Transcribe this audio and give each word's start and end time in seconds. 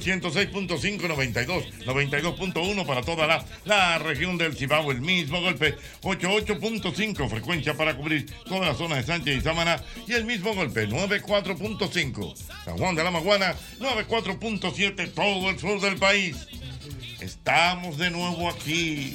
Sol, 0.00 0.22
Sol 0.22 0.32
106.5, 0.32 1.08
92, 1.08 1.64
92.1 1.86 2.86
para 2.86 3.02
toda 3.02 3.26
la, 3.26 3.44
la 3.64 3.98
región 3.98 4.38
del 4.38 4.56
Cibao. 4.56 4.90
El 4.90 5.00
mismo 5.00 5.40
golpe, 5.40 5.76
88.5 6.02 7.28
frecuencia 7.28 7.74
para 7.74 7.96
cubrir 7.96 8.26
toda 8.44 8.68
la 8.68 8.74
zona 8.74 8.96
de 8.96 9.02
Sánchez 9.02 9.38
y 9.38 9.40
Samaná. 9.40 9.82
Y 10.06 10.12
el 10.12 10.24
mismo 10.24 10.54
golpe, 10.54 10.88
94.5 10.88 12.36
San 12.64 12.78
Juan 12.78 12.94
de 12.94 13.04
la 13.04 13.10
Maguana, 13.10 13.54
94.7 13.78 15.12
todo 15.12 15.50
el 15.50 15.58
sur 15.58 15.80
del 15.80 15.96
país. 15.96 16.36
Estamos 17.20 17.98
de 17.98 18.10
nuevo 18.10 18.48
aquí. 18.48 19.14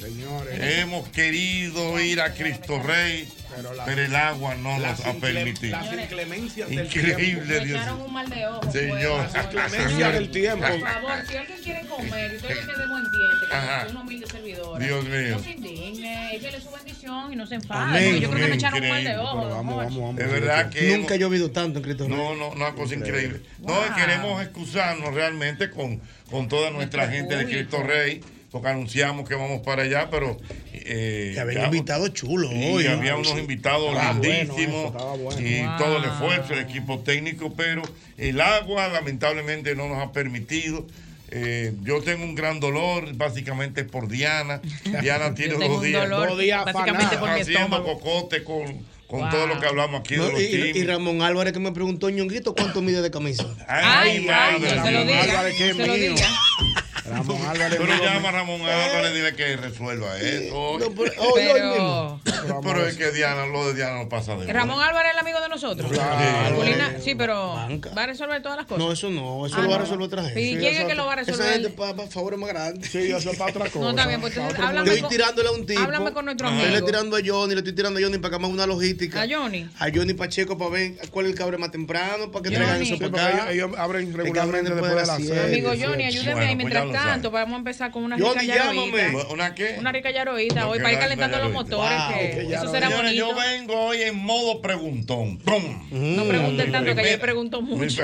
Hemos 0.52 1.08
querido 1.08 2.00
ir 2.00 2.20
a 2.20 2.34
Cristo 2.34 2.80
Rey, 2.80 3.28
Pero 3.56 3.74
la- 3.74 3.84
pero 3.84 4.02
el 4.02 4.14
agua 4.16 4.54
no 4.56 4.78
las 4.78 4.98
nos 4.98 5.06
ha 5.08 5.12
permitido. 5.14 5.76
las 5.78 5.92
inclemencias 5.92 6.68
del 6.68 6.84
Increíble, 6.86 7.16
tiempo. 7.24 7.64
Dios. 7.64 7.80
echaron 7.80 8.00
un 8.02 8.12
mal 8.12 8.28
de 8.30 8.46
ojo. 8.46 8.72
Señor. 8.72 9.20
Las 9.32 9.44
inclemencias 9.44 10.12
del 10.12 10.30
tiempo. 10.30 10.66
Por 10.66 10.80
favor, 10.80 11.12
si 11.28 11.36
alguien 11.36 11.58
quiere 11.62 11.80
comer 11.86 12.32
y 12.32 12.36
usted 12.36 12.48
le 12.48 12.54
quede 12.60 12.86
buen 12.88 13.02
diente, 13.02 13.46
Ajá. 13.56 13.78
como 13.86 13.90
una 13.90 14.00
humilde 14.02 14.26
servidora, 14.26 14.84
Dios 14.84 15.04
mío. 15.04 15.36
no 15.36 15.38
se 15.42 15.50
indigne, 15.50 16.36
échele 16.36 16.60
su 16.60 16.70
bendición 16.70 17.32
y 17.32 17.36
no 17.36 17.46
se 17.46 17.54
enfade. 17.56 18.20
Yo 18.20 18.30
creo 18.30 18.42
que 18.44 18.48
me 18.50 18.54
echaron 18.56 18.82
un 18.82 18.88
mal 18.88 19.04
de 19.04 19.10
increíble. 19.10 19.28
ojo. 19.30 19.42
Pero 19.42 19.54
don 19.54 19.66
Jorge. 19.94 20.22
De 20.24 20.28
verdad 20.40 20.70
que 20.70 20.96
Nunca 20.96 21.14
ha 21.14 21.16
llovido 21.16 21.50
tanto 21.50 21.78
en 21.78 21.84
Cristo 21.84 22.06
Rey. 22.08 22.16
No, 22.16 22.34
no, 22.34 22.48
una 22.50 22.72
cosa 22.74 22.94
increíble. 22.94 23.40
No, 23.60 23.74
queremos 23.96 24.42
excusarnos 24.42 25.14
realmente 25.14 25.70
con, 25.70 26.00
con 26.30 26.48
toda 26.48 26.70
nuestra 26.70 27.08
gente 27.08 27.36
de 27.36 27.44
Cristo. 27.46 27.82
Rey, 27.82 28.20
porque 28.50 28.68
anunciamos 28.68 29.28
que 29.28 29.34
vamos 29.34 29.60
para 29.62 29.82
allá, 29.82 30.08
pero. 30.10 30.36
Eh, 30.72 31.32
Que 31.34 31.40
habían 31.40 31.64
invitados 31.66 32.12
chulos 32.14 32.52
y 32.52 32.64
hoy. 32.72 32.86
había 32.86 33.12
Ay, 33.14 33.18
unos 33.20 33.32
sí. 33.32 33.38
invitados 33.38 33.90
Estaba 33.92 34.12
lindísimos 34.20 34.92
bueno. 35.20 35.40
y 35.40 35.62
Wow. 35.62 35.76
todo 35.78 35.96
el 35.98 36.04
esfuerzo, 36.04 36.52
el 36.54 36.60
equipo 36.60 36.98
técnico, 37.00 37.52
pero 37.56 37.82
el 38.18 38.40
agua 38.40 38.88
lamentablemente 38.88 39.74
no 39.74 39.88
nos 39.88 39.98
ha 40.02 40.12
permitido. 40.12 40.86
Eh, 41.32 41.72
yo 41.82 42.00
tengo 42.02 42.22
un 42.24 42.36
gran 42.36 42.60
dolor, 42.60 43.12
básicamente 43.14 43.80
es 43.80 43.88
por 43.88 44.06
Diana. 44.08 44.60
Diana 45.02 45.34
tiene 45.34 45.54
Yo 45.54 45.58
tengo 45.58 45.74
dos 45.74 45.82
un 45.82 45.88
días, 45.88 46.08
dolor, 46.08 46.28
dos 46.28 46.38
días 46.38 46.64
básicamente 46.64 47.16
por 47.18 47.30
haciendo 47.30 47.82
cocote 47.84 48.44
con, 48.44 48.64
con 49.08 49.20
Wow. 49.22 49.30
todo 49.30 49.46
lo 49.48 49.58
que 49.60 49.66
hablamos 49.66 50.00
aquí 50.00 50.14
No, 50.16 50.26
de 50.26 50.32
los 50.32 50.40
y, 50.40 50.44
y- 50.44 50.78
y 50.78 50.84
Ramón 50.84 51.22
Álvarez 51.22 51.52
que 51.52 51.58
me 51.58 51.72
preguntó, 51.72 52.10
ñonguito, 52.10 52.54
¿cuánto 52.54 52.80
mide 52.80 53.02
de 53.02 53.10
camisa? 53.10 53.44
Ay, 53.66 54.18
ay, 54.18 54.20
madre 54.24 54.70
se 54.70 54.76
lo 54.76 55.04
mía. 55.04 55.22
diga, 55.22 55.22
Álvarez, 55.40 55.54
qué 55.58 55.74
se 55.74 55.86
lo 55.86 55.94
mío. 55.94 56.14
Ramón 57.08 57.40
Álvarez. 57.46 57.78
Pero 57.80 57.94
mío, 57.94 58.04
llama 58.04 58.28
a 58.28 58.32
Ramón 58.32 58.60
Álvarez, 58.62 59.14
dile 59.14 59.34
que 59.34 59.56
resuelva 59.56 60.18
eso. 60.18 60.78
No, 60.78 60.90
pero- 60.90 61.12
hoy, 61.22 61.46
hoy 61.46 61.60
Pero 61.60 61.72
mismo. 61.72 62.20
Pero 62.62 62.86
es 62.86 62.96
que 62.96 63.10
Diana, 63.12 63.46
lo 63.46 63.68
de 63.68 63.74
Diana 63.74 64.02
no 64.02 64.08
pasa 64.08 64.36
de 64.36 64.52
Ramón 64.52 64.80
Álvarez 64.82 65.12
es 65.12 65.14
el 65.14 65.20
amigo 65.20 65.40
de 65.40 65.48
nosotros. 65.48 65.90
Claro. 65.90 66.56
Sí, 67.02 67.14
pero 67.14 67.54
Banca. 67.54 67.90
va 67.96 68.02
a 68.02 68.06
resolver 68.06 68.42
todas 68.42 68.56
las 68.58 68.66
cosas. 68.66 68.78
No, 68.84 68.92
eso 68.92 69.10
no, 69.10 69.46
eso 69.46 69.56
Ah, 69.58 69.62
lo 69.62 69.68
va 69.68 69.74
a 69.74 69.78
no. 69.78 69.84
resolver 69.84 70.06
otra 70.06 70.24
gente. 70.24 70.40
¿Y 70.40 70.52
Sí, 70.54 70.56
quién 70.58 70.76
es 70.76 70.84
que 70.84 70.94
lo 70.94 71.06
va 71.06 71.14
a 71.14 71.20
Esa 71.20 71.30
resolver? 71.32 71.52
gente 71.54 71.70
para 71.70 72.06
favores 72.08 72.38
más 72.38 72.48
grandes. 72.48 72.90
Sí, 72.90 72.98
eso 73.10 73.30
es 73.30 73.38
para 73.38 73.50
otra 73.50 73.68
cosa. 73.70 73.92
No, 73.92 74.08
bien, 74.08 74.20
pues 74.20 74.36
entonces 74.36 74.58
háblame 74.60 74.86
Estoy 74.88 75.00
con- 75.02 75.10
tirándole 75.10 75.48
a 75.48 75.52
un 75.52 75.66
tipo. 75.66 75.80
háblame 75.80 76.12
con 76.12 76.24
nuestro 76.24 76.48
Estoy 76.48 76.62
amigo. 76.64 76.80
le 76.80 76.82
tirando 76.86 77.16
a 77.16 77.20
Johnny, 77.24 77.54
le 77.54 77.58
estoy 77.60 77.74
tirando 77.74 77.98
a 78.00 78.02
Johnny 78.02 78.18
para 78.18 78.30
que 78.30 78.36
haga 78.36 78.46
una 78.46 78.66
logística. 78.66 79.22
A 79.22 79.26
Johnny. 79.28 79.68
A 79.78 79.86
Johnny 79.94 80.14
Pacheco 80.14 80.58
para 80.58 80.70
ver 80.70 80.92
cuál 81.10 81.26
es 81.26 81.32
el 81.32 81.38
cabre 81.38 81.58
más 81.58 81.70
temprano, 81.70 82.30
para 82.30 82.42
que 82.42 82.50
traigan 82.50 82.82
eso 82.82 82.98
para 82.98 83.10
porque 83.10 83.20
acá. 83.24 83.52
ellos, 83.52 83.70
abren 83.78 84.12
regularmente 84.14 84.70
después 84.70 84.90
de 84.90 84.96
las 84.96 85.16
seis. 85.16 85.30
Amigo 85.32 85.70
Johnny, 85.70 86.04
ayúdeme 86.04 86.40
ahí. 86.46 86.56
pues 86.56 86.66
Mientras 86.72 86.92
tanto, 86.92 87.30
vamos 87.30 87.54
a 87.54 87.58
empezar 87.58 87.90
con 87.90 88.04
una 88.04 88.16
rica 88.16 88.28
Johnny, 88.28 88.46
llámame. 88.46 88.90
yaroita. 88.96 89.28
¿Una 89.32 89.54
qué? 89.54 89.76
Una 89.78 89.92
rica 89.92 90.10
yaroita 90.10 90.68
hoy 90.68 90.78
para 90.78 90.92
ir 90.92 90.98
calentando 90.98 91.38
los 91.38 91.52
motores. 91.52 92.00
Que 92.30 92.54
eso 92.54 92.70
será 92.70 92.88
Señores, 92.88 93.12
yo 93.14 93.34
vengo 93.34 93.74
hoy 93.86 94.02
en 94.02 94.16
modo 94.16 94.60
preguntón. 94.60 95.38
¡Pum! 95.38 95.62
No 95.90 96.24
pregunten 96.26 96.72
tanto 96.72 96.94
que 96.94 97.00
ayer 97.00 97.20
pregunto 97.20 97.62
Muy- 97.62 97.78
mucho. 97.86 98.02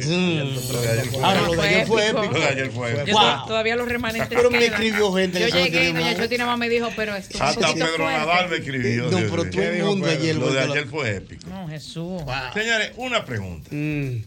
sí. 0.00 0.38
Lo 0.72 0.80
de 0.82 0.88
ayer 0.88 1.04
fue- 1.06 1.24
Ahora, 1.24 1.40
lo 1.42 1.52
de 1.54 1.68
ayer 1.68 1.86
fue 1.86 2.02
épico. 2.06 2.22
épico. 2.22 2.34
Lo 2.34 2.40
de 2.40 2.46
ayer 2.46 2.70
fue 2.70 2.92
épico. 2.92 3.18
Todavía 3.46 3.76
los 3.76 3.88
remanentes 3.88 4.28
Pero 4.36 4.50
me 4.50 4.64
escribió 4.64 5.12
gente 5.12 5.40
Yo 5.40 5.48
llegué 5.48 5.88
y 5.88 5.92
doña. 5.92 6.16
Chotina 6.16 6.46
más 6.46 6.58
me 6.58 6.68
dijo, 6.68 6.90
pero 6.96 7.14
esto 7.16 7.42
Hasta 7.42 7.72
Pedro. 7.74 8.04
Nadal 8.10 8.48
me 8.48 8.56
escribió. 8.56 9.10
No, 9.10 9.18
pero 9.18 9.50
todo 9.50 9.62
el 9.62 9.82
mundo 9.84 10.06
ayer. 10.08 10.36
Lo 10.36 10.50
de 10.52 10.60
ayer 10.60 10.86
fue 10.86 11.16
épico. 11.16 11.48
No, 11.48 11.68
Jesús. 11.68 12.22
Señores, 12.54 12.92
una 12.96 13.24
pregunta. 13.24 13.68
Mm, 13.72 14.22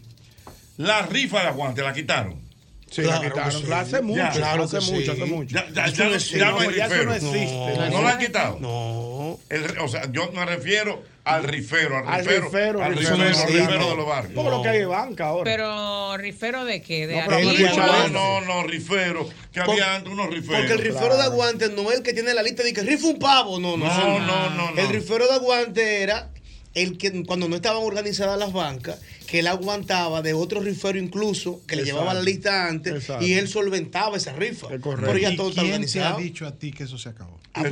La 0.78 1.02
rifa 1.02 1.40
de 1.40 1.48
aguante 1.48 1.82
la 1.82 1.92
quitaron. 1.92 2.47
Sí, 2.90 3.02
Claro 3.02 3.22
la 3.22 3.28
quitaron. 3.28 3.72
Hace 3.74 4.00
mucho, 4.02 4.18
Ya, 4.22 4.30
claro 4.30 4.64
hace 4.64 4.78
que 4.78 4.82
sí. 4.84 4.92
mucho, 4.92 5.12
hace 5.12 5.24
mucho. 5.26 5.54
Ya, 5.54 5.66
ya, 5.68 5.86
ya, 5.88 6.04
no 6.08 6.16
ya 6.16 6.50
no 6.50 6.70
ya 6.70 6.86
eso 6.86 7.04
no 7.04 7.14
existe. 7.14 7.90
¿No 7.90 8.02
lo 8.02 8.08
han 8.08 8.18
quitado? 8.18 8.58
No. 8.60 9.38
El- 9.50 9.78
o 9.78 9.88
sea, 9.88 10.10
yo 10.10 10.30
me 10.32 10.44
refiero 10.46 11.02
al 11.24 11.44
rifero, 11.44 11.98
al 11.98 12.08
Al 12.08 12.20
rifero, 12.24 12.44
rifero, 12.46 12.82
al 12.82 12.96
rifero, 12.96 13.16
de 13.90 13.96
los 13.96 14.06
barrios. 14.06 14.34
Como 14.34 14.50
lo 14.50 14.62
que 14.62 14.68
hay 14.70 14.78
de 14.78 14.86
banca 14.86 15.26
ahora. 15.26 15.44
Pero, 15.50 16.16
¿rifero 16.16 16.64
de 16.64 16.80
qué? 16.80 17.06
¿De 17.06 17.16
No, 17.16 18.08
No, 18.08 18.08
no, 18.08 18.40
no, 18.40 18.62
rifero, 18.62 19.28
que 19.52 19.60
Por- 19.60 19.70
había 19.74 19.96
antes 19.96 20.10
unos 20.12 20.30
riferos. 20.30 20.60
Porque 20.60 20.72
el 20.72 20.78
rifero 20.78 21.16
de 21.16 21.22
aguante 21.24 21.68
no 21.68 21.90
es 21.90 21.98
el 21.98 22.02
que 22.02 22.14
tiene 22.14 22.32
la 22.32 22.42
lista 22.42 22.62
de 22.62 22.72
que 22.72 22.80
rifa 22.82 23.08
un 23.08 23.18
pavo. 23.18 23.60
No, 23.60 23.76
no. 23.76 23.86
No, 23.86 24.18
no, 24.20 24.70
no. 24.72 24.80
El 24.80 24.88
rifero 24.88 25.26
de 25.28 25.34
aguante 25.34 26.02
era 26.02 26.30
el 26.74 26.96
que 26.96 27.24
cuando 27.24 27.48
no 27.48 27.56
estaban 27.56 27.82
organizadas 27.82 28.38
las 28.38 28.52
bancas, 28.52 28.98
que 29.28 29.40
él 29.40 29.46
aguantaba 29.46 30.22
de 30.22 30.32
otro 30.32 30.60
rifero 30.60 30.98
incluso, 30.98 31.60
que 31.66 31.76
le 31.76 31.84
llevaba 31.84 32.14
la 32.14 32.22
lista 32.22 32.66
antes, 32.66 32.94
Exacto. 32.94 33.26
y 33.26 33.34
él 33.34 33.46
solventaba 33.46 34.16
esa 34.16 34.32
rifa. 34.32 34.72
Es 34.72 34.80
correcto. 34.80 35.06
Pero 35.06 35.18
ya 35.18 35.32
¿Y 35.32 35.36
todo 35.36 35.50
está 35.50 35.60
quién 35.62 35.84
te 35.84 36.00
ha 36.00 36.16
dicho 36.16 36.46
a 36.46 36.52
ti 36.52 36.72
que 36.72 36.84
eso 36.84 36.96
se 36.96 37.10
acabó? 37.10 37.38
El 37.54 37.70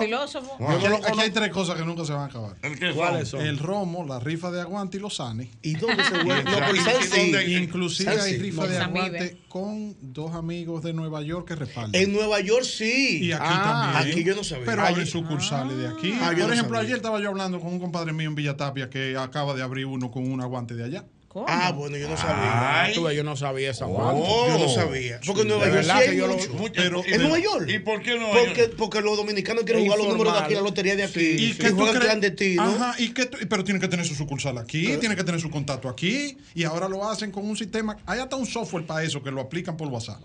filósofo. 0.00 0.56
Aquí, 0.68 1.20
hay 1.20 1.30
tres 1.30 1.50
cosas 1.50 1.76
que 1.76 1.84
nunca 1.84 2.04
se 2.04 2.12
van 2.12 2.22
a 2.22 2.24
acabar. 2.26 2.56
¿El 2.62 2.78
qué 2.78 2.92
¿Cuáles 2.92 3.28
son? 3.28 3.40
El 3.42 3.58
romo, 3.58 4.04
la 4.04 4.18
rifa 4.20 4.50
de 4.50 4.60
aguante 4.60 4.96
y 4.96 5.00
los 5.00 5.16
sanes. 5.16 5.48
¿Y 5.62 5.74
dónde 5.74 6.02
se 6.04 6.22
vuelve? 6.24 6.44
No, 6.44 6.74
¿Y 6.74 6.78
dónde- 6.78 7.52
Inclusive 7.62 8.10
hay 8.20 8.38
rifa 8.38 8.62
No, 8.62 8.68
de 8.68 8.78
aguante 8.78 9.10
vive. 9.18 9.36
con 9.48 9.94
dos 10.00 10.34
amigos 10.34 10.82
de 10.82 10.92
Nueva 10.92 11.22
York 11.22 11.46
que 11.48 11.54
respaldan. 11.56 12.00
En 12.00 12.12
Nueva 12.12 12.40
York 12.40 12.64
sí. 12.64 13.18
y 13.22 13.32
aquí 13.32 13.42
Ah, 13.46 13.92
también. 13.94 14.12
Aquí 14.18 14.24
yo 14.24 14.34
no 14.34 14.44
sabía. 14.44 14.64
Pero 14.66 14.90
yo- 14.96 15.06
sucursales 15.06 15.76
de 15.76 15.88
aquí. 15.88 16.12
Ah, 16.20 16.28
Por 16.30 16.38
no 16.38 16.52
ejemplo, 16.52 16.74
sabía. 16.76 16.80
ayer 16.80 16.96
estaba 16.96 17.20
yo 17.20 17.28
hablando 17.28 17.60
con 17.60 17.72
un 17.72 17.80
compadre 17.80 18.12
mío 18.12 18.28
en 18.28 18.34
Villatapia 18.34 18.88
que 18.90 19.16
acaba 19.16 19.54
de 19.54 19.62
abrir 19.62 19.86
uno 19.92 20.10
con 20.10 20.30
un 20.30 20.40
aguante 20.40 20.74
de 20.74 20.84
allá. 20.84 21.04
¿Cómo? 21.32 21.46
Ah, 21.48 21.72
bueno, 21.72 21.96
yo 21.96 22.10
no 22.10 22.16
sabía. 22.18 22.82
Ay. 22.82 22.94
Tú 22.94 23.08
yo 23.10 23.24
no 23.24 23.36
sabía 23.36 23.70
esa 23.70 23.86
guante. 23.86 24.22
Oh. 24.22 24.48
Yo 24.48 24.58
no 24.58 24.68
sabía. 24.68 25.18
Porque 25.24 25.40
en 25.42 25.48
Nueva 25.48 25.64
York 25.64 25.80
sí 25.80 25.86
verdad 25.86 25.96
hay 26.02 26.08
que 26.10 26.16
yo 26.16 26.26
lo- 26.26 26.34
mucho. 26.34 26.52
Mucho- 26.52 26.72
Pero- 26.76 27.02
¿En 27.06 27.22
Nueva 27.22 27.38
York? 27.38 27.68
¿Y 27.70 27.78
por 27.78 28.02
qué 28.02 28.18
no? 28.18 28.26
Porque, 28.32 28.64
porque 28.76 29.00
los 29.00 29.16
dominicanos 29.16 29.64
quieren 29.64 29.84
jugar 29.84 29.98
los 29.98 30.08
números 30.08 30.34
de 30.34 30.40
aquí, 30.40 30.54
la 30.54 30.60
lotería 30.60 30.94
de 30.94 31.04
aquí. 31.04 31.20
Sí. 31.20 31.36
Y, 31.46 31.54
que 31.54 31.70
tú 31.70 31.76
juegan 31.76 32.02
clandestino. 32.02 32.62
Ajá, 32.62 32.94
y 32.98 33.14
que 33.14 33.24
pero 33.48 33.64
tiene 33.64 33.80
que 33.80 33.88
tener 33.88 34.04
su 34.04 34.14
sucursal 34.14 34.58
aquí, 34.58 34.94
tiene 34.98 35.16
que 35.16 35.24
tener 35.24 35.40
su 35.40 35.48
contacto 35.48 35.88
aquí, 35.88 36.36
y 36.54 36.64
ahora 36.64 36.86
lo 36.86 37.08
hacen 37.08 37.30
con 37.30 37.48
un 37.48 37.56
sistema. 37.56 37.96
Hay 38.04 38.20
hasta 38.20 38.36
un 38.36 38.44
software 38.44 38.84
para 38.84 39.02
eso 39.02 39.22
que 39.22 39.30
lo 39.30 39.40
aplican 39.40 39.74
por 39.78 39.88
WhatsApp. 39.88 40.20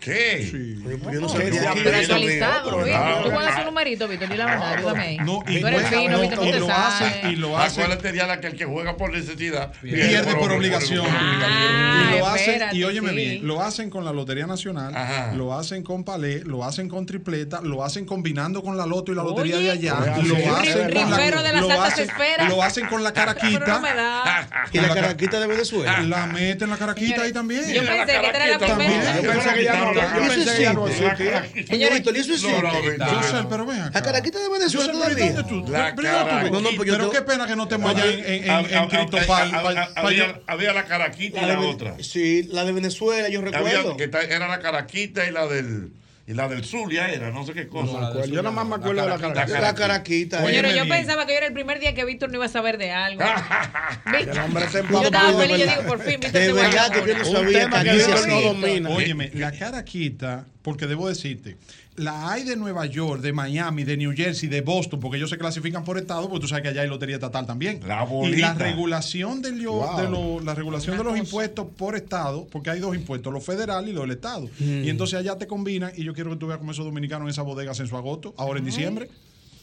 ¿Qué? 0.00 0.48
Sí. 0.50 0.76
Yo 1.12 1.20
no 1.20 1.28
Pero 1.32 1.48
yo 1.54 1.68
actualizado, 1.68 2.06
sabía. 2.06 2.84
Víctor. 2.84 2.88
Ah, 2.94 3.20
Tú 3.24 3.30
juegas 3.30 3.54
ah. 3.54 3.58
su 3.58 3.64
numerito, 3.64 4.06
Víctor, 4.08 4.28
di 4.28 4.36
la 4.36 4.46
verdad, 4.46 4.72
ayúdame 4.74 5.02
ahí. 5.02 5.16
No, 5.18 5.42
y 5.46 5.60
Tú 5.60 5.66
eres 5.66 5.80
juega- 5.82 6.00
fino, 6.00 6.10
no, 6.12 6.20
Víctor, 6.20 6.38
tú 6.38 6.44
y 6.44 6.50
te 6.52 6.60
lo 6.60 6.70
hacen, 6.72 7.30
y 7.30 7.36
lo 7.36 7.58
hacen. 7.58 7.82
Acuérdate, 7.82 8.12
Diana, 8.12 8.40
que 8.40 8.46
el 8.46 8.56
que 8.56 8.64
juega 8.64 8.96
por 8.96 9.12
necesidad 9.12 9.72
pierde 9.82 10.36
por 10.36 10.52
obligación. 10.52 11.04
Ah, 11.10 12.12
y 12.14 12.18
lo 12.18 12.26
hacen, 12.28 12.50
espérate, 12.52 12.76
y 12.76 12.84
óyeme 12.84 13.10
sí. 13.10 13.16
bien, 13.16 13.46
lo 13.46 13.60
hacen 13.60 13.90
con 13.90 14.04
la 14.04 14.12
Lotería 14.12 14.46
Nacional, 14.46 14.94
Ajá. 14.96 15.32
lo 15.34 15.52
hacen 15.58 15.82
con 15.82 16.04
palé, 16.04 16.42
lo 16.44 16.64
hacen 16.64 16.88
con 16.88 17.04
tripleta, 17.04 17.60
lo 17.60 17.84
hacen 17.84 18.06
combinando 18.06 18.62
con 18.62 18.76
la 18.76 18.86
loto 18.86 19.10
y 19.10 19.16
la 19.16 19.24
lotería 19.24 19.56
Oye. 19.56 19.64
de 19.64 19.70
allá, 19.72 20.14
Oye, 20.16 20.28
lo 20.28 20.56
hacen 20.56 20.92
con 20.92 21.10
la, 21.10 21.16
de 21.42 21.52
las 21.52 21.60
lo 21.62 21.70
altas 21.72 21.92
hacen, 21.92 22.08
esferas. 22.08 22.48
lo 22.48 22.62
hacen 22.62 22.86
con 22.86 23.02
la 23.02 23.12
caraquita. 23.12 23.82
Y 24.72 24.78
la 24.78 24.94
caraquita 24.94 25.40
de 25.40 25.46
Venezuela. 25.46 26.00
la 26.02 26.26
meten 26.26 26.70
la 26.70 26.76
caraquita 26.76 27.22
ahí 27.22 27.32
también. 27.32 27.62
Yo 27.72 27.82
pensé 27.84 28.06
que 28.20 28.26
era 28.28 28.46
la 28.46 28.58
primera. 28.58 29.20
Yo 29.20 29.30
pensé 29.30 29.54
que 29.54 29.64
ya 29.64 29.87
Eso 29.92 30.34
pensé 30.34 30.56
que 30.56 30.62
ya 30.62 30.72
no 30.72 30.86
existe. 30.88 31.06
existía. 31.36 31.66
Señor 31.66 31.92
Víctor, 31.94 32.16
¿y 32.16 32.20
eso 32.20 32.34
es 32.34 32.42
no, 32.42 32.50
Yo 33.12 33.22
sé, 33.22 33.36
pero 33.48 33.66
ven 33.66 33.80
acá. 33.80 33.90
La 33.94 34.02
caraquita 34.02 34.38
de 34.38 34.48
Venezuela 34.48 34.92
sé, 34.92 34.98
pero 35.00 35.10
¿y 35.10 35.32
todavía. 35.32 35.68
La 35.70 35.94
Pero, 35.94 36.50
No, 36.50 36.60
no, 36.60 36.68
pues 36.76 36.90
pero 36.90 37.08
te- 37.10 37.16
qué 37.16 37.22
pena 37.22 37.46
que 37.46 37.56
no 37.56 37.62
estemos 37.64 37.94
allá 37.94 38.04
en, 38.06 39.26
pa- 39.26 39.90
Había 40.46 40.72
la 40.72 40.84
caraquita 40.84 41.42
y 41.42 41.46
La 41.46 41.60
otra. 41.60 41.96
Sí, 42.02 42.44
la 42.50 42.64
de 42.64 42.72
Venezuela, 42.72 43.28
yo 43.28 43.40
recuerdo. 43.40 43.96
era 44.28 44.48
la 44.48 44.60
caraquita 44.60 45.26
y 45.26 45.30
la 45.30 45.46
del 45.46 45.92
y 46.28 46.34
la 46.34 46.46
del 46.46 46.62
Zulia 46.62 47.08
era, 47.10 47.30
no 47.30 47.46
sé 47.46 47.54
qué 47.54 47.68
cosa. 47.68 48.12
Yo 48.26 48.42
nada 48.42 48.50
más 48.50 48.66
me 48.66 48.74
acuerdo 48.74 49.00
de 49.00 49.08
la 49.08 49.18
caraquita. 49.18 49.60
La 49.60 49.74
caraquita. 49.74 50.38
Oye, 50.44 50.48
Señores, 50.50 50.74
yo 50.76 50.84
bien. 50.84 50.96
pensaba 50.98 51.24
que 51.24 51.32
hoy 51.32 51.38
era 51.38 51.46
el 51.46 51.54
primer 51.54 51.80
día 51.80 51.94
que 51.94 52.04
Víctor 52.04 52.28
no 52.28 52.34
iba 52.36 52.44
a 52.44 52.48
saber 52.50 52.76
de 52.76 52.90
algo. 52.92 53.22
El 54.14 54.38
hombre 54.38 54.66
está 54.66 54.80
Yo 54.80 54.84
empapado. 54.84 55.04
estaba 55.04 55.40
feliz, 55.40 55.58
yo 55.58 55.66
digo, 55.66 55.82
por 55.86 56.00
fin, 56.02 56.20
Víctor 56.20 56.32
De 56.32 56.46
se 56.46 56.52
verdad 56.52 56.92
que 56.92 57.08
yo 57.08 57.18
no 57.18 57.24
sabía 57.24 57.70
que 57.70 58.00
se 58.00 58.28
no 58.28 58.40
domina. 58.42 58.90
Óyeme, 58.90 59.30
la 59.32 59.52
caraquita, 59.52 60.44
porque 60.60 60.86
debo 60.86 61.08
decirte, 61.08 61.56
la 61.98 62.30
hay 62.30 62.44
de 62.44 62.56
Nueva 62.56 62.86
York, 62.86 63.20
de 63.20 63.32
Miami, 63.32 63.84
de 63.84 63.96
New 63.96 64.12
Jersey, 64.16 64.48
de 64.48 64.60
Boston, 64.60 65.00
porque 65.00 65.16
ellos 65.18 65.30
se 65.30 65.36
clasifican 65.38 65.84
por 65.84 65.98
estado, 65.98 66.28
porque 66.28 66.40
tú 66.42 66.48
sabes 66.48 66.62
que 66.62 66.68
allá 66.68 66.82
hay 66.82 66.88
lotería 66.88 67.16
estatal 67.16 67.44
también. 67.46 67.80
La 67.86 68.06
y 68.24 68.36
la 68.36 68.54
regulación, 68.54 69.42
Wow. 69.42 69.96
de 69.96 70.08
lo- 70.10 70.40
la 70.40 70.54
regulación 70.54 70.94
Una 70.94 70.98
de 70.98 71.04
los 71.04 71.12
cosa. 71.12 71.22
impuestos 71.24 71.66
por 71.76 71.96
estado, 71.96 72.46
porque 72.50 72.70
hay 72.70 72.80
dos 72.80 72.94
impuestos, 72.94 73.32
los 73.32 73.44
federales 73.44 73.90
y 73.90 73.92
los 73.92 74.02
del 74.04 74.12
estado. 74.12 74.48
Y 74.60 74.88
entonces 74.88 75.18
allá 75.18 75.36
te 75.36 75.46
combinan, 75.46 75.92
y 75.96 76.04
yo 76.04 76.14
quiero 76.14 76.30
que 76.30 76.36
tú 76.36 76.46
veas 76.46 76.58
como 76.58 76.72
esos 76.72 76.84
dominicanos 76.84 77.26
en 77.26 77.30
esas 77.30 77.44
bodegas 77.44 77.78
en 77.80 77.86
su 77.88 77.96
agosto, 77.96 78.34
ahora 78.36 78.58
en 78.60 78.64
diciembre. 78.64 79.08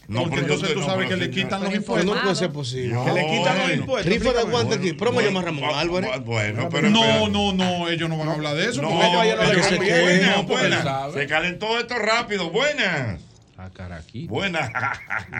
No, 0.08 0.22
porque 0.22 0.40
entonces 0.40 0.72
tú 0.72 0.80
no, 0.80 0.86
sabes 0.86 1.08
que 1.08 1.16
le 1.16 1.30
quitan 1.30 1.60
los 1.62 1.70
Pero 1.70 1.70
no 1.70 1.76
impuestos. 1.76 2.20
puede 2.22 2.34
ser 2.36 2.50
posible. 2.52 2.94
No, 2.94 3.04
Que 3.04 3.12
le 3.12 3.26
quitan 3.26 3.56
los 3.58 3.66
bueno. 3.66 3.82
impuestos. 3.82 4.12
Rifa 4.12 4.32
de 4.32 4.42
guante 4.44 4.74
aquí. 4.76 4.92
Promo 4.92 5.20
llama 5.20 5.42
Ramón 5.42 5.70
Álvarez. 5.74 6.10
bu- 6.10 6.24
Bueno, 6.24 6.68
pero. 6.70 6.90
No, 6.90 7.00
espérate. 7.04 7.30
no, 7.30 7.52
no, 7.52 7.88
ellos 7.88 8.08
no 8.08 8.16
van 8.18 8.28
a 8.28 8.32
hablar 8.34 8.54
de 8.54 8.66
eso. 8.70 8.82
No, 8.82 8.88
porque 8.90 9.04
ellos- 9.06 9.16
vaya, 9.16 9.36
no 9.36 10.82
sabe. 10.82 11.20
Se 11.20 11.26
calentó 11.26 11.78
esto 11.78 11.94
rápido. 11.98 12.50
Buenas. 12.50 13.20
A 13.58 13.70
Caraquí. 13.70 14.26
Buenas. 14.26 14.70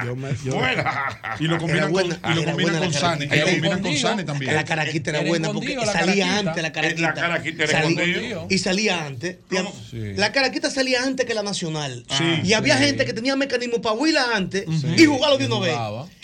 Yo 0.05 0.17
me- 0.17 0.35
yo- 0.43 0.55
Buenas. 0.55 0.87
Y 1.39 1.45
lo 1.45 1.59
combinan 1.59 1.93
buena, 1.93 2.19
con, 2.19 2.33
y 2.33 2.35
lo 2.35 2.45
combinan 2.47 2.73
buena 2.73 2.79
con 2.87 2.93
Sane. 2.95 3.25
Y 3.27 3.29
lo 3.39 3.45
combinan 3.47 3.83
con. 3.83 3.97
Sane 3.97 4.25
también. 4.25 4.55
La 4.55 4.65
caraquita 4.65 5.11
era 5.11 5.19
Era 5.21 5.29
buena 5.29 5.53
porque 5.53 5.77
salía 5.85 6.39
antes 6.39 6.63
la 6.63 6.73
caraquita. 6.73 7.03
La 7.03 7.15
caraquita 7.15 7.65
era 7.65 7.83
Salía-. 7.83 8.47
Y 8.49 8.59
salía 8.59 9.05
antes. 9.07 9.37
La 10.17 10.33
caraquita 10.33 10.71
salía 10.71 11.03
antes 11.03 11.27
que 11.27 11.35
la 11.35 11.43
nacional. 11.43 12.05
Sí, 12.09 12.25
y 12.43 12.53
había 12.55 12.79
sí. 12.79 12.85
gente 12.85 13.05
que 13.05 13.13
tenía 13.13 13.37
mecanismo 13.37 13.83
para 13.83 13.95
huirla 13.97 14.35
antes 14.35 14.65
y 14.97 15.05
jugarlo 15.05 15.37
de 15.37 15.47
una 15.47 15.59
vez. 15.61 15.75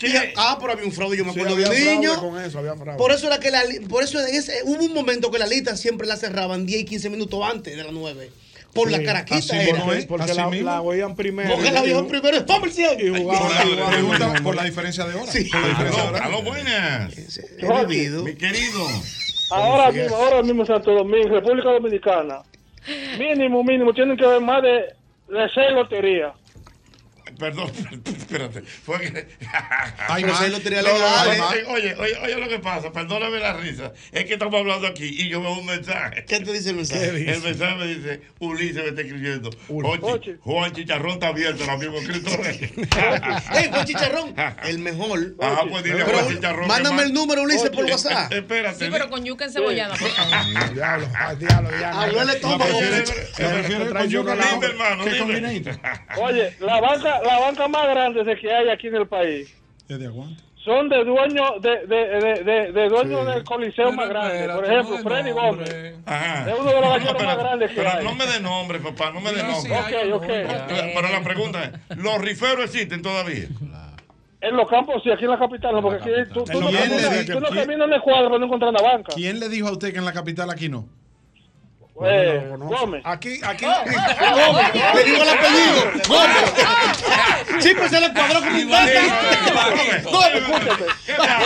Y- 0.01 0.15
ah, 0.35 0.57
pero 0.59 0.73
había 0.73 0.85
un 0.85 0.91
fraude, 0.91 1.15
yo 1.17 1.25
me 1.25 1.31
acuerdo 1.31 1.53
había 1.53 1.69
de 1.69 1.75
fraude 1.75 1.95
niño. 1.95 2.19
con 2.19 2.39
eso, 2.41 2.57
había 2.59 2.75
fraude. 2.75 2.97
Por 2.97 3.11
eso 3.11 3.27
era 3.27 3.39
que 3.39 3.51
la 3.51 3.61
por 3.87 4.03
eso 4.03 4.19
en 4.19 4.33
ese- 4.33 4.61
hubo 4.65 4.83
un 4.83 4.93
momento 4.93 5.29
que 5.31 5.37
la 5.37 5.45
lista 5.47 5.77
siempre 5.77 6.07
la 6.07 6.17
cerraban 6.17 6.65
10 6.65 6.81
y 6.81 6.85
15 6.85 7.09
minutos 7.11 7.39
antes 7.43 7.75
de 7.75 7.83
las 7.83 7.93
9. 7.93 8.31
Por 8.73 8.91
la 8.91 9.03
caraquita 9.03 9.61
era. 9.61 9.97
es. 9.97 10.05
Porque 10.05 10.33
la, 10.33 10.49
la 10.49 10.81
oían 10.81 11.15
primero. 11.15 11.53
Porque 11.53 11.71
la 11.71 11.81
vieron 11.83 12.07
primero 12.07 12.37
es 12.37 12.43
comercial. 12.43 12.97
Y 12.99 13.09
jugaban, 13.09 14.43
Por 14.43 14.55
la- 14.55 14.63
diferencia 14.63 15.05
de 15.05 15.15
hora. 15.15 15.31
Sí. 15.31 15.45
Por 15.45 15.61
la 15.61 15.67
diferencia 15.67 16.03
de 16.03 16.09
hora. 16.09 16.27
buenas. 16.41 17.15
Mi 18.23 18.35
querido. 18.35 18.87
Ahora 19.51 19.91
mismo, 19.91 20.15
ahora 20.15 20.41
mismo 20.41 20.65
Santo 20.65 20.91
Domingo, 20.93 21.27
República 21.29 21.69
Dominicana, 21.69 22.41
mínimo, 23.19 23.63
mínimo, 23.63 23.93
tienen 23.93 24.17
que 24.17 24.25
haber 24.25 24.41
más 24.41 24.63
de, 24.63 24.69
de 24.69 25.49
seis 25.53 25.71
loterías. 25.75 26.33
Perdón, 27.37 27.71
espérate. 28.33 28.61
Fue 28.83 28.99
que. 28.99 29.27
Pero 30.15 30.27
más. 30.27 30.49
lotería 30.49 30.81
legal. 30.81 31.29
oye, 31.49 31.63
oye, 31.67 31.95
oye, 31.95 32.17
oye 32.23 32.35
lo 32.35 32.47
que 32.49 32.59
pasa, 32.59 32.91
perdóname 32.91 33.39
la 33.39 33.53
risa. 33.53 33.93
Es 34.11 34.25
que 34.25 34.33
estamos 34.33 34.59
hablando 34.59 34.87
aquí 34.87 35.05
y 35.05 35.29
yo 35.29 35.41
veo 35.41 35.53
un 35.53 35.65
mensaje. 35.65 36.25
¿Qué 36.25 36.39
te 36.39 36.51
dice 36.51 36.69
el 36.71 36.75
mensaje? 36.77 37.09
El 37.31 37.41
mensaje 37.41 37.75
me 37.75 37.87
dice, 37.87 38.21
Ulises 38.39 38.75
me 38.83 38.89
está 38.89 39.01
escribiendo. 39.01 39.49
Ochi. 39.69 40.35
Juan 40.41 40.71
Chicharrón 40.73 41.13
está 41.13 41.27
abierto, 41.27 41.63
el 41.63 41.77
mismo 41.77 41.97
escrito 41.97 42.29
¡Ey, 43.53 43.69
Juan 43.69 43.85
Chicharrón! 43.85 44.35
El 44.63 44.79
mejor. 44.79 45.19
Ajá, 45.39 45.63
pues 45.69 45.83
dile 45.83 46.03
Juan 46.03 46.27
Chicharrón. 46.29 46.67
mándame 46.67 47.03
el 47.03 47.13
número, 47.13 47.43
Ulises, 47.43 47.69
por 47.69 47.85
WhatsApp. 47.85 48.31
eh, 48.31 48.37
Espérate. 48.39 48.85
Sí, 48.85 48.91
pero 48.91 49.09
con 49.09 49.23
yuca 49.23 49.45
encebollada, 49.45 49.95
por 49.95 50.09
favor. 50.09 50.73
Diablo, 50.73 51.07
ay, 51.17 51.35
diablo, 51.37 51.69
diablo. 51.77 51.99
Hablóle 52.01 52.35
todo. 52.35 52.57
No, 52.57 52.63
pero 52.65 52.77
Ochi. 52.77 52.85
dime, 52.87 53.01
¿Te 53.35 53.53
refieres 53.53 53.89
trae 53.89 54.03
con 54.03 54.09
yuca 54.11 54.35
la-. 54.35 54.43
Oye, 56.21 56.53
la 56.59 56.79
banca, 56.81 57.21
la 57.23 57.39
banca 57.39 57.67
más 57.67 57.87
grande 57.89 58.22
de 58.25 58.37
que 58.37 58.51
hay 58.53 58.69
aquí 58.69 58.87
en 58.87 58.95
el 58.95 59.07
país 59.07 59.55
Es 59.89 59.99
de 59.99 60.05
aguante. 60.07 60.41
son 60.63 60.87
de 60.89 61.03
dueños 61.03 61.61
de, 61.61 61.85
de, 61.87 62.07
de, 62.19 62.43
de, 62.43 62.71
de 62.71 62.89
dueños 62.89 63.25
del 63.25 63.43
coliseo 63.43 63.91
más 63.91 64.07
grande. 64.09 64.47
Por 64.53 64.65
ejemplo, 64.65 64.97
Freddy 64.99 65.31
Gómez. 65.31 65.69
Es 65.69 66.59
uno 66.59 66.69
de 66.69 66.81
los 66.81 66.81
No, 66.81 66.89
galleros 66.89 67.13
pero- 67.17 67.25
más 67.25 67.37
grandes 67.37 67.69
que 67.71 67.75
Pero 67.77 67.89
hay. 67.89 68.03
no 68.05 68.15
me 68.15 68.25
dé 68.25 68.39
nombre, 68.39 68.79
papá, 68.79 69.11
no 69.11 69.19
me 69.21 69.31
dé 69.33 69.43
No, 69.43 69.55
sí, 69.59 69.67
nombre. 69.69 69.97
hay 69.97 70.11
Ok, 70.11 70.23
ok. 70.23 70.29
uno. 70.29 70.91
Pero 70.95 71.09
la 71.09 71.23
pregunta 71.23 71.63
es, 71.65 71.97
¿los 71.97 72.17
riferos 72.19 72.63
existen 72.65 73.01
todavía? 73.01 73.47
En 74.41 74.57
los 74.57 74.69
campos, 74.69 75.01
sí, 75.03 75.09
aquí 75.11 75.23
en 75.23 75.31
la 75.31 75.39
capital, 75.39 75.73
no, 75.73 75.81
porque 75.81 75.97
aquí 76.03 76.29
tú, 76.33 76.43
tú 76.43 76.59
no 76.59 76.67
caminas 76.69 77.87
en 77.87 77.93
el 77.93 78.01
cuadro 78.01 78.25
para 78.27 78.39
no 78.39 78.45
encontrar 78.45 78.73
la 78.73 78.81
banca. 78.81 79.13
¿Quién 79.15 79.39
le 79.39 79.47
dijo 79.47 79.69
a 79.69 79.71
usted 79.71 79.93
que 79.93 79.99
en 79.99 80.05
la 80.05 80.11
capital 80.11 80.49
aquí 80.49 80.67
no? 80.67 80.85
Eh, 82.05 82.47
No, 82.49 82.57
no, 82.57 82.65
Gómez. 82.65 83.01
Aquí, 83.05 83.39
aquí. 83.43 83.65
Le 83.65 85.03
digo 85.03 85.21
el 85.23 85.29
apellido. 85.29 85.91
Gómez. 86.07 86.53
Sí, 87.59 87.71
pues 87.77 87.91
se 87.91 87.99
le 88.01 88.11
cuadró 88.13 88.39
como 88.39 88.57
un 88.57 88.69
gato. 88.69 88.91
Gómez, 90.11 90.93
¿Qué 91.05 91.13
pasa? 91.13 91.39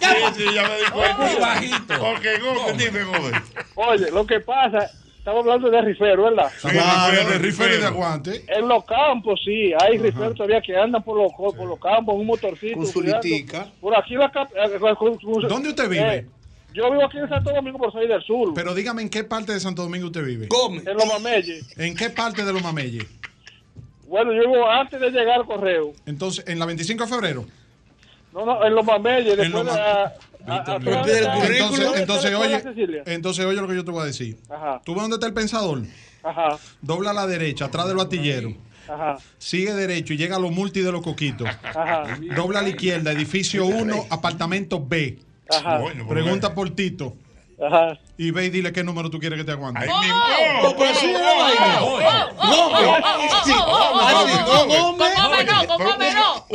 Sí, 0.00 0.16
sí, 0.36 0.44
ya 0.54 0.62
me 0.62 0.76
di 0.76 0.82
Muy 0.92 1.08
cuenta. 1.16 1.38
bajito. 1.40 1.94
Ok, 1.94 2.24
Gómez, 2.42 2.78
dime, 2.78 3.02
Gómez. 3.04 3.42
Oye, 3.74 4.10
lo 4.12 4.24
que 4.26 4.40
pasa, 4.40 4.88
estamos 5.18 5.40
hablando 5.40 5.68
de 5.70 5.80
rifero, 5.82 6.24
¿verdad? 6.24 6.50
Claro, 6.60 7.10
rifero, 7.10 7.28
de 7.30 7.38
rifero 7.38 7.74
y 7.74 7.78
de 7.78 7.86
aguante. 7.86 8.44
En 8.48 8.68
los 8.68 8.84
campos, 8.84 9.40
sí, 9.44 9.72
hay 9.80 9.98
riferos 9.98 10.34
todavía 10.36 10.60
que 10.60 10.76
andan 10.76 11.02
por 11.02 11.16
los, 11.18 11.32
por 11.32 11.66
los 11.66 11.80
campos 11.80 12.14
un 12.14 12.26
motorcito. 12.26 12.76
Con 12.76 12.86
su 12.86 13.02
litica. 13.02 13.66
Por 13.80 13.96
aquí 13.98 14.14
la 14.14 14.26
eh, 14.26 14.78
con- 14.96 15.16
con- 15.18 15.48
¿Dónde 15.48 15.70
usted 15.70 15.88
vive? 15.88 16.26
Yo 16.74 16.90
vivo 16.90 17.04
aquí 17.04 17.18
en 17.18 17.28
Santo 17.28 17.52
Domingo 17.52 17.78
por 17.78 17.92
salir 17.92 18.08
del 18.08 18.22
sur, 18.22 18.52
Pero 18.54 18.74
dígame 18.74 19.02
en 19.02 19.08
qué 19.10 19.24
parte 19.24 19.52
de 19.52 19.60
Santo 19.60 19.82
Domingo 19.82 20.06
usted 20.06 20.24
vive. 20.24 20.46
Gómez. 20.48 20.86
en 20.86 20.94
los 20.96 21.06
mameyes. 21.06 21.78
¿En 21.78 21.94
qué 21.96 22.10
parte 22.10 22.44
de 22.44 22.52
los 22.52 22.62
Mameyes? 22.62 23.04
Bueno, 24.06 24.32
yo 24.32 24.40
vivo 24.40 24.68
antes 24.70 25.00
de 25.00 25.10
llegar 25.10 25.40
al 25.40 25.46
correo. 25.46 25.92
Entonces, 26.06 26.44
en 26.46 26.58
la 26.58 26.66
25 26.66 27.04
de 27.04 27.10
febrero. 27.10 27.46
No, 28.32 28.44
no, 28.46 28.64
en 28.64 28.74
los 28.74 28.84
mameyes, 28.84 29.32
En 29.32 29.38
después 29.38 29.64
los 29.64 29.74
de... 29.74 29.80
a- 29.80 30.04
a- 30.04 30.72
a-. 30.72 31.96
Entonces, 31.96 32.34
oye, 32.34 32.60
Cecilia. 32.60 33.02
entonces 33.06 33.44
oye 33.44 33.60
lo 33.60 33.68
que 33.68 33.74
yo 33.76 33.84
te 33.84 33.90
voy 33.90 34.02
a 34.02 34.06
decir. 34.06 34.36
Ajá, 34.50 34.80
Tú 34.84 34.92
ves 34.94 35.02
dónde 35.02 35.16
está 35.16 35.26
el 35.26 35.34
pensador, 35.34 35.82
ajá, 36.22 36.58
dobla 36.80 37.10
a 37.10 37.14
la 37.14 37.26
derecha, 37.26 37.66
atrás 37.66 37.86
del 37.86 37.96
batillero, 37.96 38.52
ajá, 38.88 39.18
sigue 39.38 39.72
derecho 39.74 40.14
y 40.14 40.16
llega 40.16 40.36
a 40.36 40.40
los 40.40 40.50
multi 40.50 40.80
de 40.80 40.90
los 40.92 41.02
coquitos. 41.02 41.46
ajá, 41.62 42.18
Dobla 42.34 42.58
a 42.60 42.62
la 42.62 42.70
izquierda, 42.70 43.12
edificio 43.12 43.66
1, 43.66 44.06
apartamento 44.10 44.84
B. 44.84 45.18
ajá, 45.52 45.80
Pregunta 46.08 46.54
por 46.54 46.70
Tito 46.70 47.16
ajá. 47.60 47.98
y 48.16 48.30
ve 48.30 48.46
y 48.46 48.50
dile 48.50 48.72
qué 48.72 48.82
número 48.82 49.10
tú 49.10 49.18
quieres 49.18 49.38
que 49.38 49.44
te 49.44 49.52
aguante. 49.52 49.80
Ahí 49.80 49.88
mismo. 49.88 50.22
Oh, 50.62 50.74
pero. 50.76 50.94
Sí. 50.94 51.12
No, 51.12 51.20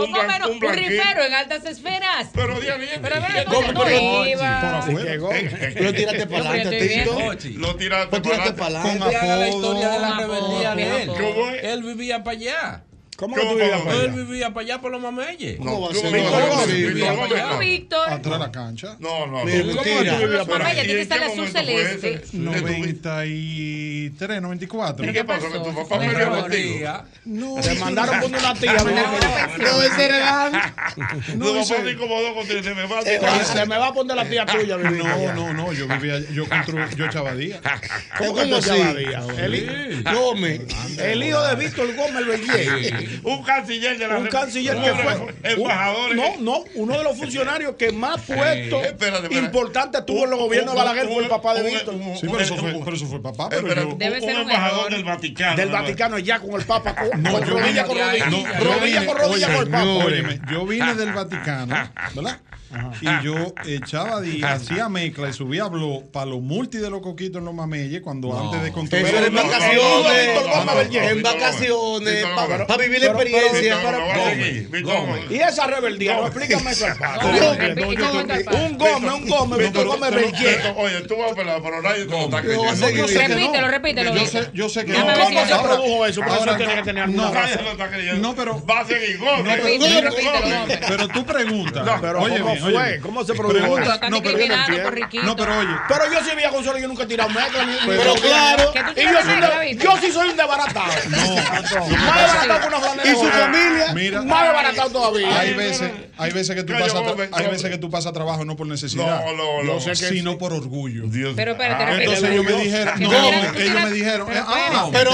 no, 0.06 0.39
no, 0.39 0.50
un 0.50 0.60
no. 0.60 0.72
rifero 0.72 1.24
en 1.24 1.34
altas 1.34 1.66
esferas. 1.66 2.30
Pero 2.34 2.60
día 2.60 2.75
bien. 2.77 3.00
Pero 3.01 3.20
no. 3.20 3.27
Pero 5.74 5.94
tírate 5.94 6.27
para 6.27 6.50
adelante, 6.50 6.88
Tito. 6.88 7.18
Lo 7.60 7.75
tiraste 7.75 8.22
Pues 8.22 8.51
para 8.54 8.82
adelante. 8.82 9.12
La 9.12 9.50
historia. 9.50 10.18
Él 11.62 11.84
vivía 11.84 12.24
para 12.24 12.38
allá. 12.38 12.84
¿Cómo 13.17 13.33
que 13.36 13.41
¿Cómo 13.41 13.53
tú 13.53 13.57
vivías 13.57 13.81
para 13.81 13.95
Él 13.95 14.01
allá? 14.03 14.12
vivía 14.15 14.53
para 14.53 14.63
allá 14.65 14.81
por 14.81 14.91
los 14.91 15.01
mameyes. 15.01 15.57
¿Cómo 15.57 15.81
va 15.81 15.89
a 15.89 15.93
ser? 15.93 16.03
No, 16.03 16.12
no, 16.12 16.17
Víctor 16.21 16.47
no, 16.47 16.53
Víctor. 17.24 17.39
no. 17.39 17.50
No, 17.50 17.57
Víctor. 17.59 18.09
Atrás 18.09 18.33
de 18.33 18.39
la 18.45 18.51
cancha. 18.51 18.95
No, 19.00 19.25
no, 19.25 19.39
no. 19.39 19.45
mentira. 19.45 19.74
tú 19.74 19.83
vivías 19.83 20.21
Los 20.29 20.47
mameyes, 20.47 20.83
¿Y 20.83 20.88
tiene 20.88 20.88
que 20.88 20.93
en 20.93 21.00
estar 21.00 21.17
el 21.17 21.24
azul 21.31 21.47
celeste. 21.47 22.21
93, 22.33 24.41
94. 24.41 25.05
¿Y 25.09 25.13
qué 25.13 25.24
pasó? 25.24 25.51
Que 25.51 25.59
tu 25.59 25.74
papá 25.75 26.00
¿Qué 26.00 26.07
murió 26.09 26.29
contigo. 26.41 27.03
No, 27.25 27.55
Te 27.62 27.75
mandaron 27.75 28.19
con 28.21 28.36
una 28.36 28.53
tía. 28.53 28.77
No, 29.57 29.81
ese 29.81 30.05
era 30.05 30.51
Tu 30.95 31.01
no, 31.38 31.45
papá 31.47 31.59
ese- 31.62 31.83
se 31.83 31.91
incomodó 31.91 32.33
contigo. 32.36 32.63
Se 32.63 32.74
me 32.75 32.86
va 32.88 33.00
a 33.00 33.01
Eh, 33.01 33.19
Se 33.45 33.65
me 33.65 33.77
va 33.77 33.88
a 33.88 33.93
poner 33.93 34.15
la 34.15 34.25
tía 34.29 34.45
tuya. 34.45 34.77
no, 34.77 35.05
allá. 35.07 35.33
no, 35.33 35.53
no, 35.53 35.74
yo 35.74 35.88
vivía, 35.88 36.19
yo 36.33 36.45
constru- 36.45 36.95
yo 36.95 37.09
chavadía. 37.09 37.59
¿Cómo 38.17 38.36
que 38.36 38.45
llamabas? 38.47 38.95
El, 39.38 39.55
hi- 39.55 40.03
Gómez. 40.13 40.62
el 41.00 41.24
hijo 41.24 41.41
de 41.47 41.55
Víctor 41.55 41.95
Gómez 41.95 42.25
Un 43.24 43.44
canciller 43.44 43.98
de 43.98 44.08
la 44.08 44.18
Un 44.18 44.28
canciller 44.28 44.76
que 44.76 44.94
fue. 44.94 45.36
Embajador. 45.52 46.16
no, 46.16 46.38
no, 46.40 46.64
uno 46.76 46.98
de 46.98 47.04
los 47.04 47.18
funcionarios 47.18 47.76
que 47.76 47.92
más 47.92 48.22
puestos 48.22 48.84
Espérate, 48.84 48.88
espérate. 49.26 49.36
importantes 49.36 50.06
tuvo 50.06 50.26
en 50.26 50.30
los 50.32 50.40
gobiernos 50.40 50.74
de 50.74 50.78
Balaguer 50.80 51.08
fue 51.08 51.24
el 51.24 51.30
papá 51.30 51.54
de 51.56 51.70
Víctor. 51.70 51.96
Sí, 52.20 52.28
pero 52.28 52.40
eso 52.40 52.56
fue, 52.58 52.80
pero 52.84 52.96
eso 52.96 53.06
fue 53.08 53.22
papá. 53.22 53.50
Pero 53.50 53.62
Espérate, 53.68 53.90
yo, 53.92 53.98
Debe 53.98 54.16
un- 54.20 54.22
ser 54.24 54.36
un 54.36 54.42
embajador 54.42 54.92
del 54.92 55.04
Vaticano. 55.04 55.56
Del 55.58 55.68
¿no? 55.72 55.74
Vaticano 55.74 56.16
allá 56.18 56.40
con 56.40 56.60
el 56.60 56.66
Papa, 56.66 56.96
con, 56.96 57.24
No, 57.24 57.32
con 57.32 57.46
yo 57.46 57.54
rodilla 57.60 57.68
vine- 57.68 57.86
con 57.86 57.98
rodilla. 57.98 58.26
rodilla 58.60 59.00
vine- 59.02 59.06
con 59.06 59.18
rodilla 59.18 59.48
oye, 59.48 59.56
con 59.56 59.66
el 59.66 59.70
Papa. 59.72 60.52
yo 60.52 60.66
vine 60.66 60.96
del 60.96 61.14
Vaticano, 61.14 61.92
¿verdad? 62.16 62.40
Y 63.01 63.24
yo 63.24 63.36
echaba 63.65 64.19
días, 64.21 64.62
hacía 64.62 64.89
mezcla 64.89 65.29
y 65.29 65.33
subía 65.33 65.65
blog 65.67 66.12
para 66.12 66.25
los 66.25 66.41
multi 66.41 66.77
de 66.77 66.89
los 66.89 67.01
coquitos 67.01 67.39
en 67.39 67.45
los 67.45 67.53
mameyes 67.53 68.01
cuando 68.01 68.38
antes 68.38 68.62
de 68.63 68.71
construir. 68.71 69.05
Eso 69.05 69.17
era 69.17 69.27
en 69.27 69.33
no, 69.33 69.43
no, 69.43 69.47
vacaciones. 69.50 69.81
no, 70.36 70.41
no, 70.41 70.65
no, 70.65 70.65
no, 70.65 70.74
no, 70.75 70.81
En 70.81 71.21
no, 71.21 71.29
vacaciones. 71.29 72.25
no, 72.25 72.47
no, 72.47 72.57
no. 72.57 72.67
Para 72.67 72.83
vivir 72.83 72.97
vivir 72.97 73.01
la 73.01 73.07
experiencia. 73.07 73.77
Y 75.29 75.36
esa 75.36 75.67
rebeldía, 75.67 76.15
no, 76.15 76.27
explícame 76.27 76.71
eso. 76.71 76.88
No, 76.88 77.33
¿y? 77.36 77.39
Un 77.88 78.77
gome, 78.77 79.13
un 79.13 79.27
gome, 79.27 79.65
un 79.67 79.74
gome 79.74 80.12
no- 80.12 80.77
Oye, 80.77 81.01
tú 81.01 81.15
vas 81.17 81.31
a 81.31 81.36
pelar, 81.36 81.62
pero 81.62 81.81
nadie 81.81 82.05
te 82.05 82.12
lo 82.12 82.24
está 82.25 82.41
no. 82.41 82.63
Repítelo, 83.27 83.67
repítelo, 83.67 84.15
Yo 84.53 84.69
sé, 84.69 84.86
que 84.86 84.91
Déjame 84.91 85.15
ver 85.15 85.27
si 85.27 85.33
¿Cómo 85.33 85.45
se 85.47 85.53
Ahora- 85.53 85.74
produjo 85.75 86.05
eso? 86.05 86.24
Ahora 86.24 86.36
eso 86.36 86.55
tiene 86.57 86.75
no, 86.75 86.75
que 86.81 86.83
tener 86.86 87.03
alguna 87.03 87.24
no. 87.24 88.17
No, 88.17 88.36
pero- 88.36 88.65
Va 88.65 88.79
a 88.81 88.86
seguir 88.86 89.17
Gómez. 89.17 89.59
Pero 90.88 91.07
tú 91.09 91.25
preguntas. 91.25 91.86
No, 91.86 92.01
pero 92.01 92.21
oye, 92.21 92.39
¿cómo 92.39 92.51
bien, 92.51 92.57
fue? 92.60 92.74
oye. 92.76 93.00
¿Cómo 93.00 93.24
se 93.24 93.34
produjo 93.34 93.58
Pregunta- 93.58 93.84
eso? 93.84 93.94
Están 93.94 94.12
no, 94.12 94.22
pero, 94.22 94.38
Riquito. 94.92 95.24
no, 95.24 95.36
pero 95.36 95.60
oye. 95.60 95.76
Pero 95.88 96.12
yo 96.14 96.20
sí 96.24 96.36
vía 96.36 96.50
consola, 96.50 96.80
yo 96.80 96.88
nunca 96.88 97.04
he 97.04 97.08
tirado 97.08 97.30
mezcla. 97.30 97.66
ni- 97.66 97.76
Pero 97.86 98.14
claro. 98.16 98.74
Y 98.96 99.02
yo, 99.04 99.22
soy 99.22 99.76
yo 99.78 99.98
sí 100.02 100.12
soy 100.12 100.30
un 100.30 100.38
desbaratado. 100.38 100.88
Más 101.12 102.22
desbaratado 102.24 102.60
que 102.62 102.68
una 102.68 102.80
flanela. 102.80 103.10
Y 103.12 103.16
su 103.16 103.26
familia. 103.26 103.94
Mira, 103.94 104.22
Más 104.22 104.44
desbaratado 104.44 104.90
todavía. 104.92 105.40
hay 105.40 105.54
veces, 105.54 105.92
hay 106.18 106.32
veces 106.32 106.56
que 106.56 106.64
tú 106.64 106.74
pasas, 106.74 107.02
hay 107.34 107.48
veces 107.48 107.70
que 107.72 107.78
tú 107.78 107.90
pasas 107.90 108.14
trabajo 108.14 108.46
no 108.46 108.56
por 108.56 108.68
necesidad, 108.68 109.24
No, 109.26 109.34
no, 109.34 109.64
no. 109.64 109.74
Yo 109.74 109.80
sé 109.82 109.90
que 109.92 109.96
sino 110.14 110.32
sí. 110.32 110.38
por 110.38 110.54
orgullo. 110.54 111.04
Dios. 111.08 111.34
Pero 111.36 111.52
espérate, 111.52 111.84
Ah, 111.84 111.86
repítelo. 111.88 112.14
Entonces 112.14 112.32
ellos 112.32 112.46
me 112.46 112.64
dijeron, 112.64 113.00
no, 113.02 113.12
no, 113.12 113.60
ellos 113.60 113.84
me 113.84 113.92
dijeron, 113.92 114.28
pero 114.28 114.40
eh, 114.40 114.44
ah, 114.48 114.84
espérate. 114.86 114.92
Pero. 114.92 115.12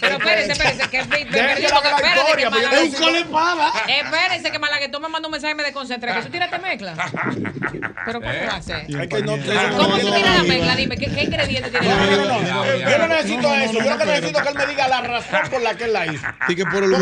Pero 0.00 0.16
espérense, 0.16 0.52
espérense, 0.52 0.88
que 0.88 0.98
espérate 0.98 1.62
necesito- 1.62 3.04
Un. 3.08 3.88
Espérense 3.88 4.50
que 4.50 4.58
Malaguetón 4.58 5.02
me 5.02 5.08
mandó 5.08 5.28
un 5.28 5.32
mensaje 5.32 5.52
y 5.52 5.56
me 5.56 5.62
desconcentré. 5.64 6.12
¿Que 6.16 6.22
tú 6.22 6.30
tiraste 6.30 6.58
mezcla? 6.58 6.94
¿Pero 8.06 8.20
cómo 8.20 8.32
va 8.48 8.56
a 8.56 8.62
ser? 8.62 8.76
Es 8.88 9.08
que 9.08 9.22
no- 9.22 9.32
¿Cómo 9.76 9.98
tú 9.98 10.12
tiras 10.14 10.36
la 10.38 10.42
mezcla? 10.44 10.76
Dime, 10.76 10.96
¿qué, 10.96 11.06
qué 11.10 11.24
ingrediente 11.24 11.70
tiene 11.70 11.86
la 11.88 11.94
No, 11.94 12.00
no, 12.04 12.10
mezcla? 12.10 12.54
no, 12.54 12.64
no. 12.64 12.90
Yo 12.90 12.98
no 12.98 13.06
necesito 13.08 13.54
eso. 13.54 13.72
Yo 13.72 13.90
lo 13.90 13.98
que 13.98 14.04
no, 14.04 14.10
necesito 14.12 14.38
es 14.38 14.42
que 14.44 14.48
él 14.50 14.58
me 14.58 14.66
diga 14.66 14.88
la 14.88 15.00
razón 15.00 15.40
por 15.50 15.62
la 15.62 15.74
que 15.76 15.84
él 15.84 15.92
la 15.92 16.06
hizo. 16.06 16.26
Y 16.48 16.54
que 16.56 16.64
por 16.66 16.84
el 16.84 16.90
yo, 16.90 16.98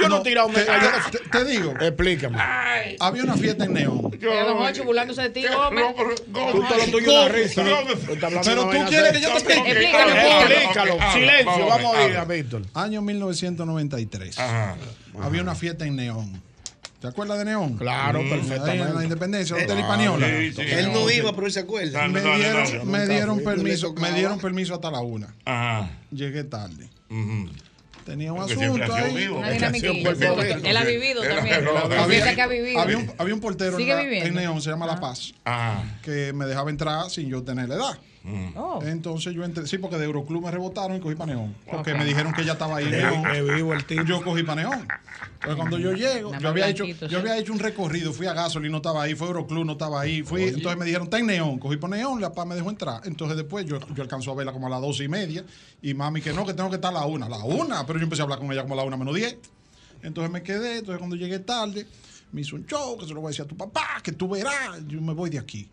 yo 0.00 0.08
no 0.08 0.18
he 0.18 0.22
tirado 0.22 0.48
mezcla. 0.48 0.78
yo 1.12 1.18
te- 1.30 1.44
digo, 1.44 1.74
Explícame. 1.80 2.38
había 3.00 3.22
una 3.22 3.36
fiesta 3.36 3.64
en 3.64 3.74
Neón. 3.74 4.10
Ocho 4.58 4.84
burlándose 4.84 5.22
de 5.22 5.30
ti, 5.30 5.44
Gómez. 5.46 5.84
Tú 5.96 6.64
te 6.68 6.76
lo 6.76 6.84
tuyo 6.90 7.12
una 7.20 7.28
risa. 7.28 7.62
Pero 8.44 8.70
tú 8.70 8.84
quieres 8.88 9.12
que 9.12 9.20
yo 9.20 9.28
te 9.28 9.34
explique. 9.38 9.70
Explícalo, 9.70 10.12
Explícalo. 10.14 10.96
Silencio, 11.12 11.66
vamos 11.66 11.96
a 11.96 12.06
ir 12.06 12.16
a 12.16 12.24
Víctor. 12.24 12.62
Año 12.74 13.02
1993. 13.02 14.38
Ajá. 14.38 14.76
Había 15.22 15.42
una 15.42 15.54
fiesta 15.54 15.84
en 15.84 15.96
Neón. 15.96 16.42
¿Te 17.00 17.06
acuerdas 17.06 17.38
de 17.38 17.44
Neón? 17.44 17.76
Claro, 17.76 18.18
Ahí 18.18 18.24
en 18.24 18.30
la 18.30 18.36
perfectamente. 18.36 19.02
Independencia, 19.04 19.54
Hotel 19.56 19.78
Hispaniola. 19.78 20.26
Sí, 20.26 20.52
sí. 20.52 20.62
Él 20.62 20.92
no 20.92 21.08
iba, 21.10 21.32
pero 21.32 21.46
él 21.46 21.52
se 21.52 21.60
acuerda. 21.60 22.08
Me 22.08 22.20
dieron, 22.20 22.64
dale. 22.64 22.84
me 22.84 23.06
dieron 23.06 23.40
permiso, 23.44 23.92
me 23.94 24.12
dieron 24.12 24.40
permiso 24.40 24.74
hasta 24.74 24.90
la 24.90 25.00
una. 25.00 25.32
Ajá. 25.44 25.90
Llegué 26.10 26.42
tarde. 26.44 26.88
Tenía 28.04 28.32
un 28.32 28.38
Porque 28.40 28.54
asunto 28.64 28.94
ahí. 28.94 29.14
vivo. 29.16 29.38
Una 29.38 29.50
dinamiquilla. 29.50 30.10
Él 30.64 30.76
ha 30.76 30.84
vivido 30.84 31.22
Era- 31.22 31.36
también. 31.36 32.34
que 32.34 32.42
ha 32.42 32.46
vivido. 32.46 32.80
Había 32.80 32.98
un, 32.98 33.12
había 33.18 33.34
un 33.34 33.40
portero 33.40 33.78
en, 33.78 34.34
Neón, 34.34 34.62
se 34.62 34.70
llama 34.70 34.86
La 34.86 34.98
Paz, 34.98 35.34
Ajá. 35.44 35.84
que 36.02 36.32
me 36.32 36.46
dejaba 36.46 36.70
entrar 36.70 37.10
sin 37.10 37.28
yo 37.28 37.42
tener 37.44 37.68
la 37.68 37.74
edad. 37.76 37.98
Oh. 38.56 38.80
Entonces 38.82 39.34
yo 39.34 39.44
entré, 39.44 39.66
sí, 39.66 39.78
porque 39.78 39.96
de 39.96 40.04
Euroclub 40.04 40.44
me 40.44 40.50
rebotaron 40.50 40.96
y 40.96 41.00
cogí 41.00 41.14
para 41.14 41.34
Neón. 41.34 41.54
Porque 41.70 41.94
me 41.94 42.04
dijeron 42.04 42.32
que 42.32 42.42
ella 42.42 42.52
estaba 42.52 42.78
ahí 42.78 42.86
vivo 43.42 43.72
el 43.72 43.84
tipo. 43.84 44.02
Yo 44.04 44.22
cogí 44.22 44.42
para 44.42 44.62
Neón. 44.62 44.86
Entonces 45.34 45.56
cuando 45.56 45.78
yo 45.78 45.92
llego, 45.92 46.30
Nada 46.30 46.42
yo 46.42 46.48
había, 46.48 46.68
hecho, 46.68 46.84
yo 46.84 47.18
había 47.18 47.38
hecho 47.38 47.52
un 47.52 47.58
recorrido, 47.58 48.12
fui 48.12 48.26
a 48.26 48.32
Gasolina, 48.32 48.72
no 48.72 48.76
estaba 48.78 49.02
ahí, 49.02 49.14
fue 49.14 49.28
Euroclub, 49.28 49.64
no 49.64 49.72
estaba 49.72 50.00
ahí. 50.00 50.22
Fui, 50.22 50.42
entonces 50.42 50.76
me 50.76 50.84
dijeron, 50.84 51.04
está 51.04 51.18
en 51.18 51.26
Neón, 51.26 51.58
cogí 51.58 51.76
para 51.76 51.96
Neón, 51.96 52.20
la 52.20 52.32
paz 52.32 52.46
me 52.46 52.54
dejó 52.54 52.70
entrar. 52.70 53.00
Entonces 53.04 53.36
después 53.36 53.64
yo, 53.64 53.78
yo 53.94 54.02
alcanzó 54.02 54.32
a 54.32 54.34
verla 54.34 54.52
como 54.52 54.66
a 54.66 54.70
las 54.70 54.80
doce 54.80 55.04
y 55.04 55.08
media 55.08 55.44
y 55.80 55.94
mami 55.94 56.20
que 56.20 56.32
no, 56.32 56.44
que 56.44 56.54
tengo 56.54 56.68
que 56.68 56.76
estar 56.76 56.90
a 56.90 57.00
la 57.00 57.06
una. 57.06 57.26
A 57.26 57.30
la 57.30 57.44
una, 57.44 57.86
pero 57.86 57.98
yo 57.98 58.04
empecé 58.04 58.22
a 58.22 58.24
hablar 58.24 58.38
con 58.38 58.50
ella 58.52 58.62
como 58.62 58.74
a 58.74 58.78
la 58.78 58.84
una 58.84 58.96
menos 58.96 59.14
diez. 59.14 59.36
Entonces 60.02 60.30
me 60.30 60.42
quedé, 60.42 60.78
entonces 60.78 60.98
cuando 60.98 61.16
llegué 61.16 61.38
tarde, 61.40 61.86
me 62.32 62.42
hizo 62.42 62.56
un 62.56 62.66
show, 62.66 62.98
que 62.98 63.06
se 63.06 63.14
lo 63.14 63.20
voy 63.20 63.28
a 63.28 63.30
decir 63.30 63.44
a 63.44 63.48
tu 63.48 63.56
papá, 63.56 64.00
que 64.02 64.12
tú 64.12 64.28
verás, 64.28 64.86
yo 64.86 65.00
me 65.00 65.12
voy 65.12 65.30
de 65.30 65.38
aquí. 65.38 65.68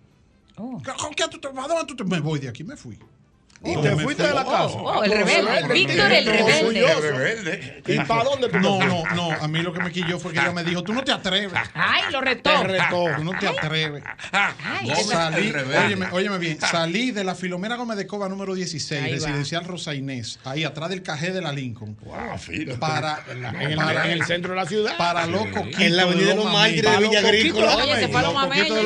Oh. 0.58 0.82
¿Con 1.00 1.14
qué 1.14 1.28
tú 1.30 1.40
te 1.40 1.48
vas? 1.50 1.66
¿A 1.66 1.68
dónde 1.68 1.86
tú 1.86 1.96
te 1.96 2.04
me 2.04 2.20
voy 2.20 2.40
de 2.40 2.50
aquí? 2.50 2.64
Me 2.64 2.78
fui. 2.78 2.98
Y 3.66 3.82
te 3.82 3.92
fuiste 3.96 4.24
fui. 4.24 4.30
de 4.30 4.34
la 4.34 4.44
casa. 4.46 4.76
Oh, 4.78 5.04
el 5.04 5.12
rebelde. 5.12 5.74
Víctor 5.74 6.12
el 6.12 6.26
rebelde. 6.26 7.12
rebelde. 7.12 7.84
¿Y 7.88 8.00
para 8.02 8.24
dónde 8.24 8.50
tú 8.50 8.60
No, 8.60 8.80
no, 8.80 9.04
no. 9.16 9.32
A 9.32 9.48
mí 9.48 9.62
lo 9.62 9.74
que 9.74 9.82
me 9.82 9.92
quilló 9.92 10.20
fue 10.20 10.32
que 10.34 10.40
ella 10.40 10.52
me 10.52 10.64
dijo, 10.64 10.84
tú 10.84 10.94
no 10.94 11.04
te 11.04 11.12
atreves. 11.12 11.52
Ay, 11.74 12.04
lo 12.12 12.22
retó. 12.22 12.52
Te 12.62 12.68
retó. 12.68 13.06
Tú 13.18 13.24
no 13.24 13.32
te 13.40 13.48
atreves. 13.48 14.04
Salí, 15.10 15.48
el 15.48 15.54
rebelde. 15.54 15.86
óyeme, 15.86 16.08
óyeme 16.12 16.38
bien, 16.38 16.60
salí 16.60 17.12
de 17.12 17.24
la 17.24 17.36
Filomena 17.36 17.76
Gómez 17.76 17.98
de 17.98 18.08
Cova 18.08 18.28
número 18.30 18.54
16, 18.54 19.02
Ahí 19.04 19.12
va. 19.12 19.16
residencial 19.28 19.66
Rosa 19.66 19.94
Inés, 19.96 20.40
ahí 20.46 20.64
atrás 20.64 20.90
del 20.90 21.02
cajé 21.02 21.32
de 21.32 21.42
la 21.42 21.52
Lincoln, 21.52 21.98
fino. 22.40 22.76
para, 22.80 23.24
En 23.30 23.44
el, 23.72 23.76
para, 23.78 24.06
en 24.06 24.12
el 24.12 24.24
centro 24.26 24.52
de 24.52 24.58
la 24.58 24.66
ciudad. 24.66 24.98
para 24.98 25.26
los 25.28 25.46
coquitos 25.48 25.82
En 25.82 25.96
la 25.98 26.04
avenida 26.04 26.30
de 26.30 26.36
los. 26.36 26.46
Mártires 26.52 26.92
de 26.92 26.98
Villa 27.08 27.20
Agrícola. 27.20 27.76
Oye, 27.78 27.96
se 27.96 28.08
fue 28.08 28.20
a 28.20 28.24
los 28.24 28.34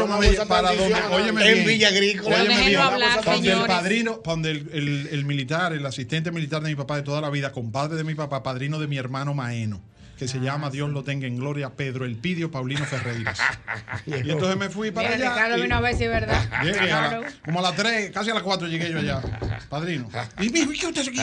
mamellos. 0.10 0.46
Para 0.48 0.74
donde, 0.74 0.96
óyeme 1.12 1.50
En 1.52 1.66
Villa 1.66 1.88
Agrícola. 1.90 2.36
óyeme 2.38 2.68
bien, 2.68 2.80
donde 3.26 3.52
el 3.52 3.62
padrino, 3.66 4.22
donde 4.24 4.52
el, 4.52 4.69
el- 4.74 5.08
el 5.12 5.26
militar, 5.26 5.74
el 5.74 5.86
asistente 5.86 6.32
militar 6.32 6.62
de 6.62 6.70
mi 6.70 6.76
papá 6.76 6.96
de 6.98 7.04
toda 7.04 7.22
la 7.22 7.30
vida, 7.30 7.52
compadre 7.52 7.98
de 7.98 8.04
mi 8.04 8.16
papá, 8.16 8.44
padrino 8.44 8.80
de 8.80 8.88
mi 8.88 8.98
hermano 8.98 9.34
Maeno, 9.34 9.82
que 10.20 10.26
ah, 10.26 10.28
se 10.28 10.40
llama 10.40 10.68
ah, 10.68 10.70
Dios 10.70 10.90
lo 10.90 11.02
tenga 11.04 11.28
en 11.28 11.38
gloria, 11.38 11.70
Pedro 11.70 12.04
Elpidio 12.04 12.52
Paulino 12.52 12.84
Ferreiras. 12.84 13.40
y 14.06 14.30
entonces 14.30 14.58
me 14.58 14.70
fui 14.70 14.92
para 14.92 15.16
Mira, 15.16 15.32
allá. 15.32 15.34
Ricardo 15.34 15.64
vino 15.64 15.78
a 15.78 15.80
ver 15.80 15.96
si 15.96 16.04
es 16.04 16.10
verdad. 16.10 16.62
Llegué 16.62 16.92
a 16.92 17.02
la, 17.02 17.22
como 17.46 17.60
a 17.60 17.62
las 17.62 17.74
3, 17.76 18.12
casi 18.12 18.30
a 18.30 18.34
las 18.34 18.44
4 18.44 18.68
llegué 18.68 18.92
yo 18.92 19.00
allá, 19.00 19.22
padrino. 19.70 20.10
Y 20.42 20.50
me 20.50 20.60
dijo, 20.60 20.74
¿qué 20.78 20.88
usted 20.88 21.08
aquí? 21.08 21.22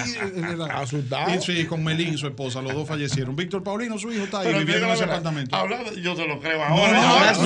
Asustado. 0.70 1.34
Y, 1.34 1.42
sí, 1.42 1.66
con 1.66 1.84
Melín, 1.84 2.16
su 2.16 2.26
esposa, 2.26 2.62
los 2.62 2.72
dos 2.72 2.88
fallecieron. 2.88 3.36
Víctor 3.36 3.62
Paulino, 3.62 3.98
su 3.98 4.10
hijo, 4.10 4.24
está 4.24 4.40
ahí, 4.40 4.54
viviendo 4.54 4.86
en 4.86 4.92
ese 4.94 5.04
apartamento. 5.04 5.54
Yo 5.96 6.16
se 6.16 6.26
lo 6.26 6.40
creo 6.40 6.64
ahora. 6.64 6.92
No, 6.92 7.02
ahora 7.02 7.34
sí. 7.34 7.42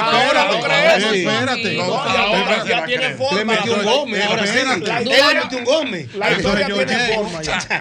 Ahora 0.00 0.52
lo 0.52 0.60
creo. 0.60 1.12
Espérate. 1.12 1.76
Ya 2.68 2.84
tiene 2.84 3.14
forma. 3.14 3.38
Le 3.38 3.44
metió 3.44 3.74
un 3.76 3.84
gómez. 3.84 4.24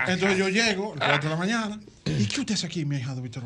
Entonces 0.08 0.38
yo 0.38 0.50
llego, 0.50 0.96
4 1.28 1.30
de 1.30 1.30
la 1.30 1.36
mañana. 1.36 1.80
¿Y 2.06 2.26
qué 2.26 2.40
usted 2.42 2.54
hace 2.54 2.66
aquí, 2.66 2.86
mi 2.86 2.98
hija 2.98 3.16
de 3.16 3.22
Víctor? 3.22 3.44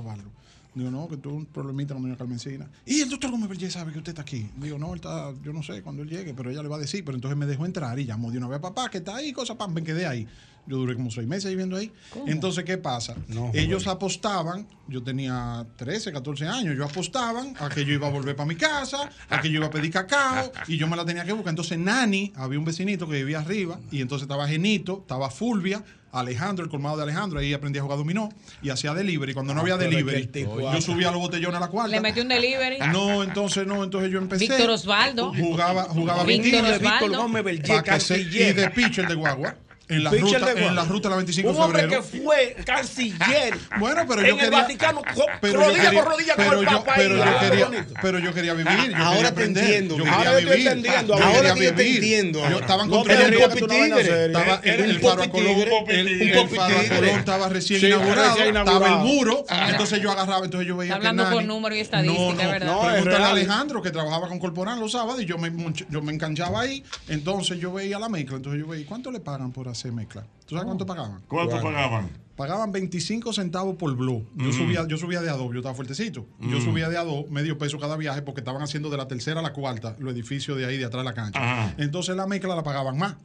Digo, 0.74 0.90
no, 0.90 1.08
que 1.10 1.18
tuve 1.18 1.34
un 1.34 1.46
problemita 1.46 1.94
con 1.94 2.04
doña 2.04 2.16
Carmencina. 2.16 2.66
¿Y 2.86 3.02
el 3.02 3.10
doctor 3.10 3.30
Gómez 3.32 3.50
Vergés 3.50 3.74
sabe 3.74 3.92
que 3.92 3.98
usted 3.98 4.12
está 4.12 4.22
aquí? 4.22 4.50
Digo, 4.56 4.78
no, 4.78 4.94
él 4.94 4.96
está, 4.96 5.34
yo 5.44 5.52
no 5.52 5.62
sé 5.64 5.82
cuando 5.82 6.04
él 6.04 6.10
llegue, 6.10 6.34
pero 6.34 6.50
ella 6.50 6.62
le 6.64 6.70
va 6.70 6.78
a 6.78 6.80
decir. 6.80 7.04
Pero 7.04 7.16
entonces 7.16 7.38
me 7.38 7.46
dejó 7.46 7.66
entrar 7.66 8.00
y 8.00 8.06
llamó 8.06 8.32
de 8.32 8.38
una 8.38 8.48
vez 8.48 8.60
a 8.60 8.62
papá, 8.62 8.90
que 8.90 9.00
está 9.00 9.18
ahí, 9.18 9.34
cosa, 9.34 9.58
pam, 9.58 9.74
me 9.74 9.84
quedé 9.84 10.06
ahí. 10.06 10.26
Yo 10.68 10.78
duré 10.78 10.96
como 10.96 11.12
seis 11.12 11.28
meses 11.28 11.50
viviendo 11.50 11.76
ahí. 11.76 11.92
Entonces, 12.28 12.64
¿qué 12.64 12.78
pasa? 12.78 13.16
Ellos 13.54 13.88
apostaban, 13.88 14.66
yo 14.88 15.04
tenía 15.04 15.66
13, 15.76 16.14
14 16.14 16.48
años, 16.48 16.78
yo 16.78 16.86
apostaban 16.86 17.54
a 17.60 17.68
que 17.68 17.84
yo 17.84 17.94
iba 17.94 18.08
a 18.08 18.12
volver 18.12 18.36
para 18.36 18.48
mi 18.48 18.56
casa, 18.56 19.10
a 19.30 19.42
que 19.42 19.50
yo 19.50 19.58
iba 19.58 19.68
a 19.68 19.72
pedir 19.72 19.92
cacao 19.92 20.52
y 20.68 20.78
yo 20.78 20.88
me 20.88 20.96
la 20.96 21.04
tenía 21.04 21.26
que 21.26 21.34
buscar. 21.34 21.50
Entonces, 21.50 21.80
Nani, 21.80 22.32
había 22.36 22.60
un 22.60 22.66
vecinito 22.66 23.10
que 23.10 23.16
vivía 23.16 23.40
arriba 23.40 23.80
y 23.92 24.02
entonces 24.02 24.24
estaba 24.24 24.48
Genito, 24.48 25.00
estaba 25.02 25.30
Fulvia, 25.32 25.84
Alejandro, 26.12 26.64
el 26.66 26.70
colmado 26.70 26.98
de 26.98 27.04
Alejandro, 27.04 27.40
ahí 27.40 27.54
aprendí 27.54 27.80
a 27.80 27.82
jugar 27.84 27.98
dominó 27.98 28.30
y 28.62 28.70
hacía 28.70 28.94
delivery. 28.94 29.34
Cuando 29.34 29.54
no 29.54 29.62
había 29.62 29.76
es 29.76 29.80
que 29.80 29.86
delivery, 29.90 30.30
yo 30.74 30.82
subía 30.82 31.10
los 31.12 31.20
botellones 31.22 31.58
a 31.58 31.60
la 31.62 31.68
cuarta. 31.70 31.90
Le 31.92 32.02
metió 32.02 32.22
un 32.24 32.30
delivery. 32.30 32.80
No, 32.92 33.24
entonces 33.24 33.66
no, 33.66 33.84
entonces 33.84 34.12
yo 34.12 34.18
empecé. 34.18 34.48
Víctor 34.48 34.70
Osvaldo. 34.72 35.34
Jugaba, 35.34 35.84
jugaba 35.84 36.24
Víctor 36.24 36.44
Víctor 36.52 36.66
Osvaldo. 36.76 36.90
Víctor 36.90 37.18
Gómez 37.18 37.44
Bellier, 37.44 37.66
Pa' 37.68 37.84
que 37.84 38.00
se- 38.00 38.20
y 38.22 38.54
de 38.54 38.70
pitcher 38.72 39.08
de 39.08 39.16
guagua. 39.16 39.56
En 39.92 40.04
la, 40.04 40.10
ruta, 40.12 40.40
de 40.54 40.66
en 40.66 40.76
la 40.76 40.84
ruta 40.86 41.08
de 41.08 41.10
la 41.12 41.16
25 41.18 41.50
Un 41.50 41.56
de 41.56 41.62
hombre 41.62 41.82
febrero. 41.82 42.02
que 42.02 42.20
fue 42.24 42.56
canciller. 42.66 43.58
Bueno, 43.80 44.06
pero 44.08 44.22
en 44.22 44.28
yo 44.28 44.34
el 44.36 44.40
quería- 44.40 44.60
Vaticano, 44.62 45.02
co- 45.16 45.26
pero 45.42 45.54
yo 45.54 45.60
rodilla 45.68 45.84
quería- 45.84 46.04
con 46.04 46.12
rodilla 46.12 46.34
pero 46.36 46.50
con 46.50 46.60
el 46.60 46.66
yo- 46.66 46.78
Papa. 46.80 46.94
pero 46.98 47.16
yo 47.18 47.24
ah, 47.24 47.40
quería, 47.40 47.70
pero 48.02 48.20
yo 48.20 48.34
quería 48.34 48.54
vivir. 48.54 48.90
Yo 48.92 48.96
Ahora 48.98 49.12
quería 49.12 49.22
te 49.22 49.28
aprender, 49.28 49.64
entiendo, 49.64 49.98
Yo 49.98 50.06
Ahora 50.12 50.32
yo 50.32 50.38
estoy 50.38 50.56
vivir. 50.56 50.68
entendiendo, 50.68 51.18
Yo 51.18 51.24
ahora 51.24 51.54
te 51.54 51.60
vivir. 51.72 51.94
entiendo, 51.96 52.50
Yo 52.50 52.60
estaba 52.60 52.84
en 52.84 52.90
No, 52.90 52.96
contra 52.98 53.16
del 53.16 53.32
no 53.32 53.38
vayas 53.68 53.92
a 53.92 53.96
hacer, 53.96 54.32
Estaba 54.32 54.56
el, 54.64 54.82
un 54.82 54.90
el 54.90 55.00
Faro 55.00 55.16
popi 55.18 55.30
Colón, 55.30 55.56
tigre, 55.56 56.00
el, 56.00 56.08
un 56.08 56.22
el 56.22 56.34
popi 56.34 56.56
Faro 56.56 56.76
tigre. 56.80 56.96
Colón 56.98 57.20
estaba 57.20 57.50
recién 57.50 57.86
inaugurado, 57.86 58.38
estaba 58.40 58.88
el 58.88 58.96
muro, 59.00 59.46
entonces 59.50 60.02
yo 60.02 60.12
agarraba, 60.12 60.46
entonces 60.46 60.68
yo 60.68 60.78
veía 60.78 60.96
hablando 60.96 61.30
con 61.32 61.48
números 61.48 61.78
y 61.78 61.82
estadística, 61.82 62.48
¿verdad? 62.48 62.82
Pregúntale 62.82 63.24
a. 63.26 63.30
Alejandro 63.32 63.82
que 63.82 63.92
trabajaba 63.92 64.28
con 64.28 64.40
Corporán 64.40 64.80
los 64.80 64.92
sábados 64.92 65.22
y 65.22 65.26
yo 65.26 65.38
me, 65.38 65.52
monch- 65.52 65.86
yo 65.90 66.02
me 66.02 66.12
enganchaba 66.12 66.62
ahí, 66.62 66.84
entonces 67.08 67.60
yo 67.60 67.72
veía 67.74 67.98
la 67.98 68.10
mezcla, 68.10 68.36
entonces 68.38 68.62
yo 68.62 68.68
veía, 68.68 68.86
¿cuánto 68.86 69.10
le 69.12 69.20
pagan 69.20 69.52
por 69.52 69.68
hacer 69.70 69.81
mezcla? 69.90 70.26
¿Tú 70.46 70.56
sabes 70.56 70.66
cuánto 70.66 70.86
pagaban? 70.86 71.22
¿Cuánto 71.28 71.62
pagaban? 71.62 72.10
Pagaban 72.36 72.72
25 72.72 73.34
centavos 73.34 73.76
por 73.76 73.96
blue. 73.96 74.28
Yo, 74.36 74.52
subía, 74.52 74.88
yo 74.88 74.98
subía 74.98 75.22
de 75.22 75.30
a 75.30 75.34
dos, 75.34 75.52
yo 75.54 75.60
estaba 75.60 75.76
fuertecito. 75.76 76.26
Yo 76.40 76.60
subía 76.60 76.90
de 76.90 76.98
a 76.98 77.04
dos, 77.04 77.30
medio 77.30 77.58
peso 77.58 77.80
cada 77.80 77.96
viaje, 77.98 78.22
porque 78.22 78.42
estaban 78.42 78.62
haciendo 78.62 78.90
de 78.90 78.98
la 78.98 79.08
tercera 79.08 79.40
a 79.40 79.44
la 79.44 79.54
cuarta 79.54 79.96
los 80.00 80.14
edificios 80.14 80.58
de 80.58 80.66
ahí, 80.66 80.78
de 80.78 80.86
atrás 80.86 81.04
de 81.04 81.10
la 81.10 81.14
cancha. 81.14 81.40
Ajá. 81.40 81.76
Entonces 81.78 82.16
la 82.16 82.28
mezcla 82.28 82.56
la 82.56 82.64
pagaban 82.64 82.98
más. 82.98 83.16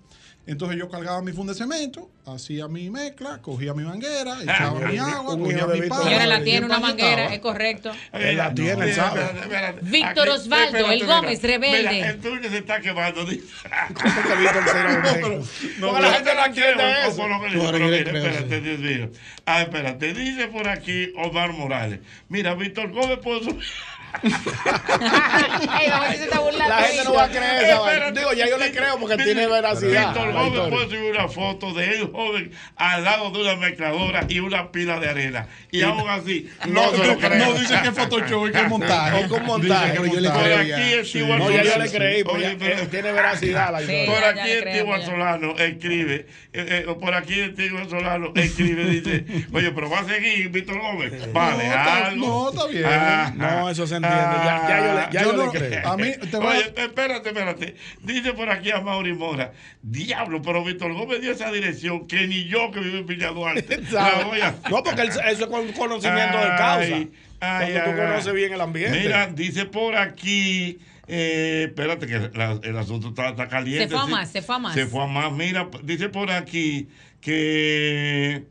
Entonces 0.47 0.79
yo 0.79 0.89
cargaba 0.89 1.21
mi 1.23 1.33
funda 1.33 1.53
de 1.53 1.59
cemento, 1.59 2.09
hacía 2.25 2.69
mi 2.69 2.89
mezcla, 2.89 3.39
cogía 3.43 3.75
mi 3.75 3.83
manguera, 3.83 4.41
echaba 4.41 4.79
mi 4.79 4.97
agua, 4.97 5.37
cogía 5.37 5.67
mi 5.67 5.89
palo. 5.89 6.05
Señora, 6.05 6.27
la 6.27 6.45
tiene 6.45 6.67
una 6.67 6.79
manguera, 6.79 7.35
es 7.35 7.41
correcto. 7.41 7.91
Él 8.13 8.37
la 8.37 8.55
tiene, 8.55 8.93
sabe. 8.93 9.23
Víctor 9.83 10.29
Osvaldo, 10.29 10.93
el 10.93 11.05
Gómez, 11.05 11.43
rebelde. 11.43 11.91
Mira, 11.91 12.11
el 12.11 12.21
tuyo 12.21 12.49
se 12.49 12.59
está 12.59 12.81
quemando. 12.81 13.25
¿Cómo 13.25 13.35
que 13.35 14.37
Víctor 14.37 14.69
será 14.69 15.03
No, 15.79 16.01
la 16.01 16.13
gente 16.13 16.35
no 16.35 16.45
entiende 16.47 16.85
eso. 17.09 17.27
Espérate, 17.97 18.61
Dios 18.61 18.79
mío. 18.79 19.11
Ah, 19.47 19.63
espérate. 19.63 20.15
Dice 20.15 20.47
por 20.47 20.69
aquí 20.69 21.13
Omar 21.17 21.53
Morales. 21.53 21.99
Mira, 22.29 22.55
Víctor 22.55 22.93
Gómez 22.93 23.19
puso. 23.19 23.51
La 24.23 26.01
gente 26.01 26.19
se 26.19 26.25
está 26.25 26.41
burlando. 26.41 26.69
La 26.69 26.83
gente 26.83 27.05
no 27.05 27.15
va 27.15 27.25
a 27.25 27.29
creer 27.29 27.65
esa. 27.65 28.11
Digo, 28.11 28.33
ya 28.33 28.49
yo 28.49 28.59
le 28.59 28.73
creo 28.73 28.99
porque 28.99 29.17
tiene 29.17 29.47
veracidad. 29.47 30.15
Víctor 30.15 30.33
Gómez 30.33 30.61
puede 30.71 30.85
subir 30.89 31.11
una 31.13 31.29
foto 31.29 31.73
de 31.75 31.85
él 31.91 32.11
joven 32.13 32.53
al 32.77 33.05
lado 33.05 33.31
de 33.31 33.41
una 33.41 33.57
mezcladora 33.57 34.25
y 34.29 34.39
una 34.41 34.71
pila 34.73 34.99
de 35.01 35.09
arena. 35.11 35.47
Y 35.71 35.83
aún 35.83 36.09
así, 36.09 36.49
no, 36.69 36.91
se 36.93 37.07
lo 37.07 37.19
creo. 37.19 37.47
No, 37.47 37.53
dice 37.59 37.75
que 37.83 37.89
es 37.89 37.95
Photoshop 37.95 38.49
y 38.49 38.53
que 38.53 38.59
es 38.61 38.69
montaje. 38.69 39.25
O 39.25 39.29
con 39.29 39.45
montaje, 39.45 39.91
Dice 39.91 39.93
que 39.93 40.01
pero 40.01 40.15
yo 40.15 40.21
le 40.21 40.29
montaje. 40.29 40.51
Por 40.51 40.61
aquí 40.61 40.69
ya. 40.71 40.97
el 40.97 41.13
tío 41.13 41.27
No, 41.27 41.51
ya 41.51 41.63
yo 41.63 41.71
Solano- 41.71 41.85
le 41.85 41.91
creí, 41.91 42.25
pero- 42.25 42.39
eh, 42.83 42.89
tiene 42.91 43.13
veracidad 43.13 43.73
la 43.73 43.81
historia. 43.83 44.07
Por 44.07 44.21
ya, 44.21 44.29
aquí 44.29 44.39
ya 44.39 44.45
le 44.65 44.79
el. 44.97 45.03
Solano 45.07 45.55
escribe, 45.59 46.15
eh, 46.53 46.85
eh, 46.89 46.95
por 47.01 47.15
aquí 47.15 47.41
el 47.41 47.55
tío 47.55 47.89
Solano 47.89 48.33
escribe, 48.35 48.85
dice, 48.87 49.25
oye, 49.53 49.71
pero 49.73 49.91
va 49.91 50.01
a 50.01 50.05
seguir 50.05 50.49
Víctor 50.49 50.81
Gómez. 50.81 51.33
Vale, 51.33 51.69
algo. 51.69 52.27
no, 52.27 52.49
está 52.51 52.67
bien. 52.67 52.85
Ajá. 52.87 53.33
No, 53.37 53.71
eso 53.71 53.87
se 53.87 53.97
Ya, 54.11 54.67
ya 54.69 54.79
yo 54.79 54.95
le, 54.95 55.01
ya 55.13 55.23
Yo 55.23 55.31
yo 55.33 55.37
no- 55.37 55.53
le 55.53 55.59
creo. 55.59 55.89
A 55.89 55.97
mí, 55.97 56.13
te 56.31 56.37
voy 56.37 56.47
a- 56.47 56.51
Oye, 56.51 56.73
espérate, 56.77 57.29
espérate. 57.29 57.77
Dice 58.03 58.33
por 58.33 58.51
aquí 58.51 58.71
a 58.71 58.81
Mauri 58.81 59.13
Mora, 59.15 59.53
diablo, 59.83 60.41
pero 60.43 60.65
Víctor 60.65 60.93
Gómez 60.95 61.21
dio 61.21 61.33
esa 61.33 61.51
dirección 61.53 62.07
que 62.07 62.27
ni 62.27 62.45
yo 62.45 62.71
que 62.71 62.81
vivo 62.81 62.99
en 62.99 63.07
Villa 63.07 63.31
Duarte. 63.31 63.81
la 63.93 64.25
voy 64.25 64.41
a- 64.41 64.55
No, 64.71 64.83
porque 64.83 65.03
eso 65.03 65.21
es 65.23 65.47
con 65.47 65.73
conocimiento 65.73 66.39
de 66.39 66.45
Ay, 66.45 66.59
causa. 66.59 66.97
ay, 67.41 67.73
Cuando 67.73 67.85
tú 67.85 67.91
ay, 67.91 67.97
conoces 68.09 68.33
bien 68.35 68.53
el 68.53 68.61
ambiente. 68.61 68.99
Mira, 69.01 69.27
dice 69.29 69.65
por 69.67 69.97
aquí. 69.97 70.79
eh, 71.09 71.67
espérate 71.69 72.07
que 72.09 72.31
la- 72.37 72.59
el 72.65 72.77
asunto 72.77 73.09
está, 73.11 73.29
está 73.29 73.47
caliente. 73.49 73.85
Se 73.85 73.89
fue 73.95 74.01
a 74.03 74.07
sí. 74.07 74.11
más, 74.11 74.29
se 74.31 74.43
fue 74.43 74.55
a 74.57 74.59
más. 74.59 74.75
Se 74.75 74.87
fue 74.87 75.03
a 75.05 75.07
más. 75.07 75.33
Mira, 75.33 75.69
dice 75.85 76.09
por 76.09 76.31
aquí 76.33 76.89
que, 77.21 78.45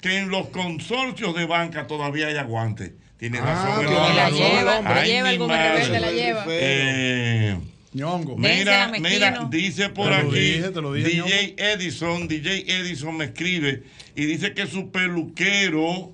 que 0.00 0.18
en 0.18 0.28
los 0.30 0.48
consorcios 0.50 1.34
de 1.34 1.46
banca 1.46 1.86
todavía 1.86 2.28
hay 2.28 2.36
aguante. 2.36 2.94
Tiene 3.18 3.40
razón. 3.40 3.80
el 3.80 3.86
tiene 3.86 3.96
hombre. 4.00 4.14
la 4.14 4.22
razón, 4.24 4.38
lleva, 4.38 4.78
hombre. 4.78 4.94
la 4.94 5.00
Ay, 5.00 5.08
lleva, 5.10 5.30
el 5.30 5.38
rebelde 5.38 6.00
la 6.00 6.12
lleva. 6.12 6.44
Eh, 6.48 7.56
Ñongo. 7.94 8.36
Mira, 8.36 8.92
mira, 9.00 9.48
dice 9.50 9.88
por 9.88 10.10
Te 10.10 10.22
lo 10.22 10.28
aquí 10.28 10.38
dije, 10.38 10.68
te 10.70 10.80
lo 10.82 10.92
dije, 10.92 11.08
DJ 11.08 11.54
Edison, 11.56 12.28
DJ 12.28 12.64
Edison 12.80 13.16
me 13.16 13.24
escribe 13.26 13.84
y 14.14 14.26
dice 14.26 14.52
que 14.52 14.66
su 14.66 14.90
peluquero 14.90 16.12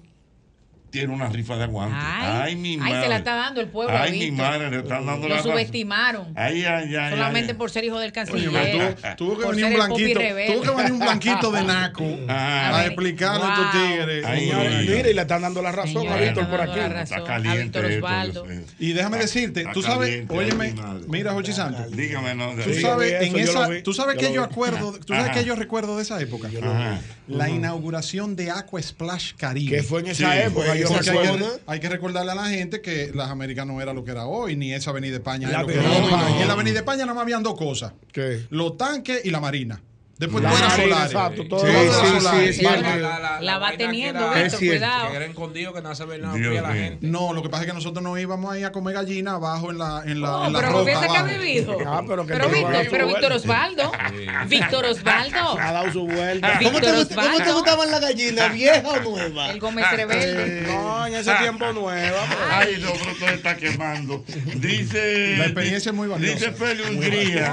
tiene 0.93 1.13
una 1.13 1.29
rifa 1.29 1.57
de 1.57 1.65
aguante. 1.65 1.97
Ay, 1.99 2.43
Ay, 2.53 2.57
mi 2.57 2.73
ay, 2.75 2.77
madre. 2.77 3.03
se 3.03 3.09
la 3.09 3.17
está 3.17 3.35
dando 3.35 3.61
el 3.63 3.69
pueblo 3.69 3.97
a 3.97 4.03
Ay, 4.03 4.19
mi 4.19 4.31
madre, 4.31 4.71
le 4.71 4.79
están 4.81 5.07
dando 5.07 5.27
la 5.27 5.37
Lo 5.37 5.37
razón. 5.39 5.53
subestimaron. 5.53 6.27
Ay, 6.37 6.65
ay, 6.65 6.95
ay. 6.95 7.11
Solamente 7.13 7.53
ay. 7.53 7.57
por 7.59 7.71
ser 7.71 7.85
hijo 7.85 7.99
del 7.99 8.13
canciller. 8.13 8.95
tuvo, 9.17 9.17
tuvo 9.17 9.39
que 9.39 9.49
venir 9.49 9.65
un 9.65 9.75
blanquito, 9.75 10.21
tuvo 10.21 10.63
que 10.63 10.71
venir 10.77 10.93
un 10.93 10.99
blanquito 10.99 11.51
de 11.51 11.63
naco 11.65 12.05
Ah. 12.29 12.77
a 12.79 12.87
explicarle 12.87 13.45
a 13.45 13.49
estos 13.55 13.73
tigres. 13.73 14.25
Ay, 14.27 14.51
ay, 14.55 14.87
mira, 14.87 15.11
y 15.11 15.15
le 15.15 15.21
están 15.23 15.43
dando 15.43 15.63
la 15.63 15.73
razón 15.73 16.03
Señora, 16.03 16.15
a 16.17 16.21
Víctor 16.21 16.49
por 16.51 16.61
aquí. 16.61 16.77
la 16.79 17.03
Está 17.03 17.25
caliente 17.25 17.79
A 17.79 17.83
Víctor 17.83 18.25
esto. 18.27 18.47
Y 18.79 18.93
déjame 18.93 19.17
decirte, 19.19 19.65
tú 19.73 19.83
sabes, 19.83 20.25
óyeme, 20.29 20.75
ay, 20.77 21.01
mira, 21.09 21.33
Jochi 21.33 21.53
Santos, 21.55 21.91
Dígame, 21.97 22.35
no. 22.35 22.53
tú 22.53 22.75
sabes, 22.75 23.15
en 23.23 23.33
yo 23.33 23.39
esa, 23.39 23.69
tú 23.83 23.95
sabes 23.95 24.17
que 24.19 24.27
yo 24.33 24.43
vi. 24.43 24.53
acuerdo, 24.53 24.93
tú 25.05 25.15
sabes 25.15 25.31
Ajá. 25.31 25.33
que 25.41 25.45
yo 25.47 25.55
recuerdo 25.57 25.97
de 25.97 26.03
esa 26.03 26.21
época. 26.21 26.51
La 27.29 27.49
inauguración 27.49 28.37
de 28.37 28.51
Aqua 28.51 28.83
Splash 28.83 29.33
Caribe. 29.37 29.77
Que 29.77 29.83
fue 29.83 30.01
en 30.01 30.09
esa 30.09 30.39
época, 30.43 30.75
hay, 30.85 31.01
que, 31.01 31.45
hay 31.67 31.81
que 31.81 31.89
recordarle 31.89 32.33
a 32.33 32.35
la 32.35 32.47
gente 32.47 32.81
que 32.81 33.11
las 33.15 33.31
Américas 33.31 33.67
no 33.67 33.81
era 33.81 33.93
lo 33.93 34.05
que 34.05 34.11
era 34.11 34.27
hoy, 34.27 34.57
ni 34.57 34.73
esa 34.73 34.91
Avenida 34.91 35.17
España 35.17 35.49
La 35.49 35.61
era 35.61 35.63
lo 35.63 35.69
que 35.69 35.75
era 35.75 35.91
hoy. 35.91 36.43
En 36.43 36.49
la 36.49 36.55
Avenida 36.55 36.79
España 36.79 37.03
nada 37.03 37.15
más 37.15 37.23
habían 37.23 37.43
dos 37.43 37.57
cosas: 37.57 37.93
¿Qué? 38.13 38.47
los 38.51 38.77
tanques 38.77 39.25
y 39.25 39.31
la 39.31 39.41
Marina. 39.41 39.83
Después 40.23 40.45
La 40.45 40.51
todo 40.51 40.59
era 40.61 40.69
Marina, 40.69 40.95
solar. 40.95 41.07
exacto, 41.11 41.45
todo. 41.49 41.61
Sí, 41.67 42.53
sí, 42.53 42.53
sí. 42.53 42.67
La 43.41 43.59
va 43.59 43.71
que 43.73 43.77
teniendo, 43.79 44.21
era- 44.21 44.29
Víctor, 44.35 44.47
Es 44.47 44.57
cierto. 44.59 44.79
cuidado. 44.79 45.11
Que 45.11 45.17
era 45.17 45.25
escondido, 45.27 45.73
que 45.73 45.83
no 45.83 45.95
se 45.97 46.05
ve 46.05 46.19
nada 46.19 46.35
Dios 46.35 46.59
a 46.59 46.63
la 46.63 46.69
mío. 46.69 46.83
gente. 46.85 47.07
No, 47.09 47.33
lo 47.33 47.43
que 47.43 47.49
pasa 47.49 47.65
es 47.65 47.69
que 47.69 47.75
nosotros 47.75 48.05
no 48.05 48.17
íbamos 48.17 48.53
ahí 48.53 48.63
a 48.63 48.71
comer 48.71 48.95
gallina 48.95 49.33
abajo 49.33 49.73
en 49.73 49.79
la, 49.79 50.03
en 50.07 50.21
la, 50.21 50.37
Oh, 50.39 50.47
en 50.47 50.53
la 50.53 50.59
pero 50.61 50.73
roca 50.73 51.01
que 51.09 51.17
ha 51.17 51.23
vivido. 51.25 51.77
Ah, 51.87 52.03
pero 52.07 52.25
que 52.25 52.33
pero 52.35 52.49
Víctor, 52.49 52.87
pero 52.91 53.07
Víctor. 53.09 53.33
Osvaldo. 53.33 53.93
Víctor 54.47 54.85
Osvaldo. 54.85 55.59
Ha 55.63 55.73
dado 55.73 55.93
su 55.93 56.07
vuelta. 56.07 56.59
¿Cómo 56.63 56.81
te. 56.81 56.87
¿Cómo 57.15 57.37
te 57.45 57.53
gustaban 57.53 57.91
las 57.91 58.01
gallinas, 58.01 58.53
vieja 58.53 58.89
o 58.89 59.01
nueva? 59.01 59.51
El 59.51 59.59
Gómez 59.59 59.91
rebelde. 59.91 60.63
No, 60.69 61.05
en 61.07 61.15
ese 61.17 61.33
tiempo 61.35 61.73
nueva. 61.73 62.19
pues. 62.27 62.39
Ay, 62.53 62.79
no, 62.81 62.93
pero 62.93 63.15
todo 63.19 63.29
está 63.31 63.57
quemando. 63.57 64.25
Dice. 64.55 65.37
La 65.37 65.45
experiencia 65.47 65.91
es 65.91 65.97
muy 65.97 66.07
valiosa. 66.07 66.35
Dice 66.35 66.53
Feli 66.53 66.83
Hungría 66.83 67.53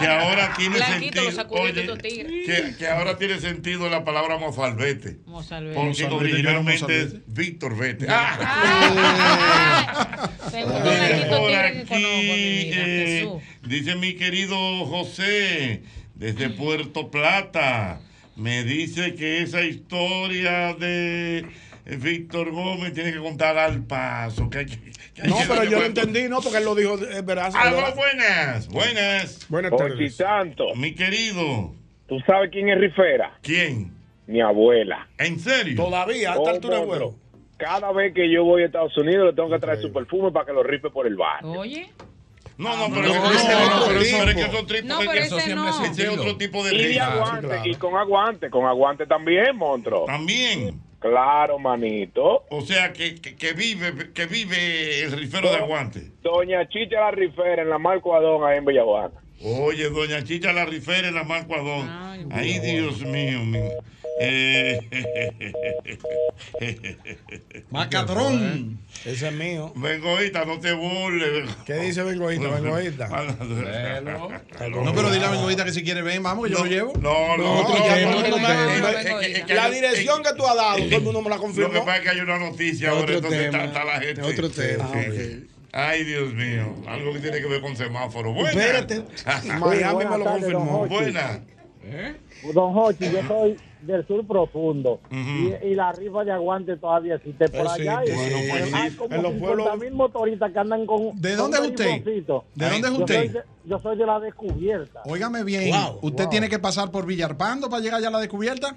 que 0.00 0.06
ahora 0.06 0.54
tiene 0.56 0.78
sentido. 0.78 1.22
Oye, 1.50 1.72
que, 1.98 2.74
que 2.78 2.88
ahora 2.88 3.16
tiene 3.18 3.38
sentido 3.40 3.88
la 3.88 4.04
palabra 4.04 4.38
mozalbete. 4.38 5.18
Mozalbete. 5.26 5.74
Porque 5.78 6.04
originalmente 6.04 6.86
¿qué 6.86 6.94
era 6.94 7.02
es? 7.04 7.14
Víctor 7.26 7.76
Vete. 7.76 8.06
Ah, 8.08 9.50
Dice 10.50 10.64
blanquito 10.64 11.38
por 11.38 11.48
tigre 11.48 11.72
que 11.72 11.84
conozco 11.86 12.08
en 12.08 12.26
mi 12.26 12.60
aquí, 12.60 12.70
eh, 12.74 13.28
dice 13.62 13.94
mi 13.96 14.14
querido 14.14 14.56
José, 14.86 15.82
desde 16.14 16.50
Puerto 16.50 17.10
Plata, 17.10 18.00
me 18.36 18.64
dice 18.64 19.14
que 19.14 19.42
esa 19.42 19.62
historia 19.62 20.74
de 20.74 21.46
Víctor 21.98 22.50
Gómez 22.50 22.92
tiene 22.94 23.12
que 23.12 23.18
contar 23.18 23.58
al 23.58 23.82
paso. 23.84 24.48
Que 24.50 24.58
hay 24.58 24.66
que- 24.66 24.78
que 25.14 25.22
hay 25.22 25.28
No, 25.28 25.36
pero 25.48 25.64
yo 25.64 25.80
lo 25.80 25.86
entendí, 25.86 26.28
no, 26.28 26.40
porque 26.40 26.58
él 26.58 26.64
lo 26.64 26.74
dijo, 26.74 26.94
es 26.94 27.24
verdad. 27.24 27.52
Aló, 27.54 27.94
buenas, 27.94 28.68
buenas. 28.68 29.46
Buenas 29.48 29.72
tardes. 29.76 30.16
Santo, 30.16 30.74
Mi 30.76 30.94
querido, 30.94 31.74
¿tú 32.10 32.20
sabes 32.26 32.50
quién 32.50 32.68
es 32.68 32.78
Rifera? 32.78 33.38
¿quién? 33.40 33.94
Mi 34.26 34.42
abuela. 34.42 35.08
¿En 35.16 35.38
serio? 35.40 35.76
Todavía, 35.82 36.32
a 36.32 36.36
esta 36.36 36.42
Oh, 36.50 36.54
altura 36.54 36.80
huevo. 36.80 37.14
Cada 37.56 37.90
vez 37.92 38.12
que 38.14 38.30
yo 38.30 38.44
voy 38.44 38.62
a 38.62 38.66
Estados 38.66 38.96
Unidos 38.98 39.26
le 39.28 39.32
tengo 39.32 39.48
que 39.50 39.58
traer 39.58 39.80
su 39.80 39.92
perfume 39.92 40.30
para 40.30 40.44
que 40.46 40.52
lo 40.52 40.62
rife 40.62 40.90
por 40.90 41.06
el 41.06 41.16
bar. 41.16 41.44
Oye. 41.44 41.88
No, 42.58 42.76
no, 42.76 42.88
no, 42.88 42.94
pero, 42.94 43.08
no, 43.08 43.30
ese 43.32 43.48
no, 43.52 43.58
es 43.60 43.70
otro 43.70 43.86
pero 43.86 44.00
tipo. 44.00 44.02
eso- 44.02 44.18
Pero 44.18 44.30
es 44.30 44.36
que 44.36 44.82
No, 44.86 44.98
pero 44.98 45.12
que 45.12 45.18
Eso 45.18 45.36
ese 45.38 45.46
siempre 45.46 45.70
no. 45.70 45.84
es 45.84 46.18
otro 46.18 46.36
tipo 46.36 46.62
de 46.64 46.74
Y 46.74 46.84
de 46.94 47.00
aguante, 47.00 47.46
claro. 47.46 47.62
y 47.66 47.74
con 47.76 47.96
aguante, 47.96 48.50
con 48.50 48.66
aguante 48.66 49.06
también, 49.06 49.56
monstruo. 49.56 50.04
También. 50.04 50.78
Claro, 51.00 51.58
manito. 51.58 52.44
O 52.50 52.60
sea, 52.60 52.92
que, 52.92 53.14
que, 53.14 53.34
que 53.34 53.52
vive 53.54 54.12
que 54.12 54.26
vive 54.26 55.02
el 55.04 55.12
rifero 55.12 55.50
de 55.50 55.56
aguante. 55.56 56.10
Doña 56.22 56.68
Chicha 56.68 57.00
la 57.00 57.10
Rifera 57.12 57.62
en 57.62 57.70
la 57.70 57.78
Marco 57.78 58.14
Adón 58.14 58.44
ahí 58.46 58.58
en 58.58 58.66
Villaguana. 58.66 59.14
Oye, 59.42 59.88
doña 59.90 60.22
Chicha 60.24 60.52
la 60.52 60.64
rifera 60.66 61.08
en 61.08 61.14
la 61.14 61.24
Marco 61.24 61.54
Adón. 61.54 61.88
Ay, 61.88 62.26
Ay, 62.30 62.58
Dios 62.60 63.00
mío. 63.02 63.40
mi- 63.44 63.58
Eh, 64.22 64.78
Macadrón. 67.70 68.78
Ese 69.06 69.28
es 69.28 69.32
mío. 69.32 69.72
Bengoita, 69.74 70.44
no 70.44 70.60
te 70.60 70.72
burles. 70.74 71.48
¿Qué 71.64 71.74
dice 71.76 72.02
Bengoita? 72.02 72.48
Bengoita. 72.60 73.08
No, 73.08 74.92
pero 74.94 75.10
dile 75.10 75.24
a 75.24 75.30
Bengoita 75.30 75.64
que 75.64 75.72
si 75.72 75.82
quiere 75.82 76.02
ven, 76.02 76.22
vamos, 76.22 76.46
que 76.48 76.52
yo 76.52 76.58
No, 76.58 76.64
lo 76.64 76.70
llevo. 76.70 76.92
No, 77.00 77.36
no, 77.38 77.62
no, 77.62 78.36
La 79.48 79.70
dirección 79.70 80.22
que 80.22 80.34
tú 80.36 80.46
has 80.46 80.56
dado, 80.56 80.76
todo 80.84 80.96
el 80.96 81.02
mundo 81.02 81.22
me 81.22 81.30
la 81.30 81.36
Lo 81.40 81.40
que 81.40 81.46
confirmó. 81.46 81.84
pasa 81.86 81.96
es 81.96 82.02
que 82.02 82.08
hay 82.10 82.20
una 82.20 82.38
noticia 82.38 82.90
ahora, 82.90 83.14
entonces 83.14 83.40
está, 83.46 83.64
está 83.64 83.84
la 83.84 84.00
gente. 84.00 84.20
Otro 84.22 84.50
tema. 84.50 84.90
Ay, 85.72 86.04
Dios 86.04 86.34
mío. 86.34 86.74
Algo 86.88 87.12
que 87.12 87.20
tiene 87.20 87.40
que 87.40 87.46
ver 87.46 87.60
con 87.60 87.76
semáforo. 87.76 88.32
Buena. 88.32 88.50
Espérate. 88.50 89.04
Miami 89.60 89.98
me 89.98 90.04
lo 90.04 90.24
buenas 90.24 90.28
confirmó. 90.32 90.78
Jorge. 90.78 90.94
Buena. 90.94 91.40
Don 92.54 92.72
Jochi, 92.74 93.10
yo 93.10 93.22
soy 93.26 93.56
del 93.82 94.06
sur 94.06 94.26
profundo 94.26 95.00
y, 95.10 95.52
y 95.66 95.74
la 95.74 95.90
rifa 95.92 96.22
de 96.24 96.30
aguante 96.32 96.76
todavía 96.76 97.14
existe 97.14 97.48
por 97.48 97.62
Existe, 97.62 97.88
allá. 97.88 98.04
y- 98.04 98.14
bueno, 98.14 98.36
pues 98.50 98.74
hay 98.74 98.90
sí. 98.90 98.96
como 98.96 99.14
En 99.14 99.22
los 99.22 99.32
50 99.32 99.38
pueblos- 99.64 99.78
mil 99.80 99.92
motoristas 99.94 100.52
que 100.52 100.58
andan 100.58 100.86
con. 100.86 101.18
¿De 101.20 101.34
dónde 101.36 101.56
es 101.58 101.66
usted? 101.68 102.04
¿De 102.04 102.68
dónde 102.68 102.78
es 102.78 102.82
Yo 102.82 102.88
soy 102.90 103.00
usted? 103.02 103.32
de, 103.32 103.40
yo 103.64 103.78
soy 103.78 103.96
de 103.96 104.06
la 104.06 104.20
descubierta. 104.20 105.00
Óigame 105.06 105.42
bien, 105.44 105.70
Wow, 105.70 105.98
¿usted 106.02 106.24
wow. 106.24 106.30
tiene 106.30 106.48
que 106.50 106.58
pasar 106.58 106.90
por 106.90 107.06
Villarpando 107.06 107.70
para 107.70 107.82
llegar 107.82 108.00
ya 108.02 108.08
a 108.08 108.12
la 108.12 108.20
descubierta? 108.20 108.76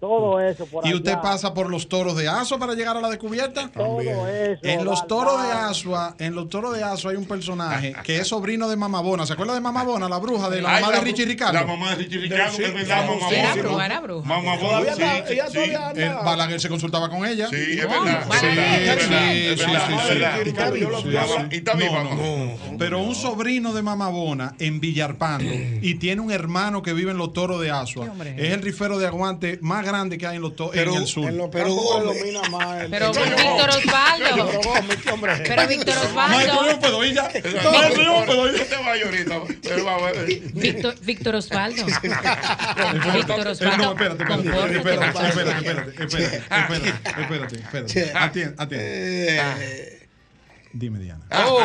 Todo 0.00 0.40
eso 0.40 0.64
por 0.66 0.84
¿Y 0.84 0.88
allá. 0.88 0.96
usted 0.96 1.18
pasa 1.20 1.52
por 1.54 1.68
los 1.70 1.88
toros 1.88 2.16
de 2.16 2.28
Asua 2.28 2.58
para 2.58 2.74
llegar 2.74 2.96
a 2.96 3.00
la 3.00 3.08
descubierta? 3.08 3.68
Todo 3.74 4.00
eso. 4.00 4.60
En 4.62 4.84
los 4.84 5.06
toros 5.06 5.42
de 5.42 5.50
Asua, 5.52 6.14
en 6.18 6.34
los 6.34 6.48
toros 6.48 6.76
de 6.76 6.84
Asua 6.84 7.10
hay 7.10 7.16
un 7.16 7.24
personaje 7.26 7.94
que 8.04 8.18
es 8.18 8.28
sobrino 8.28 8.68
de 8.68 8.76
Mamabona. 8.76 9.26
¿Se 9.26 9.32
acuerda 9.32 9.54
de 9.54 9.60
Mamabona, 9.60 10.08
la 10.08 10.18
bruja 10.18 10.48
de 10.50 10.62
la 10.62 10.76
Ay, 10.76 10.82
mamá 10.82 10.92
de 10.92 10.98
la- 10.98 11.04
Richie 11.04 11.24
Ricardo? 11.26 11.54
La 11.54 11.66
mamá 11.66 11.90
de 11.90 11.96
Richie 11.96 12.18
Ricardo, 12.18 12.56
Sí, 12.56 12.62
es 12.64 12.74
verdad, 12.74 13.02
sí, 13.02 13.08
mamá 13.08 13.28
sí, 13.28 13.34
Bona. 13.34 13.38
era 13.52 13.54
bruja, 13.62 13.86
era 13.86 14.00
bruja. 14.00 14.28
Mamá 14.28 14.56
Bona, 14.56 14.68
Todavía 14.68 14.94
sí, 15.26 15.34
sí, 15.52 15.58
ella. 15.58 15.90
El 15.90 16.14
Balaguer 16.24 16.60
se 16.60 16.68
consultaba 16.68 17.08
con 17.10 17.26
ella. 17.26 17.48
Sí, 17.48 17.56
es 17.56 17.88
verdad. 17.88 18.26
Sí, 18.40 18.46
es 18.46 19.56
verdad. 20.16 20.38
Pero 22.78 23.00
un 23.02 23.14
sobrino 23.14 23.72
de 23.72 23.82
Mamabona 23.82 24.54
en 24.58 24.80
Villarpando 24.80 25.44
y 25.82 25.94
tiene 25.96 26.20
un 26.22 26.30
hermano 26.30 26.82
que 26.82 26.92
vive 26.92 27.10
en 27.10 27.18
los 27.18 27.32
toros 27.32 27.60
de 27.60 27.70
Asua. 27.70 28.06
Es 28.36 28.52
el 28.52 28.62
rifero 28.62 28.98
de 28.98 29.06
aguante 29.06 29.58
más 29.60 29.84
grande 29.88 30.16
que 30.18 30.26
hay 30.26 30.36
en 30.36 30.42
los 30.42 30.52
en 30.74 30.94
el 30.94 31.06
sur. 31.06 31.28
en 31.28 31.36
los 31.38 31.48
Pero 31.50 31.72
Gómez. 31.74 32.18
domina 32.20 32.42
más. 32.50 32.82
el- 32.82 32.90
Pero 32.90 33.12
Víctor 33.12 33.70
Osvaldo. 33.70 34.50
Pero 35.44 35.66
Víctor 35.68 35.94
Osvaldo. 35.98 36.62
no 36.72 36.80
puedo 36.80 37.04
ir 37.04 37.14
ya. 37.14 37.22
Maestro, 37.24 37.72
Maestro, 37.72 38.02
yo 38.02 38.20
no 38.20 38.26
puedo 38.26 38.48
ir. 38.48 38.54
Usted 38.62 38.76
va 38.80 38.92
ahorita. 38.92 39.74
Él 39.74 39.86
va 39.86 39.94
a 39.96 40.00
ver. 40.12 40.26
Víctor, 41.02 41.34
Osvaldo. 41.34 41.84
Víctor 43.14 43.48
Osvaldo. 43.48 43.92
espérate, 43.92 44.22
espérate, 44.22 44.76
espérate, 44.76 44.76
espérate, 44.76 46.36
espérate, 46.48 47.56
espérate, 47.58 48.42
espérate, 48.42 49.97
Dime, 50.72 50.98
Diana. 50.98 51.24
Oh. 51.46 51.64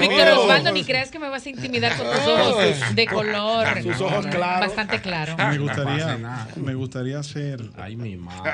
Víctor 0.00 0.28
Osvaldo, 0.38 0.72
ni 0.72 0.84
creas 0.84 1.10
que 1.10 1.18
me 1.18 1.28
vas 1.28 1.46
a 1.46 1.48
intimidar 1.48 1.96
con 1.96 2.06
tus 2.10 2.26
ojos 2.26 2.56
de 2.94 3.06
color. 3.06 3.82
Sus 3.82 4.00
ojos 4.00 4.26
claros. 4.26 4.66
Bastante 4.68 5.00
claro. 5.00 5.36
Me 5.36 5.58
gustaría, 5.58 6.18
me 6.56 6.74
gustaría 6.74 7.22
ser. 7.22 7.62
Ay, 7.76 7.96
mi 7.96 8.16
madre. 8.16 8.52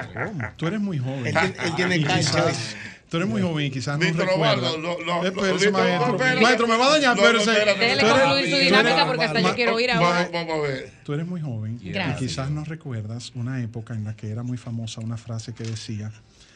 Tú 0.57 0.67
eres 0.67 0.81
muy 0.81 0.99
joven. 0.99 1.27
Él 1.27 1.33
tiene- 1.35 1.55
él 1.65 1.75
tiene 1.77 1.97
Y 1.97 2.05
cancha. 2.05 2.31
quizás- 2.47 2.77
Tú 3.09 3.17
eres 3.17 3.29
muy 3.29 3.43
joven 3.43 3.67
y 3.67 3.71
quizás 3.73 3.99
no 3.99 4.07
Víctor 4.07 4.25
recuerdas. 4.29 4.59
Osvaldo, 4.59 4.79
lo- 5.01 5.01
lo- 5.05 5.25
Espérese, 5.27 5.65
Víctor, 5.67 6.41
maestro. 6.41 6.67
me 6.69 6.77
va 6.77 6.87
a 6.87 6.91
dañar, 6.91 7.17
espérese. 7.19 7.51
Déjele 7.51 8.03
concluir 8.09 8.51
su 8.51 8.57
dinámica 8.57 9.07
porque 9.07 9.25
hasta 9.25 9.41
yo 9.41 9.55
quiero 9.57 9.81
ir 9.81 9.91
va- 9.91 9.95
ahora. 9.97 10.29
Vamos 10.33 10.55
a 10.55 10.61
ver. 10.69 10.93
Tú 11.05 11.13
eres 11.15 11.27
muy 11.27 11.41
joven 11.41 11.81
y 11.83 11.93
quizás 12.19 12.51
no 12.51 12.63
recuerdas 12.65 13.33
una 13.35 13.61
época 13.63 13.95
en 13.95 14.05
la 14.05 14.15
que 14.15 14.31
era 14.31 14.45
muy 14.45 14.57
famosa 14.59 15.01
una 15.01 15.17
frase 15.17 15.53
que 15.55 15.65
decía, 15.65 16.13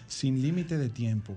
sin 0.06 0.42
límite 0.42 0.78
de 0.78 0.88
tiempo, 0.90 1.34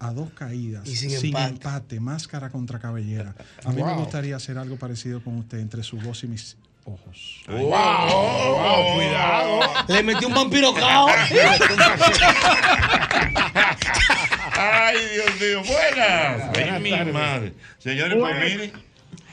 a 0.00 0.12
dos 0.12 0.30
caídas, 0.30 0.86
Y 0.88 0.96
sin 0.96 1.10
sin, 1.10 1.26
empate. 1.28 1.48
empate. 1.54 2.00
máscara 2.00 2.48
contra 2.50 2.78
cabellera. 2.78 3.34
A 3.64 3.70
mí 3.70 3.76
me 3.76 3.82
Wow. 3.82 4.00
gustaría 4.00 4.34
hacer 4.36 4.56
algo 4.58 4.76
parecido 4.76 5.22
con 5.22 5.36
usted 5.38 5.58
entre 5.60 5.82
su 5.82 5.98
voz 5.98 6.24
y 6.24 6.26
mis 6.26 6.56
ojos. 6.84 7.42
Wow, 7.46 8.94
cuidado. 8.96 9.60
Le 9.88 10.02
metió 10.02 10.26
un 10.28 10.34
vampiro 10.34 10.72
cao. 10.74 11.06
Ay, 14.58 14.96
Dios 15.14 15.40
mío, 15.40 15.62
buenas. 15.64 16.56
Ay, 16.56 16.80
mi 16.80 17.12
madre. 17.12 17.52
Señores, 17.78 18.18
pues 18.18 18.34
mire, 18.36 18.72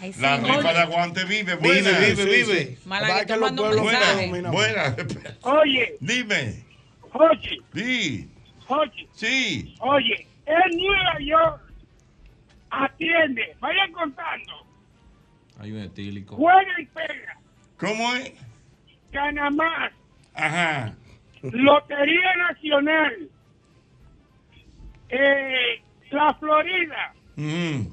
Ay, 0.01 0.13
sí, 0.13 0.21
la 0.21 0.37
rifa 0.37 0.73
de 0.73 0.79
aguante 0.79 1.23
vive. 1.25 1.55
Vive, 1.55 1.81
Buenas. 1.81 1.99
vive, 2.17 2.25
vive. 2.25 2.77
Que 3.25 3.35
los 3.37 3.51
pueblos 3.53 3.85
mensaje. 3.85 4.27
dominan. 4.27 4.51
Buenas. 4.51 4.93
Oye, 5.41 5.95
Dime. 5.99 6.63
oye, 7.13 7.61
Sí, 7.73 8.29
oye, 8.67 9.07
sí. 9.15 9.75
oye, 9.79 10.27
en 10.47 10.77
Nueva 10.77 11.19
York 11.19 11.61
atiende, 12.69 13.55
vayan 13.59 13.91
contando, 13.91 14.65
Hay 15.59 15.71
un 15.71 15.79
etílico. 15.79 16.35
juega 16.35 16.79
y 16.81 16.85
pega, 16.87 17.37
¿Cómo 17.77 18.13
es? 18.15 18.33
gana 19.11 19.49
más, 19.49 19.91
Ajá. 20.33 20.93
Lotería 21.41 22.35
Nacional, 22.49 23.29
eh, 25.09 25.81
la 26.11 26.33
Florida, 26.35 27.13
Mm. 27.35 27.87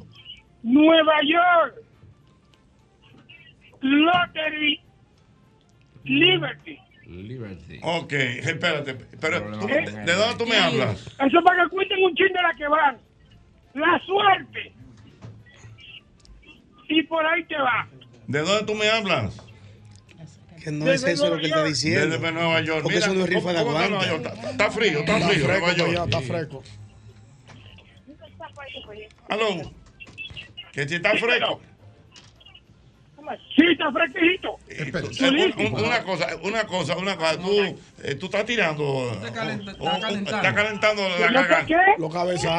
Nueva 0.63 1.15
York, 1.23 1.75
Lottery, 3.81 4.81
Liberty. 6.05 6.79
Liberty. 7.07 7.81
Ok, 7.83 8.13
espérate. 8.13 8.95
Pero, 8.95 9.41
Problema 9.43 9.61
¿tú- 9.63 9.69
con 9.69 10.05
¿de 10.07 10.13
dónde 10.15 10.39
tú 10.39 10.47
me 10.47 10.57
hablas? 10.57 11.07
Eso 11.07 11.43
para 11.45 11.65
que 11.65 11.69
cuenten 11.71 12.03
un 12.03 12.15
chin 12.15 12.29
de 12.33 12.43
la 12.43 12.55
que 12.57 12.67
van. 12.69 12.97
La 13.75 14.01
suerte. 14.07 14.73
Y 16.89 17.03
por 17.05 17.25
ahí 17.27 17.45
te 17.45 17.57
va. 17.57 17.89
¿De 18.27 18.39
dónde 18.41 18.65
tú 18.65 18.75
me 18.75 18.89
hablas? 18.89 19.37
Que 20.63 20.71
no 20.71 20.91
es 20.91 21.05
eso 21.05 21.29
lo 21.29 21.37
que 21.37 21.41
él 21.43 21.47
está 21.51 21.65
diciendo. 21.65 22.07
Desde 22.19 22.33
Nueva 22.33 22.61
York. 22.63 22.83
Porque 22.85 22.99
eso 22.99 23.13
no 23.13 23.25
es 23.25 23.29
rifa 23.29 23.53
de 23.53 23.59
¿cómo- 23.59 23.73
cómo 23.73 23.83
está 23.83 23.95
aguante. 23.97 24.09
Nueva 24.09 24.25
York? 24.25 24.35
Está, 24.39 24.51
está 24.51 24.71
frío, 24.71 24.99
está 25.01 25.17
Está 25.19 25.29
frío, 25.29 25.47
Nueva 25.47 25.73
York. 25.75 26.05
está 26.05 26.21
fresco. 26.23 26.63
Aló. 29.29 29.73
Que 30.73 30.89
si 30.89 30.95
está 30.97 31.11
fresco. 31.17 31.61
Está 33.57 33.91
fresquito. 33.93 34.59
Espera, 34.69 35.07
Eh, 35.09 35.53
un- 35.57 35.67
un- 35.75 35.85
una 35.85 36.03
cosa, 36.03 36.27
una 36.43 36.65
cosa, 36.65 36.97
una 36.97 37.17
cosa. 37.17 37.39
Tú, 37.39 37.79
eh, 38.03 38.15
tú 38.17 38.27
estás 38.27 38.45
tirando. 38.45 39.11
Está 39.13 39.29
o- 39.29 39.33
calentando. 39.33 40.37
está 40.37 40.55
calentando 40.55 41.03
la 41.03 41.09
¿No 41.09 41.17
sé 41.27 41.33
garganta. 41.33 41.67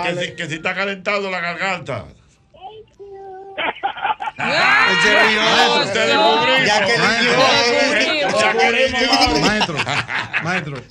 Que 0.03 0.15
si, 0.25 0.35
que 0.35 0.47
si 0.47 0.53
está 0.55 0.73
calentando 0.75 1.29
la 1.29 1.39
garganta. 1.41 2.05
Ya 6.65 6.85
que 6.85 6.97
Maestro. 6.97 7.41
Ya. 8.35 8.53
Maestro, 9.43 9.77
maestro, 10.43 10.81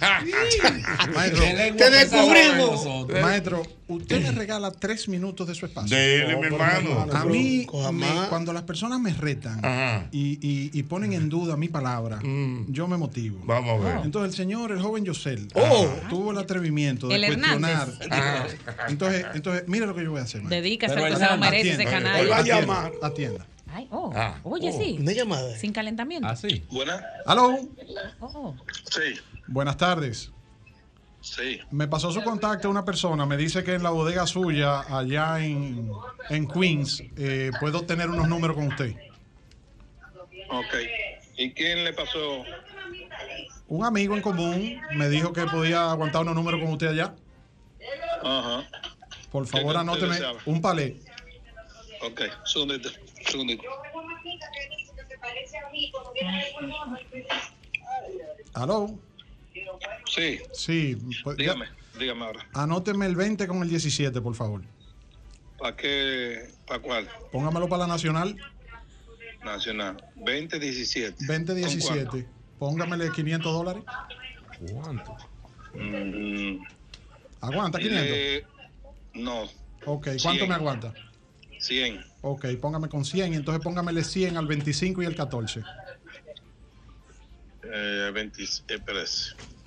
maestro, 1.14 1.44
Te 1.76 1.90
descubrimos. 1.90 2.86
maestro, 3.20 3.62
usted 3.88 4.22
me 4.22 4.30
regala 4.32 4.70
tres 4.70 5.08
minutos 5.08 5.46
de 5.46 5.54
su 5.54 5.66
espacio. 5.66 5.96
Dele, 5.96 6.36
mi 6.36 6.46
hermano. 6.46 7.06
A 7.12 7.24
mí, 7.24 7.66
me- 7.92 8.28
cuando 8.28 8.52
las 8.52 8.62
personas 8.62 9.00
me 9.00 9.12
retan 9.12 9.60
y, 10.12 10.38
y- 10.40 10.70
y 10.72 10.82
ponen 10.84 11.12
en 11.12 11.28
duda 11.28 11.56
mi 11.56 11.68
palabra, 11.68 12.20
Mm. 12.22 12.66
yo 12.72 12.86
me 12.88 12.96
motivo. 12.96 13.40
Vamos 13.44 13.80
a 13.80 13.84
ver. 13.84 14.04
Entonces 14.04 14.30
el 14.32 14.36
señor, 14.36 14.72
el 14.72 14.80
joven 14.80 15.04
Yosel, 15.04 15.48
Oh. 15.54 15.86
tuvo 16.08 16.30
el 16.32 16.38
atrevimiento 16.38 17.08
de 17.08 17.16
El 17.16 17.26
cuestionar. 17.26 17.88
Hernández. 18.00 18.58
Entonces, 18.88 19.26
entonces, 19.34 19.64
mire 19.68 19.86
lo 19.86 19.94
que 19.94 20.02
yo 20.04 20.10
voy 20.10 20.20
a 20.20 20.24
hacer. 20.24 20.42
Dedícase 20.42 20.94
al 20.94 21.10
que 21.12 21.16
se 21.16 21.26
lo 21.26 21.38
merece 21.38 21.70
ese 21.72 21.82
Él 21.82 21.88
canal. 21.90 22.30
va 22.30 22.36
a 22.38 22.42
llamar. 22.42 22.92
Atienda. 23.02 23.46
Ay, 23.72 23.88
oh. 23.90 24.12
Ah, 24.14 24.38
Oye, 24.44 24.70
sí. 24.72 24.98
Una 25.00 25.10
llamada. 25.12 25.56
Sin 25.58 25.72
calentamiento. 25.72 26.28
Ah, 26.28 26.36
sí. 26.36 26.62
Buenas. 26.70 27.02
Aló, 27.26 27.58
Oh, 28.20 28.26
oh. 28.32 28.54
Sí, 28.88 29.18
buenas 29.48 29.76
tardes. 29.76 30.30
Sí. 31.24 31.60
Me 31.70 31.88
pasó 31.88 32.12
su 32.12 32.22
contacto 32.22 32.68
una 32.68 32.84
persona, 32.84 33.26
me 33.26 33.36
dice 33.36 33.64
que 33.64 33.74
en 33.74 33.82
la 33.82 33.90
bodega 33.90 34.26
suya, 34.26 34.80
allá 34.80 35.40
en, 35.44 35.90
en 36.30 36.46
Queens, 36.46 37.02
eh, 37.16 37.50
puedo 37.58 37.82
tener 37.82 38.10
unos 38.10 38.28
números 38.28 38.56
con 38.56 38.68
usted. 38.68 38.94
Ok. 40.50 40.74
¿Y 41.36 41.52
quién 41.52 41.84
le 41.84 41.92
pasó? 41.92 42.44
Un 43.68 43.84
amigo 43.84 44.14
en 44.14 44.22
común 44.22 44.80
me 44.94 45.08
dijo 45.08 45.32
que 45.32 45.44
podía 45.46 45.90
aguantar 45.90 46.22
unos 46.22 46.34
números 46.34 46.60
con 46.60 46.72
usted 46.72 46.88
allá. 46.88 47.14
Ajá. 48.22 48.68
Por 49.30 49.46
favor, 49.46 49.72
¿Qué 49.72 49.78
anóteme 49.78 50.16
un 50.46 50.60
palé. 50.60 51.00
Ok, 52.02 52.20
segundito, 52.44 52.90
segundito. 53.26 53.64
¿Aló? 58.52 58.98
Sí, 60.14 60.38
Sí, 60.52 60.96
pues, 61.24 61.36
ya- 61.36 61.42
dígame, 61.42 61.66
dígame 61.98 62.24
ahora. 62.24 62.46
anóteme 62.52 63.06
el 63.06 63.16
20 63.16 63.46
con 63.48 63.62
el 63.62 63.68
17, 63.68 64.20
por 64.20 64.34
favor. 64.34 64.62
¿Para 65.58 65.76
qué? 65.76 66.50
¿Para 66.66 66.80
cuál? 66.80 67.08
Póngamelo 67.32 67.68
para 67.68 67.82
la 67.82 67.86
nacional, 67.88 68.36
Nacional. 69.44 69.96
2017. 70.16 71.16
2017. 71.26 72.26
Póngamele 72.58 73.10
500 73.12 73.52
dólares. 73.52 73.82
¿Cuánto? 74.72 75.16
Mm, 75.74 76.64
¿Aguanta 77.40 77.78
500? 77.78 78.06
dile- 78.06 78.46
no, 79.14 79.42
Ok, 79.84 80.04
¿cuánto 80.22 80.30
100. 80.44 80.48
me 80.48 80.54
aguanta? 80.54 80.94
100. 81.58 82.04
Ok, 82.22 82.46
póngame 82.60 82.88
con 82.88 83.04
100 83.04 83.34
y 83.34 83.36
entonces 83.36 83.62
póngamele 83.62 84.02
100 84.04 84.36
al 84.38 84.46
25 84.46 85.02
y 85.02 85.06
el 85.06 85.14
14. 85.16 85.62
Eh, 87.64 88.10
20, 88.14 88.42
eh. 88.42 88.78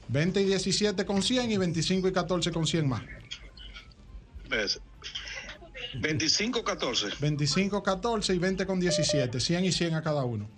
20 0.10 0.42
y 0.42 0.46
17 0.46 1.06
con 1.06 1.22
100 1.22 1.52
y 1.52 1.58
25 1.58 2.08
y 2.08 2.12
14 2.14 2.52
con 2.52 2.66
100 2.66 2.88
más. 2.90 3.02
espérese. 4.44 4.80
25, 6.00 6.64
14. 6.64 7.08
25, 7.20 7.82
14 7.84 8.36
y 8.36 8.40
20 8.40 8.66
con 8.66 8.80
17. 8.80 9.40
100 9.40 9.66
y 9.66 9.72
100 9.72 9.94
a 9.96 10.02
cada 10.02 10.24
uno. 10.26 10.50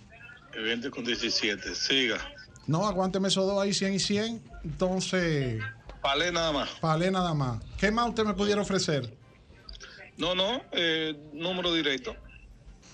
y 0.58 0.62
20 0.62 0.90
con 0.90 1.04
17. 1.04 1.74
Siga. 1.74 2.18
No, 2.66 2.86
aguánteme 2.86 3.28
esos 3.28 3.46
dos 3.46 3.60
ahí, 3.62 3.72
100 3.72 3.94
y 3.94 3.98
100. 3.98 4.42
Entonces, 4.64 5.62
Palé 6.02 6.30
nada 6.32 6.52
más. 6.52 6.70
palé 6.80 7.10
nada 7.10 7.34
más. 7.34 7.62
¿Qué 7.78 7.90
más 7.90 8.08
usted 8.08 8.24
me 8.24 8.34
pudiera 8.34 8.60
ofrecer? 8.62 9.16
No, 10.16 10.34
no, 10.34 10.62
eh, 10.72 11.16
número 11.32 11.72
directo. 11.72 12.14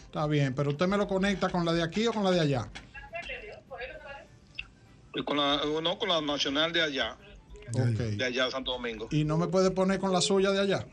Está 0.07 0.27
bien, 0.27 0.55
pero 0.55 0.71
usted 0.71 0.87
me 0.87 0.97
lo 0.97 1.07
conecta 1.09 1.49
con 1.51 1.65
la 1.65 1.73
de 1.73 1.83
aquí 1.83 2.07
o 2.07 2.13
con 2.13 2.23
la 2.25 2.31
de 2.31 2.41
allá. 2.41 2.69
Con 5.25 5.37
la, 5.37 5.63
no, 5.83 5.99
con 5.99 6.09
la 6.09 6.21
nacional 6.21 6.73
de 6.73 6.83
allá, 6.83 7.17
de 7.73 8.25
allá 8.25 8.51
Santo 8.51 8.73
Domingo. 8.73 9.09
Y 9.11 9.25
no 9.25 9.39
me 9.39 9.49
puede 9.49 9.71
poner 9.71 9.99
con 9.99 10.13
la 10.13 10.21
suya 10.21 10.51
de 10.51 10.61
allá. 10.61 10.87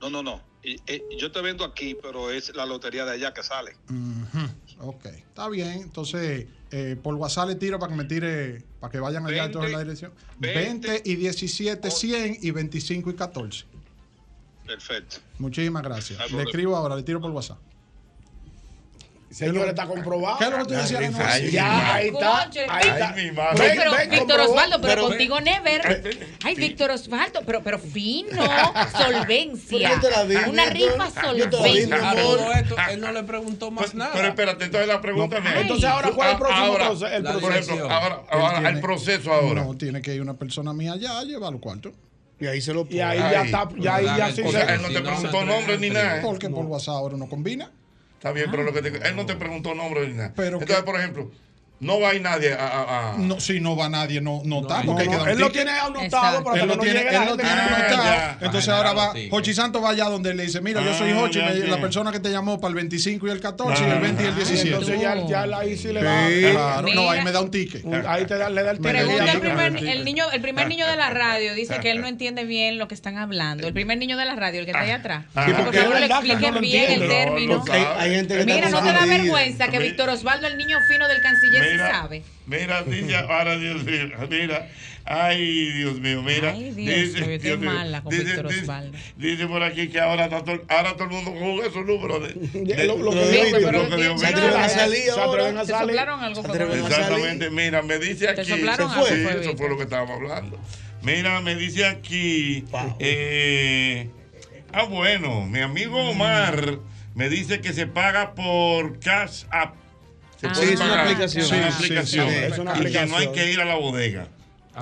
No, 0.00 0.10
no, 0.10 0.22
no. 0.22 0.40
Eh, 0.62 1.02
yo 1.18 1.30
te 1.30 1.40
vendo 1.40 1.64
aquí, 1.64 1.96
pero 2.00 2.30
es 2.30 2.54
la 2.54 2.66
lotería 2.66 3.04
de 3.04 3.12
allá 3.12 3.32
que 3.32 3.42
sale. 3.42 3.76
Ujú. 3.88 4.88
Ok, 4.88 5.06
está 5.06 5.48
bien. 5.48 5.80
Entonces, 5.82 6.46
eh, 6.72 6.96
por 7.00 7.14
WhatsApp 7.14 7.48
le 7.48 7.54
tiro 7.54 7.78
para 7.78 7.92
que 7.92 7.98
me 7.98 8.04
tire, 8.04 8.64
para 8.80 8.90
que 8.90 8.98
vayan 8.98 9.24
allá 9.24 9.42
20, 9.42 9.46
entonces 9.46 9.70
en 9.70 9.76
la 9.76 9.84
dirección. 9.84 10.12
20, 10.38 10.88
20 10.88 11.02
y 11.10 11.16
17, 11.16 11.90
100 11.90 12.38
y 12.42 12.50
25 12.50 13.10
y 13.10 13.14
14. 13.14 13.64
Perfecto. 14.66 15.18
Muchísimas 15.38 15.82
gracias. 15.84 16.30
Le 16.32 16.42
escribo 16.42 16.76
ahora, 16.76 16.96
le 16.96 17.04
tiro 17.04 17.20
por 17.20 17.30
WhatsApp. 17.30 17.58
Señor, 19.28 19.68
está 19.68 19.86
comprobado. 19.86 20.38
¿Qué 20.38 20.44
es 20.44 20.50
lo 20.50 20.58
que 20.58 20.64
tú 20.64 20.74
decías? 20.74 21.00
Ay, 21.00 21.10
No, 21.10 21.18
ay, 21.20 21.40
sí. 21.40 21.46
mi 21.46 21.52
Ya, 21.52 21.94
ahí 21.94 22.06
está. 22.08 22.40
Ahí 22.42 22.88
está. 22.88 23.08
Ay, 23.14 23.24
mi 23.24 23.32
madre. 23.32 23.68
No, 23.68 23.74
pero 23.76 23.92
Ven, 23.92 24.10
Víctor. 24.10 24.40
Osvaldo, 24.40 24.80
pero, 24.80 24.94
Pero- 24.94 25.08
contigo 25.08 25.40
never. 25.40 26.02
Ay, 26.44 26.54
Víctor 26.54 26.90
Osvaldo, 26.92 27.40
pero, 27.44 27.62
pero 27.62 27.78
fino, 27.78 28.42
solvencia. 28.96 29.66
Pero 29.78 29.94
yo 29.94 30.00
te 30.00 30.10
la 30.10 30.24
di, 30.24 30.50
Una 30.50 30.66
rifa 30.66 30.92
te 30.92 30.98
la 30.98 31.10
solvencia. 31.10 32.12
Todo 32.14 32.52
esto, 32.52 32.76
él 32.90 33.00
no 33.00 33.12
le 33.12 33.22
preguntó 33.24 33.70
más 33.70 33.84
Pues, 33.86 33.94
nada. 33.94 34.12
Pero 34.14 34.28
espérate, 34.28 34.64
entonces 34.64 34.88
la 34.88 35.00
pregunta 35.00 35.40
mía. 35.40 35.60
Entonces, 35.60 35.84
ahora, 35.88 36.10
¿cuál 36.12 36.28
es 36.28 36.32
el 36.34 36.38
próximo 36.38 36.64
Ahora, 36.66 36.84
proceso? 36.86 37.06
El 37.08 37.24
la 37.24 37.32
Por 37.32 37.42
proceso? 37.42 37.72
ejemplo, 37.72 37.90
ahora, 37.94 38.22
ahora 38.30 38.68
el 38.68 38.80
proceso 38.80 39.32
ahora. 39.32 39.64
No, 39.64 39.76
tiene 39.76 40.00
que 40.02 40.14
ir 40.14 40.22
una 40.22 40.34
persona 40.34 40.72
mía 40.72 40.92
allá 40.92 41.18
a 41.18 41.24
llevar 41.24 41.52
los 41.52 41.60
cuartos. 41.60 41.92
Y 42.38 42.46
ahí 42.46 42.60
se 42.60 42.72
lo 42.74 42.86
Y 42.88 43.00
ahí 43.00 43.18
ya 43.18 43.42
está, 43.42 43.68
ya 43.78 43.94
ahí 43.96 44.04
ya 44.04 44.30
sí 44.32 44.42
O 44.42 44.50
sea, 44.52 44.66
se... 44.66 44.74
él 44.74 44.82
no 44.82 44.88
te 44.88 45.00
no, 45.00 45.04
preguntó 45.10 45.44
nombre 45.44 45.78
ni 45.78 45.90
nada. 45.90 46.18
¿eh? 46.18 46.20
Porque 46.22 46.48
por 46.50 46.66
WhatsApp 46.66 46.94
ahora 46.96 47.16
no 47.16 47.28
combina. 47.28 47.70
Está 48.18 48.32
bien, 48.32 48.50
pero 48.50 48.62
lo 48.64 48.72
que 48.72 48.82
te 48.82 48.90
digo, 48.90 49.04
él 49.04 49.14
no 49.16 49.26
te 49.26 49.36
preguntó 49.36 49.74
nombre 49.74 50.08
ni 50.08 50.14
nada. 50.14 50.32
Pero 50.34 50.58
Entonces, 50.58 50.76
que- 50.76 50.82
por 50.82 50.96
ejemplo, 50.96 51.30
no 51.80 52.00
va 52.00 52.10
a 52.10 52.14
ir 52.14 52.22
nadie 52.22 52.54
a. 52.54 52.66
a- 52.66 53.12
a- 53.14 53.18
No, 53.18 53.38
si 53.38 53.60
no 53.60 53.76
va 53.76 53.88
nadie, 53.88 54.20
no, 54.20 54.40
no, 54.44 54.60
está. 54.62 54.82
No, 54.82 54.86
Porque 54.94 55.02
hay 55.02 55.08
que 55.08 55.14
no, 55.14 55.18
dar 55.18 55.26
un 55.28 55.32
él 55.32 55.38
lo 55.38 55.46
ticket. 55.48 55.64
tiene 55.64 55.78
anotado 55.78 56.42
para 56.44 56.56
Él 56.56 56.60
que 56.62 56.66
lo 56.68 56.76
no 56.76 56.82
tiene, 56.82 57.00
él 57.00 57.24
lo 57.26 57.36
tiene 57.36 57.50
Ah, 57.52 57.76
anotado. 57.76 58.04
ya. 58.04 58.38
Entonces 58.40 58.68
ahora 58.70 58.92
va, 58.94 59.12
los 59.14 59.30
Jochi 59.30 59.54
Santo 59.54 59.80
va 59.82 59.90
allá 59.90 60.04
donde 60.06 60.32
le 60.34 60.44
dice, 60.44 60.60
mira, 60.60 60.82
yo 60.82 60.94
soy 60.94 61.10
Ah, 61.10 61.22
me- 61.24 61.30
ya. 61.32 61.66
la 61.66 61.80
persona 61.80 62.12
que 62.12 62.20
te 62.20 62.30
llamó 62.30 62.58
para 62.60 62.70
el 62.70 62.74
25 62.76 63.26
y 63.26 63.30
el 63.30 63.40
14 63.40 63.82
y 63.82 63.86
Ah, 63.90 63.94
el 63.94 64.00
20 64.00 64.22
y 64.22 64.26
el 64.26 64.32
ah, 64.32 64.36
17. 64.36 64.68
Entonces 64.70 65.00
ya, 65.00 65.26
ya 65.26 65.46
la- 65.46 65.58
ahí 65.58 65.76
sí 65.76 65.92
le 65.92 66.02
da. 66.02 66.28
Sí. 66.28 66.40
Claro, 66.50 66.88
no, 66.94 67.10
ahí 67.10 67.22
me 67.24 67.32
da 67.32 67.40
un 67.42 67.50
ticket. 67.50 67.84
Ahí 68.06 68.24
te 68.24 68.36
da, 68.38 68.48
le 68.50 68.62
da 68.62 68.70
el 68.70 68.78
Pregunta 68.78 69.06
Pregunta 69.06 69.32
el 69.32 69.40
primer, 69.40 69.76
el 69.96 70.04
niño, 70.04 70.24
el 70.32 70.40
primer 70.40 70.68
niño 70.68 70.86
de 70.86 70.96
la 70.96 71.10
radio 71.10 71.54
dice 71.54 71.78
que 71.80 71.90
él 71.90 72.00
no 72.00 72.06
entiende 72.06 72.44
bien 72.44 72.78
lo 72.78 72.88
que 72.88 72.94
están 72.94 73.18
hablando. 73.18 73.66
El 73.66 73.74
primer 73.74 73.98
niño 73.98 74.16
de 74.16 74.24
la 74.24 74.34
radio, 74.36 74.60
el 74.60 74.64
que 74.66 74.70
está 74.72 74.82
ahí 74.82 74.90
atrás. 74.92 75.24
Ah, 75.34 75.44
Sí, 75.46 75.52
porque 75.62 75.82
no 75.82 75.94
le 75.98 76.06
expliquen 76.06 76.60
bien 76.60 77.02
el 77.02 77.08
término. 77.08 77.62
Mira, 78.46 78.70
no 78.70 78.82
te 78.82 78.92
da 78.92 79.04
vergüenza 79.06 79.68
que 79.68 79.78
Víctor 79.78 80.08
Osvaldo, 80.10 80.46
el 80.46 80.56
niño 80.56 80.78
fino 80.88 81.06
del 81.08 81.20
canciller, 81.20 81.65
Mira, 81.72 81.90
sabe. 81.90 82.22
mira, 82.46 82.82
dice 82.82 83.16
ahora, 83.16 83.56
Dios 83.56 83.84
mío, 83.84 84.08
mira, 84.30 84.68
ay, 85.04 85.72
Dios 85.72 86.00
mío, 86.00 86.22
mira. 86.22 86.50
Ay, 86.52 86.70
Dios 86.72 86.76
mío, 86.76 87.26
qué 87.26 87.38
Dios 87.38 87.58
mío, 87.58 87.70
mala 87.72 88.02
con 88.02 88.10
dice, 88.12 88.24
Víctor 88.24 88.48
dice- 88.48 88.60
Osvaldo. 88.62 88.98
Dice 89.16 89.46
por 89.46 89.62
aquí 89.62 89.88
que 89.88 90.00
ahora, 90.00 90.24
está 90.24 90.44
todo, 90.44 90.62
ahora 90.68 90.92
todo 90.94 91.04
el 91.04 91.10
mundo 91.10 91.34
juega 91.38 91.68
esos 91.68 91.86
números 91.86 92.22
de, 92.22 92.34
de- 92.74 92.84
Lo- 92.86 92.96
lo 92.98 93.10
que 93.12 93.18
pero- 93.52 93.82
lo 93.88 93.96
que 93.96 94.18
Se 94.18 94.26
atreven 94.26 94.56
a 94.56 94.68
Se 94.68 94.74
salir. 94.78 95.10
Se. 96.86 96.96
Exactamente, 96.96 97.50
mira, 97.50 97.82
me 97.82 97.98
dice 97.98 98.28
aquí. 98.28 98.42
¿Te 98.42 98.44
soplaron 98.44 98.88
Sí, 98.88 98.94
algo, 98.94 99.06
sí, 99.06 99.22
fue, 99.22 99.40
eso 99.40 99.56
fue 99.56 99.68
lo 99.68 99.76
que 99.76 99.82
estábamos 99.84 100.16
hablando. 100.16 100.58
Mira, 101.02 101.40
me 101.40 101.54
dice 101.54 101.86
aquí. 101.86 102.64
eh, 102.98 104.08
ah, 104.72 104.84
bueno, 104.84 105.46
mi 105.46 105.60
amigo 105.60 106.10
Omar 106.10 106.78
me 107.14 107.28
dice 107.28 107.60
que 107.60 107.72
se 107.72 107.86
paga 107.86 108.34
por 108.34 108.98
Cash 108.98 109.44
App. 109.50 109.74
Se 110.40 110.46
Ah. 110.46 110.52
puede 110.52 110.66
Sí, 110.66 110.72
es 110.74 110.80
una 110.80 111.02
aplicación. 111.02 111.44
Es 111.44 111.50
una 111.52 111.70
Sí, 111.70 111.76
sí, 111.78 111.84
aplicación. 111.84 112.28
sí, 112.28 112.34
es 112.36 112.58
una 112.58 112.72
Y 112.78 112.92
que 112.92 113.06
no 113.06 113.16
hay 113.16 113.28
que 113.32 113.52
ir 113.52 113.60
a 113.60 113.64
la 113.64 113.74
bodega. 113.76 114.28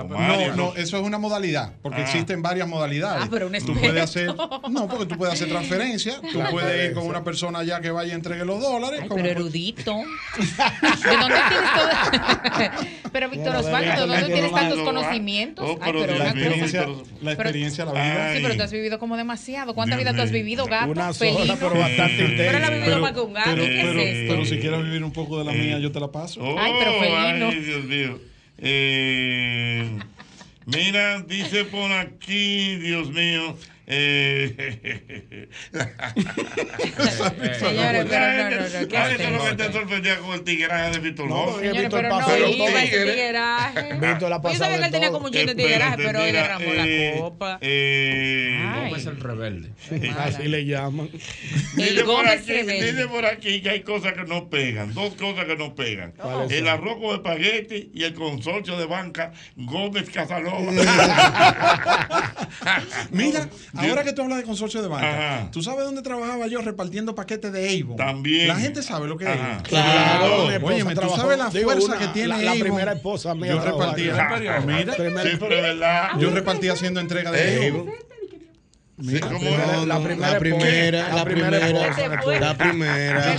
Omar, 0.01 0.19
No, 0.29 0.39
ya 0.41 0.55
no, 0.55 0.75
eso 0.75 0.97
es 0.97 1.03
una 1.03 1.17
modalidad, 1.17 1.73
porque 1.81 2.01
Ah. 2.01 2.03
existen 2.03 2.41
varias 2.41 2.67
modalidades. 2.67 3.23
Ah, 3.25 3.27
pero 3.31 3.47
un 3.47 3.53
tú 3.53 3.73
puedes 3.73 4.01
hacer, 4.03 4.27
no, 4.69 4.87
porque 4.87 5.05
tú 5.05 5.17
puedes 5.17 5.33
hacer 5.35 5.47
transferencia, 5.49 6.19
tú 6.31 6.39
puedes 6.51 6.89
ir 6.89 6.93
con 6.93 7.05
una 7.07 7.23
persona 7.23 7.59
allá 7.59 7.79
que 7.81 7.91
vaya 7.91 8.11
y 8.11 8.15
entregue 8.15 8.43
los 8.45 8.59
dólares. 8.61 8.99
Ay, 9.03 9.09
pero 9.13 9.27
erudito. 9.29 9.95
¿De 10.37 11.17
dónde 11.17 11.37
tienes 11.49 11.73
todo? 11.73 12.69
pero 13.13 13.29
Víctor 13.29 13.55
Osvaldo, 13.55 13.91
¿de 14.07 14.07
dónde 14.17 14.33
tienes 14.33 14.51
tantos 14.51 14.79
conocimientos? 14.79 15.65
Oh, 15.67 15.77
Ay, 15.81 15.91
pero 15.93 15.99
pero 16.05 16.17
la 16.17 16.25
experiencia, 16.29 16.87
la 17.21 17.31
experiencia, 17.31 17.85
la 17.85 17.91
vida. 17.93 18.27
Ay. 18.29 18.35
Sí, 18.37 18.43
pero 18.43 18.55
tú 18.57 18.63
has 18.63 18.71
vivido 18.71 18.99
como 18.99 19.17
demasiado. 19.17 19.73
¿Cuánta 19.73 19.95
Dios 19.95 20.03
vida 20.05 20.15
tú 20.15 20.21
has 20.23 20.31
vivido, 20.31 20.65
gato? 20.65 20.91
Una 20.91 21.13
felino? 21.13 21.39
sola, 21.39 21.55
pero 21.59 21.79
bastante 21.79 22.17
Pero 22.17 22.33
él 22.33 22.55
ha 22.55 22.57
intensa. 22.57 22.69
vivido 22.75 22.99
más 22.99 23.11
que 23.13 23.19
un 23.21 23.33
gato. 23.33 23.49
pero, 23.51 23.63
¿Qué 23.63 23.79
pero- 23.81 23.99
es 23.99 24.07
esto? 24.15 24.33
pero 24.33 24.45
si 24.45 24.57
quieres 24.59 24.83
vivir 24.83 25.03
un 25.03 25.11
poco 25.13 25.39
de 25.39 25.45
la 25.45 25.51
mía, 25.53 25.79
yo 25.79 25.91
te 25.91 25.99
la 25.99 26.11
paso. 26.11 26.41
Oh, 26.41 26.55
Ay, 26.59 26.73
pero 26.79 26.91
felino. 26.99 27.47
ay, 27.49 27.59
Dios 27.61 27.83
mío. 27.85 28.19
Eh, 28.57 29.99
mira, 30.65 31.21
dice 31.21 31.65
por 31.65 31.91
aquí, 31.91 32.75
Dios 32.77 33.09
mío. 33.09 33.57
Eh, 33.87 35.47
Señores, 37.59 38.05
pero 38.09 38.25
no, 38.27 38.49
no, 38.49 38.55
no, 38.81 38.87
¿qué 38.87 38.97
es 39.25 39.31
lo 39.31 39.43
que 39.45 39.53
te 39.55 39.71
sorprendía 39.71 40.17
con 40.19 40.33
el 40.33 40.43
tigreaje 40.43 40.91
de 40.91 40.99
Víctor 40.99 41.29
No, 41.29 41.57
Señores, 41.59 41.87
pero 41.91 42.09
no 42.09 42.17
pasó 42.17 42.31
de 42.31 42.49
iba 42.51 42.67
ese 42.83 42.87
tigre. 42.97 43.11
tigueraje. 43.11 43.93
Víctor 43.93 44.29
la 44.29 44.41
Yo 44.41 44.53
sabía 44.55 44.77
que 44.79 44.85
él 44.85 44.91
tenía 44.91 45.11
como 45.11 45.25
un 45.27 45.31
chin 45.31 45.45
de 45.45 45.55
tigueraje, 45.55 45.97
pero 45.97 46.19
hoy 46.21 46.31
derramó 46.31 46.65
la 46.73 46.85
copa. 47.19 47.57
eh, 47.61 48.59
Ay. 48.63 48.83
¿Cómo 48.85 48.95
es 48.95 49.05
el 49.05 49.19
rebelde? 49.19 49.69
Así 50.19 50.43
le 50.47 50.65
llaman. 50.65 51.09
Dice 51.11 51.89
El 51.89 51.95
por, 51.97 52.05
Gómez 52.05 52.41
aquí, 52.41 52.51
rebelde. 52.53 52.91
dice 52.91 53.07
por 53.07 53.25
aquí 53.25 53.61
que 53.61 53.69
hay 53.69 53.81
cosas 53.81 54.13
que 54.13 54.23
no 54.23 54.49
pegan, 54.49 54.93
dos 54.93 55.13
cosas 55.15 55.45
que 55.45 55.55
no 55.57 55.75
pegan. 55.75 56.11
¿Cuáles 56.13 56.51
El 56.51 56.67
arroz 56.67 56.97
con 56.99 57.15
espagueti 57.15 57.91
y 57.93 58.03
el 58.03 58.13
consorcio 58.13 58.77
de 58.77 58.85
banca 58.85 59.31
Gómez 59.55 60.09
Casanova. 60.09 60.71
Mira, 63.11 63.47
ahora 63.77 64.03
que 64.03 64.13
tú 64.13 64.21
hablas 64.21 64.37
de 64.39 64.43
consorcio 64.43 64.81
de 64.81 64.87
banca, 64.87 65.37
Ajá. 65.39 65.51
¿tú 65.51 65.61
sabes 65.63 65.85
dónde 65.85 66.01
trabajaba 66.01 66.47
yo 66.47 66.61
repartiendo 66.61 67.15
paquetes 67.15 67.51
de 67.51 67.81
Avon? 67.81 67.95
También. 67.97 68.47
La 68.47 68.55
gente 68.55 68.81
sabe 68.83 69.07
lo 69.07 69.17
que 69.17 69.25
es. 69.25 69.39
Claro. 69.63 70.45
Óyeme, 70.63 70.93
tú 70.95 71.01
trabajó- 71.01 71.21
sabes 71.21 71.37
la 71.37 71.49
digo, 71.49 71.69
fuerza 71.71 71.87
una- 71.87 71.97
que 71.99 72.07
tiene 72.07 72.27
la, 72.29 72.37
la 72.37 72.51
Avon. 72.51 72.61
primera 72.61 72.93
esposa 72.93 73.33
mía. 73.35 73.51
Yo 73.53 73.59
repartía. 73.61 74.27
ahí. 74.29 74.65
Mira, 74.65 74.93
Primera- 74.95 75.29
Sí, 75.29 75.37
pero 75.39 75.55
es 75.55 75.61
verdad. 75.61 76.09
yo 76.19 76.29
repartía 76.31 76.73
haciendo 76.73 76.99
entrega 76.99 77.31
de 77.31 77.67
Avon. 77.69 77.89
La 78.97 79.27
primera 79.27 79.85
la 79.85 80.39
primera, 80.39 81.09
la 81.13 81.25
primera 81.25 81.59
la 82.39 82.57
primera. 82.57 83.35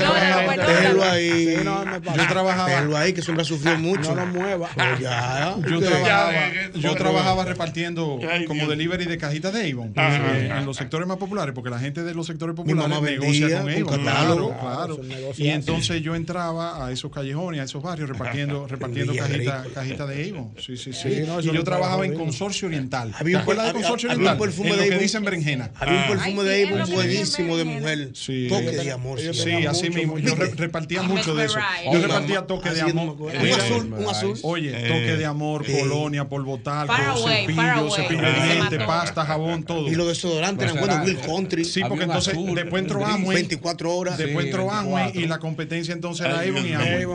Déjelo 0.67 1.03
ahí. 1.03 1.57
Yo 1.65 2.29
trabajaba, 2.29 2.69
Déjelo 2.69 2.97
ahí, 2.97 3.13
que 3.15 3.23
siempre 3.23 3.43
ha 3.43 3.45
sufrido 3.47 3.79
mucho. 3.79 4.15
No 4.15 4.27
lo 4.27 4.27
mueva. 4.27 4.69
Ya. 5.01 5.57
yo 5.67 5.81
trabajaba, 5.81 6.33
Ya, 6.33 6.49
eh, 6.49 6.71
yo 6.75 6.93
eh, 6.93 6.97
trabajaba 6.97 7.45
repartiendo 7.47 8.19
como 8.47 8.67
delivery 8.67 9.07
de 9.07 9.17
cajitas 9.17 9.53
de 9.55 9.71
Avon 9.71 9.95
eh, 9.97 10.53
en 10.59 10.67
los 10.67 10.77
sectores 10.77 11.09
más 11.09 11.17
populares, 11.17 11.55
porque 11.55 11.71
la 11.71 11.79
gente 11.79 12.03
de 12.03 12.13
los 12.13 12.27
sectores 12.27 12.55
populares 12.55 13.01
negocia 13.01 13.63
con 13.83 14.09
Avon. 14.09 14.53
Claro, 14.53 14.57
claro. 14.61 15.01
Y 15.39 15.49
entonces 15.49 16.03
yo 16.03 16.15
entraba 16.15 16.87
a 16.87 16.93
esos 16.93 17.11
callejones, 17.11 17.63
a 17.63 17.65
esos 17.65 17.83
barrios, 17.83 18.11
repartiendo, 18.11 18.67
repartiendo 18.69 19.15
cajitas 19.17 19.69
cajitas 19.69 20.09
de 20.09 20.31
Avon. 20.31 20.51
Sí, 20.59 20.77
sí, 20.77 20.93
sí. 20.93 21.25
Y 21.43 21.47
yo 21.47 21.65
trabajaba 21.65 22.05
en. 22.05 22.17
Consorcio 22.17 22.69
Oriental. 22.69 23.15
Había 23.19 23.45
¿Te 23.45 23.51
un 23.51 24.39
perfume 24.39 24.77
de 24.77 24.95
Avon. 24.95 25.46
Berenjena. 25.47 25.71
Había 25.79 25.95
un 25.95 25.99
Ah. 26.03 26.07
perfume 26.09 26.43
de 26.45 26.67
que 26.87 26.93
buenísimo 26.95 27.57
de 27.57 27.65
mujer. 27.65 28.11
Sí. 28.15 28.47
Toque 28.49 28.71
de 28.71 28.93
amor. 28.93 29.21
sí. 29.21 29.67
Así 29.67 29.91
mismo. 29.91 30.19
Yo 30.19 30.35
re- 30.35 30.53
repartía 30.57 31.03
mucho 31.03 31.35
de 31.35 31.47
eso. 31.47 31.59
Yo 31.93 32.01
repartía 32.01 32.43
toque 32.47 32.71
de 32.71 32.81
amor. 32.83 33.17
Un 33.21 33.31
azul, 33.53 33.93
un 33.93 34.09
azul. 34.09 34.39
Oye, 34.43 34.73
toque 34.73 35.17
de 35.17 35.27
amor, 35.27 35.65
colonia, 35.67 36.29
polvo 36.29 36.59
talco, 36.59 36.93
Far 36.93 37.07
away, 37.07 37.47
cepillo, 37.47 37.91
cepillo 37.91 38.23
de 38.23 38.53
dientes, 38.53 38.83
pasta, 38.85 39.25
jabón, 39.25 39.63
todo. 39.65 39.89
Y 39.89 39.95
los 39.95 40.09
desodorantes 40.09 40.71
eran 40.71 40.79
buenos, 40.87 41.07
Will 41.07 41.19
Country. 41.19 41.65
Sí, 41.65 41.83
porque 41.87 42.05
entonces 42.05 42.35
después 42.55 42.83
entró. 42.83 43.05
Amway, 43.07 43.37
24 43.37 43.95
horas. 43.95 44.19
después 44.19 44.47
entró 44.47 44.71
Amway 44.71 45.05
24. 45.05 45.21
y 45.21 45.27
la 45.29 45.39
competencia 45.39 45.93
entonces 45.95 46.27
era 46.27 46.41
Avon 46.41 46.67
y 46.67 46.73
Amway. 46.73 47.07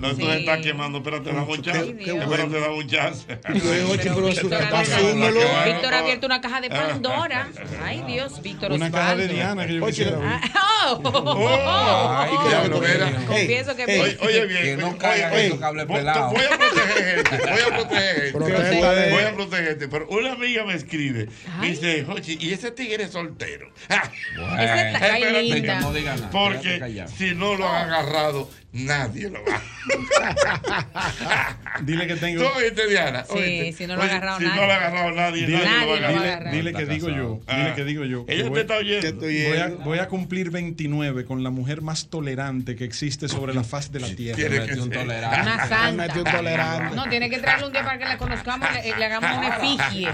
No, 0.00 0.14
te 0.14 0.38
estás 0.38 0.60
quemando, 0.60 1.02
pero 1.02 1.22
te 1.22 1.32
damos 1.32 1.58
un 1.58 1.62
chance. 1.64 1.80
Ay, 1.80 1.92
Dios. 2.04 2.26
Pero 2.28 2.48
te 2.48 2.60
damos 2.60 2.78
un 2.84 2.88
chance. 2.90 3.24
Yo, 3.54 3.90
oye, 3.90 3.98
pero 4.04 4.28
eso- 4.28 4.42
Víctor, 4.42 4.62
ha 4.62 4.80
asúmelo. 4.80 5.40
abierto- 5.40 5.64
Víctor 5.74 5.94
ha 5.94 5.98
abierto 5.98 6.26
una 6.26 6.40
caja 6.40 6.60
de 6.60 6.70
Pandora. 6.70 7.48
Ay, 7.82 8.02
Dios, 8.06 8.42
Víctor 8.42 8.72
Una 8.72 8.86
Osvaldo. 8.86 8.96
caja 8.98 9.16
de 9.16 9.28
Diana 9.28 9.66
que 9.66 9.74
yo 9.74 9.84
Oye, 9.84 9.92
quisiera 9.92 10.18
ver. 10.18 10.28
Ah, 10.54 10.98
oh. 11.02 11.48
Ay, 12.20 12.30
Ay, 12.38 12.48
diablo, 12.48 12.80
mira. 12.80 13.12
Confieso 13.26 13.76
que 13.76 13.84
Ey, 13.84 14.18
Oye, 14.20 14.46
bien. 14.46 14.62
Que 14.62 14.76
no 14.76 14.98
caiga 14.98 15.32
oye, 15.32 15.46
esos 15.46 15.58
cables 15.60 15.86
voy- 15.86 15.96
pelados. 15.96 16.32
Voy 16.32 16.42
a 16.44 16.58
proteger 16.58 17.28
gente. 17.28 17.36
Voy 17.50 17.60
a 17.60 17.76
proteger 17.76 18.22
gente. 18.32 19.10
Voy 19.12 19.22
a 19.22 19.34
protegerte. 19.34 19.88
Pero 19.88 20.08
una 20.08 20.32
amiga 20.32 20.64
me 20.64 20.74
escribe, 20.74 21.28
me 21.60 21.68
dice, 21.68 22.04
Jochi, 22.04 22.38
¿y 22.40 22.52
ese 22.52 22.70
tigre 22.70 23.04
es 23.04 23.10
soltero? 23.12 23.68
Esa 23.88 24.92
está- 25.18 25.40
linda. 25.40 25.80
No 25.80 25.92
diga 25.92 26.16
nada, 26.16 26.30
Porque 26.30 27.06
si 27.16 27.34
no 27.34 27.54
lo 27.56 27.68
han 27.68 27.90
agarrado, 27.90 28.48
nadie 28.74 29.30
lo 29.30 29.38
va. 29.44 29.60
Dile 31.82 32.06
que 32.06 32.16
tengo. 32.16 32.42
¿Tú 32.42 32.48
oíste, 32.58 32.86
Diana? 32.88 33.24
Sí, 33.24 33.32
¿Oíste? 33.38 33.72
si 33.72 33.86
no 33.86 33.96
lo 33.96 34.02
ha 34.02 34.04
Oye, 34.04 34.12
agarrado 34.14 34.38
si 34.38 34.44
nadie. 34.44 34.60
no 34.60 34.66
lo 34.66 34.72
ha 34.72 34.76
agarrado 34.76 35.10
nadie, 35.12 35.46
Dile, 35.46 35.64
nadie, 35.64 36.00
lo 36.00 36.06
a 36.06 36.10
agarrar. 36.10 36.52
dile 36.52 36.72
que 36.72 36.86
digo 36.86 37.08
yo. 37.08 37.40
Dile 37.48 37.70
Ah. 37.70 37.74
que 37.74 37.84
digo 37.84 38.04
yo. 38.04 38.24
Ella 38.28 38.44
voy- 38.44 38.54
te 38.54 38.60
está 38.60 38.76
oyendo. 38.76 39.20
Voy 39.20 39.42
a, 39.42 39.50
oyendo. 39.64 39.76
voy 39.84 39.98
a 39.98 40.08
cumplir 40.08 40.50
29 40.50 41.24
con 41.24 41.42
la 41.42 41.50
mujer 41.50 41.82
más 41.82 42.08
tolerante 42.08 42.76
que 42.76 42.84
existe 42.84 43.28
sobre 43.28 43.54
la 43.54 43.64
faz 43.64 43.90
de 43.92 44.00
la 44.00 44.08
tierra. 44.08 44.36
Tiene 44.36 44.66
que 44.66 44.74
un 44.80 44.90
ser. 44.90 45.02
tolerante. 45.02 45.40
Una 45.40 45.68
santa. 45.68 46.18
un 46.18 46.24
tolerante. 46.24 46.96
No, 46.96 47.08
tiene 47.08 47.30
que 47.30 47.38
traerle 47.38 47.66
un 47.66 47.72
día 47.72 47.84
para 47.84 47.98
que 47.98 48.04
la 48.04 48.18
conozcamos 48.18 48.68
y 48.84 48.90
le, 48.90 48.96
le 48.98 49.04
hagamos 49.04 49.38
una 49.38 49.48
efigie. 49.56 50.08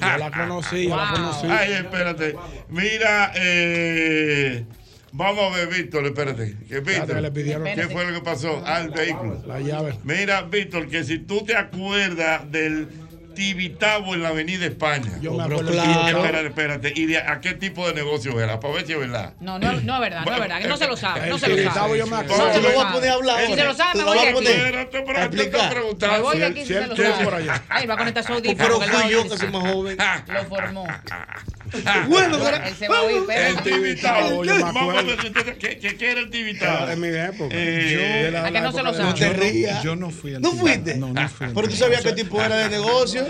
Yo 0.00 0.16
la 0.18 0.30
conocí, 0.30 0.88
yo 0.88 0.96
la 0.96 1.04
Wow. 1.06 1.12
conocí. 1.14 1.46
Ay, 1.50 1.72
espérate. 1.72 2.36
Mira, 2.68 3.32
eh, 3.34 4.64
vamos 5.12 5.52
a 5.52 5.56
ver, 5.56 5.68
Víctor, 5.68 6.04
espérate. 6.06 6.56
Que 6.68 6.80
Víctor, 6.80 7.20
le 7.20 7.30
pidieron 7.30 7.64
¿Qué 7.64 7.88
fue 7.88 8.04
lo 8.06 8.14
que 8.14 8.20
pasó 8.24 8.62
al 8.66 8.90
vehículo? 8.90 9.42
la 9.46 9.60
llave. 9.60 9.94
Mira, 10.04 10.42
Víctor, 10.42 10.88
que 10.88 11.04
si 11.04 11.18
tú 11.18 11.44
te 11.44 11.56
acuerdas 11.56 12.50
del 12.50 12.88
Tibitabo 13.32 14.12
en 14.14 14.22
la 14.24 14.30
Avenida 14.30 14.66
España. 14.66 15.12
Yo 15.22 15.32
me 15.32 15.44
Pero 15.44 15.60
acuerdo 15.60 15.70
claro. 15.72 16.18
Espérate, 16.18 16.46
espérate. 16.48 16.92
¿Y 16.96 17.06
de 17.06 17.18
a 17.18 17.40
qué 17.40 17.54
tipo 17.54 17.86
de 17.86 17.94
negocio 17.94 18.38
era? 18.40 18.58
Para 18.58 18.74
ver 18.74 18.86
si 18.86 18.92
es 18.92 18.98
verdad. 18.98 19.34
No, 19.40 19.58
no, 19.58 19.72
no 19.72 19.94
es 19.94 20.00
verdad, 20.00 20.24
no 20.26 20.34
es 20.34 20.40
verdad. 20.40 20.60
que 20.60 20.66
No 20.68 20.76
se 20.76 20.86
lo 20.88 20.96
sabe, 20.96 21.28
no 21.28 21.38
se 21.38 21.48
lo 21.48 21.54
tibitabo 21.54 21.78
sabe. 21.86 21.98
yo 21.98 22.04
me 22.06 22.10
No 22.10 22.16
acuerdo. 22.18 22.52
se 22.52 22.58
Te 22.58 22.60
lo 22.60 22.68
voy 22.68 22.76
a 22.78 22.82
sabe. 22.82 22.92
poner 22.92 23.10
a 23.10 23.14
hablar. 23.14 23.46
Si 23.46 23.54
se 23.54 23.64
lo 23.64 23.74
sabe, 23.74 23.98
me 23.98 24.04
voy 24.04 24.18
a 24.18 24.22
aquí. 24.22 24.32
poner. 24.32 24.50
Espérate, 24.50 25.02
pero 25.06 25.10
A 25.10 25.14
te 25.14 25.22
estoy 25.22 25.40
explicar. 25.40 25.68
Me 25.68 25.74
preguntando. 25.76 26.22
voy 26.22 26.38
de 26.38 26.44
aquí 26.44 26.60
si 26.60 26.66
se 26.66 26.86
lo 26.86 26.96
sabe. 26.96 27.24
por 27.24 27.34
allá. 27.34 27.62
Ay, 27.68 27.86
va 27.86 27.96
con 27.96 28.08
esta 28.08 28.20
audífonos. 28.20 28.56
Pero 28.58 28.78
que 28.80 28.84
él 28.84 28.90
va 28.92 28.98
a 28.98 29.02
fui 29.02 29.12
yo 29.12 29.22
que 29.22 29.38
soy 29.38 29.50
más 29.50 29.72
joven. 29.72 29.96
Lo 30.26 30.44
formó. 30.44 30.86
Bueno, 32.08 32.38
pero- 32.42 32.56
Él 32.64 32.74
se 32.76 32.88
va 32.88 32.98
a 32.98 33.02
oír, 33.02 33.22
El. 33.30 33.54
Yo 33.64 35.26
entonces, 35.26 35.56
¿qué, 35.58 35.78
qué, 35.78 35.96
qué 35.96 36.10
era 36.10 36.20
el 36.20 36.30
Tibitabo? 36.30 36.76
Era 36.78 36.86
de 36.86 36.96
mi 36.96 37.08
época. 37.08 37.54
Eh, 37.56 38.30
la- 38.32 38.46
¿A 38.46 38.50
que 38.52 38.60
no 38.60 38.72
se 38.72 38.82
lo 38.82 38.92
No 38.92 39.14
te 39.14 39.20
Yo 39.20 39.32
no- 39.32 39.40
rías. 39.40 39.82
Yo 39.82 39.96
no 39.96 40.10
fui 40.10 40.34
al 40.34 40.42
¿No 40.42 40.52
fuiste? 40.52 40.96
No, 40.96 41.08
no 41.12 41.28
fui. 41.28 41.48
Pero 41.54 41.68
tú 41.68 41.76
sabías 41.76 42.02
qué 42.02 42.12
tipo 42.12 42.40
era 42.42 42.56
de 42.56 42.68
negocio. 42.70 43.24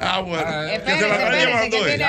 Ah, 0.00 0.20
bueno. 0.20 0.44
Ah, 0.46 0.66
que 0.84 0.90
se 0.92 1.08
la 1.08 1.14
está 1.16 1.36
llevando 1.36 1.76
¿qué 1.84 1.94
él. 1.94 2.02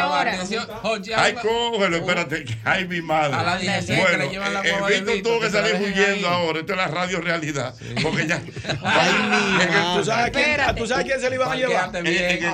Ay, 1.16 1.34
cógelo, 1.42 1.98
espérate. 1.98 2.44
que- 2.44 2.58
Ay, 2.64 2.86
mi 2.88 3.02
madre. 3.02 3.34
A 3.36 3.44
la 3.44 3.58
16 3.58 4.06
que 4.06 4.18
le 4.18 4.30
llevan 4.30 4.54
la 4.54 4.62
eh, 4.62 4.70
guagua 4.72 4.90
Víctor 4.90 5.22
tuvo 5.24 5.40
que 5.40 5.50
salir 5.50 5.76
huyendo 5.76 6.28
ahora. 6.28 6.60
Esto 6.60 6.74
es 6.74 6.78
la 6.78 6.88
radio 6.88 7.22
realidad. 7.22 7.74
Porque 8.04 8.28
ya. 8.28 8.42
Ay, 8.84 9.12
mi 9.14 9.66
¿Tú 9.66 9.72
madre. 9.72 10.04
sabes, 10.06 10.32
quién, 10.32 10.46
Espérate. 10.50 10.80
¿Tú 10.82 10.88
sabes 10.88 11.06
quién 11.06 11.20
se 11.20 11.30
le 11.30 11.36
iban 11.36 11.52
a 11.52 11.56
llevar? 11.56 11.92
Eh, 12.06 12.52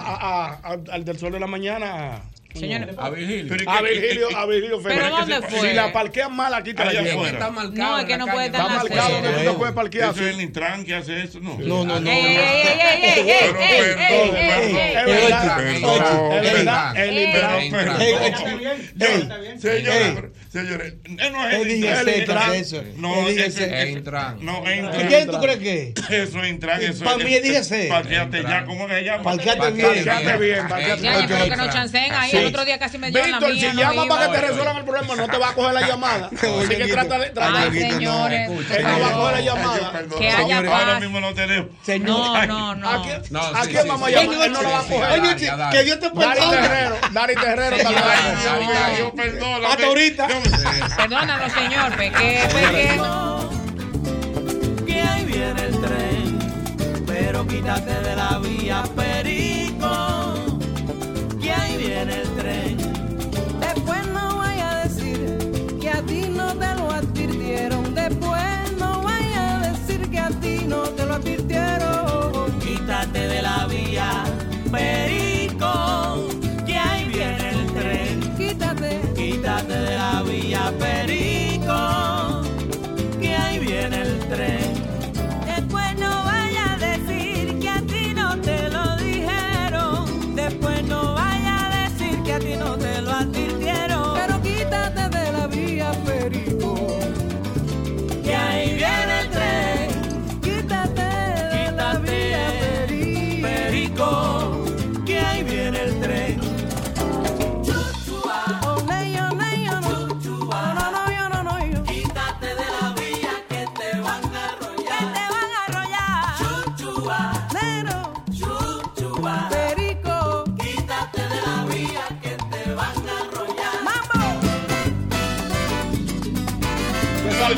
al 0.91 1.05
del 1.05 1.17
sol 1.19 1.31
de 1.31 1.39
la 1.39 1.47
mañana. 1.47 2.21
Señores, 2.59 2.95
A 2.97 3.09
Virgilio. 3.09 3.45
Pero- 3.57 3.71
A 3.71 3.81
Virgilio, 3.81 4.37
a 4.37 4.45
Virgilio 4.45 4.81
¿Pero 4.81 5.09
dónde 5.09 5.41
fue? 5.41 5.69
Si 5.69 5.75
la 5.75 5.91
parquean 5.93 6.35
mal, 6.35 6.53
aquí 6.53 6.73
te 6.73 6.83
la 6.85 6.91
Allá 6.91 7.01
llevan. 7.01 7.17
afuera. 7.17 7.33
Está 7.37 7.51
marcado 7.51 7.75
No, 7.91 7.99
es 7.99 8.05
que 8.05 8.17
no 8.17 8.27
puede 8.27 8.45
estar 8.47 8.61
Está 8.61 8.73
marcado 8.75 9.43
no 9.43 9.57
puedes 9.57 9.75
parquear. 9.75 10.11
Eso 10.11 10.21
es 10.27 10.35
el 10.35 10.41
Intran 10.41 10.85
que 10.85 10.95
hace 10.95 11.23
eso. 11.23 11.39
No, 11.39 11.57
No, 11.59 11.83
no, 11.85 11.99
no. 11.99 12.09
Ey, 12.09 12.25
ey, 12.25 12.37
ey, 12.37 12.37
ey, 12.37 13.01
ey, 13.01 13.29
ey, 13.29 13.29
ey, 13.29 13.55
Pero 13.75 15.11
ey, 15.11 15.27
perdón, 15.27 15.59
ey, 15.59 15.71
perdón. 15.71 16.01
ey, 16.01 16.05
ey, 16.05 16.35
Es 16.35 16.47
ey. 16.47 16.53
verdad. 16.53 16.95
El 16.95 17.17
Ey. 17.17 17.25
Intran. 17.25 17.61
Señores, 19.59 20.23
señores, 20.51 20.93
eh, 21.05 21.29
no 21.31 21.47
es 21.47 21.53
el 21.53 21.71
Intran. 21.71 22.53
es. 22.53 22.73
No. 22.97 23.27
Es 23.27 23.89
Intran. 23.89 24.37
No, 24.45 24.63
¿Y 24.65 24.79
Intran. 24.79 25.07
quién 25.07 25.27
tú 25.29 25.39
crees 25.39 25.57
que 25.59 25.93
es? 25.95 26.09
Eso 26.09 26.43
es 26.43 26.49
Intran. 26.49 26.81
Eso 26.81 27.03
Pa' 27.03 27.11
es- 27.13 27.23
mí, 27.25 27.39
dígase. 27.39 27.87
Parqueate 27.87 28.43
ya, 28.43 28.65
¿cómo 28.65 28.87
que 28.87 28.93
se 28.95 29.03
llama? 29.03 29.23
Parqueate 29.23 29.71
bien. 29.71 30.05
Parqueate 30.05 30.37
bien, 30.37 30.67
parqueate 30.67 31.01
Ya, 31.01 31.17
bien. 31.17 31.27
pero 31.29 31.45
que 31.49 31.55
no 31.57 31.69
chancen 31.71 32.11
ahí. 32.13 32.31
El 32.47 32.53
otro 32.53 32.65
día 32.65 32.79
casi 32.79 32.97
me 32.97 33.11
dio 33.11 33.19
la 33.19 33.25
Víctor, 33.25 33.53
mía. 33.53 33.69
si 33.71 33.75
no 33.75 33.81
llama 33.81 34.05
para 34.07 34.27
que 34.27 34.33
te 34.37 34.41
resuelvan 34.47 34.77
el 34.77 34.83
problema, 34.85 35.15
no 35.15 35.27
te 35.27 35.37
va 35.37 35.49
a 35.49 35.53
coger 35.53 35.73
la 35.73 35.87
llamada. 35.87 36.29
Así 36.33 36.67
que 36.75 36.87
trata 36.87 37.19
de. 37.19 37.29
trata 37.29 37.59
Ay, 37.61 37.69
de- 37.71 37.85
Ay, 37.85 37.91
señores. 37.91 38.49
Él 38.49 38.83
no 38.83 38.99
va 38.99 39.07
a 39.07 39.11
coger 39.13 39.33
la 39.35 39.41
llamada. 39.41 39.93
Que 40.17 40.29
haya 40.29 40.61
paz. 40.63 40.81
Ahora 40.85 40.99
mismo 40.99 41.19
no 41.19 41.33
tenemos. 41.33 41.69
No, 42.01 42.45
no, 42.45 42.75
no. 42.75 42.89
¿A 42.89 43.03
quién, 43.03 43.21
No, 43.31 43.41
¿a 43.41 43.61
quién 43.61 43.81
sí, 43.83 43.87
vamos 43.89 44.09
sí. 44.09 44.15
a 44.15 44.21
llamar? 44.23 44.45
Él 44.45 44.51
no 44.53 44.61
la 44.61 44.69
va 44.69 44.79
a 44.79 44.83
coger. 44.83 45.19
Oye, 45.19 45.35
que 45.35 45.83
Dios 45.83 45.99
te 45.99 46.09
Dari 46.09 46.39
perdone. 46.39 46.57
Terrero, 46.67 46.95
Dari 47.11 47.35
Terrero, 47.35 47.75
mío, 47.77 47.85
Ahorita. 47.87 48.97
yo 48.99 49.13
perdóname. 49.15 49.65
Hasta 49.67 49.85
ahorita. 49.85 50.27
Perdónanos, 50.97 51.51
señor. 51.53 51.95
Peque, 51.95 52.41
peque. 52.53 53.01
que 54.85 55.01
ahí 55.01 55.25
viene 55.25 55.61
el 55.61 55.81
tren, 55.81 56.39
pero 57.07 57.47
quítate 57.47 57.93
de 58.01 58.15
la 58.15 58.39
vía, 58.39 58.83
perico, 58.95 60.49
que 61.41 61.51
ahí 61.51 61.77
viene 61.77 62.13
el 62.21 62.23
tren. 62.23 62.34
Después 68.07 68.71
no 68.77 69.01
vaya 69.01 69.55
a 69.55 69.71
decir 69.71 70.07
que 70.11 70.19
a 70.19 70.29
ti 70.29 70.59
no 70.67 70.83
te 70.83 71.07
lo 71.07 71.15
advirtieron. 71.15 72.59
Quítate 72.59 73.27
de 73.27 73.41
la 73.41 73.65
vía, 73.65 74.23
perico, 74.71 75.24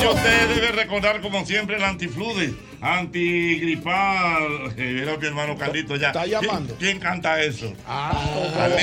Usted 0.06 0.48
debe 0.54 0.72
recordar 0.72 1.20
como 1.20 1.44
siempre 1.44 1.76
el 1.76 1.84
antifludes, 1.84 2.52
antigripal. 2.80 4.72
Era 4.76 5.16
mi 5.16 5.26
hermano 5.26 5.56
Carlito 5.56 5.96
ya. 5.96 6.08
Está 6.08 6.24
llamando. 6.26 6.74
¿Quién, 6.76 6.92
quién 6.92 7.00
canta 7.00 7.42
eso? 7.42 7.72
Ah, 7.86 8.12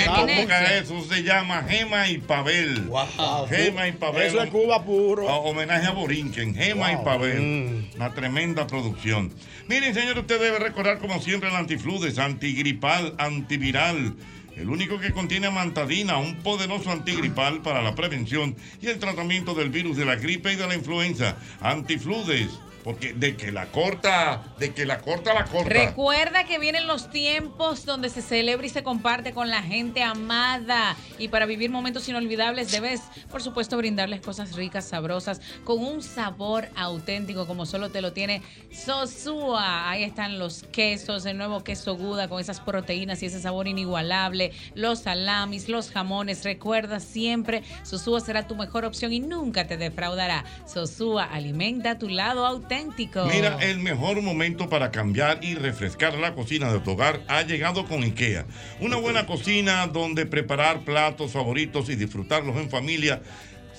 toca 0.05 0.77
eso, 0.77 1.01
se 1.03 1.23
llama 1.23 1.63
Gema 1.67 2.07
y 2.09 2.17
Pavel. 2.19 2.81
Wow. 2.83 3.47
Gema 3.49 3.87
y 3.87 3.93
Pavel. 3.93 4.23
Eso 4.23 4.41
es 4.43 4.49
Cuba 4.49 4.83
puro. 4.83 5.29
a- 5.29 5.37
Homenaje 5.37 5.87
a 5.87 5.91
Borinquen, 5.91 6.53
Gema 6.53 6.93
y. 6.93 6.97
Pavel. 6.97 7.41
Mm. 7.41 7.95
Una 7.95 8.13
tremenda 8.13 8.67
producción. 8.67 9.31
Miren, 9.67 9.93
señor, 9.93 10.19
usted 10.19 10.39
debe 10.39 10.59
recordar 10.59 10.99
como 10.99 11.21
siempre 11.21 11.49
el 11.49 11.55
antifludes, 11.55 12.19
antigripal, 12.19 13.15
antiviral. 13.17 14.15
El 14.55 14.69
único 14.69 14.99
que 14.99 15.11
contiene 15.11 15.47
amantadina, 15.47 16.17
un 16.17 16.37
poderoso 16.37 16.89
antigripal 16.89 17.61
para 17.61 17.81
la 17.81 17.93
prevención 17.93 18.55
y 18.81 18.87
el 18.87 18.99
tratamiento 18.99 19.53
del 19.53 19.69
virus 19.69 19.97
de 19.97 20.05
la 20.05 20.15
gripe 20.15 20.53
y 20.53 20.55
de 20.55 20.67
la 20.67 20.75
influenza. 20.75 21.37
Antifludes, 21.59 22.49
porque 22.85 23.13
de 23.13 23.35
que 23.35 23.51
la 23.51 23.65
corta, 23.71 24.43
de 24.59 24.71
que 24.71 24.85
la 24.85 24.99
corta, 24.99 25.33
la 25.33 25.45
corta. 25.45 25.69
Recuerda 25.69 26.43
que 26.43 26.59
vienen 26.59 26.85
los 26.85 27.09
tiempos 27.09 27.83
donde 27.83 28.11
se 28.11 28.21
celebra 28.21 28.67
y 28.67 28.69
se 28.69 28.83
comparte 28.83 29.33
con 29.33 29.49
la 29.49 29.63
gente 29.63 30.03
amada. 30.03 30.95
Y 31.17 31.29
para 31.29 31.47
vivir 31.47 31.71
momentos 31.71 32.07
inolvidables 32.07 32.71
debes, 32.71 33.01
por 33.31 33.41
supuesto, 33.41 33.75
brindarles 33.77 34.21
cosas 34.21 34.55
ricas, 34.55 34.85
sabrosas, 34.85 35.41
con 35.63 35.83
un 35.83 36.03
sabor 36.03 36.67
auténtico 36.75 37.47
como 37.47 37.65
solo 37.65 37.89
te 37.89 38.01
lo 38.01 38.13
tiene 38.13 38.43
Sosúa. 38.71 39.89
Ahí 39.89 40.03
están 40.03 40.37
los 40.37 40.61
quesos, 40.71 41.25
el 41.25 41.39
nuevo 41.39 41.63
queso 41.63 41.95
Guda 41.95 42.27
con 42.27 42.39
esas 42.39 42.59
proteínas 42.59 43.23
y 43.23 43.25
ese 43.25 43.41
sabor 43.41 43.67
inigualable, 43.67 44.51
los 44.75 44.99
salamis, 44.99 45.69
los 45.69 45.89
jamones. 45.89 46.43
Recuerda 46.43 46.99
siempre, 46.99 47.63
Sosúa 47.81 48.19
será 48.19 48.45
tu 48.45 48.53
mejor 48.53 48.85
opción 48.85 49.11
y 49.11 49.21
nunca 49.21 49.65
te 49.65 49.75
defraudará. 49.75 50.45
Sosúa 50.67 51.23
alimenta 51.23 51.97
tu 51.97 52.09
lado 52.09 52.45
auténtico. 52.45 52.74
Mira, 53.27 53.57
el 53.61 53.79
mejor 53.79 54.21
momento 54.21 54.69
para 54.69 54.91
cambiar 54.91 55.43
y 55.43 55.55
refrescar 55.55 56.17
la 56.17 56.33
cocina 56.33 56.71
de 56.71 56.79
tu 56.79 56.91
hogar 56.91 57.21
ha 57.27 57.41
llegado 57.43 57.85
con 57.85 58.03
IKEA. 58.03 58.45
Una 58.81 58.97
buena 58.97 59.25
cocina 59.25 59.87
donde 59.87 60.25
preparar 60.25 60.81
platos 60.81 61.31
favoritos 61.31 61.89
y 61.89 61.95
disfrutarlos 61.95 62.57
en 62.57 62.69
familia 62.69 63.21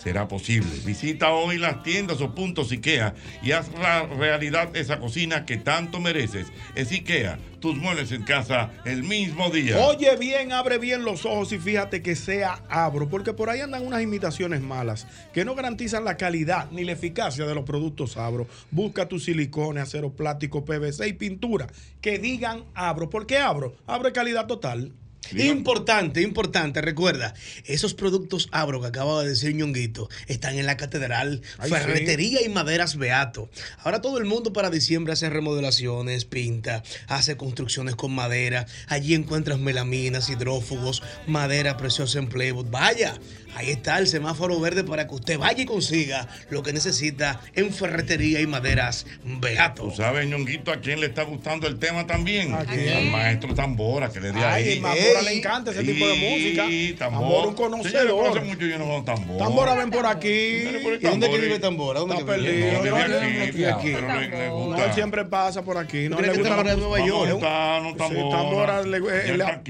será 0.02 0.28
posible. 0.28 0.70
Visita 0.84 1.32
hoy 1.32 1.58
las 1.58 1.82
tiendas 1.82 2.20
o 2.20 2.34
puntos 2.34 2.70
IKEA 2.72 3.14
y 3.42 3.52
haz 3.52 3.70
la 3.80 4.06
realidad 4.06 4.74
esa 4.76 4.98
cocina 4.98 5.44
que 5.44 5.56
tanto 5.56 6.00
mereces. 6.00 6.48
Es 6.74 6.92
IKEA, 6.92 7.38
tus 7.60 7.76
muebles 7.76 8.12
en 8.12 8.22
casa 8.22 8.70
el 8.84 9.02
mismo 9.02 9.50
día. 9.50 9.78
Oye 9.78 10.16
bien, 10.16 10.52
abre 10.52 10.78
bien 10.78 11.04
los 11.04 11.24
ojos 11.24 11.52
y 11.52 11.58
fíjate 11.58 12.02
que 12.02 12.14
sea 12.16 12.62
Abro, 12.68 13.08
porque 13.08 13.32
por 13.32 13.50
ahí 13.50 13.60
andan 13.60 13.86
unas 13.86 14.02
imitaciones 14.02 14.60
malas 14.60 15.06
que 15.32 15.44
no 15.44 15.54
garantizan 15.54 16.04
la 16.04 16.16
calidad 16.16 16.70
ni 16.70 16.84
la 16.84 16.92
eficacia 16.92 17.46
de 17.46 17.54
los 17.54 17.64
productos 17.64 18.16
Abro. 18.16 18.46
Busca 18.70 19.08
tu 19.08 19.18
silicone, 19.18 19.80
acero 19.80 20.12
plástico, 20.12 20.64
PVC 20.64 21.08
y 21.08 21.12
pintura 21.14 21.66
que 22.00 22.18
digan 22.18 22.64
Abro. 22.74 23.10
¿Por 23.10 23.26
qué 23.26 23.38
Abro? 23.38 23.74
Es 23.88 24.12
calidad 24.12 24.46
total. 24.46 24.92
Importante, 25.32 26.22
importante. 26.22 26.80
Recuerda, 26.80 27.34
esos 27.64 27.94
productos 27.94 28.48
Abro 28.52 28.80
que 28.80 28.88
acaba 28.88 29.22
de 29.22 29.30
decir 29.30 29.54
Ñonguito 29.54 30.08
están 30.26 30.58
en 30.58 30.66
la 30.66 30.76
Catedral, 30.76 31.42
Ay, 31.58 31.70
Ferretería 31.70 32.42
y 32.44 32.48
Maderas 32.48 32.96
Beato. 32.96 33.50
Ahora 33.78 34.00
todo 34.00 34.18
el 34.18 34.24
mundo 34.24 34.52
para 34.52 34.70
diciembre 34.70 35.12
hace 35.12 35.30
remodelaciones, 35.30 36.24
pinta, 36.24 36.82
hace 37.08 37.36
construcciones 37.36 37.96
con 37.96 38.14
madera. 38.14 38.66
Allí 38.88 39.14
encuentras 39.14 39.58
melaminas, 39.58 40.28
hidrófugos, 40.30 41.02
madera 41.26 41.76
preciosa 41.76 42.18
en 42.18 42.28
Playwood. 42.28 42.66
Vaya, 42.70 43.18
ahí 43.56 43.70
está 43.70 43.98
el 43.98 44.06
semáforo 44.06 44.60
verde 44.60 44.84
para 44.84 45.06
que 45.08 45.14
usted 45.14 45.38
vaya 45.38 45.62
y 45.62 45.66
consiga 45.66 46.28
lo 46.50 46.62
que 46.62 46.72
necesita 46.72 47.40
en 47.54 47.72
Ferretería 47.72 48.40
y 48.40 48.46
Maderas 48.46 49.06
Beato. 49.24 49.84
¿Tú 49.84 49.90
sabes, 49.92 50.26
Ñonguito, 50.28 50.70
a 50.72 50.76
quién 50.80 51.00
le 51.00 51.06
está 51.06 51.22
gustando 51.22 51.66
el 51.66 51.78
tema 51.78 52.06
también? 52.06 52.54
¿A 52.54 52.64
quién? 52.64 52.96
Al 52.96 53.10
maestro 53.10 53.54
Tambora, 53.54 54.10
que 54.10 54.20
le 54.20 54.32
di 54.32 54.40
Ay, 54.40 54.68
ahí. 54.68 54.80
Tambora 54.80 55.22
le 55.22 55.32
encanta 55.32 55.70
ese 55.70 55.82
tipo 55.84 56.06
de 56.06 56.14
música. 56.14 56.66
Sí, 56.68 56.94
Tambora, 56.98 57.48
un 57.48 57.56
Señores, 57.56 57.56
conocedor. 57.56 58.22
pero 58.24 58.30
hace 58.36 58.40
mucho 58.40 58.66
yo 58.66 58.78
no 58.78 58.88
veo 58.88 59.02
Tambora. 59.04 59.44
Tambora, 59.44 59.74
ven 59.74 59.90
por 59.90 60.06
aquí. 60.06 60.28
¿Y 60.28 60.98
dónde 61.02 61.30
que 61.30 61.38
vive 61.38 61.58
Tambora? 61.58 62.00
Está 62.00 62.14
No, 62.14 62.26
perdido. 62.26 62.52
vive 62.82 62.90
No, 62.90 62.96
aquí, 62.96 63.64
aquí. 63.64 63.92
pero 63.94 64.20
le- 64.20 64.28
le 64.28 64.46
No, 64.48 64.54
gusta. 64.56 64.84
él 64.84 64.92
siempre 64.92 65.24
pasa 65.24 65.62
por 65.62 65.78
aquí. 65.78 66.08
No 66.08 66.16
¿Tú 66.16 66.22
le 66.22 66.28
gusta 66.28 66.48
Tambora 66.50 66.70
de 66.74 66.76
Nueva 66.76 67.06
York? 67.06 67.28
No, 67.30 67.36
está, 67.36 67.80
no, 67.80 67.90
Sí, 67.90 67.96
Tambora. 67.96 68.36
Tambora 68.36 68.80
él- 68.80 68.94
está 68.94 69.60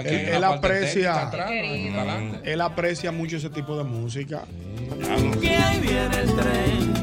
está 0.00 0.48
aprecia, 0.54 1.30
él 2.44 2.60
aprecia 2.60 3.12
mucho 3.12 3.29
ese 3.36 3.50
tipo 3.50 3.76
de 3.76 3.84
música. 3.84 4.44
Que 5.40 5.56
ahí 5.56 5.80
viene 5.80 6.20
el 6.20 6.34
tren, 6.36 6.94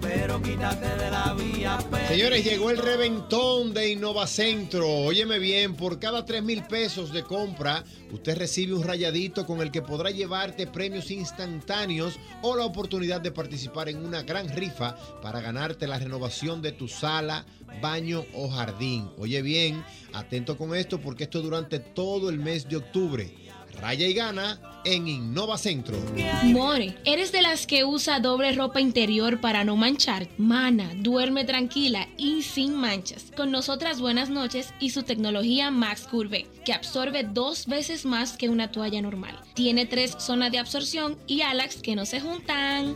pero 0.00 0.42
quítate 0.42 0.86
de 0.96 1.10
la 1.10 1.34
vía. 1.34 1.78
Señores, 2.08 2.44
llegó 2.44 2.70
el 2.70 2.78
reventón 2.78 3.72
de 3.72 3.90
Innovacentro. 3.90 4.88
Óyeme 4.88 5.38
bien, 5.38 5.76
por 5.76 5.98
cada 5.98 6.24
3 6.24 6.42
mil 6.42 6.62
pesos 6.64 7.12
de 7.12 7.22
compra, 7.22 7.84
usted 8.10 8.36
recibe 8.36 8.74
un 8.74 8.82
rayadito 8.82 9.46
con 9.46 9.60
el 9.60 9.70
que 9.70 9.82
podrá 9.82 10.10
llevarte 10.10 10.66
premios 10.66 11.10
instantáneos 11.10 12.18
o 12.42 12.56
la 12.56 12.64
oportunidad 12.64 13.20
de 13.20 13.30
participar 13.30 13.88
en 13.88 14.04
una 14.04 14.22
gran 14.22 14.48
rifa 14.48 14.96
para 15.22 15.40
ganarte 15.40 15.86
la 15.86 15.98
renovación 15.98 16.62
de 16.62 16.72
tu 16.72 16.88
sala, 16.88 17.46
baño 17.80 18.24
o 18.34 18.48
jardín. 18.48 19.08
Oye 19.18 19.42
bien, 19.42 19.84
atento 20.12 20.58
con 20.58 20.74
esto 20.74 21.00
porque 21.00 21.24
esto 21.24 21.40
durante 21.40 21.78
todo 21.78 22.28
el 22.28 22.38
mes 22.38 22.68
de 22.68 22.76
octubre. 22.76 23.32
Raya 23.80 24.06
y 24.06 24.12
gana 24.12 24.60
en 24.84 25.08
Innovacentro. 25.08 25.96
More, 26.44 26.96
¿eres 27.04 27.32
de 27.32 27.42
las 27.42 27.66
que 27.66 27.84
usa 27.84 28.20
doble 28.20 28.52
ropa 28.52 28.80
interior 28.80 29.40
para 29.40 29.64
no 29.64 29.76
manchar? 29.76 30.28
Mana, 30.38 30.90
duerme 30.96 31.44
tranquila 31.44 32.08
y 32.18 32.42
sin 32.42 32.74
manchas. 32.74 33.32
Con 33.36 33.50
nosotras 33.50 34.00
buenas 34.00 34.28
noches 34.28 34.74
y 34.80 34.90
su 34.90 35.02
tecnología 35.02 35.70
Max 35.70 36.06
Curve, 36.10 36.46
que 36.64 36.72
absorbe 36.72 37.24
dos 37.24 37.66
veces 37.66 38.04
más 38.04 38.36
que 38.36 38.48
una 38.48 38.70
toalla 38.70 39.00
normal. 39.00 39.40
Tiene 39.54 39.86
tres 39.86 40.14
zonas 40.18 40.52
de 40.52 40.58
absorción 40.58 41.18
y 41.26 41.42
alax 41.42 41.80
que 41.82 41.96
no 41.96 42.04
se 42.04 42.20
juntan. 42.20 42.94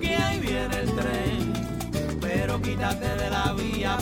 Que 0.01 0.13
ahí 0.13 0.41
viene 0.41 0.78
el 0.78 0.93
tren, 0.93 1.53
pero 2.20 2.61
quítate 2.61 3.16
de 3.16 3.30
la 3.30 3.53
vía 3.53 3.97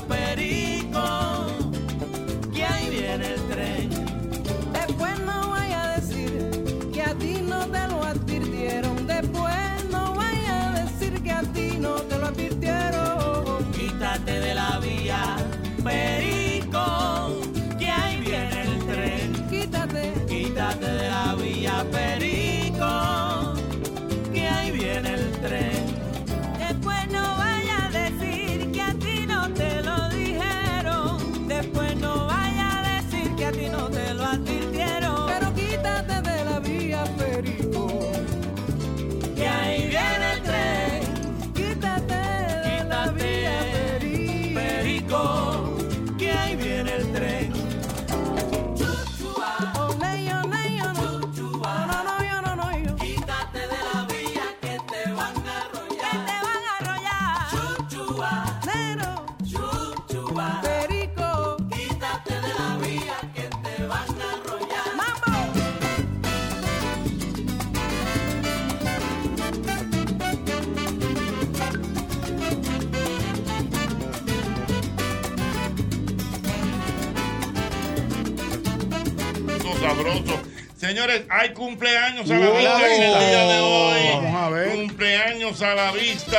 Señores, 80.94 81.24
hay 81.28 81.50
cumpleaños 81.54 82.30
a 82.30 82.36
la 82.38 82.46
Wow. 82.50 82.56
vista 82.56 82.96
en 82.96 83.02
el 83.02 83.20
día 83.20 83.46
de 83.48 83.60
hoy. 83.62 84.02
Vamos 84.14 84.36
a 84.44 84.50
ver. 84.50 84.76
Cumpleaños 84.76 85.62
a 85.64 85.74
la 85.74 85.92
vista. 85.92 86.38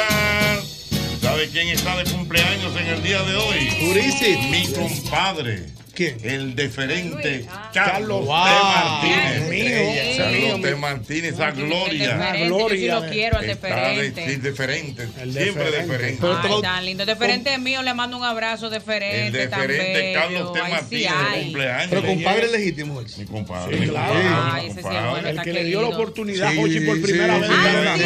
¿Sabe 1.21 1.49
quién 1.49 1.71
está 1.71 1.97
de 1.97 2.05
cumpleaños 2.05 2.73
en 2.81 2.87
el 2.87 3.03
día 3.03 3.21
de 3.25 3.35
hoy? 3.35 3.69
Turisi. 3.81 4.37
Mi 4.53 4.65
compadre. 4.73 5.65
¿Quién? 5.95 6.19
El 6.25 6.55
deferente 6.57 7.45
Ah. 7.49 7.71
Carlos 7.73 8.21
T. 8.21 8.27
Wow. 8.27 8.35
Martínez. 8.35 9.49
Mío, 9.51 10.17
Carlos. 10.17 10.63
T. 10.63 10.75
Martínez, 10.77 11.35
esa 11.35 11.49
El 11.49 11.55
gloria. 11.55 12.17
deferente, 12.17 12.47
gloria 12.49 12.77
Yo 12.77 12.99
sí 13.01 13.05
lo 13.07 13.11
quiero 13.13 13.41
de- 13.41 13.47
deferente. 13.47 14.27
sí, 14.29 14.37
deferente. 14.37 15.09
El 15.23 15.33
Siempre 15.33 15.71
deferente. 15.71 16.27
Ay, 16.43 16.63
tan 16.63 16.85
lindo. 16.85 17.07
Deferente 17.07 17.59
mío, 17.59 17.83
le 17.83 17.95
mando 17.95 18.17
un 18.17 18.25
abrazo 18.25 18.67
El 18.67 18.73
deferente. 18.73 19.47
tan 19.49 19.61
deferente 19.61 19.93
bello. 20.01 20.19
Carlos 20.21 20.53
T. 20.53 20.61
Ay, 20.61 20.67
sí, 20.67 20.73
Martínez 20.73 21.03
de 21.03 21.09
ay. 21.09 21.43
cumpleaños. 21.45 21.87
Pero 21.91 22.03
compadre 22.07 22.51
legítimo 22.51 23.01
es. 23.01 23.19
Mi 23.19 23.25
compadre. 23.27 23.75
Sí, 23.75 23.81
mi 23.81 23.89
claro. 23.89 24.15
compadre, 24.15 24.29
mi 24.29 24.51
Ay, 24.53 24.65
ese 24.67 24.73
sí 24.75 24.79
es 24.79 24.83
compadre. 24.85 25.11
bueno. 25.11 25.29
El 25.29 25.41
que 25.43 25.53
le 25.53 25.65
dio 25.65 25.83
la 25.83 25.89
oportunidad, 25.89 26.51
Sí, 26.53 26.59
Ochi, 26.59 26.81
por 26.81 27.03
primera 27.03 27.35
sí, 27.37 27.41
vez. 27.41 27.51
Ah, 27.53 27.97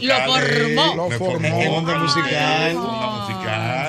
la 0.00 0.26
lo 0.26 0.32
formó. 0.34 0.94
Lo 0.96 1.10
formó. 1.18 1.58
Onda 1.76 1.98
musical. 1.98 2.72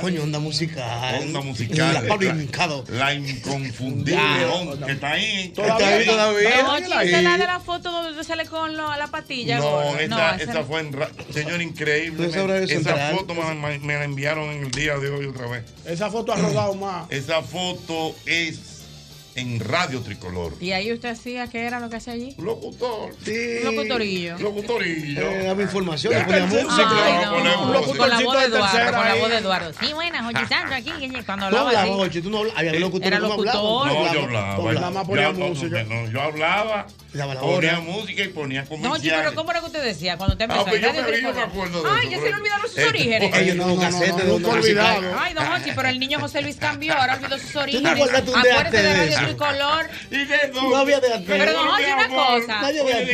Onda 0.04 0.10
musical. 0.10 0.12
Coño, 0.12 0.24
onda 0.24 0.40
musical. 0.40 1.22
Onda 1.22 1.42
musical. 1.42 1.94
La 1.94 2.02
Pablincado. 2.04 2.84
La 2.90 3.14
inconfundible, 3.14 4.46
hombre, 4.46 4.86
que 4.86 4.92
está 4.92 5.12
ahí. 5.12 5.50
Todavía, 5.56 6.00
Está 6.00 6.28
ahí. 6.28 6.36
Pero, 6.44 6.72
oye, 6.72 6.84
esa 7.10 7.18
es 7.18 7.24
la 7.24 7.38
de 7.38 7.46
la 7.46 7.60
foto 7.60 7.92
donde 7.92 8.24
sale 8.24 8.46
con 8.46 8.76
lo- 8.76 8.96
la 8.96 9.08
patilla. 9.08 9.58
No, 9.58 9.64
gordo. 9.72 10.00
esa, 10.00 10.36
esa 10.38 10.64
fue 10.64 10.80
en 10.82 10.94
ra- 10.94 11.10
señor 11.34 11.62
increíble. 11.62 12.28
¿Tú 12.28 12.34
sabrás 12.34 12.62
eso 12.64 12.74
en 12.74 12.80
Esa 12.82 13.16
foto 13.16 13.34
me 13.34 13.42
la, 13.42 13.54
me 13.80 13.94
la 13.96 14.04
enviaron 14.04 14.50
en 14.50 14.64
el 14.66 14.72
día 14.72 14.98
de 14.98 15.10
hoy 15.10 15.26
otra 15.26 15.48
vez. 15.48 15.64
Esa 15.86 16.10
foto 16.10 16.34
ha 16.34 16.36
rodado 16.36 16.74
más. 16.76 17.10
Esa 17.10 17.42
foto 17.42 18.16
es 18.26 18.60
en 19.36 19.60
Radio 19.60 20.02
Tricolor. 20.02 20.54
Y 20.60 20.72
ahí 20.72 20.92
usted 20.92 21.10
hacía, 21.10 21.48
¿qué 21.48 21.66
era 21.66 21.80
lo 21.80 21.90
que 21.90 21.98
hacía 21.98 22.14
allí? 22.14 22.36
Locutor. 22.38 23.16
Sí. 23.24 23.60
Locutorillo. 23.64 24.38
Locutorillo. 24.40 25.22
Eh, 25.22 25.44
daba 25.46 25.62
información, 25.62 26.14
le 26.14 26.22
ponía 26.24 26.46
música. 26.46 27.32
No. 27.44 27.84
Con 27.98 28.10
la 28.10 28.22
voz 28.22 28.38
de 28.40 28.46
Eduardo, 28.46 28.58
tercera 28.60 28.92
con 28.92 29.06
la 29.06 29.16
voz 29.16 29.30
de 29.30 29.38
Eduardo. 29.38 29.72
Sí, 29.80 29.94
buena, 29.94 30.24
Jochi 30.24 30.46
Sancho 30.50 30.74
aquí, 30.76 30.92
cuando 31.26 31.46
hablaba 31.48 31.70
hablabas, 31.70 31.90
así. 31.90 32.00
Jochi, 32.00 32.22
tú 32.22 32.30
no 32.30 32.38
hablabas. 32.40 32.60
Había 32.60 32.80
locutores 32.80 33.08
Era 33.08 33.20
no 33.20 33.28
locutor. 33.30 33.88
No, 33.88 34.14
yo 34.14 34.22
hablaba. 34.22 34.58
yo, 34.58 35.34
no, 36.12 36.22
hablaba, 36.22 36.88
la 37.14 37.40
ponía 37.40 37.80
música 37.80 38.24
y 38.24 38.28
ponía 38.30 38.64
No, 38.64 38.70
comerciales. 38.70 39.20
pero 39.24 39.36
¿cómo 39.36 39.52
era 39.52 39.60
que 39.60 39.66
usted 39.68 39.84
decía 39.84 40.18
cuando 40.18 40.34
usted 40.34 40.46
Ah, 40.50 40.54
empezó? 40.62 40.66
pues 40.70 40.82
yo 40.82 40.94
me- 40.94 41.22
yo 41.22 41.34
me 41.34 41.42
acuerdo 41.42 41.84
de 41.84 41.90
Ay, 41.90 42.08
eso, 42.08 42.12
ya 42.12 42.18
se 42.22 42.30
le 42.30 42.36
olvidaron 42.36 42.68
sus 42.70 42.78
Eh, 42.78 42.88
orígenes. 42.88 43.36
Ellos 43.36 43.56
no, 43.56 43.68
No, 43.68 43.76
no, 43.76 44.40
no, 44.40 44.50
olvidado. 44.50 45.02
Ay, 45.20 45.34
don 45.34 45.46
Jochi, 45.46 45.72
pero 45.76 45.90
el 45.90 46.00
niño 46.00 46.20
José 46.20 46.42
Luis 46.42 46.56
cambió, 46.58 46.94
ahora 46.94 47.16
olvidó 47.16 47.38
sus 47.40 47.56
orígenes. 47.56 47.92
Acuérdate 47.94 48.78
de 48.78 48.84
de 48.84 48.94
Radio? 48.94 49.28
Tricolor. 49.28 49.90
Y 50.12 50.26
de 50.26 50.38
No 50.54 50.76
había 50.76 51.00
de 51.00 51.14
antes. 51.14 51.28
Pero 51.38 51.54
don 51.54 51.68
Jochi, 51.68 51.84
una 51.92 52.08
cosa. 52.08 52.62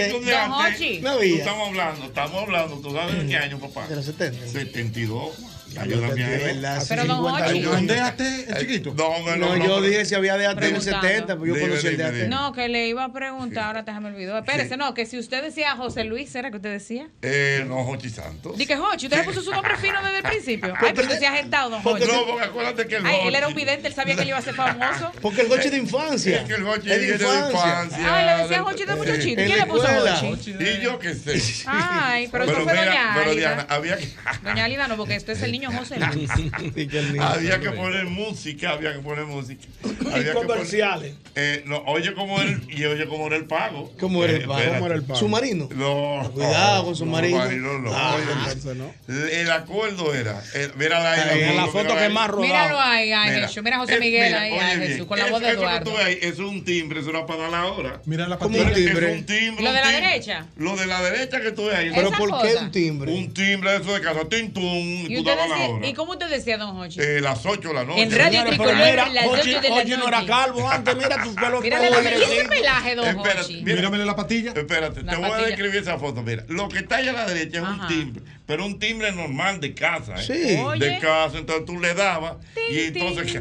Don 0.10 0.52
Jochi. 0.52 1.00
No 1.02 1.12
tú 1.12 1.18
había. 1.18 1.36
Estamos 1.38 1.68
hablando, 1.68 2.06
estamos 2.06 2.44
hablando. 2.44 2.76
¿Tú 2.78 2.94
sabes 2.94 3.18
de 3.20 3.28
qué 3.28 3.38
año, 3.38 3.60
papá? 3.60 3.88
De 3.88 3.96
los 3.96 4.06
70. 4.06 4.48
72. 4.48 5.32
Verdad, 5.74 6.84
Pero 6.88 7.06
don 7.06 7.18
Jochi. 7.18 7.62
¿Dónde 7.62 8.00
até 8.00 8.46
el 8.50 8.58
chiquito? 8.60 8.94
No, 8.96 9.20
no, 9.20 9.36
No, 9.36 9.56
no, 9.56 9.66
yo 9.66 9.80
no, 9.80 9.82
dije 9.82 10.06
si 10.06 10.16
había 10.16 10.34
antes 10.34 10.50
en 10.50 10.76
el 10.76 10.82
Preguntando. 10.82 11.08
70, 11.08 11.38
pues 11.38 11.48
yo 11.50 11.56
Dime, 11.56 11.68
conocí 11.70 11.88
el 11.88 11.98
dime. 11.98 12.28
No, 12.28 12.54
que 12.54 12.68
le 12.68 12.88
iba 12.88 13.04
a 13.04 13.14
preguntar, 13.14 13.66
ahora 13.66 13.86
te 13.86 13.92
me 14.00 14.08
olvidó. 14.10 14.38
Espérese, 14.38 14.78
no, 14.78 14.94
que 14.94 15.06
si 15.06 15.18
usted 15.18 15.44
decía 15.44 15.76
José 15.76 16.04
Luis, 16.04 16.34
¿era 16.36 16.50
que 16.52 16.58
usted 16.58 16.72
decía? 16.72 17.10
Eh, 17.22 17.64
no, 17.68 17.84
Jochi 17.84 18.10
Santos. 18.10 18.58
Di 18.58 18.66
que 18.66 18.78
Jochi, 18.78 19.08
usted 19.08 19.18
le 19.18 19.24
puso 19.24 19.42
su 19.42 19.52
nombre 19.52 19.76
fino 19.78 20.02
desde 20.04 20.18
el 20.18 20.24
principio. 20.24 20.74
Ay, 20.80 20.92
pero 20.96 21.08
usted 21.08 21.20
se 21.20 21.28
ha 21.28 21.34
agentado, 21.34 21.70
don 21.70 21.82
Jochi. 21.82 22.06
No, 22.06 22.26
porque 22.26 22.46
acuérdate 22.46 22.88
que 22.88 22.96
el 22.96 23.06
Ay, 23.06 23.28
él 23.28 23.36
era 23.36 23.48
un 23.48 23.56
vidente, 23.56 23.88
él 23.88 23.94
sabía 23.94 24.16
que 24.16 24.22
él 24.22 24.30
iba 24.30 24.38
a 24.38 24.42
ser 24.42 24.56
famoso. 24.56 25.12
Porque 25.22 25.42
el 25.42 25.48
Jochi 25.50 25.70
de 25.70 25.78
infancia. 25.78 26.42
Es 26.42 26.48
que 26.48 26.54
el 26.54 26.64
Jochi 26.64 26.90
de 26.90 27.14
infancia. 27.14 28.16
Ay, 28.16 28.26
le 28.26 28.44
decía 28.44 28.64
Jochi 28.64 28.86
de 28.86 28.96
muchachito. 28.96 29.42
En 29.42 29.48
¿Quién 29.48 29.60
le 29.60 29.66
puso. 29.66 29.88
Jochi? 29.88 30.52
Y 30.52 30.82
yo 30.82 31.00
qué 31.00 31.14
sé. 31.14 31.64
Ay, 31.68 32.28
pero 32.32 32.46
eso 32.46 32.54
fue 32.64 32.76
doña 32.76 33.12
pero. 33.16 33.36
Diana, 33.36 33.66
había 33.70 33.98
que, 33.98 34.10
Doña 34.44 34.66
Alida 34.66 34.88
no, 34.88 34.98
porque 34.98 35.16
este 35.16 35.34
es 35.34 35.42
el 35.42 35.52
niño 35.60 35.69
José 35.78 36.00
Luis. 36.00 36.30
Y 36.76 36.96
el 36.98 37.20
había 37.22 37.60
que 37.60 37.70
poner 37.72 38.06
música, 38.06 38.72
había 38.72 38.94
que 38.94 39.00
poner 39.00 39.26
música. 39.26 39.66
Había 40.12 40.26
que 40.26 40.34
comerciales. 40.34 41.14
poner- 41.14 41.30
eh, 41.36 41.64
no, 41.66 41.78
oye 41.86 42.14
cómo 42.14 42.42
él 42.42 42.62
y 42.70 42.84
oye 42.86 43.08
cómo 43.08 43.28
era 43.28 43.36
el 43.38 43.46
pago. 43.46 43.92
¿Cómo 44.00 44.24
era 44.24 44.34
el 44.34 44.42
Eh, 44.44 44.48
pago? 44.48 44.60
espérate. 44.60 44.74
¿Cómo 44.80 44.86
era 44.88 44.96
el 44.96 45.04
pago? 45.04 45.20
Submarino. 45.20 45.70
No. 45.76 46.32
Cuidado 46.34 46.86
con 46.86 46.96
submarino. 46.96 47.38
Submarino 47.38 47.80
no. 47.80 47.92
Ah, 47.94 48.16
Oye, 48.16 48.26
entonces 48.54 48.76
no. 48.76 48.94
El 49.08 49.52
acuerdo 49.52 50.14
era. 50.14 50.42
eh, 50.56 50.70
mírala 50.76 51.14
ahí. 51.14 51.42
En 51.44 51.56
la 51.58 51.68
foto 51.68 51.96
que 51.96 52.10
más 52.10 52.28
rodado. 52.30 52.42
Míralo 52.48 52.80
ahí, 52.80 53.12
ay 53.12 53.32
Mira. 53.36 53.50
Mira 53.64 53.78
José 53.80 53.94
es- 53.96 54.00
Miguel 54.00 54.26
mira, 54.28 54.42
ahí, 54.42 54.52
oye 54.52 54.62
ay 54.62 54.78
bien, 54.78 54.90
Jesús, 54.92 55.08
con 55.08 55.18
la 55.20 55.26
eso- 55.26 55.34
voz 55.34 55.42
de 55.42 55.50
Eduardo. 55.50 55.98
ahí, 55.98 56.18
es 56.22 56.40
un 56.40 56.64
timbre, 56.64 57.00
eso 57.02 57.10
era 57.10 57.26
para 57.26 57.42
dar 57.44 57.52
la 57.52 57.66
hora. 57.68 58.02
Mira 58.06 58.28
la 58.28 58.38
¿Cómo 58.38 58.58
patilla. 58.58 58.70
un 58.78 58.86
timbre? 58.86 59.12
Es 59.14 59.20
un 59.20 59.26
timbre. 59.26 59.64
¿Lo 59.64 59.74
de 59.74 59.82
la 59.82 59.92
derecha? 59.92 60.46
Lo 60.58 60.76
de 60.76 60.86
la 60.86 61.02
derecha 61.02 61.42
que 61.42 61.52
tú 61.52 61.66
ves 61.66 61.76
ahí. 61.76 61.92
Pero 61.94 62.12
¿por 62.12 62.42
qué 62.42 62.56
un 62.56 62.72
timbre? 62.72 63.12
Un 63.12 63.34
timbre 63.34 63.72
de 63.72 63.78
eso 63.78 63.94
de 63.94 64.02
casa, 64.02 64.20
tintum, 64.30 64.64
¿Y, 64.64 65.14
y 65.14 65.16
tú 65.18 65.24
dabas 65.24 65.49
la 65.49 65.49
decía. 65.56 65.90
¿Y 65.90 65.94
cómo 65.94 66.12
usted 66.14 66.30
decía, 66.30 66.58
don 66.58 66.76
Jochi? 66.76 67.00
Eh, 67.02 67.22
las 67.22 67.46
8 67.46 67.68
de 67.68 67.74
la 67.74 67.84
noche. 67.84 68.02
En 68.02 68.12
Radio 68.12 68.44
Tricolor, 68.46 68.74
pero 68.76 68.86
mira, 68.86 69.10
las 69.10 69.46
de 69.46 69.70
la 69.70 69.98
no 69.98 70.08
era 70.08 70.26
calvo 70.26 70.70
antes, 70.70 70.96
mira 70.96 71.24
tus 71.24 71.36
pelos 71.36 71.62
Mira 71.64 71.78
todos 71.78 71.92
la 71.92 71.98
patilla. 71.98 72.18
¿Y 72.20 72.38
ese 72.38 72.48
pelaje, 72.48 72.96
don 72.96 73.08
Espérate, 73.08 73.42
Jochi? 73.42 73.62
mira, 73.64 73.76
Míramele 73.76 74.06
la 74.06 74.16
patilla. 74.16 74.52
Espérate, 74.56 75.04
La 75.04 75.12
te 75.12 75.18
voy 75.18 75.32
a 75.32 75.38
describir 75.38 75.76
esa 75.76 75.98
foto. 75.98 76.22
Mira, 76.24 76.46
lo 76.48 76.70
que 76.70 76.80
está 76.80 76.98
allá 76.98 77.12
a 77.12 77.14
la 77.14 77.26
derecha 77.26 77.58
es 77.60 77.64
Ajá. 77.64 77.74
un 77.74 77.88
timbre, 77.88 78.24
pero 78.46 78.66
un 78.66 78.80
timbre 78.80 79.12
normal 79.12 79.60
de 79.60 79.74
casa. 79.74 80.16
¿eh? 80.16 80.24
Sí. 80.24 80.58
Oye. 80.62 80.86
De 80.86 81.00
casa, 81.00 81.38
entonces 81.38 81.66
tú 81.66 81.80
le 81.80 81.94
dabas 81.94 82.38
y 82.72 82.80
entonces 82.80 83.32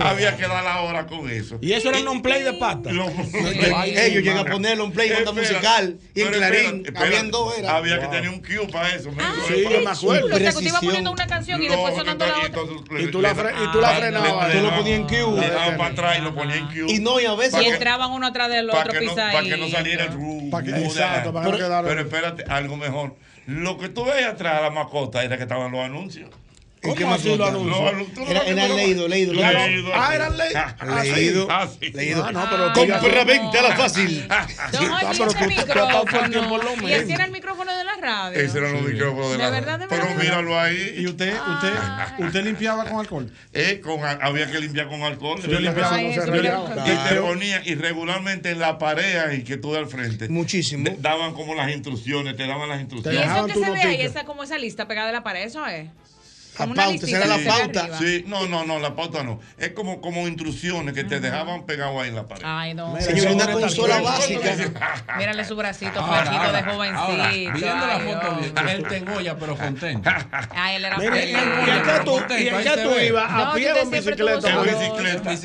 había 0.00 0.36
que 0.36 0.46
dar 0.46 0.64
la 0.64 0.80
hora 0.82 1.06
con 1.06 1.28
eso. 1.30 1.58
Y 1.60 1.72
eso 1.72 1.88
era 1.88 1.98
un 1.98 2.04
non-play 2.04 2.42
de 2.42 2.54
pata. 2.54 2.90
Ellos 3.84 4.22
llegan 4.22 4.38
a 4.38 4.44
ponerlo 4.44 4.84
en 4.84 4.92
play, 4.92 5.10
onda 5.10 5.30
Espera, 5.30 5.48
musical 5.48 5.98
y 6.14 6.20
en 6.22 6.28
Clarín. 6.28 6.84
Habían 6.96 7.30
dos, 7.30 7.58
era. 7.58 7.76
Había 7.76 8.00
que 8.00 8.06
tener 8.08 8.30
un 8.30 8.40
cue 8.40 8.68
para 8.70 8.94
eso. 8.94 9.10
Ah, 9.18 9.34
Sí, 9.48 9.64
me 9.84 9.90
acuerdo. 9.90 10.26
O 10.26 10.38
sea, 10.38 10.38
que 10.38 10.52
tú 10.52 10.60
ibas 10.60 10.80
poniendo 10.80 11.10
una 11.10 11.26
canción 11.26 11.62
y 11.62 11.68
después 11.68 11.94
sonando 11.96 12.26
la 12.26 12.38
otra. 12.38 13.00
Y 13.00 13.06
tú 13.08 13.20
la 13.20 13.34
frenabas. 13.34 14.52
Tú 14.52 14.60
lo 14.60 14.76
ponías 14.76 15.00
en 15.00 15.06
cue. 15.06 15.40
Le 15.40 15.48
daban 15.48 15.76
para 15.76 15.90
atrás 15.92 16.18
y 16.18 16.22
lo 16.22 16.34
ponías 16.34 16.58
en 16.58 16.66
cue. 16.66 16.84
Y 16.94 16.98
no, 17.00 17.20
y 17.20 17.26
a 17.26 17.34
veces. 17.34 17.60
Y 17.62 17.66
entraban 17.66 18.10
uno 18.12 18.26
atrás 18.26 18.50
del 18.50 18.68
otro 18.70 18.80
no, 19.02 19.14
para 19.14 19.42
que 19.42 19.56
no 19.56 19.68
saliera 19.68 20.04
el 20.04 20.10
de- 20.10 20.84
Exacto, 20.86 21.32
para 21.32 21.44
que 21.56 21.62
no 21.62 21.82
pero 21.88 22.00
espérate, 22.00 22.44
algo 22.48 22.76
mejor. 22.76 23.16
Lo 23.46 23.78
que 23.78 23.88
tú 23.88 24.04
ves 24.04 24.26
atrás 24.26 24.56
de 24.56 24.62
la 24.62 24.70
mascota 24.70 25.24
era 25.24 25.36
que 25.36 25.42
estaban 25.44 25.72
los 25.72 25.80
anuncios. 25.84 26.30
¿En 26.82 26.94
qué 26.94 27.02
¿Cómo 27.02 27.14
así 27.14 27.28
mascota? 27.28 27.50
lo 27.52 27.64
Los 27.64 27.76
anuncio? 27.78 27.98
anu- 27.98 28.14
tú 28.14 28.20
no 28.24 28.30
Era- 28.30 28.40
eran 28.40 28.68
no- 28.70 28.74
leído, 28.76 29.06
leído, 29.08 29.34
Leído, 29.34 29.52
leído. 29.66 29.90
Ah, 29.94 30.14
eran 30.14 30.38
ley- 30.38 30.52
Ah, 30.56 30.76
ah, 30.80 31.02
sí. 31.02 31.10
Leído. 31.12 31.46
ah, 31.50 31.68
sí. 31.78 31.90
Leído. 31.92 32.24
Ah, 32.24 32.32
no, 32.32 32.46
pero 32.50 32.64
Ay, 32.68 32.70
tú 32.72 32.84
ya- 32.86 32.98
Compra 33.00 33.24
20 33.24 33.58
a 33.58 33.62
la 33.62 33.76
fácil. 33.76 34.20
Don 34.20 34.30
Ah, 34.30 34.46
Jochi, 34.48 35.18
pero 35.18 35.30
ese 35.30 35.34
tú- 35.34 35.44
el 35.44 35.48
micrófono. 35.50 36.72
Y 36.72 36.76
mismo. 36.80 37.14
era 37.14 37.24
el 37.26 37.32
micrófono 37.32 37.76
de 37.76 37.84
la 37.84 37.96
radio. 37.96 38.40
Ese 38.40 38.58
era 38.58 38.70
los 38.72 38.80
micrófonos 38.82 39.26
de 39.26 39.32
De 39.36 39.38
la 39.42 39.50
verdad, 39.50 39.78
de 39.78 39.86
Pero 39.88 40.04
míralo 40.14 40.50
Y 40.52 40.54
ahí. 40.54 41.06
usted, 41.06 41.34
usted, 41.34 42.24
usted 42.26 42.44
limpiaba 42.44 42.84
con 42.86 43.00
alcohol. 43.00 43.30
Eh, 43.52 43.80
con, 43.84 44.00
había 44.02 44.50
que 44.50 44.58
limpiar 44.60 44.88
con 44.88 45.02
alcohol. 45.02 45.38
Yo 45.46 45.60
limpiaba 45.60 45.90
con. 45.90 46.00
Y 46.06 46.14
te 46.14 46.96
Pero- 47.10 47.26
ponía, 47.26 47.60
y 47.62 47.74
regularmente 47.74 48.50
en 48.52 48.58
la 48.58 48.78
pared 48.78 49.16
ahí 49.18 49.44
que 49.44 49.58
tú 49.58 49.74
al 49.76 49.86
frente, 49.86 50.30
Muchísimo. 50.30 50.90
daban 50.98 51.34
como 51.34 51.54
las 51.54 51.70
instrucciones, 51.70 52.36
te 52.38 52.46
daban 52.46 52.70
las 52.70 52.78
Y 52.78 52.82
instrucciones. 52.82 53.20
Te 53.20 53.26
eso 53.26 53.46
que 53.46 53.52
se 53.52 53.70
ve 53.70 53.82
ahí, 53.82 54.00
esa 54.00 54.24
como 54.24 54.42
esa 54.44 54.56
lista 54.56 54.88
pegada 54.88 55.08
de 55.08 55.12
la 55.12 55.22
pared, 55.22 55.42
eso 55.44 55.66
es. 55.66 55.88
La 56.58 56.66
pauta, 56.74 57.06
será 57.06 57.26
la 57.26 57.38
pauta. 57.38 57.98
Sí, 57.98 58.24
no, 58.26 58.46
no, 58.46 58.64
no, 58.64 58.78
la 58.78 58.94
pauta 58.94 59.22
no. 59.22 59.40
Es 59.58 59.70
como, 59.70 60.00
como 60.00 60.26
instrucciones 60.28 60.94
que 60.94 61.04
te 61.04 61.20
dejaban 61.20 61.64
pegado 61.64 62.00
ahí 62.00 62.08
en 62.08 62.16
la 62.16 62.26
pared. 62.26 62.42
Ay, 62.44 62.74
no. 62.74 62.88
Mira, 62.88 63.02
Señor, 63.02 63.32
una 63.34 63.50
consola 63.52 64.00
básica. 64.00 64.56
Mírale 65.16 65.44
su 65.44 65.56
bracito 65.56 66.00
Ahora, 66.00 66.22
flachito 66.22 66.52
de 66.52 66.62
jovencito. 66.62 67.00
ahora, 67.00 67.28
viendo 67.30 67.86
la 67.86 68.00
foto, 68.00 68.68
él 68.68 68.86
te 68.88 68.96
engolla, 68.96 69.38
pero 69.38 69.56
contento. 69.56 70.10
Ay, 70.50 70.76
él 70.76 70.84
era 70.84 70.98
Mira, 70.98 71.24
¿y 71.24 71.32
qué 71.32 72.04
tú, 72.04 72.20
y 72.38 73.06
ibas? 73.06 73.30
No, 73.30 73.42
¿A 73.44 73.54
pie 73.54 73.72
o 73.72 73.76
en 73.78 73.90
bicicleta? 73.90 74.40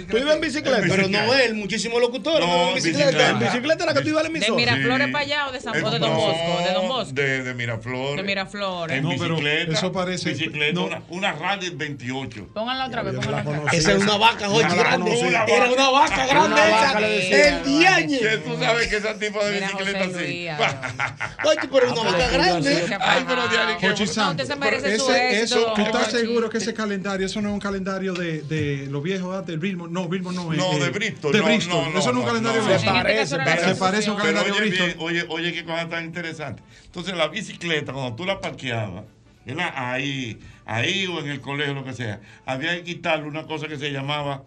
¿Tú 0.09 0.17
ibas 0.17 0.35
en 0.35 0.41
bicicleta? 0.41 0.81
Pero 0.87 1.07
no 1.07 1.33
él, 1.33 1.55
muchísimos 1.55 2.01
locutores. 2.01 2.47
No, 2.47 2.69
en 2.69 2.75
bicicleta. 2.75 3.29
¿En 3.29 3.39
bicicleta 3.39 3.83
era 3.83 3.93
que 3.93 4.01
tú 4.01 4.09
ibas 4.09 4.25
al 4.25 4.31
De 4.33 4.37
emisor? 4.37 4.55
Miraflores 4.55 5.07
para 5.09 5.23
allá 5.23 5.47
o 5.47 5.51
de 5.51 5.61
San 5.61 5.73
de 5.73 5.81
Bosco, 5.81 5.93
de 5.99 6.73
Don 6.73 6.87
Bosco. 6.87 7.13
De, 7.13 7.43
de 7.43 7.53
Miraflores. 7.53 8.17
De 8.17 8.23
Miraflores. 8.23 8.97
En 8.97 9.07
bicicleta. 9.09 9.71
eso 9.73 9.91
parece- 9.91 10.29
Bicicleta. 10.29 10.94
Una, 11.09 11.31
una 11.31 11.31
radio 11.33 11.71
28. 11.75 12.47
Pónganla 12.53 12.85
otra 12.87 13.03
vez, 13.03 13.15
pónganla 13.15 13.41
otra 13.41 13.59
vez. 13.63 13.73
Esa 13.73 13.91
es 13.93 14.03
una 14.03 14.17
vaca, 14.17 14.47
la 14.47 14.75
grande. 14.75 15.19
Era 15.47 15.69
una 15.71 15.89
vaca 15.89 16.25
grande 16.27 16.53
Una 16.55 16.67
esa. 16.67 16.81
vaca 16.87 16.99
le 16.99 17.09
decía. 17.09 17.47
El 17.59 17.65
diañe. 17.65 18.19
Que 18.19 18.37
tú 18.37 18.57
sabes 18.59 18.87
que 18.87 18.97
ese 18.97 19.13
tipo 19.15 19.43
de 19.43 19.59
bicicleta 19.59 19.99
así. 20.03 20.13
Luis, 20.13 20.49
Jochi, 21.43 21.67
pero 21.71 21.91
una 21.93 22.11
vaca 22.11 22.27
grande. 22.29 22.97
Ay, 22.99 23.23
pero 23.27 23.47
Diana, 23.47 23.77
¿qué 23.79 23.87
Jochi 23.89 24.05
No, 24.05 24.11
Santos. 24.13 24.43
usted 24.43 24.53
se 24.53 24.59
merece 24.59 24.97
su 24.97 25.11
Ese- 25.11 25.41
éxito, 25.41 25.59
eso, 25.59 25.73
¿Tú 25.75 25.81
estás 25.81 26.11
seguro 26.11 26.49
que 26.49 26.57
ese 26.57 26.73
calendario, 26.73 27.25
eso 27.25 27.41
no 27.41 27.49
es 27.49 27.53
un 27.53 27.59
calendario 27.59 28.13
de, 28.13 28.41
de 28.43 28.87
los 28.89 29.01
viejos 29.03 29.33
antes, 29.35 29.47
del 29.47 29.59
Billboard? 29.59 29.91
No, 29.91 30.07
Billboard 30.07 30.35
no 30.35 30.51
es. 30.53 30.57
No, 30.57 30.73
eh, 30.73 30.79
de 30.79 30.89
Bristol. 30.89 31.31
De 31.33 31.41
Bristol. 31.41 31.87
eso 31.95 32.11
no 32.11 32.19
es 32.19 32.25
un 32.25 32.25
calendario 32.25 32.61
de 32.61 32.67
Se 32.67 32.73
Bristol. 32.73 32.93
parece, 32.93 33.35
parece. 33.37 33.65
Se 33.69 33.75
parece 33.75 34.09
a 34.09 34.13
un 34.13 34.17
calendario 34.19 34.53
oye, 34.53 34.61
Bristol. 34.69 34.95
oye, 34.99 35.25
oye, 35.29 35.53
qué 35.53 35.65
cosa 35.65 35.89
tan 35.89 36.05
interesante. 36.05 36.63
Entonces, 36.85 37.15
la 37.15 37.27
bicicleta, 37.27 37.91
cuando 37.93 38.15
tú 38.15 38.25
la 38.25 38.39
parqueabas, 38.39 39.03
¿verdad? 39.45 39.71
ahí, 39.75 40.39
ahí 40.65 41.05
o 41.07 41.19
en 41.19 41.29
el 41.29 41.41
colegio, 41.41 41.73
lo 41.73 41.83
que 41.83 41.93
sea, 41.93 42.19
había 42.45 42.75
que 42.75 42.83
quitarle 42.83 43.27
una 43.27 43.43
cosa 43.45 43.67
que 43.67 43.77
se 43.77 43.91
llamaba, 43.91 44.43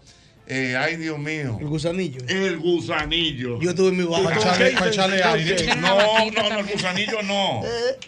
eh, 0.47 0.77
ay 0.79 0.97
Dios 0.97 1.19
mío, 1.19 1.59
El 1.61 1.67
gusanillo. 1.67 2.21
el 2.27 2.59
gusanillo. 2.59 3.61
Yo 3.61 3.75
tuve 3.75 3.93
mi 3.93 4.05
Para 4.05 4.23
vaca. 4.25 4.39
echarle, 4.39 4.71
para 4.73 4.89
echarle 4.89 5.23
aire. 5.23 5.55
Tiene 5.57 5.73
una 5.75 5.91
No, 5.91 6.31
no, 6.31 6.51
no, 6.51 6.59
el 6.61 6.67
gusanillo 6.67 7.23
no. 7.23 7.63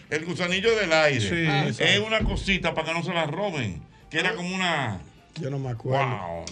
El 0.09 0.25
gusanillo 0.25 0.75
del 0.75 0.91
aire. 0.91 1.21
Sí, 1.21 1.69
es 1.69 1.79
exacto. 1.79 2.05
una 2.07 2.19
cosita 2.21 2.73
para 2.73 2.87
que 2.87 2.93
no 2.93 3.03
se 3.03 3.13
la 3.13 3.25
roben. 3.27 3.81
Que 4.09 4.19
era 4.19 4.33
como 4.35 4.53
una. 4.55 4.99
Yo 5.39 5.49
no 5.49 5.59
me 5.59 5.69
acuerdo. 5.69 6.05
Wow. 6.05 6.45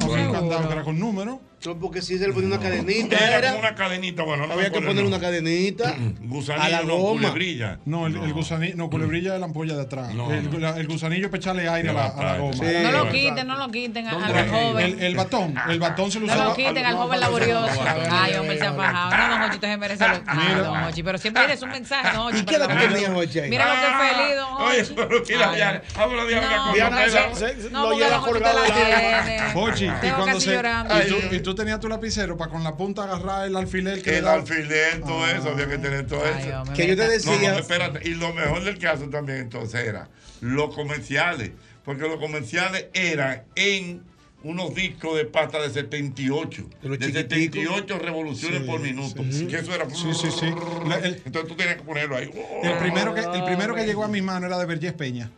No 0.00 0.66
que 0.66 0.72
era 0.72 0.82
con 0.82 0.98
números. 0.98 1.38
No, 1.64 1.76
porque 1.80 2.00
si 2.02 2.16
se 2.18 2.28
le 2.28 2.32
ponía 2.32 2.48
una 2.48 2.60
cadenita, 2.60 3.16
Era 3.16 3.38
era. 3.38 3.48
como 3.48 3.60
una 3.60 3.74
cadenita, 3.74 4.22
bueno, 4.22 4.46
no 4.46 4.52
Había 4.52 4.70
que 4.70 4.80
poner 4.80 5.04
una 5.04 5.18
cadenita 5.18 5.96
Gusanillo, 6.20 6.64
a 6.64 6.68
la 6.68 6.82
no, 6.82 6.96
goma. 6.96 7.20
culebrilla. 7.22 7.78
No, 7.86 8.06
el, 8.06 8.14
el 8.16 8.32
gusanillo, 8.34 8.76
no, 8.76 8.88
culebrilla 8.90 9.34
es 9.34 9.40
la 9.40 9.46
ampolla 9.46 9.74
de 9.74 9.82
atrás. 9.82 10.14
No, 10.14 10.30
el, 10.32 10.48
no. 10.50 10.58
la- 10.58 10.76
el 10.76 10.86
gusanillo 10.86 11.24
es 11.24 11.30
para 11.30 11.38
echarle 11.40 11.68
aire 11.68 11.88
a 11.90 11.92
la, 11.92 12.06
a 12.06 12.22
la 12.24 12.38
goma. 12.38 12.54
No 12.82 12.92
lo 12.92 13.10
quiten, 13.10 13.46
no 13.48 13.56
lo 13.56 13.70
quiten 13.70 14.06
a- 14.06 14.26
al 14.26 14.48
joven. 14.48 14.84
El, 14.86 15.02
el 15.02 15.16
batón, 15.16 15.54
el 15.68 15.80
batón 15.80 16.12
se 16.12 16.20
lo 16.20 16.26
No 16.26 16.32
usaba. 16.34 16.50
lo 16.50 16.56
quiten 16.56 16.86
al 16.86 16.94
joven 16.96 17.20
laborioso. 17.20 17.82
Ay, 18.10 18.34
hombre, 18.34 18.58
se 18.58 18.66
ha 18.66 18.70
bajado. 18.72 19.16
No, 19.16 19.28
don 19.34 19.42
Hochi, 19.42 19.54
usted 19.56 19.68
se 19.68 19.76
merece 19.76 20.08
lo 20.08 20.14
Ay, 20.26 20.54
don 20.56 20.84
Hochi. 20.84 21.02
Pero 21.02 21.18
siempre 21.18 21.44
eres 21.44 21.62
un 21.62 21.70
mensaje, 21.70 22.16
don 22.16 22.26
Hochi. 22.28 22.38
¿Y 22.38 22.44
qué 22.44 22.58
perdón. 22.58 22.78
tenía 22.78 23.16
Hochi 23.16 23.38
ahí? 23.40 23.50
Mira 23.50 23.64
lo 23.66 23.80
que 23.80 23.86
es 23.86 24.14
feliz, 24.16 24.36
don 24.36 24.62
Oye, 24.62 24.84
pero 24.94 25.22
mira, 25.28 25.52
Diana, 25.52 25.82
No, 25.96 26.02
con 26.04 27.72
No, 27.72 27.90
lo 27.90 27.96
lleva 27.98 28.10
don 28.16 28.24
colgado 28.24 28.58
te 28.62 28.90
la. 28.90 29.52
Hochi, 29.54 29.86
y 29.86 30.10
cuando 30.10 30.40
se, 30.40 30.52
llorando. 30.52 30.94
y, 31.32 31.40
tú, 31.46 31.54
tenías 31.54 31.80
tu 31.80 31.88
lapicero 31.88 32.36
para 32.36 32.50
con 32.50 32.62
la 32.64 32.76
punta 32.76 33.04
agarrar 33.04 33.46
el 33.46 33.56
alfiler 33.56 34.02
que 34.02 34.18
El 34.18 34.26
alfiler, 34.28 35.00
todo 35.00 35.26
eso, 35.28 35.50
había 35.50 35.68
que 35.68 35.78
tener 35.78 36.06
todo 36.06 36.22
Ay, 36.24 36.48
eso. 36.48 36.72
Que 36.74 36.86
yo 36.88 36.96
te 36.96 37.04
No, 37.04 37.10
decía. 37.10 37.52
no, 37.52 37.58
espérate. 37.58 38.08
Y 38.08 38.14
lo 38.14 38.32
mejor 38.34 38.64
del 38.64 38.78
caso 38.78 39.08
también 39.08 39.38
entonces 39.38 39.84
era 39.86 40.08
los 40.40 40.74
comerciales. 40.74 41.50
Porque 41.84 42.02
los 42.02 42.18
comerciales 42.18 42.86
eran 42.94 43.44
en 43.54 44.02
unos 44.42 44.74
discos 44.74 45.16
de 45.16 45.24
pasta 45.24 45.62
de 45.62 45.70
78. 45.70 46.68
De 46.82 46.88
los 46.88 46.98
De 46.98 47.06
chiquiticos. 47.06 47.76
78 47.76 47.98
revoluciones 48.00 48.62
por 48.62 48.80
minuto. 48.80 49.22
Que 49.48 49.56
eso 49.58 49.72
era. 49.74 49.88
Sí, 49.90 50.12
sí, 50.14 50.28
sí. 50.30 50.46
Entonces 50.46 51.48
tú 51.48 51.54
tenías 51.54 51.76
que 51.76 51.82
ponerlo 51.82 52.16
ahí. 52.16 52.30
el 52.62 52.78
primero 52.78 53.14
que, 53.14 53.20
el 53.20 53.44
primero 53.44 53.74
que 53.74 53.86
llegó 53.86 54.04
a 54.04 54.08
mis 54.08 54.22
manos 54.22 54.48
era 54.48 54.58
de 54.58 54.66
Vergés 54.66 54.92
Peña, 54.92 55.30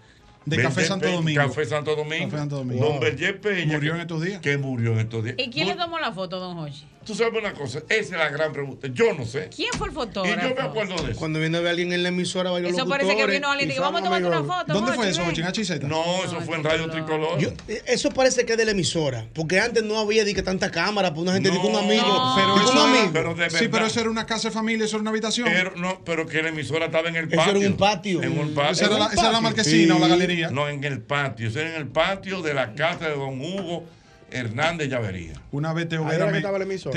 de 0.49 0.57
Café 0.57 0.69
Vergés 0.69 0.89
Santo 0.89 1.05
Peña, 1.07 1.17
Domingo. 1.17 1.41
Café 1.43 1.65
Santo 1.67 1.97
Domingo. 1.97 2.25
Café 2.27 2.37
Santo 2.39 2.57
Domingo. 2.57 2.85
Don 2.87 3.01
Vergés 3.01 3.33
Peña. 3.35 3.75
Murió 3.75 3.93
que- 3.93 3.97
en 3.97 4.01
estos 4.03 4.23
días. 4.23 4.41
Que 4.41 4.59
murió 4.59 4.93
en 4.95 4.99
estos 5.01 5.25
días. 5.25 5.37
¿Y 5.39 5.51
quién 5.51 5.69
le 5.69 5.75
tomó 5.75 5.99
la 5.99 6.13
foto, 6.13 6.39
don 6.41 6.59
Hochi? 6.59 6.85
Tú 7.09 7.15
sabes 7.15 7.33
una 7.41 7.55
cosa, 7.55 7.79
esa 7.89 8.01
es 8.01 8.11
la 8.11 8.29
gran 8.29 8.53
pregunta. 8.53 8.87
Yo 8.93 9.15
no 9.15 9.25
sé. 9.25 9.49
¿Quién 9.49 9.71
fue 9.79 9.87
el 9.89 9.95
Y 9.95 9.97
yo 9.97 10.01
me 10.03 10.07
fotógrafo? 10.13 10.61
acuerdo 10.61 10.97
de 11.03 11.13
eso. 11.13 11.19
Cuando 11.19 11.41
viene 11.41 11.57
a 11.57 11.61
ver 11.61 11.69
a 11.69 11.71
alguien 11.71 11.91
en 11.95 12.03
la 12.03 12.11
emisora, 12.11 12.51
varios 12.51 12.73
Eso 12.73 12.87
parece 12.87 13.17
que 13.17 13.27
vino 13.27 13.49
alguien 13.51 13.71
y 13.71 13.73
dijo, 13.73 13.83
vamos 13.83 14.03
a 14.03 14.05
tomarte 14.05 14.27
una 14.29 14.45
foto. 14.45 14.75
¿Dónde 14.75 14.93
fue 14.93 15.09
eso, 15.09 15.23
HZ? 15.23 15.85
No, 15.85 16.23
eso 16.23 16.39
fue 16.43 16.57
en 16.57 16.65
Radio 16.65 16.91
Tricolor. 16.91 17.39
Yo- 17.39 17.49
eso 17.87 18.11
parece 18.11 18.45
que 18.45 18.53
es 18.53 18.59
de 18.59 18.67
la 18.67 18.73
emisora, 18.73 19.27
porque 19.33 19.59
antes 19.59 19.83
no 19.85 19.99
había 19.99 20.23
di 20.23 20.35
que 20.35 20.43
tanta 20.43 20.71
cámara, 20.71 21.15
pues 21.15 21.23
una 21.23 21.33
gente 21.33 21.51
dijo 21.51 21.67
un 21.67 21.77
amigo. 21.77 22.35
Pero 22.37 22.57
eso 22.61 22.83
amigo. 22.83 23.11
Pero 23.15 23.35
de 23.35 23.49
Sí, 23.49 23.69
pero 23.69 23.87
eso 23.87 24.01
era 24.01 24.11
una 24.11 24.27
casa 24.27 24.49
de 24.49 24.53
familia, 24.55 24.85
eso 24.85 24.97
era 24.97 25.01
una 25.01 25.11
habitación. 25.11 25.49
Pero, 25.51 25.73
no, 25.77 26.05
pero 26.05 26.27
que 26.27 26.43
la 26.43 26.51
emisora 26.51 26.85
estaba 26.85 27.09
en 27.09 27.17
el 27.17 27.29
Eso 27.33 27.37
patio. 27.37 27.57
era 27.57 27.71
un 27.71 27.77
patio. 27.79 28.23
En 28.23 28.39
un 28.39 28.53
patio. 28.53 28.71
esa, 28.73 28.85
era 28.85 28.99
la, 28.99 29.07
un 29.07 29.13
esa 29.13 29.21
era 29.23 29.31
la 29.33 29.39
patio. 29.39 29.43
marquesina 29.43 29.97
o 29.97 29.99
la 29.99 30.09
galería. 30.09 30.51
No, 30.51 30.69
en 30.69 30.85
el 30.85 31.01
patio. 31.01 31.49
Eso 31.49 31.59
era 31.61 31.71
en 31.71 31.77
el 31.77 31.87
patio 31.89 32.43
de 32.43 32.53
la 32.53 32.75
casa 32.75 33.09
de 33.09 33.17
don 33.17 33.41
Hugo 33.41 33.85
Hernández 34.31 34.89
Llavería. 34.89 35.35
Una 35.53 35.73
vez 35.73 35.87
que 35.89 35.99
me, 35.99 36.05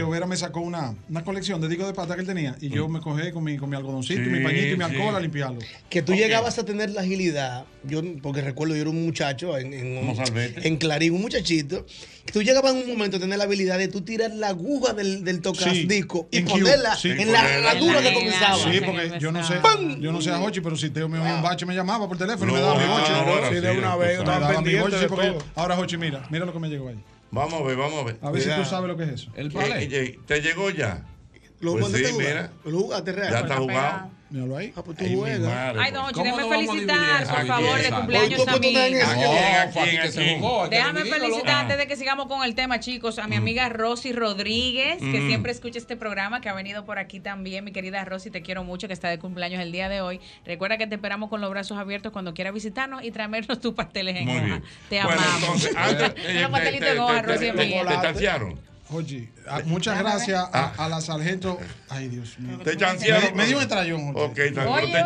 Vera 0.09 0.27
me 0.27 0.37
sacó 0.37 0.61
una, 0.61 0.93
una 1.09 1.23
colección 1.23 1.61
de 1.61 1.67
discos 1.67 1.87
de 1.87 1.93
pata 1.93 2.15
que 2.15 2.21
él 2.21 2.27
tenía 2.27 2.55
y 2.59 2.69
yo 2.69 2.87
me 2.89 2.99
cogí 2.99 3.31
con 3.31 3.43
mi, 3.43 3.57
con 3.57 3.69
mi 3.69 3.75
algodoncito, 3.75 4.21
y 4.21 4.25
mi 4.25 4.43
pañito 4.43 4.67
y 4.67 4.77
mi 4.77 4.85
sí. 4.85 4.91
alcohol 4.91 5.15
a 5.15 5.19
limpiarlo. 5.19 5.59
Que 5.89 6.01
tú 6.01 6.13
llegabas 6.13 6.59
a 6.59 6.65
tener 6.65 6.91
la 6.91 7.01
agilidad, 7.01 7.65
yo 7.83 8.01
porque 8.21 8.41
recuerdo 8.41 8.75
yo 8.75 8.81
era 8.81 8.89
un 8.89 9.03
muchacho 9.03 9.57
en, 9.57 9.73
en, 9.73 10.17
en 10.35 10.77
Clarín, 10.77 11.13
un 11.13 11.21
muchachito, 11.21 11.85
tú 12.31 12.41
llegabas 12.41 12.73
en 12.73 12.79
un 12.83 12.87
momento 12.87 13.17
a 13.17 13.19
tener 13.19 13.37
la 13.37 13.43
habilidad 13.45 13.77
de 13.77 13.87
tú 13.87 14.01
tirar 14.01 14.31
la 14.31 14.49
aguja 14.49 14.93
del, 14.93 15.23
del 15.23 15.41
tocas 15.41 15.63
Sí, 15.71 15.85
disco 15.85 16.27
y 16.31 16.37
en 16.37 16.45
Q, 16.45 16.51
ponerla 16.51 16.95
sí. 16.95 17.09
en 17.11 17.31
la 17.31 17.49
herradura 17.49 18.01
que 18.01 18.13
comenzaba. 18.13 18.57
Sí, 18.57 18.81
porque 18.85 19.19
yo 19.19 19.31
no 19.31 19.43
sé, 19.47 19.55
yo 19.99 20.11
no 20.11 20.21
sé 20.21 20.31
a 20.31 20.39
Hochi, 20.41 20.61
pero 20.61 20.75
si 20.75 20.89
Teo 20.89 21.07
me 21.09 21.19
un 21.19 21.41
bache 21.41 21.65
me 21.65 21.75
llamaba 21.75 22.07
por 22.07 22.17
teléfono 22.17 22.51
y 22.51 22.55
me 22.55 22.61
daba 22.61 22.75
mi 22.79 22.85
no, 22.85 22.91
boche. 22.93 23.11
no, 23.11 23.37
era 23.37 23.49
Sí, 23.49 23.55
de 23.55 23.71
una 23.71 23.95
vez, 23.95 24.13
yo 24.15 24.19
estaba 24.19 24.47
pendiente 24.49 24.95
de 24.97 25.07
todo. 25.07 25.37
ahora 25.55 25.77
Hochi, 25.79 25.97
mira, 25.97 26.25
mira 26.29 26.45
lo 26.45 26.53
que 26.53 26.59
me 26.59 26.69
llegó 26.69 26.89
ahí. 26.89 27.03
Vamos 27.31 27.61
a 27.61 27.63
ver, 27.63 27.77
vamos 27.77 27.99
a 27.99 28.03
ver. 28.03 28.17
A 28.21 28.31
ver 28.31 28.41
si 28.41 28.49
tú 28.49 28.65
sabes 28.65 28.87
lo 28.89 28.97
que 28.97 29.03
es 29.03 29.09
eso. 29.11 29.31
El 29.35 29.47
Eh, 29.47 29.51
palé. 29.51 29.83
eh, 29.83 30.19
¿Te 30.27 30.41
llegó 30.41 30.69
ya? 30.69 31.05
Lo 31.61 31.73
Pues 31.77 31.93
sí, 31.93 32.03
mira. 32.17 32.51
Lo 32.65 32.79
jugaste 32.79 33.11
real. 33.11 33.31
Ya 33.31 33.39
está 33.41 33.55
jugado. 33.57 34.09
Míralo 34.31 34.55
ahí. 34.57 34.71
Ah, 34.75 34.81
pues 34.81 34.97
tú 34.97 35.03
Ay, 35.03 35.09
mi 35.11 35.15
juegas. 35.17 35.39
madre, 35.41 35.79
Ay, 35.81 35.85
pues. 35.91 35.93
don 35.93 36.11
¿Cómo 36.13 36.23
déjame 36.25 36.49
felicitar, 36.57 37.27
por 37.27 37.45
favor, 37.47 37.81
de 37.81 37.91
cumpleaños 37.91 38.47
a 38.47 38.59
que 38.59 38.71
Déjame 40.69 41.05
felicitar 41.05 41.55
antes 41.61 41.77
de 41.77 41.87
que 41.87 41.95
sigamos 41.97 42.27
con 42.27 42.43
el 42.43 42.55
tema, 42.55 42.79
chicos, 42.79 43.19
a 43.19 43.27
mi 43.27 43.35
amiga 43.35 43.67
Rosy 43.69 44.13
Rodríguez, 44.13 44.97
que 44.99 45.19
Mm. 45.21 45.27
siempre 45.27 45.51
escucha 45.51 45.77
este 45.79 45.97
programa, 45.97 46.39
que 46.41 46.47
ha 46.49 46.53
venido 46.53 46.85
por 46.85 46.97
aquí 46.97 47.19
también. 47.19 47.63
Mi 47.65 47.71
querida 47.73 48.03
Rosy, 48.05 48.31
te 48.31 48.41
quiero 48.41 48.63
mucho, 48.63 48.87
que 48.87 48.93
está 48.93 49.09
de 49.09 49.19
cumpleaños 49.19 49.61
el 49.61 49.71
día 49.71 49.89
de 49.89 49.99
hoy. 50.01 50.21
Recuerda 50.45 50.77
que 50.77 50.87
te 50.87 50.95
esperamos 50.95 51.29
con 51.29 51.41
los 51.41 51.49
brazos 51.49 51.77
abiertos 51.77 52.11
cuando 52.13 52.33
quieras 52.33 52.53
visitarnos 52.53 53.03
y 53.03 53.11
traernos 53.11 53.59
tus 53.59 53.73
pasteles 53.73 54.15
en 54.15 54.29
hoja. 54.29 54.61
Te 54.89 54.99
amamos. 55.01 55.63
Los 55.63 55.65
eh, 55.65 56.47
pastelitos 56.49 56.87
te- 56.87 56.91
en 56.93 56.99
hoja, 56.99 57.21
Rosy, 57.21 57.51
te- 57.51 58.61
Oye, 58.93 59.29
ah, 59.47 59.61
muchas 59.65 59.97
gracias 59.99 60.43
a, 60.51 60.73
a 60.77 60.89
la 60.89 60.99
sargento. 60.99 61.57
Ay, 61.89 62.09
Dios 62.09 62.37
mío. 62.39 62.59
¿Te 62.63 62.75
chancearon? 62.75 63.23
Me, 63.31 63.43
me 63.43 63.45
dio 63.45 63.57
un 63.57 63.63
estrellón. 63.63 64.13
Jorge. 64.13 64.25
Ok, 64.25 64.35
te 64.35 64.53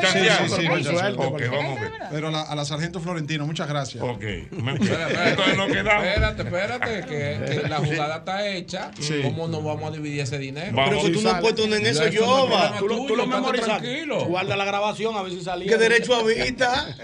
chancearon. 0.01 0.49
sí, 0.49 0.55
sí, 0.55 0.67
sí, 0.77 0.83
suerte, 0.83 1.11
Ok, 1.23 1.31
por 1.41 1.51
vamos 1.51 1.77
a 1.77 1.81
ver. 1.81 1.91
Pero 2.11 2.27
a 2.29 2.31
la, 2.31 2.41
a 2.41 2.55
la 2.55 2.65
sargento 2.65 2.99
Florentino, 2.99 3.45
muchas 3.45 3.67
gracias. 3.67 4.03
Ok. 4.03 4.23
Entonces 4.23 5.57
nos 5.57 5.67
quedamos. 5.71 6.05
Espérate, 6.05 6.41
espérate, 6.41 7.01
que, 7.01 7.61
que 7.61 7.67
la 7.69 7.77
jugada 7.77 8.17
está 8.17 8.47
hecha. 8.47 8.91
Sí. 8.99 9.21
¿Cómo 9.23 9.47
no 9.47 9.61
vamos 9.61 9.91
a 9.91 9.95
dividir 9.95 10.21
ese 10.21 10.37
dinero? 10.39 10.75
Vamos. 10.75 10.89
Pero 10.89 11.01
que 11.03 11.09
tú 11.11 11.21
no 11.21 11.29
has 11.29 11.41
puesto 11.41 11.63
en 11.65 11.73
eso, 11.73 11.87
Eso 11.87 12.01
no 12.01 12.07
es 12.07 12.13
Yoba. 12.15 12.77
Tú 12.79 12.87
lo, 12.87 13.05
tú 13.05 13.15
lo 13.15 13.27
memorizas. 13.27 13.81
Guarda 14.27 14.55
la 14.55 14.65
grabación 14.65 15.15
a 15.15 15.21
ver 15.21 15.31
si 15.31 15.41
salía. 15.41 15.69
¿Qué 15.69 15.77
derecho 15.77 16.15
habita? 16.19 16.95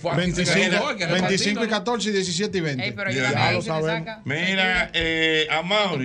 Fue 0.00 0.12
aquí 0.12 0.32
que 0.32 0.46
se 0.46 0.54
25, 0.54 0.76
jugó, 0.78 0.88
hay 0.88 0.96
que 0.96 1.06
25 1.06 1.60
y 1.60 1.64
repartirlo. 1.66 1.68
14 1.68 2.08
y 2.08 2.12
17 2.12 2.58
y 2.58 2.60
20. 2.60 2.84
Ey, 2.84 2.92
pero 2.92 3.10
Ya, 3.10 3.52
lo 3.52 3.62
sabemos. 3.62 4.18
Mira, 4.24 4.90
eh, 4.94 5.46
a 5.50 5.62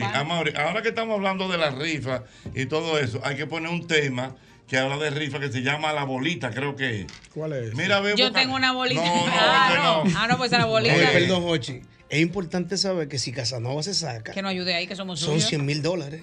Mauri, 0.10 0.20
a 0.20 0.24
Mauri, 0.24 0.53
ahora 0.55 0.82
que 0.82 0.89
estamos 0.89 1.16
hablando 1.16 1.47
de 1.47 1.57
la 1.57 1.70
rifa 1.72 2.24
y 2.53 2.66
todo 2.66 2.99
eso, 2.99 3.20
hay 3.24 3.36
que 3.36 3.45
poner 3.47 3.70
un 3.72 3.88
tema 3.88 4.36
que 4.68 4.78
habla 4.78 4.97
de 4.97 5.10
rifa 5.10 5.39
que 5.39 5.51
se 5.51 5.62
llama 5.62 5.91
La 5.93 6.03
Bolita, 6.03 6.51
creo 6.51 6.76
que 6.76 7.01
es. 7.01 7.07
¿Cuál 7.34 7.53
es? 7.53 7.74
Mira, 7.76 7.99
ve, 8.01 8.14
Yo 8.16 8.32
tengo 8.32 8.55
una 8.55 8.72
bolita. 8.74 9.03
No, 9.03 9.16
no, 9.26 9.32
ah, 9.34 9.72
no. 9.76 10.03
no. 10.12 10.20
Ah, 10.20 10.28
no, 10.28 10.38
pues 10.38 10.51
la 10.51 10.66
bolita. 10.66 10.93
Oye, 10.95 11.03
Eh, 11.05 11.10
perdón, 11.12 11.43
Hochi. 11.47 11.82
Es 12.10 12.20
importante 12.20 12.78
saber 12.78 13.07
que 13.07 13.18
si 13.20 13.32
Casanova 13.32 13.82
se 13.84 13.93
saca, 13.93 14.32
Que 14.32 14.41
nos 14.41 14.51
ayude 14.51 14.74
ahí, 14.76 14.88
que 14.88 14.95
somos 14.95 15.20
son 15.20 15.36
suyos. 15.36 15.47
100 15.49 15.66
mil 15.66 15.82
dólares. 15.82 16.22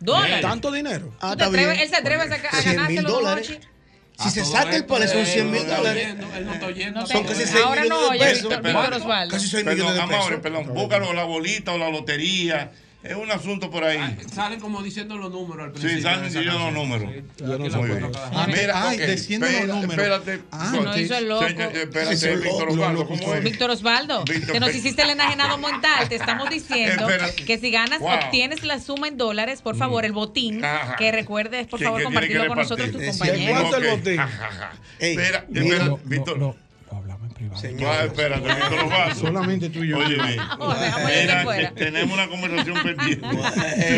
¿Dólares? 0.00 0.40
¿Tanto 0.42 0.70
dinero? 0.70 1.14
Ah, 1.20 1.30
¿Tú 1.32 1.36
te 1.38 1.44
está 1.44 1.56
bien. 1.56 1.70
atreves- 1.70 1.82
él 1.82 1.88
se 1.88 1.96
atreve 1.96 2.22
a, 2.22 2.28
sacar, 2.28 2.54
a 2.54 2.62
100 2.62 2.86
mil 2.88 3.02
dólares. 3.04 3.46
Si 4.16 4.28
A 4.28 4.30
se 4.30 4.44
saca 4.44 4.76
el 4.76 4.84
palé 4.86 5.08
son 5.08 5.18
él 5.18 5.26
100 5.26 5.50
mil 5.50 5.66
no 5.66 5.74
dólares. 5.76 6.06
Él 6.36 6.46
no 6.46 6.52
está 6.54 6.66
oyendo. 6.66 7.00
No 7.00 7.06
Son 7.06 7.24
casi 7.24 7.42
6 7.46 7.56
Ahora 7.64 7.84
no, 7.84 8.12
millones 8.12 8.20
de 8.20 8.26
pesos. 8.26 8.42
Víctor, 8.50 8.62
Víctor 8.62 8.94
Osvaldo. 8.94 9.34
Casi 9.34 9.48
6 9.48 9.64
Perdón, 9.64 9.86
millones 9.92 10.08
de 10.08 10.16
pesos. 10.16 10.40
perdón, 10.42 10.66
búscalo 10.74 11.12
la 11.14 11.24
bolita 11.24 11.72
o 11.72 11.78
la 11.78 11.90
lotería. 11.90 12.70
Es 13.04 13.14
un 13.14 13.30
asunto 13.30 13.70
por 13.70 13.84
ahí. 13.84 13.98
Ah, 14.00 14.14
Salen 14.32 14.58
como 14.60 14.82
diciendo 14.82 15.18
los 15.18 15.30
números 15.30 15.64
al 15.66 15.72
principio. 15.72 15.96
Sí, 15.98 16.02
salen 16.02 16.24
diciendo 16.24 16.58
los 16.58 16.72
números. 16.72 17.10
Sí, 17.14 17.22
Yo 17.44 17.46
no 17.46 17.56
cuento 17.58 17.82
bien. 17.82 18.10
Ah. 18.16 18.46
Mira, 18.48 18.88
ay, 18.88 18.96
ok, 18.96 19.02
descienden 19.06 19.50
los 19.52 19.60
espérate, 19.60 19.86
números. 19.86 20.18
Espérate. 20.20 20.44
Ah, 20.50 20.70
Se 20.74 20.80
nos 20.80 20.98
hizo 20.98 21.18
el 21.18 21.28
loco. 21.28 21.46
Señor, 21.46 21.76
espérate, 21.76 22.36
Víctor 22.36 22.68
Osvaldo, 22.70 23.00
lo- 23.02 23.06
¿cómo 23.06 23.34
es? 23.34 23.44
Víctor 23.44 23.70
Osvaldo, 23.70 24.24
Víctor, 24.24 24.52
que 24.54 24.60
nos 24.60 24.74
hiciste 24.74 25.02
el 25.02 25.10
enajenado 25.10 25.58
mental, 25.58 26.08
te 26.08 26.14
estamos 26.14 26.48
diciendo 26.48 27.02
Espérate. 27.10 27.44
que 27.44 27.58
si 27.58 27.70
ganas, 27.70 28.00
Wow. 28.00 28.10
obtienes 28.10 28.62
la 28.64 28.80
suma 28.80 29.06
en 29.08 29.18
dólares, 29.18 29.60
por 29.60 29.76
favor, 29.76 30.06
el 30.06 30.12
botín, 30.12 30.64
Ajá. 30.64 30.96
que 30.96 31.12
recuerdes, 31.12 31.66
por 31.66 31.82
favor, 31.82 32.02
compartirlo 32.04 32.46
con 32.48 32.56
nosotros, 32.56 32.90
tus 32.90 33.02
compañeros. 33.04 33.60
¿Cuánto 33.60 33.76
el 33.76 33.96
botín? 33.98 34.20
Espera, 34.98 35.44
espera, 35.52 35.84
no, 35.84 36.00
Víctor. 36.04 36.56
En 37.62 37.76
privado. 37.76 37.98
Ah, 38.00 38.04
espérate, 38.04 38.48
Víctor. 38.48 39.14
Solamente 39.16 39.70
tú 39.70 39.84
y 39.84 39.88
yo. 39.88 39.98
Oye, 39.98 40.16
mira, 40.16 41.72
tenemos 41.74 42.12
una 42.14 42.28
conversación 42.28 42.76
pendiente. 42.82 43.26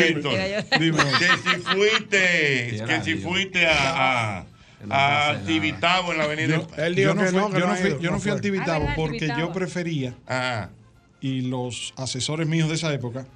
Víctor, 0.09 0.33
Mira, 0.33 0.49
yo- 0.49 0.79
Dime. 0.79 0.99
que 1.19 1.51
si 1.51 1.57
fuiste, 1.61 2.85
que 2.87 3.01
si 3.03 3.15
fuiste 3.17 3.67
a, 3.67 4.39
a, 4.91 5.31
a 5.31 5.39
Tibitabo 5.47 6.13
en 6.13 6.19
la 6.19 6.25
avenida. 6.25 6.57
Yo, 6.57 6.67
Él 6.85 6.95
dijo 6.95 7.09
yo 7.11 7.15
no 7.15 7.23
que 7.23 7.29
fui, 7.29 7.39
no, 7.41 7.51
que 7.51 7.61
yo 7.61 7.67
no 7.67 7.77
fui, 7.77 7.89
ido, 7.91 8.01
yo 8.01 8.11
no 8.11 8.21
fui 8.21 8.31
al. 8.31 8.41
Tibitabo 8.41 8.87
Ah, 8.89 8.93
porque 8.97 9.19
Tibitabo. 9.19 9.41
yo 9.41 9.53
prefería, 9.53 10.15
Ajá, 10.27 10.71
y 11.21 11.43
los 11.43 11.95
asesores 11.97 12.47
míos 12.47 12.69
de 12.69 12.75
esa 12.75 12.93
época, 12.93 13.27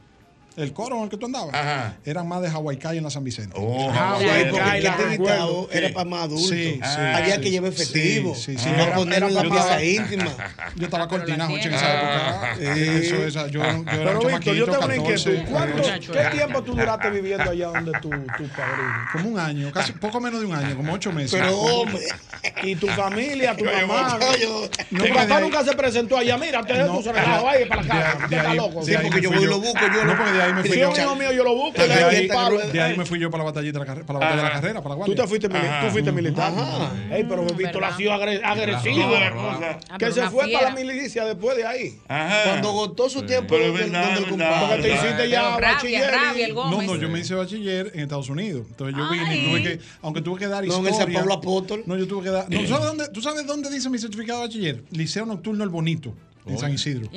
el 0.60 0.72
coro 0.72 0.96
en 0.98 1.04
el 1.04 1.08
que 1.08 1.16
tú 1.16 1.26
andabas, 1.26 1.54
Ajá. 1.54 1.96
eran 2.04 2.28
más 2.28 2.42
de 2.42 2.48
Hawaii 2.48 2.78
en 2.98 3.04
la 3.04 3.10
San 3.10 3.24
Vicente. 3.24 3.56
Oh, 3.58 3.90
Sí, 3.92 3.98
Hawaii. 3.98 4.50
porque 4.50 4.80
la 4.80 4.96
recuerdo. 4.96 5.14
invitado 5.14 5.68
era 5.72 5.88
Sí. 5.88 5.94
para 5.94 6.04
más 6.08 6.22
adultos. 6.24 6.48
Sí, 6.48 6.80
sí, 6.82 7.00
Había 7.00 7.34
sí, 7.36 7.40
que 7.40 7.50
llevar 7.50 7.72
sí, 7.72 7.82
efectivo. 7.82 8.34
sí, 8.34 8.58
sí. 8.58 8.68
no 8.76 8.86
la 9.28 9.42
yo 9.42 9.50
pieza 9.50 9.84
íntima. 9.84 10.30
Yo 10.76 10.84
estaba 10.84 11.08
cortinajo 11.08 11.56
en 11.56 11.74
esa 11.74 11.94
época. 11.94 12.54
Sí. 12.58 12.80
Eso, 12.80 13.16
esa, 13.26 13.46
yo, 13.48 13.60
yo 13.60 13.64
era 13.64 13.74
un 13.76 13.84
Pero 13.84 14.20
Víctor, 14.20 14.54
yo 14.54 14.64
tengo 14.66 14.84
una 14.84 14.94
14, 14.96 15.30
inquietud. 15.30 15.50
¿Cuánto, 15.50 15.76
Muchacho, 15.78 16.12
¿Qué 16.12 16.24
tiempo 16.36 16.62
tú 16.62 16.74
duraste 16.74 17.10
viviendo 17.20 17.50
allá 17.50 17.66
donde 17.68 17.92
tu, 18.00 18.10
tu 18.10 18.48
padrino? 18.48 18.94
como 19.12 19.28
un 19.30 19.38
año, 19.38 19.72
casi 19.72 19.92
poco 19.92 20.20
menos 20.20 20.40
de 20.40 20.46
un 20.46 20.54
año, 20.54 20.76
como 20.76 20.92
ocho 20.92 21.12
meses. 21.12 21.38
Pero, 21.40 21.56
hombre, 21.58 22.02
Y 22.62 22.74
tu 22.76 22.86
familia, 22.88 23.56
tu 23.56 23.64
mamá. 23.88 24.18
yo- 24.40 24.68
Tu 24.70 24.96
No, 24.96 25.02
de 25.04 25.08
papá 25.10 25.36
ahí- 25.36 25.42
nunca 25.42 25.64
se 25.64 25.72
presentó 25.74 26.16
allá. 26.16 26.36
Mira, 26.38 26.64
te 26.64 26.72
dejo 26.74 27.02
tu 27.02 27.10
ahí 27.10 27.64
para 27.68 27.82
la 27.82 28.28
de 30.46 30.49
me 30.52 30.62
fui 30.62 30.72
si 30.72 30.80
yo. 30.80 30.94
Si 30.94 31.00
un 31.02 31.18
mío, 31.18 31.32
yo 31.32 31.44
lo 31.44 31.54
busco. 31.54 31.82
De 31.82 31.92
ahí, 31.92 32.28
de 32.72 32.80
ahí, 32.80 32.96
me 32.96 33.04
fui 33.04 33.18
yo 33.18 33.30
para 33.30 33.44
la 33.44 33.50
batallita, 33.50 33.78
para 33.78 33.94
la 33.94 34.04
batalla 34.04 34.36
de 34.36 34.42
la 34.42 34.52
carrera, 34.52 34.82
para 34.82 34.96
la. 34.96 35.04
Tú 35.04 35.14
te 35.14 35.26
fuiste, 35.26 35.46
Ajá. 35.46 35.86
tú 35.86 35.92
fuiste 35.92 36.12
militar. 36.12 36.52
Ey, 37.10 37.24
pero 37.24 37.42
me 37.42 37.52
visto 37.52 37.80
la 37.80 37.96
sido 37.96 38.12
agresivo. 38.12 39.10
Que 39.98 40.12
se 40.12 40.28
fue 40.30 40.50
para 40.52 40.70
la 40.70 40.74
milicia 40.74 41.24
después 41.24 41.56
de 41.56 41.66
ahí. 41.66 41.98
Cuando 42.06 42.70
agotó 42.70 43.08
su 43.08 43.22
tiempo. 43.22 43.56
Pero 43.56 43.72
Porque 43.72 44.82
te 44.82 44.94
hiciste 44.94 45.28
ya 45.28 45.56
bachiller. 45.58 46.54
No, 46.54 46.82
no, 46.82 46.96
yo 46.96 47.08
me 47.08 47.20
hice 47.20 47.34
bachiller 47.34 47.90
en 47.94 48.00
Estados 48.00 48.28
Unidos. 48.28 48.66
Entonces 48.70 48.96
yo 48.96 49.10
vine 49.10 49.36
y 49.36 49.44
tuve 49.44 49.62
que, 49.62 49.80
aunque 50.02 50.20
tuve 50.22 50.38
que 50.38 50.46
dar 50.46 50.64
historia. 50.64 50.90
No, 50.90 50.96
en 50.96 51.02
San 51.02 51.12
Pablo 51.12 51.34
Apóstol. 51.34 51.82
No, 51.86 51.96
yo 51.96 52.06
tuve 52.06 52.24
que 52.24 52.30
dar. 52.30 52.46
¿Tú 52.48 53.20
sabes 53.22 53.46
dónde 53.46 53.70
dice 53.70 53.90
mi 53.90 53.98
certificado 53.98 54.40
de 54.40 54.46
bachiller? 54.46 54.84
Liceo 54.90 55.26
Nocturno 55.26 55.64
El 55.64 55.70
Bonito. 55.70 56.14
En 56.50 56.58
San 56.58 56.72
Isidro. 56.72 57.08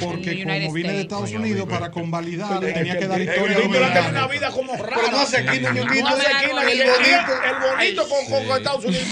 Porque 0.00 0.42
como 0.42 0.54
United 0.54 0.72
vine 0.72 0.92
de 0.92 1.00
Estados 1.00 1.32
Unidos 1.32 1.68
para 1.68 1.90
convalidar, 1.90 2.60
Pero 2.60 2.74
tenía 2.74 2.98
que 2.98 3.04
eh, 3.04 3.08
dar 3.08 3.20
eh, 3.20 3.24
historia. 3.24 3.56
Eh, 3.56 3.56
el 3.56 3.62
dominicano 3.62 3.92
tiene 3.92 4.08
una 4.10 4.26
vida 4.26 4.50
como 4.50 4.76
rara. 4.76 4.96
Pero 4.96 5.10
no 5.10 5.20
hace 5.20 5.36
aquí, 5.38 5.60
no, 5.60 5.72
no 5.72 6.08
hace 6.08 6.26
aquí, 6.26 6.50
el, 6.50 6.56
bonito. 7.70 8.08
Con, 8.08 8.56
Estados 8.56 8.84
Unidos. 8.84 9.06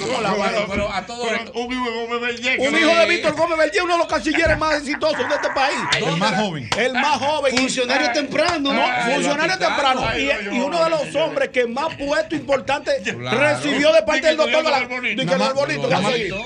Un 2.58 2.78
hijo 2.78 2.94
de 2.94 3.06
Víctor 3.08 3.34
Gómez 3.34 3.58
Berger, 3.58 3.82
uno 3.82 3.92
de 3.94 3.98
los 3.98 4.06
cancilleres 4.06 4.58
más 4.58 4.74
exitosos 4.76 5.28
de 5.28 5.34
este 5.34 5.48
país. 5.54 5.78
El 5.96 6.16
más 6.16 6.34
joven. 6.40 6.68
El 6.76 6.92
más 6.92 7.18
joven. 7.18 7.56
Funcionario 7.56 8.12
temprano. 8.12 8.70
Ah, 8.72 9.10
Funcionario 9.14 9.58
temprano. 9.58 10.02
Y 10.16 10.60
uno 10.60 10.84
de 10.84 10.90
los 10.90 11.14
hombres 11.16 11.48
que 11.50 11.66
más 11.66 11.94
puesto 11.96 12.34
importante 12.34 12.92
recibió 13.02 13.92
de 13.92 14.02
parte 14.02 14.26
del 14.28 14.36
doctor 14.36 14.62
Dice 15.02 15.26
que 15.26 15.32
el 15.34 15.52
bonito. 15.54 15.88
Nada 15.88 16.00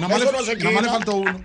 más 0.08 0.20
le 0.20 0.88
faltó 0.88 1.16
uno. 1.16 1.44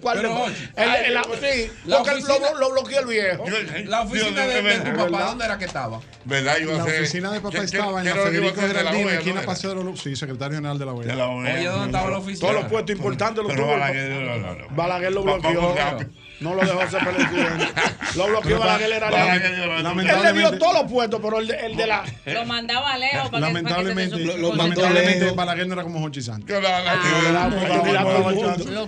¿Cuál 0.00 0.22
le 0.22 0.28
faltó? 0.28 0.53
El, 0.76 1.18
sí, 1.40 1.70
la 1.86 1.98
porque 1.98 2.10
oficina, 2.12 2.50
lo, 2.52 2.58
lo 2.58 2.70
bloqueó 2.72 3.00
el 3.00 3.06
viejo. 3.06 3.44
Eh, 3.46 3.84
la 3.86 4.02
oficina 4.02 4.46
de, 4.46 4.62
de, 4.62 4.78
tu 4.78 4.90
papá, 4.90 5.04
¿verdad? 5.04 5.26
¿dónde 5.26 5.44
era 5.44 5.58
que 5.58 5.64
estaba? 5.64 6.00
¿Verdad? 6.24 6.56
Yo 6.58 6.78
la 6.78 6.84
sé. 6.84 6.98
oficina 6.98 7.32
de 7.32 7.40
papá 7.40 7.58
estaba 7.58 8.00
en 8.00 8.06
la 8.06 8.14
Federico 8.14 8.60
Geraldino, 8.60 9.10
esquina 9.10 9.42
Paseo 9.42 9.70
de 9.70 9.76
los 9.76 9.84
Luz. 9.84 10.02
Sí, 10.02 10.16
secretario 10.16 10.56
general 10.56 10.78
de 10.78 10.86
la 10.86 10.92
OEA. 10.92 11.14
Oye, 11.54 11.66
¿dónde 11.66 11.86
estaba 11.86 12.10
la 12.10 12.18
oficina? 12.18 12.48
Todos 12.48 12.62
los 12.62 12.70
puestos 12.70 12.96
importantes 12.96 13.44
los 13.44 13.54
tuvo. 13.54 13.76
Balaguer 14.70 15.12
lo 15.12 15.22
bloqueó. 15.22 15.74
No 16.44 16.54
lo 16.54 16.60
dejó 16.60 16.90
ser 16.90 17.02
presidente. 17.02 17.66
Lo 18.16 18.28
bloqueó 18.28 18.58
Balaguer 18.60 18.92
era 18.92 19.34
Él 19.34 20.22
le 20.22 20.32
dio 20.34 20.58
todos 20.58 20.74
los 20.74 20.92
puestos, 20.92 21.20
pero 21.20 21.40
el 21.40 21.48
de, 21.48 21.66
el 21.66 21.74
de 21.74 21.86
la. 21.86 22.04
Lo 22.26 22.44
mandaba 22.44 22.96
lejos 22.98 23.30
para 23.30 23.46
lamentablemente, 23.46 24.16
para 24.16 24.34
que 24.34 24.38
lo, 24.38 24.54
Lamentablemente, 24.54 25.30
Balaguer 25.30 25.66
no 25.66 25.72
era 25.72 25.82
como 25.82 26.00
Jonchi 26.00 26.20
Sánchez. 26.22 26.54
Ah. 26.64 27.50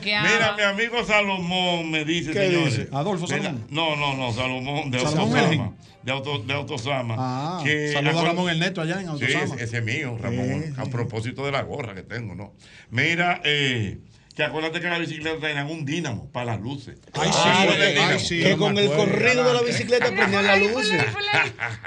Mira, 0.03 0.55
mi 0.57 0.63
amigo 0.63 1.05
Salomón 1.05 1.91
me 1.91 2.05
dice, 2.05 2.33
¿Qué 2.33 2.47
señores. 2.47 2.77
Dice? 2.77 2.89
Adolfo 2.93 3.27
Salomón. 3.27 3.67
No, 3.71 3.97
no, 3.97 4.15
no, 4.15 4.33
Salomón 4.33 4.91
de 4.91 4.99
Autosama. 4.99 5.73
De, 6.03 6.13
auto, 6.13 6.39
de 6.39 6.53
Autosama. 6.53 7.17
Ah, 7.19 7.63
que 7.65 7.93
saluda 7.93 8.21
a 8.21 8.25
Ramón 8.27 8.51
Ernesto 8.51 8.83
allá 8.83 9.01
en 9.01 9.09
Autosama. 9.09 9.47
Sí, 9.47 9.53
ese 9.59 9.79
es 9.79 9.85
mío, 9.85 10.17
Ramón. 10.21 10.75
A 10.77 10.85
propósito 10.85 11.45
de 11.47 11.53
la 11.53 11.63
gorra 11.63 11.95
que 11.95 12.03
tengo, 12.03 12.35
¿no? 12.35 12.53
Mira, 12.91 13.41
eh. 13.45 13.99
Que 14.37 14.45
acuérdate 14.45 14.83
que 14.83 14.87
la 14.87 14.99
bicicleta 14.99 15.39
traían 15.41 15.71
un 15.71 15.87
dínamo 15.87 16.31
para 16.31 16.53
las 16.53 16.61
luces. 16.61 16.99
Ay, 17.15 17.31
ah, 17.33 17.67
sí, 17.67 17.99
ay, 17.99 18.19
sí 18.19 18.41
que 18.43 18.55
con 18.59 18.77
el 18.77 18.93
corrido 18.93 19.45
de 19.45 19.55
la 19.55 19.63
bicicleta 19.63 20.11
prendían 20.11 20.47
las 20.47 20.61
luces. 20.61 21.03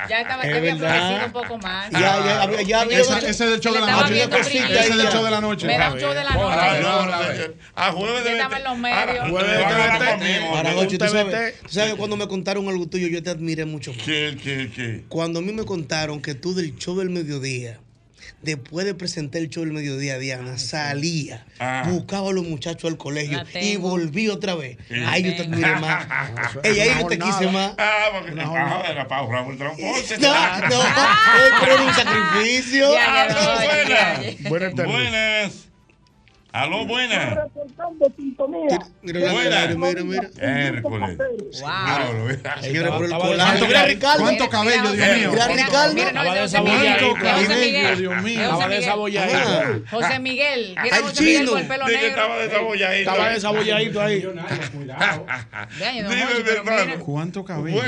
Ya 0.10 0.22
estaba 0.22 0.42
es 0.42 0.56
había 0.56 1.26
un 1.28 1.32
poco 1.32 1.60
más. 1.60 1.92
Ya, 1.92 2.00
ya, 2.00 2.52
ya, 2.52 2.62
ya 2.64 2.82
había 2.82 3.02
ese, 3.02 3.30
es 3.30 3.40
el 3.40 3.60
show 3.60 3.72
de 3.72 3.82
la 3.82 3.92
noche. 3.92 4.24
Ese 4.24 4.80
es 4.80 4.90
el 4.90 5.10
show 5.10 5.24
de 5.24 5.30
la 5.30 5.42
noche. 5.42 5.68
Me 5.68 5.78
da 5.78 5.94
un 5.94 6.00
show 6.00 6.12
de 6.12 6.24
la 6.24 6.32
noche. 6.32 7.56
A 7.76 7.92
jueves 7.92 8.24
de 8.24 8.32
estaba 8.32 8.58
en 8.58 8.64
los 8.64 8.78
medios. 8.80 9.30
Jueves 9.30 10.90
de 10.90 10.98
tú 10.98 11.06
sabes, 11.70 11.94
cuando 11.94 12.18
me 12.18 12.28
contaron 12.28 12.68
algo 12.68 12.88
tuyo, 12.88 13.08
yo 13.10 13.22
te 13.22 13.30
admiré 13.30 13.66
mucho 13.66 13.94
más. 13.94 14.02
¿Qué, 14.04 14.36
qué, 14.42 14.72
qué? 14.76 15.04
Cuando 15.08 15.38
a 15.38 15.42
mí 15.44 15.52
me 15.54 15.66
contaron 15.66 16.20
que 16.20 16.34
tú 16.34 16.56
del 16.56 16.76
show 16.78 16.98
del 16.98 17.12
mediodía 17.12 17.80
después 18.42 18.86
de 18.86 18.94
presentar 18.94 19.42
el 19.42 19.50
show 19.50 19.64
del 19.64 19.74
mediodía, 19.74 20.18
Diana, 20.18 20.58
salía, 20.58 21.46
buscaba 21.86 22.30
a 22.30 22.34
los 22.34 22.48
muchachos 22.48 22.90
al 22.90 22.98
colegio 22.98 23.44
y 23.60 23.78
volví 23.78 24.30
otra 24.30 24.56
vez. 24.56 24.78
Sí. 24.88 24.96
Ahí 25.06 25.24
yo 25.24 25.36
te 25.36 25.48
más. 25.48 26.08
Ella 26.64 26.84
ahí 26.84 27.02
yo 27.02 27.08
te 27.08 27.20
quise 27.20 27.48
más. 27.52 27.74
Ah, 27.78 28.10
porque 28.14 28.32
no, 28.32 28.46
no. 28.46 28.84
No, 30.20 30.70
no, 30.70 30.84
pero 31.60 31.74
era 31.74 31.84
un 31.84 31.94
sacrificio. 31.94 32.90
Buenas. 34.86 35.69
Aló, 36.52 36.86
buena. 36.88 37.48
Buena. 38.38 38.80
Mira, 39.04 39.20
mira, 39.20 39.76
¿Cuánto, 44.18 44.50
cabello, 44.50 44.92
Dios 44.92 45.18
mío? 45.18 45.32
Mira, 45.32 45.48
Ricardo. 45.48 45.94
¿Cuánto 45.94 47.14
cabello, 47.22 47.96
Dios 47.98 48.24
mío? 48.24 48.42
Estaba. 48.42 49.82
José 49.92 50.20
Miguel. 50.20 50.76
José 50.80 51.22
Miguel 51.22 51.46
con 51.48 51.60
el 51.60 51.68
pelo. 51.68 51.88
Estaba 51.88 52.40
desabolladito. 52.40 53.10
Estaba 53.12 53.30
ahí. 54.06 54.26
¿Cuánto 57.06 57.46
cabello? 57.46 57.82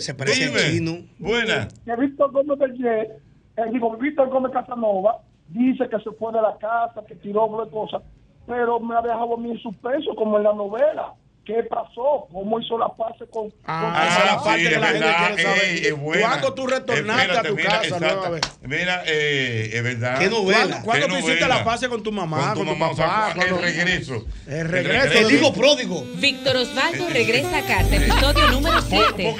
Se 0.00 0.14
parece 0.14 0.44
al 0.46 0.72
chino. 0.72 1.04
Buena. 1.18 1.68
He 1.86 1.96
visto 2.00 2.30
cómo 2.32 2.56
te 2.56 2.64
El 2.64 3.70
Víctor 4.00 4.28
Gómez 4.30 4.52
Casanova 4.52 5.20
dice 5.48 5.88
que 5.88 5.98
se 6.00 6.10
fue 6.12 6.32
de 6.32 6.42
la 6.42 6.56
casa, 6.58 7.04
que 7.06 7.14
tiró 7.16 7.48
cosas, 7.70 8.02
pero 8.46 8.80
me 8.80 8.96
ha 8.96 9.02
dejado 9.02 9.34
a 9.34 9.36
mí 9.36 9.50
en 9.50 9.58
suspenso, 9.58 10.14
como 10.14 10.38
en 10.38 10.44
la 10.44 10.52
novela. 10.52 11.14
¿Qué 11.48 11.62
pasó? 11.62 12.28
¿Cómo 12.30 12.60
hizo 12.60 12.76
la 12.76 12.88
paz 12.88 13.16
con, 13.32 13.50
ah, 13.64 13.80
con 13.80 14.06
esa 14.06 14.44
parte 14.44 14.64
es 14.64 14.78
la 14.78 14.86
gente 14.88 15.06
quiere 15.16 15.90
saber? 15.94 16.20
¿Cuándo 16.20 16.52
tú 16.52 16.66
retornaste 16.66 17.38
a 17.38 17.42
tu 17.42 17.56
casa? 17.56 17.98
Mira, 18.60 19.02
eh, 19.06 19.70
es 19.72 19.82
verdad. 19.82 20.18
¿Qué 20.18 20.28
novela? 20.28 20.82
¿Cuándo, 20.82 21.06
tú 21.06 21.16
hiciste 21.16 21.48
la 21.48 21.64
paz 21.64 21.86
con 21.88 22.02
tu 22.02 22.12
mamá, 22.12 22.52
con 22.52 22.66
tu, 22.66 22.74
mamá, 22.74 22.94
papá? 22.94 23.34
O 23.34 23.42
el, 23.42 23.62
regreso, 23.62 24.26
el 24.46 24.68
regreso. 24.68 25.26
El 25.26 25.34
hijo 25.36 25.54
pródigo. 25.54 26.04
Víctor 26.16 26.54
Osvaldo 26.54 27.08
regresa 27.08 27.56
a 27.56 27.62
casa, 27.62 27.96
episodio 27.96 28.48
número 28.48 28.82
7. 28.82 29.36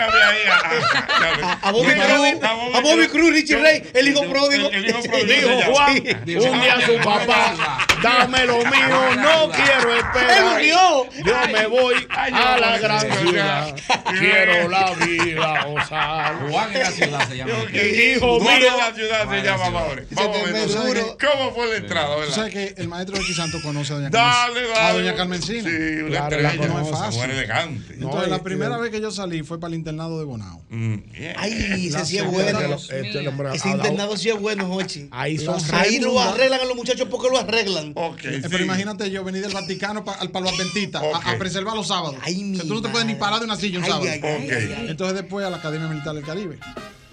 A, 1.60 1.70
Bobby 1.72 1.92
Cruz, 1.92 2.42
a 2.42 2.80
Bobby 2.80 3.06
Cruz, 3.08 3.32
Richie 3.34 3.58
Rey, 3.58 3.82
el 3.92 4.08
hijo 4.08 4.22
pródigo. 4.22 4.70
El 4.70 4.88
hijo 4.88 5.02
pródigo. 5.02 6.50
Un 6.50 6.60
día 6.62 6.80
su 6.86 6.96
papá, 7.04 7.86
dame 8.02 8.46
lo 8.46 8.56
mío, 8.60 9.14
no 9.16 9.50
quiero 9.50 9.94
esperar. 9.94 10.58
Él. 10.58 10.68
Yo 10.70 11.52
me 11.52 11.66
voy 11.66 11.97
a 12.10 12.58
la 12.58 12.78
gran 12.78 13.00
ciudad. 13.18 13.74
Quiero 14.18 14.68
la 14.68 14.94
vida 15.06 15.64
gozar. 15.64 16.48
Juan 16.50 16.72
en 16.74 16.82
la 16.82 16.90
ciudad 16.90 17.28
se 17.28 17.36
llama. 17.36 17.52
Hijo 17.52 18.40
mío 18.40 18.50
en 18.50 18.76
la 18.76 18.94
ciudad 18.94 19.30
se 19.30 19.42
llama 19.42 19.70
Maure. 19.70 20.06
¿Cómo 20.14 21.52
fue 21.54 21.66
la 21.68 21.76
entrada? 21.76 22.16
Tú 22.26 22.32
sabes 22.32 22.52
que 22.52 22.74
el 22.76 22.88
maestro 22.88 23.16
de 23.18 23.34
Santo 23.34 23.58
conoce 23.62 23.92
a 23.92 23.96
doña 23.96 24.10
Carmen. 24.10 24.64
A 24.78 24.92
doña 24.92 25.14
Carmencina. 25.14 25.68
Sí, 25.68 26.02
una 26.02 26.18
estrella. 26.18 26.66
No 26.68 26.80
es 26.80 26.90
fácil. 26.90 27.22
elegante. 27.30 27.94
Entonces, 27.94 28.28
la 28.28 28.42
primera 28.42 28.78
vez 28.78 28.90
que 28.90 29.00
yo 29.00 29.10
salí 29.10 29.42
fue 29.42 29.60
para 29.60 29.72
el 29.72 29.78
internado 29.78 30.18
de 30.18 30.24
Bonao. 30.24 30.60
Mm, 30.70 30.94
Ay, 31.36 31.86
ese 31.88 32.04
sí 32.04 32.18
es 32.18 32.24
bueno. 32.26 32.58
Este, 32.74 33.10
ese 33.54 33.68
internado 33.68 34.16
sí 34.16 34.28
es 34.30 34.40
bueno, 34.40 34.66
Jochi. 34.68 35.08
Ahí 35.10 35.38
son 35.38 35.58
Ahí 35.72 35.98
lo 35.98 36.20
arreglan 36.20 36.60
a 36.60 36.64
los 36.64 36.76
muchachos 36.76 37.08
porque 37.10 37.28
lo 37.30 37.38
arreglan. 37.38 37.94
Eh, 38.22 38.42
pero 38.50 38.64
imagínate 38.64 39.10
yo 39.10 39.24
venir 39.24 39.42
del 39.42 39.52
Vaticano 39.52 40.04
para 40.04 40.24
los 40.40 40.52
Adventistas 40.52 41.02
a 41.24 41.38
preservar 41.38 41.74
los 41.74 41.87
los 41.88 41.96
sábados. 41.96 42.16
Ay, 42.22 42.52
que 42.52 42.66
tú 42.66 42.74
no 42.74 42.82
te 42.82 42.88
puedes 42.88 43.06
ni 43.06 43.14
parar 43.14 43.38
de 43.38 43.46
una 43.46 43.56
silla 43.56 43.78
un 43.78 43.84
sábado. 43.84 44.04
Ay, 44.10 44.18
okay. 44.18 44.86
Entonces 44.88 45.16
después 45.16 45.44
a 45.44 45.50
la 45.50 45.56
Academia 45.56 45.88
Militar 45.88 46.14
del 46.14 46.24
Caribe. 46.24 46.58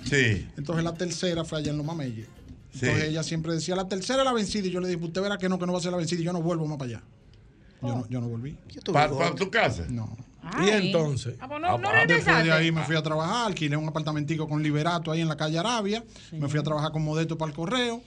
Sí. 0.04 0.48
Entonces 0.58 0.84
la 0.84 0.94
tercera 0.94 1.44
fue 1.44 1.60
allá 1.60 1.72
en 1.72 1.78
Los 1.78 1.86
Mameyes. 1.86 2.28
Entonces 2.74 3.04
ella 3.06 3.24
siempre 3.24 3.54
decía, 3.54 3.76
la 3.76 3.88
tercera 3.88 4.24
la 4.24 4.34
vencida. 4.34 4.68
Y 4.68 4.72
yo 4.72 4.80
le 4.80 4.88
dije, 4.88 5.04
usted 5.04 5.22
verá 5.22 5.38
que 5.38 5.50
no, 5.50 5.58
que 5.58 5.66
no 5.66 5.74
va 5.74 5.80
a 5.80 5.82
ser 5.82 5.92
la 5.92 5.98
vencida. 5.98 6.22
Y 6.22 6.24
yo 6.24 6.34
no 6.34 6.42
vuelvo 6.42 6.66
más 6.68 6.78
para 6.78 6.92
allá. 6.92 7.04
Yo, 7.82 7.88
no, 7.88 8.10
yo 8.10 8.22
no, 8.22 8.28
volví. 8.28 8.58
¿Para, 8.92 9.36
tu 9.36 9.50
casa? 9.50 9.86
No. 9.90 10.16
Y 10.64 10.70
entonces, 10.70 11.36
ah, 11.40 11.48
bueno, 11.48 11.78
no 11.80 11.88
ah, 11.90 11.94
ah, 11.96 12.06
después 12.08 12.44
de 12.44 12.52
ahí 12.52 12.72
me 12.72 12.84
fui 12.84 12.96
a 12.96 13.02
trabajar, 13.02 13.48
alquilé 13.48 13.76
un 13.76 13.88
apartamentico 13.88 14.48
con 14.48 14.62
Liberato 14.62 15.12
ahí 15.12 15.22
en 15.22 15.28
la 15.28 15.36
calle 15.36 15.58
Arabia, 15.58 16.04
me 16.32 16.48
fui 16.48 16.60
a 16.60 16.64
trabajar 16.64 16.92
con 16.92 17.04
Modesto 17.04 17.36
para 17.36 17.50
el 17.50 17.56
correo, 17.56 18.02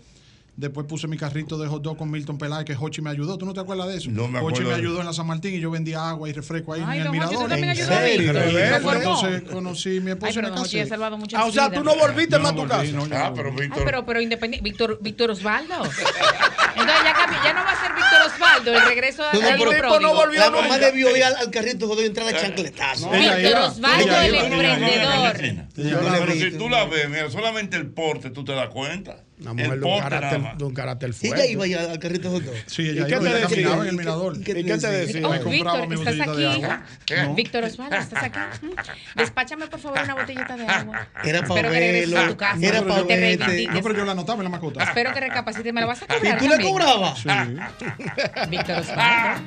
Después 0.59 0.88
puse 0.88 1.06
mi 1.06 1.16
carrito 1.16 1.56
de 1.56 1.68
hot 1.68 1.82
dog 1.82 1.96
con 1.96 2.11
Milton 2.11 2.36
Peláez, 2.36 2.64
que 2.64 2.74
Hochi 2.74 3.00
me 3.00 3.11
ayudó. 3.11 3.38
¿Tú 3.38 3.46
no 3.46 3.54
te 3.54 3.61
acuerdas 3.61 3.86
de 3.86 3.98
eso? 3.98 4.11
No 4.11 4.26
me 4.26 4.38
acuerdo. 4.38 4.59
Hochi 4.59 4.68
me 4.68 4.74
ayudó 4.74 4.98
en 4.98 5.06
la 5.06 5.12
San 5.12 5.28
Martín 5.28 5.54
y 5.54 5.61
yo 5.61 5.70
vendía 5.70 6.09
agua 6.09 6.28
y 6.28 6.32
refresco 6.32 6.72
ahí 6.72 6.82
Ay, 6.84 6.98
en 6.98 7.06
el 7.06 7.12
mirador. 7.12 7.52
¿En 7.52 7.76
serio? 7.76 8.32
Entonces 8.36 9.42
conocí 9.42 10.00
mi 10.00 10.11
esposa. 10.11 10.40
Ay, 10.40 10.46
pero 10.50 10.61
Hochi 10.61 10.84
salvado 10.84 11.16
muchas 11.16 11.40
Ah, 11.40 11.44
o 11.44 11.52
sea, 11.52 11.70
tú 11.70 11.84
no 11.84 11.94
volviste 11.94 12.38
no, 12.38 12.42
más 12.42 12.52
a 12.54 12.56
tu 12.56 12.66
casa. 12.66 12.90
No, 12.90 13.06
ah, 13.12 13.32
pero 13.32 13.52
Víctor. 13.52 13.78
Ay, 13.78 13.84
pero, 13.84 14.04
pero 14.04 14.20
independiente. 14.20 14.68
Víctor, 14.68 14.98
Víctor 15.00 15.30
Osvaldo. 15.30 15.76
Entonces 15.76 17.04
ya, 17.04 17.12
cambié, 17.12 17.38
ya 17.44 17.52
no 17.52 17.64
va 17.64 17.70
a 17.70 17.80
ser 17.80 17.94
Víctor 17.94 18.20
Osvaldo 18.26 18.74
el 18.74 18.82
regreso 18.88 19.22
a 19.22 19.36
la 19.36 19.56
no, 19.56 19.64
pero 19.68 20.00
no 20.00 20.14
volvió 20.14 20.40
La 20.40 20.50
mamá 20.50 20.78
debió 20.78 21.16
ir 21.16 21.22
al, 21.22 21.36
al 21.36 21.50
carrito 21.52 21.94
de 21.94 22.02
y 22.02 22.06
entrar 22.06 22.26
a 22.26 22.30
eh, 22.32 22.36
chancletazo. 22.40 23.11
Víctor 23.11 23.62
Osvaldo, 23.62 24.20
el 24.22 24.34
emprendedor. 24.34 25.36
Pero 25.76 26.32
si 26.32 26.59
tú 26.59 26.68
la 26.68 26.84
ves, 26.86 27.09
mira, 27.09 27.30
solamente 27.30 27.76
el 27.76 27.86
porte 27.90 28.30
tú 28.30 28.44
te 28.44 28.54
das 28.54 28.70
cuenta. 28.70 29.28
Una 29.41 29.53
mujer 29.55 29.78
de 29.80 29.86
un, 29.86 30.01
carácter, 30.01 30.41
de 30.59 30.64
un 30.64 30.74
carácter 30.74 31.11
Y 31.11 31.12
fuerte. 31.12 31.43
ella 31.45 31.53
iba 31.53 31.66
ya 31.66 31.91
al 31.93 31.99
carrito 31.99 32.30
dog. 32.30 32.43
Sí, 32.66 32.82
¿Y 32.82 32.89
ella 32.91 33.07
qué 33.07 33.11
iba, 33.12 33.20
te 33.20 33.26
ella 33.28 33.34
decía? 33.39 33.49
caminaba 33.49 33.74
en 33.76 33.80
el 33.80 33.86
¿Y 33.86 33.91
qué- 33.91 33.97
mirador. 33.97 34.36
y 34.36 34.43
qué 34.43 34.55
te 34.55 34.62
decía? 34.91 35.20
Me 35.28 35.41
compraba 35.41 35.51
Víctor, 35.51 35.89
mi 35.89 35.95
¿estás 35.95 36.16
botellita 36.18 36.32
de 36.36 36.47
aquí? 36.49 36.64
agua. 36.64 37.34
Víctor 37.36 37.64
Osvaldo, 37.64 37.97
¿estás 37.97 38.22
aquí? 38.24 38.39
Despáchame, 39.16 39.66
por 39.68 39.80
favor, 39.80 40.01
una 40.03 40.14
botellita 40.14 40.57
de 40.57 40.66
agua. 40.66 41.07
Era 41.24 41.43
pa' 41.43 41.55
Espero 41.55 41.70
que 41.72 41.78
regreses 41.78 42.12
a 42.12 42.16
verlo, 42.18 42.30
tu 42.32 42.36
casa. 42.36 42.66
era 42.66 42.78
y 42.78 42.82
pa' 42.82 43.07
te 43.07 43.16
verte. 43.16 43.66
No, 43.70 43.82
pero 43.82 43.95
yo 43.97 44.05
la 44.05 44.12
anotaba 44.12 44.39
en 44.39 44.45
la 44.45 44.51
mascota. 44.51 44.82
Espero 44.84 45.12
que 45.14 45.20
recapacites. 45.20 45.72
¿Me 45.72 45.80
la 45.80 45.86
vas 45.86 46.03
a 46.03 46.05
¿Y 46.05 46.09
cobrar 46.18 46.39
tú 46.39 46.49
le 46.49 46.61
cobrabas? 46.64 47.24
Víctor 48.51 48.78
Osvaldo. 48.78 49.41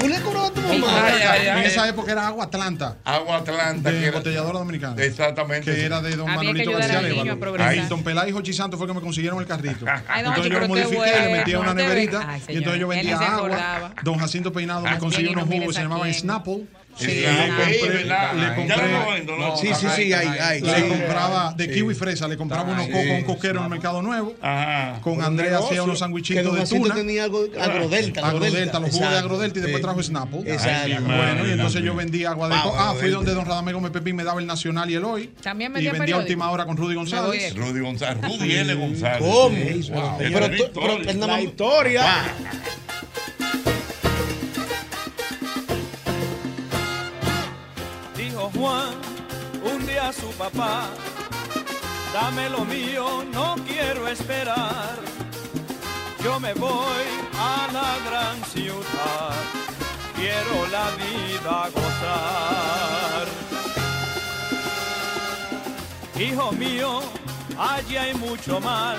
¿Tú 0.00 0.08
le 0.08 0.20
cobrabas 0.20 0.50
a 0.50 0.54
tu 0.54 0.60
mamá? 0.62 1.08
en 1.58 1.58
esa 1.64 1.88
época 1.88 2.12
era 2.12 2.26
agua 2.28 2.44
Atlanta. 2.44 2.96
Agua 3.04 3.36
Atlanta. 3.38 3.90
De 3.90 4.06
embotelladora 4.06 4.58
dominicana. 4.60 5.02
Exactamente. 5.02 5.72
Que 5.74 5.84
era 5.84 6.00
de 6.00 6.16
don 6.16 6.26
Manolito 6.26 6.72
García 6.72 7.02
Lévalo. 7.02 7.38
progresar. 7.38 7.68
Ahí 7.72 7.86
Don 7.88 8.02
Pelá 8.02 8.28
y 8.28 8.32
Jochi 8.32 8.52
Santos 8.52 8.78
fue 8.78 8.86
que 8.86 8.94
me 8.94 9.00
consiguieron 9.18 9.40
el 9.40 9.46
carrito. 9.46 9.86
Ay, 10.08 10.22
don 10.22 10.32
entonces 10.32 10.52
yo 10.52 10.60
lo 10.60 10.68
modifiqué, 10.68 11.20
le 11.22 11.32
metí 11.32 11.52
a 11.52 11.56
bueno, 11.58 11.72
una 11.72 11.82
neverita. 11.82 12.24
Ay, 12.28 12.42
y 12.48 12.56
entonces 12.56 12.80
yo 12.80 12.88
vendía 12.88 13.18
agua. 13.18 13.94
Don 14.02 14.18
Jacinto 14.18 14.52
Peinado 14.52 14.82
me 14.82 14.98
consiguió 14.98 15.32
unos 15.32 15.46
no 15.46 15.52
jugos 15.52 15.68
que 15.68 15.74
se 15.74 15.82
llamaban. 15.82 16.14
Snapple. 16.14 16.66
Sí, 16.98 17.06
le 17.06 17.12
sí. 17.12 17.24
Sí, 19.60 19.74
sí, 19.74 19.86
sí, 19.96 20.12
hay, 20.12 20.26
hay. 20.38 20.60
le 20.60 20.74
sí. 20.76 20.82
compraba 20.88 21.52
de 21.56 21.64
Sí. 21.66 21.70
kiwi 21.74 21.94
fresa, 21.94 22.26
le 22.28 22.36
compraba 22.36 22.70
unos 22.72 22.86
cocos 22.86 23.04
un 23.18 23.22
coquero 23.24 23.58
en 23.58 23.64
el 23.64 23.70
Mercado 23.70 24.02
Nuevo. 24.02 24.34
Ajá. 24.40 25.00
Con 25.00 25.14
Un 25.18 25.22
Andrea 25.24 25.58
hacía 25.58 25.82
unos 25.82 25.98
sandwichitos 25.98 26.54
de 26.54 26.66
tuna. 26.66 26.94
tenía 26.94 27.24
algo 27.24 27.44
agrodelta. 27.60 28.26
Agrodelta, 28.26 28.80
los 28.80 28.90
jugos 28.90 29.10
de 29.10 29.18
agrodelta 29.18 29.58
y 29.58 29.62
después 29.62 29.82
trajo 29.82 30.02
Snapple. 30.02 30.40
Exacto. 30.52 31.02
Bueno, 31.02 31.46
y 31.46 31.50
entonces 31.52 31.82
yo 31.82 31.94
vendía 31.94 32.30
agua 32.30 32.48
de 32.48 32.54
Ah, 32.56 32.62
coco. 32.62 32.76
Ah, 32.78 32.82
fui 32.90 33.08
agrodelta. 33.08 33.16
donde 33.16 33.34
don 33.34 33.46
Radamés 33.46 33.74
Gómez 33.74 33.90
Pepín 33.92 34.16
me 34.16 34.24
daba 34.24 34.40
el 34.40 34.46
Nacional 34.46 34.90
y 34.90 34.94
el 34.94 35.04
Hoy. 35.04 35.30
También 35.42 35.70
Y 35.70 35.74
vendía 35.74 35.92
vendía 35.92 36.02
periódico. 36.16 36.26
última 36.26 36.50
hora 36.50 36.64
con 36.66 36.76
Rudy 36.76 36.94
González. 36.94 37.54
Rudy 37.54 37.80
González. 37.80 38.22
Rudy 38.22 38.54
L. 38.54 38.74
González. 38.74 39.18
¿Cómo? 39.20 39.56
Pero 40.18 41.26
La 41.26 41.40
historia. 41.40 42.04
Un 49.78 49.86
día 49.86 50.12
su 50.12 50.30
papá, 50.32 50.88
dame 52.12 52.48
lo 52.48 52.64
mío, 52.64 53.24
no 53.32 53.56
quiero 53.66 54.08
esperar. 54.08 54.96
Yo 56.22 56.40
me 56.40 56.52
voy 56.54 57.06
a 57.38 57.68
la 57.72 57.92
gran 58.08 58.44
ciudad, 58.52 59.34
quiero 60.16 60.66
la 60.70 60.90
vida 61.02 61.68
gozar. 61.74 63.26
Hijo 66.18 66.52
mío, 66.52 67.00
allí 67.56 67.96
hay 67.96 68.14
mucho 68.14 68.60
mal, 68.60 68.96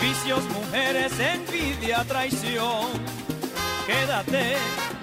vicios, 0.00 0.44
mujeres, 0.50 1.12
envidia, 1.20 2.04
traición. 2.04 2.86
Quédate, 3.86 4.56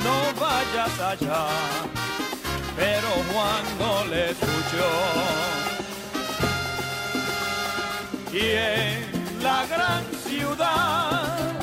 no 0.04 0.40
vayas 0.40 1.00
allá 1.00 1.48
pero 2.76 3.08
Juan 3.32 3.64
no 3.80 4.06
le 4.06 4.32
escuchó. 4.32 4.90
Y 8.34 8.40
en 8.40 9.44
la 9.44 9.66
gran 9.66 10.04
ciudad, 10.28 11.54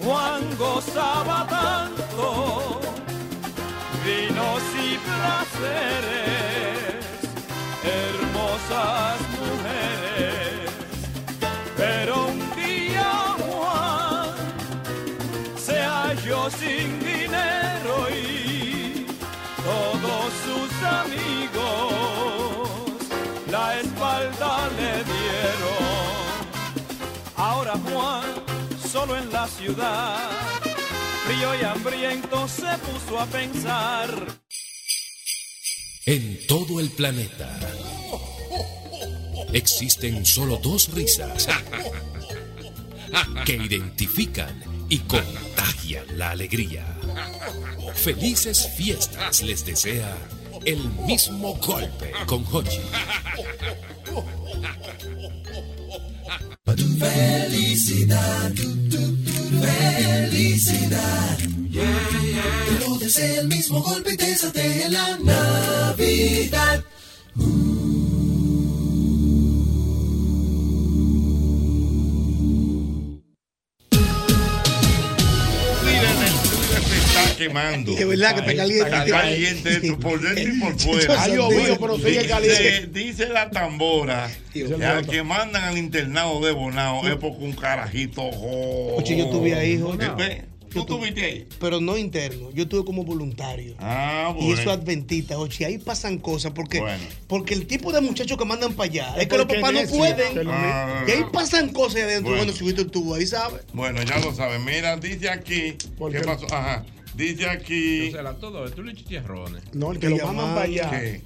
Juan 0.00 0.42
gozaba 0.58 1.46
tanto, 1.48 2.80
vinos 4.04 4.62
y 4.88 4.96
placeres, 5.06 7.04
hermosas 7.82 9.18
mujeres. 9.40 10.70
Pero 11.76 12.26
un 12.26 12.38
día 12.54 13.12
Juan 13.44 14.34
se 15.58 15.82
halló 15.82 16.48
sin 16.50 17.05
la 29.46 29.52
ciudad, 29.52 30.30
frío 31.26 31.54
y 31.60 31.64
hambriento 31.64 32.48
se 32.48 32.66
puso 32.78 33.20
a 33.20 33.26
pensar. 33.26 34.10
En 36.04 36.46
todo 36.46 36.80
el 36.80 36.90
planeta 36.90 37.58
existen 39.52 40.24
solo 40.26 40.56
dos 40.62 40.92
risas 40.92 41.48
que 43.44 43.56
identifican 43.56 44.62
y 44.88 44.98
contagian 45.00 46.18
la 46.18 46.30
alegría. 46.30 46.84
Felices 47.94 48.68
fiestas 48.76 49.42
les 49.42 49.64
desea 49.64 50.16
el 50.64 50.78
mismo 51.06 51.54
golpe 51.54 52.12
con 52.26 52.44
Hochi. 52.50 52.80
Felicidad, 56.98 58.52
felicidad. 59.50 61.38
Lo 62.80 62.96
desea 62.98 63.40
el 63.40 63.48
mismo 63.48 63.82
golpe 63.82 64.14
y 64.14 64.16
te 64.16 64.36
satea 64.36 64.88
la 64.88 65.18
Navidad. 65.18 66.84
Mírame, 67.34 68.05
quemando. 77.36 77.92
De 77.96 78.04
verdad 78.04 78.34
que 78.34 78.40
está 78.40 78.56
caliente. 78.56 78.84
Está 78.88 79.04
caliente 79.06 79.68
esto, 79.82 79.98
por 79.98 80.20
dentro 80.20 80.54
y 80.54 80.60
por 80.60 80.78
fuera. 80.80 81.22
Ha 81.22 81.28
llovido, 81.28 81.78
pero 81.78 81.96
sigue 81.96 82.10
Dice- 82.10 82.28
caliente. 82.28 82.86
Dice 83.00 83.28
la 83.28 83.50
tambora 83.50 84.30
que 84.52 84.64
al 84.84 85.06
que 85.06 85.22
mandan 85.22 85.64
al 85.64 85.78
internado 85.78 86.40
de 86.44 86.52
Bonao 86.52 87.06
es 87.06 87.16
porque 87.16 87.44
un 87.44 87.52
carajito. 87.52 88.22
Oye, 88.22 89.16
yo 89.16 89.28
tuve 89.30 89.54
ahí, 89.54 89.72
hijo. 89.72 89.96
Ve, 90.16 90.44
¿Tú 90.72 90.80
estuviste 90.80 91.24
ahí? 91.24 91.46
Pero 91.58 91.80
no 91.80 91.96
interno, 91.96 92.50
yo 92.52 92.64
estuve 92.64 92.84
como 92.84 93.02
voluntario. 93.02 93.76
Ah, 93.78 94.34
Y 94.38 94.44
bueno. 94.44 94.60
eso 94.60 94.70
adventista, 94.70 95.38
oye, 95.38 95.64
ahí 95.64 95.78
pasan 95.78 96.18
cosas 96.18 96.52
porque, 96.54 96.80
Bueno. 96.80 97.02
porque 97.28 97.54
el 97.54 97.66
tipo 97.66 97.92
de 97.92 98.02
muchachos 98.02 98.36
que 98.36 98.44
mandan 98.44 98.74
para 98.74 98.90
allá 98.90 99.14
Es 99.18 99.26
que 99.26 99.38
los 99.38 99.46
papás 99.46 99.72
no 99.72 99.82
pueden. 99.86 100.34
que 100.34 100.44
lo- 100.44 100.52
Ah. 100.52 101.02
Y 101.08 101.10
ahí 101.12 101.24
pasan 101.32 101.70
cosas 101.70 102.02
adentro. 102.02 102.24
Bueno. 102.32 102.44
Bueno, 102.44 102.52
si 102.52 102.64
Víctor 102.64 102.86
estuvo 102.86 103.14
ahí, 103.14 103.26
¿sabes? 103.26 103.62
Bueno, 103.72 104.02
ya 104.02 104.18
lo 104.18 104.34
saben. 104.34 104.64
Mira, 104.66 104.96
dice 104.98 105.30
aquí. 105.30 105.76
¿Qué 106.12 106.20
pasó? 106.20 106.44
Ajá. 106.52 106.84
Dice 107.16 107.48
aquí. 107.48 108.08
O 108.08 108.12
sea, 108.12 108.32
todo, 108.34 108.70
tú 108.70 108.82
le 108.82 108.94
chicharrones. 108.94 109.62
No, 109.74 109.92
el 109.92 109.98
que 109.98 110.08
lo 110.10 110.18
mandan 110.26 110.48
para 110.54 110.62
allá. 110.62 110.90
¿Qué? 110.90 111.22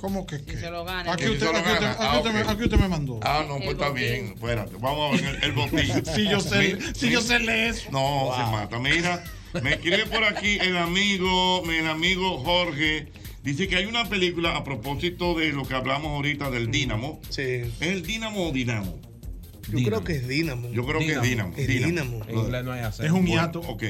¿Cómo 0.00 0.26
que 0.26 0.42
qué? 0.44 0.56
Se 0.56 0.70
lo. 0.70 0.88
Aquí 0.88 1.24
Que 1.24 1.30
usted, 1.30 1.46
se 1.46 1.52
lo 1.52 1.58
aquí 1.58 1.68
usted- 1.70 1.80
gana. 1.80 1.90
aquí 1.92 1.98
Ah, 2.04 2.18
usted 2.18 2.32
me- 2.32 2.42
ok. 2.42 2.48
aquí 2.50 2.62
usted 2.64 2.78
me 2.78 2.88
mandó. 2.88 3.20
Ah, 3.22 3.44
no, 3.48 3.56
pues 3.56 3.70
está 3.70 3.90
bien. 3.90 4.26
Espérate, 4.34 4.74
vamos 4.80 5.12
a 5.12 5.16
ver 5.22 5.34
el, 5.36 5.44
el 5.44 5.52
botín. 5.52 6.04
Si 6.14 6.28
yo 6.28 6.40
sé- 6.40 6.74
Mi- 6.76 6.94
si 6.94 7.06
mi- 7.06 7.12
yo 7.12 7.20
sé 7.20 7.38
leer 7.40 7.70
eso. 7.70 7.90
No, 7.90 8.30
se 8.36 8.42
mata. 8.52 8.78
Mira, 8.78 9.24
me 9.62 9.74
escribe 9.74 10.06
por 10.06 10.22
aquí 10.24 10.58
el 10.60 10.76
amigo, 10.76 11.62
el 11.70 11.86
amigo 11.88 12.38
Jorge. 12.38 13.08
Dice 13.42 13.66
que 13.66 13.76
hay 13.76 13.86
una 13.86 14.08
película 14.08 14.56
a 14.56 14.62
propósito 14.64 15.34
de 15.38 15.52
lo 15.52 15.64
que 15.64 15.74
hablamos 15.74 16.08
ahorita 16.12 16.50
del 16.50 16.70
Dínamo. 16.70 17.20
Sí. 17.30 17.42
¿Es 17.42 17.72
el 17.80 18.02
Dínamo 18.04 18.48
o 18.48 18.52
Dinamo? 18.52 18.98
Yo 19.72 19.84
creo 19.84 20.04
que 20.04 20.14
es 20.16 20.28
Dínamo. 20.28 20.70
Yo 20.70 20.84
creo 20.86 20.98
que 21.00 21.12
es 21.12 21.22
Dínamo. 21.22 21.54
Es 21.56 21.66
Dínamo. 21.66 22.20
En 22.28 22.38
inglés 22.38 22.64
no 22.64 22.72
hay 22.72 22.80
acento. 22.80 23.04
Es 23.04 23.10
un 23.10 23.24
Bueno, 23.26 23.42
hiato. 23.42 23.60
Ok. 23.60 23.82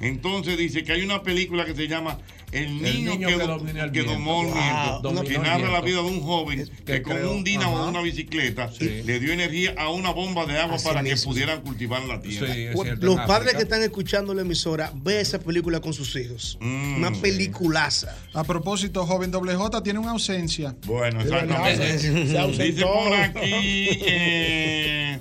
Entonces 0.00 0.58
dice 0.58 0.84
que 0.84 0.92
hay 0.92 1.02
una 1.02 1.22
película 1.22 1.64
que 1.64 1.74
se 1.74 1.88
llama 1.88 2.18
El 2.52 2.82
niño, 2.82 3.12
niño 3.12 3.28
que, 3.28 3.34
que 3.38 3.46
do- 3.46 3.56
el 3.56 3.74
que 3.92 4.02
viento. 4.02 4.12
domó 4.12 4.42
el 4.42 4.46
Wow, 4.48 5.02
viento, 5.02 5.24
que 5.24 5.38
narra 5.38 5.70
la 5.70 5.80
vida 5.80 5.96
de 6.02 6.08
un 6.08 6.20
joven 6.20 6.70
que, 6.84 6.84
que 6.84 7.02
con 7.02 7.24
un 7.26 7.42
dínamo 7.44 7.82
de 7.82 7.88
una 7.88 8.02
bicicleta 8.02 8.70
Sí. 8.72 9.02
le 9.04 9.18
dio 9.18 9.32
energía 9.32 9.74
a 9.78 9.88
una 9.90 10.10
bomba 10.10 10.44
de 10.46 10.58
agua 10.58 10.76
Así 10.76 10.86
para 10.86 11.02
que 11.02 11.16
pudieran 11.16 11.62
cultivar 11.62 12.02
la 12.04 12.20
Sí, 12.22 12.28
tierra. 12.28 12.54
es 12.54 12.80
cierto, 12.80 13.06
Los 13.06 13.16
padres 13.26 13.54
que 13.54 13.62
están 13.62 13.82
escuchando 13.82 14.32
la 14.34 14.42
emisora, 14.42 14.92
ve 14.94 15.20
esa 15.20 15.38
película 15.40 15.80
con 15.80 15.92
sus 15.94 16.14
hijos. 16.14 16.58
Mm. 16.60 16.96
Una 16.98 17.10
peliculaza. 17.12 18.14
A 18.34 18.44
propósito, 18.44 19.06
joven 19.06 19.30
doble 19.30 19.54
J 19.54 19.82
tiene 19.82 19.98
una 19.98 20.10
ausencia. 20.12 20.76
Bueno, 20.86 21.20
exactamente. 21.22 21.98
se- 21.98 22.10
Dice 22.12 22.38
ausentó. 22.38 22.86
por 22.92 23.12
aquí. 23.14 23.88
Eh, 24.08 25.18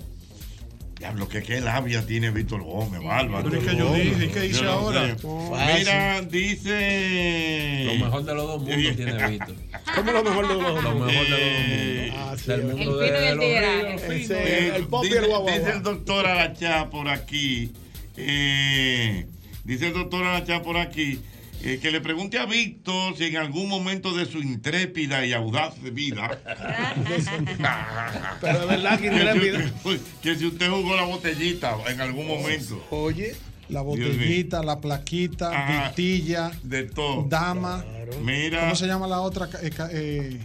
Diablo, 0.97 1.27
que 1.27 1.43
qué 1.43 1.59
labia 1.59 2.05
tiene 2.05 2.31
Víctor 2.31 2.63
Gómez, 2.63 3.03
bárbaro. 3.03 3.49
Pero 3.49 3.61
es 3.61 3.67
que 3.67 3.75
yo 3.75 3.93
dije, 3.93 4.25
¿y 4.25 4.29
qué 4.29 4.45
hice 4.45 4.59
Yo 4.59 4.63
no 4.63 4.71
ahora? 4.71 5.15
Fácil. 5.17 5.77
Mira, 5.79 6.21
dice. 6.21 7.83
Lo 7.85 8.05
mejor 8.05 8.23
de 8.23 8.33
los 8.35 8.47
dos 8.47 8.61
mundos 8.61 8.95
tiene 8.95 9.27
Víctor. 9.29 9.55
¿Cómo 9.95 10.11
lo 10.11 10.23
mejor 10.23 10.47
de 10.47 10.53
los 10.55 10.63
dos? 10.63 10.83
Lo 10.83 10.95
mejor 10.95 11.11
de 11.11 11.29
los 11.29 11.39
dos 11.39 11.67
mundos. 11.67 12.15
Ah, 12.17 12.35
El 12.47 12.61
fino 12.77 13.03
y 13.03 13.07
el 13.09 14.75
el 14.75 14.87
pop 14.87 15.03
y 15.03 15.07
dice, 15.07 15.19
el 15.19 15.27
guau, 15.27 15.45
dice 15.45 15.69
el 15.71 15.83
doctor 15.83 16.25
Arachá 16.27 16.89
por 16.89 17.09
aquí. 17.09 17.71
eh, 18.17 19.25
dice 19.65 19.87
el 19.87 19.93
doctor 19.93 20.23
Arachá 20.23 20.61
por 20.61 20.77
aquí 20.77 21.19
eh, 21.63 21.79
que 21.81 21.91
le 21.91 22.01
pregunte 22.01 22.37
a 22.37 22.45
Víctor 22.45 23.17
si 23.17 23.25
en 23.25 23.37
algún 23.37 23.67
momento 23.69 24.13
de 24.15 24.25
su 24.25 24.39
intrépida 24.39 25.25
y 25.25 25.33
audaz 25.33 25.73
vida. 25.81 26.39
Pero 28.41 28.61
es 28.61 28.67
verdad 28.67 28.99
que 28.99 29.09
si 29.09 29.15
intrépido. 29.15 29.57
usted- 29.83 29.99
que 30.21 30.35
si 30.35 30.45
usted 30.45 30.69
jugó 30.69 30.95
la 30.95 31.03
botellita 31.05 31.75
en 31.89 32.01
algún 32.01 32.27
momento. 32.27 32.85
Oye. 32.91 33.35
La 33.67 33.81
botellita, 33.81 34.61
la 34.61 34.79
plaquita, 34.79 35.49
Ajá. 35.51 35.89
vitilla, 35.89 36.51
De 36.61 36.83
todo. 36.83 37.25
dama. 37.27 37.83
Mira. 38.21 38.59
¿Cómo 38.59 38.75
se 38.75 38.85
llama 38.85 39.07
la 39.07 39.21
otra? 39.21 39.49
eh, 39.63 39.71
eh, 39.91 40.39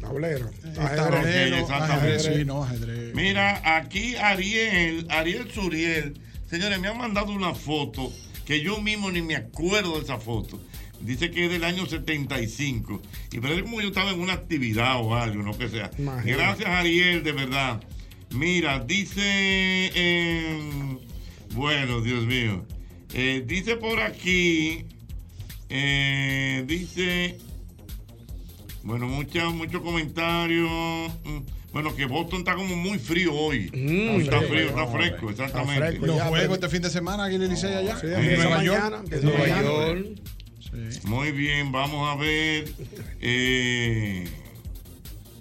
Tablero. 0.00 0.48
eh, 0.48 0.72
tablero, 0.76 1.56
exactamente. 1.56 1.92
ajedrez, 2.16 2.36
sí, 2.38 2.44
no, 2.44 2.62
ajedrez. 2.62 3.12
Mira, 3.14 3.60
aquí 3.76 4.14
Ariel, 4.14 5.04
Ariel 5.10 5.50
Suriel, 5.50 6.20
señores, 6.48 6.78
me 6.78 6.86
han 6.88 6.96
mandado 6.96 7.32
una 7.32 7.54
foto 7.54 8.12
que 8.50 8.60
yo 8.62 8.80
mismo 8.82 9.12
ni 9.12 9.22
me 9.22 9.36
acuerdo 9.36 9.94
de 9.94 10.02
esa 10.02 10.18
foto. 10.18 10.60
Dice 11.00 11.30
que 11.30 11.44
es 11.44 11.52
del 11.52 11.62
año 11.62 11.86
75. 11.86 13.00
Y 13.30 13.38
parece 13.38 13.62
como 13.62 13.80
yo 13.80 13.86
estaba 13.86 14.10
en 14.10 14.18
una 14.18 14.32
actividad 14.32 15.00
o 15.00 15.14
algo, 15.14 15.40
no 15.44 15.56
que 15.56 15.68
sea. 15.68 15.88
Imagínate. 15.96 16.32
Gracias, 16.32 16.68
Ariel, 16.68 17.22
de 17.22 17.30
verdad. 17.30 17.80
Mira, 18.30 18.80
dice. 18.80 19.20
eh, 19.24 20.98
bueno, 21.54 22.00
Dios 22.00 22.26
mío. 22.26 22.66
Eh, 23.14 23.44
dice 23.46 23.76
por 23.76 24.00
aquí. 24.00 24.84
eh, 25.68 26.64
dice. 26.66 27.38
Bueno, 28.82 29.06
muchos 29.06 29.54
muchos 29.54 29.80
comentarios. 29.80 31.12
Bueno, 31.72 31.94
que 31.94 32.04
Boston 32.04 32.40
está 32.40 32.54
como 32.56 32.74
muy 32.74 32.98
frío 32.98 33.32
hoy. 33.34 33.70
Mm, 33.72 34.20
está 34.22 34.38
frío, 34.38 34.48
frío, 34.48 34.68
está 34.68 34.86
fresco, 34.86 35.30
exactamente. 35.30 35.98
Los 35.98 36.20
juegos 36.22 36.54
este 36.54 36.68
fin 36.68 36.82
de 36.82 36.90
semana, 36.90 37.24
aquí 37.24 37.36
en 37.36 37.42
el 37.42 37.50
Licey 37.50 37.72
allá. 37.74 37.96
Sí, 38.00 38.06
en 38.06 38.36
Nueva 38.36 38.64
York. 38.64 39.22
Nueva. 39.22 39.62
York. 39.62 40.06
Muy 41.04 41.32
bien, 41.32 41.72
vamos 41.72 42.08
a 42.08 42.20
ver. 42.20 42.64
eh, 43.20 44.28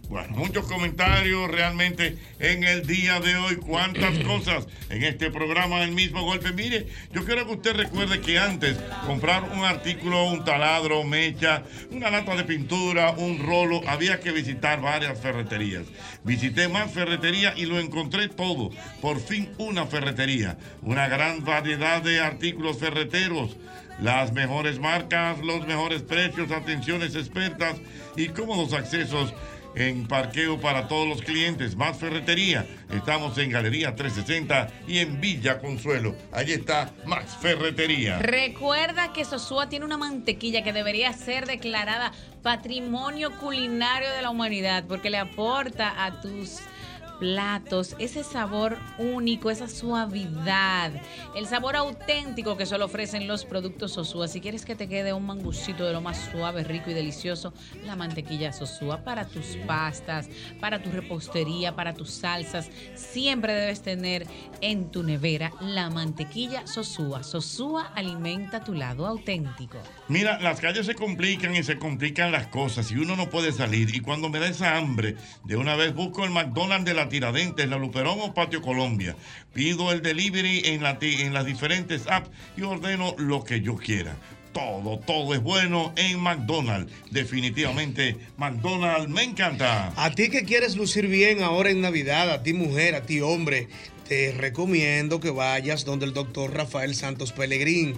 bueno, 0.09 0.29
muchos 0.35 0.65
comentarios 0.65 1.51
realmente 1.51 2.17
en 2.39 2.63
el 2.63 2.87
día 2.87 3.19
de 3.19 3.35
hoy. 3.35 3.57
Cuántas 3.57 4.17
cosas 4.25 4.67
en 4.89 5.03
este 5.03 5.29
programa 5.29 5.81
del 5.81 5.91
mismo 5.91 6.23
golpe. 6.23 6.51
Mire, 6.51 6.87
yo 7.13 7.23
quiero 7.25 7.45
que 7.45 7.53
usted 7.53 7.75
recuerde 7.75 8.19
que 8.19 8.39
antes 8.39 8.75
comprar 9.05 9.43
un 9.43 9.63
artículo, 9.63 10.25
un 10.25 10.43
taladro, 10.43 11.03
mecha, 11.03 11.63
una 11.91 12.09
lata 12.09 12.35
de 12.35 12.43
pintura, 12.43 13.11
un 13.11 13.45
rolo, 13.45 13.81
había 13.87 14.19
que 14.19 14.31
visitar 14.31 14.81
varias 14.81 15.19
ferreterías. 15.21 15.83
Visité 16.23 16.67
más 16.67 16.91
ferreterías 16.91 17.55
y 17.55 17.67
lo 17.67 17.79
encontré 17.79 18.29
todo. 18.29 18.71
Por 19.01 19.19
fin 19.19 19.51
una 19.59 19.85
ferretería. 19.85 20.57
Una 20.81 21.07
gran 21.07 21.45
variedad 21.45 22.01
de 22.01 22.19
artículos 22.19 22.79
ferreteros. 22.79 23.57
Las 24.01 24.31
mejores 24.33 24.79
marcas, 24.79 25.37
los 25.39 25.67
mejores 25.67 26.01
precios, 26.01 26.51
atenciones 26.51 27.15
expertas 27.15 27.75
y 28.15 28.29
cómodos 28.29 28.73
accesos 28.73 29.33
en 29.75 30.07
parqueo 30.07 30.59
para 30.59 30.87
todos 30.87 31.07
los 31.07 31.21
clientes. 31.21 31.75
Más 31.75 31.97
ferretería. 31.97 32.65
Estamos 32.91 33.37
en 33.37 33.51
Galería 33.51 33.95
360 33.95 34.67
y 34.87 34.99
en 34.99 35.21
Villa 35.21 35.59
Consuelo. 35.59 36.15
Allí 36.31 36.53
está 36.53 36.91
Max 37.05 37.37
Ferretería. 37.39 38.19
Recuerda 38.19 39.13
que 39.13 39.25
Sosúa 39.25 39.69
tiene 39.69 39.85
una 39.85 39.97
mantequilla 39.97 40.63
que 40.63 40.73
debería 40.73 41.13
ser 41.13 41.45
declarada 41.45 42.11
patrimonio 42.41 43.31
culinario 43.39 44.09
de 44.11 44.21
la 44.21 44.29
humanidad 44.29 44.85
porque 44.87 45.09
le 45.09 45.17
aporta 45.17 46.05
a 46.05 46.21
tus 46.21 46.59
platos 47.19 47.95
ese 47.99 48.23
sabor 48.23 48.77
único, 48.97 49.51
esa 49.51 49.67
suavidad, 49.67 50.91
el 51.35 51.45
sabor 51.45 51.75
auténtico 51.75 52.57
que 52.57 52.65
solo 52.65 52.85
ofrecen 52.85 53.27
los 53.27 53.45
productos 53.45 53.93
Sosúa. 53.93 54.27
Si 54.27 54.41
quieres 54.41 54.65
que 54.65 54.75
te 54.75 54.87
quede 54.87 55.13
un 55.13 55.25
mangucito 55.25 55.85
de 55.85 55.93
lo 55.93 56.01
más 56.01 56.29
suave, 56.31 56.63
rico 56.63 56.89
y 56.89 56.93
delicioso, 56.93 57.53
la 57.85 57.95
mantequilla 57.95 58.53
Sosúa 58.53 59.03
para 59.03 59.25
tus 59.25 59.57
pastas, 59.67 60.29
para 60.59 60.81
tu 60.81 60.89
repostería, 60.91 61.75
para 61.75 61.93
tus 61.93 62.09
salsas, 62.11 62.69
siempre 62.95 63.53
debes 63.53 63.81
tener 63.81 64.25
en 64.61 64.89
tu 64.89 65.03
nevera 65.03 65.51
la 65.61 65.89
mantequilla 65.89 66.65
Sosúa. 66.67 67.23
Sosúa 67.23 67.91
alimenta 67.95 68.63
tu 68.63 68.73
lado 68.73 69.05
auténtico. 69.05 69.77
Mira, 70.09 70.39
las 70.39 70.59
calles 70.59 70.87
se 70.87 70.95
complican 70.95 71.55
y 71.55 71.61
se 71.61 71.77
complican 71.77 72.31
las 72.31 72.47
cosas 72.47 72.89
y 72.89 72.95
uno 72.95 73.15
no 73.15 73.29
puede 73.29 73.51
salir. 73.51 73.95
Y 73.95 73.99
cuando 73.99 74.27
me 74.29 74.39
da 74.39 74.47
esa 74.47 74.75
hambre, 74.75 75.15
de 75.45 75.55
una 75.55 75.75
vez 75.75 75.93
busco 75.93 76.25
el 76.25 76.31
McDonald's 76.31 76.85
de 76.85 76.95
la 76.95 77.09
Tiradentes, 77.09 77.69
la 77.69 77.77
Luperón 77.77 78.17
o 78.19 78.33
Patio 78.33 78.63
Colombia. 78.63 79.15
Pido 79.53 79.91
el 79.91 80.01
delivery 80.01 80.63
en, 80.65 80.81
la 80.81 80.97
en 80.99 81.31
las 81.31 81.45
diferentes 81.45 82.07
apps 82.07 82.31
y 82.57 82.63
ordeno 82.63 83.13
lo 83.19 83.43
que 83.43 83.61
yo 83.61 83.75
quiera. 83.75 84.15
Todo, 84.51 84.97
todo 84.97 85.35
es 85.35 85.43
bueno 85.43 85.93
en 85.95 86.19
McDonald's. 86.19 86.91
Definitivamente, 87.11 88.17
McDonald's 88.37 89.09
me 89.09 89.21
encanta. 89.21 89.93
A 89.95 90.09
ti 90.09 90.29
que 90.29 90.43
quieres 90.43 90.75
lucir 90.75 91.05
bien 91.05 91.43
ahora 91.43 91.69
en 91.69 91.81
Navidad, 91.81 92.31
a 92.31 92.41
ti 92.41 92.53
mujer, 92.53 92.95
a 92.95 93.03
ti 93.03 93.21
hombre, 93.21 93.67
te 94.09 94.31
recomiendo 94.31 95.19
que 95.19 95.29
vayas 95.29 95.85
donde 95.85 96.07
el 96.07 96.13
doctor 96.13 96.51
Rafael 96.51 96.95
Santos 96.95 97.31
Pellegrín. 97.31 97.95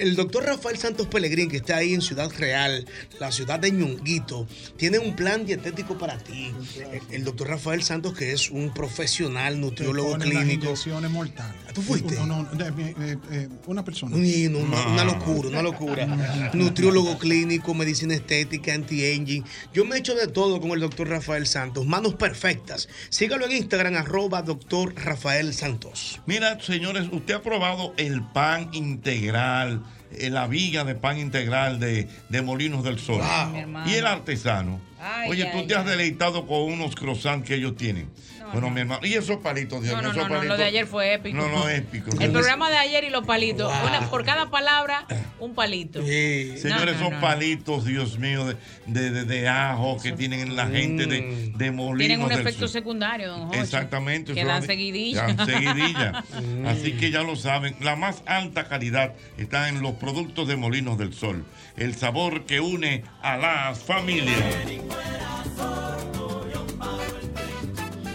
El 0.00 0.16
doctor 0.16 0.44
Rafael 0.44 0.78
Santos 0.78 1.06
Pellegrín, 1.08 1.50
que 1.50 1.58
está 1.58 1.76
ahí 1.76 1.92
en 1.92 2.00
Ciudad 2.00 2.30
Real, 2.38 2.86
la 3.18 3.30
ciudad 3.30 3.60
de 3.60 3.70
Ñonguito, 3.70 4.46
tiene 4.78 4.98
un 4.98 5.14
plan 5.14 5.44
dietético 5.44 5.98
para 5.98 6.16
ti. 6.18 6.50
El, 6.92 7.16
el 7.16 7.24
doctor 7.24 7.48
Rafael 7.48 7.82
Santos, 7.82 8.14
que 8.16 8.32
es 8.32 8.50
un 8.50 8.72
profesional 8.72 9.60
nutriólogo 9.60 10.16
las 10.16 10.26
clínico. 10.26 10.64
inyecciones 10.64 11.10
mortales. 11.10 11.54
¿Tú 11.74 11.82
fuiste? 11.82 12.14
No, 12.16 12.26
no, 12.26 12.44
de- 12.44 13.48
una 13.66 13.84
persona. 13.84 14.16
Uy, 14.16 14.48
no, 14.50 14.58
una, 14.60 14.86
una 14.88 15.04
locura, 15.04 15.48
una 15.50 15.62
locura. 15.62 16.06
Nutriólogo 16.54 17.18
clínico, 17.18 17.74
medicina 17.74 18.14
estética, 18.14 18.72
anti-aging. 18.74 19.44
Yo 19.74 19.84
me 19.84 19.96
he 19.96 19.98
hecho 19.98 20.14
de 20.14 20.26
todo 20.28 20.60
con 20.60 20.70
el 20.72 20.80
doctor 20.80 21.08
Rafael 21.08 21.46
Santos. 21.46 21.86
Manos 21.86 22.14
perfectas. 22.14 22.88
Sígalo 23.10 23.44
en 23.46 23.52
Instagram, 23.52 23.94
arroba 23.96 24.42
doctor 24.42 24.94
Rafael 24.96 25.52
Santos. 25.52 26.20
Mira, 26.26 26.58
señores, 26.60 27.08
usted 27.12 27.34
ha 27.34 27.42
probado 27.42 27.92
el 27.98 28.22
pan 28.22 28.70
integral, 28.72 29.84
la 30.30 30.46
viga 30.46 30.84
de 30.84 30.94
pan 30.94 31.18
integral 31.18 31.78
de, 31.80 32.08
de 32.28 32.42
Molinos 32.42 32.82
del 32.84 32.98
Sol. 32.98 33.20
Hermano. 33.54 33.90
y 33.90 33.94
el 33.94 34.06
artesano. 34.06 34.80
Ay, 35.00 35.30
Oye, 35.30 35.48
ay, 35.48 35.52
tú 35.60 35.66
te 35.66 35.74
has 35.74 35.86
deleitado 35.86 36.46
con 36.46 36.60
unos 36.62 36.94
croissants 36.94 37.46
que 37.46 37.54
ellos 37.54 37.76
tienen. 37.76 38.08
Bueno, 38.52 38.70
mi 38.70 38.80
hermano. 38.80 39.06
Y 39.06 39.14
esos 39.14 39.38
palitos, 39.38 39.82
Dios 39.82 39.94
No, 39.94 39.98
mío, 40.00 40.08
no, 40.08 40.10
esos 40.10 40.22
no, 40.22 40.28
no, 40.28 40.34
palitos. 40.36 40.58
lo 40.58 40.62
de 40.62 40.68
ayer 40.68 40.86
fue 40.86 41.14
épico. 41.14 41.36
No, 41.36 41.48
no, 41.48 41.68
épico. 41.68 42.10
El 42.20 42.30
programa 42.32 42.70
de 42.70 42.76
ayer 42.78 43.04
y 43.04 43.10
los 43.10 43.24
palitos. 43.26 43.72
Wow. 43.72 43.88
Una, 43.88 44.10
por 44.10 44.24
cada 44.24 44.50
palabra, 44.50 45.06
un 45.38 45.54
palito. 45.54 46.00
Señores, 46.02 46.64
No, 46.64 46.84
no, 46.84 46.90
esos 46.90 47.10
no. 47.12 47.20
palitos, 47.20 47.84
Dios 47.84 48.18
mío, 48.18 48.46
de, 48.46 48.56
de, 48.86 49.10
de- 49.10 49.24
de 49.24 49.48
ajo 49.48 49.96
que 50.02 50.12
tienen 50.12 50.56
la 50.56 50.66
gente 50.68 51.06
de, 51.06 51.52
de 51.56 51.70
Molinos 51.70 51.98
Tienen 51.98 52.22
un 52.22 52.28
del 52.28 52.40
efecto 52.40 52.68
secundario, 52.68 53.28
don 53.30 53.46
Jocho. 53.48 53.60
Exactamente. 53.60 54.34
Que 54.34 54.44
dan 54.44 54.62
seguidilla. 54.62 55.26
dan 55.32 55.46
seguidilla. 55.46 56.24
Así 56.66 56.92
que 56.92 57.10
ya 57.10 57.22
lo 57.22 57.36
saben. 57.36 57.76
La 57.80 57.96
más 57.96 58.22
alta 58.26 58.68
calidad 58.68 59.14
está 59.38 59.68
en 59.68 59.82
los 59.82 59.92
productos 59.94 60.48
de 60.48 60.56
Molinos 60.56 60.98
del 60.98 61.12
Sol. 61.14 61.44
El 61.76 61.94
sabor 61.94 62.44
que 62.46 62.60
une 62.60 63.04
a 63.22 63.36
las 63.36 63.78
familias. 63.78 64.36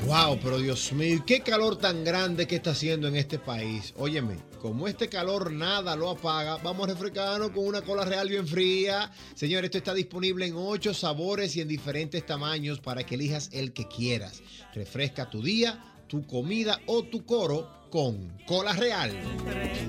Wow, 0.05 0.37
pero 0.39 0.59
Dios 0.59 0.93
mío, 0.93 1.15
¿y 1.15 1.21
qué 1.21 1.39
calor 1.39 1.77
tan 1.77 2.03
grande 2.03 2.45
que 2.45 2.57
está 2.57 2.71
haciendo 2.71 3.07
en 3.07 3.15
este 3.15 3.39
país. 3.39 3.91
Óyeme, 3.97 4.37
como 4.61 4.87
este 4.87 5.09
calor 5.09 5.51
nada 5.51 5.95
lo 5.95 6.11
apaga, 6.11 6.57
vamos 6.57 6.87
a 6.87 6.91
refrescarnos 6.93 7.49
con 7.49 7.65
una 7.65 7.81
cola 7.81 8.05
real 8.05 8.29
bien 8.29 8.47
fría. 8.47 9.11
Señor, 9.33 9.65
esto 9.65 9.79
está 9.79 9.95
disponible 9.95 10.45
en 10.45 10.53
ocho 10.55 10.93
sabores 10.93 11.55
y 11.55 11.61
en 11.61 11.67
diferentes 11.67 12.23
tamaños 12.23 12.79
para 12.79 13.03
que 13.03 13.15
elijas 13.15 13.49
el 13.51 13.73
que 13.73 13.87
quieras. 13.87 14.43
Refresca 14.75 15.27
tu 15.27 15.41
día, 15.41 15.83
tu 16.07 16.23
comida 16.27 16.79
o 16.85 17.01
tu 17.01 17.25
coro 17.25 17.87
con 17.89 18.37
cola 18.45 18.73
real. 18.73 19.11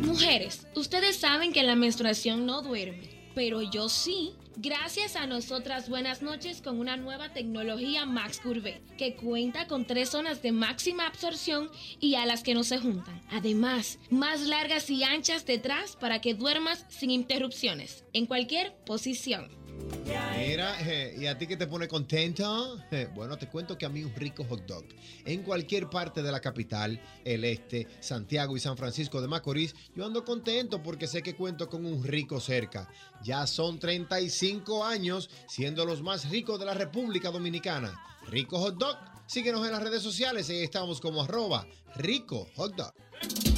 Mujeres, 0.00 0.66
ustedes 0.74 1.16
saben 1.16 1.52
que 1.52 1.62
la 1.62 1.76
menstruación 1.76 2.46
no 2.46 2.62
duerme, 2.62 3.10
pero 3.34 3.60
yo 3.60 3.90
sí. 3.90 4.32
Gracias 4.58 5.16
a 5.16 5.26
nosotras 5.26 5.90
buenas 5.90 6.22
noches 6.22 6.62
con 6.62 6.80
una 6.80 6.96
nueva 6.96 7.28
tecnología 7.28 8.06
Max 8.06 8.40
Curve, 8.42 8.80
que 8.96 9.14
cuenta 9.14 9.66
con 9.66 9.86
tres 9.86 10.08
zonas 10.08 10.40
de 10.40 10.50
máxima 10.50 11.06
absorción 11.06 11.70
y 12.00 12.14
alas 12.14 12.42
que 12.42 12.54
no 12.54 12.64
se 12.64 12.78
juntan. 12.78 13.20
Además, 13.30 13.98
más 14.08 14.40
largas 14.40 14.88
y 14.88 15.04
anchas 15.04 15.44
detrás 15.44 15.94
para 15.96 16.22
que 16.22 16.32
duermas 16.32 16.86
sin 16.88 17.10
interrupciones, 17.10 18.06
en 18.14 18.24
cualquier 18.24 18.74
posición. 18.86 19.65
Mira, 20.38 20.76
eh, 20.80 21.16
¿y 21.18 21.26
a 21.26 21.36
ti 21.36 21.46
qué 21.46 21.56
te 21.56 21.66
pone 21.66 21.88
contento? 21.88 22.78
Eh, 22.90 23.08
bueno, 23.14 23.36
te 23.36 23.48
cuento 23.48 23.76
que 23.76 23.84
a 23.84 23.88
mí 23.88 24.04
un 24.04 24.14
rico 24.14 24.44
hot 24.44 24.64
dog 24.66 24.84
en 25.24 25.42
cualquier 25.42 25.90
parte 25.90 26.22
de 26.22 26.30
la 26.30 26.40
capital, 26.40 27.00
el 27.24 27.44
este, 27.44 27.86
Santiago 28.00 28.56
y 28.56 28.60
San 28.60 28.76
Francisco 28.76 29.20
de 29.20 29.28
Macorís, 29.28 29.74
yo 29.94 30.06
ando 30.06 30.24
contento 30.24 30.82
porque 30.82 31.06
sé 31.06 31.22
que 31.22 31.34
cuento 31.34 31.68
con 31.68 31.84
un 31.84 32.04
rico 32.04 32.40
cerca. 32.40 32.88
Ya 33.22 33.46
son 33.46 33.78
35 33.78 34.84
años 34.84 35.30
siendo 35.48 35.84
los 35.84 36.02
más 36.02 36.30
ricos 36.30 36.60
de 36.60 36.66
la 36.66 36.74
República 36.74 37.30
Dominicana. 37.30 37.98
Rico 38.28 38.58
hot 38.58 38.76
dog. 38.76 38.96
Síguenos 39.26 39.66
en 39.66 39.72
las 39.72 39.82
redes 39.82 40.02
sociales, 40.02 40.48
ahí 40.48 40.62
estamos 40.62 41.00
como 41.00 41.22
arroba 41.22 41.66
rico 41.96 42.48
hot 42.54 42.76
dog. 42.76 43.55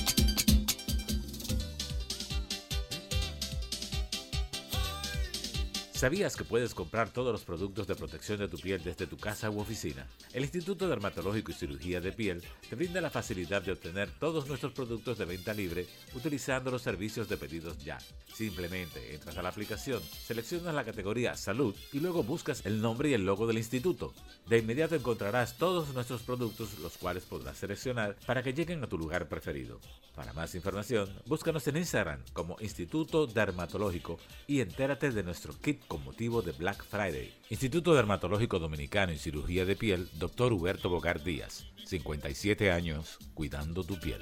¿Sabías 5.99 6.36
que 6.36 6.44
puedes 6.44 6.76
comprar 6.76 7.11
todos 7.11 7.32
los 7.32 7.42
productos 7.42 7.88
de 7.88 7.96
protección 7.96 8.38
de 8.38 8.46
tu 8.46 8.57
piel 8.57 8.80
desde 8.84 9.09
tu 9.09 9.16
casa 9.16 9.51
u 9.51 9.59
oficina? 9.59 10.07
El 10.32 10.44
Instituto 10.44 10.88
Dermatológico 10.88 11.51
y 11.51 11.55
Cirugía 11.55 12.01
de 12.01 12.12
Piel 12.12 12.40
te 12.70 12.76
brinda 12.76 13.01
la 13.01 13.11
facilidad 13.11 13.62
de 13.62 13.72
obtener 13.72 14.09
todos 14.20 14.46
nuestros 14.46 14.72
productos 14.72 15.18
de 15.18 15.24
venta 15.24 15.53
libre 15.53 15.88
utilizando 16.14 16.70
los 16.70 16.82
servicios 16.82 17.28
de 17.28 17.36
pedidos 17.36 17.78
ya. 17.78 17.99
Simplemente 18.32 19.12
entras 19.12 19.36
a 19.38 19.42
la 19.42 19.49
aplicación, 19.49 20.01
seleccionas 20.01 20.72
la 20.72 20.84
categoría 20.84 21.34
Salud 21.34 21.74
y 21.92 21.99
luego 21.99 22.22
buscas 22.22 22.64
el 22.64 22.80
nombre 22.80 23.09
y 23.09 23.14
el 23.14 23.26
logo 23.26 23.49
del 23.49 23.59
instituto. 23.59 24.14
De 24.46 24.59
inmediato 24.59 24.94
encontrarás 24.94 25.59
todos 25.59 25.92
nuestros 25.94 26.22
productos 26.22 26.78
los 26.78 26.96
cuales 26.96 27.24
podrás 27.24 27.59
seleccionar 27.59 28.14
para 28.24 28.44
que 28.44 28.53
lleguen 28.53 28.84
a 28.84 28.88
tu 28.88 28.99
lugar 28.99 29.28
preferido. 29.28 29.80
Para 30.14 30.32
más 30.32 30.55
información, 30.55 31.12
búscanos 31.26 31.66
en 31.66 31.76
Instagram 31.76 32.20
como 32.32 32.57
Instituto 32.61 33.26
Dermatológico 33.26 34.20
y 34.46 34.61
entérate 34.61 35.11
de 35.11 35.24
nuestro 35.24 35.59
kit 35.61 35.88
con 35.89 36.05
motivo 36.05 36.43
de 36.43 36.53
Black 36.53 36.84
Friday. 36.84 37.32
Instituto 37.51 37.95
Dermatológico 37.95 38.59
Dominicano 38.59 39.11
en 39.12 39.18
Cirugía 39.18 39.64
de 39.64 39.74
Piel, 39.74 40.09
Dr. 40.12 40.53
Huberto 40.53 40.89
Bogar 40.91 41.24
Díaz, 41.24 41.64
57 41.86 42.70
años, 42.70 43.18
cuidando 43.34 43.82
tu 43.82 43.99
piel. 43.99 44.20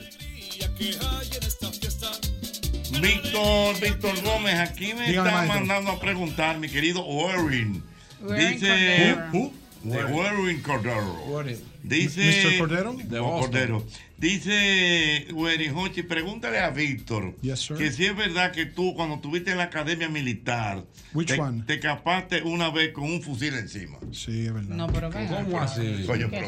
Víctor, 3.01 3.81
Víctor 3.81 4.23
Gómez, 4.23 4.55
aquí 4.61 4.95
me 4.95 5.09
Dígame, 5.09 5.29
está 5.29 5.33
maestro. 5.33 5.59
mandando 5.59 5.91
a 5.91 6.01
preguntar, 6.01 6.59
mi 6.59 6.69
querido 6.69 7.05
Warren. 7.05 7.83
Dice. 8.21 9.17
Cordero. 9.17 9.31
Who? 9.33 9.53
De 9.87 10.05
Warren 10.05 10.61
Cordero. 10.63 11.45
Dice. 11.83 12.21
Mr. 12.21 12.59
Cordero? 12.59 12.93
De 12.95 13.19
Cordero. 13.19 13.85
Dice 14.19 15.27
Warren 15.33 15.77
Hochi, 15.77 16.03
pregúntale 16.03 16.59
a 16.59 16.71
Víctor 16.71 17.35
Yes, 17.43 17.69
que 17.77 17.93
si 17.93 18.07
es 18.07 18.17
verdad 18.17 18.51
que 18.51 18.65
tú, 18.65 18.95
cuando 18.95 19.17
estuviste 19.17 19.51
en 19.51 19.59
la 19.59 19.65
academia 19.65 20.09
militar, 20.09 20.85
Which 21.13 21.29
te, 21.29 21.39
one? 21.41 21.65
te 21.67 21.75
escapaste 21.75 22.43
una 22.43 22.71
vez 22.71 22.93
con 22.95 23.05
un 23.05 23.21
fusil 23.21 23.55
encima. 23.55 23.99
Sí, 24.13 24.47
es 24.47 24.55
verdad. 24.55 24.75
No, 24.75 24.87
pero 24.87 25.11
¿Cómo 25.11 25.59
acá. 25.59 25.65
así? 25.65 26.05
Coño, 26.07 26.31
¿Qué 26.31 26.39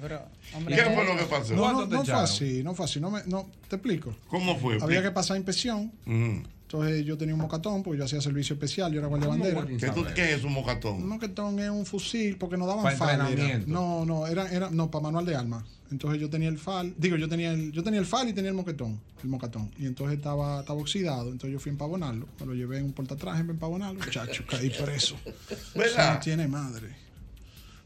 pero 0.00 0.22
hombre, 0.54 0.76
¿Qué 0.76 0.82
fue 0.82 1.04
lo 1.06 1.16
que 1.16 1.24
pasó? 1.24 1.54
No, 1.54 1.72
no, 1.72 1.86
no 1.86 2.04
fue 2.04 2.14
así, 2.14 2.62
no 2.62 2.74
fue 2.74 2.84
así. 2.84 3.00
No, 3.00 3.10
me, 3.10 3.20
no 3.24 3.50
te 3.68 3.76
explico. 3.76 4.14
¿Cómo 4.28 4.58
fue? 4.58 4.78
Había 4.82 5.02
que 5.02 5.10
pasar 5.10 5.38
inspección. 5.38 5.92
Ujú. 6.06 6.42
Entonces 6.64 7.04
yo 7.04 7.16
tenía 7.16 7.34
un 7.34 7.40
mocatón, 7.42 7.82
porque 7.82 7.98
yo 7.98 8.04
hacía 8.04 8.20
servicio 8.20 8.54
especial, 8.54 8.92
yo 8.92 8.98
era 8.98 9.06
guardia 9.08 9.28
bandera. 9.28 9.64
¿Qué, 9.66 9.90
tú- 9.90 10.04
qué 10.14 10.34
es 10.34 10.42
un 10.44 10.52
mocatón? 10.54 10.94
Un 11.02 11.08
mocatón 11.08 11.58
es 11.60 11.70
un 11.70 11.86
fusil, 11.86 12.36
porque 12.36 12.56
no 12.56 12.66
daban 12.66 12.82
fal. 12.96 13.18
No, 13.66 14.04
no, 14.04 14.26
era, 14.26 14.50
era, 14.50 14.70
no, 14.70 14.90
para 14.90 15.02
manual 15.04 15.24
de 15.26 15.36
armas. 15.36 15.64
Entonces 15.92 16.20
yo 16.20 16.28
tenía 16.30 16.48
el 16.48 16.58
fal, 16.58 16.92
digo, 16.96 17.16
yo 17.16 17.28
tenía 17.28 17.52
el, 17.52 17.70
yo 17.70 17.82
tenía 17.84 18.00
el 18.00 18.06
fal 18.06 18.28
y 18.28 18.32
tenía 18.32 18.50
el 18.50 18.56
moquetón, 18.56 18.98
el 19.22 19.28
mocatón. 19.28 19.70
Y 19.78 19.86
entonces 19.86 20.16
estaba, 20.16 20.60
estaba 20.60 20.80
oxidado, 20.80 21.24
entonces 21.30 21.52
yo 21.52 21.60
fui 21.60 21.68
a 21.70 21.72
empavonarlo. 21.74 22.26
Me 22.40 22.46
lo 22.46 22.54
llevé 22.54 22.78
en 22.78 22.86
un 22.86 22.92
portatraje 22.92 23.40
para 23.42 23.52
empavonarlo. 23.52 24.00
Chacho, 24.10 24.42
caí 24.48 24.70
preso. 24.70 25.16
¿Verdad? 25.76 26.04
Eso 26.06 26.14
no 26.14 26.20
tiene 26.20 26.48
madre. 26.48 26.88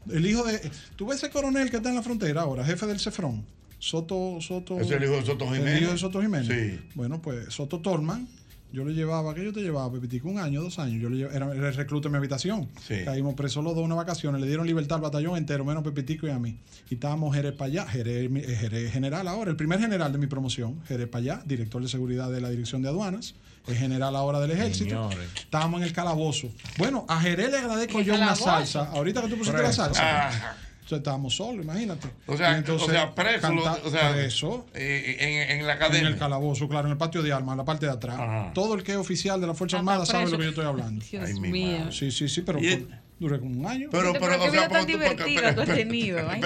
El 0.09 0.25
hijo 0.25 0.43
de. 0.45 0.71
¿Tú 0.95 1.05
ves 1.05 1.17
ese 1.17 1.29
coronel 1.29 1.69
que 1.69 1.77
está 1.77 1.89
en 1.89 1.95
la 1.95 2.01
frontera 2.01 2.41
ahora, 2.41 2.63
jefe 2.63 2.87
del 2.87 2.99
Cefrón? 2.99 3.45
Soto, 3.77 4.39
Soto. 4.41 4.79
Es 4.79 4.89
el 4.89 5.03
hijo 5.03 5.13
de 5.13 5.25
Soto 5.25 5.45
Jiménez. 5.45 5.75
El 5.75 5.83
hijo 5.83 5.91
de 5.91 5.97
Soto 5.97 6.21
Jiménez. 6.21 6.47
Sí. 6.47 6.89
Bueno, 6.95 7.21
pues 7.21 7.53
Soto 7.53 7.79
Torman, 7.79 8.27
yo 8.71 8.85
le 8.85 8.93
llevaba, 8.93 9.33
¿qué 9.33 9.43
yo 9.43 9.51
te 9.51 9.61
llevaba, 9.61 9.91
Pepitico? 9.91 10.29
Un 10.29 10.37
año, 10.39 10.61
dos 10.61 10.77
años. 10.79 11.01
Yo 11.01 11.09
le 11.09 11.17
llevaba, 11.17 11.35
era, 11.35 11.53
era 11.55 11.67
el 11.69 11.73
recluta 11.75 12.07
en 12.07 12.11
mi 12.13 12.17
habitación. 12.17 12.69
Sí. 12.87 12.95
Caímos 13.05 13.33
presos 13.35 13.63
los 13.63 13.73
dos 13.75 13.83
unas 13.83 13.97
vacaciones, 13.97 14.39
le 14.41 14.47
dieron 14.47 14.67
libertad 14.67 14.97
al 14.97 15.01
batallón 15.01 15.37
entero, 15.37 15.65
menos 15.65 15.83
Pepitico 15.83 16.27
y 16.27 16.29
a 16.29 16.39
mí. 16.39 16.57
Y 16.89 16.93
estábamos 16.95 17.35
Jerez 17.35 17.53
para 17.53 17.65
allá, 17.71 17.85
Jerez, 17.87 18.29
mi- 18.29 18.41
eh, 18.41 18.55
Jerez 18.59 18.91
general 18.93 19.27
ahora, 19.27 19.49
el 19.51 19.57
primer 19.57 19.79
general 19.79 20.11
de 20.11 20.17
mi 20.19 20.27
promoción, 20.27 20.79
Jerez 20.87 21.07
para 21.07 21.21
allá, 21.21 21.41
director 21.45 21.81
de 21.81 21.87
seguridad 21.89 22.29
de 22.31 22.41
la 22.41 22.49
dirección 22.49 22.81
de 22.81 22.89
aduanas, 22.89 23.35
el 23.67 23.75
general 23.75 24.15
ahora 24.15 24.39
del 24.39 24.51
ejército. 24.51 25.09
Señores. 25.09 25.29
Estábamos 25.35 25.81
en 25.81 25.87
el 25.87 25.93
calabozo. 25.93 26.49
Bueno, 26.77 27.05
a 27.09 27.19
Jerez 27.21 27.51
le 27.51 27.57
agradezco 27.57 27.99
¿El 27.99 28.05
yo 28.05 28.15
una 28.15 28.35
salsa. 28.35 28.85
Ahorita 28.91 29.21
que 29.23 29.27
tú 29.29 29.37
pusiste 29.37 29.61
la 29.61 29.71
salsa. 29.71 30.01
Ah. 30.03 30.55
Entonces 30.89 31.03
estábamos 31.03 31.35
solos, 31.35 31.63
imagínate. 31.63 32.07
O 32.25 32.35
sea, 32.35 32.57
entonces, 32.57 32.87
o 32.87 32.91
sea 32.91 33.13
preso, 33.13 33.41
canta- 33.41 33.77
o 33.85 33.91
sea, 33.91 34.11
preso. 34.11 34.65
eh, 34.73 35.17
en, 35.19 35.59
en 35.59 35.67
la 35.67 35.73
En 35.73 35.77
academia. 35.83 36.07
el 36.09 36.17
calabozo, 36.17 36.67
claro, 36.67 36.87
en 36.87 36.93
el 36.93 36.97
patio 36.97 37.21
de 37.21 37.31
armas, 37.31 37.53
en 37.53 37.57
la 37.59 37.65
parte 37.65 37.85
de 37.85 37.91
atrás. 37.91 38.51
Todo 38.55 38.73
el 38.73 38.81
que 38.81 38.93
es 38.93 38.97
oficial 38.97 39.39
de 39.39 39.45
la 39.45 39.53
Fuerza 39.53 39.77
Armada 39.77 40.03
sabe 40.07 40.31
lo 40.31 40.37
que 40.39 40.45
yo 40.45 40.49
estoy 40.49 40.65
hablando. 40.65 41.05
Dios 41.11 41.23
Ay, 41.27 41.39
mío. 41.39 41.91
Sí, 41.91 42.09
sí, 42.09 42.27
sí, 42.27 42.41
pero 42.41 42.57
por- 42.57 42.87
duré 43.19 43.39
como 43.39 43.59
un 43.59 43.67
año. 43.67 43.89
Pero, 43.91 44.13
Pero 44.13 44.25
pero, 44.25 44.43
o 44.43 44.49
sea, 44.51 44.67
tan 44.67 44.87
porque 44.87 44.93
tú- 44.93 44.99
porque- 44.99 45.15
tú 45.35 45.39
has 45.45 45.45
espera, 45.59 45.75
tenido. 45.75 46.27
Ay, 46.27 46.41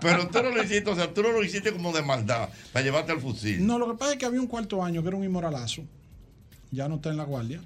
pero 0.00 0.26
tú 0.30 0.42
no 0.42 0.50
lo 0.50 0.62
hiciste, 0.64 0.90
o 0.90 0.96
sea, 0.96 1.14
tú 1.14 1.22
no 1.22 1.30
lo 1.30 1.44
hiciste 1.44 1.70
como 1.72 1.92
de 1.92 2.02
maldad, 2.02 2.48
para 2.72 2.84
llevarte 2.84 3.12
al 3.12 3.20
fusil. 3.20 3.64
No, 3.64 3.78
lo 3.78 3.86
que 3.92 3.98
pasa 3.98 4.12
es 4.14 4.18
que 4.18 4.26
había 4.26 4.40
un 4.40 4.48
cuarto 4.48 4.82
año 4.82 5.00
que 5.02 5.08
era 5.08 5.16
un 5.16 5.22
inmoralazo. 5.22 5.82
Ya 6.72 6.88
no 6.88 6.96
está 6.96 7.10
en 7.10 7.18
la 7.18 7.24
guardia. 7.24 7.60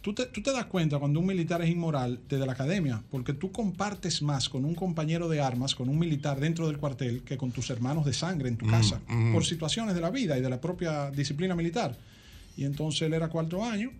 Tú 0.00 0.14
te, 0.14 0.26
tú 0.26 0.42
te 0.42 0.50
das 0.50 0.64
cuenta 0.64 0.98
cuando 0.98 1.20
un 1.20 1.26
militar 1.26 1.60
es 1.60 1.68
inmoral 1.68 2.20
desde 2.26 2.46
la 2.46 2.52
academia, 2.52 3.02
porque 3.10 3.34
tú 3.34 3.52
compartes 3.52 4.22
más 4.22 4.48
con 4.48 4.64
un 4.64 4.74
compañero 4.74 5.28
de 5.28 5.40
armas, 5.40 5.74
con 5.74 5.90
un 5.90 5.98
militar 5.98 6.40
dentro 6.40 6.66
del 6.66 6.78
cuartel, 6.78 7.22
que 7.22 7.36
con 7.36 7.52
tus 7.52 7.68
hermanos 7.68 8.06
de 8.06 8.14
sangre 8.14 8.48
en 8.48 8.56
tu 8.56 8.64
Mm, 8.64 8.70
casa, 8.70 9.00
mm. 9.06 9.34
por 9.34 9.44
situaciones 9.44 9.94
de 9.94 10.00
la 10.00 10.10
vida 10.10 10.38
y 10.38 10.40
de 10.40 10.48
la 10.48 10.60
propia 10.60 11.10
disciplina 11.10 11.54
militar. 11.54 11.96
Y 12.56 12.64
entonces 12.64 13.02
él 13.02 13.12
era 13.12 13.28
cuarto 13.28 13.62
año, 13.62 13.90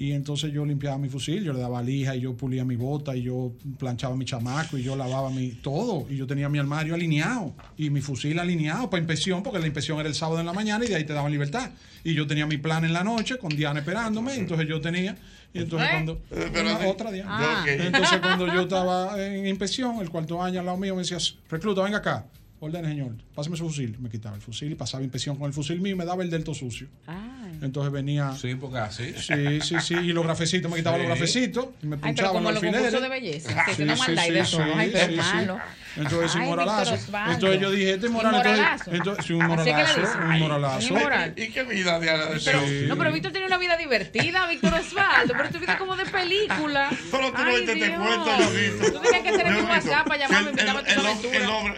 y 0.00 0.12
entonces 0.12 0.52
yo 0.52 0.64
limpiaba 0.64 0.96
mi 0.96 1.08
fusil, 1.08 1.42
yo 1.42 1.52
le 1.52 1.58
daba 1.58 1.82
lija, 1.82 2.14
y 2.14 2.20
yo 2.20 2.36
pulía 2.36 2.64
mi 2.64 2.76
bota, 2.76 3.16
y 3.16 3.22
yo 3.22 3.52
planchaba 3.78 4.14
mi 4.14 4.24
chamaco, 4.24 4.78
y 4.78 4.84
yo 4.84 4.94
lavaba 4.94 5.28
mi 5.30 5.48
todo, 5.50 6.06
y 6.08 6.16
yo 6.16 6.24
tenía 6.26 6.48
mi 6.48 6.58
armario 6.58 6.94
alineado, 6.94 7.52
y 7.76 7.90
mi 7.90 8.00
fusil 8.00 8.38
alineado 8.38 8.88
para 8.88 9.00
inspección, 9.00 9.42
porque 9.42 9.58
la 9.58 9.66
inspección 9.66 9.98
era 9.98 10.08
el 10.08 10.14
sábado 10.14 10.38
en 10.38 10.46
la 10.46 10.52
mañana, 10.52 10.84
y 10.84 10.88
de 10.88 10.94
ahí 10.94 11.04
te 11.04 11.12
daban 11.12 11.32
libertad. 11.32 11.70
Y 12.04 12.14
yo 12.14 12.28
tenía 12.28 12.46
mi 12.46 12.58
plan 12.58 12.84
en 12.84 12.92
la 12.92 13.02
noche, 13.02 13.38
con 13.38 13.50
Diana 13.50 13.80
esperándome, 13.80 14.36
entonces 14.36 14.68
yo 14.68 14.80
tenía, 14.80 15.16
y 15.52 15.58
entonces 15.58 15.88
¿Eh? 15.88 15.90
cuando... 15.92 16.12
Eh, 16.30 16.50
pero 16.52 16.70
una- 16.70 16.78
sí. 16.78 16.86
otra 16.86 17.10
Diana. 17.10 17.30
Ah. 17.32 17.64
Entonces 17.68 18.20
cuando 18.20 18.46
yo 18.46 18.60
estaba 18.62 19.20
en 19.20 19.48
inspección, 19.48 19.96
el 20.00 20.10
cuarto 20.10 20.40
año 20.40 20.60
al 20.60 20.66
lado 20.66 20.78
mío 20.78 20.94
me 20.94 21.02
decía, 21.02 21.18
recluta, 21.50 21.82
venga 21.82 21.98
acá. 21.98 22.24
Orden, 22.60 22.84
señor, 22.84 23.12
pásame 23.36 23.56
su 23.56 23.66
fusil. 23.68 23.96
Me 24.00 24.08
quitaba 24.10 24.34
el 24.34 24.42
fusil 24.42 24.72
y 24.72 24.74
pasaba 24.74 25.02
inspección 25.04 25.36
con 25.36 25.46
el 25.46 25.52
fusil 25.52 25.80
mío 25.80 25.92
y 25.92 25.96
me 25.96 26.04
daba 26.04 26.24
el 26.24 26.30
delto 26.30 26.54
sucio. 26.54 26.88
Entonces 27.62 27.92
venía. 27.92 28.32
Sí, 28.40 28.54
porque 28.56 28.78
así. 28.78 29.14
Sí, 29.14 29.60
sí, 29.60 29.76
sí. 29.80 29.94
Y 29.94 30.12
los 30.12 30.24
grafecitos, 30.24 30.70
me 30.70 30.76
quitaba 30.78 30.96
Sí. 30.96 31.02
los 31.02 31.08
grafecitos 31.10 31.66
y 31.82 31.86
me 31.86 31.96
Ay, 31.96 32.02
punchaban 32.02 32.42
los 32.42 32.52
alfileres. 32.54 32.92
de 32.92 33.08
belleza, 33.08 33.64
que 33.64 33.74
tiene 33.74 33.94
maldad 33.96 34.24
y 34.26 34.30
de 34.32 34.42
todo. 34.44 34.64
Ay, 34.74 34.90
pero 34.92 35.16
malo. 35.22 35.58
Entonces, 35.96 36.34
un 36.36 36.40
Ay, 36.42 36.48
moralazo. 36.48 36.80
Víctor 36.92 36.98
Osvaldo. 37.08 37.32
Entonces 37.32 37.60
yo 37.60 37.70
dije, 37.70 37.94
este 37.94 38.08
moral. 38.08 38.34
Entonces, 38.46 38.94
entonces, 38.94 39.24
sí, 39.26 39.32
un 39.32 39.46
moralazo. 39.46 40.00
Un 40.18 40.30
Ay, 40.30 40.40
moralazo. 40.40 40.88
inmoral. 40.94 41.34
¿Y 41.36 41.48
qué 41.48 41.62
vida, 41.64 41.98
de 41.98 42.06
Pero, 42.44 42.60
Sí. 42.66 42.84
No, 42.86 42.96
pero 42.98 43.12
Víctor 43.12 43.32
tiene 43.32 43.46
una 43.46 43.58
vida 43.58 43.76
divertida, 43.76 44.48
Víctor 44.48 44.74
Osvaldo. 44.74 45.34
Pero 45.36 45.50
tu 45.50 45.58
vida 45.58 45.78
como 45.78 45.96
de 45.96 46.04
película. 46.06 46.90
Pero 47.10 47.32
tú 47.32 47.42
no 47.42 47.50
Ay, 47.50 47.66
Dios. 47.66 47.90
cuento. 47.98 48.92
Tú 48.92 49.00
tenías 49.00 49.22
que 49.22 49.32
tener 49.38 49.54
vi. 49.56 49.62
WhatsApp 49.62 50.06
para 50.06 50.20
llamarme, 50.28 50.50
invitarme 50.50 50.80
a 50.80 50.84
tu 51.20 51.28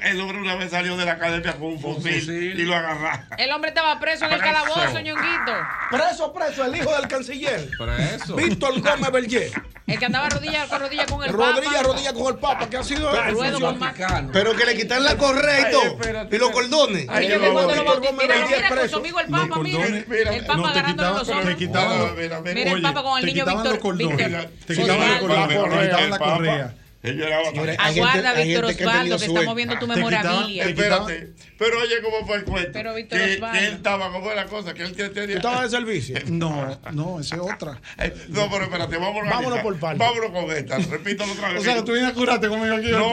el 0.03 0.21
hombre 0.21 0.39
una 0.39 0.55
vez 0.57 0.70
salió 0.71 0.97
de 0.97 1.05
la 1.05 1.13
academia 1.13 1.53
con 1.55 1.65
un 1.65 1.81
fusil, 1.81 2.31
y 2.31 2.63
lo 2.65 2.75
agarraron. 2.75 3.27
El 3.37 3.51
hombre 3.53 3.69
estaba 3.71 3.99
preso 4.01 4.25
en 4.27 4.33
el 4.33 4.41
calabozo, 4.41 5.01
ñonguito. 5.01 5.53
Preso, 5.91 6.33
preso, 6.33 6.65
el 6.65 6.77
hijo 6.77 6.91
del 6.97 7.09
canciller. 7.09 7.69
Preso. 7.79 8.37
Víctor 8.37 8.81
Gómez 8.81 9.11
Berger. 9.13 9.51
El 9.87 9.99
que 9.99 10.05
andaba 10.07 10.29
rodilla 10.29 10.67
con 10.69 10.81
rodilla 10.81 11.07
con 11.07 11.25
el 11.25 11.33
Rodilla, 11.33 11.65
papa. 11.73 11.83
rodilla 11.83 12.13
con 12.13 12.27
el 12.29 12.39
papa, 12.39 12.71
que 12.71 12.77
ha 12.77 12.83
sido 12.85 13.11
más- 13.11 13.95
Pero 14.33 14.55
que 14.55 14.65
le 14.65 14.77
quitan 14.77 15.03
la 15.03 15.17
correa 15.17 15.69
y 15.69 15.73
todo. 15.73 15.99
Y 16.31 16.39
los 16.39 16.51
cordones. 16.51 17.07
Ay, 17.09 17.29
yo 17.29 17.41
vi 17.41 17.47
cuando 17.49 17.75
lo 17.75 17.85
bautizó. 17.85 18.13
Mira, 18.13 18.35
mira, 18.47 18.69
con 18.69 18.79
preso. 18.79 18.89
su 18.89 18.97
amigo 18.99 19.21
el 19.21 19.27
papa, 19.27 19.59
mira. 19.59 19.87
El 19.87 20.47
papa 20.47 20.57
no, 20.57 20.85
quitaban, 20.87 21.15
los 21.19 21.29
ojos. 21.29 21.45
Mira, 21.45 22.15
mira, 22.17 22.41
Mira 22.41 22.71
el 22.73 22.83
papa 22.83 23.03
con 23.03 23.19
el 23.19 23.25
te 23.25 23.27
niño 23.33 23.45
quitaban 23.45 23.63
Víctor. 23.63 23.73
los 23.73 23.83
cordones. 23.83 24.17
Víctor. 24.17 24.51
Te 24.67 24.77
quitaban 24.77 25.09
los 25.11 25.19
cordones, 25.19 25.49
te 25.49 25.55
quitaban 25.55 26.11
la 26.11 26.17
El 26.17 26.19
correa. 26.19 26.75
Señores, 27.03 27.33
Aguarda, 27.79 28.13
gente- 28.13 28.29
hay 28.29 28.49
Víctor 28.49 28.77
que 28.77 28.85
Osvaldo, 28.85 29.17
que 29.17 29.19
suerte. 29.25 29.27
estamos 29.39 29.57
viendo 29.57 29.75
tu 29.79 29.87
quitaban- 29.87 29.97
memorabilia. 29.97 30.65
Espérate, 30.65 31.33
pero 31.59 31.79
oye 31.81 31.95
cómo 32.03 32.27
fue 32.27 32.37
el 32.37 32.45
cuento. 32.45 32.71
Pero 32.75 32.95
Víctor 32.95 33.19
que, 33.19 33.35
Osvaldo. 33.37 33.59
que 33.59 33.67
él 33.67 33.73
estaba, 33.75 34.13
¿cómo 34.13 34.25
fue 34.25 34.35
la 34.35 34.45
cosa? 34.47 34.75
Que 34.75 34.83
él 34.83 34.93
que 34.95 35.09
tenía. 35.09 35.41
¿Tú 35.41 35.49
estabas 35.49 35.71
de 35.71 35.77
servicio? 35.79 36.19
No, 36.31 36.79
no, 36.93 37.21
esa 37.21 37.37
es 37.37 37.41
otra. 37.41 37.81
Eh, 37.99 38.15
No, 38.29 38.51
pero 38.51 38.65
espérate, 38.65 38.97
vamos 38.97 39.09
a 39.27 39.31
Vámonos 39.31 39.37
organizar. 39.47 39.63
por 39.63 39.79
partes. 39.79 39.99
Vámonos 39.99 40.31
con 40.31 40.57
esta. 40.57 40.79
Repítalo 40.79 41.33
otra 41.33 41.49
vez. 41.49 41.61
O 41.61 41.65
sea, 41.65 41.75
que 41.77 41.83
tú 41.83 41.93
vienes 41.93 42.11
a 42.11 42.15
curarte 42.15 42.49
conmigo 42.49 42.75
aquí. 42.77 42.91
No, 42.91 42.99
¿no? 42.99 43.07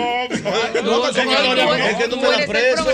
no, 0.84 0.98
No, 0.98 1.14
que 1.14 1.90
es 1.90 1.96
que 1.96 2.08
tú 2.10 2.18
me 2.18 2.28
das 2.28 2.46
preso. 2.46 2.88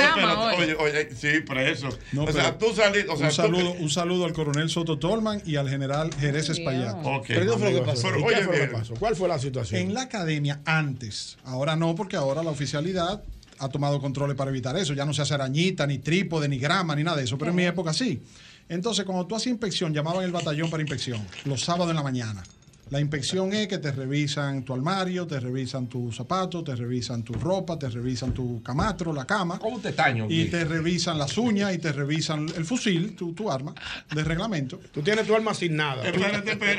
Oye, 0.57 0.75
oye, 0.75 1.09
sí, 1.15 1.39
preso. 1.41 1.89
O 2.17 2.31
sea, 2.31 2.57
tú 2.57 2.73
saliste, 2.75 3.09
o 3.11 3.17
sea, 3.17 3.27
un, 3.27 3.33
saludo, 3.33 3.71
un 3.71 3.89
saludo 3.89 4.25
al 4.25 4.33
coronel 4.33 4.69
Soto 4.69 4.99
Tolman 4.99 5.41
y 5.45 5.55
al 5.55 5.69
general 5.69 6.11
Jerez 6.19 6.49
Espaillat. 6.49 6.97
Ok. 7.03 7.25
¿Pero 7.29 7.53
qué 7.53 7.57
fue 7.57 7.71
lo 7.71 7.79
que 7.79 7.85
pasó? 7.85 8.03
Pero, 8.03 8.19
¿Y 8.19 8.23
oye, 8.23 8.35
qué 8.35 8.41
fue 8.43 8.67
lo 8.67 8.83
que? 8.83 8.99
¿Cuál 8.99 9.15
fue 9.15 9.27
la 9.27 9.39
situación? 9.39 9.81
En 9.81 9.93
la 9.93 10.01
academia 10.03 10.59
antes, 10.65 10.82
antes. 10.83 11.37
Ahora 11.45 11.75
no, 11.75 11.95
porque 11.95 12.15
ahora 12.15 12.43
la 12.43 12.51
oficialidad 12.51 13.23
ha 13.59 13.69
tomado 13.69 13.99
controles 13.99 14.35
para 14.35 14.51
evitar 14.51 14.75
eso. 14.77 14.93
Ya 14.93 15.05
no 15.05 15.13
se 15.13 15.21
hace 15.21 15.33
arañita, 15.33 15.87
ni 15.87 15.99
trípode, 15.99 16.47
ni 16.47 16.59
grama, 16.59 16.95
ni 16.95 17.03
nada 17.03 17.17
de 17.17 17.23
eso. 17.23 17.37
Pero 17.37 17.51
en 17.51 17.55
mi 17.55 17.65
época 17.65 17.93
sí. 17.93 18.21
Entonces, 18.69 19.05
cuando 19.05 19.25
tú 19.25 19.35
hacías 19.35 19.51
inspección, 19.51 19.93
llamaban 19.93 20.23
el 20.23 20.31
batallón 20.31 20.69
para 20.69 20.81
inspección, 20.81 21.25
los 21.45 21.63
sábados 21.63 21.89
en 21.89 21.95
la 21.95 22.03
mañana. 22.03 22.43
La 22.89 22.99
inspección 22.99 23.53
es 23.53 23.67
que 23.67 23.79
te 23.79 23.91
revisan 23.91 24.63
tu 24.63 24.73
armario, 24.73 25.25
te 25.25 25.39
revisan 25.39 25.87
tus 25.87 26.15
zapatos, 26.15 26.63
te 26.63 26.75
revisan 26.75 27.23
tu 27.23 27.33
ropa, 27.33 27.79
te 27.79 27.89
revisan 27.89 28.33
tu 28.33 28.61
camatro, 28.61 29.11
la 29.13 29.25
cama. 29.25 29.57
¿Cómo 29.57 29.79
te 29.79 29.93
taño? 29.93 30.27
Y 30.29 30.45
te 30.45 30.63
revisan 30.63 31.17
las 31.17 31.37
uñas 31.37 31.73
y 31.73 31.79
te 31.79 31.91
revisan 31.91 32.47
el 32.55 32.65
fusil, 32.65 33.15
tu, 33.15 33.49
arma, 33.49 33.73
de 34.13 34.23
reglamento. 34.23 34.79
Tú 34.91 35.01
tienes 35.01 35.25
tu 35.25 35.33
arma 35.33 35.53
sin 35.53 35.75
nada. 35.75 36.03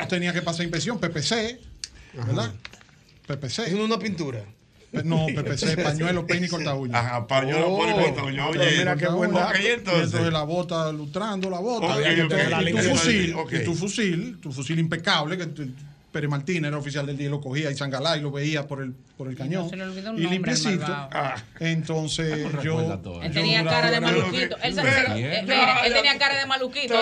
Tenía 0.08 0.32
que 0.32 0.42
pasar 0.42 0.64
inspección, 0.64 0.98
PPC, 0.98 1.58
¿verdad? 2.14 2.52
PPC. 3.26 3.58
Es 3.60 3.74
una 3.74 3.98
pintura. 3.98 4.44
No, 5.02 5.26
PPC, 5.26 5.76
pañuelo, 5.82 6.26
peine 6.26 6.46
y 6.46 6.48
cortaúñas. 6.48 7.04
Ajá, 7.04 7.26
pañuelo, 7.26 7.72
oh, 7.72 7.78
peine 7.78 8.00
y 8.00 8.04
cortaúñas. 8.04 8.48
Oye, 8.50 8.78
mira 8.78 8.96
qué 8.96 9.08
buen 9.08 9.32
dato. 9.32 9.50
Okay, 9.50 9.66
entonces. 9.72 10.04
entonces. 10.04 10.32
la 10.32 10.42
bota, 10.44 10.92
lustrando 10.92 11.50
la 11.50 11.58
bota. 11.58 11.96
Okay, 11.96 12.72
tu 12.72 12.82
fusil, 12.82 13.36
y 13.50 13.64
tu 13.64 13.74
fusil, 13.74 14.38
tu 14.40 14.52
fusil 14.52 14.78
impecable, 14.78 15.36
que 15.36 15.48
Pérez 16.14 16.30
Martínez 16.30 16.68
era 16.68 16.78
oficial 16.78 17.04
del 17.06 17.16
día 17.16 17.26
y 17.26 17.30
lo 17.30 17.40
cogía 17.40 17.72
y 17.72 17.74
Sangalá 17.74 18.16
y 18.16 18.20
lo 18.20 18.30
veía 18.30 18.68
por 18.68 18.80
el, 18.80 18.94
por 19.16 19.26
el 19.26 19.36
cañón. 19.36 19.68
Se 19.68 19.76
le 19.76 19.82
olvidó 19.82 20.12
el 20.12 20.20
y 20.20 20.26
limpiecito. 20.28 20.86
Entonces 21.58 22.46
yo. 22.62 23.00
Él 23.20 23.32
tenía 23.32 23.64
cara 23.64 23.90
de 23.90 24.00
maluquito. 24.00 24.56
Él, 24.62 24.76
tenía 24.76 26.14
cara 26.14 26.38
de 26.38 26.46
maluquito. 26.46 26.94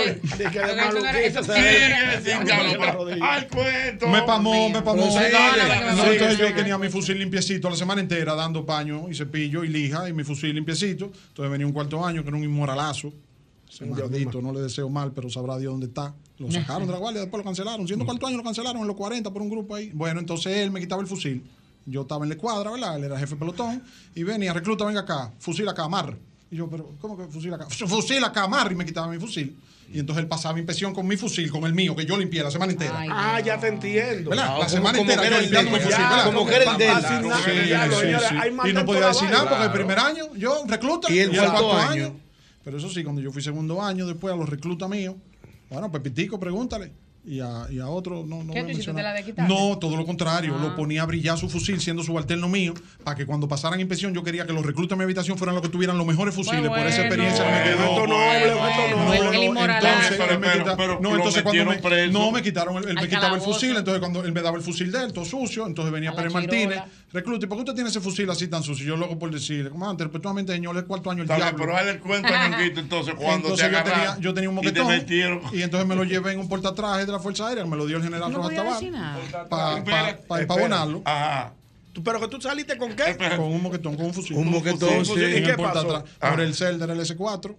De 1.43 3.20
Al 3.22 3.48
cuento. 3.48 4.09
Me 4.09 4.22
pamó, 4.22 4.70
me 4.70 4.80
pamó. 4.80 5.05
Entonces 5.20 6.39
yo 6.39 6.55
tenía 6.55 6.78
mi 6.78 6.89
fusil 6.89 7.18
limpiecito 7.18 7.68
la 7.68 7.76
semana 7.76 8.01
entera 8.01 8.34
dando 8.34 8.64
paño 8.64 9.10
y 9.10 9.14
cepillo 9.14 9.62
y 9.62 9.68
lija 9.68 10.09
y 10.09 10.14
mi 10.14 10.24
fusil 10.24 10.55
limpiecito. 10.55 11.12
Entonces 11.28 11.52
venía 11.52 11.66
un 11.66 11.74
cuarto 11.74 12.02
año 12.02 12.22
que 12.22 12.28
era 12.28 12.39
un 12.39 12.44
inmoralazo. 12.44 13.12
Ese 13.68 13.84
no 13.84 14.52
le 14.52 14.60
deseo 14.62 14.89
mal, 14.89 15.12
pero 15.12 15.28
sabrá 15.28 15.59
Dios 15.59 15.70
dónde 15.72 15.89
está. 15.89 16.14
Lo 16.47 16.52
sacaron 16.52 16.86
de 16.86 16.93
la 16.93 16.98
guardia, 16.98 17.20
después 17.20 17.39
lo 17.39 17.44
cancelaron. 17.44 17.86
Siendo 17.86 18.05
cuarto 18.05 18.27
año 18.27 18.36
lo 18.36 18.43
cancelaron 18.43 18.82
en 18.82 18.89
los 18.89 18.97
40 18.97 19.31
por 19.32 19.43
un 19.43 19.51
grupo 19.51 19.74
ahí. 19.74 19.90
Bueno, 19.93 20.20
entonces 20.20 20.56
él 20.59 20.70
me 20.70 20.81
quitaba 20.81 21.01
el 21.01 21.09
fusil. 21.09 21.43
Yo 21.86 22.02
estaba 22.02 22.24
en 22.24 22.31
la 22.31 22.35
escuadra, 22.35 22.70
¿verdad? 22.70 22.97
Él 22.97 23.05
era 23.05 23.19
jefe 23.19 23.35
de 23.35 23.39
pelotón. 23.40 23.82
Y 24.14 24.23
venía, 24.23 24.52
recluta, 24.52 24.85
venga 24.85 25.01
acá, 25.01 25.32
fusil 25.39 25.69
acá, 25.69 25.89
mar. 25.89 26.16
Y 26.51 26.56
yo, 26.56 26.69
pero, 26.69 26.90
¿cómo 27.01 27.16
que 27.16 27.24
fusil 27.24 27.52
acá? 27.55 27.66
Fusil 27.70 28.23
acá, 28.23 28.47
mar. 28.47 28.70
Y 28.70 28.74
me 28.74 28.85
quitaba 28.85 29.09
mi 29.09 29.19
fusil. 29.19 29.56
Y 29.93 29.98
entonces 29.98 30.23
él 30.23 30.28
pasaba 30.28 30.55
mi 30.55 30.60
inspección 30.60 30.94
con 30.94 31.06
mi 31.06 31.16
fusil, 31.16 31.51
con 31.51 31.64
el 31.64 31.74
mío, 31.74 31.94
que 31.94 32.06
yo 32.06 32.16
limpié 32.16 32.43
la 32.43 32.51
semana 32.51 32.73
entera. 32.73 33.05
Ah, 33.10 33.40
ya 33.40 33.59
te 33.59 33.69
entiendo. 33.69 34.31
¿Verdad? 34.31 34.59
la 34.59 34.69
semana 34.69 34.98
entera 34.98 35.28
yo 35.28 35.40
limpiando 35.40 35.70
mi 35.70 35.78
fusil. 35.78 36.05
Como 36.24 36.47
que 36.47 36.55
era 36.55 36.73
el 36.73 36.78
de 36.78 36.89
él. 36.89 38.70
Y 38.70 38.73
no 38.73 38.85
podía 38.86 39.09
decir 39.09 39.31
nada 39.31 39.48
porque 39.48 39.64
el 39.64 39.73
primer 39.73 39.98
año, 39.98 40.35
yo 40.35 40.64
recluta, 40.66 41.12
y 41.12 41.19
el 41.19 41.31
cuarto 41.36 41.73
año. 41.73 42.16
Pero 42.64 42.78
eso 42.78 42.89
sí, 42.89 43.02
cuando 43.02 43.20
yo 43.20 43.32
fui 43.32 43.43
segundo 43.43 43.82
año, 43.82 44.06
después 44.06 44.32
a 44.32 44.36
los 44.36 44.48
reclutas 44.48 44.89
míos, 44.89 45.16
bueno, 45.73 45.90
Pepitico, 45.90 46.39
pregúntale 46.39 46.93
y 47.24 47.39
a, 47.39 47.66
y 47.70 47.78
a 47.78 47.86
otro 47.86 48.24
no, 48.27 48.43
no 48.43 48.53
¿Qué 48.53 48.62
voy 48.62 48.73
a. 48.73 49.03
La 49.03 49.12
de? 49.12 49.32
No, 49.49 49.78
todo 49.78 49.97
lo 49.97 50.05
contrario, 50.05 50.57
ah. 50.59 50.62
lo 50.62 50.74
ponía 50.74 51.03
a 51.03 51.07
brillar 51.07 51.39
su 51.39 51.49
fusil 51.49 51.81
siendo 51.81 52.03
subalterno 52.03 52.49
mío, 52.49 52.74
para 53.05 53.16
que 53.16 53.27
cuando 53.27 53.47
pasaran 53.47 53.78
inspección 53.78 54.12
yo 54.12 54.24
quería 54.24 54.44
que 54.44 54.53
los 54.53 54.66
reclutas 54.66 54.90
de 54.90 54.97
mi 54.97 55.05
habitación 55.05 55.39
fueran 55.39 55.55
los 55.55 55.62
que 55.62 55.69
tuvieran 55.69 55.97
los 55.97 56.07
mejores 56.07 56.35
fusiles, 56.35 56.69
bueno, 56.69 56.77
por 56.77 56.86
esa 56.86 57.03
experiencia 57.03 57.44
bueno, 57.44 57.59
me 57.59 57.65
quedó. 57.65 57.85
No, 57.85 58.07
no, 58.07 58.16
no, 61.01 61.16
entonces 61.16 61.43
cuando 61.43 61.65
me, 61.65 61.78
preso. 61.78 62.12
no 62.12 62.32
me 62.32 62.43
quitaron, 62.43 62.77
él, 62.89 62.94
me 62.94 63.09
quitaba 63.09 63.36
el 63.36 63.43
fusil, 63.43 63.77
entonces 63.77 64.01
cuando 64.01 64.24
él 64.24 64.32
me 64.32 64.43
daba 64.43 64.57
el 64.57 64.62
fusil 64.62 64.90
de 64.90 65.05
él, 65.05 65.12
todo 65.12 65.24
sucio, 65.24 65.65
entonces 65.66 65.93
venía 65.93 66.12
Pérez 66.12 66.32
Martínez, 66.32 66.81
recluta, 67.12 67.47
¿y 67.47 67.49
por 67.49 67.59
qué 67.59 67.62
usted 67.62 67.74
tiene 67.74 67.90
ese 67.90 68.01
fusil 68.01 68.28
así 68.31 68.49
tan 68.49 68.65
sucio? 68.65 68.85
Yo 68.85 68.97
loco 68.97 69.16
por 69.16 69.31
decirle, 69.31 69.70
comandante, 69.70 70.03
respetuosamente 70.05 70.53
señor, 70.53 70.77
es 70.77 70.82
cuarto 70.85 71.11
año 71.11 71.23
el 71.23 71.28
diablo. 71.28 71.57
Pero 71.57 71.78
él 71.78 72.01
cuenta, 72.01 72.51
entonces 72.77 73.15
cuando 73.15 73.55
te 73.55 73.70
yo 74.19 74.35
tenía 74.35 74.49
un 74.49 74.57
moquetón 74.57 74.93
y 75.53 75.62
entonces 75.62 75.86
me 75.86 75.94
lo 75.94 76.03
llevé 76.03 76.32
en 76.32 76.40
un 76.40 76.49
portatraje 76.49 77.11
de 77.12 77.18
la 77.18 77.22
Fuerza 77.22 77.48
Aérea, 77.48 77.64
me 77.64 77.76
lo 77.76 77.86
dio 77.86 77.98
el 77.98 78.02
general 78.02 78.32
no 78.32 78.39
Rojas 78.39 78.56
Tabar, 78.56 79.48
para 79.48 79.48
pa, 79.48 79.84
pa, 79.84 80.18
pa, 80.26 80.47
pa, 80.47 80.55
abonarlo. 80.55 81.02
Ajá. 81.05 81.55
Pero 82.05 82.20
que 82.20 82.28
tú 82.28 82.40
saliste 82.40 82.78
con 82.78 82.94
qué? 82.94 83.16
Con 83.36 83.52
un 83.52 83.62
moquetón, 83.62 83.97
con 83.97 84.06
un 84.06 84.14
fusil. 84.14 84.36
Un 84.36 84.51
moquetón, 84.51 85.05
sí. 85.05 85.12
¿Y 85.14 85.43
qué 85.43 85.55
pasó? 85.56 85.86
Por 85.86 86.05
ah. 86.20 86.43
el 86.43 86.55
CEL 86.55 86.78
del 86.78 86.90
S4. 86.90 87.56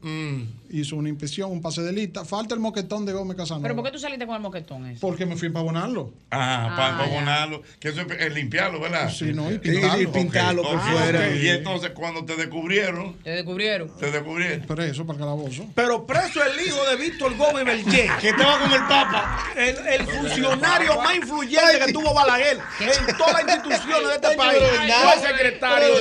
Hizo 0.70 0.96
una 0.96 1.10
inspección, 1.10 1.52
un 1.52 1.62
pase 1.62 1.82
de 1.82 1.92
lista. 1.92 2.26
Falta 2.26 2.54
el 2.54 2.60
moquetón 2.60 3.06
de 3.06 3.14
Gómez 3.14 3.38
Casanova. 3.38 3.64
¿Pero 3.64 3.76
por 3.76 3.86
qué 3.86 3.92
tú 3.92 4.00
saliste 4.00 4.26
con 4.26 4.36
el 4.36 4.42
moquetón 4.42 4.88
ese? 4.88 5.00
Porque 5.00 5.26
me 5.26 5.36
fui 5.36 5.48
a 5.48 5.50
empavonarlo. 5.50 6.14
Ah, 6.32 6.74
para 6.76 6.88
ah, 6.88 7.04
empavonarlo. 7.04 7.62
Que 7.80 7.90
eso 7.90 8.02
es 8.02 8.34
limpiarlo, 8.34 8.80
¿verdad? 8.80 9.12
Sí, 9.12 9.34
no, 9.34 9.52
y 9.52 9.60
pintarlo. 9.60 10.02
Y, 10.02 10.08
pintarlo 10.08 10.64
por 10.64 10.78
ah, 10.78 10.92
fuera. 10.92 11.36
Y 11.36 11.50
entonces, 11.50 11.92
cuando 11.92 12.26
te 12.26 12.36
descubrieron... 12.36 13.16
Te 13.24 13.32
descubrieron. 13.32 13.92
Te 14.00 14.12
descubrieron. 14.12 14.66
Preso 14.66 15.06
para 15.06 15.18
el 15.18 15.20
calabozo. 15.20 15.66
Pero 15.76 16.06
preso 16.06 16.40
el 16.44 16.66
hijo 16.66 16.84
de 16.86 16.96
Víctor 16.96 17.36
Gómez 17.38 17.66
Belché. 17.66 18.10
que 18.22 18.30
estaba 18.30 18.60
con 18.60 18.72
el 18.72 18.82
Papa. 18.82 19.46
El, 19.56 20.04
funcionario 20.08 21.02
más 21.02 21.16
influyente 21.16 21.80
que 21.86 21.94
tuvo 21.94 22.14
Balaguer 22.14 22.60
en 22.80 23.18
toda 23.18 23.34
la 23.34 23.42
institución 23.42 24.08
de 24.08 24.16
este 24.16 24.23
este 24.24 24.38
país 24.38 24.64
fue 25.04 25.28
secretario 25.28 25.96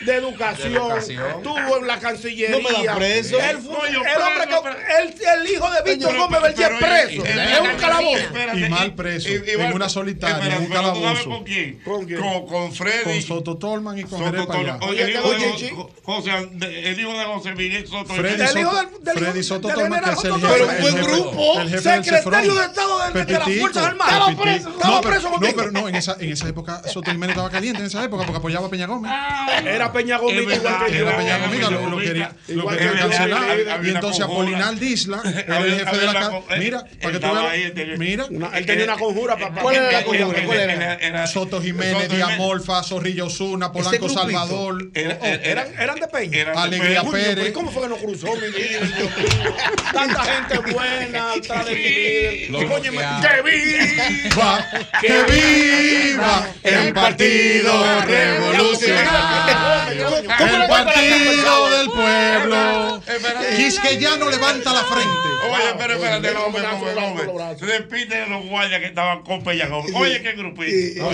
de, 0.00 0.14
educación, 0.14 1.42
tuvo 1.42 1.78
en 1.78 1.86
la 1.86 1.98
Cancillería. 1.98 2.50
No 2.50 2.78
me 2.78 2.84
da 2.84 2.96
preso. 2.96 3.38
El, 3.40 5.50
hijo 5.50 5.70
de 5.70 5.92
Víctor 5.92 6.16
Gómez 6.16 6.42
Belchir 6.42 6.68
preso. 6.78 7.24
Es 7.24 7.60
un 7.60 7.76
calabozo. 7.78 8.24
Y 8.54 8.68
mal 8.68 8.94
preso. 8.94 9.28
En 9.28 9.72
una 9.72 9.88
solitaria, 9.88 10.58
un 10.58 10.66
calabozo. 10.66 11.30
¿Con 11.30 11.44
quién? 11.44 11.80
Con 11.84 12.72
Freddy. 12.72 13.04
Con 13.04 13.22
Soto 13.22 13.56
Tolman 13.56 13.98
y 13.98 14.04
con 14.04 14.24
Jerez 14.24 14.46
Oye, 14.80 15.72
José, 16.02 16.30
el 16.60 17.00
hijo 17.00 17.12
de 17.12 17.24
José 17.24 17.54
Miguel 17.54 17.86
Soto. 17.86 18.14
Freddy 18.14 19.42
Soto 19.42 19.68
Tolman, 19.68 20.02
que 20.02 20.10
es 20.10 20.24
el 20.24 21.02
grupo. 21.02 21.54
Secretario 21.80 22.54
de 22.54 22.64
Estado 22.64 23.12
de 23.12 23.32
las 23.32 23.48
Fuerzas 23.60 23.84
Armadas. 23.84 24.14
Estaba 24.14 24.42
preso. 24.42 24.68
Estaba 24.70 25.00
preso. 25.00 25.30
No, 25.30 25.40
pero 25.40 25.70
no, 25.70 25.88
en 25.88 25.96
esa 25.96 26.48
época 26.48 26.82
Soto 26.88 27.10
Jiménez 27.10 27.36
estaba 27.36 27.50
independiente 27.60 27.80
en 27.80 27.86
esa 27.86 28.04
época 28.04 28.24
porque 28.24 28.38
apoyaba 28.38 28.66
a 28.66 28.70
Peña 28.70 28.86
Gómez. 28.86 29.10
Ah, 29.14 29.60
era 29.64 29.92
Peña 29.92 30.18
Gómez 30.18 30.42
igual 30.42 30.86
que 30.86 30.92
yo. 30.92 31.00
Era 31.10 31.16
Peña 31.16 31.38
Gómez, 31.38 31.70
lo, 31.70 31.90
lo 31.90 31.98
quería, 31.98 32.32
lo 32.48 32.68
quería 32.68 32.92
cancelar. 32.92 33.84
Y 33.84 33.90
entonces 33.90 34.24
Apolinar 34.24 34.76
Disla, 34.76 35.22
el 35.24 35.78
jefe 35.78 35.96
de 35.96 36.06
la 36.06 36.12
casa. 36.12 36.40
Mira, 36.58 36.84
para 37.00 37.12
que 37.12 37.20
tú 37.20 37.26
veas. 37.32 37.98
Mira. 37.98 38.26
Él 38.54 38.66
tenía 38.66 38.84
una 38.84 38.96
conjura. 38.96 39.36
¿Cuál 39.60 39.76
era 39.76 39.92
la 39.92 40.04
conjura? 40.04 40.42
¿Cuál 40.44 40.60
era? 40.60 41.26
Soto 41.26 41.60
Jiménez, 41.60 42.08
Diamorfa, 42.08 42.82
Zorrillo 42.82 43.26
Osuna, 43.26 43.72
Polanco 43.72 44.08
Salvador. 44.08 44.82
Oh, 44.82 44.98
oh. 44.98 45.26
Eran 45.26 46.00
de 46.00 46.08
Peña. 46.08 46.52
Alegría 46.54 47.02
Pérez. 47.04 47.52
¿Cómo 47.52 47.70
fue 47.70 47.82
que 47.82 47.88
nos 47.88 47.98
cruzó, 47.98 48.28
mi 48.34 48.40
Tanta 49.92 50.22
gente 50.22 50.72
buena, 50.72 51.32
tras 51.46 51.66
de 51.66 52.48
¡Que 52.50 53.42
viva! 53.42 54.66
¡Que 55.00 55.22
viva! 55.24 56.48
¡El 56.62 56.92
partido! 56.92 57.49
Partido 57.50 58.00
Revolucionario. 58.06 59.70
El 60.40 60.68
Partido 60.68 61.70
del 61.70 61.90
Pueblo. 61.90 63.02
que 63.82 63.98
ya 63.98 64.16
no 64.16 64.30
levanta 64.30 64.72
la 64.72 64.84
frente. 64.84 65.28
Oye, 65.50 65.74
pero 65.78 65.94
espérate, 65.94 66.32
Gómez, 66.32 66.62
Gómez, 66.62 67.26
Gómez. 67.26 67.60
Repite 67.60 68.26
los 68.26 68.46
guayas 68.46 68.80
que 68.80 68.86
estaban 68.86 69.22
con 69.22 69.42
Pellagón. 69.42 69.86
Oye, 69.94 70.22
qué 70.22 70.32
grupito. 70.32 71.04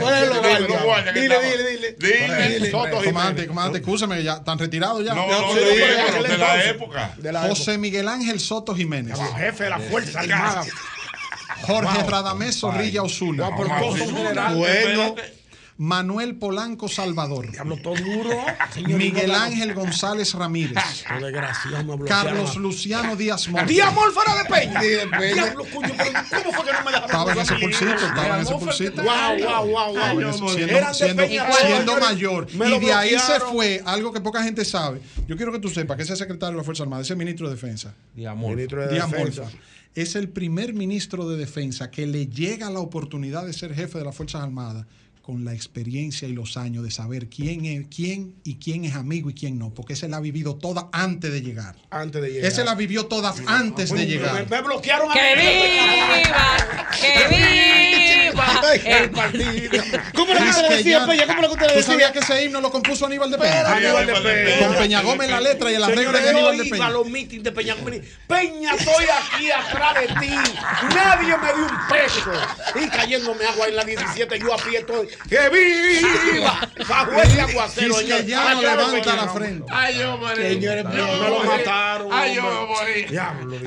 ¿cuál 0.00 0.24
es 0.24 0.60
los 0.68 0.82
guayas? 0.82 1.14
Dile, 1.14 1.36
dile, 1.40 1.70
dile. 1.70 1.96
Dile. 1.98 2.70
Comandante, 2.70 3.46
comandante, 3.46 3.78
escúchame, 3.78 4.22
ya 4.22 4.34
están 4.34 4.58
retirados 4.58 5.04
ya. 5.04 5.14
No, 5.14 5.26
no, 5.26 5.54
de 5.54 6.38
la 6.38 6.64
época. 6.64 7.14
José 7.48 7.78
Miguel 7.78 8.08
Ángel 8.08 8.40
Soto 8.40 8.74
Jiménez. 8.74 9.18
Jefe 9.36 9.64
de 9.64 9.70
la 9.70 9.78
Fuerza 9.78 10.20
este 10.20 10.32
Armada. 10.32 10.64
Jorge 11.62 12.02
Radamés 12.08 12.58
Zorrilla 12.58 13.02
Osuna. 13.02 13.50
Bueno. 13.50 15.14
Manuel 15.82 16.36
Polanco 16.36 16.86
Salvador. 16.86 17.50
Diablo, 17.50 17.76
todo 17.76 17.96
duro. 17.96 18.30
Miguel 18.86 19.32
Ángel 19.32 19.74
González 19.74 20.32
Ramírez. 20.32 20.78
Ah, 21.08 21.18
Carlos 22.06 22.56
Luciano 22.56 23.16
Díaz 23.16 23.48
Mor. 23.48 23.66
Díaz 23.66 23.92
fuera 23.92 24.36
de 24.36 24.48
Peña. 24.48 24.80
Diablo, 24.80 25.64
cuño, 25.64 25.92
¿cómo 26.30 26.52
fue 26.52 26.66
que 26.66 26.72
no 26.72 26.84
me 26.84 26.92
dejaron? 26.92 27.04
Estaba 27.04 27.32
en 27.32 27.38
ese 27.40 27.58
cursito, 27.58 27.94
estaba 27.94 28.36
en 28.36 28.42
ese 28.42 28.54
cursito. 28.54 29.02
Wow, 29.02 29.38
wow, 29.40 29.66
wow, 29.66 30.20
wow. 30.20 30.48
Siendo, 30.50 30.94
siendo, 30.94 31.24
siendo 31.26 31.98
mayor. 31.98 32.46
Y 32.48 32.78
de 32.78 32.92
ahí 32.92 33.18
se 33.18 33.40
fue 33.40 33.82
algo 33.84 34.12
que 34.12 34.20
poca 34.20 34.40
gente 34.44 34.64
sabe. 34.64 35.00
Yo 35.26 35.36
quiero 35.36 35.50
que 35.50 35.58
tú 35.58 35.68
sepas 35.68 35.96
que 35.96 36.04
ese 36.04 36.14
secretario 36.14 36.52
de 36.52 36.58
la 36.58 36.64
Fuerza 36.64 36.84
Armada, 36.84 37.02
ese 37.02 37.16
ministro 37.16 37.48
de 37.48 37.56
Defensa. 37.56 37.92
Díaz 38.14 38.36
Ministro 38.36 38.86
de 38.86 39.02
es 39.96 40.14
el 40.14 40.28
primer 40.28 40.74
ministro 40.74 41.28
de 41.28 41.36
defensa 41.36 41.90
que 41.90 42.06
le 42.06 42.28
llega 42.28 42.70
la 42.70 42.78
oportunidad 42.78 43.44
de 43.44 43.52
ser 43.52 43.74
jefe 43.74 43.98
de 43.98 44.04
las 44.04 44.16
Fuerzas 44.16 44.42
Armadas 44.42 44.86
con 45.22 45.44
la 45.44 45.54
experiencia 45.54 46.26
y 46.26 46.32
los 46.32 46.56
años 46.56 46.82
de 46.82 46.90
saber 46.90 47.28
quién 47.28 47.64
es 47.64 47.86
quién 47.94 48.34
y 48.44 48.56
quién 48.56 48.84
es 48.84 48.94
amigo 48.94 49.30
y 49.30 49.34
quién 49.34 49.58
no, 49.58 49.72
porque 49.72 49.92
ese 49.92 50.08
la 50.08 50.16
ha 50.16 50.20
vivido 50.20 50.56
toda 50.56 50.88
antes 50.92 51.32
de 51.32 51.40
llegar. 51.40 51.76
Antes 51.90 52.20
de 52.22 52.32
llegar. 52.32 52.50
Ese 52.50 52.64
la 52.64 52.74
vivió 52.74 53.06
todas 53.06 53.40
antes 53.46 53.90
de 53.92 54.06
llegar. 54.06 54.48
Me, 54.50 54.60
bloquearon 54.62 55.10
a 55.10 55.14
¡Que 55.14 55.34
viva! 55.36 56.56
¡Que 57.00 57.28
viva! 57.28 58.12
El 58.84 59.10
partido. 59.10 59.82
¿Cómo 60.14 60.34
le 60.34 60.48
es 60.48 60.56
que 60.56 60.74
decía 60.76 61.06
Peña? 61.06 61.26
¿Cómo 61.26 61.42
le 61.42 61.48
gusta 61.48 61.66
decir? 61.66 61.84
¿Tú 61.84 61.92
sabías 61.92 62.12
que 62.12 62.18
ese 62.20 62.44
himno 62.44 62.60
lo 62.60 62.70
compuso 62.70 63.06
Aníbal 63.06 63.30
de 63.30 63.38
Peña? 63.38 63.74
Aníbal 63.74 64.06
de 64.06 64.14
Peña. 64.14 64.66
Con 64.66 64.76
Peña 64.76 65.02
Gómez 65.02 65.30
la 65.30 65.40
letra 65.40 65.70
y 65.70 65.74
el 65.74 65.84
arreglo 65.84 66.12
de 66.18 66.30
Aníbal 66.30 66.56
de 66.58 66.64
Peña. 66.64 66.70
Yo 66.70 66.76
iba 66.76 66.86
a 66.86 66.90
los 66.90 67.06
mítines 67.06 67.44
de 67.44 67.52
Peña 67.52 67.74
Gómez. 67.74 68.02
Peña, 68.26 68.74
estoy 68.74 69.04
aquí 69.04 69.50
atrás 69.50 69.94
de 69.94 70.06
ti. 70.20 70.34
Nadie 70.94 71.36
me 71.36 71.52
dio 71.54 71.66
un 71.66 71.88
peso. 71.88 72.32
Y 72.80 72.88
cayéndome 72.88 73.44
agua 73.44 73.68
en 73.68 73.76
la 73.76 73.84
17, 73.84 74.38
yo 74.38 74.54
a 74.54 74.56
pie 74.56 74.78
estoy 74.78 75.08
¡Que 75.28 75.48
viva! 75.48 76.68
Bajo 76.88 77.22
ese 77.22 77.40
aguacero. 77.40 78.00
Y 78.00 78.06
si 78.06 78.26
ya 78.26 78.54
no 78.54 78.62
levanta 78.62 79.16
la 79.16 79.28
frente. 79.28 79.72
Ay, 79.72 79.98
yo 79.98 80.16
morí. 80.18 80.42
Señores, 80.42 80.84
me 80.84 80.96
lo 80.96 81.44
mataron. 81.44 82.08
Ay, 82.12 82.34
yo 82.34 82.42
me 82.42 82.66
morí. 82.66 83.04
Diablo, 83.04 83.58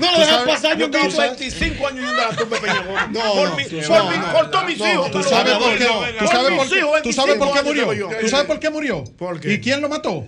No 0.00 0.12
lo 0.12 0.18
dejan 0.18 0.46
pasar. 0.46 0.78
Yo 0.78 0.90
tengo 0.90 1.16
25 1.16 1.86
años 1.86 2.04
yendo 2.06 2.22
a 2.22 2.26
la 2.30 2.36
tumba 2.36 2.56
de 2.56 2.62
Peñagón. 2.62 3.12
No, 3.12 4.32
Cortó 4.32 4.64
mis 4.64 4.78
hijos. 4.78 5.10
¿Tú 5.10 5.22
sabes 5.22 5.54
por 5.54 5.78
qué? 5.78 5.88
¿Tú 7.02 7.12
sabes 7.12 7.36
por 7.36 7.52
qué 7.52 7.62
murió? 7.62 8.10
¿Tú 8.20 8.28
sabes 8.28 8.46
por 8.46 8.58
qué 8.60 8.70
murió? 8.70 9.04
¿Y 9.44 9.60
quién 9.60 9.80
lo 9.80 9.88
mató? 9.88 10.24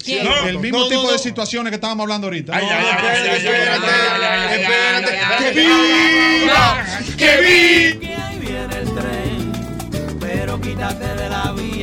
El 0.47 0.59
mismo 0.59 0.89
tipo 0.89 1.11
de 1.11 1.19
situaciones 1.19 1.71
que 1.71 1.77
estábamos 1.77 2.05
hablando 2.05 2.27
ahorita. 2.27 2.55
Ay, 2.55 2.67
ay, 2.71 2.87
ay, 2.87 3.37
espérate, 3.37 4.63
espérate. 4.63 5.19
¡Que 5.39 5.51
viva! 5.53 6.87
¡Que 7.17 7.37
viva! 7.41 8.25
Quítate 10.75 11.15
de 11.15 11.29
la 11.29 11.53
vía, 11.53 11.74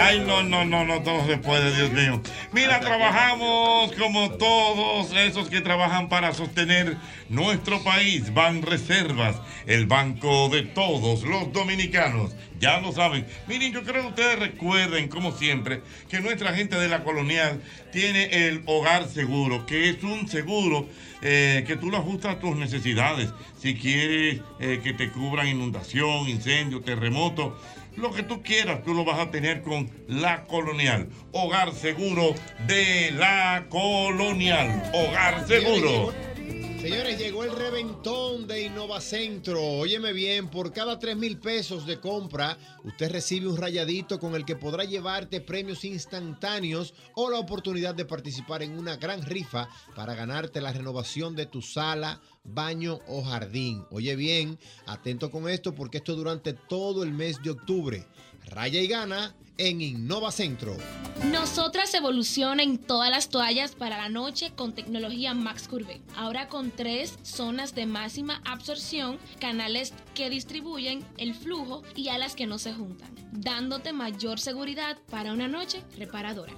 Ay, 0.00 0.20
no, 0.20 0.44
no, 0.44 0.64
no, 0.64 0.84
no, 0.84 1.02
todo 1.02 1.26
se 1.26 1.38
puede, 1.38 1.74
Dios 1.74 1.90
mío. 1.90 2.22
Mira, 2.52 2.78
trabajamos 2.78 3.92
como 3.94 4.30
todos 4.30 5.12
esos 5.12 5.50
que 5.50 5.60
trabajan 5.60 6.08
para 6.08 6.32
sostener 6.32 6.96
nuestro 7.28 7.82
país. 7.82 8.32
Ban 8.32 8.62
Reservas, 8.62 9.40
el 9.66 9.86
banco 9.86 10.50
de 10.50 10.62
todos 10.62 11.24
los 11.24 11.52
dominicanos. 11.52 12.36
Ya 12.60 12.80
lo 12.80 12.92
saben. 12.92 13.26
Miren, 13.48 13.72
yo 13.72 13.82
creo 13.82 14.02
que 14.02 14.08
ustedes 14.08 14.38
recuerden, 14.38 15.08
como 15.08 15.32
siempre, 15.32 15.82
que 16.08 16.20
nuestra 16.20 16.54
gente 16.54 16.76
de 16.76 16.88
la 16.88 17.02
colonial 17.02 17.60
tiene 17.90 18.46
el 18.46 18.62
hogar 18.66 19.08
seguro, 19.08 19.66
que 19.66 19.90
es 19.90 20.02
un 20.04 20.28
seguro 20.28 20.88
eh, 21.22 21.64
que 21.66 21.74
tú 21.76 21.90
lo 21.90 21.96
ajustas 21.96 22.36
a 22.36 22.38
tus 22.38 22.56
necesidades. 22.56 23.30
Si 23.60 23.74
quieres 23.74 24.40
eh, 24.60 24.80
que 24.82 24.92
te 24.92 25.10
cubran 25.10 25.48
inundación, 25.48 26.28
incendio, 26.28 26.82
terremoto, 26.82 27.58
lo 27.98 28.12
que 28.12 28.22
tú 28.22 28.42
quieras, 28.42 28.82
tú 28.84 28.94
lo 28.94 29.04
vas 29.04 29.18
a 29.18 29.30
tener 29.30 29.62
con 29.62 29.90
La 30.06 30.44
Colonial. 30.44 31.08
Hogar 31.32 31.72
seguro 31.72 32.34
de 32.66 33.10
La 33.12 33.66
Colonial. 33.68 34.90
Hogar 34.94 35.46
seguro. 35.46 36.12
Señores, 36.88 37.18
llegó 37.18 37.44
el 37.44 37.52
reventón 37.52 38.46
de 38.46 38.62
Innovacentro. 38.62 39.62
Óyeme 39.62 40.14
bien, 40.14 40.48
por 40.48 40.72
cada 40.72 40.98
3 40.98 41.18
mil 41.18 41.38
pesos 41.38 41.84
de 41.84 42.00
compra, 42.00 42.56
usted 42.82 43.12
recibe 43.12 43.46
un 43.46 43.58
rayadito 43.58 44.18
con 44.18 44.34
el 44.34 44.46
que 44.46 44.56
podrá 44.56 44.84
llevarte 44.84 45.42
premios 45.42 45.84
instantáneos 45.84 46.94
o 47.14 47.28
la 47.28 47.40
oportunidad 47.40 47.94
de 47.94 48.06
participar 48.06 48.62
en 48.62 48.78
una 48.78 48.96
gran 48.96 49.20
rifa 49.20 49.68
para 49.94 50.14
ganarte 50.14 50.62
la 50.62 50.72
renovación 50.72 51.36
de 51.36 51.44
tu 51.44 51.60
sala, 51.60 52.22
baño 52.42 53.00
o 53.06 53.22
jardín. 53.22 53.84
Oye 53.90 54.16
bien, 54.16 54.58
atento 54.86 55.30
con 55.30 55.46
esto 55.46 55.74
porque 55.74 55.98
esto 55.98 56.16
durante 56.16 56.54
todo 56.54 57.02
el 57.02 57.12
mes 57.12 57.42
de 57.42 57.50
octubre. 57.50 58.06
Raya 58.46 58.80
y 58.80 58.86
gana 58.86 59.36
en 59.58 59.80
Innovacentro. 59.80 60.76
Nosotras 61.32 61.92
evoluciona 61.94 62.62
en 62.62 62.78
todas 62.78 63.10
las 63.10 63.28
toallas 63.28 63.74
para 63.74 63.96
la 63.96 64.08
noche 64.08 64.52
con 64.54 64.72
tecnología 64.72 65.34
Max 65.34 65.66
Curve. 65.66 66.00
Ahora 66.16 66.48
con 66.48 66.70
tres 66.70 67.18
zonas 67.22 67.74
de 67.74 67.86
máxima 67.86 68.40
absorción, 68.44 69.18
canales 69.40 69.92
que 70.14 70.30
distribuyen 70.30 71.04
el 71.16 71.34
flujo 71.34 71.82
y 71.96 72.08
alas 72.08 72.36
que 72.36 72.46
no 72.46 72.58
se 72.58 72.72
juntan, 72.72 73.10
dándote 73.32 73.92
mayor 73.92 74.38
seguridad 74.38 74.96
para 75.10 75.32
una 75.32 75.48
noche 75.48 75.82
reparadora. 75.98 76.54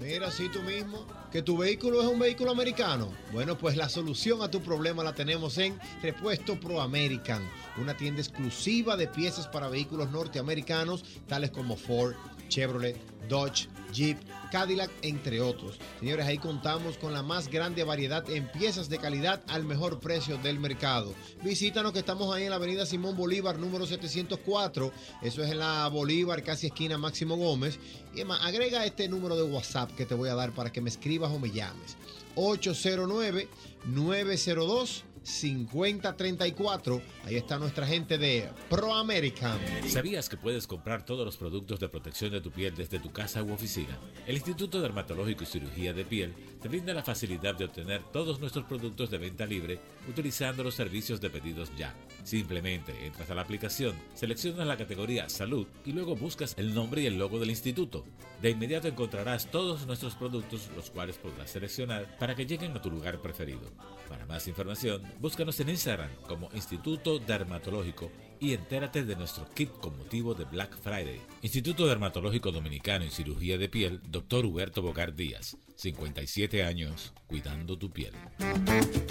Mira, 0.00 0.30
si 0.30 0.48
tú 0.48 0.62
mismo, 0.62 1.06
que 1.30 1.42
tu 1.42 1.58
vehículo 1.58 2.00
es 2.00 2.06
un 2.06 2.18
vehículo 2.18 2.50
americano. 2.50 3.12
Bueno, 3.32 3.58
pues 3.58 3.76
la 3.76 3.88
solución 3.88 4.42
a 4.42 4.50
tu 4.50 4.62
problema 4.62 5.04
la 5.04 5.14
tenemos 5.14 5.58
en 5.58 5.78
Repuesto 6.02 6.58
Pro 6.58 6.80
American, 6.80 7.42
una 7.76 7.94
tienda 7.94 8.22
exclusiva 8.22 8.96
de 8.96 9.06
piezas 9.06 9.46
para 9.48 9.68
vehículos 9.68 10.10
norteamericanos, 10.10 11.04
tales 11.26 11.50
como 11.50 11.76
Ford, 11.78 12.14
Chevrolet, 12.48 12.96
Dodge, 13.28 13.68
Jeep, 13.92 14.18
Cadillac, 14.50 14.90
entre 15.02 15.40
otros. 15.40 15.78
Señores, 16.00 16.26
ahí 16.26 16.38
contamos 16.38 16.96
con 16.96 17.12
la 17.12 17.22
más 17.22 17.48
grande 17.48 17.84
variedad 17.84 18.28
en 18.30 18.50
piezas 18.50 18.88
de 18.88 18.98
calidad 18.98 19.42
al 19.48 19.64
mejor 19.64 20.00
precio 20.00 20.38
del 20.38 20.58
mercado. 20.58 21.14
Visítanos 21.42 21.92
que 21.92 21.98
estamos 21.98 22.34
ahí 22.34 22.44
en 22.44 22.50
la 22.50 22.56
avenida 22.56 22.86
Simón 22.86 23.16
Bolívar, 23.16 23.58
número 23.58 23.86
704. 23.86 24.92
Eso 25.22 25.42
es 25.42 25.50
en 25.50 25.58
la 25.58 25.88
Bolívar, 25.88 26.42
casi 26.42 26.68
esquina 26.68 26.96
Máximo 26.96 27.36
Gómez. 27.36 27.78
Y 28.14 28.20
además, 28.20 28.40
agrega 28.42 28.84
este 28.84 29.08
número 29.08 29.36
de 29.36 29.42
WhatsApp 29.42 29.94
que 29.94 30.06
te 30.06 30.14
voy 30.14 30.30
a 30.30 30.34
dar 30.34 30.52
para 30.52 30.72
que 30.72 30.80
me 30.80 30.90
escribas 30.90 31.30
o 31.30 31.38
me 31.38 31.50
llames. 31.50 31.96
809 32.36 33.48
902 33.86 35.04
5034. 35.28 37.02
Ahí 37.24 37.36
está 37.36 37.58
nuestra 37.58 37.86
gente 37.86 38.18
de 38.18 38.48
Pro 38.70 38.94
American. 38.94 39.58
¿Sabías 39.86 40.28
que 40.28 40.36
puedes 40.36 40.66
comprar 40.66 41.04
todos 41.04 41.24
los 41.24 41.36
productos 41.36 41.78
de 41.78 41.88
protección 41.88 42.32
de 42.32 42.40
tu 42.40 42.50
piel 42.50 42.74
desde 42.74 42.98
tu 42.98 43.12
casa 43.12 43.42
u 43.42 43.52
oficina? 43.52 43.98
El 44.26 44.36
Instituto 44.36 44.80
Dermatológico 44.80 45.44
y 45.44 45.46
Cirugía 45.46 45.92
de 45.92 46.04
Piel 46.04 46.34
te 46.60 46.68
brinda 46.68 46.92
la 46.92 47.02
facilidad 47.02 47.54
de 47.54 47.64
obtener 47.64 48.02
todos 48.12 48.40
nuestros 48.40 48.64
productos 48.64 49.10
de 49.10 49.18
venta 49.18 49.46
libre 49.46 49.80
utilizando 50.08 50.64
los 50.64 50.74
servicios 50.74 51.20
de 51.20 51.30
pedidos 51.30 51.70
ya. 51.76 51.94
Simplemente 52.24 53.06
entras 53.06 53.30
a 53.30 53.34
la 53.34 53.42
aplicación, 53.42 53.96
seleccionas 54.14 54.66
la 54.66 54.76
categoría 54.76 55.28
Salud 55.28 55.66
y 55.84 55.92
luego 55.92 56.16
buscas 56.16 56.54
el 56.58 56.74
nombre 56.74 57.02
y 57.02 57.06
el 57.06 57.18
logo 57.18 57.38
del 57.38 57.50
instituto. 57.50 58.04
De 58.42 58.50
inmediato 58.50 58.88
encontrarás 58.88 59.50
todos 59.50 59.86
nuestros 59.86 60.14
productos, 60.14 60.68
los 60.76 60.90
cuales 60.90 61.16
podrás 61.16 61.50
seleccionar 61.50 62.16
para 62.18 62.34
que 62.34 62.46
lleguen 62.46 62.76
a 62.76 62.82
tu 62.82 62.90
lugar 62.90 63.20
preferido. 63.20 63.72
Para 64.08 64.26
más 64.26 64.46
información, 64.48 65.02
búscanos 65.20 65.58
en 65.60 65.68
Instagram 65.68 66.10
como 66.26 66.48
Instituto 66.54 67.18
Dermatológico 67.18 68.10
y 68.40 68.54
entérate 68.54 69.04
de 69.04 69.16
nuestro 69.16 69.48
kit 69.54 69.70
con 69.70 69.96
motivo 69.98 70.34
de 70.34 70.44
Black 70.44 70.76
Friday. 70.80 71.20
Instituto 71.42 71.86
Dermatológico 71.86 72.52
Dominicano 72.52 73.04
y 73.04 73.10
Cirugía 73.10 73.58
de 73.58 73.68
Piel, 73.68 74.00
Dr. 74.08 74.46
Huberto 74.46 74.82
Bogar 74.82 75.14
Díaz, 75.14 75.56
57 75.78 76.64
años, 76.64 77.12
cuidando 77.28 77.78
tu 77.78 77.88
piel. 77.92 78.12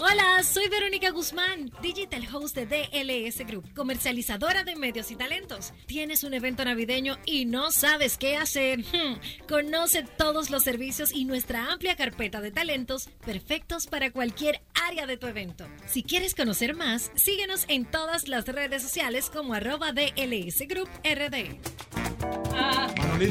Hola, 0.02 0.44
soy 0.44 0.68
Verónica 0.68 1.12
Guzmán, 1.12 1.72
Digital 1.82 2.28
Host 2.36 2.58
de 2.58 2.66
DLS 2.66 3.48
Group, 3.48 3.74
comercializadora 3.74 4.66
de 4.66 4.76
medios 4.76 5.10
y 5.12 5.16
talentos. 5.16 5.72
¿Tienes 5.86 6.26
un 6.26 6.34
evento 6.34 6.66
navideño 6.66 7.20
y 7.26 7.46
no 7.46 7.72
sabes 7.72 8.18
qué 8.18 8.36
hacer? 8.36 8.80
Hmm, 8.80 9.16
Conoce 9.48 10.04
todos 10.18 10.50
los 10.50 10.64
servicios 10.64 11.14
y 11.14 11.24
nuestra 11.24 11.72
amplia 11.72 11.96
carpeta 11.96 12.42
de 12.42 12.52
talentos 12.52 13.08
perfectos 13.26 13.88
para 13.88 14.12
cualquier 14.12 14.60
área 14.74 15.08
de 15.08 15.16
tu 15.16 15.28
evento. 15.28 15.66
Si 15.88 16.04
quieres 16.04 16.36
conocer 16.36 16.76
más, 16.76 17.12
síguenos 17.16 17.64
en 17.70 17.86
todas 17.86 18.28
las 18.28 18.46
redes 18.46 18.84
sociales 18.84 19.30
como 19.30 19.54
arroba 19.54 19.94
DLS 19.94 20.68
Group 20.68 20.90
RD. 21.06 22.07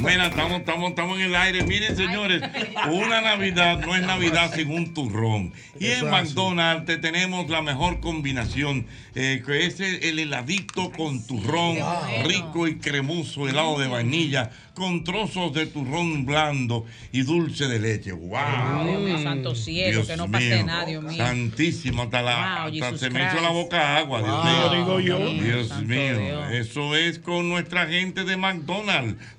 Mira, 0.01 0.27
estamos, 0.27 0.59
estamos, 0.61 0.91
estamos 0.91 1.19
en 1.19 1.27
el 1.27 1.37
aire. 1.37 1.63
Miren, 1.65 1.97
señores, 1.97 2.43
una 2.91 3.21
Navidad 3.21 3.79
no 3.87 3.95
es 3.95 4.03
Navidad 4.03 4.53
sin 4.55 4.71
un 4.71 4.93
turrón. 4.93 5.53
Y 5.79 5.87
en 5.87 6.11
McDonald's 6.11 6.87
te 6.87 6.97
tenemos 6.97 7.49
la 7.49 7.63
mejor 7.63 8.01
combinación, 8.01 8.87
eh, 9.15 9.43
que 9.47 9.65
es 9.67 9.79
el, 9.81 10.03
el 10.03 10.19
heladito 10.19 10.91
con 10.91 11.25
turrón, 11.25 11.77
rico 12.25 12.67
y 12.67 12.79
cremoso, 12.79 13.49
helado 13.49 13.79
de 13.79 13.87
vainilla, 13.87 14.51
con 14.75 15.05
trozos 15.05 15.55
de 15.55 15.67
turrón 15.67 16.27
blando 16.27 16.85
y 17.13 17.23
dulce 17.23 17.67
de 17.69 17.79
leche. 17.79 18.13
¡Wow! 18.13 18.85
Dios 18.85 19.01
mío, 19.03 19.23
santo 19.23 19.55
cielo, 19.55 19.93
Dios 19.93 20.07
que 20.09 20.17
no 20.17 20.31
pase 20.31 20.55
mío, 20.57 20.67
nada, 20.67 20.85
Dios 20.85 21.03
mío. 21.05 21.17
Santísimo, 21.17 22.03
hasta, 22.03 22.23
la, 22.23 22.67
Wow, 22.71 22.83
hasta 22.85 22.99
se 22.99 23.11
me 23.11 23.25
hizo 23.25 23.41
la 23.41 23.51
boca 23.51 23.97
agua, 23.97 24.21
Dios 24.21 24.35
Wow, 24.37 24.45
mío. 24.45 24.71
digo 24.85 25.01
yo. 25.01 25.19
Dios 25.33 25.83
mío, 25.83 26.19
Dios. 26.19 26.53
eso 26.53 26.97
es 26.97 27.19
con 27.21 27.49
nuestra 27.49 27.87
gente 27.87 28.25
de 28.25 28.37
McDonald's. 28.37 28.86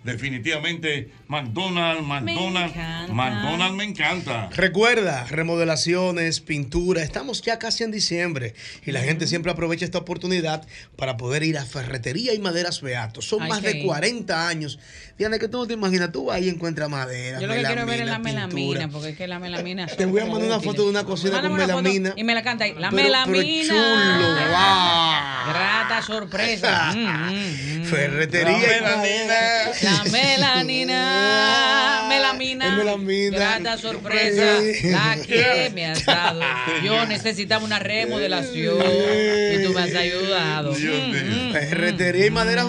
Definitivamente, 0.04 1.12
McDonald's, 1.28 2.04
McDonald's. 2.06 2.76
McDonald's 3.12 3.76
me 3.76 3.84
encanta. 3.84 4.50
Recuerda, 4.56 5.26
remodelaciones, 5.26 6.42
pintura, 6.42 7.02
estamos 7.04 7.42
ya 7.42 7.60
casi 7.60 7.84
en 7.84 7.92
diciembre 7.92 8.54
y 8.86 8.92
la 8.92 9.02
gente 9.02 9.28
siempre 9.28 9.52
aprovecha 9.52 9.86
esta 9.86 10.00
oportunidad 10.00 10.68
para 10.96 11.18
poder 11.18 11.44
ir 11.44 11.58
a 11.58 11.66
Ferretería 11.66 12.34
y 12.34 12.40
Maderas 12.40 12.82
Beatos. 12.82 13.26
Son 13.26 13.48
más 13.48 13.62
de 13.62 13.74
lindo. 13.74 13.88
40 13.88 14.48
años. 14.48 14.80
Diana, 15.18 15.40
que 15.40 15.48
tú 15.48 15.58
no 15.58 15.66
te 15.66 15.74
imaginas, 15.74 16.12
tú 16.12 16.32
ahí 16.32 16.48
encuentras 16.48 16.88
madera, 16.92 17.40
Yo 17.40 17.48
lo 17.48 17.54
que 17.56 17.64
quiero 17.64 17.88
ver 17.88 18.02
es 18.02 18.06
la 18.08 18.20
melamina, 18.20 18.56
pintura. 18.56 18.88
porque 18.90 19.10
es 19.10 19.18
que 19.18 19.26
la 19.28 19.40
melamina. 19.40 19.88
Te 19.88 20.06
voy 20.06 20.22
a 20.22 20.26
mandar 20.26 20.44
una 20.48 20.60
foto 20.60 20.84
de 20.84 20.90
una 20.92 21.04
cocina 21.06 21.42
con 21.42 21.56
melamina. 21.56 22.14
Y 22.16 22.24
me 22.24 22.36
la 22.36 22.44
canta 22.44 22.66
ahí. 22.66 22.74
La 22.78 22.92
Pero- 22.92 22.92
pero 22.92 23.26
melamina. 23.32 23.68
chulo, 23.68 24.28
wow. 24.50 25.54
Grata 25.54 26.02
sorpresa. 26.06 26.92
Mm, 26.94 27.00
mm, 27.00 27.80
mm. 27.82 27.86
Ferretería 27.86 28.78
y 28.78 28.82
La 28.82 28.96
Maderas. 28.98 29.84
La 29.84 30.04
melanina, 30.12 32.06
melamina, 32.10 32.68
Es 32.68 32.74
melamina. 32.74 33.38
grata 33.38 33.78
sorpresa, 33.80 34.60
la 34.84 35.18
que 35.26 35.72
me 35.74 35.86
has 35.88 36.06
dado. 36.06 36.42
Yo 36.84 37.06
necesitaba 37.08 37.66
una 37.66 37.80
remodelación 37.80 38.78
y 38.78 39.64
tú 39.64 39.74
me 39.74 39.82
has 39.82 39.96
ayudado. 39.96 40.74
Dios 40.74 40.94
Mm, 41.08 41.50
mm. 41.50 41.52
Ferretería 41.54 42.26
y 42.28 42.30
Maderas 42.30 42.68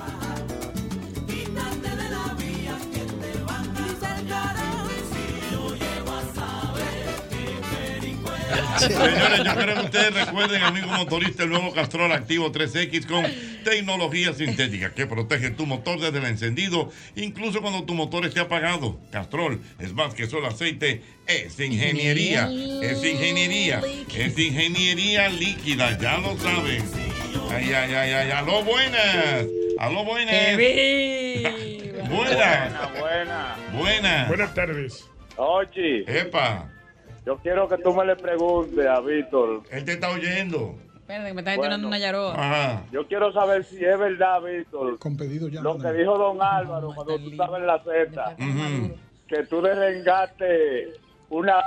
Señores, 8.77 9.43
yo 9.43 9.55
creo 9.55 9.75
que 9.75 9.81
ustedes 9.85 10.13
recuerden, 10.13 10.61
amigo 10.63 10.87
motorista, 10.87 11.43
el 11.43 11.49
nuevo 11.49 11.73
Castrol 11.73 12.11
Activo 12.11 12.51
3X 12.51 13.05
con 13.07 13.25
tecnología 13.63 14.33
sintética 14.33 14.93
que 14.93 15.05
protege 15.05 15.51
tu 15.51 15.65
motor 15.65 15.99
desde 15.99 16.17
el 16.19 16.25
encendido, 16.25 16.91
incluso 17.15 17.61
cuando 17.61 17.83
tu 17.83 17.93
motor 17.93 18.25
esté 18.25 18.39
apagado. 18.39 18.99
Castrol 19.11 19.61
es 19.79 19.93
más 19.93 20.13
que 20.13 20.27
solo 20.27 20.47
aceite, 20.47 21.01
es 21.27 21.59
ingeniería, 21.59 22.49
es 22.81 23.03
ingeniería, 23.03 23.81
es 24.15 24.37
ingeniería 24.37 25.29
líquida, 25.29 25.97
ya 25.99 26.17
lo 26.17 26.37
saben. 26.37 26.83
Ay, 27.51 27.71
ay, 27.73 27.93
ay, 27.93 28.11
ay, 28.13 28.31
aló, 28.31 28.63
buenas, 28.63 29.45
aló, 29.79 30.03
buenas. 30.05 30.57
Buenas, 32.09 32.99
Buena. 32.99 33.55
buenas. 33.73 34.27
Buenas 34.27 34.53
tardes. 34.53 35.07
Oye, 35.37 36.03
Epa, 36.07 36.69
yo 37.25 37.37
quiero 37.37 37.67
que 37.67 37.77
tú 37.77 37.93
me 37.93 38.05
le 38.05 38.15
preguntes 38.15 38.85
a 38.87 38.99
Víctor. 39.01 39.63
él 39.71 39.85
te 39.85 39.93
está 39.93 40.09
oyendo. 40.09 40.75
Espérate, 40.95 41.27
que 41.29 41.33
me 41.33 41.41
está 41.41 41.61
tirando 41.61 41.87
una 41.87 41.97
yaroa. 41.97 42.33
Ajá. 42.33 42.83
Yo 42.91 43.05
quiero 43.07 43.33
saber 43.33 43.63
si 43.65 43.83
es 43.83 43.99
verdad, 43.99 44.41
Víctor, 44.41 44.97
Con 44.99 45.17
pedido 45.17 45.49
ya. 45.49 45.61
lo 45.61 45.77
que 45.77 45.91
dijo 45.93 46.17
don 46.17 46.41
Álvaro 46.41 46.93
cuando 46.95 47.17
tú 47.17 47.31
estabas 47.31 47.59
en 47.59 47.67
la 47.67 47.83
Z, 47.83 48.35
que 49.27 49.43
tú 49.43 49.61
derrengaste 49.61 50.93
una... 51.29 51.63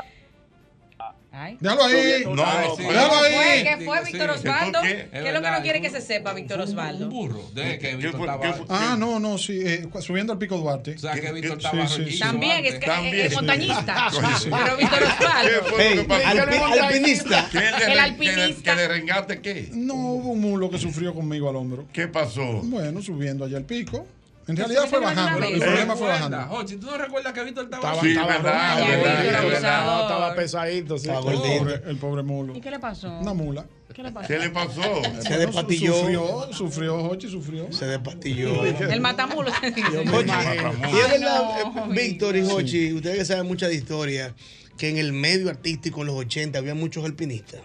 Déjalo 1.60 1.84
ahí. 1.84 2.24
No, 2.24 2.34
Déjalo 2.36 2.76
¿Qué 2.76 2.82
fue? 2.84 3.44
ahí. 3.44 3.64
¿Qué 3.64 3.84
fue, 3.84 4.04
Víctor 4.04 4.30
Osvaldo? 4.30 4.80
¿Qué? 4.82 5.08
¿Qué 5.10 5.28
es 5.28 5.34
lo 5.34 5.42
que 5.42 5.50
no 5.50 5.62
quiere 5.62 5.80
que 5.80 5.90
se 5.90 6.00
sepa, 6.00 6.32
Víctor 6.32 6.60
Osvaldo? 6.60 7.08
De 7.52 7.78
que 7.78 7.96
Víctor 7.96 8.20
estaba. 8.20 8.64
Ah, 8.68 8.96
no, 8.98 9.18
no, 9.18 9.36
sí, 9.38 9.60
eh, 9.64 9.86
subiendo 10.00 10.32
al 10.32 10.38
Pico 10.38 10.56
Duarte. 10.56 10.94
O 10.94 10.98
sea, 10.98 11.14
que 11.14 11.32
Víctor 11.32 11.58
estaba 11.58 11.86
También, 12.20 12.64
es 12.64 12.74
que 12.78 13.20
es, 13.20 13.26
es 13.26 13.34
montañista. 13.34 14.10
Sí. 14.44 14.48
Pero 14.50 14.76
Víctor 14.76 15.02
Osvaldo. 15.02 16.84
Alpinista. 16.84 17.48
¿Qué 17.50 17.58
le- 17.58 17.92
El 17.92 17.98
alpinista. 17.98 18.70
¿Que 18.70 18.76
le 18.76 18.88
rengaste 18.88 19.40
qué? 19.40 19.68
No, 19.72 19.94
hubo 19.94 20.30
un 20.30 20.40
mulo 20.40 20.70
que 20.70 20.78
sufrió 20.78 21.14
conmigo 21.14 21.48
al 21.48 21.56
hombro. 21.56 21.86
¿Qué 21.92 22.08
pasó? 22.08 22.60
Bueno, 22.62 23.02
subiendo 23.02 23.44
allá 23.44 23.58
al 23.58 23.64
pico. 23.64 24.06
En 24.46 24.54
¿Eso 24.58 24.66
realidad 24.68 24.88
fue 24.90 25.00
bajando. 25.00 25.46
El 25.46 25.58
¿Te 25.58 25.64
problema 25.64 25.96
fue 25.96 26.08
bajando. 26.08 26.38
Jochi, 26.42 26.76
¿tú 26.76 26.86
no 26.86 26.98
recuerdas 26.98 27.32
que 27.32 27.44
Víctor 27.44 27.64
estaba 27.64 28.00
Sí, 28.00 28.08
estaba 28.08 28.26
verdad, 28.28 29.52
estaba- 29.52 30.34
pesadito. 30.34 30.98
Sí. 30.98 31.08
El 31.08 31.14
pobre, 31.24 31.80
el 31.86 31.96
pobre 31.96 32.22
mulo. 32.22 32.54
¿Y 32.56 32.60
qué 32.60 32.70
le 32.70 32.78
pasó? 32.78 33.10
Una 33.20 33.32
mula. 33.32 33.64
¿Qué 33.94 34.02
le 34.02 34.10
pasó? 34.12 34.26
¿Qué 34.28 34.38
le 34.38 34.50
pasó? 34.50 34.82
Se 35.20 35.38
despatilló. 35.38 35.94
Sufrió, 35.94 36.48
sufrió, 36.52 37.02
Jochi 37.08 37.28
sufrió. 37.28 37.72
Se 37.72 37.86
despatilló. 37.86 38.64
El 38.90 39.00
matamulo 39.00 39.50
y 39.62 39.66
es 39.66 41.10
verdad, 41.10 41.60
eh, 41.60 41.64
Víctor 41.90 42.36
y 42.36 42.44
Jochi, 42.44 42.92
ustedes 42.92 43.18
que 43.18 43.24
saben 43.24 43.46
mucha 43.46 43.68
de 43.68 43.74
historia, 43.76 44.34
que 44.76 44.90
en 44.90 44.98
el 44.98 45.12
medio 45.12 45.48
artístico 45.48 46.00
en 46.02 46.08
los 46.08 46.16
80 46.16 46.58
había 46.58 46.74
muchos 46.74 47.04
alpinistas. 47.04 47.60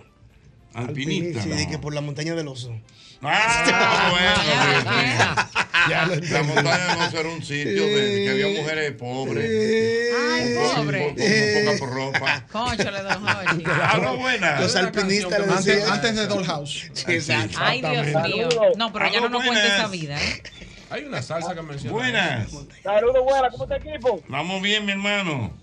Alpinistas. 0.73 1.43
Sí, 1.43 1.67
que 1.67 1.77
por 1.79 1.93
la 1.93 2.01
montaña 2.01 2.35
del 2.35 2.47
oso. 2.47 2.71
Ah, 3.21 4.11
bueno. 4.11 5.49
Ya 5.89 6.05
lo 6.05 6.15
La 6.15 6.43
montaña 6.43 6.95
de 6.95 7.05
Oso 7.05 7.19
era 7.19 7.29
un 7.29 7.43
sitio 7.43 7.85
de 7.85 8.23
que 8.23 8.29
había 8.31 8.61
mujeres 8.61 8.91
pobres. 8.93 10.13
Ay, 10.15 10.55
pobre. 10.55 11.15
Con, 11.15 11.15
con 11.15 11.79
poca 11.79 11.95
ropa. 11.95 12.45
Cónchale, 12.51 13.01
don 13.01 13.25
Jochi. 13.25 13.63
Ah, 13.67 13.99
no, 14.01 14.17
buena. 14.17 14.59
Los 14.59 14.75
alpinistas 14.75 15.49
Antes, 15.49 15.89
antes 15.89 16.15
de 16.15 16.27
Dollhouse. 16.27 16.89
Sí, 16.93 17.05
exacto. 17.07 17.57
Ay, 17.61 17.81
Dios 17.81 18.07
mío. 18.23 18.49
No, 18.77 18.93
pero 18.93 19.11
ya 19.11 19.21
no 19.21 19.29
nos 19.29 19.43
cuenta 19.43 19.65
esa 19.65 19.87
vida. 19.87 20.17
¿eh? 20.21 20.43
Hay 20.89 21.03
una 21.03 21.21
salsa 21.21 21.53
que 21.53 21.61
menciona. 21.61 21.93
Buenas. 21.93 22.51
Saludos, 22.83 23.23
buenas, 23.23 23.51
¿cómo 23.51 23.63
está 23.65 23.75
el 23.75 23.87
equipo? 23.87 24.23
Vamos 24.27 24.61
bien, 24.61 24.85
mi 24.85 24.93
hermano. 24.93 25.53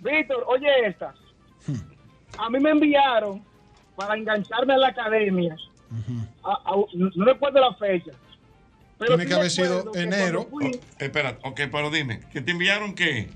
Víctor, 0.00 0.44
oye 0.46 0.68
esta. 0.86 1.14
A 2.38 2.50
mí 2.50 2.60
me 2.60 2.70
enviaron 2.70 3.42
para 3.96 4.14
engancharme 4.16 4.74
a 4.74 4.76
la 4.76 4.88
academia. 4.88 5.56
A- 6.42 6.52
a- 6.64 6.76
no, 6.94 7.10
no 7.14 7.24
recuerdo 7.24 7.60
la 7.60 7.74
fecha. 7.74 8.12
Pero 8.98 9.08
Tiene 9.16 9.22
sí 9.24 9.28
que 9.28 9.34
haber 9.34 9.50
sido 9.50 9.92
enero. 9.94 10.46
fui, 10.50 10.80
Espera, 10.98 11.38
ok, 11.42 11.60
pero 11.70 11.90
dime, 11.90 12.20
¿qué 12.32 12.40
te 12.40 12.50
enviaron 12.50 12.94
qué? 12.94 13.28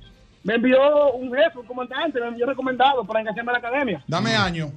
me 0.42 0.54
envió 0.54 1.12
un 1.12 1.30
jefe, 1.34 1.58
un 1.58 1.66
comandante, 1.66 2.18
me 2.18 2.28
envió 2.28 2.46
recomendado 2.46 3.04
para 3.04 3.20
engancharme 3.20 3.50
a 3.50 3.52
la 3.52 3.58
academia. 3.58 4.02
Dame 4.08 4.34
año. 4.34 4.72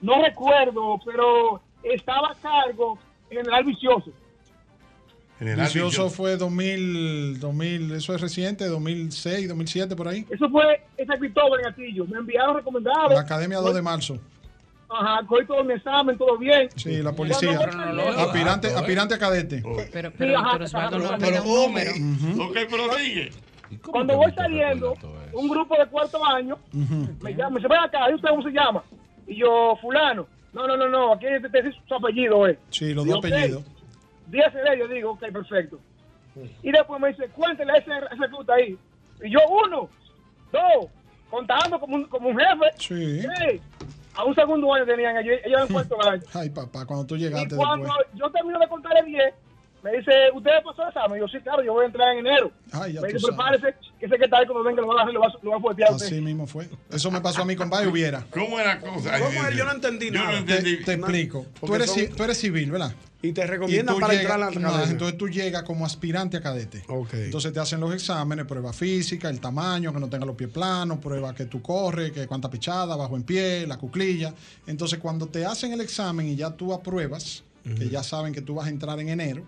No 0.00 0.20
recuerdo, 0.20 0.98
pero 1.04 1.62
estaba 1.84 2.32
a 2.32 2.34
cargo 2.34 2.98
General 3.30 3.62
Vicioso. 3.62 4.10
General 5.38 5.66
Vicioso 5.66 5.86
Vicioso. 5.88 6.10
fue 6.10 6.36
2000, 6.36 7.38
2000, 7.38 7.92
eso 7.92 8.12
es 8.14 8.20
reciente, 8.20 8.64
2006, 8.66 9.48
2007 9.48 9.94
por 9.94 10.08
ahí. 10.08 10.26
Eso 10.30 10.48
fue 10.50 10.82
ese 10.96 11.16
Cristóbal 11.18 11.60
en 11.60 11.66
Gatillo. 11.66 12.04
Me 12.06 12.18
enviaron 12.18 12.56
recomendado. 12.56 13.10
La 13.10 13.20
Academia 13.20 13.58
2 13.58 13.74
de 13.74 13.82
marzo. 13.82 14.18
Ajá, 14.92 15.26
cogí 15.26 15.46
todo 15.46 15.64
mi 15.64 15.74
examen, 15.74 16.18
todo 16.18 16.36
bien. 16.36 16.68
Sí, 16.76 17.02
la 17.02 17.12
policía. 17.12 17.58
Aspirante, 18.18 18.68
aspirante 18.68 19.14
a 19.14 19.18
cadete. 19.18 19.62
Pero, 19.92 20.12
pero 20.12 21.44
número. 21.44 21.92
Ok, 22.38 22.56
pero 22.70 22.92
sigue. 22.96 23.30
Cuando 23.90 24.16
voy 24.16 24.32
saliendo, 24.32 24.94
un 25.32 25.48
grupo 25.48 25.76
de 25.76 25.86
cuarto 25.86 26.22
año 26.24 26.58
me 27.22 27.34
llama, 27.34 27.50
me 27.50 27.56
dice, 27.56 27.68
ven 27.68 27.78
acá, 27.78 28.10
¿y 28.10 28.14
usted 28.14 28.28
cómo 28.28 28.42
se 28.42 28.50
llama? 28.50 28.82
Y 29.26 29.36
yo, 29.36 29.76
fulano. 29.80 30.26
No, 30.52 30.66
no, 30.66 30.76
no, 30.76 30.86
no, 30.88 31.14
aquí 31.14 31.24
te, 31.40 31.48
te 31.48 31.62
dice 31.62 31.80
su 31.88 31.94
apellido, 31.94 32.46
eh. 32.46 32.58
Sí, 32.68 32.92
los 32.92 33.06
dos 33.06 33.18
apellidos. 33.18 33.64
Díaz 34.26 34.52
de 34.52 34.78
yo 34.78 34.88
digo, 34.88 35.12
ok, 35.12 35.20
perfecto. 35.32 35.78
Y 36.62 36.70
después 36.70 37.00
me 37.00 37.08
dice, 37.08 37.28
cuéntele 37.28 37.72
a 37.72 37.76
ese, 37.76 37.90
ese 37.90 38.52
ahí. 38.52 38.78
Y 39.24 39.30
yo, 39.30 39.38
uno, 39.48 39.88
dos, 40.52 40.90
contando 41.30 41.80
como 41.80 41.96
un, 41.96 42.04
como 42.04 42.28
un 42.28 42.38
jefe. 42.38 42.66
Sí. 42.76 43.60
A 44.14 44.24
un 44.24 44.34
segundo 44.34 44.72
año 44.74 44.84
tenían 44.84 45.16
ellos, 45.16 45.40
ellos 45.44 45.60
en 45.62 45.68
cuarto 45.72 45.96
año. 46.06 46.22
Ay, 46.34 46.50
papá, 46.50 46.84
cuando 46.86 47.06
tú 47.06 47.16
Y 47.16 47.20
llegaste 47.20 47.56
cuando 47.56 47.86
después. 47.86 48.06
yo 48.14 48.30
termino 48.30 48.58
de 48.58 48.68
contar 48.68 48.96
el 48.98 49.06
10, 49.06 49.34
me 49.82 49.96
dice, 49.96 50.10
¿usted 50.34 50.50
pasó 50.64 50.82
el 50.82 50.88
examen? 50.88 51.20
Yo, 51.20 51.28
sí, 51.28 51.38
claro, 51.42 51.62
yo 51.62 51.72
voy 51.72 51.82
a 51.84 51.86
entrar 51.86 52.12
en 52.12 52.18
enero. 52.26 52.52
Ay, 52.70 52.92
ya 52.94 53.00
me 53.00 53.08
dice, 53.12 53.26
prepárese, 53.26 53.74
que 53.98 54.06
ese 54.06 54.16
que 54.18 54.28
tal 54.28 54.46
cuando 54.46 54.62
venga 54.64 54.80
lo 54.82 54.88
va 54.88 55.02
a 55.02 55.06
lo 55.10 55.20
va, 55.20 55.26
a- 55.26 55.34
lo 55.42 55.50
va 55.50 55.56
a 55.56 55.90
usted. 55.94 56.06
Así 56.06 56.20
mismo 56.20 56.46
fue. 56.46 56.68
Eso 56.90 57.10
me 57.10 57.20
pasó 57.20 57.42
a 57.42 57.44
mí 57.44 57.56
con 57.56 57.68
Bayo 57.68 57.90
Hubiera. 57.90 58.24
¿Cómo 58.30 58.58
era 58.60 58.74
la 58.76 58.80
cosa? 58.80 59.18
¿Cómo 59.18 59.44
es? 59.46 59.56
Yo 59.56 59.64
no 59.64 59.72
entendí 59.72 60.06
Yo 60.06 60.12
no 60.20 60.24
nada. 60.26 60.38
entendí. 60.38 60.76
Te, 60.78 60.84
te 60.84 60.92
explico. 60.94 61.46
Tú 61.64 61.74
eres, 61.74 61.90
son- 61.90 62.06
tú 62.16 62.22
eres 62.22 62.38
civil, 62.38 62.70
¿verdad? 62.70 62.94
Y 63.24 63.32
te 63.32 63.46
recomiendan 63.46 64.00
para 64.00 64.14
llegas- 64.14 64.22
entrar 64.32 64.42
a 64.42 64.50
la 64.50 64.78
no, 64.78 64.84
entonces 64.90 65.16
tú 65.16 65.28
llegas 65.28 65.62
como 65.62 65.86
aspirante 65.86 66.36
a 66.38 66.40
cadete. 66.40 66.82
Entonces 67.12 67.52
te 67.52 67.60
hacen 67.60 67.78
los 67.80 67.94
exámenes, 67.94 68.46
prueba 68.46 68.72
física, 68.72 69.28
el 69.30 69.38
tamaño, 69.40 69.92
que 69.92 70.00
no 70.00 70.08
tenga 70.08 70.26
los 70.26 70.34
pies 70.34 70.50
planos, 70.50 70.98
prueba 70.98 71.32
que 71.32 71.44
tú 71.46 71.62
corres, 71.62 72.10
que 72.10 72.26
cuánta 72.26 72.50
pichada, 72.50 72.96
bajo 72.96 73.14
en 73.16 73.22
pie, 73.22 73.64
la 73.68 73.76
cuclilla. 73.78 74.34
Entonces 74.66 74.98
cuando 74.98 75.26
te 75.28 75.46
hacen 75.46 75.72
el 75.72 75.80
examen 75.80 76.26
y 76.28 76.34
ya 76.34 76.50
tú 76.50 76.72
apruebas, 76.72 77.44
que 77.78 77.88
ya 77.88 78.02
saben 78.02 78.34
que 78.34 78.40
tú 78.42 78.56
vas 78.56 78.66
a 78.66 78.70
entrar 78.70 78.98
en 78.98 79.08
enero, 79.08 79.44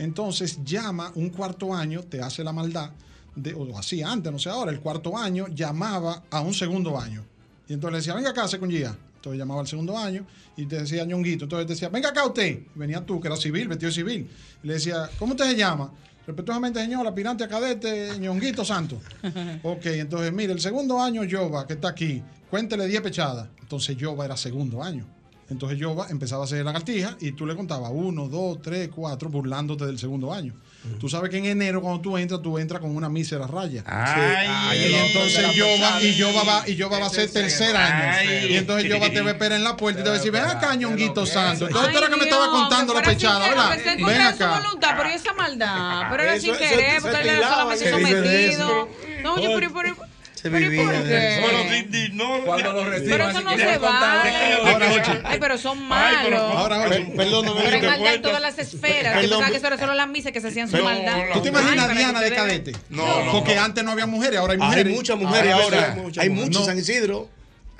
entonces 0.00 0.64
llama 0.64 1.12
un 1.14 1.28
cuarto 1.28 1.74
año, 1.74 2.02
te 2.02 2.22
hace 2.22 2.42
la 2.42 2.52
maldad, 2.52 2.90
de, 3.36 3.52
o 3.52 3.78
así 3.78 4.02
antes, 4.02 4.32
no 4.32 4.38
sé 4.38 4.48
ahora, 4.48 4.72
el 4.72 4.80
cuarto 4.80 5.16
año 5.16 5.46
llamaba 5.48 6.22
a 6.30 6.40
un 6.40 6.54
segundo 6.54 6.98
año. 6.98 7.22
Y 7.68 7.74
entonces 7.74 7.92
le 7.92 7.98
decía, 7.98 8.14
venga 8.14 8.30
acá, 8.30 8.46
guía. 8.66 8.96
Entonces 9.16 9.38
llamaba 9.38 9.60
al 9.60 9.68
segundo 9.68 9.98
año 9.98 10.26
y 10.56 10.64
te 10.64 10.80
decía 10.80 11.04
ñonguito. 11.04 11.44
Entonces 11.44 11.68
decía, 11.68 11.90
venga 11.90 12.08
acá 12.08 12.24
usted. 12.24 12.60
Y 12.74 12.78
venía 12.78 13.04
tú, 13.04 13.20
que 13.20 13.28
era 13.28 13.36
civil, 13.36 13.68
vestido 13.68 13.92
civil. 13.92 14.26
Y 14.62 14.66
le 14.66 14.74
decía, 14.74 15.10
¿cómo 15.18 15.32
usted 15.32 15.44
se 15.44 15.56
llama? 15.56 15.92
Respetuosamente, 16.26 16.80
señor, 16.80 17.06
aspirante 17.06 17.44
a 17.44 17.48
cadete, 17.48 18.18
ñonguito 18.18 18.64
santo. 18.64 18.98
ok, 19.62 19.84
entonces, 19.84 20.32
mire, 20.32 20.54
el 20.54 20.60
segundo 20.60 20.98
año 20.98 21.24
Yoba, 21.24 21.66
que 21.66 21.74
está 21.74 21.88
aquí, 21.88 22.22
cuéntele 22.48 22.86
10 22.86 23.02
pechadas. 23.02 23.48
Entonces 23.60 23.98
Yoba 23.98 24.24
era 24.24 24.36
segundo 24.38 24.82
año. 24.82 25.06
Entonces 25.50 25.78
Yoba 25.78 26.06
empezaba 26.10 26.42
a 26.42 26.44
hacer 26.44 26.64
lagartija 26.64 27.16
y 27.20 27.32
tú 27.32 27.44
le 27.44 27.56
contabas 27.56 27.90
uno, 27.92 28.28
dos, 28.28 28.62
tres, 28.62 28.88
cuatro, 28.94 29.28
burlándote 29.28 29.84
del 29.84 29.98
segundo 29.98 30.32
año. 30.32 30.54
Tú 30.98 31.08
sabes 31.08 31.28
que 31.28 31.38
en 31.38 31.46
enero 31.46 31.82
cuando 31.82 32.00
tú 32.00 32.16
entras, 32.16 32.40
tú 32.40 32.56
entras 32.56 32.80
con 32.80 32.94
una 32.94 33.08
mísera 33.08 33.46
raya. 33.46 33.82
Ay, 33.86 34.78
y 34.78 34.84
el 34.84 34.94
entonces 34.94 35.38
hombre 35.38 35.42
de 35.42 35.42
la 35.42 35.52
Yoba, 35.52 36.02
y. 36.02 36.14
Yoba 36.14 36.44
va, 36.44 36.68
y 36.68 36.74
Yoba 36.76 36.98
va 37.00 37.06
a 37.06 37.10
ser 37.10 37.30
tercer 37.30 37.76
año. 37.76 38.16
Ay. 38.18 38.52
Y 38.52 38.56
entonces 38.56 38.88
te 38.88 39.20
va 39.20 39.28
a 39.28 39.32
esperar 39.32 39.58
en 39.58 39.64
la 39.64 39.76
puerta 39.76 40.00
y 40.00 40.04
te 40.04 40.08
va 40.08 40.14
a 40.14 40.18
decir, 40.18 40.32
ven 40.32 40.44
acá, 40.44 40.74
ñonguito 40.76 41.26
santo. 41.26 41.66
Entonces 41.66 41.92
tú 41.92 41.98
Ay, 41.98 42.02
era 42.02 42.08
que 42.08 42.16
me 42.16 42.24
estaba 42.24 42.50
contando 42.50 42.94
la 42.94 43.02
pechada, 43.02 43.48
¿verdad? 43.48 43.76
Ven 43.84 44.36
su 44.36 44.42
acá. 44.44 44.60
voluntad, 44.60 44.94
pero 44.96 45.10
¿y 45.10 45.12
esa 45.12 45.32
maldad? 45.34 46.02
Pero 46.10 46.22
era 46.22 46.40
sin 46.40 46.56
querer, 46.56 47.02
porque 47.02 47.28
él 47.28 47.40
solamente 47.42 47.90
sometido. 47.90 48.88
No, 49.22 49.38
yo, 49.38 49.50
pero, 49.54 49.70
pero, 49.74 49.96
Se 50.40 50.48
pero, 50.50 50.64
¿y 50.66 50.68
vivía 50.70 51.02
de? 51.02 51.40
Bueno, 51.42 51.70
di- 51.70 51.82
di- 51.82 52.08
no, 52.14 52.40
Cuando 52.44 52.72
lo 52.72 52.78
Pero 52.78 52.90
reciban, 52.90 53.20
eso 53.30 53.38
si 53.40 53.44
no 53.44 53.50
se 53.50 53.78
contar, 53.78 54.24
vale. 54.24 54.54
Ahora, 54.72 54.88
Jochi. 54.90 55.18
Ay, 55.24 55.38
pero 55.38 55.58
son 55.58 55.78
Ay, 55.92 56.16
pero- 56.24 56.36
malos. 56.38 56.56
Ahora. 56.56 56.88
Perdóname, 57.16 57.60
Pero 57.62 57.76
hay 57.76 57.82
maldad 57.82 58.14
en 58.14 58.22
todas 58.22 58.40
las 58.40 58.58
esferas. 58.58 59.14
Yo 59.22 59.28
pensaba 59.28 59.50
que 59.50 59.56
eso 59.58 59.66
era 59.66 59.78
solo 59.78 59.94
las 59.94 60.08
misas 60.08 60.32
que 60.32 60.40
se 60.40 60.48
hacían 60.48 60.70
su 60.70 60.78
maldad. 60.82 61.18
¿Tú 61.34 61.42
te 61.42 61.48
imaginas 61.50 61.94
Diana 61.94 62.20
de 62.22 62.34
cadete? 62.34 62.72
No, 62.88 63.24
no, 63.24 63.32
Porque 63.32 63.54
no. 63.56 63.62
antes 63.62 63.84
no 63.84 63.90
había 63.92 64.06
mujeres, 64.06 64.38
ahora 64.38 64.54
hay 64.54 64.60
Hay 64.60 64.66
mujeres. 64.66 64.94
muchas 64.94 65.18
mujeres 65.18 65.52
Ah, 65.54 65.58
ahora. 65.62 65.96
Hay 66.18 66.30
muchas, 66.30 66.60
No. 66.60 66.64
San 66.66 66.78
Isidro. 66.78 67.28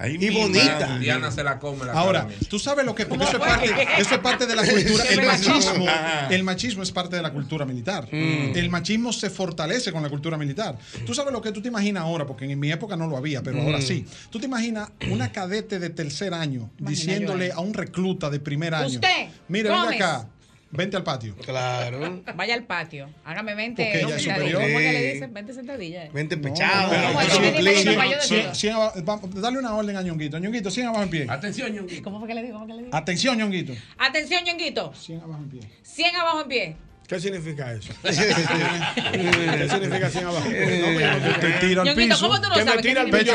Ahí 0.00 0.16
y 0.18 0.30
bonita. 0.30 0.98
Se 1.30 1.44
la 1.44 1.58
come. 1.58 1.84
La 1.84 1.92
Ahora, 1.92 2.26
tú 2.48 2.58
sabes 2.58 2.86
lo 2.86 2.94
que. 2.94 3.04
Porque 3.04 3.24
eso 3.24 3.36
es, 3.36 4.18
parte, 4.18 4.46
de 4.46 4.56
la 4.56 4.66
cultura. 4.66 5.04
El 5.04 5.26
machismo, 5.26 5.84
ah. 5.86 6.28
el 6.30 6.42
machismo 6.42 6.82
es 6.82 6.90
parte 6.90 7.16
de 7.16 7.22
la 7.22 7.32
cultura 7.32 7.66
militar. 7.66 8.08
Mm. 8.10 8.56
El 8.56 8.70
machismo 8.70 9.12
se 9.12 9.28
fortalece 9.28 9.92
con 9.92 10.02
la 10.02 10.08
cultura 10.08 10.38
militar. 10.38 10.78
Tú 11.04 11.12
sabes 11.12 11.32
lo 11.34 11.42
que 11.42 11.52
tú 11.52 11.60
te 11.60 11.68
imaginas 11.68 12.04
ahora, 12.04 12.26
porque 12.26 12.50
en 12.50 12.58
mi 12.58 12.72
época 12.72 12.96
no 12.96 13.06
lo 13.08 13.18
había, 13.18 13.42
pero 13.42 13.60
ahora 13.60 13.78
mm. 13.78 13.82
sí. 13.82 14.06
Tú 14.30 14.40
te 14.40 14.46
imaginas 14.46 14.88
una 15.10 15.32
cadete 15.32 15.78
de 15.78 15.90
tercer 15.90 16.32
año 16.32 16.70
diciéndole 16.78 17.52
a 17.52 17.60
un 17.60 17.74
recluta 17.74 18.30
de 18.30 18.40
primer 18.40 18.74
año: 18.74 18.94
Usted, 18.94 19.28
Mire, 19.48 19.68
ven 19.68 19.80
acá 19.80 20.26
20 20.72 20.96
al 20.96 21.02
patio. 21.02 21.34
Claro. 21.36 22.22
Vaya 22.36 22.54
al 22.54 22.64
patio. 22.64 23.08
Hágame 23.24 23.54
20. 23.54 23.82
Porque 23.82 24.00
ella 24.00 24.18
superior. 24.18 24.62
¿Cómo 24.62 24.78
que 24.78 24.92
le 24.92 25.12
dicen 25.14 25.34
20 25.34 25.52
sentadillas? 25.54 26.12
20 26.12 26.36
pechados. 26.36 26.96
Dale 29.34 29.58
una 29.58 29.74
orden 29.74 29.96
a 29.96 30.02
Ñonguito. 30.02 30.38
Ñonguito, 30.38 30.70
100 30.70 30.86
abajo 30.86 31.02
en 31.02 31.10
pie. 31.10 31.26
Atención, 31.28 31.72
Ñonguito. 31.72 32.02
¿Cómo 32.02 32.18
fue 32.20 32.28
que 32.28 32.34
le 32.34 32.42
digo? 32.42 32.66
Atención, 32.92 33.36
Ñonguito. 33.38 33.72
Atención, 33.98 34.44
Ñonguito. 34.44 34.92
100 34.94 35.20
abajo 35.20 35.42
en 35.42 35.48
pie. 35.48 35.60
100 35.82 36.16
abajo 36.16 36.42
en 36.42 36.48
pie. 36.48 36.76
¿Qué 37.08 37.18
significa 37.18 37.72
eso? 37.72 37.92
¿Qué 38.04 38.12
significa 39.68 40.08
100 40.08 40.26
abajo? 40.26 40.48
Eh, 40.48 41.38
te 41.40 41.48
eh. 41.48 41.56
tiro 41.60 41.82
al 41.82 41.94
piso. 41.96 42.28
¿Cómo 42.28 42.40
tú 42.40 42.48
lo 42.48 42.54
sabes? 42.54 42.76
me 42.76 42.82
tira 42.82 43.00
al 43.00 43.10
pecho. 43.10 43.32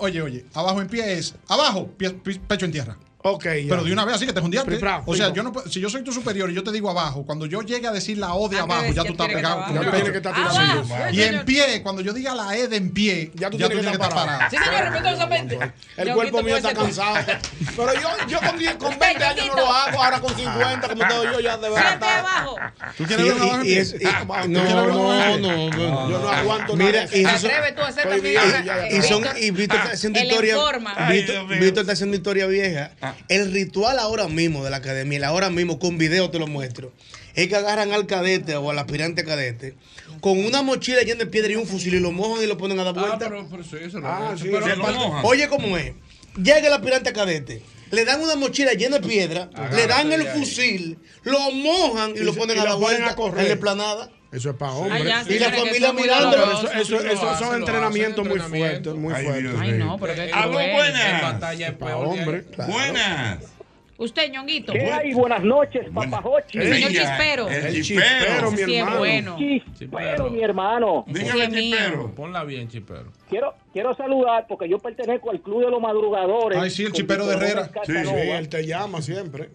Oye, 0.00 0.22
oye. 0.22 0.46
Abajo 0.54 0.80
en 0.80 0.88
pie 0.88 1.12
es 1.12 1.34
abajo, 1.48 1.90
pecho 2.48 2.64
en 2.64 2.72
tierra. 2.72 2.96
Ok. 3.28 3.44
Pero 3.68 3.82
de 3.82 3.92
una 3.92 4.04
vez 4.04 4.14
así 4.14 4.26
que 4.26 4.32
te 4.32 4.40
jundiaste. 4.40 4.78
O 5.04 5.14
sea, 5.16 5.32
yo 5.32 5.42
no, 5.42 5.52
si 5.68 5.80
yo 5.80 5.90
soy 5.90 6.04
tu 6.04 6.12
superior 6.12 6.48
y 6.50 6.54
yo 6.54 6.62
te 6.62 6.70
digo 6.70 6.88
abajo, 6.90 7.24
cuando 7.26 7.46
yo 7.46 7.60
llegue 7.62 7.88
a 7.88 7.90
decir 7.90 8.18
la 8.18 8.34
O 8.34 8.48
de 8.48 8.58
abajo, 8.58 8.92
ya 8.92 9.04
tú 9.04 9.12
estás 9.12 9.28
pegado. 9.28 9.64
Ya 9.74 9.90
que 9.90 10.16
estar 10.16 10.34
tirando. 10.34 11.12
Y 11.12 11.22
en 11.22 11.44
pie, 11.44 11.82
cuando 11.82 12.02
yo 12.02 12.12
diga 12.12 12.34
la 12.34 12.56
E 12.56 12.68
de 12.68 12.76
en 12.76 12.92
pie, 12.92 13.32
ya 13.34 13.50
tú 13.50 13.56
tienes 13.56 13.78
que 13.78 13.90
estar 13.90 14.10
parado. 14.10 14.50
Sí, 14.50 14.56
señor, 14.56 14.80
respeto 14.84 15.08
esa 15.08 15.26
respetuosamente. 15.26 15.72
El 15.96 16.12
cuerpo 16.14 16.42
mío 16.42 16.56
está 16.56 16.72
cansado. 16.72 17.16
Pero 17.76 17.92
yo 18.28 18.78
con 18.78 18.98
20 18.98 19.24
años 19.24 19.46
no 19.48 19.56
lo 19.56 19.72
hago, 19.72 20.02
ahora 20.02 20.20
con 20.20 20.36
50, 20.36 20.88
como 20.88 21.08
todo 21.08 21.24
yo 21.24 21.40
ya 21.40 21.56
de 21.56 21.70
verdad. 21.70 22.46
¿Tú 22.96 23.04
quieres 23.04 23.26
ver 23.26 23.34
una 23.34 24.24
baja? 24.24 24.42
Ah, 24.42 24.46
no, 24.46 24.62
no, 24.62 25.38
no. 25.38 26.10
Yo 26.10 26.18
no 26.18 26.28
aguanto 26.28 26.76
nada. 26.76 27.02
Atrévete 27.02 27.72
tú 27.72 27.82
a 27.82 27.88
hacer 27.88 28.08
también. 28.08 28.40
Y 29.40 29.50
Víctor 29.50 29.78
está 29.80 29.92
haciendo 29.92 30.20
historia. 30.20 30.56
Víctor 31.58 31.80
está 31.80 31.92
haciendo 31.92 32.16
historia 32.16 32.46
vieja. 32.46 32.92
Ah. 33.02 33.15
El 33.28 33.52
ritual 33.52 33.98
ahora 33.98 34.28
mismo 34.28 34.64
de 34.64 34.70
la 34.70 34.78
academia, 34.78 35.26
ahora 35.26 35.50
mismo 35.50 35.78
con 35.78 35.98
video 35.98 36.30
te 36.30 36.38
lo 36.38 36.46
muestro, 36.46 36.92
es 37.34 37.48
que 37.48 37.56
agarran 37.56 37.92
al 37.92 38.06
cadete 38.06 38.56
o 38.56 38.70
al 38.70 38.78
aspirante 38.78 39.24
cadete 39.24 39.74
con 40.20 40.44
una 40.44 40.62
mochila 40.62 41.02
llena 41.02 41.20
de 41.20 41.26
piedra 41.26 41.52
y 41.52 41.56
un 41.56 41.66
fusil 41.66 41.94
y 41.94 42.00
lo 42.00 42.12
mojan 42.12 42.42
y 42.42 42.46
lo 42.46 42.56
ponen 42.56 42.78
a 42.80 42.84
dar 42.84 42.94
vuelta. 42.94 43.26
Ah, 43.26 43.46
pero, 43.50 43.64
sí, 43.64 43.76
eso. 43.80 44.00
Oye, 45.24 45.48
¿cómo 45.48 45.76
es? 45.76 45.92
Llega 46.36 46.66
el 46.66 46.72
aspirante 46.72 47.12
cadete 47.12 47.62
le 47.90 48.04
dan 48.04 48.20
una 48.20 48.36
mochila 48.36 48.72
llena 48.72 48.98
de 48.98 49.08
piedra, 49.08 49.50
le 49.72 49.86
dan 49.86 50.12
el 50.12 50.26
fusil, 50.26 50.98
lo 51.22 51.50
mojan 51.52 52.14
y, 52.16 52.20
lo 52.20 52.34
ponen 52.34 52.58
a 52.58 52.64
la 52.64 52.74
vuelta 52.74 53.10
a 53.10 53.16
correr. 53.16 53.44
en 53.44 53.50
la 53.50 53.56
planada. 53.60 54.10
Eso 54.32 54.50
es 54.50 54.56
para 54.56 54.72
hombres. 54.72 55.02
Ay, 55.02 55.08
ya, 55.08 55.34
y 55.34 55.38
la 55.38 55.50
familia 55.52 55.92
mirando. 55.92 56.36
Eso, 56.36 56.72
eso, 56.72 57.00
eso 57.00 57.36
son 57.36 57.56
entrenamientos 57.56 58.26
muy 58.26 58.38
fuertes, 58.40 58.94
muy 58.94 59.14
fuertes. 59.14 59.54
Ay, 59.58 59.72
no, 59.72 59.98
pero 59.98 60.14
que 60.14 60.24
eh, 60.24 60.32
Algo 60.32 60.54
buenas. 60.54 61.60
Es 61.60 61.72
para 61.72 61.96
pues, 61.96 62.08
hombres, 62.08 62.44
claro. 62.52 62.72
Buenas. 62.72 63.56
Usted, 63.98 64.30
ñonguito. 64.30 64.72
¿Qué 64.72 64.92
hay? 64.92 65.14
Buenas 65.14 65.42
noches, 65.42 65.86
papajochi. 65.92 66.58
El 66.58 66.74
Señor 66.74 66.90
Chispero. 66.90 67.48
El 67.48 67.82
Chispero, 67.82 68.50
mi 68.50 68.62
hermano. 68.74 68.98
Bueno. 68.98 69.36
Chispero, 69.38 70.30
mi 70.30 70.42
hermano. 70.42 71.04
Dígame, 71.06 71.48
Chispero. 71.50 72.14
Ponla 72.14 72.44
bien, 72.44 72.68
Chispero. 72.68 73.12
Quiero, 73.30 73.54
quiero 73.72 73.94
saludar 73.94 74.46
porque 74.48 74.68
yo 74.68 74.78
pertenezco 74.78 75.30
al 75.30 75.40
Club 75.40 75.64
de 75.64 75.70
los 75.70 75.80
Madrugadores. 75.80 76.58
Ay, 76.58 76.70
sí, 76.70 76.84
el 76.84 76.92
Chipero 76.92 77.26
de 77.26 77.36
Herrera. 77.36 77.70
Sí, 77.84 77.92
sí, 78.04 78.14
él 78.14 78.48
te 78.48 78.66
llama 78.66 79.00
siempre. 79.00 79.48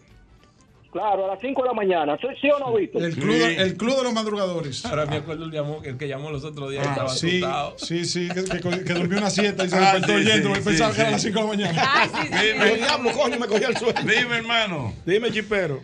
Claro, 0.92 1.24
a 1.24 1.28
las 1.30 1.40
5 1.40 1.62
de 1.62 1.68
la 1.70 1.74
mañana. 1.74 2.18
¿Sí 2.20 2.50
o 2.52 2.60
no, 2.60 2.74
Víctor? 2.74 3.02
El 3.02 3.16
club, 3.16 3.34
sí. 3.34 3.56
el 3.58 3.78
club 3.78 3.96
de 3.96 4.04
los 4.04 4.14
madrugadores. 4.14 4.86
Ahora 4.86 5.06
me 5.06 5.18
acuerdo 5.18 5.46
el, 5.46 5.52
llamó, 5.52 5.80
el 5.84 5.98
que 5.98 6.06
llamó 6.06 6.32
los 6.32 6.44
otros 6.44 6.70
días. 6.70 6.86
Ah, 6.86 6.90
estaba 6.90 7.10
sí, 7.10 7.28
asustado. 7.28 7.74
sí, 7.78 8.06
sí, 8.06 8.28
que, 8.28 8.44
que, 8.44 8.84
que 8.84 8.94
durmió 8.94 9.18
una 9.20 9.30
siesta 9.30 9.64
y 9.64 9.70
se 9.70 9.78
ah, 9.78 9.94
despertó 9.94 10.20
sí, 10.20 10.26
yendo. 10.26 10.56
Sí, 10.56 10.62
pensaba 10.62 10.94
que 10.94 11.00
era 11.00 11.08
a 11.08 11.12
las 11.14 11.22
5 11.22 11.40
de 11.40 11.42
la 11.42 11.50
mañana. 11.50 11.82
Ah, 11.82 12.08
sí, 12.08 12.28
Dime, 12.28 13.14
coño, 13.14 13.40
me 13.40 13.46
el 13.46 13.78
sueño. 13.78 14.02
Dime, 14.02 14.38
hermano. 14.38 14.94
Dime, 15.06 15.32
chipero. 15.32 15.80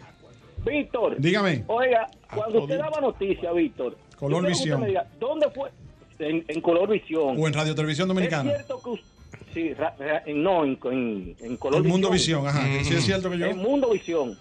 Víctor. 0.65 1.15
Dígame. 1.17 1.63
Oiga, 1.67 2.07
ah, 2.11 2.35
cuando 2.35 2.63
usted 2.63 2.77
daba 2.77 2.99
noticia, 2.99 3.53
Víctor. 3.53 3.97
Color 4.17 4.45
Visión. 4.45 4.85
Diga, 4.85 5.07
¿Dónde 5.17 5.49
fue? 5.51 5.69
En, 6.19 6.43
en, 6.49 6.59
Color 6.59 6.89
Visión. 6.89 7.35
O 7.39 7.47
en 7.47 7.53
Radio 7.53 7.73
Televisión 7.75 8.09
Dominicana. 8.09 8.51
¿Es 8.51 8.57
cierto 8.57 8.81
que 8.83 8.89
usted 8.89 9.07
Sí, 9.53 9.73
ra, 9.73 9.95
ra, 9.97 10.23
no, 10.27 10.65
en, 10.65 10.77
en, 10.91 11.35
en 11.39 11.57
Color 11.57 11.81
El 11.81 11.87
Mundo 11.87 12.09
Visión, 12.09 12.45
ajá. 12.47 12.61
Mm 12.61 12.65
-hmm. 12.65 12.83
Sí, 12.83 12.93
es 12.93 12.99
mm. 12.99 13.05
cierto 13.05 13.29
que 13.31 13.37
yo. 13.37 13.45
El 13.45 13.55
Mundo 13.55 13.89
Visión 13.89 14.37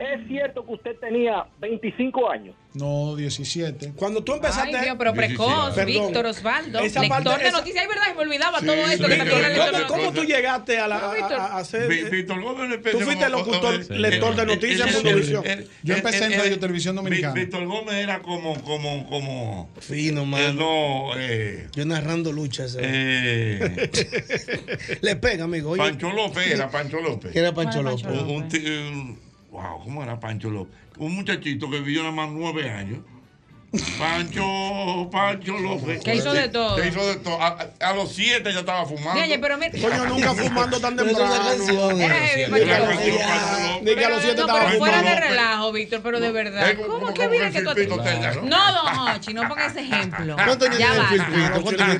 ¿Es 0.00 0.26
cierto 0.28 0.64
que 0.64 0.72
usted 0.72 0.96
tenía 0.96 1.44
25 1.60 2.30
años? 2.30 2.56
No, 2.72 3.16
17. 3.16 3.92
Cuando 3.96 4.24
tú 4.24 4.32
empezaste. 4.32 4.74
Ay, 4.74 4.84
Dios, 4.84 4.96
pero 4.98 5.12
precoz, 5.12 5.84
Víctor 5.84 6.24
Osvaldo, 6.24 6.80
lector 6.80 7.38
de 7.38 7.52
noticias, 7.52 7.82
es 7.82 7.88
verdad, 7.88 8.14
me 8.16 8.22
olvidaba 8.22 8.60
todo 8.60 8.90
esto. 8.90 9.08
Sí, 9.08 9.12
que 9.12 9.22
Víctor, 9.24 9.86
¿cómo, 9.86 9.86
¿Cómo 9.88 10.12
tú 10.12 10.24
llegaste 10.24 10.78
a, 10.78 10.88
la, 10.88 11.00
no, 11.00 11.36
a, 11.36 11.58
a 11.58 11.64
ser. 11.64 11.88
Víctor 12.10 12.40
Gómez 12.40 12.72
empezó. 12.72 12.98
Tú 12.98 13.04
fuiste 13.04 13.24
como, 13.30 13.38
locutor, 13.38 13.90
lector 13.90 14.36
de 14.36 14.42
eh, 14.42 14.46
noticias 14.46 14.94
eh, 14.94 15.42
en 15.44 15.60
eh, 15.60 15.66
Yo 15.82 15.96
empecé 15.96 16.24
en 16.24 16.32
Radio 16.38 16.58
Televisión 16.58 16.96
Dominicana. 16.96 17.34
Víctor 17.34 17.66
Gómez 17.66 17.96
era 17.96 18.20
como. 18.20 18.58
como, 18.62 19.06
como 19.06 19.68
Fino, 19.80 20.24
mano. 20.24 21.10
Yo 21.74 21.84
narrando 21.84 22.32
luchas. 22.32 22.78
Eh, 22.80 23.90
Le 25.02 25.16
pega, 25.16 25.44
amigo. 25.44 25.76
Pancho 25.76 26.10
López 26.10 26.46
era 26.46 26.70
Pancho 26.70 27.00
López. 27.00 27.36
Era 27.36 27.52
Pancho 27.52 27.82
López. 27.82 28.06
Un 28.06 28.48
wow, 29.60 29.82
¿cómo 29.82 30.02
era 30.02 30.18
Pancho 30.18 30.50
López? 30.50 30.74
Un 30.98 31.14
muchachito 31.14 31.70
que 31.70 31.80
vivió 31.80 32.02
nada 32.02 32.14
más 32.14 32.30
nueve 32.30 32.70
años, 32.70 33.00
Pancho, 33.70 35.08
Pancho 35.12 35.56
López. 35.56 36.02
Que 36.02 36.16
hizo 36.16 36.32
de 36.32 36.48
todo. 36.48 36.74
Que 36.74 36.88
hizo 36.88 37.06
de 37.06 37.16
todo. 37.16 37.40
A, 37.40 37.68
a, 37.78 37.92
los 37.94 38.12
siete 38.12 38.52
ya 38.52 38.60
estaba 38.60 38.84
fumando. 38.84 39.22
Oye, 39.22 39.38
pero 39.38 39.58
mira. 39.58 39.70
Coño, 39.80 40.06
nunca 40.06 40.34
fumando 40.34 40.80
tan 40.80 40.96
temprano. 40.96 41.34
Era 41.96 42.14
heavy, 42.16 42.52
Ni 43.82 43.94
que 43.94 44.04
a 44.04 44.08
los 44.08 44.22
siete 44.22 44.40
estaba 44.40 44.62
fumando. 44.62 44.78
Fuera 44.78 45.02
de 45.02 45.20
relajo, 45.20 45.72
Víctor, 45.72 46.00
pero 46.02 46.18
de 46.18 46.32
verdad. 46.32 46.74
¿Cómo 46.84 47.14
que 47.14 47.28
mira 47.28 47.50
que 47.52 47.62
tú 47.62 47.96
No, 48.42 48.72
don 48.72 48.98
Hochi, 49.08 49.34
no 49.34 49.48
pongas 49.48 49.70
ese 49.70 49.82
ejemplo. 49.82 50.36
Ya 50.76 50.94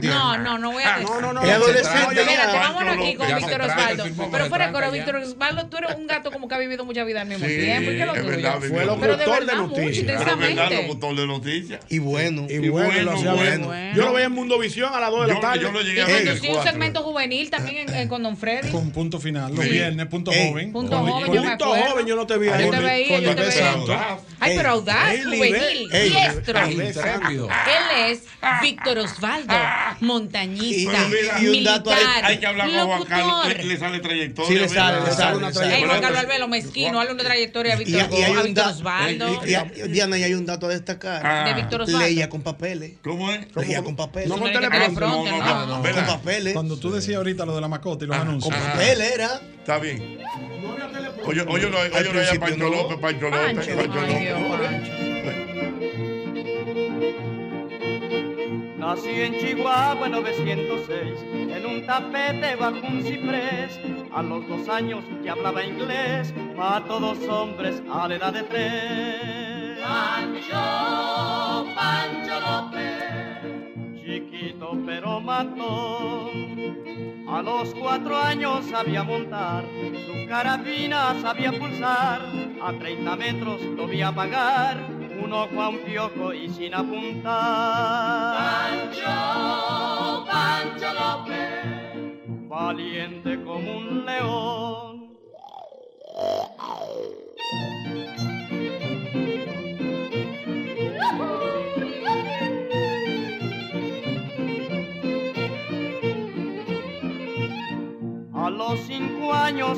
No, 0.02 0.38
no, 0.38 0.58
no 0.58 0.72
voy 0.72 0.82
a 0.82 0.98
decir. 0.98 1.08
No, 1.08 1.20
no, 1.20 1.32
no. 1.32 1.42
Espérate, 1.42 2.58
vámonos 2.58 2.96
aquí 2.96 3.14
con 3.14 3.36
Víctor 3.36 3.60
Osvaldo. 3.62 4.04
Pero 4.32 4.46
fuera 4.46 4.66
de 4.66 4.72
coro, 4.72 4.90
Víctor 4.90 5.16
Osvaldo, 5.16 5.66
tú 5.66 5.76
eres 5.76 5.94
un 5.96 6.08
gato 6.08 6.32
como 6.32 6.48
que 6.48 6.54
ha 6.56 6.58
vivido 6.58 6.84
mucha 6.84 7.04
vida 7.04 7.20
al 7.20 7.28
mismo 7.28 7.46
tiempo. 7.46 7.90
Fue 8.68 8.84
locutor 8.84 9.46
de 9.46 9.54
noticias. 9.54 10.24
Fue 10.24 10.54
locutor 10.54 11.14
de 11.14 11.26
noticias. 11.28 11.59
Y 11.88 11.98
bueno. 11.98 12.46
Y, 12.48 12.68
bueno, 12.68 13.14
Yo 13.94 14.04
lo 14.04 14.12
veía 14.12 14.26
en 14.26 14.32
Mundovisión 14.32 14.94
a 14.94 15.00
las 15.00 15.10
2 15.10 15.26
de 15.26 15.34
la 15.34 15.40
tarde. 15.40 15.60
Yo 15.60 15.72
lo 15.72 15.80
llegué 15.80 16.02
a 16.02 16.08
eh, 16.08 16.24
ver. 16.24 16.56
Un 16.56 16.62
segmento 16.62 17.02
juvenil 17.02 17.50
también 17.50 17.92
en, 17.92 18.08
con 18.08 18.22
Don 18.22 18.36
Freddy. 18.36 18.70
Con 18.70 18.90
punto 18.90 19.18
final. 19.18 19.54
Los 19.54 19.64
viernes, 19.64 20.06
punto 20.06 20.32
joven. 20.32 20.72
Punto 20.72 20.98
joven. 20.98 21.32
Yo 21.32 21.42
punto 21.42 21.64
joven, 21.66 22.06
yo 22.06 22.16
no 22.16 22.26
te 22.26 22.38
vi. 22.38 22.48
Ahí. 22.48 22.64
Yo 22.64 22.70
te 22.70 22.80
veía, 22.80 23.20
yo 23.20 23.34
te 23.34 23.42
veía. 23.42 24.18
Ay, 24.40 24.56
pero 24.56 24.70
audaz, 24.70 25.22
juvenil, 25.24 25.88
diestro. 25.90 26.58
Él 26.60 26.80
es 28.08 28.22
Víctor 28.62 28.98
Osvaldo, 28.98 29.54
montañista. 30.00 31.08
Y 31.40 31.48
un 31.48 31.68
hay 32.22 32.38
que 32.38 32.46
hablar 32.46 32.70
con 32.70 32.86
Juan 32.86 33.04
Carlos. 33.04 33.64
Le 33.64 33.76
sale 33.76 34.00
trayectoria. 34.00 34.50
Sí, 34.50 34.58
le 34.58 34.68
sale, 34.68 35.04
le 35.04 35.12
sale 35.12 35.36
una 35.36 35.52
trayectoria. 35.52 35.86
Juan 35.86 36.00
Carlos 36.00 36.20
Albelo, 36.20 36.48
mezquino, 36.48 37.00
habla 37.00 37.12
una 37.12 37.24
trayectoria 37.24 37.74
a 37.74 37.76
Víctor 37.76 38.66
Osvaldo. 38.66 39.40
Diana, 39.88 40.18
y 40.18 40.24
hay 40.24 40.34
un 40.34 40.46
dato 40.46 40.66
a 40.66 40.70
destacar. 40.70 41.22
Ah, 41.24 41.49
de 41.54 41.60
Víctor 41.60 41.80
ah. 41.80 41.84
Osvaldo. 41.84 42.06
Leía 42.06 42.28
con 42.28 42.42
papeles. 42.42 42.92
¿Cómo 43.02 43.30
es? 43.30 43.56
Leía 43.56 43.82
con 43.82 43.96
papeles. 43.96 44.28
No 44.28 44.38
con 44.38 44.52
teléfono. 44.52 45.24
No, 45.24 45.24
no, 45.24 45.66
no, 45.66 45.82
Con 45.82 46.06
papeles. 46.06 46.52
Cuando 46.52 46.76
tú 46.76 46.90
decías 46.90 47.16
ahorita 47.18 47.44
lo 47.46 47.54
de 47.54 47.60
la 47.60 47.68
mascota 47.68 48.04
y 48.04 48.08
los 48.08 48.16
ah, 48.16 48.22
anuncios. 48.22 48.54
Con 48.54 48.62
ah, 48.62 48.72
papeles 48.72 49.12
era. 49.14 49.40
Está 49.58 49.78
bien. 49.78 50.18
No 50.62 50.72
había 50.72 50.88
teléfono. 50.88 51.28
Oye, 51.28 51.42
oye, 51.42 51.70
no 51.70 51.78
era 51.78 52.40
Pancho 52.40 52.68
López, 52.68 52.98
Pancho 52.98 53.30
López, 53.30 53.66
Pancho 53.66 54.00
López. 54.06 55.10
Nací 58.78 59.10
en 59.10 59.38
Chihuahua 59.38 60.06
en 60.06 60.12
906, 60.12 61.20
en 61.54 61.66
un 61.66 61.86
tapete 61.86 62.56
bajo 62.56 62.78
un 62.86 63.02
ciprés. 63.02 63.78
A 64.12 64.22
los 64.22 64.48
dos 64.48 64.68
años 64.68 65.04
ya 65.22 65.32
hablaba 65.32 65.62
inglés, 65.62 66.32
para 66.56 66.84
todos 66.86 67.18
hombres 67.28 67.82
a 67.92 68.08
la 68.08 68.14
edad 68.16 68.32
de 68.32 68.42
tres. 68.42 69.49
Pancho, 69.80 71.66
Pancho 71.74 72.40
López. 72.40 74.02
Chiquito 74.04 74.76
pero 74.86 75.20
matón. 75.20 76.30
A 77.28 77.42
los 77.42 77.74
cuatro 77.74 78.16
años 78.16 78.66
sabía 78.66 79.04
montar, 79.04 79.64
su 80.06 80.28
carabina 80.28 81.14
sabía 81.22 81.52
pulsar. 81.52 82.20
A 82.62 82.72
30 82.78 83.16
metros 83.16 83.62
lo 83.62 83.86
vi 83.86 84.02
apagar, 84.02 84.76
un 85.22 85.32
ojo 85.32 85.62
a 85.62 85.68
un 85.68 85.78
piojo 85.78 86.34
y 86.34 86.48
sin 86.48 86.74
apuntar. 86.74 88.36
Pancho, 88.36 90.26
Pancho 90.26 90.92
López. 90.92 92.48
valiente 92.48 93.42
como 93.44 93.78
un 93.78 94.04
león. 94.04 95.16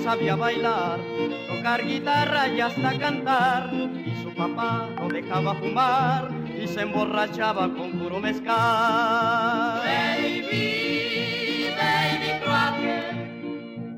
Sabía 0.03 0.37
bailar, 0.37 1.01
tocar 1.49 1.85
guitarra 1.85 2.49
y 2.49 2.61
hasta 2.61 2.99
cantar. 2.99 3.71
Y 3.73 4.23
su 4.23 4.35
papá 4.35 4.89
no 4.97 5.09
dejaba 5.09 5.55
fumar 5.55 6.31
y 6.47 6.67
se 6.69 6.83
emborrachaba 6.83 7.73
con 7.75 7.93
puro 7.93 8.21
mezcal. 8.21 9.81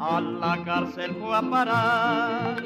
A 0.06 0.20
la 0.20 0.62
cárcel 0.64 1.16
fue 1.20 1.36
a 1.36 1.42
parar. 1.42 2.62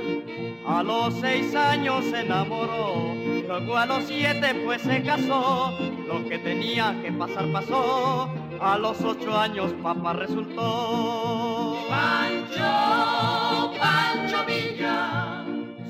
A 0.67 0.83
los 0.83 1.15
seis 1.21 1.55
años 1.55 2.05
se 2.07 2.21
enamoró, 2.21 3.15
luego 3.47 3.77
a 3.77 3.87
los 3.87 4.05
siete 4.05 4.55
pues 4.65 4.83
se 4.83 5.03
casó. 5.03 5.73
Lo 6.09 6.29
que 6.29 6.39
tenía 6.39 7.01
que 7.03 7.13
pasar 7.13 7.51
pasó, 7.53 8.29
a 8.61 8.77
los 8.79 9.01
ocho 9.03 9.39
años 9.39 9.73
papá 9.83 10.15
resultó. 10.15 11.79
Pancho, 11.89 13.73
Pancho 13.79 14.45
Villa, 14.47 15.45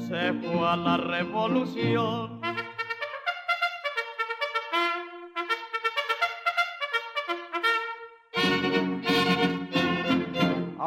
se 0.07 0.33
fue 0.35 0.69
a 0.69 0.77
la 0.77 0.97
revolución. 0.99 2.41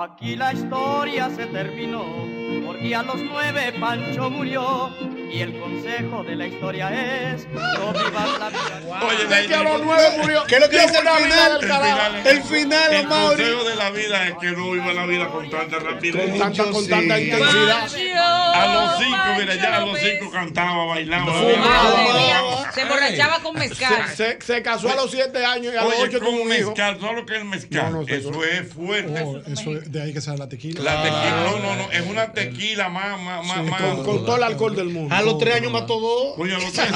Aquí 0.02 0.36
la 0.36 0.52
historia 0.52 1.30
se 1.36 1.46
terminó, 1.46 2.04
porque 2.66 2.96
a 2.96 3.04
los 3.04 3.18
nueve 3.18 3.72
Pancho 3.80 4.32
murió. 4.32 4.90
Y 5.32 5.42
el 5.42 5.60
consejo 5.60 6.24
de 6.24 6.36
la 6.36 6.48
historia 6.48 6.90
es, 7.34 7.48
no 7.54 7.94
vivas 7.94 8.40
la 8.40 8.50
vida. 8.50 9.00
Oye, 9.08 9.26
De 9.28 9.48
que 9.48 9.56
a 9.56 9.64
los 9.64 9.84
nueve 9.84 10.04
murió. 10.18 10.44
¿Qué 10.48 10.56
es 10.56 10.62
lo 10.62 10.70
que 10.70 10.82
dice 10.82 10.98
el 10.98 11.08
final? 11.08 12.26
El 12.26 12.44
final, 12.44 12.94
El 12.94 13.06
Amaury. 13.06 13.28
consejo 13.44 13.64
de 13.64 13.76
la 13.76 13.90
vida 13.92 14.28
es 14.28 14.34
que 14.42 14.52
no 14.52 14.72
viva 14.72 14.94
la 14.94 15.06
vida 15.06 15.28
con 15.28 15.50
tanta 15.50 15.80
rapidez. 15.80 16.30
Con 16.32 16.40
tanta, 16.40 16.72
con 16.72 16.88
tanta 16.88 17.20
intensidad. 17.20 17.88
A 18.56 18.74
los 18.74 18.98
cinco, 18.98 19.24
mira, 19.38 19.56
ya 19.56 19.78
a 19.78 19.86
los 19.86 20.00
cinco 20.00 20.32
cantaba, 20.32 20.86
bailaba. 20.86 21.32
Fumaba, 21.32 22.41
Se 22.74 22.82
emborrachaba 22.82 23.40
con 23.42 23.56
mezcal. 23.56 24.08
Se, 24.10 24.16
se, 24.16 24.42
se 24.42 24.62
casó 24.62 24.90
a 24.90 24.96
los 24.96 25.12
siete 25.12 25.46
años 25.46 25.74
y 25.74 25.78
a 25.78 25.84
los 25.84 25.94
Oye, 25.94 26.04
ocho 26.04 26.20
con 26.20 26.28
tuvo 26.28 26.42
un 26.44 26.54
hijo. 26.54 26.70
mezcal, 26.70 27.00
¿sabes 27.00 27.16
lo 27.16 27.26
que 27.26 27.34
es 27.36 27.40
el 27.42 27.46
mezcal? 27.48 27.92
No, 27.92 28.02
no 28.02 28.08
eso 28.08 28.32
no. 28.32 28.44
es 28.44 28.74
fuerte. 28.74 29.22
Oh, 29.24 29.38
eso 29.40 29.72
es, 29.78 29.92
de 29.92 30.02
ahí 30.02 30.14
que 30.14 30.22
sale 30.22 30.38
la 30.38 30.50
tequila. 30.50 30.82
La 30.82 31.04
tequila, 31.04 31.44
no, 31.46 31.60
no, 31.60 31.76
no, 31.76 31.92
es 31.92 32.02
una 32.02 32.32
tequila 32.32 32.90
más, 32.90 33.20
más, 33.22 33.46
más, 33.46 33.64
más. 33.66 33.82
Con, 33.82 34.04
con 34.06 34.26
todo 34.26 34.36
el 34.38 34.44
alcohol 34.44 34.76
del 34.76 34.90
mundo. 34.90 35.14
A 35.16 35.22
los 35.22 35.38
tres 35.38 35.56
años 35.56 35.72
mató 35.72 36.00
dos. 36.00 36.36
Oye, 36.38 36.56
a 36.56 36.60
los 36.60 36.72
tres 36.74 36.92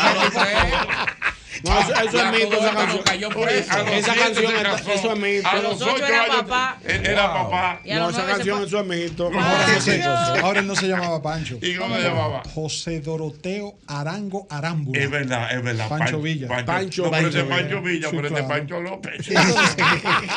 No, 1.64 1.80
eso, 1.80 1.94
eso 1.94 2.26
es 2.26 2.32
mito, 2.32 2.58
esa 2.58 2.74
canción. 2.74 3.02
Oye, 3.38 3.66
a 3.70 3.78
los 3.80 3.88
Esa 3.94 4.16
canción, 4.16 4.56
eso 4.94 5.14
es 5.14 5.20
mito. 5.20 5.48
A 5.48 5.56
los 5.58 5.82
ocho 5.82 6.06
era 6.06 6.26
papá. 6.28 6.78
Era 6.84 7.34
papá. 7.34 7.80
No, 7.86 8.10
esa 8.10 8.26
canción, 8.26 8.64
eso 8.64 8.80
es 8.80 8.86
mito. 8.86 9.26
Ahora, 9.28 9.68
no 9.74 9.82
se, 9.82 10.04
ahora 10.04 10.60
él 10.60 10.68
no 10.68 10.76
se 10.76 10.88
llamaba 10.88 11.22
Pancho. 11.22 11.58
¿Y 11.62 11.76
cómo 11.76 11.96
se 11.96 12.02
llamaba? 12.04 12.44
José 12.54 13.00
Doroteo 13.02 13.76
Arango 13.88 14.48
Arámbula. 14.50 15.00
Es 15.02 15.10
verdad, 15.10 15.52
es 15.56 15.64
verdad. 15.64 15.90
Pancho 15.90 16.12
Pan- 16.14 16.22
Villa. 16.24 16.48
Pancho, 16.48 16.66
Pancho 16.66 17.04
no, 17.06 17.12
pero 17.12 17.28
es 17.28 17.34
Villa. 17.34 17.48
Pancho 17.50 17.82
Villa, 17.82 18.08
pero 18.12 18.28
este 18.28 18.40
es 18.40 18.46
claro. 18.46 18.48
Pancho 18.48 18.82
López. 18.82 19.28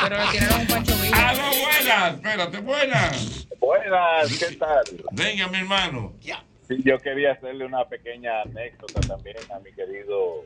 Pero 0.09 0.25
le 0.25 0.31
tiraron 0.33 0.61
un 0.61 0.67
Pancho 0.67 0.97
Villa. 0.99 1.29
¡Aló, 1.29 1.43
buenas! 1.43 2.15
Espérate, 2.15 2.59
buenas. 2.61 3.47
Buenas, 3.61 4.39
¿qué 4.39 4.57
tal? 4.57 4.85
Venga, 5.13 5.49
mi 5.49 5.59
hermano. 5.59 6.13
Sí, 6.69 6.77
yo 6.85 6.99
quería 6.99 7.33
hacerle 7.33 7.65
una 7.65 7.85
pequeña 7.87 8.43
anécdota 8.43 9.01
también 9.01 9.37
a 9.55 9.59
mi 9.61 9.73
querido 9.73 10.45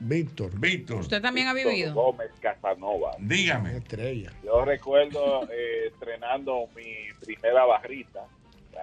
Víctor. 0.00 0.50
Víctor, 0.58 1.00
Usted 1.00 1.20
también 1.20 1.48
ha 1.48 1.54
vivido. 1.54 1.92
Gómez 1.94 2.30
Casanova. 2.40 3.12
dígame. 3.18 3.76
Estrella. 3.78 4.32
Yo 4.44 4.64
recuerdo 4.64 5.48
eh, 5.50 5.88
estrenando 5.92 6.68
mi 6.76 6.94
primera 7.24 7.64
barrita 7.64 8.20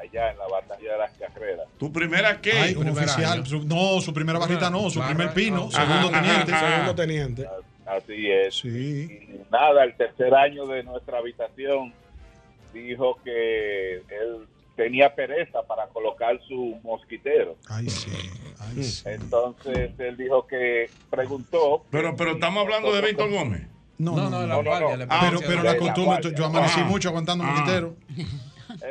allá 0.01 0.31
en 0.31 0.37
la 0.37 0.47
batalla 0.47 0.91
de 0.91 0.97
las 0.97 1.11
carreras. 1.13 1.67
¿Tu 1.79 1.91
primera 1.91 2.41
qué? 2.41 2.51
Ay, 2.51 2.75
un 2.75 2.89
oficial. 2.89 3.45
Su- 3.45 3.63
no, 3.63 4.01
su 4.01 4.13
primera 4.13 4.37
barrita 4.39 4.69
no, 4.69 4.89
su 4.89 4.99
Barra, 4.99 5.15
primer 5.15 5.33
pino, 5.33 5.71
segundo 5.71 6.09
ajá, 6.09 6.21
teniente. 6.21 6.51
ajá. 6.51 6.69
Segundo 6.71 6.95
teniente. 6.95 7.47
Así 7.85 8.29
es. 8.31 8.55
Sí. 8.55 9.29
Y 9.29 9.51
nada, 9.51 9.83
el 9.85 9.95
tercer 9.95 10.33
año 10.35 10.65
de 10.65 10.83
nuestra 10.83 11.19
habitación 11.19 11.93
dijo 12.73 13.17
que 13.23 13.95
él 13.97 14.47
tenía 14.75 15.13
pereza 15.15 15.63
para 15.63 15.87
colocar 15.87 16.39
su 16.47 16.77
mosquitero. 16.83 17.55
Ay, 17.69 17.89
sí. 17.89 18.11
Ay, 18.59 18.83
sí. 18.83 19.03
Entonces 19.09 19.91
él 19.97 20.17
dijo 20.17 20.45
que 20.47 20.89
preguntó. 21.09 21.83
Pero, 21.91 22.15
pero 22.15 22.31
estamos 22.31 22.63
hablando 22.63 22.93
de 22.93 23.01
Víctor 23.01 23.29
Gómez. 23.31 23.67
No, 23.97 24.15
No, 24.15 24.29
no, 24.29 24.41
de 24.41 24.47
la 24.47 24.55
no, 24.55 24.63
guardia. 24.63 24.97
no. 24.97 25.05
Ah, 25.09 25.27
Pero, 25.29 25.39
pero 25.39 25.63
la- 25.63 25.71
la 25.73 25.77
costumbre, 25.77 26.03
guardia. 26.05 26.31
yo 26.35 26.45
amanecí 26.45 26.79
Ajá. 26.81 26.89
mucho 26.89 27.09
aguantando 27.09 27.43
Ah. 27.45 27.51
moquitero. 27.55 27.95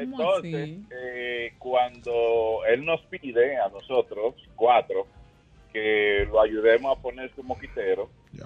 Entonces, 0.01 0.79
eh, 0.91 1.53
cuando 1.59 2.61
él 2.69 2.85
nos 2.85 3.01
pide 3.03 3.59
a 3.59 3.69
nosotros, 3.69 4.35
cuatro, 4.57 5.07
que 5.73 6.27
lo 6.31 6.41
ayudemos 6.41 6.97
a 6.97 7.01
poner 7.03 7.31
su 7.35 7.43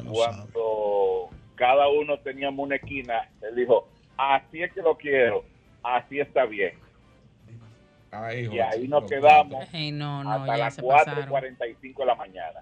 lo 0.03 0.11
cuando 0.13 1.29
cada 1.55 1.89
uno 1.89 2.19
teníamos 2.19 2.65
una 2.67 2.77
esquina, 2.77 3.29
él 3.43 3.55
dijo, 3.55 3.87
así 4.17 4.63
es 4.63 4.73
que 4.73 4.83
lo 4.83 4.97
quiero, 4.97 5.45
así 5.83 6.19
está 6.19 6.45
bien. 6.47 6.73
Ay, 8.11 8.49
Y 8.53 8.59
ahí 8.59 8.89
nos 8.89 9.05
quedamos 9.05 9.67
Ay, 9.73 9.93
no, 9.93 10.25
no, 10.25 10.33
hasta 10.33 10.57
ya 10.57 10.65
las 10.65 10.75
se 10.75 10.83
pasaron. 10.83 11.29
4.45 11.29 11.97
de 11.99 12.07
la 12.07 12.15
mañana. 12.15 12.61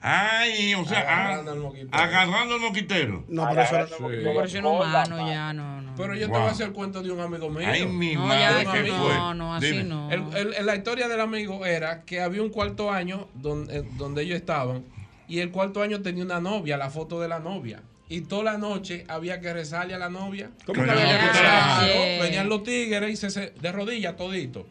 Ay, 0.00 0.74
o 0.74 0.84
sea, 0.84 1.04
ah, 1.08 1.24
Agarrando 1.26 1.52
el 1.54 1.60
moquitero. 1.60 1.88
agarrando 1.98 2.54
el 2.56 2.60
moquitero. 2.60 3.24
No, 3.28 3.48
pero 3.48 3.62
eso 3.62 3.74
era- 3.74 3.86
Sí. 3.88 3.92
No, 3.98 4.08
pero 4.08 4.46
la 4.62 4.68
humano 4.68 5.16
mano. 5.16 5.28
ya, 5.28 5.52
no, 5.52 5.80
no. 5.80 5.94
Pero 5.96 6.14
yo 6.14 6.26
te 6.26 6.32
voy 6.38 6.42
a 6.42 6.50
hacer 6.50 6.66
el 6.68 6.72
cuento 6.74 7.02
de 7.02 7.10
un 7.10 7.20
amigo 7.20 7.48
mío. 7.50 7.66
Ay, 7.68 7.86
mi 7.86 8.14
No, 8.14 8.26
madre, 8.26 8.40
ya, 8.64 8.72
¿qué 8.72 8.80
eso 8.86 8.96
fue? 8.96 9.14
no, 9.14 9.34
no, 9.34 9.54
así 9.54 9.66
Dime. 9.70 9.84
no. 9.84 10.10
El- 10.12 10.54
el- 10.54 10.66
la 10.66 10.76
historia 10.76 11.08
del 11.08 11.20
amigo 11.20 11.64
era 11.66 12.02
que 12.04 12.20
había 12.20 12.42
un 12.42 12.50
cuarto 12.50 12.90
año 12.92 13.26
donde, 13.34 13.82
donde 13.96 14.22
ellos 14.22 14.36
estaban 14.36 14.84
y 15.26 15.40
el 15.40 15.50
cuarto 15.50 15.82
año 15.82 16.02
tenía 16.02 16.22
una 16.24 16.40
novia, 16.40 16.76
la 16.76 16.90
foto 16.90 17.20
de 17.20 17.28
la 17.28 17.40
novia. 17.40 17.80
Y 18.08 18.20
toda 18.20 18.44
la 18.44 18.58
noche 18.58 19.04
había 19.08 19.40
que 19.40 19.52
rezarle 19.52 19.94
a 19.94 19.98
la 19.98 20.08
novia. 20.10 20.50
¿Cómo 20.64 20.84
que 20.84 20.90
había 20.90 21.18
rezarle? 21.18 22.18
Venían 22.22 22.48
los 22.48 22.62
tigres 22.62 23.10
y 23.10 23.16
se, 23.16 23.30
se- 23.30 23.50
de 23.60 23.72
rodillas 23.72 24.14
todito. 24.16 24.66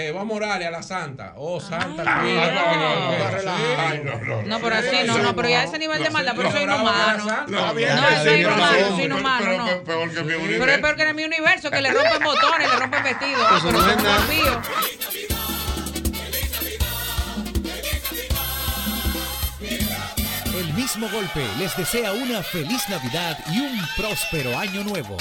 Eh, 0.00 0.12
vamos 0.12 0.34
a 0.34 0.36
orarle 0.36 0.64
a 0.64 0.70
la 0.70 0.80
santa. 0.80 1.32
Oh, 1.34 1.58
santa. 1.60 2.04
Ay, 2.20 4.00
no. 4.04 4.12
no, 4.12 4.24
no, 4.24 4.42
No, 4.42 4.60
pero 4.60 4.76
así 4.76 4.96
no, 5.04 5.18
no, 5.18 5.34
pero 5.34 5.48
ya 5.48 5.64
ese 5.64 5.76
nivel 5.76 6.00
de 6.00 6.10
maldad, 6.10 6.34
pero 6.36 6.52
soy 6.52 6.66
No, 6.66 6.74
inhumano. 6.76 7.24
no, 7.48 7.72
tiene 7.74 8.38
inhumano, 8.38 8.88
soy 8.94 9.02
inhumano, 9.06 9.44
pero, 9.44 9.58
no. 9.58 9.64
pero 9.66 9.82
peor 9.84 10.14
que 10.14 10.22
mi 10.22 10.34
Pero 10.56 10.70
es 10.72 10.78
peor 10.78 10.94
que 10.96 11.02
en 11.02 11.16
mi 11.16 11.24
universo, 11.24 11.68
que 11.72 11.80
le 11.80 11.90
rompen 11.90 12.22
botones, 12.22 12.70
le 12.70 12.76
rompen 12.76 13.02
vestidos. 13.02 13.44
Ah, 13.50 13.56
Eso 13.56 13.66
pero 13.66 13.80
no 13.82 13.90
es 13.90 13.96
nada. 14.04 14.16
confíos. 14.18 14.56
El 20.54 20.72
mismo 20.74 21.08
golpe 21.08 21.44
les 21.58 21.76
desea 21.76 22.12
una 22.12 22.42
feliz 22.42 22.88
Navidad 22.88 23.36
y 23.52 23.60
un 23.60 23.80
próspero 23.96 24.56
año 24.58 24.84
nuevo. 24.84 25.16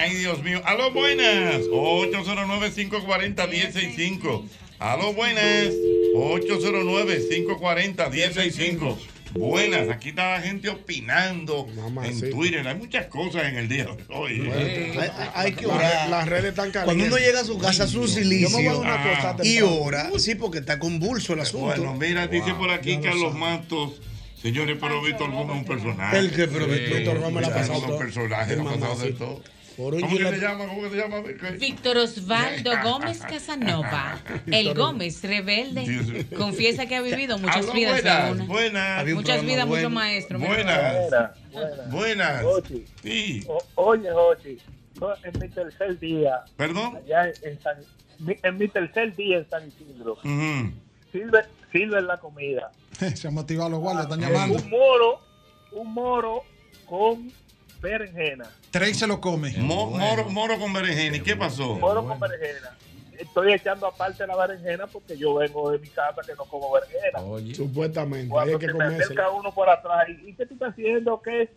Ay, 0.00 0.14
Dios 0.16 0.42
mío. 0.42 0.60
Aló, 0.64 0.90
buenas. 0.92 1.62
809-540-1065. 1.66 4.44
Aló, 4.78 5.12
buenas. 5.12 5.68
809-540-1065. 6.14 8.96
Buenas, 9.34 9.88
aquí 9.88 10.10
está 10.10 10.32
la 10.32 10.42
gente 10.42 10.68
opinando 10.68 11.66
Mamá, 11.74 12.06
en 12.06 12.20
sí. 12.20 12.28
Twitter. 12.28 12.68
Hay 12.68 12.74
muchas 12.74 13.06
cosas 13.06 13.44
en 13.44 13.56
el 13.56 13.66
día 13.66 13.84
de 13.86 13.96
hoy. 14.14 14.46
Hay, 14.54 14.98
hay- 14.98 15.10
hay 15.34 15.52
que 15.52 15.64
orar. 15.66 16.10
Las 16.10 16.28
redes 16.28 16.50
están 16.50 16.70
calientes. 16.70 16.84
Cuando 16.84 17.04
uno 17.06 17.16
llega 17.16 17.40
a 17.40 17.44
su 17.44 17.56
casa, 17.58 17.88
su 17.88 18.02
Yo 18.02 18.02
me 18.02 18.08
voy 18.08 18.12
a 18.12 18.14
silicio 18.22 18.62
dar 18.62 18.76
una 18.76 19.02
cosa 19.02 19.36
y 19.42 19.62
ora, 19.62 20.10
sí, 20.18 20.34
porque 20.34 20.58
está 20.58 20.78
convulso 20.78 21.32
el 21.32 21.40
asunto. 21.40 21.64
Bueno, 21.64 21.94
mira, 21.94 22.26
dice 22.26 22.52
por 22.52 22.68
aquí 22.70 22.98
Carlos. 22.98 23.32
Matos. 23.34 24.02
Señores, 24.42 24.76
pero 24.80 25.00
Víctor 25.02 25.30
Gómez 25.30 25.54
es 25.56 25.62
un 25.62 25.64
personaje. 25.64 26.18
El 26.18 26.30
que, 26.32 26.48
pero 26.48 26.66
Víctor- 26.66 27.20
Gómez 27.20 27.42
la 27.42 27.48
ha 27.48 27.50
Víctor 27.50 27.52
pasado 27.54 27.80
todo. 27.82 27.92
un 27.92 27.98
personaje, 27.98 28.52
El 28.54 28.58
la 28.58 28.64
ha 28.64 28.74
pasado 28.74 28.80
de 28.82 28.88
mamacita. 29.12 29.18
todo. 29.18 29.42
Por 29.76 29.94
un 29.94 30.00
¿Cómo 30.02 30.16
que 30.18 30.24
se 30.28 30.38
llama? 30.38 30.66
¿Cómo 30.66 30.82
que 30.82 30.90
se 30.90 30.96
llama? 30.96 31.22
Víctor 31.58 31.96
Osvaldo 31.96 32.72
Gómez 32.84 33.20
Casanova, 33.20 34.18
el 34.48 34.74
Gómez 34.74 35.22
rebelde, 35.22 36.26
confiesa 36.36 36.84
que 36.86 36.96
ha 36.96 37.00
vivido 37.00 37.38
muchas 37.38 37.72
vidas 37.72 38.02
buenas, 38.02 38.46
buenas. 38.48 39.06
Muchas 39.14 39.42
vidas, 39.46 39.66
bueno. 39.66 39.88
maestros. 39.90 40.40
mira. 40.42 40.52
Buenas. 40.54 41.30
Buenas, 41.90 41.90
buenas. 41.90 42.44
Sí. 43.02 43.44
o- 43.48 43.62
oye, 43.76 44.10
Ochi, 44.12 44.58
yo 45.00 45.14
en 45.24 45.40
mi 45.40 45.48
tercer 45.48 45.98
día, 45.98 46.40
¿Perdón? 46.58 46.96
allá 46.96 47.32
en, 47.42 47.58
San, 47.62 47.76
mi- 48.18 48.36
en 48.42 48.58
mi 48.58 48.68
tercer 48.68 49.16
día 49.16 49.38
en 49.38 49.48
San 49.48 49.66
Isidro, 49.68 50.12
Ujú. 50.22 50.70
sirve, 51.12 51.38
sirven 51.72 52.06
la 52.06 52.18
comida. 52.18 52.70
Se 53.14 53.28
han 53.28 53.34
motivado 53.34 53.70
los 53.70 53.80
guardias, 53.80 54.04
están 54.04 54.20
llamando. 54.20 54.58
Un 54.58 54.70
moro, 54.70 55.20
un 55.72 55.92
moro 55.94 56.42
con 56.86 57.32
berenjena. 57.80 58.48
Trey 58.70 58.94
se 58.94 59.06
lo 59.06 59.20
come. 59.20 59.52
Mo- 59.58 59.90
moro, 59.90 60.24
moro 60.30 60.58
con 60.58 60.72
berenjena. 60.72 61.16
¿Y 61.16 61.20
qué 61.20 61.34
pasó? 61.36 61.74
Moro 61.76 62.06
con 62.06 62.18
berenjena. 62.20 62.76
Estoy 63.18 63.52
echando 63.52 63.86
aparte 63.86 64.26
la 64.26 64.34
berenjena 64.36 64.86
porque 64.86 65.16
yo 65.16 65.34
vengo 65.34 65.70
de 65.70 65.78
mi 65.78 65.88
casa 65.88 66.22
que 66.26 66.34
no 66.34 66.44
como 66.44 66.72
berenjena. 66.72 67.54
Supuestamente, 67.54 68.24
hay 68.24 68.28
Cuando 68.28 68.58
que 68.58 68.66
se 68.66 68.74
me 68.74 68.84
acerca 68.84 69.30
uno 69.30 69.52
por 69.54 69.68
atrás, 69.68 70.06
¿y 70.08 70.30
y 70.30 70.34
qué 70.34 70.46
tú 70.46 70.54
estás 70.54 70.70
haciendo? 70.72 71.20
¿Qué? 71.22 71.48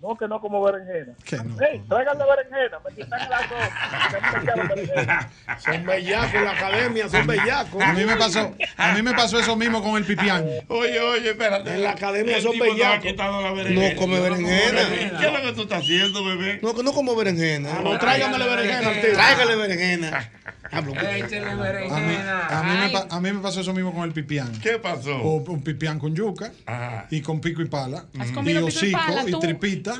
No, 0.00 0.16
que 0.16 0.28
no 0.28 0.40
como 0.40 0.62
berenjena. 0.62 1.12
Que 1.24 1.36
no. 1.38 1.56
Hey, 1.60 1.82
tráiganle 1.88 2.24
berenjena, 2.24 2.78
me 2.88 2.94
quitan 2.94 3.28
las 3.28 3.50
dos. 3.50 4.56
no 4.56 4.68
berenjena. 4.68 5.30
Son 5.58 5.84
bellacos 5.86 6.34
en 6.34 6.44
la 6.44 6.50
academia, 6.52 7.08
son 7.08 7.26
bellacos. 7.26 7.82
A 7.82 7.92
mí 7.94 8.04
me 8.04 8.16
pasó, 8.16 8.54
a 8.76 8.92
mí 8.92 9.02
me 9.02 9.12
pasó 9.14 9.40
eso 9.40 9.56
mismo 9.56 9.82
con 9.82 9.96
el 9.96 10.04
pipián. 10.04 10.46
Oye, 10.68 11.00
oye, 11.00 11.30
espérate. 11.30 11.74
En 11.74 11.82
la 11.82 11.90
academia 11.90 12.36
El 12.36 12.42
son 12.42 12.58
bellacos. 12.58 13.16
la 13.16 13.50
berenjena. 13.52 13.90
No 13.90 13.96
come 13.96 14.20
berenjena. 14.20 14.80
¿Qué 15.18 15.26
es 15.26 15.32
lo 15.32 15.42
que 15.42 15.52
tú 15.54 15.62
estás 15.62 15.82
haciendo, 15.82 16.24
bebé? 16.24 16.60
No, 16.62 16.74
que 16.74 16.82
no 16.84 16.92
como 16.92 17.16
berenjena. 17.16 17.80
no, 17.80 17.98
tráigamele 17.98 18.44
berenjena 18.48 18.88
al 18.88 19.00
tipo. 19.00 19.14
Tráigale 19.14 19.56
berenjena. 19.56 20.30
A 20.70 20.82
mí, 20.82 20.92
berenjena. 20.92 22.46
a 22.46 22.62
mí 22.62 22.92
me, 22.92 22.98
a 23.10 23.20
mí 23.20 23.32
me 23.32 23.40
pasó 23.40 23.60
eso 23.62 23.72
mismo 23.72 23.92
con 23.94 24.02
el 24.04 24.12
pipián. 24.12 24.52
¿Qué 24.60 24.78
pasó? 24.78 25.16
O 25.16 25.36
un 25.36 25.62
pipián 25.62 25.98
con 25.98 26.14
yuca 26.14 26.52
Ah. 26.66 27.06
y 27.10 27.22
con 27.22 27.40
pico 27.40 27.62
y 27.62 27.66
pala. 27.66 28.04
¿Has 28.18 28.30
y 28.30 28.32
comido 28.34 28.66
pico 28.66 28.70
y 28.70 28.76
hocico 28.76 28.98
pala, 28.98 29.22
y 29.26 29.30
tú? 29.30 29.40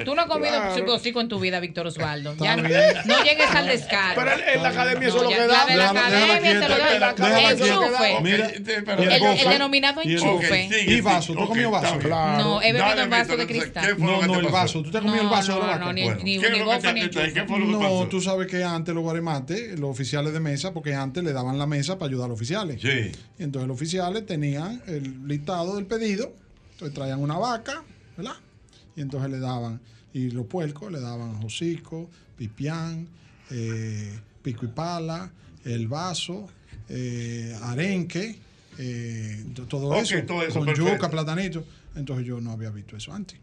Tú 0.05 0.15
no 0.15 0.23
has 0.23 0.28
comido 0.28 0.51
Claro. 0.52 1.20
en 1.20 1.28
tu 1.28 1.40
vida, 1.40 1.60
Víctor 1.60 1.86
Osvaldo. 1.86 2.35
Ya 2.40 2.56
no, 2.56 2.62
llegues 2.69 3.51
al 3.55 3.66
descaro. 3.66 4.15
Pero 4.23 4.31
en 4.55 4.62
la 4.62 4.69
academia 4.69 5.09
eso 5.09 5.16
No, 5.19 5.23
lo 5.24 5.28
que 5.31 5.39
da. 5.47 5.66
de 5.66 5.77
la 5.77 5.93
Déjala- 5.93 6.10
déjala 6.10 7.09
academia 7.10 7.56
te 7.56 7.66
lo. 7.69 7.85
Enchufe. 7.85 8.19
Pero- 8.85 9.02
y 9.02 9.06
el 9.06 9.12
El, 9.12 9.23
el 9.40 9.48
denominado 9.48 10.01
el- 10.02 10.10
enchufe. 10.12 10.69
Y 10.86 11.01
vaso, 11.01 11.32
¿tú 11.35 11.40
has 11.43 11.48
comido 11.48 11.70
vaso? 11.70 11.98
No, 12.09 12.62
he 12.62 12.73
bebido 12.73 13.02
en 13.02 13.10
vaso 13.10 13.36
de 13.36 13.47
cristal. 13.47 13.97
No, 13.98 14.23
no, 14.27 14.39
el 14.39 14.47
vaso. 14.48 14.82
¿Tú 14.82 14.90
te 14.90 14.98
has 14.98 15.05
comido 15.05 15.23
el 15.23 15.28
vaso 15.28 15.55
de 15.60 15.66
la 15.66 15.78
no, 15.78 15.93
ni- 15.93 16.09
ni- 16.09 16.39
¿Qué 16.39 16.47
es 16.47 16.52
ni 16.52 16.59
lo 16.59 16.65
que 16.65 16.65
gofre 16.65 16.81
te- 16.81 16.93
ni 16.94 17.01
te- 17.01 17.06
enchufe. 17.06 17.32
¿qué 17.32 17.44
fue 17.44 17.59
lo 17.59 17.66
que 17.66 17.73
No, 17.73 18.06
tú 18.09 18.20
sabes 18.20 18.47
que 18.47 18.62
antes 18.65 18.94
los 18.94 19.02
guaremates, 19.02 19.78
los 19.78 19.90
oficiales 19.90 20.32
de 20.32 20.40
mesa, 20.40 20.73
porque 20.73 20.94
antes 20.94 21.23
le 21.24 21.32
daban 21.32 21.59
la 21.59 21.66
mesa 21.66 21.98
para 21.98 22.09
ayudar 22.10 22.27
a 22.27 22.28
los 22.28 22.36
oficiales. 22.36 22.81
Sí. 22.81 23.12
Y 23.39 23.43
entonces 23.43 23.69
los 23.69 23.74
oficiales 23.77 24.27
tenían 24.27 24.82
el 24.86 25.27
listado 25.27 25.77
del 25.77 25.86
pedido, 25.86 26.32
entonces 26.73 26.94
traían 26.94 27.20
una 27.20 27.39
vaca, 27.39 27.82
¿verdad? 28.16 28.35
Y 28.99 29.01
entonces 29.01 29.31
le 29.31 29.39
daban, 29.39 29.81
y 30.12 30.31
los 30.33 30.47
puercos 30.47 30.91
le 30.91 30.99
daban 30.99 31.37
hocico, 31.45 32.11
pipián, 32.37 33.07
eh, 33.53 34.19
pico 34.43 34.65
y 34.65 34.69
pala, 34.69 35.31
el 35.65 35.87
vaso, 35.87 36.49
eh, 36.89 37.57
arenque, 37.62 38.41
eh, 38.77 39.45
to- 39.55 39.66
todo, 39.66 39.95
eso, 39.95 40.16
todo 40.27 40.43
eso, 40.43 40.55
con 40.59 40.66
perfecto. 40.66 40.93
yuca, 40.95 41.09
platanito. 41.11 41.65
Entonces 41.99 42.25
yo 42.27 42.41
no 42.41 42.53
había 42.53 42.70
visto 42.70 42.97
eso 42.97 43.12
antes. 43.12 43.39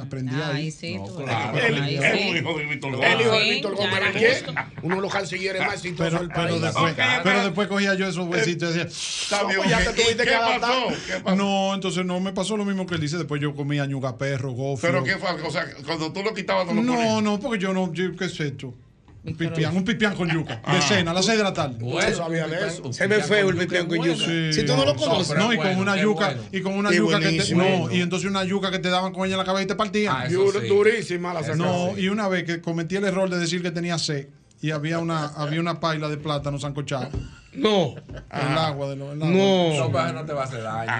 Aprendí 0.00 0.34
Ahí 0.34 0.56
ahí. 0.56 0.70
sí, 0.70 0.98
tú 1.06 1.16
claro. 1.16 1.58
Él- 1.58 1.82
Ahí 1.82 1.96
es 1.96 2.02
sí. 2.18 2.28
un 2.30 2.36
hijo 2.38 2.58
de 2.58 2.64
Víctor 2.66 2.90
El 2.90 2.96
Gómez. 2.96 3.20
hijo 3.20 3.32
de 3.32 3.50
Víctor 3.50 3.74
Gómez 3.76 4.44
uno 4.82 4.94
de 4.96 5.00
los 5.02 5.12
cancilleres 5.12 5.60
más 5.62 5.74
exitosos 5.74 6.12
Pero, 6.18 6.28
pero, 6.34 6.48
país. 6.48 6.62
después, 6.62 6.94
pero 7.22 7.44
después 7.44 7.68
cogía 7.68 7.94
yo 7.94 8.08
esos 8.08 8.26
huesitos 8.26 8.74
y 8.74 8.78
decía, 8.78 8.90
Está 8.90 9.44
bien, 9.44 9.56
No, 9.58 9.62
pues 9.64 9.70
ya 9.70 9.78
te 9.78 9.92
tuviste 9.92 10.12
¿Y 10.12 10.16
que 10.16 10.24
¿Qué 10.24 10.34
adaptar. 10.34 10.60
pasó? 10.60 10.86
¿Qué 11.06 11.20
pasó? 11.22 11.36
No, 11.36 11.74
entonces 11.74 12.04
no 12.04 12.20
me 12.20 12.32
pasó 12.32 12.56
lo 12.56 12.64
mismo 12.64 12.86
que 12.86 12.94
él 12.94 13.00
dice. 13.00 13.18
Después 13.18 13.40
yo 13.40 13.54
comía 13.54 13.84
ñuga 13.86 14.16
perro, 14.16 14.52
gofio. 14.52 14.88
Pero 14.90 15.04
qué 15.04 15.16
fue, 15.18 15.30
o 15.30 15.50
sea, 15.50 15.66
cuando 15.84 16.12
tú 16.12 16.22
lo 16.22 16.32
quitabas, 16.34 16.66
no 16.66 16.74
lo 16.74 16.82
No, 16.82 16.94
ponías. 16.94 17.22
no, 17.22 17.38
porque 17.40 17.58
yo 17.58 17.72
no, 17.74 17.92
yo, 17.92 18.16
¿qué 18.16 18.24
es 18.24 18.40
esto? 18.40 18.74
Un 19.22 19.36
pipián, 19.36 19.76
un 19.76 19.84
pipián 19.84 20.16
con 20.16 20.30
yuca. 20.30 20.62
Ah. 20.64 20.76
De 20.76 20.82
cena, 20.82 21.10
a 21.10 21.14
las 21.14 21.26
6 21.26 21.36
de 21.36 21.44
la 21.44 21.52
tarde. 21.52 21.76
Bueno, 21.78 22.16
sabía 22.16 22.46
de 22.46 22.66
eso. 22.66 22.92
Se 22.92 23.06
ve 23.06 23.22
feo 23.22 23.50
el 23.50 23.56
pipián 23.56 23.86
con 23.86 23.98
yuca. 23.98 24.24
Sí. 24.24 24.52
Si 24.52 24.64
tú 24.64 24.74
no 24.76 24.84
lo 24.84 24.96
conoces. 24.96 25.36
No, 25.36 25.52
y 25.52 25.58
con 25.58 25.76
una 25.76 26.00
yuca, 26.00 26.26
bueno. 26.26 26.42
y 26.50 26.60
con 26.60 26.72
una 26.74 26.90
yuca 26.90 27.20
que 27.20 27.32
te, 27.32 27.54
no, 27.54 27.90
y 27.92 28.00
entonces 28.00 28.28
una 28.28 28.44
yuca 28.44 28.70
que 28.70 28.78
te 28.78 28.88
daban 28.88 29.12
con 29.12 29.26
ella 29.26 29.34
en 29.34 29.38
la 29.38 29.44
cabeza 29.44 29.64
y 29.64 29.66
te 29.66 29.74
partían. 29.74 30.16
Ah. 30.16 30.28
Durísima 30.28 31.34
la 31.34 31.42
no, 31.54 31.98
y 31.98 32.08
una 32.08 32.28
vez 32.28 32.44
que 32.44 32.60
cometí 32.60 32.96
el 32.96 33.04
error 33.04 33.28
de 33.28 33.38
decir 33.38 33.62
que 33.62 33.70
tenía 33.70 33.98
sed 33.98 34.28
y 34.62 34.70
había 34.72 34.98
una, 34.98 35.26
había 35.26 35.60
una 35.60 35.80
paila 35.80 36.08
de 36.08 36.16
plátano 36.16 36.58
sancochado. 36.58 37.08
No. 37.52 37.94
El 38.30 38.58
agua 38.58 38.90
de 38.90 38.96
lo, 38.96 39.12
el 39.12 39.20
agua. 39.22 39.34
No. 39.34 39.88
No, 39.90 40.12
no 40.12 40.24
te 40.24 40.32
va 40.32 40.42
a 40.42 40.44
hacer 40.44 40.62
daño. 40.62 40.92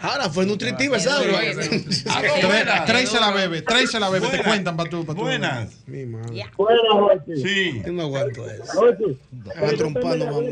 Ahora 0.00 0.30
fue 0.30 0.46
nutritiva 0.46 0.96
esa 0.96 1.18
agua. 1.18 1.40
Aló, 1.40 2.84
Tres, 2.86 3.10
se 3.10 3.20
la 3.20 3.30
bebe, 3.32 3.62
tres 3.62 3.90
se 3.90 4.00
la 4.00 4.08
bebe, 4.08 4.28
te 4.28 4.42
cuentan 4.42 4.76
para 4.76 4.88
tú, 4.88 5.04
para 5.04 5.16
tú. 5.18 5.24
Buenas. 5.24 5.86
Mi 5.86 6.06
madre. 6.06 6.46
Buenas 6.56 6.82
noches. 6.94 7.42
Sí. 7.42 7.82
Yo 7.84 7.92
no 7.92 8.02
aguanto 8.02 8.48
eso. 8.48 8.64
Va 9.62 9.68
trompando, 9.76 10.24
vamos. 10.24 10.44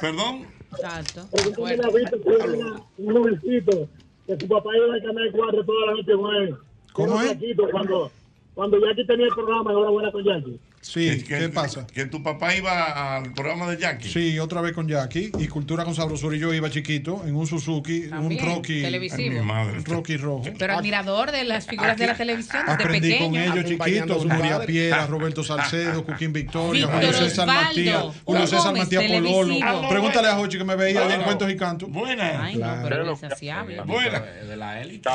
Perdón. 0.00 0.46
Exacto. 0.72 1.28
Una- 1.58 2.82
un 2.98 3.14
jovencito 3.14 3.88
que 4.26 4.36
su 4.40 4.48
papá 4.48 4.70
iba 4.74 4.94
al 4.94 5.02
canal 5.02 5.30
4 5.32 5.64
toda 5.64 5.86
la 5.86 5.92
noche, 5.92 6.14
güey. 6.14 6.54
¿Cómo 6.92 7.20
es? 7.20 7.36
Cuando, 7.70 8.10
cuando 8.54 8.78
Jackie 8.86 9.06
tenía 9.06 9.26
el 9.26 9.34
programa, 9.34 9.70
ahora 9.70 9.90
buena 9.90 10.10
con 10.12 10.24
Jackie. 10.24 10.58
Sí, 10.84 11.24
¿qué 11.26 11.48
pasa? 11.48 11.86
Que 11.86 12.04
tu 12.04 12.22
papá 12.22 12.54
iba 12.54 13.16
al 13.16 13.32
programa 13.32 13.70
de 13.70 13.78
Jackie. 13.78 14.08
Sí, 14.08 14.38
otra 14.38 14.60
vez 14.60 14.72
con 14.74 14.86
Jackie 14.86 15.32
y 15.38 15.48
Cultura 15.48 15.82
con 15.84 15.94
Sabrosura 15.94 16.36
y 16.36 16.40
yo 16.40 16.52
iba 16.52 16.68
chiquito 16.70 17.22
en 17.26 17.34
un 17.34 17.46
Suzuki, 17.46 18.02
También, 18.08 18.42
un 18.44 18.54
Rocky, 18.56 18.82
televisivo. 18.82 19.40
Mi 19.40 19.46
madre. 19.46 19.78
un 19.78 19.84
Rocky 19.86 20.18
rojo. 20.18 20.44
Pero 20.58 20.74
admirador 20.76 21.32
de 21.32 21.44
las 21.44 21.66
figuras 21.66 21.96
de 21.96 22.06
la 22.06 22.14
televisión 22.14 22.62
desde 22.66 22.82
Aprendí 22.84 23.18
con 23.18 23.32
pequeño. 23.32 23.54
ellos 23.54 23.64
chiquitos, 23.64 24.26
Nuria. 24.26 24.60
Piedra, 24.66 25.06
Roberto 25.06 25.42
Salcedo, 25.42 26.04
Cuquín 26.06 26.32
Victoria, 26.34 26.86
Julio 26.86 27.12
César 27.14 27.46
Matías, 27.46 28.04
Julio 28.24 28.46
César 28.46 28.74
Matías 28.76 29.02
Pololo. 29.04 29.44
televisivo. 29.46 29.88
Pregúntale 29.88 30.28
a 30.28 30.34
Jochi 30.34 30.58
que 30.58 30.64
me 30.64 30.76
veía 30.76 31.00
allá 31.00 31.14
en 31.14 31.22
Claro. 31.22 31.24
Cuentos 31.24 31.50
y 31.50 31.56
Cantos. 31.56 31.90
Buenas. 31.90 32.36
Ay, 32.40 32.56
no, 32.56 32.76
pero 32.82 33.10
insaciable. 33.10 33.80
Buenas. 33.82 34.22
De 34.46 34.56
la 34.56 34.82
élite. 34.82 35.08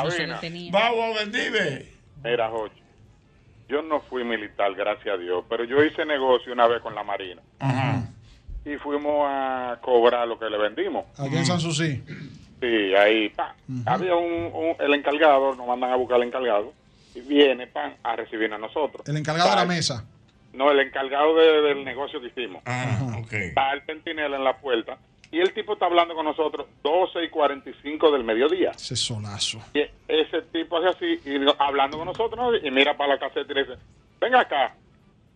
Vamos, 0.72 1.16
bendive. 1.16 1.86
Mira, 2.24 2.48
Jocho, 2.50 2.74
yo 3.70 3.82
no 3.82 4.00
fui 4.02 4.24
militar, 4.24 4.74
gracias 4.74 5.14
a 5.14 5.18
Dios, 5.18 5.44
pero 5.48 5.64
yo 5.64 5.82
hice 5.84 6.04
negocio 6.04 6.52
una 6.52 6.66
vez 6.66 6.80
con 6.82 6.94
la 6.94 7.02
Marina 7.04 7.40
Ajá. 7.60 8.02
y 8.64 8.76
fuimos 8.76 9.26
a 9.28 9.78
cobrar 9.80 10.26
lo 10.28 10.38
que 10.38 10.50
le 10.50 10.58
vendimos. 10.58 11.04
Allá 11.18 11.38
en 11.38 11.46
San 11.46 11.60
Susi. 11.60 12.02
Sí, 12.60 12.94
ahí, 12.94 13.28
pa. 13.30 13.54
Había 13.86 14.14
un, 14.16 14.50
un- 14.52 14.76
el 14.78 14.92
encargado, 14.94 15.54
nos 15.54 15.66
mandan 15.66 15.90
a 15.92 15.96
buscar 15.96 16.16
al 16.16 16.24
encargado 16.24 16.72
y 17.14 17.20
viene, 17.20 17.66
pan, 17.66 17.94
a 18.02 18.16
recibirnos 18.16 18.58
a 18.58 18.60
nosotros. 18.66 19.08
El 19.08 19.16
encargado 19.16 19.48
de 19.50 19.56
la 19.56 19.64
mesa. 19.64 20.04
No, 20.52 20.70
el 20.70 20.80
encargado 20.80 21.36
de- 21.36 21.62
del 21.62 21.84
negocio 21.84 22.20
que 22.20 22.26
hicimos. 22.26 22.62
Ah, 22.66 23.16
ok. 23.18 23.32
Está 23.32 23.72
el 23.72 23.82
centinela 23.86 24.36
en 24.36 24.44
la 24.44 24.56
puerta 24.58 24.98
y 25.32 25.38
el 25.40 25.52
tipo 25.54 25.74
está 25.74 25.86
hablando 25.86 26.14
con 26.14 26.24
nosotros 26.24 26.66
12 26.82 27.24
y 27.24 27.28
45 27.30 28.10
del 28.10 28.24
mediodía. 28.24 28.70
Ese 28.72 28.96
solazo. 28.96 29.58
Y 29.74 29.80
ese 30.08 30.42
tipo 30.52 30.78
hace 30.78 30.88
así, 30.88 31.28
y 31.30 31.36
hablando 31.58 31.98
con 31.98 32.06
nosotros, 32.06 32.36
¿no? 32.36 32.56
y 32.56 32.70
mira 32.70 32.96
para 32.96 33.14
la 33.14 33.18
caseta 33.20 33.50
y 33.52 33.54
le 33.54 33.64
dice, 33.64 33.74
venga 34.20 34.40
acá, 34.40 34.74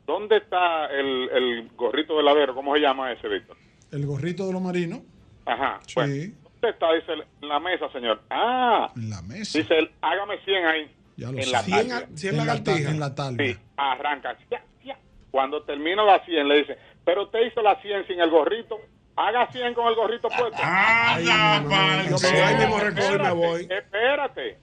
¿dónde 0.07 0.39
está 0.39 0.87
el, 0.87 1.29
el 1.31 1.69
gorrito 1.77 2.17
de 2.17 2.23
ladero? 2.25 2.55
¿Cómo 2.55 2.75
se 2.75 2.81
llama 2.81 3.13
ese, 3.13 3.29
Víctor? 3.29 3.57
El 3.93 4.05
gorrito 4.07 4.47
de 4.47 4.53
los 4.53 4.63
marinos. 4.63 5.01
Ajá. 5.47 5.79
Sí. 5.87 5.93
Bueno, 5.95 6.13
¿dónde 6.61 6.71
está? 6.71 6.93
Dice 6.95 7.13
en 7.43 7.49
la 7.49 7.61
mesa, 7.61 7.89
señor. 7.93 8.21
Ah, 8.31 8.91
En 8.97 9.11
la 9.11 9.23
mesa. 9.23 9.59
dice 9.59 9.79
él, 9.79 9.91
hágame 10.01 10.39
100 10.45 10.67
ahí. 10.67 10.91
Ya 11.17 11.31
lo 11.31 11.39
en 11.39 11.45
sé. 11.45 11.51
la 11.53 11.63
Cien 11.63 11.89
tarde. 11.89 11.93
a- 12.13 12.17
cien 12.17 12.33
En 12.35 12.39
la, 12.39 12.45
ta- 12.45 12.55
lagartijas. 12.71 12.93
en 12.95 13.01
la 13.01 13.15
tarde. 13.15 13.53
Sí, 13.55 13.61
arranca. 13.77 14.37
Ya, 14.51 14.65
ya. 14.85 14.99
Cuando 15.31 15.63
termina 15.63 16.03
la 16.03 16.25
100, 16.25 16.49
le 16.49 16.57
dice, 16.59 16.77
pero 17.05 17.25
usted 17.25 17.39
hizo 17.47 17.63
la 17.63 17.81
100 17.81 18.07
sin 18.09 18.19
el 18.21 18.31
gorrito. 18.31 18.79
Haga 19.17 19.47
100 19.47 19.75
con 19.75 19.87
el 19.89 19.95
gorrito 19.95 20.29
puesto. 20.29 20.61
Anda, 20.61 21.57
ahí 21.59 22.57
mismo 22.57 22.79
recojo 22.81 23.15
y 23.15 23.19
me 23.19 23.25
Espérate, 23.25 23.31
voy. 23.35 23.69
Espérate. 23.71 24.59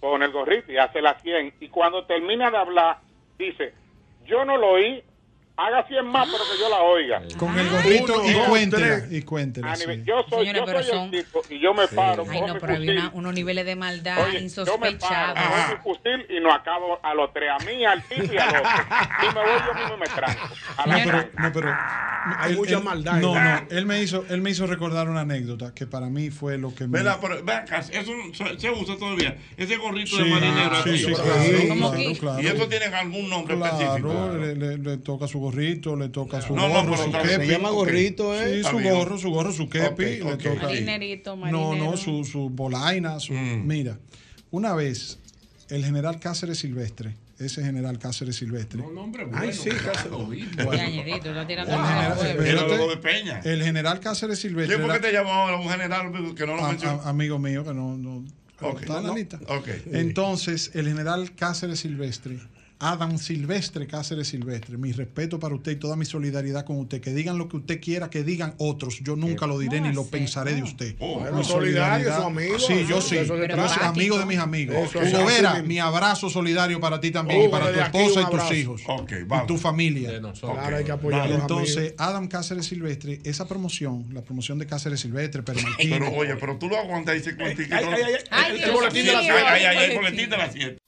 Pone 0.00 0.24
el 0.24 0.32
gorrito 0.32 0.72
y 0.72 0.78
hace 0.78 1.02
la 1.02 1.18
100. 1.18 1.54
Y 1.60 1.68
cuando 1.68 2.04
termina 2.06 2.50
de 2.50 2.56
hablar, 2.56 2.98
dice, 3.38 3.74
yo 4.24 4.44
no 4.44 4.56
lo 4.56 4.70
oí. 4.70 5.04
Haga 5.54 5.86
100 5.86 6.06
más, 6.06 6.26
pero 6.32 6.44
que 6.44 6.58
yo 6.58 6.68
la 6.70 6.80
oiga. 6.80 7.22
Con 7.36 7.58
el 7.58 7.68
gorrito 7.68 8.14
Uno, 8.20 8.24
y 8.30 8.32
dos, 8.32 8.48
cuéntela. 8.48 8.86
tres. 8.86 9.12
Y 9.12 9.22
cuéntela. 9.22 9.76
Sí. 9.76 9.86
nivel- 9.86 10.04
yo 10.06 10.24
soy, 10.30 10.38
Señores, 10.46 10.60
yo 10.62 10.64
pero 10.66 10.82
soy 10.82 10.92
son- 10.92 11.14
el 11.14 11.24
tipo 11.24 11.42
y 11.50 11.60
yo 11.60 11.74
me 11.74 11.88
paro, 11.88 12.24
Ay, 12.28 12.40
no, 12.40 12.58
pero 12.58 12.74
había 12.74 12.92
una- 12.92 13.10
unos 13.12 13.34
niveles 13.34 13.66
de 13.66 13.76
maldad 13.76 14.16
Oye, 14.24 14.24
yo 14.24 14.24
me 14.24 14.32
paro, 14.32 14.40
insospechados. 14.44 15.38
mi 15.68 15.76
fusil 15.82 16.26
y 16.30 16.40
no 16.40 16.52
acabo 16.54 16.98
a 17.02 17.14
los 17.14 17.32
tres, 17.34 17.50
a 17.50 17.58
mí, 17.66 17.84
al 17.84 18.02
tipo 18.02 18.32
y 18.32 18.38
al 18.38 18.48
otro. 18.48 18.62
Y 19.22 19.26
me 19.26 19.34
voy 19.34 19.60
yo 19.66 19.74
mismo 19.74 19.94
y 19.94 20.00
me 20.00 20.06
tranco. 20.06 20.48
A 20.78 20.86
la 20.86 20.96
No, 20.98 21.04
pero, 21.04 21.18
no, 21.38 21.52
pero 21.52 21.76
Hay 22.38 22.52
él- 22.52 22.56
mucha 22.56 22.76
él- 22.78 22.82
maldad. 22.84 23.12
No, 23.20 23.34
no, 23.34 23.66
él 23.68 23.86
me 23.86 24.02
hizo, 24.02 24.24
él 24.30 24.40
me 24.40 24.50
hizo 24.50 24.66
recordar 24.66 25.10
una 25.10 25.20
anécdota 25.20 25.74
que 25.74 25.86
para 25.86 26.06
mí 26.06 26.30
fue 26.30 26.56
lo 26.56 26.74
que 26.74 26.86
me. 26.86 26.98
¿Verdad? 27.02 27.18
Pero 27.20 27.34
acá, 27.52 27.80
eso 27.80 28.12
se- 28.32 28.70
usa 28.70 28.96
todavía. 28.96 29.36
Ese 29.58 29.76
gorrito 29.76 30.16
Sí, 30.16 30.24
de 30.24 30.30
marinero. 30.30 30.82
sí, 30.82 30.96
sí, 30.96 31.04
Sí. 31.14 32.18
claro. 32.18 32.40
Y 32.40 32.46
eso 32.46 32.66
tiene 32.68 32.86
algún 32.86 33.28
nombre 33.28 33.54
específico. 33.54 34.08
Claro, 34.08 34.38
le, 34.38 34.54
le- 34.56 34.78
le 34.78 34.96
toca 34.96 35.28
su 35.28 35.41
gorrito, 35.42 35.94
le 35.96 36.08
toca 36.08 36.40
su 36.40 36.54
No, 36.56 36.68
no, 36.68 36.74
gorro, 36.74 36.90
pero 36.92 37.04
su 37.04 37.10
claro, 37.10 37.28
kepi. 37.28 37.46
Se 37.46 37.52
llama 37.52 37.70
gorrito, 37.70 38.34
¿eh? 38.34 38.62
Sí, 38.62 38.68
su 38.70 38.80
gorro, 38.80 39.18
su 39.18 39.30
gorro, 39.30 39.52
su 39.52 39.68
kepi, 39.68 40.20
Ok, 40.22 40.30
le 40.30 40.36
toca. 40.36 40.62
Marinerito, 40.66 41.30
No, 41.36 41.36
marinero. 41.36 41.74
no, 41.90 41.96
su, 41.96 42.24
su 42.24 42.48
bolaina, 42.48 43.20
su. 43.20 43.34
Mm. 43.34 43.66
Mira, 43.66 43.98
una 44.50 44.74
vez 44.74 45.18
el 45.68 45.84
general 45.84 46.18
Cáceres 46.20 46.58
Silvestre 46.58 47.14
ese 47.38 47.64
general 47.64 47.98
Cáceres 47.98 48.36
Silvestre. 48.36 48.80
nombre 48.94 49.26
Ay, 49.32 49.52
sí, 49.52 49.68
Cáceres. 49.70 50.12
Tirando 51.48 52.92
El 53.44 53.62
general, 53.64 53.98
Cáceres 54.00 54.38
Silvestre. 54.38 54.76
¿Quién 54.76 54.86
fue 54.88 55.00
que 55.00 55.06
era- 55.08 55.08
te 55.08 55.12
llamó 55.12 55.30
ahora? 55.32 55.56
Un 55.56 55.68
general 55.68 56.34
que 56.36 56.46
no 56.46 56.54
lo 56.56 56.62
mencionó. 56.68 57.00
amigo 57.02 57.38
mío 57.40 57.64
que 57.64 57.74
no, 57.74 57.96
no 57.96 58.24
Ok. 58.60 58.82
está 58.82 58.98
en 58.98 59.02
la 59.02 59.08
No, 59.08 59.16
lista. 59.16 59.40
ok. 59.48 59.68
Entonces, 59.92 60.70
el 60.74 60.86
general 60.86 61.34
Cáceres 61.34 61.80
Silvestre, 61.80 62.38
Adam 62.82 63.16
Silvestre 63.16 63.86
Cáceres 63.86 64.26
Silvestre, 64.26 64.76
mi 64.76 64.90
respeto 64.90 65.38
para 65.38 65.54
usted 65.54 65.72
y 65.72 65.76
toda 65.76 65.94
mi 65.94 66.04
solidaridad 66.04 66.64
con 66.64 66.78
usted. 66.78 67.00
Que 67.00 67.14
digan 67.14 67.38
lo 67.38 67.48
que 67.48 67.58
usted 67.58 67.80
quiera, 67.80 68.10
que 68.10 68.24
digan 68.24 68.54
otros. 68.58 68.98
Yo 69.04 69.14
nunca 69.14 69.46
lo 69.46 69.56
diré 69.60 69.80
ni 69.80 69.92
lo 69.92 70.04
pensaré 70.04 70.54
de 70.54 70.64
usted. 70.64 70.96
Oh, 70.98 71.20
mi 71.20 71.44
solidario, 71.44 71.44
solidaridad. 71.44 72.18
Su 72.18 72.24
amigo, 72.24 72.58
sí, 72.58 72.84
yo 72.88 73.00
sí. 73.00 73.16
Yo 73.24 73.84
amigo 73.84 74.18
de 74.18 74.26
mis 74.26 74.38
amigos. 74.38 74.76
Eso, 74.76 74.98
Hugo 74.98 75.62
mi 75.64 75.78
abrazo 75.78 76.28
solidario 76.28 76.80
para 76.80 77.00
ti 77.00 77.12
también 77.12 77.42
oh, 77.42 77.44
y 77.44 77.48
para 77.48 77.72
tu 77.72 77.78
esposa 77.78 78.22
y 78.22 78.30
tus 78.36 78.58
hijos. 78.58 78.82
Y 78.82 79.46
tu 79.46 79.56
familia. 79.56 80.10
De 80.10 80.20
nosotros. 80.20 80.58
Claro, 80.58 80.76
hay 80.76 80.84
que 80.84 80.92
apoyar 80.92 81.20
vale. 81.20 81.34
Entonces, 81.36 81.94
Adam 81.98 82.26
Cáceres 82.26 82.66
Silvestre, 82.66 83.20
esa 83.22 83.46
promoción, 83.46 84.08
la 84.12 84.22
promoción 84.22 84.58
de 84.58 84.66
Cáceres 84.66 84.98
Silvestre, 84.98 85.44
permitida. 85.44 85.98
Pero 85.98 86.10
oye, 86.12 86.34
pero 86.34 86.58
tú 86.58 86.68
lo 86.68 86.76
aguantas 86.76 87.16
y 87.16 87.20
se 87.20 87.36
cuenta. 87.36 87.62
El 87.62 88.72
boletín 88.72 90.30
de 90.30 90.36
las 90.36 90.52
7. 90.52 90.78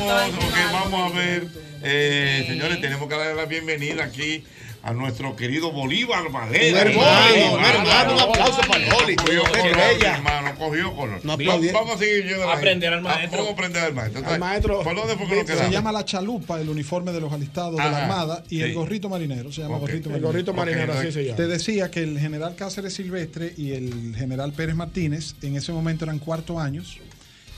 Ok, 0.00 0.72
vamos 0.72 1.12
a 1.12 1.16
ver, 1.16 1.46
eh, 1.82 2.44
señores, 2.48 2.80
tenemos 2.80 3.06
que 3.06 3.14
darle 3.16 3.34
la 3.34 3.44
bienvenida 3.44 4.04
aquí 4.04 4.42
a 4.82 4.94
nuestro 4.94 5.36
querido 5.36 5.72
Bolívar 5.72 6.30
Valera. 6.32 6.80
Un 6.82 6.88
hermano, 6.88 7.52
un 7.54 7.60
Ay, 7.60 7.70
hermano, 7.74 8.14
un 8.14 8.20
aplauso 8.20 8.60
para 8.66 8.82
el 8.82 8.90
Boli. 8.94 9.16
Cogió 9.16 9.42
color, 9.42 9.66
hermano, 10.02 10.54
cogió 10.58 10.96
color. 10.96 11.20
No. 11.22 11.36
Vamos 11.36 11.96
a 11.96 11.98
seguir 11.98 12.26
yendo 12.28 12.50
Aprender 12.50 12.94
al 12.94 13.02
maestro. 13.02 13.30
Vamos 13.40 13.50
a 13.50 13.52
aprender 13.52 13.82
al 13.84 13.92
maestro. 13.94 14.26
Al 14.26 14.38
maestro. 14.40 14.82
¿Por 14.82 14.96
dónde 14.96 15.16
fue 15.16 15.26
que 15.28 15.36
nos 15.36 15.46
Se 15.46 15.52
quedamos? 15.52 15.70
llama 15.72 15.92
la 15.92 16.04
chalupa, 16.06 16.58
el 16.58 16.70
uniforme 16.70 17.12
de 17.12 17.20
los 17.20 17.30
alistados 17.30 17.76
de 17.76 17.82
Ajá, 17.82 17.90
la 17.90 18.02
Armada, 18.04 18.44
y 18.48 18.62
el 18.62 18.68
sí. 18.70 18.74
gorrito 18.74 19.10
marinero. 19.10 19.52
Se 19.52 19.60
llama 19.60 19.74
Ok. 19.76 19.80
gorrito 19.82 20.08
El 20.08 20.12
marinero. 20.12 20.28
gorrito 20.32 20.54
marinero, 20.54 20.92
así 20.94 21.12
se 21.12 21.24
llama. 21.24 21.36
Te 21.36 21.46
decía 21.46 21.90
que 21.90 22.02
el 22.02 22.18
general 22.18 22.54
Cáceres 22.56 22.94
Silvestre 22.94 23.52
y 23.58 23.72
el 23.72 24.14
general 24.16 24.52
Pérez 24.54 24.74
Martínez 24.76 25.34
en 25.42 25.56
ese 25.56 25.72
momento 25.72 26.06
eran 26.06 26.18
cuarto 26.18 26.58
años. 26.58 26.98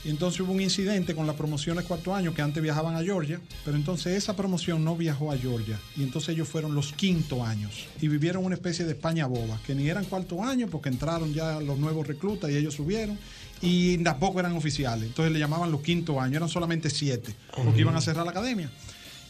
Y 0.04 0.10
entonces 0.10 0.40
hubo 0.40 0.52
un 0.52 0.60
incidente 0.60 1.14
con 1.14 1.26
las 1.26 1.36
promociones 1.36 1.84
cuarto 1.84 2.14
año 2.14 2.34
que 2.34 2.42
antes 2.42 2.62
viajaban 2.62 2.96
a 2.96 3.02
Georgia, 3.02 3.40
pero 3.64 3.76
entonces 3.76 4.16
esa 4.16 4.34
promoción 4.34 4.84
no 4.84 4.96
viajó 4.96 5.30
a 5.30 5.38
Georgia. 5.38 5.78
Y 5.96 6.02
entonces 6.02 6.30
ellos 6.30 6.48
fueron 6.48 6.74
los 6.74 6.92
quinto 6.92 7.44
años 7.44 7.86
y 8.00 8.08
vivieron 8.08 8.44
una 8.44 8.56
especie 8.56 8.84
de 8.84 8.92
España 8.92 9.26
boba, 9.26 9.60
que 9.64 9.74
ni 9.74 9.88
eran 9.88 10.04
cuarto 10.04 10.42
año 10.42 10.66
porque 10.68 10.88
entraron 10.88 11.32
ya 11.32 11.60
los 11.60 11.78
nuevos 11.78 12.06
reclutas 12.06 12.50
y 12.50 12.56
ellos 12.56 12.74
subieron. 12.74 13.16
Y 13.60 13.98
tampoco 13.98 14.40
eran 14.40 14.56
oficiales. 14.56 15.06
Entonces 15.06 15.32
le 15.32 15.38
llamaban 15.38 15.70
los 15.70 15.82
quinto 15.82 16.20
años, 16.20 16.36
eran 16.36 16.48
solamente 16.48 16.90
siete, 16.90 17.32
porque 17.56 17.80
iban 17.80 17.94
a 17.94 18.00
cerrar 18.00 18.24
la 18.24 18.32
academia. 18.32 18.68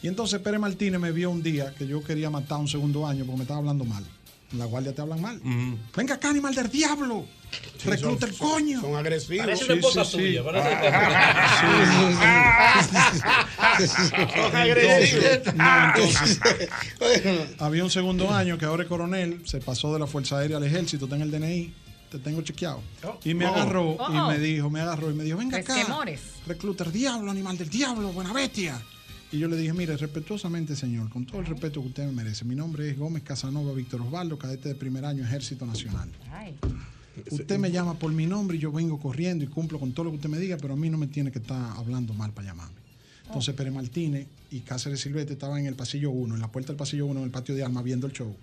Y 0.01 0.07
entonces 0.07 0.39
Pérez 0.41 0.59
Martínez 0.59 0.99
me 0.99 1.11
vio 1.11 1.29
un 1.29 1.43
día 1.43 1.73
que 1.75 1.85
yo 1.85 2.03
quería 2.03 2.31
matar 2.31 2.57
un 2.57 2.67
segundo 2.67 3.05
año 3.05 3.25
porque 3.25 3.37
me 3.37 3.43
estaba 3.43 3.59
hablando 3.59 3.85
mal. 3.85 4.03
En 4.53 4.59
la 4.59 4.65
guardia 4.65 4.93
te 4.93 5.01
hablan 5.01 5.19
mal. 5.21 5.41
Venga 5.95 6.15
acá, 6.15 6.29
animal 6.29 6.53
del 6.53 6.69
diablo. 6.69 7.25
Recluta 7.83 8.25
el 8.27 8.37
coño. 8.37 8.81
Son 8.81 8.95
agresivos. 8.95 9.45
Parece 9.45 9.65
una 9.65 9.73
esposa 9.75 10.05
tuya, 10.09 10.43
parece- 10.43 10.69
Son 14.35 14.55
agresivos. 14.55 15.55
No, 15.55 15.85
entonces, 15.87 16.39
había 17.59 17.83
un 17.83 17.89
segundo 17.91 18.31
año 18.33 18.57
que 18.57 18.65
ahora 18.65 18.83
es 18.83 18.89
coronel, 18.89 19.41
se 19.45 19.59
pasó 19.59 19.93
de 19.93 19.99
la 19.99 20.07
Fuerza 20.07 20.39
Aérea 20.39 20.57
al 20.57 20.63
Ejército, 20.63 21.05
está 21.05 21.15
en 21.15 21.21
el 21.23 21.31
DNI, 21.31 21.73
te 22.11 22.19
tengo 22.19 22.41
chequeado. 22.41 22.81
Y 23.23 23.33
me 23.33 23.45
Oh. 23.45 23.53
agarró 23.55 23.95
Oh. 23.99 24.11
y 24.11 24.37
me 24.37 24.39
dijo, 24.39 24.69
me 24.69 24.81
agarró 24.81 25.11
y 25.11 25.13
me 25.13 25.23
dijo, 25.23 25.37
venga 25.37 25.57
acá. 25.57 25.75
temores. 25.75 26.21
Recluta 26.47 26.83
el 26.85 26.91
diablo, 26.91 27.31
animal 27.31 27.57
del 27.57 27.69
diablo, 27.69 28.11
buena 28.13 28.33
bestia. 28.33 28.79
Y 29.33 29.39
yo 29.39 29.47
le 29.47 29.57
dije, 29.57 29.73
mire, 29.73 29.97
respetuosamente, 29.97 30.75
señor, 30.75 31.09
con 31.09 31.25
todo 31.25 31.39
el 31.39 31.47
respeto 31.47 31.81
que 31.81 31.87
usted 31.87 32.05
me 32.05 32.11
merece, 32.11 32.45
mi 32.45 32.53
nombre 32.53 32.91
es 32.91 32.99
Gómez 32.99 33.23
Casanova 33.23 33.73
Víctor 33.73 33.99
Osvaldo, 34.01 34.37
cadete 34.37 34.69
de 34.69 34.75
primer 34.75 35.05
año 35.05 35.23
Ejército 35.23 35.65
Nacional. 35.65 36.07
Usted 37.31 37.57
me 37.57 37.71
llama 37.71 37.95
por 37.95 38.11
mi 38.11 38.27
nombre 38.27 38.57
y 38.57 38.59
yo 38.59 38.71
vengo 38.71 38.99
corriendo 38.99 39.43
y 39.43 39.47
cumplo 39.47 39.79
con 39.79 39.91
todo 39.91 40.03
lo 40.03 40.11
que 40.11 40.17
usted 40.17 40.29
me 40.29 40.37
diga, 40.37 40.57
pero 40.57 40.75
a 40.75 40.77
mí 40.77 40.87
no 40.87 40.99
me 40.99 41.07
tiene 41.07 41.31
que 41.31 41.39
estar 41.39 41.75
hablando 41.75 42.13
mal 42.13 42.31
para 42.31 42.49
llamarme. 42.49 42.75
Entonces 43.25 43.55
Pérez 43.55 43.73
Martínez 43.73 44.27
y 44.51 44.59
Cáceres 44.59 45.01
Silvestre 45.01 45.33
estaban 45.33 45.61
en 45.61 45.65
el 45.65 45.73
pasillo 45.73 46.11
1, 46.11 46.35
en 46.35 46.39
la 46.39 46.51
puerta 46.51 46.67
del 46.67 46.77
pasillo 46.77 47.07
1, 47.07 47.19
en 47.21 47.25
el 47.25 47.31
patio 47.31 47.55
de 47.55 47.63
armas, 47.63 47.83
viendo 47.83 48.05
el 48.05 48.13
show. 48.13 48.35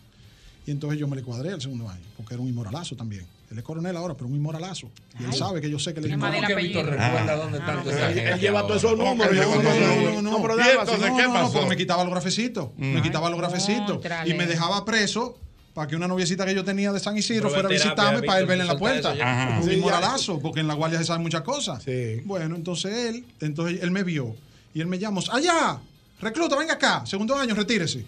Y 0.66 0.72
entonces 0.72 0.98
yo 0.98 1.06
me 1.06 1.14
le 1.14 1.22
cuadré 1.22 1.52
al 1.52 1.60
segundo 1.60 1.88
año, 1.88 2.02
porque 2.16 2.34
era 2.34 2.42
un 2.42 2.48
inmoralazo 2.48 2.96
también. 2.96 3.24
Él 3.50 3.58
es 3.58 3.64
coronel 3.64 3.96
ahora, 3.96 4.14
pero 4.14 4.28
un 4.28 4.36
inmoralazo. 4.36 4.90
Y 5.18 5.24
él 5.24 5.30
Ay. 5.32 5.38
sabe 5.38 5.60
que 5.60 5.68
yo 5.68 5.78
sé 5.78 5.92
que 5.92 6.00
le 6.00 6.08
¿Cómo 6.10 6.30
que 6.30 6.54
Víctor 6.54 6.84
recuerda 6.86 7.32
Ah. 7.32 7.36
dónde 7.36 7.58
Ah. 7.60 7.82
esa 7.84 8.08
Él- 8.08 8.14
gente 8.14 8.30
él 8.32 8.40
lleva 8.40 8.62
todos 8.62 8.76
esos 8.76 8.96
números, 8.96 9.34
no, 9.34 10.22
no, 10.22 10.22
no, 10.22 11.66
me 11.66 11.76
quitaba 11.76 12.04
los 12.04 12.12
grafecitos. 12.12 12.68
Me 12.78 13.02
quitaba 13.02 13.28
los 13.28 13.38
grafecitos. 13.38 14.00
Y 14.26 14.34
me 14.34 14.46
dejaba 14.46 14.84
preso 14.84 15.36
para 15.74 15.88
que 15.88 15.96
una 15.96 16.06
noviecita 16.08 16.44
que 16.46 16.54
yo 16.54 16.64
tenía 16.64 16.92
de 16.92 17.00
San 17.00 17.16
Isidro 17.16 17.48
fuera 17.50 17.68
a 17.68 17.70
visitarme 17.72 18.22
para 18.22 18.38
él 18.40 18.46
verle 18.46 18.62
en 18.64 18.68
la 18.68 18.78
puerta. 18.78 19.12
Ajá. 19.20 19.60
Un 19.62 19.72
inmoralazo, 19.72 20.38
porque 20.40 20.60
en 20.60 20.68
la 20.68 20.74
guardia 20.74 20.98
se 20.98 21.04
saben 21.04 21.22
muchas 21.22 21.42
cosas. 21.42 21.84
Bueno, 22.24 22.54
entonces 22.56 22.92
él, 23.08 23.24
entonces 23.40 23.82
él 23.82 23.90
me 23.90 24.04
vio 24.04 24.36
y 24.74 24.80
él 24.80 24.86
me 24.86 24.98
llamó, 24.98 25.20
allá, 25.32 25.78
recluta, 26.20 26.56
venga 26.56 26.74
acá, 26.74 27.04
segundo 27.04 27.34
año, 27.34 27.54
retírese. 27.56 28.04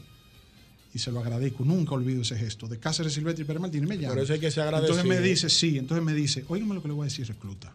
Y 0.95 0.99
se 0.99 1.11
lo 1.11 1.21
agradezco, 1.21 1.65
nunca 1.65 1.95
olvido 1.95 2.21
ese 2.23 2.37
gesto. 2.37 2.69
De 2.69 2.79
Cáceres 2.79 3.15
Silvestre 3.15 3.45
y 3.45 3.47
Pérez 3.47 3.63
Martínez 3.63 3.89
me 3.89 3.97
llama. 3.97 4.15
Por 4.15 4.23
eso 4.25 4.35
hay 4.35 4.41
que 4.41 4.51
ser 4.51 4.65
Entonces 4.67 4.97
me 5.05 5.15
agradecido. 5.15 5.23
dice, 5.23 5.49
sí, 5.49 5.79
entonces 5.79 6.05
me 6.05 6.13
dice, 6.13 6.45
óigame 6.49 6.75
lo 6.75 6.83
que 6.83 6.89
le 6.89 6.95
voy 6.95 7.05
a 7.05 7.09
decir, 7.09 7.27
recluta. 7.27 7.73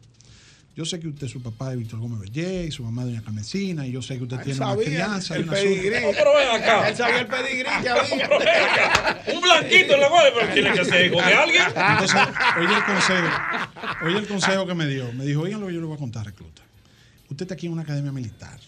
Yo 0.76 0.86
sé 0.86 1.00
que 1.00 1.08
usted, 1.08 1.28
su 1.28 1.42
papá 1.42 1.72
es 1.74 1.80
Víctor 1.80 2.00
Gómez 2.00 2.20
Bellé 2.20 2.66
y 2.66 2.72
su 2.72 2.84
mamá 2.84 3.02
es 3.02 3.08
Doña 3.08 3.24
Carmencina, 3.24 3.88
y 3.88 3.92
yo 3.94 4.04
sé 4.04 4.18
que 4.18 4.24
usted 4.26 4.38
Él 4.38 4.44
tiene 4.44 4.64
una 4.64 4.76
crianza. 4.76 5.34
y 5.36 5.38
el 5.42 5.44
una 5.46 5.54
pedigrí. 5.54 5.90
suerte. 5.90 6.14
pero 6.16 6.36
ven 6.36 6.62
acá. 6.62 6.90
Él 6.90 6.96
sabía 6.96 7.20
el 7.22 7.28
pedigrí 7.28 7.70
que 7.82 7.90
había. 7.90 9.24
Un 9.34 9.42
blanquito 9.42 9.94
en 9.96 10.02
la 10.02 10.10
guardia, 10.10 10.32
pero 10.40 10.54
tiene 10.54 10.72
que 10.74 10.86
ser 10.86 11.06
hijo 11.08 11.16
de 11.16 11.34
alguien. 11.34 11.64
Entonces, 11.76 12.22
oye 12.60 12.76
el 12.78 12.84
consejo, 12.86 13.28
oye 14.06 14.18
el 14.20 14.28
consejo 14.28 14.68
que 14.68 14.76
me 14.76 14.86
dio. 14.86 15.12
Me 15.14 15.26
dijo, 15.26 15.42
oigan 15.42 15.62
lo 15.62 15.66
que 15.68 15.74
yo 15.74 15.80
le 15.80 15.88
voy 15.88 15.96
a 15.96 16.00
contar, 16.00 16.24
recluta. 16.28 16.62
Usted 17.28 17.46
está 17.46 17.56
aquí 17.56 17.66
en 17.66 17.74
una 17.74 17.82
academia 17.82 18.12
militar. 18.12 18.60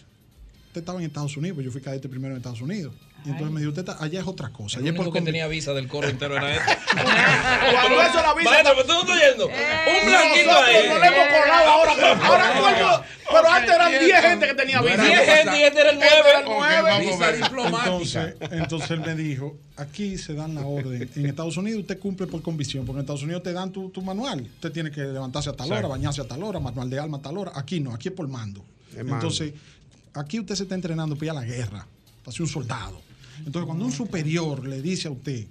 Usted 0.70 0.82
estaba 0.82 1.00
en 1.00 1.06
Estados 1.06 1.36
Unidos, 1.36 1.56
pues 1.56 1.64
yo 1.64 1.72
fui 1.72 1.80
cadete 1.80 2.08
primero 2.08 2.32
en 2.32 2.36
Estados 2.38 2.60
Unidos. 2.60 2.94
Y 3.26 3.30
entonces 3.30 3.50
me 3.52 3.58
dijo, 3.58 3.70
usted 3.70 3.88
está, 3.88 4.02
allá 4.02 4.20
es 4.20 4.26
otra 4.28 4.50
cosa. 4.50 4.78
El 4.78 4.84
Allá 4.84 4.92
único 4.92 5.04
por 5.06 5.14
que 5.14 5.22
tenía 5.22 5.48
visa 5.48 5.74
del 5.74 5.88
coro 5.88 6.08
entero 6.08 6.36
era 6.36 6.54
este. 6.54 6.78
Cuando 6.94 8.02
eso 8.02 8.22
la 8.22 8.34
visa. 8.34 8.50
Maestro, 8.50 8.74
¿me 8.76 8.80
estás 8.82 8.96
oyendo? 9.02 9.46
Un 9.48 10.06
blanquito 10.06 10.50
ahí. 10.52 10.88
no 10.88 10.98
le 11.00 11.06
hemos 11.08 11.26
colado 11.26 11.70
ahora. 11.70 11.92
pero 11.98 12.24
Ahora 12.24 12.78
todo 12.78 13.04
Pero 13.32 13.50
antes 13.50 13.74
eran 13.74 13.90
10 13.90 14.20
gente 14.22 14.46
que 14.46 14.54
tenía 14.54 14.80
visa. 14.80 15.02
10 15.02 15.18
gente 15.18 15.58
y 15.58 15.62
este 15.64 15.80
era 15.80 15.90
el 15.90 16.00
Este 16.00 16.28
era 16.30 16.38
el 16.38 16.44
9. 16.46 16.54
nueve. 16.56 17.06
Visa 17.06 17.32
diplomática. 17.32 17.90
Entonces, 17.90 18.34
entonces 18.52 18.90
él 18.92 19.00
me 19.00 19.14
dijo, 19.16 19.58
aquí 19.76 20.16
se 20.16 20.34
dan 20.34 20.54
la 20.54 20.60
orden. 20.64 21.10
En 21.16 21.26
Estados 21.26 21.56
Unidos 21.56 21.80
usted 21.80 21.98
cumple 21.98 22.28
por 22.28 22.42
convicción, 22.42 22.86
porque 22.86 22.98
en 22.98 23.02
Estados 23.02 23.24
Unidos 23.24 23.42
te 23.42 23.52
dan 23.52 23.72
tu, 23.72 23.90
tu 23.90 24.02
manual. 24.02 24.42
Usted 24.42 24.70
tiene 24.70 24.92
que 24.92 25.00
levantarse 25.00 25.50
a 25.50 25.52
tal 25.52 25.72
hora, 25.72 25.88
bañarse 25.88 26.20
a 26.20 26.28
tal 26.28 26.44
hora, 26.44 26.60
manual 26.60 26.88
de 26.88 27.00
alma 27.00 27.18
a 27.18 27.22
tal 27.22 27.36
hora. 27.38 27.50
Aquí 27.56 27.80
no, 27.80 27.92
aquí 27.92 28.06
es 28.06 28.14
por 28.14 28.28
mando. 28.28 28.64
Entonces, 28.96 29.52
aquí 30.14 30.40
usted 30.40 30.54
se 30.54 30.64
está 30.64 30.74
entrenando 30.74 31.14
para 31.16 31.24
ir 31.26 31.30
a 31.30 31.34
la 31.34 31.44
guerra, 31.44 31.86
para 32.24 32.32
ser 32.32 32.42
un 32.42 32.48
soldado. 32.48 33.00
Entonces, 33.38 33.64
cuando 33.66 33.84
un 33.84 33.92
superior 33.92 34.66
le 34.66 34.82
dice 34.82 35.08
a 35.08 35.10
usted, 35.10 35.46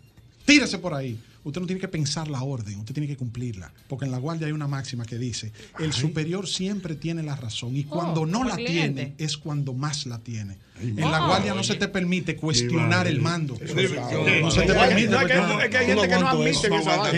tírese 0.46 0.78
por 0.78 0.94
ahí, 0.94 1.20
usted 1.44 1.62
no 1.62 1.66
tiene 1.68 1.80
que 1.80 1.88
pensar 1.88 2.28
la 2.28 2.44
orden, 2.44 2.78
usted 2.80 2.94
tiene 2.94 3.08
que 3.08 3.18
cumplirla. 3.18 3.72
Porque 3.88 4.06
en 4.06 4.12
la 4.12 4.18
guardia 4.20 4.46
hay 4.46 4.54
una 4.54 4.68
máxima 4.68 5.06
que 5.06 5.18
dice, 5.18 5.52
el 5.80 5.92
superior 5.94 6.48
siempre 6.48 6.96
tiene 6.96 7.24
la 7.24 7.36
razón 7.36 7.76
y 7.76 7.86
cuando 7.86 8.22
Oh, 8.22 8.26
no 8.28 8.40
como 8.40 8.50
la 8.50 8.56
cliente. 8.58 9.06
tiene 9.06 9.16
es 9.18 9.38
cuando 9.38 9.74
más 9.74 10.06
la 10.06 10.20
tiene. 10.20 10.58
En 10.82 10.96
la 11.12 11.26
guardia 11.26 11.54
no 11.56 11.64
se 11.64 11.76
te 11.76 11.88
permite 11.88 12.36
cuestionar 12.36 13.08
el 13.08 13.22
mando. 13.22 13.56
No 13.60 13.60
se 13.60 13.74
te 13.74 14.74
No, 14.74 14.84
es 14.84 14.88
permite. 14.88 15.10
que- 15.10 15.16
es 15.16 15.32
que- 15.32 15.42
porque- 15.50 15.64
es 15.66 15.70
que 15.70 15.78
hay 15.78 15.86
gente 15.88 16.08
que 16.08 16.20
no 16.20 16.28
admite. 16.28 16.68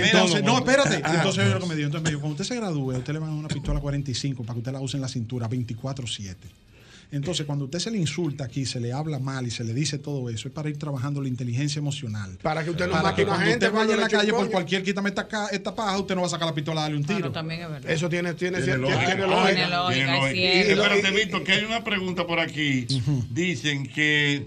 Entonces, 0.06 0.44
no, 0.44 0.58
espérate. 0.58 1.02
Ah. 1.04 1.14
Entonces, 1.18 1.44
oye 1.46 1.54
lo 1.54 1.60
que 1.60 1.66
me 1.68 1.76
dijo. 1.76 1.86
Entonces 1.88 2.04
me 2.04 2.10
dijo, 2.12 2.22
cuando 2.22 2.34
usted 2.42 2.46
se 2.46 2.56
gradúe, 2.56 2.98
usted 2.98 3.14
le 3.14 3.20
van 3.20 3.30
a 3.30 3.32
dar 3.34 3.40
una 3.40 3.48
pistola 3.50 3.80
45 3.82 4.44
para 4.44 4.54
que 4.54 4.60
usted 4.60 4.72
la 4.72 4.80
use 4.80 4.98
en 4.98 5.02
la 5.02 5.08
cintura 5.10 5.48
24-7. 5.50 6.48
Entonces, 7.12 7.46
cuando 7.46 7.66
usted 7.66 7.80
se 7.80 7.92
le 7.92 7.98
insulta 7.98 8.46
aquí, 8.46 8.66
se 8.66 8.80
le 8.80 8.94
habla 8.94 9.20
mal 9.20 9.46
y 9.46 9.52
se 9.52 9.64
le 9.66 9.74
dice 9.74 9.98
todo 9.98 10.30
eso, 10.30 10.48
es 10.48 10.54
para 10.54 10.70
ir 10.70 10.78
trabajando 10.78 11.22
la 11.22 11.28
inteligencia 11.28 11.80
emocional. 11.80 12.38
Para 12.42 12.64
que 12.64 12.70
usted 12.70 12.86
no 12.86 12.92
Para 12.94 13.04
mate 13.04 13.22
que 13.24 13.28
cuando 13.28 13.46
gente. 13.46 13.66
usted 13.66 13.78
vaya 13.78 13.94
en 13.96 14.00
la 14.00 14.08
calle 14.10 14.32
por 14.32 14.50
cualquier 14.50 14.82
quítame 14.84 15.10
esta, 15.10 15.28
esta 15.52 15.76
paja, 15.76 15.98
usted 16.00 16.16
no 16.16 16.22
va 16.22 16.28
a 16.28 16.30
sacar 16.30 16.48
la 16.48 16.54
pistola 16.56 16.82
a 16.82 16.84
darle 16.84 16.98
un 16.98 17.04
tiro. 17.04 17.18
Claro, 17.20 17.32
también 17.34 17.62
es 17.64 17.70
verdad. 17.70 17.92
Eso 17.92 18.08
tiene, 18.10 18.34
tiene, 18.36 18.62
Tiene 18.62 18.78
lógica. 18.78 19.00
tiene 19.00 19.16
Tiene 19.16 19.28
lógica. 19.28 19.54
Tiene 19.94 20.16
lógica. 20.16 20.42
Espérate, 20.42 21.12
Víctor, 21.12 21.44
que 21.44 21.52
hay 21.52 21.64
una 21.66 21.84
pregunta 21.84 22.26
por 22.26 22.40
aquí. 22.40 22.88
Dicen 23.30 23.88
que 23.88 24.46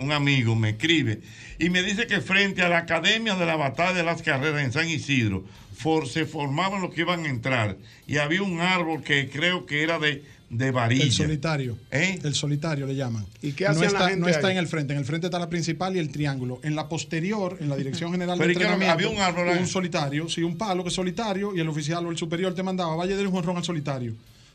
un 0.00 0.12
amigo 0.12 0.54
me 0.56 0.70
escribe 0.70 1.20
y 1.58 1.68
me 1.70 1.82
dice 1.82 2.06
que 2.06 2.20
frente 2.20 2.62
a 2.62 2.68
la 2.68 2.78
Academia 2.78 3.34
de 3.34 3.44
la 3.46 3.56
Batalla 3.56 3.92
de 3.92 4.02
las 4.02 4.22
Carreras 4.22 4.62
en 4.62 4.72
San 4.72 4.88
Isidro 4.88 5.44
for- 5.76 6.08
se 6.08 6.24
formaban 6.26 6.80
los 6.82 6.92
que 6.94 7.02
iban 7.02 7.24
a 7.24 7.28
entrar 7.28 7.76
y 8.06 8.16
había 8.16 8.42
un 8.42 8.60
árbol 8.60 9.02
que 9.02 9.28
creo 9.28 9.66
que 9.66 9.82
era 9.82 9.98
de, 9.98 10.24
de 10.50 10.70
varilla. 10.70 11.04
El 11.04 11.12
solitario. 11.12 11.76
¿Eh? 11.90 12.18
El 12.22 12.34
solitario 12.34 12.86
le 12.86 12.94
llaman. 12.96 13.26
¿Y 13.42 13.52
qué 13.52 13.64
no 13.64 13.70
hacía 13.72 13.82
la 13.82 13.86
está, 13.88 13.98
gente 14.08 14.20
no 14.20 14.28
está 14.28 14.46
ahí? 14.48 14.52
en 14.52 14.58
el 14.58 14.66
frente. 14.68 14.92
En 14.94 14.98
el 14.98 15.04
frente 15.04 15.26
está 15.26 15.38
la 15.38 15.50
principal 15.50 15.94
y 15.96 15.98
el 15.98 16.10
triángulo. 16.10 16.60
En 16.62 16.74
la 16.74 16.88
posterior, 16.88 17.56
en 17.60 17.68
la 17.68 17.76
dirección 17.76 18.10
general 18.12 18.38
de 18.38 18.42
Pero 18.44 18.52
¿y 18.52 18.56
qué 18.56 18.62
era? 18.62 18.72
entrenamiento, 18.74 19.08
¿Había 19.10 19.20
un 19.20 19.22
árbol 19.36 19.48
ahí? 19.54 19.58
un 19.60 19.66
solitario, 19.68 20.28
sí, 20.28 20.42
un 20.42 20.56
palo 20.56 20.82
que 20.82 20.88
es 20.88 20.94
solitario 20.94 21.54
y 21.54 21.60
el 21.60 21.68
oficial 21.68 22.06
o 22.06 22.10
el 22.10 22.16
superior 22.16 22.54
te 22.54 22.62
mandaba, 22.62 22.96
vaya 22.96 23.16
de 23.16 23.26
un 23.26 23.32
jonrón 23.32 23.56
al 23.58 23.64
solitario. 23.64 24.14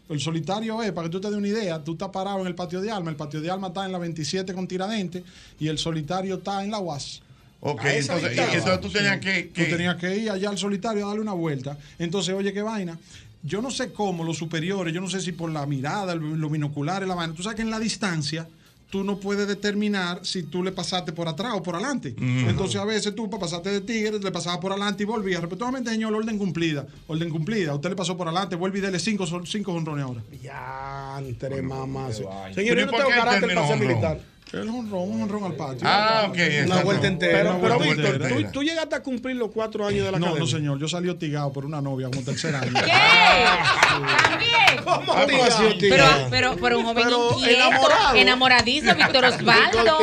El 0.10 0.20
solitario 0.20 0.82
es, 0.84 0.92
para 0.92 1.08
que 1.08 1.12
tú 1.12 1.22
te 1.22 1.30
des 1.30 1.38
una 1.38 1.48
idea, 1.48 1.82
tú 1.84 1.94
estás 1.94 2.10
parado 2.10 2.42
en 2.42 2.48
el 2.48 2.56
patio 2.56 2.82
de 2.82 2.92
Alma, 2.92 3.10
el 3.10 3.16
patio 3.16 3.40
de 3.40 3.50
Alma 3.50 3.68
está 3.68 3.86
en 3.86 3.92
la 3.94 4.00
27 4.00 4.54
con 4.54 4.68
Tiradentes 4.68 5.24
y 5.60 5.68
el 5.70 5.78
solitario 5.78 6.36
está 6.36 6.64
en 6.64 6.72
la 6.72 6.80
UAS. 6.80 7.22
Ok, 7.62 7.82
entonces- 7.86 8.38
entonces 8.38 8.82
tú 8.82 8.90
tenías 8.90 9.20
que- 9.20 9.50
que- 9.50 9.64
Tú 9.64 9.70
tenías 9.72 9.96
que 9.96 10.18
ir 10.18 10.30
allá 10.30 10.50
al 10.50 10.58
solitario 10.58 11.06
a 11.06 11.08
darle 11.08 11.22
una 11.22 11.32
vuelta. 11.32 11.78
Entonces, 11.98 12.36
oye, 12.36 12.52
qué 12.52 12.62
vaina. 12.62 13.00
Yo 13.44 13.62
no 13.62 13.70
sé 13.72 13.92
cómo 13.92 14.24
los 14.24 14.38
superiores, 14.38 14.94
yo 14.94 15.02
no 15.02 15.10
sé 15.10 15.20
si 15.22 15.32
por 15.34 15.52
la 15.52 15.66
mirada, 15.66 16.14
el- 16.14 16.20
los 16.40 16.52
binoculares, 16.52 17.08
la 17.08 17.16
vaina. 17.16 17.34
Tú 17.34 17.44
sabes 17.44 17.58
que 17.58 17.62
en 17.62 17.70
la 17.72 17.80
distancia 17.80 18.48
tú 18.90 19.04
no 19.04 19.18
puedes 19.18 19.48
determinar 19.48 20.20
si 20.24 20.44
tú 20.44 20.62
le 20.64 20.72
pasaste 20.72 21.12
por 21.14 21.28
atrás 21.28 21.54
o 21.56 21.64
por 21.64 21.76
adelante. 21.76 22.14
Entonces, 22.18 22.80
a 22.80 22.86
veces 22.86 23.16
tú 23.16 23.28
para 23.30 23.42
pasarte 23.42 23.70
de 23.72 23.82
tigre, 23.82 24.20
le 24.20 24.32
pasabas 24.32 24.60
por 24.60 24.72
adelante 24.72 25.02
y 25.02 25.06
volvías. 25.08 25.42
Repetidamente, 25.42 25.90
señor, 25.90 26.14
orden 26.14 26.38
cumplida. 26.38 26.86
Orden 27.08 27.30
cumplida. 27.32 27.74
Usted 27.74 27.90
le 27.90 27.96
pasó 27.96 28.16
por 28.16 28.28
adelante, 28.28 28.56
vuelve 28.56 28.78
y 28.78 28.82
dele 28.82 29.00
cinco, 29.00 29.26
cinco 29.46 29.74
honrones 29.74 30.06
ahora. 30.06 30.22
Ya, 30.44 31.16
entre 31.20 31.62
mamás. 31.64 32.22
Señor, 32.54 32.78
¿y 32.78 32.80
yo 32.82 32.86
no 32.86 32.92
tengo 32.92 33.10
carácter 33.10 33.54
para 33.56 33.68
ser 33.68 33.74
honrón? 33.76 33.88
militar. 33.90 34.22
El 34.54 34.70
honrón, 34.70 35.10
un 35.10 35.22
honrón 35.24 35.44
al 35.46 35.54
patio. 35.56 35.80
Ah, 35.84 36.28
ok, 36.30 36.38
Una 36.68 36.84
vuelta 36.84 37.08
entera. 37.08 37.40
Pero, 37.40 37.60
pero 37.60 37.78
vuelta 37.80 37.96
Víctor, 38.10 38.22
entera. 38.30 38.46
¿tú, 38.46 38.52
tú 38.52 38.64
llegaste 38.64 38.96
a 38.96 39.02
cumplir 39.02 39.36
los 39.36 39.50
cuatro 39.52 39.88
años 39.88 40.06
de 40.06 40.12
la 40.12 40.20
No, 40.20 40.28
academia. 40.28 40.40
no, 40.52 40.58
señor. 40.58 40.80
Yo 40.80 40.88
salí 40.88 41.10
hostigado 41.10 41.52
por 41.52 41.66
una 41.66 41.82
novia 41.82 42.08
como 42.12 42.22
tercer 42.22 42.56
año. 42.56 42.72
También. 42.74 44.54
¿Cómo 44.84 45.14
así 45.14 45.64
hostigado? 45.66 46.28
Pero, 46.30 46.30
pero, 46.30 46.56
pero 46.62 46.80
un 46.80 46.86
joven 46.86 47.04
Pero 47.04 47.30
inquieto, 47.40 47.56
enamorado. 47.68 48.16
enamoradizo, 48.16 48.96
Víctor 48.96 49.26
Osvaldo. 49.26 49.98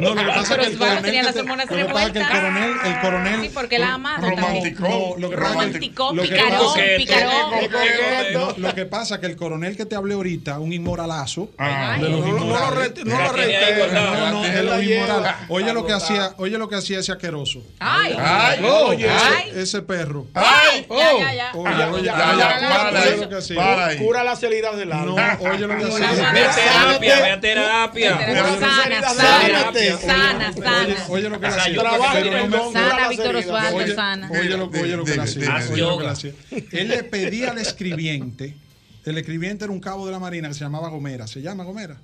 No, 0.00 0.14
lo 0.14 0.22
que 0.22 0.26
pasa 0.28 0.56
Víctor 0.56 0.60
es 0.60 0.66
que 0.66 0.66
el 0.66 0.72
Osvaldo 0.74 0.78
coronel, 0.78 1.02
tenía 1.04 1.22
las 1.22 1.36
hormonas 1.36 1.70
lo 1.70 1.76
que 1.76 1.84
pasa 1.84 2.06
es 2.06 2.12
que 2.12 2.18
el 2.18 2.28
coronel, 2.28 2.70
el 2.84 3.00
coronel 3.00 3.40
Sí, 3.42 3.50
porque 3.54 3.78
la 3.78 3.94
amado 3.94 4.26
también. 4.34 4.76
No, 4.80 5.14
lo 5.18 5.30
que 5.30 5.36
que 6.22 6.34
picarón, 6.34 6.58
pasa 6.58 6.84
es 6.84 6.90
que- 6.90 6.96
picarón. 6.96 8.54
Lo 8.62 8.74
que 8.74 8.86
pasa 8.86 9.14
es 9.14 9.20
que 9.20 9.26
el 9.26 9.36
coronel 9.36 9.76
que 9.76 9.86
te 9.86 9.94
hablé 9.96 10.14
ahorita, 10.14 10.58
un 10.58 10.72
inmoralazo, 10.72 11.48
no 11.58 12.08
lo 13.22 13.32
inmorales. 13.50 15.34
Oye 15.48 15.72
lo 15.72 15.86
que 15.86 15.92
hacía, 15.92 16.34
oye 16.38 16.58
lo 16.58 16.68
que 16.68 16.76
hacía 16.76 16.98
ese 17.00 17.12
asqueroso. 17.12 17.62
Ay. 17.78 18.16
Ay, 18.18 18.64
Oye, 18.64 19.08
ay. 19.08 19.52
ese, 19.54 19.82
perro. 19.82 20.26
Ay, 20.34 20.86
Ya, 20.88 21.18
ya, 21.18 21.34
ya. 21.34 21.52
Oye, 21.54 21.84
oye, 21.84 22.04
ya, 22.04 22.32
oye, 22.32 22.38
ya, 22.38 23.26
oye 23.28 23.54
para. 23.54 23.96
Cura 23.96 24.24
las 24.24 24.42
heridas 24.42 24.76
del 24.76 24.92
alma. 24.92 25.38
No, 25.40 25.50
oye 25.50 25.66
lo 25.66 25.76
que 25.78 25.84
hacía. 25.84 26.32
Ve 26.32 26.44
a 26.44 26.54
terapia, 26.54 27.20
ve 27.20 27.32
a 27.32 27.40
terapia. 27.40 28.18
Sana, 28.58 29.02
sana, 29.02 30.52
sana, 30.52 31.06
Oye, 31.08 31.28
lo 31.28 31.40
que 31.40 31.46
hacía. 31.46 31.82
Sana, 32.72 33.08
Víctor. 33.08 33.36
Osvaldo, 33.36 33.76
Oye, 33.76 33.94
sana. 33.94 34.30
oye 34.30 34.56
lo, 34.96 35.04
que 35.04 35.20
hacía. 35.20 36.32
Él 36.72 36.88
le 36.88 37.02
pedía 37.04 37.50
al 37.50 37.58
escribiente, 37.58 38.56
el 39.04 39.18
escribiente 39.18 39.64
era 39.64 39.72
un 39.72 39.80
cabo 39.80 40.06
de 40.06 40.12
la 40.12 40.18
Marina 40.18 40.48
que 40.48 40.54
se 40.54 40.60
llamaba 40.60 40.88
Gomera. 40.88 41.26
¿Se 41.26 41.40
llama 41.40 41.64
Gomera? 41.64 41.96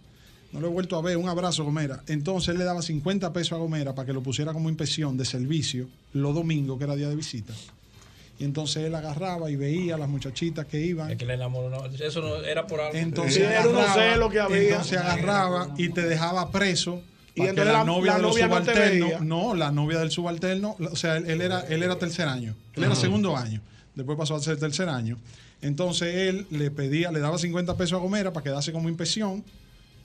No 0.52 0.60
lo 0.60 0.68
he 0.68 0.70
vuelto 0.70 0.96
a 0.96 1.02
ver. 1.02 1.16
Un 1.16 1.28
abrazo, 1.28 1.64
Gomera. 1.64 2.02
Entonces 2.08 2.50
él 2.50 2.58
le 2.58 2.64
daba 2.64 2.82
50 2.82 3.32
pesos 3.32 3.52
a 3.52 3.56
Gomera 3.56 3.94
para 3.94 4.06
que 4.06 4.12
lo 4.12 4.22
pusiera 4.22 4.52
como 4.52 4.68
inspección 4.68 5.16
de 5.16 5.24
servicio 5.24 5.88
los 6.12 6.34
domingos, 6.34 6.78
que 6.78 6.84
era 6.84 6.94
día 6.94 7.08
de 7.08 7.16
visita. 7.16 7.54
Y 8.38 8.44
entonces 8.44 8.84
él 8.84 8.94
agarraba 8.94 9.50
y 9.50 9.56
veía 9.56 9.94
a 9.94 9.98
las 9.98 10.08
muchachitas 10.08 10.66
que 10.66 10.80
iban. 10.80 11.10
Es 11.10 11.16
que 11.16 11.24
le 11.26 11.34
enamoró, 11.34 11.70
no, 11.70 11.84
eso 11.86 12.20
no 12.20 12.36
era 12.36 12.66
por 12.66 12.80
algo. 12.80 12.96
Entonces, 12.98 13.34
Sí, 13.36 13.42
era 13.42 13.60
unos 13.68 13.82
agarraba, 13.82 14.12
celos 14.12 14.32
que 14.32 14.40
había. 14.40 14.62
entonces 14.70 14.98
agarraba 14.98 15.74
y 15.78 15.88
te 15.90 16.02
dejaba 16.02 16.50
preso. 16.50 17.02
Y 17.34 17.42
entonces 17.42 17.66
la, 17.66 17.78
la- 17.78 17.84
novia 17.84 18.10
la 18.12 18.16
de 18.16 18.22
los 18.22 18.30
novia 18.32 18.48
no 18.48 18.54
te 18.62 18.64
subalternos, 18.72 19.08
veía. 19.08 19.20
no, 19.20 19.54
la 19.54 19.70
novia 19.72 19.98
del 20.00 20.10
subalterno, 20.10 20.76
o 20.78 20.96
sea, 20.96 21.16
él, 21.16 21.30
él 21.30 21.40
era, 21.40 21.60
él 21.60 21.82
era 21.82 21.96
tercer 21.98 22.28
año, 22.28 22.54
él 22.74 22.84
era 22.84 22.94
segundo 22.94 23.34
año, 23.36 23.62
después 23.94 24.18
pasó 24.18 24.34
a 24.34 24.40
ser 24.40 24.58
tercer 24.58 24.90
año. 24.90 25.16
Entonces 25.62 26.14
él 26.14 26.46
le 26.50 26.70
pedía, 26.70 27.10
le 27.10 27.20
daba 27.20 27.38
50 27.38 27.74
pesos 27.78 27.94
a 27.94 28.02
Gomera 28.02 28.32
para 28.34 28.44
quedarse 28.44 28.70
como 28.72 28.88
inspección 28.90 29.42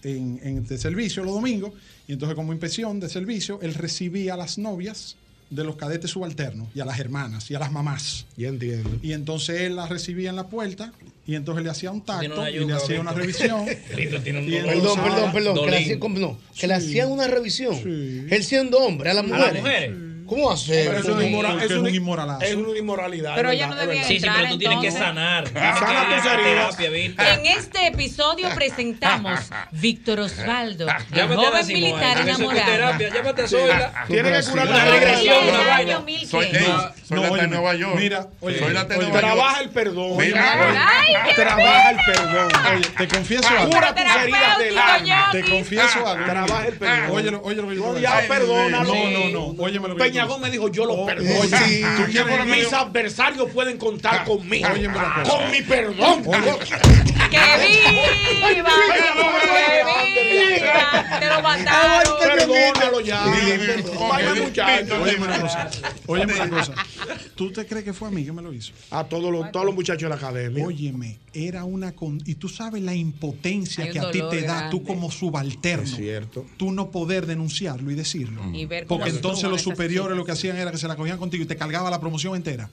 en, 0.03 0.39
en- 0.43 0.65
de 0.67 0.77
servicio 0.77 1.23
los 1.23 1.33
domingos, 1.33 1.73
y 2.07 2.13
entonces 2.13 2.35
como 2.35 2.53
inspección 2.53 2.99
de 2.99 3.09
servicio, 3.09 3.59
él 3.61 3.73
recibía 3.73 4.35
a 4.35 4.37
las 4.37 4.57
novias 4.57 5.15
de 5.49 5.63
los 5.63 5.77
cadetes 5.77 6.11
subalternos, 6.11 6.67
y 6.75 6.81
a 6.81 6.85
las 6.85 6.99
hermanas, 6.99 7.49
y 7.49 7.55
a 7.55 7.59
las 7.59 7.71
mamás. 7.71 8.25
Ya 8.35 8.49
entiendo. 8.49 8.89
Y 9.01 9.13
entonces 9.13 9.61
él 9.61 9.77
las 9.77 9.87
recibía 9.89 10.29
en 10.29 10.35
la 10.35 10.47
puerta 10.47 10.91
y 11.25 11.35
entonces 11.35 11.63
le 11.63 11.69
hacía 11.69 11.89
un 11.91 12.01
tacto 12.01 12.49
y 12.49 12.65
le 12.65 12.73
hacía 12.73 12.99
una 12.99 13.13
revisión. 13.13 13.65
Tiene 14.23 14.39
un 14.39 14.45
Perdón, 14.65 14.99
perdón, 15.01 15.31
perdón. 15.31 15.55
Que 15.65 15.71
le, 15.71 16.19
no, 16.19 16.37
que 16.57 16.67
le 16.67 16.73
hacían 16.73 17.09
una 17.11 17.27
revisión. 17.27 17.75
Sí. 17.75 18.25
Él 18.29 18.43
siendo 18.43 18.77
hombre, 18.79 19.09
a 19.11 19.13
las 19.13 19.23
A 19.23 19.27
mujeres. 19.27 19.53
las 19.53 19.61
mujeres. 19.63 19.95
¿Cómo 20.27 20.51
hacer? 20.51 20.87
Pero 20.87 20.99
es 21.19 21.25
inmoral- 21.25 21.57
es 21.59 21.63
es 21.65 21.71
un 21.71 21.87
un- 21.87 21.95
inmoralazo. 21.95 22.41
Es 22.45 22.55
una 22.55 22.77
inmoralidad. 22.77 23.35
Pero 23.35 23.49
ella 23.51 23.67
no 23.67 23.75
debía 23.75 24.03
Sí, 24.03 24.19
sí, 24.19 24.27
pero 24.35 24.49
tú 24.49 24.57
tienes 24.59 24.79
que 24.79 24.91
sanar. 24.91 25.47
Sana 25.47 26.15
tus 26.21 26.31
heridas. 26.31 26.79
En 26.79 27.45
este 27.45 27.87
episodio 27.87 28.49
presentamos 28.53 29.39
Víctor 29.71 30.19
Osvaldo, 30.19 30.87
el 31.13 31.27
joven 31.35 31.67
militar 31.67 32.17
enamorado. 32.19 32.99
Llámate 32.99 33.41
a 33.43 33.47
Zoila. 33.47 33.93
Tiene 34.07 34.31
que 34.31 34.43
curar 34.49 34.67
las 34.67 34.89
regresión, 34.89 35.47
una 35.47 35.59
vaina. 35.67 36.01
Soy, 36.29 36.49
que- 36.49 36.57
ey, 36.57 36.67
No, 36.67 36.81
soy 37.07 37.17
no, 37.29 37.35
la 37.35 37.41
de 37.41 37.47
Nueva 37.47 37.75
York. 37.75 37.95
mira, 37.97 38.27
oye, 38.41 38.59
soy 38.59 38.73
la 38.73 38.83
de 38.83 38.95
oye, 38.95 39.03
Nueva 39.07 39.21
York. 39.21 39.33
Trabaja 39.35 39.61
el 39.61 39.69
perdón. 39.69 40.17
Mira, 40.17 40.97
Ay, 40.99 41.13
qué 41.27 41.33
Trabaja 41.35 41.89
el 41.91 41.97
perdón. 42.05 42.49
Oye, 42.75 42.85
te 42.97 43.07
confieso 43.07 43.47
algo. 43.47 43.69
Cura 43.69 43.95
tus 43.95 44.03
heridas 44.23 44.57
del 44.59 44.77
alma. 44.77 45.29
Te 45.31 45.43
confieso 45.43 46.07
algo. 46.07 46.25
Trabaja 46.25 46.67
el 46.67 46.73
perdón. 46.73 47.11
Oye, 47.11 47.39
oye 47.43 47.55
lo 47.61 47.67
que 47.69 47.75
yo 47.75 47.81
No, 47.81 47.87
voy 47.93 47.97
a 47.97 48.01
ya 48.01 48.15
decir. 48.15 48.29
perdónalo. 48.29 48.93
No, 48.93 49.29
no, 49.29 49.53
no. 49.53 49.63
Óyeme 49.63 49.87
lo 49.87 49.95
que 49.95 50.11
Peñagón 50.17 50.41
me 50.41 50.49
dijo, 50.49 50.67
yo 50.69 50.85
lo 50.85 51.05
perdono. 51.05 51.43
Sí. 51.43 51.83
Mis 52.47 52.73
adversarios 52.73 53.51
pueden 53.51 53.77
contar 53.77 54.25
conmigo. 54.25 54.67
Cosa. 54.67 55.23
Con 55.23 55.51
mi 55.51 55.61
perdón. 55.61 56.23
¡Que 57.29 57.39
viva! 58.53 58.71
¡Que 60.13 60.23
viva! 60.23 61.19
Te 61.19 61.25
lo 61.27 61.41
mataron. 61.41 62.13
Perdónalo 62.19 63.01
ya. 63.01 63.25
Óyeme 65.01 65.25
una 65.25 65.39
cosa. 65.39 65.69
Óyeme 66.07 66.33
una 66.33 66.49
cosa. 66.49 66.73
¿Tú 67.35 67.51
te 67.51 67.65
crees 67.65 67.85
que 67.85 67.93
fue 67.93 68.07
a 68.07 68.11
mí 68.11 68.25
que 68.25 68.31
me 68.31 68.41
lo 68.41 68.51
hizo? 68.53 68.73
A 68.89 69.03
todos 69.03 69.31
los, 69.31 69.51
todos 69.51 69.65
los 69.65 69.75
muchachos 69.75 70.03
de 70.03 70.09
la 70.09 70.15
academia. 70.15 70.65
Óyeme, 70.65 71.19
era 71.33 71.63
una 71.63 71.93
con 71.93 72.21
y 72.25 72.35
tú 72.35 72.49
sabes 72.49 72.81
la 72.81 72.95
impotencia 72.95 73.89
que 73.91 73.99
a 73.99 74.09
ti 74.09 74.21
te 74.29 74.41
da 74.41 74.55
grande. 74.55 74.71
tú 74.71 74.83
como 74.83 75.11
subalterno. 75.11 75.83
Es 75.83 75.95
cierto. 75.95 76.45
Tú 76.57 76.71
no 76.71 76.89
poder 76.89 77.25
denunciarlo 77.25 77.91
y 77.91 77.95
decirlo. 77.95 78.41
Y 78.53 78.65
ver 78.65 78.87
cómo 78.87 78.99
Porque 78.99 79.15
entonces 79.15 79.49
los 79.49 79.61
superiores. 79.61 80.06
Lo 80.15 80.25
que 80.25 80.31
hacían 80.31 80.57
era 80.57 80.71
que 80.71 80.77
se 80.77 80.87
la 80.87 80.95
cogían 80.95 81.17
contigo 81.17 81.43
y 81.43 81.47
te 81.47 81.55
cargaba 81.55 81.89
la 81.89 81.99
promoción 81.99 82.35
entera. 82.35 82.69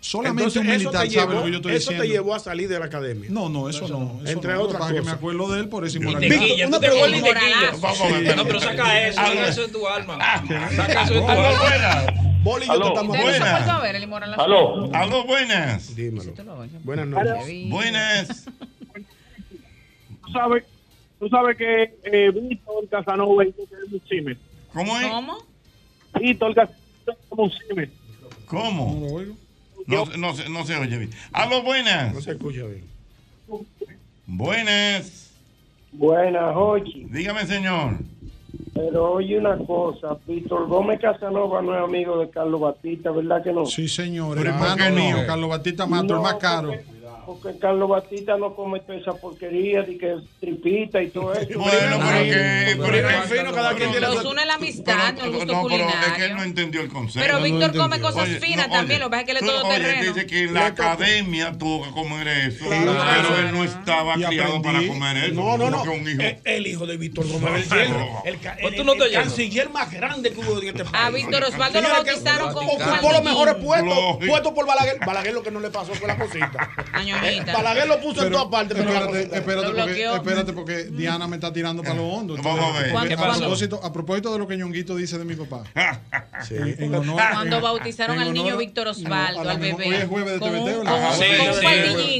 Solamente 0.00 0.42
Entonces, 0.42 0.60
un 0.62 0.68
eso 0.68 0.78
militar 0.90 1.08
te, 1.08 1.14
sabe 1.14 1.26
llevó, 1.28 1.32
lo 1.40 1.44
que 1.46 1.50
yo 1.50 1.56
estoy 1.56 1.72
eso 1.72 1.88
te 1.88 1.94
diciendo. 1.94 2.14
llevó 2.14 2.34
a 2.34 2.38
salir 2.38 2.68
de 2.68 2.78
la 2.78 2.84
academia. 2.84 3.30
No, 3.30 3.48
no, 3.48 3.70
eso 3.70 3.88
no. 3.88 4.20
eso 4.22 4.30
Entre 4.32 4.52
no. 4.52 4.60
Otras 4.62 4.80
pasa 4.82 4.90
es 4.90 4.94
que 4.96 5.00
me 5.00 5.04
cosas. 5.04 5.16
acuerdo 5.16 5.52
de 5.52 5.60
él 5.60 5.68
por 5.70 5.86
esa 5.86 5.96
inmoralidad. 5.96 6.36
tequilla, 6.38 6.68
una 6.68 6.78
te 6.80 6.86
pregunta. 6.90 7.08
ver. 8.12 8.36
No, 8.36 8.44
pero 8.44 8.60
saca 8.60 9.06
eso, 9.08 9.16
saca 9.20 9.48
eso 9.48 9.62
de 9.62 9.68
tu 9.68 9.86
alma. 9.88 10.18
Saca 10.76 11.02
eso 11.04 11.14
de 11.14 11.20
tu 11.20 11.26
alma. 11.26 11.58
buenas. 11.58 12.06
Boli 12.44 12.64
y 12.66 12.68
yo 12.68 12.78
te 12.82 12.88
estamos 12.88 13.16
Buenas. 13.16 13.50
vuelto 13.52 13.70
a 13.72 13.80
ver 13.80 13.96
el 13.96 14.02
inmoral 14.02 14.30
en 14.32 14.36
la 14.36 14.44
Aló. 14.44 14.94
Aló, 14.94 15.24
buenas. 15.24 15.96
Dímelo. 15.96 16.34
Buenas 16.84 17.06
noches. 17.06 17.70
Buenas. 17.70 18.44
Tú 20.26 20.32
sabes, 20.32 20.64
tú 21.18 21.28
sabes 21.30 21.56
que 21.56 21.94
eh, 22.04 22.30
Víctor 22.30 22.86
Casanova 22.90 23.42
es 23.44 23.54
un 23.90 24.02
cime. 24.06 24.36
¿Cómo 24.74 24.98
es? 24.98 25.06
¿Cómo? 25.06 25.38
Casanova 26.20 26.62
es 27.06 27.16
como 27.28 27.44
un 27.44 27.50
cime. 27.50 27.90
¿Cómo? 28.46 28.98
No 29.00 29.06
lo 29.08 29.12
oigo. 29.14 29.34
No, 29.86 30.04
no, 30.16 30.34
se- 30.34 30.48
no 30.48 30.64
se 30.64 30.76
oye 30.76 30.96
bien. 30.96 31.10
Aló, 31.32 31.62
buenas. 31.62 32.14
No 32.14 32.20
se 32.20 32.32
escucha 32.32 32.62
bien. 32.64 32.84
Buenas. 34.26 35.30
Buenas, 35.92 36.54
Jochi. 36.54 37.04
Dígame, 37.10 37.46
señor. 37.46 37.98
Pero 38.72 39.12
oye 39.12 39.38
una 39.38 39.56
cosa, 39.58 40.16
Víctor 40.26 40.66
Gómez 40.66 41.00
Casanova 41.00 41.62
no 41.62 41.76
es 41.76 41.84
amigo 41.84 42.18
de 42.18 42.30
Carlos 42.30 42.60
Batista, 42.60 43.10
¿verdad 43.10 43.42
que 43.42 43.52
no? 43.52 43.66
Sí, 43.66 43.88
señor. 43.88 44.36
Pero 44.36 44.50
¿y 44.50 44.52
por 44.54 44.68
Hermano 44.68 44.96
mío, 44.96 45.16
Carlos 45.26 45.50
Batista 45.50 45.86
Mato, 45.86 46.16
el 46.16 46.20
más 46.22 46.34
caro. 46.34 46.68
Porque, 46.68 46.84
porque 47.26 47.58
Carlos 47.58 47.88
Batista 47.88 48.36
no 48.36 48.54
come 48.54 48.80
toda 48.80 48.98
esa 48.98 49.12
porquería 49.14 49.82
de 49.82 49.96
que 49.98 50.12
es 50.14 50.20
tripita 50.40 51.02
y 51.02 51.08
todo 51.08 51.32
eso. 51.34 51.58
Bueno, 51.58 51.98
pero 52.06 52.24
que. 52.24 52.76
pero 52.78 53.08
en 53.08 53.22
que- 53.22 53.28
fin, 53.34 53.44
cada 53.54 53.74
quien 53.74 53.90
tiene 53.90 54.06
Los 54.06 54.24
une 54.24 54.44
la 54.46 54.54
amistad, 54.54 55.14
pero- 55.14 55.26
el 55.26 55.32
gusto 55.32 55.52
no, 55.52 55.66
pero 55.68 55.84
es 55.84 55.92
que 55.92 55.94
él 56.04 56.10
culinario. 56.12 56.36
no 56.36 56.42
entendió 56.42 56.80
el 56.82 56.88
concepto. 56.88 57.20
Pero 57.26 57.38
No 57.38 57.44
Víctor 57.44 57.76
come 57.76 58.00
cosas 58.00 58.22
Oye, 58.24 58.40
finas 58.40 58.68
no, 58.68 58.74
también, 58.74 59.02
oye, 59.02 59.04
lo 59.04 59.06
que 59.06 59.10
pasa 59.10 59.20
es 59.20 59.26
que 59.26 59.30
él 59.32 59.36
es 59.38 59.44
todo 59.44 59.66
oye, 59.68 59.78
terreno. 59.78 60.12
dice 60.14 60.26
que 60.26 60.46
la 60.46 60.66
academia 60.66 61.52
tuvo 61.58 61.84
que 61.84 61.90
comer 61.90 62.28
eso. 62.28 62.64
Claro. 62.66 62.96
Pero 63.22 63.38
él 63.38 63.52
no 63.54 63.64
estaba 63.64 64.14
criado 64.14 64.62
para 64.62 64.86
comer 64.86 65.16
eso. 65.16 65.34
No, 65.34 65.58
no, 65.58 65.70
no. 65.70 65.82
Un 65.82 66.08
hijo. 66.08 66.20
El, 66.22 66.38
el 66.44 66.66
hijo 66.66 66.86
de 66.86 66.96
Víctor 66.96 67.26
Gómez 67.28 67.70
el, 67.72 67.88
Pues 68.30 68.74
el, 68.74 68.88
el 68.88 69.12
canciller 69.12 69.70
más 69.70 69.90
grande 69.90 70.32
que 70.32 70.40
hubo 70.40 70.60
en 70.60 70.68
este 70.68 70.84
país. 70.84 70.94
A 70.96 71.10
Víctor 71.10 71.44
Osvaldo 71.44 71.80
lo 71.80 71.88
bautizaron 71.88 72.52
con 72.52 72.64
Ocupó 72.66 73.12
los 73.12 73.22
mejores 73.24 73.54
puestos, 73.56 74.16
puestos 74.26 74.52
por 74.52 74.66
Balaguer. 74.66 74.98
Balaguer 75.06 75.34
lo 75.34 75.42
que 75.42 75.50
no 75.50 75.60
le 75.60 75.70
pasó 75.70 75.94
fue 75.94 76.08
la 76.08 76.16
cosita. 76.16 76.70
Año 76.92 77.13
eh, 77.22 77.30
niñita. 77.30 77.52
Balaguer 77.52 77.86
lo 77.86 78.00
puso 78.00 78.14
pero, 78.16 78.26
en 78.26 78.32
todas 78.32 78.48
partes. 78.48 78.78
Espérate, 78.78 79.22
espérate, 79.36 79.72
porque, 79.72 80.04
espérate, 80.04 80.52
porque 80.52 80.84
Diana 80.84 81.26
me 81.28 81.36
está 81.36 81.52
tirando 81.52 81.82
para 81.82 81.94
lo 81.94 82.08
hondo. 82.08 82.36
Vamos 82.42 82.76
a 82.76 82.80
ver. 82.80 82.96
A 82.96 83.38
propósito, 83.38 83.80
a 83.82 83.92
propósito 83.92 84.32
de 84.32 84.38
lo 84.38 84.46
que 84.46 84.56
Ñonguito 84.56 84.96
dice 84.96 85.18
de 85.18 85.24
mi 85.24 85.34
papá. 85.34 85.64
Sí, 86.48 86.56
en 86.56 86.94
honor, 86.94 87.14
Cuando 87.32 87.60
bautizaron 87.60 88.16
en 88.16 88.22
al 88.22 88.34
niño 88.34 88.56
Víctor 88.56 88.88
Osvaldo, 88.88 89.48
al 89.48 89.58
bebé. 89.58 89.88
Hoy 89.88 89.94
es 89.94 90.08
jueves 90.08 90.32
de 90.34 90.38
TVT, 90.40 90.84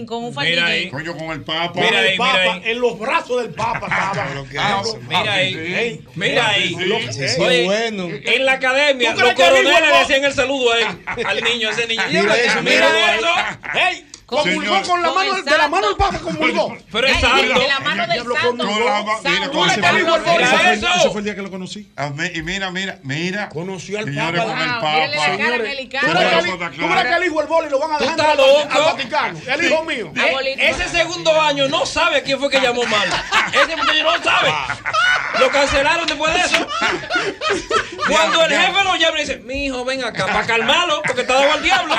Con 0.07 0.25
un 0.25 0.33
faldillín, 0.33 0.91
con 0.91 1.09
un 1.09 1.19
Con 1.19 1.31
el 1.33 1.43
Papa. 1.43 1.81
Mira 1.81 1.99
ahí, 1.99 2.13
mira 2.13 2.57
En 2.65 2.81
los 2.81 2.99
brazos 2.99 3.43
del 3.43 3.53
Papa 3.53 3.87
ah, 3.91 4.13
estaba. 4.13 4.45
Ah, 4.59 4.83
mira 5.09 5.33
ahí. 5.33 6.05
Mira 6.15 6.49
ahí. 6.49 7.65
bueno. 7.65 8.09
En 8.09 8.45
la 8.45 8.53
academia, 8.53 9.15
los 9.15 9.35
coroneles 9.35 9.81
le 9.81 9.97
hacían 9.97 10.25
el 10.25 10.33
saludo 10.33 10.73
a 10.73 10.79
él, 10.79 10.87
al 11.27 11.43
niño, 11.43 11.69
a 11.69 11.73
ese 11.73 11.87
niño. 11.87 12.03
Mira 12.09 12.37
eso. 12.37 12.63
Mira 12.63 13.17
eso. 13.17 13.27
¡Hey! 13.73 14.07
Conmulgó 14.27 14.83
con 14.83 15.03
la 15.03 15.13
mano, 15.13 15.43
de 15.43 15.59
la 15.59 15.69
mano 15.69 15.89
del 15.89 15.97
Papa 15.97 16.19
conmulgó. 16.19 16.77
Pero 16.91 17.07
es. 17.07 17.21
De 17.21 17.69
la 17.69 17.81
mano 17.81 18.07
del 18.07 18.25
santo. 19.23 19.65
Ese 20.97 21.11
fue 21.11 21.21
el 21.21 21.25
día 21.25 21.35
que 21.35 21.43
lo 21.43 21.51
conocí. 21.51 21.93
Ah, 21.97 22.11
y 22.33 22.43
mira, 22.43 22.71
mira, 22.71 22.99
mira. 23.03 23.49
Conoció 23.51 23.99
al 23.99 24.07
Papa. 24.07 24.45
con 24.45 24.59
el 24.59 24.69
Papa. 24.69 24.95
Tú 26.71 26.89
crees 26.89 27.07
que 27.07 27.15
el 27.15 27.25
hijo 27.25 27.41
el 27.41 27.47
boli 27.47 27.69
lo 27.69 27.79
van 27.79 27.93
a 27.93 27.99
dejar 27.99 28.21
al 28.21 28.85
Vaticano. 28.85 29.39
El 29.47 29.65
hijo 29.65 29.85
mío. 29.85 30.13
Ese 30.59 30.89
segundo 30.89 31.41
año 31.41 31.69
no 31.69 31.85
sabe 31.85 32.23
quién 32.23 32.39
fue 32.39 32.49
que 32.51 32.61
llamó 32.61 32.85
mal. 32.85 33.09
Ese 33.53 33.77
muchacho 33.77 34.03
no 34.05 34.23
sabe. 34.23 34.55
Lo 35.39 35.51
cancelaron 35.51 36.07
después 36.07 36.33
de 36.35 36.41
eso. 36.41 36.67
Cuando 38.09 38.45
el 38.45 38.51
jefe 38.51 38.85
lo 38.85 38.97
llama 38.97 39.19
y 39.19 39.21
dice, 39.23 39.39
mi 39.39 39.67
hijo, 39.67 39.85
ven 39.85 40.05
acá, 40.05 40.27
para 40.27 40.47
calmarlo, 40.47 41.03
porque 41.05 41.23
está 41.23 41.35
dado 41.35 41.53
al 41.53 41.63
diablo. 41.63 41.95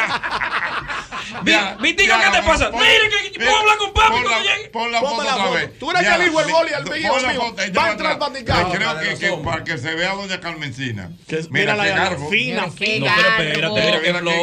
Vitico, 1.81 2.13
¿qué 2.19 2.37
te 2.37 2.43
pasa? 2.43 2.71
Mire, 2.71 3.31
que 3.31 3.39
puedo 3.39 3.57
hablar 3.57 3.77
con 3.77 3.93
papi 3.93 4.09
cuando 4.11 4.29
llegue. 4.41 4.69
Pon 4.69 4.91
la 4.91 4.99
foto 4.99 5.21
otra 5.21 5.49
vez. 5.51 5.79
Tú 5.79 5.91
eres 5.91 6.07
que 6.07 6.23
dijo 6.23 6.41
el 6.41 6.51
gol 6.51 6.67
y 6.69 6.73
al 6.73 6.83
mío. 6.83 7.13
Va 7.77 7.85
a 7.85 7.91
entrar 7.91 8.11
al 8.13 8.19
Vaticano. 8.19 8.71
Creo 8.71 9.17
que 9.19 9.43
para 9.43 9.63
que 9.63 9.77
se 9.77 9.95
vea 9.95 10.13
doña 10.13 10.39
Carmencina. 10.39 11.11
Mira 11.49 11.75
la 11.75 11.85
garbo. 11.87 12.29
Fina, 12.29 12.69
fina. 12.71 13.15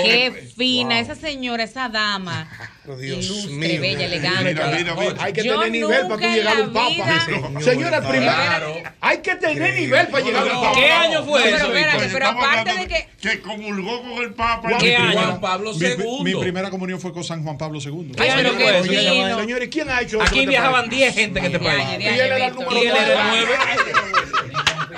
Qué 0.02 0.52
fina 0.56 1.00
esa 1.00 1.14
señora, 1.14 1.64
esa 1.64 1.88
dama. 1.88 2.48
Oh, 2.88 2.96
Dios 2.96 3.24
ilustre, 3.26 3.52
mío. 3.52 3.80
bella, 3.80 4.06
elegante. 4.06 4.42
Mira, 4.42 4.66
mira, 4.66 4.94
mira. 4.96 5.14
Hay 5.22 5.32
que 5.32 5.44
Yo 5.44 5.54
tener 5.54 5.70
nivel 5.70 6.08
para 6.08 6.20
tú 6.20 6.34
llegar 6.34 6.56
a 6.56 6.62
un 6.62 6.72
papa. 6.72 7.20
Señor, 7.24 7.62
Señora, 7.62 8.08
primero. 8.08 8.82
Hay 9.00 9.18
que 9.18 9.36
tener 9.36 9.74
nivel 9.74 10.08
para 10.08 10.24
llegar 10.24 10.48
a 10.48 10.52
un 10.52 10.64
papa. 10.64 10.80
¿Qué 10.80 10.90
año 10.90 11.24
fue 11.24 11.48
eso? 11.48 11.50
Pero, 11.52 11.78
espérate, 11.78 12.08
pero 12.12 12.26
aparte 12.26 12.76
de 12.78 12.88
que. 12.88 13.08
Que 13.20 13.40
comulgó 13.40 14.02
con 14.02 14.24
el 14.24 14.34
papa. 14.34 14.68
¿Qué 14.78 14.94
este 14.94 14.96
año? 14.96 15.12
Juan 15.12 15.40
Pablo 15.40 15.72
II. 15.72 16.24
Mi, 16.24 16.34
primera 16.34 16.70
comunión 16.70 17.00
fue 17.00 17.12
con 17.12 17.22
San 17.22 17.44
Juan 17.44 17.56
Pablo 17.56 17.78
II. 17.80 18.16
Ay, 18.18 18.30
pero 18.34 18.56
qué 18.56 19.36
Señores, 19.38 19.68
¿quién 19.68 19.88
ha 19.88 20.00
hecho 20.00 20.20
eso? 20.20 20.26
Aquí 20.26 20.44
viajaban 20.44 20.88
10 20.88 21.14
gente 21.14 21.38
en 21.38 21.44
este 21.46 21.60
país. 21.60 21.84
Y 22.00 22.04
él 22.04 22.20
era 22.20 22.46
el 22.46 22.54
número 22.54 22.70
9. 22.72 23.52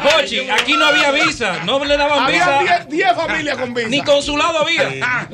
Jochi, 0.03 0.51
aquí 0.51 0.73
no 0.75 0.87
había 0.87 1.13
visa, 1.13 1.63
no 1.65 1.85
le 1.85 1.97
daban 1.97 2.27
visa. 2.27 2.59
Había 2.59 2.79
10 2.81 3.15
familias 3.15 3.57
con 3.57 3.75
visa. 3.75 3.89
Ni 3.89 4.03
consulado 4.03 4.61
había. 4.61 5.29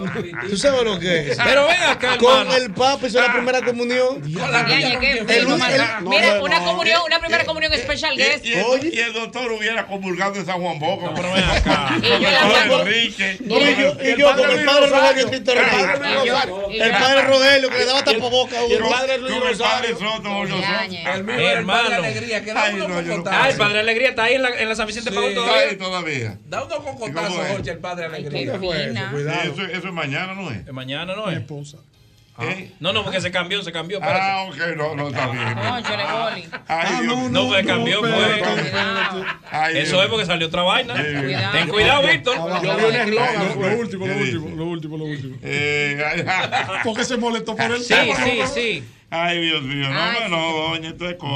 ¿Tú 0.49 0.57
sabes 0.57 0.85
lo 0.85 0.99
que 0.99 1.31
es? 1.31 1.39
Pero 1.43 1.67
ven 1.67 1.83
acá, 1.83 2.15
hermano. 2.15 2.47
Con 2.47 2.53
el 2.53 2.71
Papa 2.73 3.07
hizo 3.07 3.21
la 3.21 3.27
ah. 3.27 3.33
primera 3.33 3.63
comunión. 3.63 4.23
Mira, 4.23 5.99
una 6.41 6.61
comunión, 6.61 7.01
una 7.07 7.21
primera 7.21 7.43
eh, 7.43 7.47
comunión 7.47 7.73
eh, 7.73 7.77
especial 7.77 8.17
guest. 8.17 8.45
Y 8.45 8.99
el 8.99 9.13
doctor 9.13 9.51
hubiera 9.53 9.87
comulgado 9.87 10.37
en 10.37 10.47
San 10.47 10.61
Juan 10.61 10.79
Boca, 10.79 11.13
pero 11.15 11.33
ven 11.33 11.45
acá. 11.45 11.97
Y 14.03 14.19
yo 14.19 14.37
con 14.37 14.51
el 14.51 14.65
padre 14.65 14.87
Rogelio 14.87 15.29
El 16.71 16.93
padre 16.93 17.23
Rogelio 17.23 17.71
que 17.71 17.79
le 17.79 17.85
daba 17.85 18.05
tapaboca 18.05 18.59
a 18.59 18.65
uno. 18.65 18.75
El 18.75 18.83
padre 18.83 19.19
Luis 19.19 19.33
El 19.51 19.59
padre 19.59 19.95
Soto, 19.95 20.41
Hermano. 20.41 20.65
Ay, 20.67 21.05
el 21.57 21.65
padre 23.57 23.81
Alegría 23.81 24.11
está 24.11 24.25
ahí 24.25 24.35
en 24.35 24.43
la 24.43 24.50
en 24.59 24.69
la 24.69 24.75
San 24.75 24.87
Vicente 24.87 25.11
sí, 25.11 25.17
Paul 25.17 25.35
todavía? 25.35 25.79
todavía. 25.79 26.39
Da 26.49 26.65
unos 26.65 26.79
cocotazos, 26.79 27.47
Jorge, 27.49 27.71
el 27.71 27.79
padre 27.79 28.07
alegría. 28.07 28.59
Cuidado. 28.59 29.55
Sí, 29.57 29.63
eso, 29.73 29.89
es 29.89 29.93
mañana, 29.93 30.35
¿no 30.35 30.51
es? 30.51 30.73
Mañana 30.73 31.15
no 31.15 31.29
es. 31.29 31.37
Mi 31.37 31.43
esposa. 31.43 31.79
Ah. 32.37 32.55
No, 32.79 32.93
no, 32.93 33.05
porque 33.05 33.21
se 33.21 33.31
cambió, 33.31 33.63
se 33.63 33.71
cambió. 33.71 33.99
Ah, 34.03 34.47
ok, 34.49 34.57
no, 34.77 34.95
no, 34.95 35.09
está 35.09 35.27
bien. 35.27 35.45
No, 35.55 35.81
yo 35.81 35.97
le 35.97 36.03
ah, 36.69 37.01
no, 37.05 37.29
no, 37.29 37.51
no, 37.51 37.67
cambió, 37.67 38.01
Eso 39.75 40.03
es 40.03 40.09
porque 40.09 40.25
salió 40.25 40.47
otra 40.47 40.63
vaina. 40.63 40.95
Ten 41.53 41.69
cuidado, 41.69 42.07
Víctor. 42.07 42.37
Lo 42.37 43.79
último, 43.79 44.07
lo 44.07 44.17
último, 44.17 44.57
lo 44.57 44.65
último, 44.67 44.97
lo 44.97 45.05
último. 45.05 45.37
Porque 46.85 47.05
se 47.05 47.17
molestó 47.17 47.55
por 47.55 47.73
el 47.73 47.83
Sí, 47.83 47.95
sí, 48.25 48.41
sí. 48.55 48.85
Ay, 49.13 49.41
Dios 49.41 49.63
mío, 49.63 49.89
no, 49.89 50.13
no, 50.13 50.29
no, 50.29 50.69
doña, 50.69 50.91
esto 50.91 51.09
es 51.09 51.17
cosa. 51.17 51.35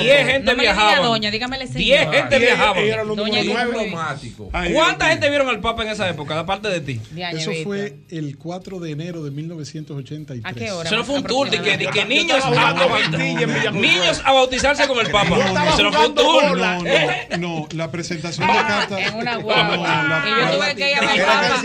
Diez, 0.00 0.26
gente 0.26 0.54
viajaba. 0.56 1.06
doña, 1.06 1.30
dígamele 1.30 1.66
Diez 1.68 2.10
gente 2.10 2.38
viajaba. 2.40 2.80
doña 3.14 3.42
diplomático. 3.42 4.50
¿Cuánta 4.72 5.08
gente 5.10 5.28
vieron 5.28 5.48
al 5.48 5.60
Papa 5.60 5.84
en 5.84 5.90
esa 5.90 6.08
época, 6.08 6.36
aparte 6.36 6.68
de 6.68 6.80
ti? 6.80 7.00
Eso 7.32 7.52
fue 7.62 7.94
el 8.10 8.36
4 8.36 8.80
de 8.80 8.90
enero 8.90 9.22
de 9.22 9.30
1983. 9.30 10.44
¿A 10.44 10.52
qué 10.52 10.72
hora? 10.72 10.88
Eso 10.88 10.96
no 10.96 11.04
fue 11.04 11.16
un 11.16 11.22
tour 11.22 11.48
de 11.48 11.62
que, 11.62 11.78
que 11.78 12.04
niños, 12.04 12.44
a, 12.44 13.70
niños 13.70 14.22
a 14.24 14.32
bautizarse 14.32 14.88
con 14.88 14.98
el 14.98 15.12
Papa. 15.12 15.38
Eso 15.72 15.84
no 15.84 15.92
fue 15.92 16.08
un 16.08 16.14
tour. 16.16 16.58
No, 16.58 16.82
no, 16.82 17.38
no, 17.38 17.68
la 17.72 17.90
presentación 17.92 18.48
de 18.48 18.52
ah, 18.52 18.66
carta. 18.66 19.00
En 19.00 19.14
una 19.14 19.36
guagua. 19.36 20.24
Y 20.26 20.40
yo 20.40 20.58
tuve 20.58 20.74
que 20.74 20.90
ir 20.90 20.96
a 20.98 21.02
mi 21.02 21.18
papá. 21.20 21.60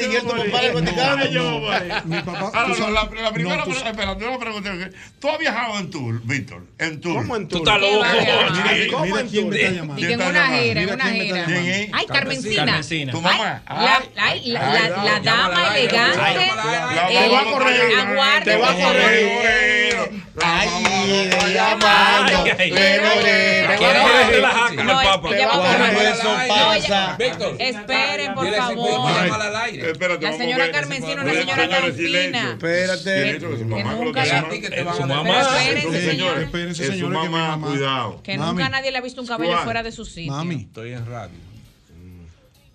Mi 2.05 2.21
papá, 2.21 2.51
la 2.93 3.31
primera 3.33 3.63
pregunta 3.63 4.71
¿Tú 5.25 5.31
has 5.31 5.39
viajado 5.39 5.79
en 5.79 5.89
tour, 5.89 6.21
Víctor? 6.23 6.67
En 6.77 7.01
tour. 7.01 7.15
¿Cómo 7.15 7.35
en 7.35 7.47
tour? 7.47 7.63
Tú 7.63 7.67
estás 7.67 7.81
loco. 7.81 8.95
¿Cómo 8.95 9.17
en 9.17 9.27
en 9.27 10.21
una 10.21 10.47
gira, 10.49 10.81
en 10.83 10.89
una 10.93 11.05
gira. 11.07 11.45
Ay, 11.93 12.05
Carmencina. 12.05 12.79
Tu 13.09 13.21
mamá. 13.21 13.63
La, 14.45 15.19
dama 15.23 15.75
elegante. 15.75 16.51
Te 17.07 17.29
va 17.29 17.39
a 17.39 17.45
correr. 17.45 18.43
Te 18.43 18.55
va 18.55 18.69
a 18.69 18.75
correr. 18.75 19.65
Ay, 20.43 20.69
de 27.17 27.25
Víctor. 27.25 27.55
Esperen, 27.59 28.35
por 28.35 28.53
favor. 28.53 29.11
La 30.21 30.33
señora 30.33 30.71
Carmencina, 30.71 31.21
una 31.21 31.33
señora 31.33 31.69
tan. 31.69 31.85
Espérate 31.85 33.39
mamá, 35.23 35.63
espérense, 35.63 36.11
señores. 36.11 36.43
Espérense, 36.45 36.87
señores. 36.87 37.13
Mamá, 37.13 37.23
que 37.23 37.29
mamá, 37.29 37.67
cuidado. 37.67 38.21
Que 38.23 38.37
nunca 38.37 38.69
nadie 38.69 38.91
le 38.91 38.97
ha 38.97 39.01
visto 39.01 39.21
un 39.21 39.27
cabello 39.27 39.57
fuera 39.59 39.83
de 39.83 39.91
su 39.91 40.05
sitio. 40.05 40.31
Mami. 40.31 40.55
Estoy 40.55 40.93
en 40.93 41.05
radio. 41.05 41.44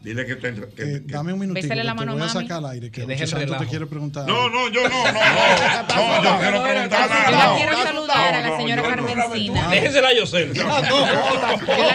Dile 0.02 0.24
que 0.24 0.36
te. 0.36 0.54
Que, 0.54 0.82
eh, 0.82 1.00
dame 1.04 1.34
un 1.34 1.40
minutito. 1.40 1.62
Bésale 1.62 1.84
la 1.84 1.92
mano, 1.92 2.12
te 2.14 2.20
voy 2.20 2.28
a 2.28 2.32
sacar 2.32 2.58
al 2.58 2.66
aire. 2.70 2.90
Que, 2.90 3.06
que 3.06 3.12
el 3.22 3.56
te 3.58 3.66
quiere 3.66 3.86
preguntar. 3.86 4.26
No, 4.26 4.48
no, 4.48 4.70
yo 4.70 4.88
no. 4.88 5.04
No, 5.04 5.12
no, 5.12 6.22
no, 6.22 6.24
yo 6.24 6.38
quiero 6.40 6.62
preguntar 6.62 7.10
nada. 7.10 7.30
Yo 7.30 7.36
la 7.36 7.56
quiero 7.56 7.82
saludar 7.82 8.34
a 8.34 8.48
la 8.48 8.56
señora 8.56 8.82
Carmencina. 8.82 9.68
Déjesela 9.68 10.08
a 10.08 10.14
Yosel. 10.14 10.54
Yo 10.54 10.66
la 10.66 10.80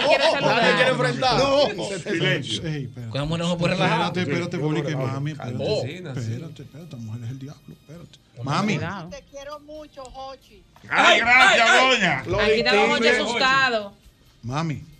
quiero 0.06 0.30
saludar. 0.30 0.62
La 0.62 0.76
quiero 0.76 0.90
enfrentar. 0.92 1.38
No, 1.38 1.98
silencio. 1.98 2.62
¿Cómo 3.10 3.38
no 3.38 3.50
se 3.50 3.56
puede 3.56 3.74
relajar? 3.74 4.00
Espérate, 4.06 4.20
espérate, 4.20 4.56
Boli, 4.58 4.82
que 4.82 4.96
mami. 4.96 5.30
Espérate, 5.32 6.20
espérate, 6.20 6.62
esta 6.62 6.96
mujer 6.96 7.24
es 7.24 7.30
el 7.30 7.38
diablo. 7.40 7.62
Espérate. 7.68 8.18
Mami. 8.42 8.78
Te 8.78 9.24
quiero 9.30 9.58
mucho, 9.60 10.02
Hochi. 10.14 10.62
Ah, 10.88 11.08
ay, 11.08 11.18
gracias, 11.18 11.68
doña. 11.80 12.42
Aquí 12.44 12.60
estaba 12.60 12.94
Hochi 12.94 13.08
asustado. 13.08 13.94
Mami. 14.42 14.95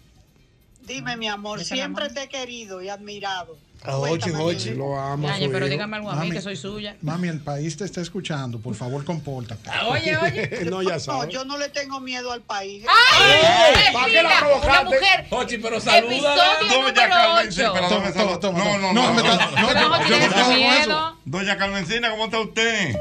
Dime, 0.86 1.16
mi 1.16 1.28
amor, 1.28 1.64
siempre 1.64 2.08
te 2.10 2.22
he 2.22 2.28
querido 2.28 2.80
y 2.80 2.88
admirado. 2.88 3.56
Ochi, 3.84 4.30
Ochi. 4.30 4.70
Lo 4.74 4.98
amo. 4.98 5.28
Pero 5.38 5.68
dígame 5.68 5.96
algo 5.96 6.10
a 6.10 6.16
mí, 6.16 6.30
que 6.30 6.40
soy 6.40 6.56
suya. 6.56 6.96
Mami, 7.02 7.28
el 7.28 7.40
país 7.40 7.76
te 7.76 7.84
está 7.84 8.00
escuchando. 8.00 8.58
Por 8.58 8.74
favor, 8.74 9.04
compórtate. 9.04 9.70
Oye, 9.88 10.16
oye. 10.16 10.64
no, 10.70 10.82
ya 10.82 10.98
sabes. 10.98 11.32
Yo 11.32 11.44
no 11.44 11.58
le 11.58 11.68
tengo 11.68 12.00
miedo 12.00 12.32
al 12.32 12.42
país. 12.42 12.84
¡Ay! 12.88 13.92
¿Para 13.92 14.06
qué 14.06 14.22
la 14.22 14.38
provocaste? 14.40 15.26
Ochi, 15.30 15.58
pero 15.58 15.80
saluda. 15.80 16.36
Doña 16.68 17.08
Carmencina. 17.08 17.68
No, 17.68 17.90
no, 17.90 18.78
no. 18.82 18.92
No, 18.92 18.92
no, 18.92 18.92
no. 18.92 18.92
No, 18.92 19.74
no, 19.74 20.86
no. 20.86 21.18
Doña 21.24 21.56
Carmencina, 21.56 22.10
¿cómo 22.10 22.24
está 22.24 22.40
usted? 22.40 22.96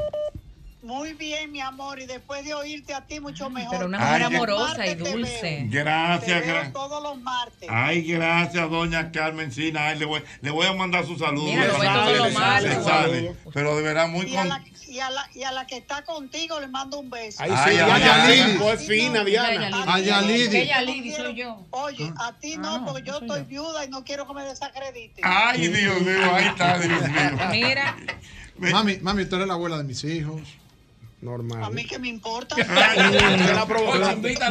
Muy 0.85 1.13
bien, 1.13 1.51
mi 1.51 1.61
amor, 1.61 1.99
y 1.99 2.05
después 2.05 2.45
de 2.45 2.53
oírte 2.53 2.93
a 2.93 3.01
ti, 3.01 3.19
mucho 3.19 3.49
mejor. 3.49 3.71
Pero 3.71 3.87
una 3.87 3.97
mujer 3.97 4.21
amorosa 4.21 4.85
y 4.85 4.93
dulce. 4.93 5.39
Te 5.41 5.67
Gracias, 5.67 6.45
gracias. 6.45 6.73
todos 6.73 7.01
los 7.01 7.19
martes. 7.21 7.67
Ay, 7.71 8.03
gracias, 8.03 8.69
doña 8.69 9.11
Carmencina. 9.11 9.87
Ay, 9.87 9.97
le, 9.97 10.05
voy, 10.05 10.21
le 10.41 10.51
voy 10.51 10.67
a 10.67 10.73
mandar 10.73 11.03
su 11.07 11.17
saludo. 11.17 11.45
Mira, 11.45 11.61
Le 11.65 11.67
lo 11.69 11.79
ve 11.79 11.85
sale, 11.87 12.03
todo 12.03 12.17
lo 12.17 12.25
le 12.25 12.31
sale, 12.33 12.67
malo. 12.67 12.67
le 12.67 12.83
sale. 12.83 13.35
Pero 13.51 13.75
de 13.77 13.81
verdad, 13.81 14.07
muy 14.09 14.27
Y 14.27 14.35
a, 14.35 14.39
con... 14.41 14.49
la, 14.49 14.63
y, 14.87 14.99
a 14.99 15.09
la, 15.09 15.29
y 15.33 15.41
a 15.41 15.51
la 15.53 15.65
que 15.65 15.77
está 15.77 16.03
contigo 16.03 16.59
le 16.59 16.67
mando 16.67 16.99
un 16.99 17.09
beso. 17.09 17.41
Ay, 17.41 17.49
sí, 17.49 17.79
ay, 17.81 18.57
es 18.71 18.85
fina, 18.87 19.23
Diana. 19.23 19.83
A 19.91 19.99
Yalidi. 19.99 20.55
Ella 20.55 20.81
Lidi 20.83 21.13
soy 21.13 21.33
yo. 21.33 21.65
Oye, 21.71 22.13
a 22.19 22.31
ti 22.33 22.57
no, 22.57 22.85
porque 22.85 23.01
yo 23.01 23.17
estoy 23.17 23.41
viuda 23.41 23.85
y 23.85 23.89
no 23.89 24.03
quiero 24.03 24.27
que 24.27 24.35
me 24.35 24.43
desacredite. 24.43 25.19
Ay, 25.23 25.67
Dios 25.67 25.99
mío, 26.01 26.31
ahí 26.31 26.45
está, 26.45 26.77
Dios 26.77 27.01
mío. 27.09 27.47
Mira. 27.49 27.97
Mami, 28.59 28.97
mami, 29.01 29.25
tú 29.25 29.35
eres 29.37 29.47
la 29.47 29.55
abuela 29.55 29.79
de 29.79 29.83
mis 29.83 30.03
hijos. 30.03 30.41
Normal. 31.21 31.63
A 31.63 31.69
mí 31.69 31.85
que 31.85 31.97
me 31.97 32.07
importa. 32.09 32.55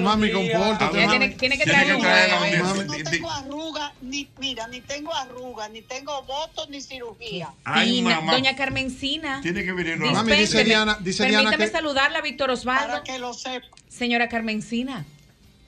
Mami, 0.00 0.32
compórtate. 0.32 1.06
Tiene, 1.06 1.28
tiene 1.30 1.58
que 1.58 1.64
Tiene 1.64 1.64
traer 1.64 1.86
que 1.86 1.94
un 1.94 2.00
juego. 2.00 2.84
No 2.84 3.10
tengo 3.10 3.30
arrugas, 3.30 3.92
ni, 4.00 4.28
mira, 4.38 4.66
ni 4.68 4.80
tengo 4.80 5.14
arrugas, 5.14 5.70
ni 5.70 5.82
tengo 5.82 6.22
votos, 6.22 6.68
ni 6.70 6.80
cirugía. 6.80 7.50
Ay, 7.64 7.96
Fina. 7.96 8.16
mamá. 8.16 8.32
Doña 8.32 8.56
Carmencina. 8.56 9.40
Tiene 9.42 9.64
que 9.64 9.72
venir 9.72 9.98
no. 9.98 10.10
Mami, 10.10 10.32
dice. 10.32 10.64
Diana- 10.64 10.98
dice 11.00 11.24
Diana 11.26 11.50
Permítame 11.50 11.66
que- 11.66 11.70
saludarla, 11.76 12.20
Víctor 12.22 12.50
Osvaldo. 12.50 12.88
Para 12.92 13.02
que 13.04 13.18
lo 13.18 13.34
sepa. 13.34 13.66
Señora 13.88 14.28
Carmencina. 14.28 15.04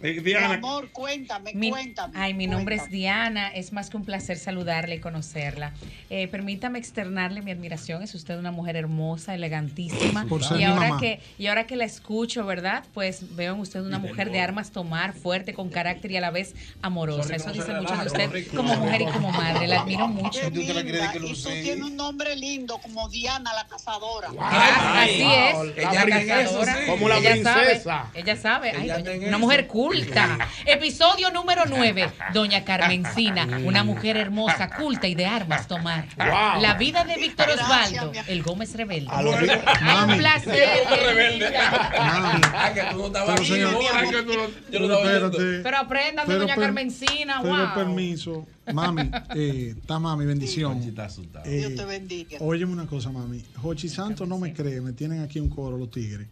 Eh, 0.02 0.20
Mi 0.22 0.34
amor, 0.34 0.90
cuéntame, 0.90 1.52
Mi- 1.54 1.70
cuéntame. 1.70 2.12
Ay, 2.18 2.34
mi 2.34 2.46
nombre 2.46 2.74
es 2.74 2.82
cuéntame. 2.82 2.96
Diana. 2.98 3.48
Es 3.48 3.72
más 3.72 3.88
que 3.88 3.96
un 3.96 4.04
placer 4.04 4.36
saludarla 4.38 4.94
y 4.94 4.98
conocerla. 5.00 5.72
Eh, 6.10 6.28
permítame 6.28 6.78
externarle 6.78 7.40
mi 7.40 7.50
admiración. 7.50 8.02
Es 8.02 8.14
usted 8.14 8.36
una 8.38 8.50
mujer 8.50 8.76
hermosa, 8.76 9.34
elegantísima. 9.34 10.26
Por 10.26 10.44
ser 10.44 10.56
y 10.56 10.60
mi 10.60 10.64
ahora 10.64 10.88
mamá. 10.88 11.00
que 11.00 11.20
y 11.38 11.46
ahora 11.46 11.66
que 11.66 11.76
la 11.76 11.84
escucho, 11.86 12.44
¿verdad? 12.44 12.84
Pues 12.92 13.34
veo 13.36 13.54
en 13.54 13.60
usted 13.60 13.80
una 13.80 13.98
mujer 13.98 14.30
de 14.30 14.38
armas 14.40 14.70
tomar, 14.70 15.14
fuerte, 15.14 15.54
con 15.54 15.70
carácter 15.70 16.10
y 16.10 16.18
a 16.18 16.20
la 16.20 16.30
vez 16.30 16.54
amorosa. 16.82 17.34
Eso 17.34 17.50
dice 17.52 17.72
mucho 17.72 17.96
de 17.96 18.06
usted 18.06 18.48
como 18.54 18.76
mujer 18.76 19.00
y 19.00 19.06
como 19.06 19.30
madre. 19.32 19.66
La 19.66 19.80
admiro 19.80 20.08
mucho. 20.08 20.40
Qué 20.40 20.50
linda, 20.50 21.14
y 21.14 21.18
tú 21.18 21.48
tienes 21.62 21.82
un 21.82 21.96
nombre 21.96 22.36
lindo 22.36 22.76
como 22.78 23.08
Diana 23.08 23.54
la 23.54 23.66
cazadora. 23.66 24.28
Ah, 24.38 25.02
Así 25.04 25.22
es. 25.22 25.56
Ella 25.78 26.04
La 26.04 26.26
cazadora. 26.26 26.76
Como 26.86 27.08
la 27.08 27.16
Ella 27.16 27.30
princesa. 27.30 27.82
Sabe, 27.82 28.20
ella 28.20 28.36
sabe. 28.36 28.70
Ay, 28.72 28.84
Ella 28.84 28.98
doña- 28.98 29.28
una 29.28 29.38
mujer 29.38 29.66
culta. 29.86 30.38
Episodio 30.64 31.30
número 31.30 31.62
9. 31.68 32.10
Doña 32.34 32.64
Carmencina, 32.64 33.46
una 33.64 33.84
mujer 33.84 34.16
hermosa, 34.16 34.68
culta 34.76 35.06
y 35.06 35.14
de 35.14 35.26
armas 35.26 35.68
tomar. 35.68 36.06
Wow. 36.16 36.60
La 36.60 36.74
vida 36.74 37.04
de 37.04 37.16
Víctor 37.16 37.48
Osvaldo, 37.50 38.12
el 38.26 38.42
Gómez 38.42 38.74
Rebelde. 38.74 39.10
A 39.10 39.22
lo 39.22 39.36
rico. 39.36 39.52
Ay, 39.66 39.76
un 39.80 39.86
Mami. 39.86 40.18
placer. 40.18 40.68
rebelde. 41.06 41.50
Mami. 41.98 42.40
Ah, 42.54 42.70
que 42.74 42.82
tú 42.90 42.98
no 42.98 43.06
estabas 43.06 43.34
Pero, 43.40 43.44
señor- 43.54 43.68
amor, 43.70 43.84
ah, 43.94 44.00
que 44.10 44.22
tú 44.22 44.32
no- 44.32 44.34
Yo 44.34 44.40
no 44.40 44.48
Pero 44.70 44.84
estaba 44.84 45.00
oyendo. 45.00 45.26
espérate. 45.30 45.62
Pero 45.62 45.76
aprendan 45.78 46.28
de 46.28 46.34
Doña 46.38 46.54
per- 46.54 46.64
Carmencina, 46.64 47.38
Pero 47.42 47.56
wow. 47.56 47.74
permiso. 47.74 48.46
Mami, 48.72 49.10
eh, 49.36 49.74
está 49.78 49.98
mami, 50.00 50.26
bendición. 50.26 50.82
Eh, 50.82 51.56
Dios 51.58 51.74
te 51.76 51.84
bendiga. 51.84 52.38
Óyeme 52.40 52.72
una 52.72 52.86
cosa, 52.86 53.10
mami. 53.10 53.44
Jochi 53.62 53.88
Santos 53.88 54.26
no 54.26 54.38
me 54.38 54.52
cree, 54.52 54.80
me 54.80 54.92
tienen 54.92 55.22
aquí 55.22 55.38
un 55.38 55.48
coro 55.48 55.76
los 55.78 55.90
tigres. 55.90 56.26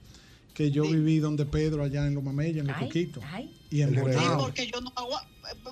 Que 0.54 0.70
yo 0.70 0.84
viví 0.84 1.18
donde 1.18 1.44
Pedro, 1.46 1.82
allá 1.82 2.06
en 2.06 2.14
Los 2.14 2.22
Mamellas, 2.22 2.58
en 2.60 2.68
los 2.68 2.76
Ay, 2.76 2.86
Coquitos. 2.86 3.24
ay. 3.32 3.50
Y 3.70 3.82
en 3.82 3.90
Sí, 3.90 4.00
porque 4.38 4.66
yo 4.68 4.80
no 4.80 4.92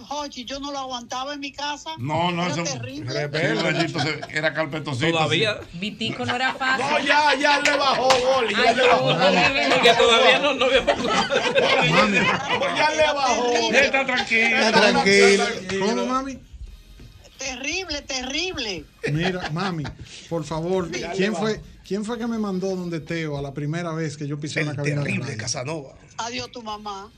Jochi, 0.09 0.44
yo 0.44 0.60
no 0.60 0.70
lo 0.70 0.78
aguantaba 0.78 1.32
en 1.34 1.40
mi 1.40 1.52
casa. 1.52 1.90
No, 1.98 2.30
no, 2.30 2.44
Era 2.44 2.54
eso. 2.54 2.64
terrible. 2.64 3.30
Era 4.30 4.52
carpetosito. 4.52 5.10
Todavía. 5.12 5.60
Vitico 5.74 6.26
no 6.26 6.34
era 6.36 6.52
fácil. 6.54 6.84
No, 6.84 6.98
ya, 6.98 7.34
ya 7.40 7.60
le 7.60 7.76
bajó, 7.76 8.09
Goli. 8.09 8.54
Ya 8.54 8.72
le 8.72 8.86
bajó. 8.86 9.74
Porque 9.74 9.92
todavía 9.94 10.38
no, 10.40 10.54
no 10.54 10.64
había 10.66 10.82
Mami, 10.82 12.16
Ya 12.76 12.90
le 12.90 13.06
bajó. 13.14 13.52
Está 13.72 14.06
tranquila. 14.06 14.66
Está 14.66 14.90
tranquila. 14.92 15.46
¿cómo, 15.80 16.06
mami? 16.06 16.38
Terrible, 17.38 18.02
terrible. 18.02 18.84
Mira, 19.10 19.50
mami, 19.50 19.84
por 20.28 20.44
favor, 20.44 20.90
Ya 20.92 21.10
¿quién 21.12 21.34
fue, 21.34 21.60
¿quién 21.93 22.06
fue 22.06 22.16
que 22.19 22.27
me 22.27 22.39
mandó 22.39 22.74
donde 22.74 23.01
Teo 23.01 23.36
a 23.36 23.43
la 23.43 23.52
primera 23.52 23.93
vez 23.93 24.16
que 24.16 24.27
yo 24.27 24.40
pisé 24.40 24.62
una 24.62 24.70
El 24.70 24.77
cabina 24.78 24.97
de 24.97 25.02
terrible 25.02 25.27
radio? 25.27 25.39
Casanova. 25.43 25.93
Adiós 26.16 26.51
tu 26.51 26.62
mamá. 26.62 27.10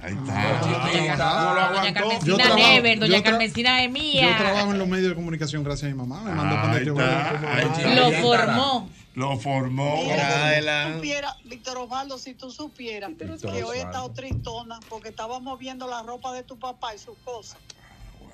Ahí 0.00 0.14
está. 0.14 0.60
Yo 0.60 1.74
Doña 1.74 1.92
Carmencina 1.92 2.36
trabajo- 2.36 2.56
Never, 2.56 2.98
Doña 3.00 3.16
yo 3.18 3.24
Carmencina 3.24 3.82
es 3.82 3.86
Yo 3.88 3.92
mía. 3.92 4.36
trabajo 4.38 4.70
en 4.70 4.78
los 4.78 4.86
medios 4.86 5.08
de 5.08 5.14
comunicación 5.16 5.64
gracias 5.64 5.90
a 5.90 5.94
mi 5.94 5.98
mamá. 5.98 6.22
Me 6.22 6.30
mandó 6.36 6.54
para 6.54 6.72
Ahí 6.74 6.86
está, 6.86 6.92
Belén. 6.92 7.46
ahí 7.50 7.64
está. 7.64 7.94
Lo 7.96 8.12
formó. 8.22 8.90
Lo 9.14 9.38
formó. 9.40 10.02
Traela. 10.14 10.92
Supiera, 10.94 11.36
Víctor 11.44 11.78
Osvaldo, 11.78 12.16
si 12.18 12.34
tú 12.34 12.52
supieras 12.52 13.10
que 13.18 13.64
hoy 13.64 13.78
he 13.78 13.80
estado 13.80 14.08
tristona 14.12 14.78
porque 14.88 15.08
estábamos 15.08 15.58
viendo 15.58 15.88
la 15.88 16.02
ropa 16.04 16.32
de 16.32 16.44
tu 16.44 16.56
papá 16.60 16.94
y 16.94 16.98
sus 16.98 17.16
cosas. 17.24 17.56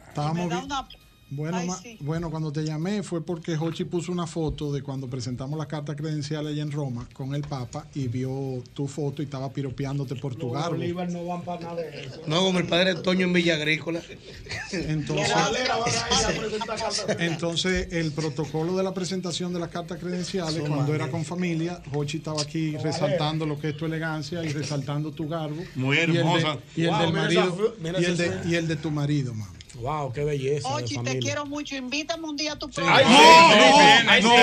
Estábamos 0.09 0.49
vi- 0.51 0.55
una... 0.57 0.87
Bueno, 1.35 1.57
Ay, 1.57 1.67
ma- 1.67 1.77
sí. 1.79 1.97
bueno, 2.01 2.31
cuando 2.31 2.53
te 2.53 2.63
llamé 2.63 3.03
fue 3.03 3.25
porque 3.25 3.57
Hochi 3.57 3.85
puso 3.85 4.13
una 4.13 4.27
foto 4.27 4.71
de 4.71 4.83
cuando 4.83 5.09
presentamos 5.09 5.59
la 5.59 5.67
carta 5.67 5.97
credencial 5.97 6.47
allá 6.47 6.61
en 6.63 6.71
Roma 6.71 7.09
con 7.15 7.35
el 7.35 7.41
Papa 7.41 7.87
y 7.95 8.07
vio 8.09 8.63
tu 8.75 8.87
foto 8.87 9.23
y 9.23 9.25
estaba 9.25 9.51
piropeándote 9.51 10.15
por 10.17 10.35
tu 10.35 10.51
garbo. 10.51 10.77
Bolívar 10.77 11.11
no 11.11 11.25
van 11.25 11.41
para 11.43 11.61
nada 11.63 11.77
de 11.77 12.05
eso. 12.05 12.21
No, 12.27 12.43
como 12.43 12.59
el 12.59 12.67
padre 12.67 12.97
Toño 12.97 13.25
en 13.27 13.33
Villa 13.33 13.55
Agrícola. 13.55 14.03
Entonces, 14.73 15.33
entonces, 17.19 17.89
el 17.93 18.13
protocolo 18.13 18.77
de 18.77 18.83
la 18.83 18.93
presentación 18.95 19.53
de 19.53 19.61
las 19.61 19.69
cartas 19.71 19.99
credenciales, 19.99 20.61
cuando 20.69 20.95
era 20.95 21.09
con 21.11 21.25
familia, 21.25 21.83
Hochi 21.95 22.19
estaba 22.19 22.43
aquí 22.43 22.77
resaltando 22.77 23.47
lo 23.47 23.59
que 23.59 23.71
es 23.71 23.77
tu 23.77 23.87
elegancia 23.87 24.45
y 24.45 24.49
resaltando 24.53 25.13
tu 25.13 25.29
garbo. 25.29 25.63
Muy 25.77 25.97
Y 25.97 26.01
el 26.01 26.13
de- 26.13 26.19
hermosa. 26.19 26.59
Y 26.77 26.83
el, 26.83 26.91
Wow, 26.91 26.99
del 27.01 27.09
mira 27.11 27.23
marido. 27.23 27.43
esa 27.43 27.53
fru- 27.55 27.73
mira 27.81 28.01
y, 28.01 28.05
el 28.05 28.17
de, 28.17 28.41
y 28.47 28.55
el 28.55 28.69
de 28.69 28.77
tu 28.77 28.91
marido, 28.91 29.35
mami. 29.35 29.62
Wow, 29.75 30.13
qué 30.13 30.23
belleza. 30.25 30.69
Oye, 30.69 30.99
te 31.03 31.19
quiero 31.19 31.47
mucho. 31.47 31.75
Invítame 31.77 32.29
un 32.29 32.37
día 32.37 32.53
a 32.53 32.59
tu 32.59 32.67
Ay, 32.67 32.73
programa. 32.75 32.99
sí, 33.01 33.07
No, 33.15 34.29
no, 34.29 34.29
no, 34.29 34.35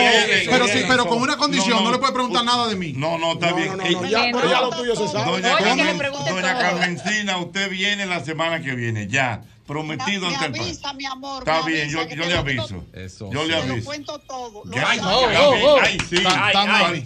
pero 0.50 0.68
sí, 0.68 0.80
pero 0.88 1.06
con 1.08 1.22
una 1.22 1.38
condición, 1.38 1.70
No, 1.70 1.76
no, 1.82 1.86
no. 1.86 1.92
le 1.92 1.98
puede 2.00 2.14
preguntar 2.14 2.44
nada 2.44 2.68
de 2.68 2.76
mí. 2.76 2.94
No, 2.96 3.18
no, 3.18 3.34
está 3.34 3.52
No, 3.52 3.56
bien. 3.56 3.68
no, 3.70 3.78
no, 3.78 3.84
no, 3.84 4.08
ya, 4.08 4.20
Bueno. 4.20 4.38
pero 4.40 4.50
ya 4.52 4.62
lo 4.62 4.70
tuyo 4.72 4.96
se 4.96 5.08
sabe. 5.08 5.32
Doña, 5.32 5.56
Oye, 5.56 5.64
que 5.64 5.70
le 5.76 5.76
Carmen- 5.84 5.98
pregunte 5.98 6.30
Doña 6.32 6.54
todo. 6.54 6.62
Carmencina, 6.62 7.38
usted 7.38 7.70
viene 7.70 8.06
la 8.08 8.24
semana 8.26 8.62
que 8.62 8.74
viene, 8.76 9.08
ya. 9.08 9.44
Prometido 9.70 10.28
me 10.28 10.36
ante 10.36 10.58
el 10.58 10.66
avisa, 10.66 10.94
mi 10.94 11.06
amor. 11.06 11.44
Está 11.48 11.62
me 11.62 11.72
bien, 11.72 11.84
avisa 11.96 12.04
yo, 12.10 12.16
yo 12.16 12.26
le 12.26 12.38
aviso. 12.38 12.84
Eso 12.92 13.30
Yo 13.32 13.44
le 13.44 13.54
Te 13.54 13.68
lo 13.68 13.74
aviso. 13.74 13.86
cuento 13.86 14.18
todo. 14.18 14.64
Lo 14.66 14.72
oh, 14.76 15.26
oh, 15.26 15.28
bien. 15.30 15.42
oh. 15.64 15.78
Ay, 15.80 15.98
sí. 16.10 16.16
Está 16.18 16.52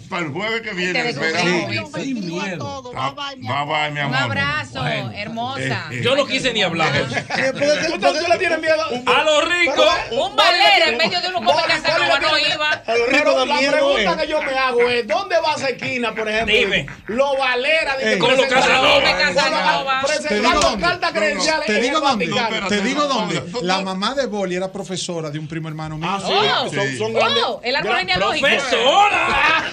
Para, 0.08 0.22
el 0.24 0.32
jueves 0.32 0.62
que 0.62 0.72
viene, 0.72 1.10
esperamos. 1.10 1.92
bendigo 1.92 2.40
a 2.40 2.44
miedo. 2.46 2.92
Ah, 2.96 3.14
Bye, 3.14 3.34
bye, 3.36 3.90
mi 3.90 4.00
amor. 4.00 4.16
Un 4.16 4.22
abrazo, 4.22 4.80
Bueno. 4.80 5.12
hermosa. 5.14 5.60
Eh, 5.90 5.98
eh. 5.98 6.00
Yo 6.02 6.16
no 6.16 6.26
quise 6.26 6.54
ni 6.54 6.62
hablar. 6.62 6.90
¿Tú, 7.06 7.98
tú 8.00 8.28
le 8.30 8.38
tienes 8.38 8.58
miedo? 8.58 8.82
A 9.14 9.22
los 9.24 9.44
ricos. 9.46 9.86
Un 10.12 10.34
valera 10.34 10.86
en 10.88 10.96
medio 10.96 11.20
de 11.20 11.28
uno 11.28 11.42
come 11.42 11.62
Casanova 11.66 12.18
no 12.18 12.38
iba. 12.38 12.70
A 12.70 12.94
los 12.96 13.08
ricos 13.10 13.46
la 13.46 13.58
pregunta 13.58 14.12
eh. 14.12 14.16
que 14.22 14.26
yo 14.28 14.42
me 14.42 14.52
hago 14.58 14.80
es, 14.88 15.06
¿dónde 15.06 15.36
va 15.38 15.54
esa 15.54 15.68
esquina, 15.68 16.14
por 16.14 16.26
ejemplo? 16.26 16.54
Dime. 16.54 16.86
Los 17.08 17.36
Valera. 17.36 17.96
de 17.98 18.04
que 18.04 18.12
Ey. 18.14 18.18
Con 18.18 18.30
los 18.30 18.46
presentaron- 18.46 19.02
Casanova. 19.02 19.18
Casanova. 19.18 20.00
Te 20.06 20.34
digo 20.34 20.48
Presentando 20.50 20.80
cartas 20.80 21.12
credenciales 21.12 21.66
Te 21.66 21.80
digo 21.80 22.00
Te 22.68 22.80
digo 22.80 23.06
dónde. 23.06 23.40
no, 23.40 23.60
no. 23.60 23.62
La 23.66 23.80
mamá 23.80 24.14
de 24.14 24.26
Boli 24.26 24.54
era 24.56 24.70
profesora 24.72 25.30
de 25.30 25.38
un 25.38 25.46
primo 25.48 25.68
hermano 25.68 25.96
mío. 25.98 26.08
Ah, 26.10 26.20
sí, 26.68 26.74
son, 26.76 26.98
son 26.98 27.12
grandes. 27.14 27.44
El 27.62 27.76
árbol 27.76 27.96
genealógico. 27.96 28.46
¡Profesora! 28.46 29.64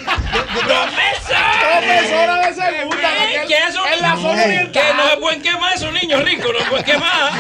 ¡Profesora! 0.54 1.80
Profesora 1.80 2.48
de 2.48 2.54
segunda. 2.54 2.98
¿Qué? 2.98 3.42
que- 3.42 3.48
¿Qué 3.48 3.54
es 3.58 3.70
eso? 3.70 3.82
En 3.94 4.02
la 4.02 4.16
zona 4.16 4.44
Que 4.72 4.94
no 4.96 5.10
se 5.10 5.18
pueden 5.18 5.42
quemar 5.42 5.74
esos 5.74 5.94
niños 5.94 6.24
ricos, 6.24 6.52
no 6.54 6.60
se 6.60 6.66
pueden 6.66 6.86
quemar. 6.86 7.32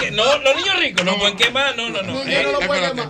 Que, 0.00 0.10
no, 0.10 0.38
los 0.38 0.56
niños 0.56 0.78
ricos 0.78 1.04
no 1.04 1.16
pueden 1.18 1.36
quemar, 1.36 1.76
no, 1.76 1.88
no, 1.90 2.02
no. 2.02 2.22
Eh. 2.24 2.46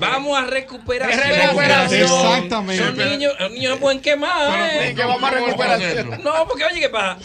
Vamos 0.00 0.38
a 0.38 0.42
recuperar. 0.46 1.10
Es 1.10 1.38
recuperación. 1.38 2.02
Exactamente. 2.02 2.84
Son 2.84 2.96
niños, 2.96 3.32
los 3.38 3.50
niños 3.52 3.74
no 3.74 3.80
pueden 3.80 4.00
quemar. 4.00 4.50
Pero, 4.50 4.82
eh. 4.82 4.94
que 4.94 5.02
vamos 5.04 5.22
a 5.22 5.30
¿cómo 5.34 5.46
recuperar. 5.46 6.20
No, 6.20 6.46
porque 6.48 6.64
oye, 6.64 6.80
¿qué 6.80 6.88
pasa? 6.88 7.18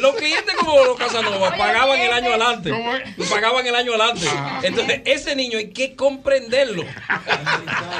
Los 0.00 0.14
clientes 0.16 0.54
como 0.56 0.84
los 0.84 0.96
Casanova 0.98 1.54
pagaban 1.56 1.98
el 1.98 2.12
año 2.12 2.30
adelante. 2.30 2.70
¿Cómo 2.70 2.94
es? 2.94 3.28
Pagaban 3.28 3.66
el 3.68 3.76
año 3.76 3.94
adelante. 3.94 4.26
Entonces, 4.62 5.02
ese 5.04 5.36
niño 5.36 5.58
hay 5.58 5.70
que 5.70 5.94
comprenderlo. 5.94 6.82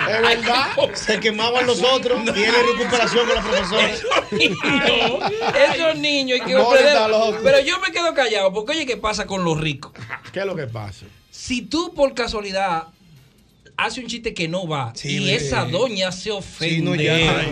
Es 0.09 0.23
verdad. 0.23 0.69
Se 0.95 1.21
quemaban 1.21 1.67
los 1.67 1.83
otros 1.83 2.21
y 2.25 2.43
él 2.43 2.55
en 2.55 2.79
recuperación 2.79 3.27
con 3.27 3.35
la 3.35 3.43
profesora. 3.43 3.91
No, 4.31 5.27
esos 5.75 5.97
niños 5.97 6.41
hay 6.41 6.47
que 6.47 6.55
comprenderlo. 6.55 7.39
Pero 7.43 7.61
yo 7.61 7.79
me 7.81 7.93
quedo 7.93 8.15
callado 8.15 8.53
porque, 8.53 8.73
oye, 8.73 8.87
¿qué 8.87 8.97
pasa 8.97 9.27
con 9.27 9.45
los 9.45 9.61
ricos? 9.61 9.93
¿Qué 10.33 10.41
es 10.41 10.47
lo 10.47 10.57
que 10.57 10.67
pasa? 10.67 11.05
Si 11.31 11.63
tú 11.63 11.93
por 11.95 12.15
casualidad 12.15 12.89
hace 13.79 14.01
un 14.01 14.07
chiste 14.09 14.35
que 14.35 14.49
no 14.49 14.67
va 14.67 14.93
Sí, 14.95 15.19
y 15.19 15.31
esa 15.31 15.65
doña 15.65 16.11
se 16.11 16.33
ofende. 16.33 16.75
Sí, 16.75 16.83
no, 16.83 16.95
ya. 16.97 17.49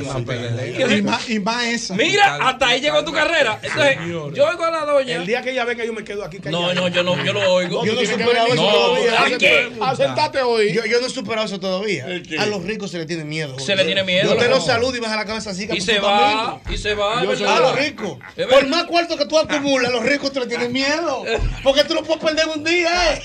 Y 0.96 1.02
más, 1.02 1.30
y 1.30 1.38
más 1.38 1.64
esa. 1.64 1.94
Mira, 1.94 2.36
hasta 2.48 2.68
ahí 2.68 2.80
llegó 2.80 3.04
tu 3.04 3.12
carrera. 3.12 3.60
Entonces, 3.62 3.98
yo 4.34 4.48
oigo 4.48 4.64
a 4.64 4.70
la 4.70 4.84
doña. 4.84 5.16
El 5.16 5.26
día 5.26 5.40
que 5.40 5.52
ella 5.52 5.64
venga, 5.64 5.84
yo 5.84 5.92
me 5.92 6.02
quedo 6.02 6.24
aquí 6.24 6.38
callado. 6.38 6.74
No, 6.74 6.74
no, 6.74 6.88
yo 6.88 7.02
no, 7.02 7.24
yo 7.24 7.32
lo 7.32 7.52
oigo. 7.52 7.84
Yo 7.86 7.94
no 7.94 8.00
he 8.00 8.06
superado 8.06 8.46
eso 8.48 8.56
todavía. 8.56 10.46
hoy. 10.46 10.72
Yo, 10.72 10.84
yo 10.84 11.00
no 11.00 11.06
he 11.06 11.10
superado 11.10 11.46
eso 11.46 11.60
todavía. 11.60 12.06
A 12.38 12.46
los 12.46 12.64
ricos 12.64 12.90
se 12.90 12.98
le 12.98 13.06
tiene 13.06 13.24
miedo. 13.24 13.58
Se 13.58 13.76
le 13.76 13.84
tiene 13.84 14.02
miedo. 14.02 14.34
Yo 14.34 14.40
te 14.40 14.48
lo 14.48 14.60
saludo 14.60 14.96
y 14.96 15.00
baja 15.00 15.16
la 15.16 15.24
cabeza 15.24 15.50
así. 15.50 15.68
Y 15.72 15.80
se 15.80 16.00
va, 16.00 16.60
y 16.68 16.76
se 16.76 16.94
va. 16.94 17.20
A 17.20 17.60
los 17.60 17.76
ricos. 17.78 18.18
Por 18.50 18.66
más 18.66 18.84
cuarto 18.84 19.16
que 19.16 19.26
tú 19.26 19.38
acumulas, 19.38 19.92
los 19.92 20.04
ricos 20.04 20.32
te 20.32 20.40
le 20.40 20.46
tienen 20.46 20.72
miedo. 20.72 21.24
Porque 21.62 21.84
tú 21.84 21.94
lo 21.94 22.02
puedes 22.02 22.22
perder 22.22 22.46
un 22.48 22.64
día, 22.64 23.14
¿eh? 23.14 23.22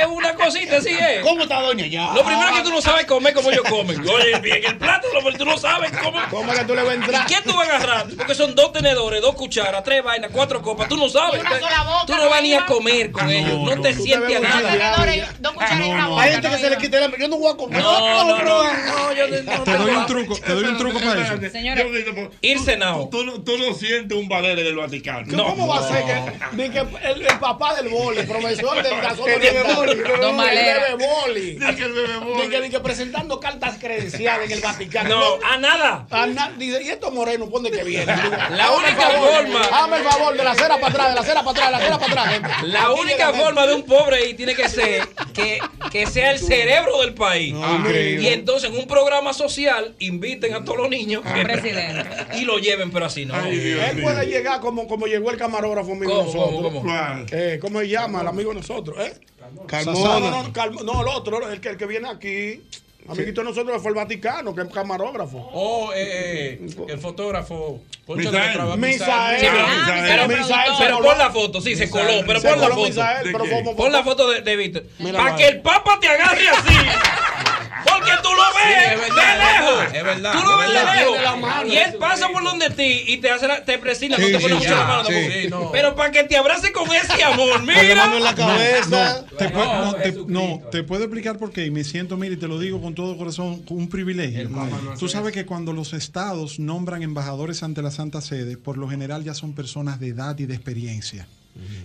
Es 0.00 0.06
una 0.06 0.34
cosita, 0.34 0.76
así 0.76 0.90
es. 0.90 1.22
¿Cómo 1.22 1.46
está 1.54 1.60
está 1.60 1.68
doña 1.68 1.86
ya? 1.86 2.12
Lo 2.14 2.24
primero 2.24 2.48
es 2.48 2.56
que 2.56 2.62
tú 2.62 2.70
no 2.70 2.80
sabes 2.80 3.06
comer 3.06 3.34
como 3.34 3.50
ellos 3.50 3.64
comen. 3.68 4.00
Oye, 4.08 4.32
en 4.32 4.64
el 4.64 4.78
plato 4.78 5.08
lo- 5.12 5.32
tú 5.36 5.44
no 5.44 5.56
sabes 5.58 5.90
cómo. 6.02 6.18
¿Cómo 6.30 6.52
que 6.52 6.64
tú 6.64 6.74
le 6.74 6.82
vas 6.82 6.90
a 6.90 6.94
entrar? 6.94 7.22
¿Y 7.30 7.34
qué 7.34 7.40
tú 7.42 7.54
vas 7.54 7.68
a 7.68 7.76
agarrar? 7.76 8.06
Porque 8.16 8.34
son 8.34 8.54
dos 8.54 8.72
tenedores, 8.72 9.20
dos 9.22 9.34
cucharas, 9.34 9.82
tres 9.84 10.02
vainas, 10.02 10.30
cuatro 10.32 10.60
copas. 10.62 10.88
Tú 10.88 10.96
no 10.96 11.08
sabes. 11.08 11.36
Y 11.38 11.46
una 11.46 11.58
sola 11.60 11.82
boca, 11.84 12.06
tú 12.06 12.16
no 12.16 12.28
vas 12.28 12.42
ni 12.42 12.54
a 12.54 12.60
¿no? 12.60 12.66
comer 12.66 13.10
con 13.10 13.30
ellos. 13.30 13.58
No, 13.60 13.80
te 13.82 13.94
sientes 13.94 14.36
a 14.36 14.40
una 14.40 14.48
nada. 14.48 14.72
diaria. 14.74 15.28
Hay 16.18 16.32
gente 16.32 16.50
que 16.50 16.58
se 16.58 16.70
le 16.70 16.78
quita 16.78 16.98
el 16.98 17.04
hambre. 17.04 17.20
Yo 17.20 17.28
no 17.28 17.38
voy 17.38 17.52
a 17.52 17.56
comer. 17.56 17.80
No, 17.82 18.24
no, 18.24 18.42
no, 18.42 18.64
no, 18.64 19.12
yo 19.12 19.28
no 19.28 19.62
Te 19.64 19.76
doy 19.76 19.90
un 19.94 20.06
truco, 20.06 20.36
te 20.38 20.52
doy 20.52 20.64
un 20.64 20.76
truco 20.78 20.98
para 21.00 21.22
eso. 21.22 21.50
Señora, 21.50 21.84
Ir 22.40 22.58
cenado. 22.60 23.08
Tú, 23.10 23.24
no- 23.24 23.42
tú 23.42 23.56
no 23.58 23.74
sientes 23.74 24.16
un 24.16 24.28
Valere 24.28 24.62
del 24.62 24.76
Vaticano. 24.76 25.44
¿Cómo 25.44 25.66
va 25.68 25.78
a 25.80 25.88
ser 25.88 26.04
que, 26.04 26.56
ni 26.56 26.70
que 26.70 26.78
el, 26.80 27.22
el 27.26 27.38
papá 27.38 27.74
del 27.74 27.88
boli, 27.88 28.18
el 28.20 28.26
profesor 28.26 28.82
del 28.82 28.94
bebe 29.40 29.74
boli. 29.74 29.96
Don 30.20 30.36
Valera. 30.36 30.86
El 30.88 30.96
bebe 30.96 31.06
boli. 31.06 31.43
Dice 31.52 32.70
que 32.70 32.80
presentando 32.80 33.40
cartas 33.40 33.76
credenciales 33.78 34.46
en 34.50 34.52
el 34.56 34.60
Vaticano. 34.60 35.08
No, 35.08 35.24
a 35.46 35.56
nada. 35.58 36.06
A 36.10 36.26
na- 36.26 36.52
dice, 36.58 36.82
¿y 36.82 36.88
estos 36.88 37.12
morenos 37.12 37.48
por 37.48 37.62
dónde 37.62 37.76
que 37.76 37.84
vienen? 37.84 38.16
La 38.50 38.70
única 38.72 39.10
forma- 39.10 39.60
Hazme 39.72 39.96
el 39.98 40.02
favor, 40.04 40.36
de 40.36 40.44
la 40.44 40.50
acera 40.52 40.74
para 40.78 40.88
atrás, 40.88 41.08
de 41.08 41.14
la 41.14 41.20
acera 41.20 41.42
para 41.42 41.50
atrás, 41.50 41.66
de 41.66 41.72
la 41.72 41.78
acera 41.78 41.98
para 41.98 42.36
atrás. 42.36 42.62
La 42.64 42.90
única 42.92 43.32
forma 43.32 43.66
de 43.66 43.74
un 43.74 43.82
pobre 43.84 44.16
ahí 44.16 44.34
tiene 44.34 44.54
que 44.54 44.68
ser 44.68 45.06
que, 45.32 45.58
que 45.90 46.06
sea 46.06 46.30
el 46.32 46.38
cerebro 46.38 47.00
del 47.00 47.14
país. 47.14 47.54
y 48.22 48.26
entonces 48.28 48.70
en 48.70 48.76
un 48.78 48.86
programa 48.86 49.32
social 49.32 49.94
inviten 49.98 50.54
a 50.54 50.64
todos 50.64 50.78
los 50.78 50.88
niños 50.90 51.22
presidente. 51.42 52.04
y 52.34 52.44
lo 52.44 52.58
lleven, 52.58 52.90
pero 52.90 53.06
así 53.06 53.24
no. 53.26 53.34
Él 53.44 54.00
puede 54.02 54.26
llegar 54.26 54.60
como, 54.60 54.86
como 54.86 55.06
llegó 55.06 55.30
el 55.30 55.36
camarógrafo 55.36 55.92
amigo 55.92 56.10
de 56.18 56.24
¿Cómo, 56.32 56.32
nosotros. 56.32 56.62
cómo, 56.62 56.80
cómo? 56.82 57.24
Eh, 57.32 57.58
¿Cómo 57.60 57.80
se 57.80 57.88
llama 57.88 58.20
el 58.22 58.28
amigo 58.28 58.50
de 58.50 58.56
nosotros? 58.60 58.96
¿Eh? 59.00 59.14
Carmona. 59.66 59.98
No, 59.98 60.20
no, 60.20 60.42
no, 60.42 60.52
Carmo- 60.52 60.82
no, 60.82 61.02
el 61.02 61.08
otro, 61.08 61.48
el 61.50 61.60
que, 61.60 61.68
el 61.70 61.76
que 61.76 61.86
viene 61.86 62.08
aquí. 62.08 62.62
Amiguito 63.06 63.42
de 63.42 63.48
nosotros 63.48 63.82
fue 63.82 63.90
el 63.90 63.96
Vaticano, 63.96 64.54
que 64.54 64.62
es 64.62 64.68
camarógrafo. 64.68 65.36
Oh, 65.52 65.92
eh, 65.94 66.58
eh, 66.58 66.66
el 66.88 66.98
fotógrafo. 66.98 67.82
Poncho 68.06 68.30
Misael. 68.30 68.78
Misael. 68.78 69.40
Sí, 69.40 69.46
pero, 69.52 69.66
Ah, 69.66 70.04
pero- 70.08 70.28
Misael 70.28 70.72
pero 70.78 70.96
coló. 70.96 71.08
pon 71.10 71.18
la 71.18 71.30
foto, 71.30 71.60
sí, 71.60 71.76
se 71.76 71.90
coló, 71.90 72.22
pero 72.26 72.40
Se 72.40 72.48
pon 72.48 72.60
la 72.62 72.68
foto. 72.68 72.82
Misael, 72.86 73.30
pero 73.30 73.44
como- 73.46 73.76
Pon 73.76 73.92
la 73.92 74.02
foto 74.04 74.30
de, 74.30 74.40
de 74.40 74.56
Víctor. 74.56 74.84
Para 75.12 75.36
que 75.36 75.48
el 75.48 75.60
Papa 75.60 75.98
te 76.00 76.08
agarre 76.08 76.48
así. 76.48 76.74
Porque 77.82 78.10
tú 78.22 78.28
lo 78.30 78.42
ves 78.54 78.64
Sí, 78.64 78.94
es 78.94 79.00
verdad, 79.00 79.32
de 79.34 79.38
lejos. 79.38 79.76
verdad, 79.78 79.96
es 79.96 80.04
verdad, 80.04 80.32
Tú 80.32 80.38
lo 80.46 80.62
es 80.62 80.68
ves 80.68 80.74
de 80.74 80.84
lejos. 80.96 81.66
Y 81.72 81.76
él 81.76 81.94
pasa 81.98 82.28
por 82.28 82.44
donde 82.44 82.70
ti 82.70 83.02
y 83.06 83.16
te 83.18 83.30
hace 83.30 83.48
la, 83.48 83.64
te 83.64 83.78
presina, 83.78 84.16
no 84.16 84.24
te 84.26 84.32
pone 84.34 84.48
sí, 84.48 84.54
mucho 84.54 84.64
ya, 84.70 84.76
la 84.76 84.84
mano 84.86 85.04
sí. 85.04 85.12
tampoco. 85.12 85.32
Sí, 85.42 85.48
no. 85.48 85.72
Pero 85.72 85.94
para 85.96 86.10
que 86.10 86.24
te 86.24 86.36
abrace 86.36 86.72
con 86.72 86.88
ese 86.92 87.22
amor, 87.24 87.52
Con 87.58 87.66
la 87.66 87.82
mira. 87.82 87.94
mano 88.06 88.16
en 88.18 88.24
la 88.24 88.34
cabeza. 88.34 89.24
Te 89.38 89.48
puedo- 89.48 89.84
no, 89.84 89.94
te, 89.96 90.12
no, 90.28 90.62
te 90.70 90.82
puedo 90.82 91.04
explicar 91.04 91.38
por 91.38 91.52
qué. 91.52 91.66
Y 91.66 91.70
me 91.70 91.84
siento, 91.84 92.16
mire, 92.16 92.34
y 92.34 92.38
te 92.38 92.48
lo 92.48 92.58
digo 92.58 92.80
con 92.80 92.94
todo 92.94 93.16
corazón, 93.16 93.62
un 93.68 93.88
privilegio. 93.88 94.48
Tú 94.98 95.08
sabes 95.08 95.32
que 95.32 95.44
cuando 95.46 95.72
los 95.72 95.92
estados 95.92 96.58
nombran 96.58 97.02
embajadores 97.02 97.62
ante 97.62 97.82
la 97.82 97.90
Santa 97.90 98.20
Sede, 98.20 98.56
por 98.56 98.78
lo 98.78 98.88
general 98.88 99.24
ya 99.24 99.34
son 99.34 99.52
personas 99.54 100.00
de 100.00 100.08
edad 100.08 100.38
y 100.38 100.46
de 100.46 100.54
experiencia. 100.54 101.26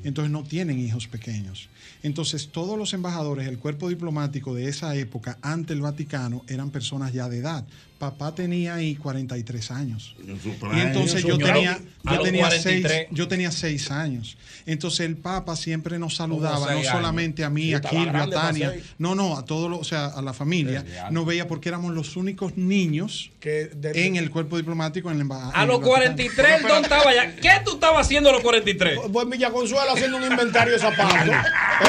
Entonces 0.04 0.32
no 0.32 0.44
tienen 0.44 0.80
hijos 0.80 1.08
pequeños. 1.08 1.70
Entonces 2.04 2.50
todos 2.50 2.78
los 2.78 2.94
embajadores, 2.94 3.48
el 3.48 3.60
cuerpo 3.60 3.90
diplomático 3.90 4.56
de 4.56 4.70
esa 4.70 4.96
época 4.96 5.38
ante 5.42 5.74
el 5.74 5.82
Vaticano 5.82 6.44
eran 6.48 6.72
personas 6.72 7.14
ya 7.14 7.28
de 7.28 7.40
edad. 7.40 7.66
Papá 8.00 8.34
tenía 8.34 8.76
ahí 8.76 8.96
43 8.96 9.72
años. 9.72 10.16
Y 10.26 10.80
entonces 10.80 11.22
yo 11.22 11.38
tenía, 11.38 11.82
yo 12.06 12.22
tenía, 12.22 12.48
43. 12.48 12.62
seis, 12.64 13.08
yo 13.12 13.28
tenía 13.28 13.52
seis 13.52 13.92
años. 13.92 14.38
Entonces 14.66 15.02
el 15.02 15.18
Papa 15.18 15.58
siempre 15.58 16.00
nos 16.00 16.16
saludaba, 16.16 16.74
no 16.74 16.84
solamente 16.84 17.44
a 17.44 17.50
mí, 17.50 17.74
a 17.74 17.82
Kilvio, 17.82 18.24
a 18.24 18.30
Tania. 18.30 18.74
No, 18.98 19.16
no, 19.16 19.38
a 19.38 19.44
todos 19.44 19.70
los, 19.70 19.82
o 19.82 19.84
sea, 19.84 20.06
a 20.06 20.22
la 20.22 20.32
familia. 20.32 20.86
Nos 21.12 21.26
veía 21.26 21.50
porque 21.50 21.68
éramos 21.68 21.94
los 21.94 22.16
únicos 22.16 22.56
niños 22.56 23.32
en 23.44 24.16
el 24.16 24.30
cuerpo 24.32 24.56
diplomático 24.56 25.12
en 25.12 25.18
la 25.18 25.24
embajada. 25.24 25.52
A 25.52 25.66
los 25.66 25.82
43 25.82 26.62
el 26.62 26.68
don 26.70 26.84
estaba 26.84 27.10
allá. 27.10 27.36
¿Qué 27.36 27.52
tú 27.66 27.74
estabas 27.74 28.06
haciendo 28.06 28.30
a 28.30 28.32
los 28.34 28.42
43? 28.42 28.98
Pues 29.12 29.30
Villa 29.30 29.52
Consuelo 29.52 29.92
haciendo 29.92 30.16
un 30.16 30.24
inventario 30.24 30.72
de 30.72 30.80
zapatos. 30.80 31.36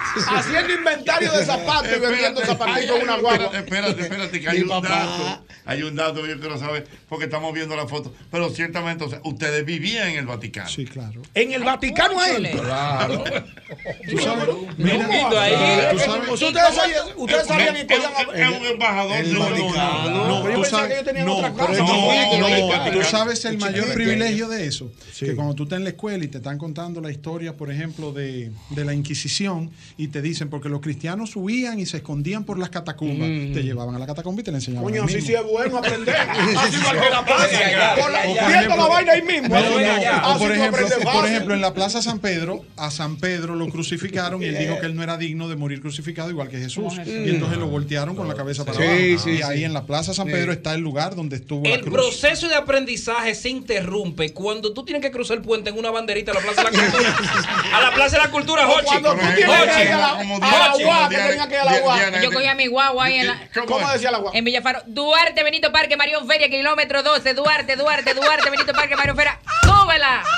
haciendo 0.28 0.72
inventario 0.74 1.32
de 1.32 1.44
zapatos 1.44 1.88
y 1.96 2.00
vendiendo 2.00 2.40
zapatitos 2.42 2.96
en 2.96 3.02
una 3.04 3.16
guagua. 3.18 3.50
Espérate, 3.58 4.00
espérate, 4.02 4.40
que 4.40 4.48
hay 4.50 4.62
un 4.62 4.68
papá. 4.68 4.88
dato. 4.88 5.44
Hay 5.66 5.82
un 5.82 5.94
dato 5.94 6.22
que 6.22 6.30
yo 6.30 6.40
quiero 6.40 6.58
saber, 6.58 6.86
porque 7.08 7.26
estamos 7.26 7.52
viendo 7.54 7.76
la 7.76 7.86
foto. 7.86 8.12
Pero 8.30 8.50
ciertamente, 8.50 9.04
o 9.04 9.08
sea, 9.10 9.20
ustedes 9.24 9.64
vivían 9.64 10.08
en 10.08 10.16
el 10.18 10.26
Vaticano. 10.26 10.68
Sí, 10.68 10.84
claro. 10.84 11.22
En 11.34 11.52
el 11.52 11.62
Vaticano 11.62 12.18
hay. 12.18 12.50
Claro. 12.50 13.22
Tú 14.10 14.18
sabes, 14.18 14.48
mira, 14.76 14.94
Lindo 15.06 15.38
ahí. 15.38 15.52
tú 15.92 15.98
sabes- 15.98 16.28
Ustedes 16.30 16.74
sabían, 16.74 17.04
ustedes 17.16 17.46
sabían 17.46 17.76
y 17.76 17.80
Es 17.80 17.84
podían 17.84 18.10
un- 18.28 18.34
es 18.54 18.60
un 18.60 18.66
embajador 18.66 19.16
El 19.16 19.30
de 19.32 19.38
un- 19.38 19.50
Vaticano. 19.50 20.10
No, 20.10 20.42
Pero 20.42 20.50
yo 20.50 20.54
tú 20.56 20.62
pensaba 20.62 20.68
sabes, 20.70 20.86
que 20.88 20.92
ellos 20.94 21.04
tenían 21.06 21.26
no, 21.26 21.36
otra 21.36 21.54
casa. 21.54 21.72
no, 21.78 22.90
tú 22.92 23.02
sabes 23.04 23.44
el 23.44 23.58
mayor 23.58 23.92
privilegio 23.94 24.48
de 24.48 24.66
eso, 24.66 24.90
que 25.18 25.34
cuando 25.36 25.54
tú 25.54 25.64
estás 25.64 25.76
en 25.78 25.84
la 25.84 25.90
escuela 25.90 26.24
y 26.24 26.28
te 26.28 26.38
están 26.38 26.58
contando 26.58 27.00
la 27.00 27.10
historia, 27.10 27.56
por 27.56 27.70
ejemplo, 27.70 28.12
de, 28.12 28.50
de 28.70 28.84
la 28.84 28.94
Inquisición 28.94 29.70
y 30.02 30.08
te 30.08 30.22
dicen, 30.22 30.48
porque 30.48 30.68
los 30.68 30.80
cristianos 30.80 31.36
huían 31.36 31.78
y 31.78 31.86
se 31.86 31.98
escondían 31.98 32.44
por 32.44 32.58
las 32.58 32.70
catacumbas, 32.70 33.28
te 33.28 33.62
llevaban 33.62 33.94
a 33.94 33.98
la 33.98 34.06
catacumba 34.06 34.40
y 34.40 34.44
te 34.44 34.50
la 34.50 34.58
enseñaban. 34.58 34.84
Coño, 34.84 35.04
así 35.04 35.20
sí 35.20 35.34
es 35.34 35.42
bueno 35.44 35.78
aprender. 35.78 36.14
Así 36.60 36.76
igual 36.76 37.00
que 37.00 37.10
la 37.10 37.24
paz. 37.24 37.48
Por 38.00 38.10
la- 38.10 38.18
O 38.20 38.22
por 38.24 38.34
Viendo 38.34 38.50
ejemplo- 38.56 38.76
la 38.76 38.86
vaina 38.88 39.12
ahí 39.12 39.22
mismo. 39.22 39.48
No, 39.48 39.60
no, 39.60 40.38
por 40.38 40.52
ejemplo, 40.52 40.86
por 41.12 41.52
en 41.52 41.60
la 41.60 41.74
Plaza 41.74 42.02
San 42.02 42.18
Pedro, 42.18 42.64
a 42.76 42.90
San 42.90 43.16
Pedro 43.16 43.54
lo 43.54 43.68
crucificaron 43.68 44.42
y 44.42 44.46
él 44.46 44.58
dijo 44.58 44.78
que 44.80 44.86
él 44.86 44.94
no 44.96 45.02
era 45.02 45.16
digno 45.16 45.48
de 45.48 45.56
morir 45.56 45.80
crucificado 45.80 46.30
igual 46.30 46.48
que 46.48 46.58
Jesús. 46.58 46.94
Y 47.06 47.30
entonces 47.30 47.58
lo 47.58 47.66
voltearon 47.68 48.16
con 48.16 48.28
la 48.28 48.34
cabeza 48.34 48.64
para 48.64 48.78
abajo. 48.78 49.30
y 49.30 49.42
ahí 49.42 49.64
en 49.64 49.72
la 49.72 49.84
Plaza 49.86 50.14
San 50.14 50.26
Pedro 50.26 50.52
está 50.52 50.74
el 50.74 50.80
lugar 50.80 51.14
donde 51.14 51.36
estuvo 51.36 51.64
la 51.66 51.74
El 51.74 51.80
proceso 51.82 52.48
de 52.48 52.54
aprendizaje 52.54 53.34
se 53.34 53.48
interrumpe 53.50 54.32
cuando 54.32 54.72
tú 54.72 54.84
tienes 54.84 55.02
que 55.02 55.10
cruzar 55.10 55.36
el 55.38 55.42
puente 55.42 55.70
en 55.70 55.78
una 55.78 55.90
banderita 55.90 56.32
a 56.32 56.34
la 56.34 56.40
Plaza 56.40 56.64
de 56.64 56.70
la 56.76 56.82
Cultura. 56.82 57.16
A 57.72 57.80
la 57.82 57.94
Plaza 57.94 58.16
de 58.16 58.22
la 58.24 58.30
Cultura, 58.30 58.66
O 58.68 58.80
Ir 59.90 59.94
a 59.94 59.98
la- 59.98 60.16
Como 60.18 60.36
a 60.36 60.38
la 60.40 60.72
Hochi, 60.74 60.84
UA, 60.84 61.08
que 61.08 61.16
tenía 61.16 61.34
ir 61.34 61.40
a 61.56 61.64
la 62.10 62.22
Yo 62.22 62.30
cogí 62.32 62.46
a 62.46 62.54
mi 62.54 62.66
guagua 62.66 63.04
ahí 63.04 63.16
en 63.18 63.26
la. 63.26 63.40
¿Cómo 63.66 63.90
decía 63.90 64.10
la 64.10 64.18
guagua? 64.18 64.38
En 64.38 64.44
Villafaro, 64.44 64.82
Duarte, 64.86 65.42
Benito 65.42 65.72
Parque, 65.72 65.96
Marión 65.96 66.26
Feria, 66.26 66.48
kilómetro 66.48 67.02
12, 67.02 67.34
Duarte, 67.34 67.76
Duarte, 67.76 68.14
Duarte, 68.14 68.50
Benito 68.50 68.72
Parque, 68.72 68.96
Marión 68.96 69.16
Feria, 69.16 69.38
súbela. 69.62 70.22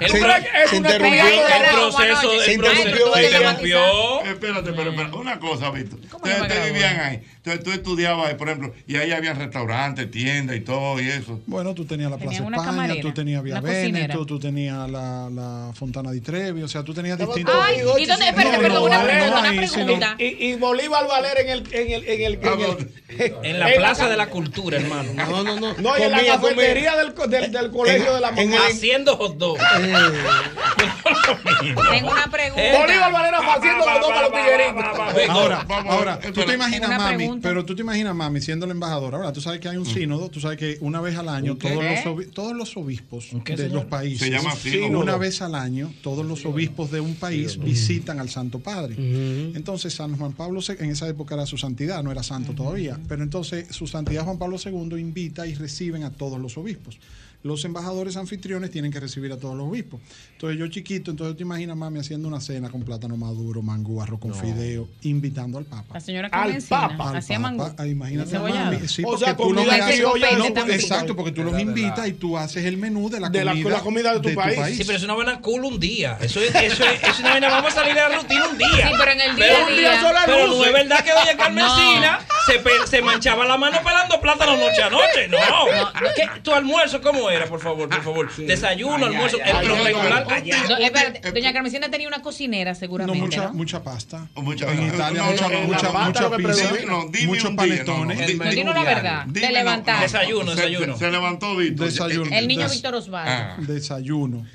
El, 0.00 0.10
Se- 0.10 0.18
pro- 0.20 0.32
se 0.68 0.76
interrumpió. 0.76 1.24
el 1.24 1.70
proceso, 1.72 2.40
Se 2.44 2.52
interrumpió 2.52 3.14
se 3.14 3.26
ella. 3.26 3.38
interrumpió. 3.38 4.20
Espérate, 4.24 4.72
pero, 4.72 4.90
espérate. 4.90 5.16
Una 5.16 5.38
cosa, 5.38 5.70
Víctor. 5.70 5.98
¿Cómo 6.10 6.24
Ustedes 6.24 6.48
grabo? 6.48 6.64
vivían 6.66 7.00
ahí. 7.00 7.22
Entonces 7.36 7.62
tú 7.64 7.72
estudiabas 7.72 8.28
ahí, 8.28 8.34
por 8.36 8.48
ejemplo, 8.48 8.72
y 8.86 8.96
ahí 8.96 9.12
había 9.12 9.32
restaurantes, 9.32 10.10
tiendas 10.10 10.56
y 10.56 10.60
todo 10.60 11.00
y 11.00 11.08
eso. 11.08 11.40
Bueno, 11.46 11.74
tú 11.74 11.84
tenías 11.84 12.10
la 12.10 12.16
Tenía 12.18 12.30
Plaza 12.38 12.44
una 12.46 12.56
España, 12.58 12.76
camarera, 12.76 13.00
tú 13.02 13.12
tenías 13.12 13.42
cocinera. 13.42 13.60
Veneto, 13.92 14.26
tú 14.26 14.38
tenías 14.38 14.90
la, 14.90 15.28
la 15.30 15.72
Fontana 15.74 16.12
di 16.12 16.20
Trevi, 16.20 16.62
o 16.62 16.68
sea, 16.68 16.82
tú 16.84 16.94
tenías 16.94 17.18
distintos... 17.18 17.54
Ay, 17.60 17.78
¿y 17.78 17.80
dónde? 17.80 18.02
Espérate, 18.20 18.56
No, 18.56 18.62
perdón, 18.62 18.74
no, 18.74 18.84
una 18.84 19.04
pregunta, 19.04 19.92
una. 19.94 20.16
Y, 20.18 20.24
y 20.48 20.54
Bolívar 20.56 21.06
Valer 21.08 21.38
en 21.38 21.48
el 21.50 21.74
en 21.74 21.90
el 21.92 22.08
en 22.08 22.20
el, 22.22 22.34
en 22.34 22.60
el- 22.60 23.02
En 23.42 23.58
la 23.60 23.66
Plaza 23.74 24.08
de 24.08 24.16
la 24.16 24.28
Cultura, 24.30 24.78
hermano. 24.78 25.12
No, 25.14 25.44
no, 25.44 25.60
no. 25.60 25.74
No, 25.74 25.98
y 25.98 26.02
en 26.02 26.10
la 26.12 26.24
cafetería 26.24 26.96
del, 26.96 27.14
del, 27.28 27.52
del 27.52 27.70
colegio 27.70 28.14
de 28.14 28.20
la 28.22 28.32
mamá. 28.32 28.56
Haciendo 28.70 29.16
hot 29.18 29.36
dog. 29.36 29.58
Tengo 31.90 32.10
una 32.10 32.26
pregunta. 32.30 32.62
Bolívar 32.78 33.12
Valera 33.12 33.38
haciendo 33.38 33.84
los 33.86 34.00
dos 34.00 34.08
para 34.10 34.22
los 34.22 34.32
tigueritos. 34.32 35.28
Ahora, 35.28 35.66
ahora, 35.68 36.20
tú 36.20 36.42
te 36.44 36.54
imaginas 36.54 36.90
mami, 36.98 37.38
pero 37.42 37.64
tú 37.64 37.74
te 37.76 37.82
imaginas 37.82 38.14
mami 38.14 38.40
siendo 38.40 38.66
la 38.66 38.72
embajadora. 38.72 39.18
Ahora, 39.18 39.32
tú 39.32 39.40
sabes 39.40 39.60
que 39.60 39.68
hay 39.68 39.76
un 39.76 39.86
sínodo, 39.86 40.28
tú 40.30 40.40
sabes 40.40 40.58
que 40.58 40.78
una 40.80 41.00
vez 41.00 41.16
al 41.16 41.28
año 41.28 41.56
todos 41.56 41.84
los, 41.84 42.30
todos 42.32 42.54
los 42.54 42.76
obispos 42.76 43.28
de 43.44 43.68
los 43.68 43.84
países, 43.84 44.20
Se 44.20 44.30
llama 44.30 44.54
sínodo. 44.56 45.00
una 45.00 45.16
vez 45.16 45.42
al 45.42 45.54
año, 45.54 45.92
todos 46.02 46.24
los 46.24 46.44
obispos 46.46 46.90
de 46.90 47.00
un 47.00 47.14
país 47.14 47.58
visitan 47.58 48.01
al 48.10 48.28
Santo 48.28 48.58
Padre. 48.58 48.96
Entonces, 49.54 49.94
San 49.94 50.16
Juan 50.16 50.32
Pablo 50.32 50.60
en 50.78 50.90
esa 50.90 51.08
época 51.08 51.34
era 51.34 51.46
su 51.46 51.58
santidad, 51.58 52.02
no 52.02 52.10
era 52.10 52.22
santo 52.22 52.52
todavía, 52.52 52.98
pero 53.08 53.22
entonces 53.22 53.66
su 53.70 53.86
santidad 53.86 54.24
Juan 54.24 54.38
Pablo 54.38 54.56
II 54.64 55.00
invita 55.00 55.46
y 55.46 55.54
reciben 55.54 56.04
a 56.04 56.10
todos 56.10 56.40
los 56.40 56.56
obispos. 56.58 56.98
Los 57.44 57.64
embajadores 57.64 58.16
anfitriones 58.16 58.70
tienen 58.70 58.92
que 58.92 59.00
recibir 59.00 59.32
a 59.32 59.36
todos 59.36 59.56
los 59.56 59.66
obispos. 59.66 60.00
Entonces 60.34 60.58
yo 60.60 60.68
chiquito, 60.68 61.10
entonces 61.10 61.36
te 61.36 61.42
imaginas 61.42 61.76
mami 61.76 61.98
haciendo 61.98 62.28
una 62.28 62.40
cena 62.40 62.70
con 62.70 62.82
plátano 62.84 63.16
maduro, 63.16 63.62
mangú, 63.62 64.00
arroz 64.00 64.20
con 64.20 64.32
fideo, 64.32 64.88
invitando 65.02 65.58
al 65.58 65.64
Papa. 65.64 65.94
La 65.94 66.00
señora 66.00 66.28
Al 66.30 66.62
Papa. 66.62 67.16
hacía 67.18 67.36
Al 67.36 67.42
mango. 67.42 67.64
Papa, 67.64 67.82
ah, 67.82 67.86
imagínate 67.88 68.30
Cebollado. 68.30 68.72
mami. 68.72 68.86
Sí, 68.86 69.02
O 69.04 69.18
sea, 69.18 69.36
tú 69.36 69.52
los 69.52 69.64
comida 69.64 70.36
no, 70.38 70.72
exacto, 70.72 71.16
porque 71.16 71.32
tú 71.32 71.42
los 71.42 71.58
invitas 71.58 72.06
y 72.06 72.12
tú 72.12 72.38
haces 72.38 72.64
el 72.64 72.76
menú 72.76 73.10
de 73.10 73.18
la 73.18 73.28
De 73.28 73.44
la- 73.44 73.52
comida, 73.52 73.70
la 73.70 73.80
comida 73.80 74.14
de 74.18 74.20
tu 74.20 74.34
país. 74.36 74.76
Sí, 74.76 74.84
pero 74.84 74.98
es 74.98 75.04
una 75.04 75.14
buena 75.14 75.40
cool 75.40 75.64
un 75.64 75.80
día. 75.80 76.18
Eso 76.20 76.40
es, 76.40 76.54
eso 76.54 76.84
es, 76.84 77.02
es 77.02 77.18
una 77.18 77.30
vaina. 77.30 77.48
Vamos 77.48 77.72
a 77.72 77.74
salir 77.74 77.94
de 77.94 78.00
la 78.02 78.20
rutina 78.20 78.46
un 78.48 78.56
día. 78.58 78.88
Sí, 78.88 78.94
pero 78.98 79.10
en 79.10 79.20
el 79.20 79.34
día 79.36 79.44
Pero 79.48 79.66
un 79.68 79.76
día. 79.76 80.00
sola 80.00 80.22
Pero 80.26 80.46
no 80.46 80.64
es 80.64 80.72
verdad 80.72 81.04
que 81.04 81.10
doña 81.10 81.36
Carmencina 81.36 82.20
se, 82.46 82.86
se 82.86 83.02
manchaba 83.02 83.44
la 83.44 83.56
mano 83.56 83.78
pelando 83.82 84.20
plátano 84.20 84.56
noche 84.56 84.82
a 84.82 84.90
noche. 84.90 85.28
Ah, 85.38 85.92
no. 86.00 86.08
¿Qué? 86.14 86.40
¿Tu 86.42 86.52
almuerzo 86.52 87.00
cómo 87.00 87.30
era, 87.30 87.46
por 87.46 87.60
favor? 87.60 87.88
Por 87.88 87.98
ah, 87.98 88.02
favor. 88.02 88.36
Desayuno, 88.36 89.06
almuerzo, 89.06 89.38
ay, 89.44 89.50
el 89.50 89.72
ay, 89.72 89.84
regular 89.84 90.26
espérate, 90.80 91.18
eh, 91.18 91.22
eh, 91.24 91.32
Doña 91.32 91.50
eh. 91.50 91.52
Carmencita 91.52 91.90
tenía 91.90 92.08
una 92.08 92.22
cocinera 92.22 92.74
seguramente. 92.74 93.18
No, 93.18 93.24
mucha, 93.24 93.44
¿no? 93.44 93.52
mucha 93.52 93.82
pasta. 93.82 94.28
Mucha, 94.34 94.72
en 94.72 94.86
Italia, 94.86 95.22
no, 95.22 95.30
mucha, 95.30 95.46
en 95.46 95.66
mucha, 95.66 95.92
mucha, 95.92 96.36
pizza, 96.36 97.26
muchos 97.26 97.50
panetones. 97.54 98.26
Dino 98.54 98.72
la 98.72 98.84
verdad. 98.84 99.26
Te 99.32 99.40
de 99.40 99.52
levantaste. 99.52 100.02
Desayuno, 100.04 100.54
desayuno. 100.54 100.96
Se, 100.96 101.10
levantó 101.10 101.56
Víctor. 101.56 101.86
Desayuno. 101.86 102.30
El 102.34 102.48
niño 102.48 102.68
Víctor 102.68 102.94
Osvaldo. 102.94 103.30
Ah. 103.30 103.56
Desayuno. 103.58 104.46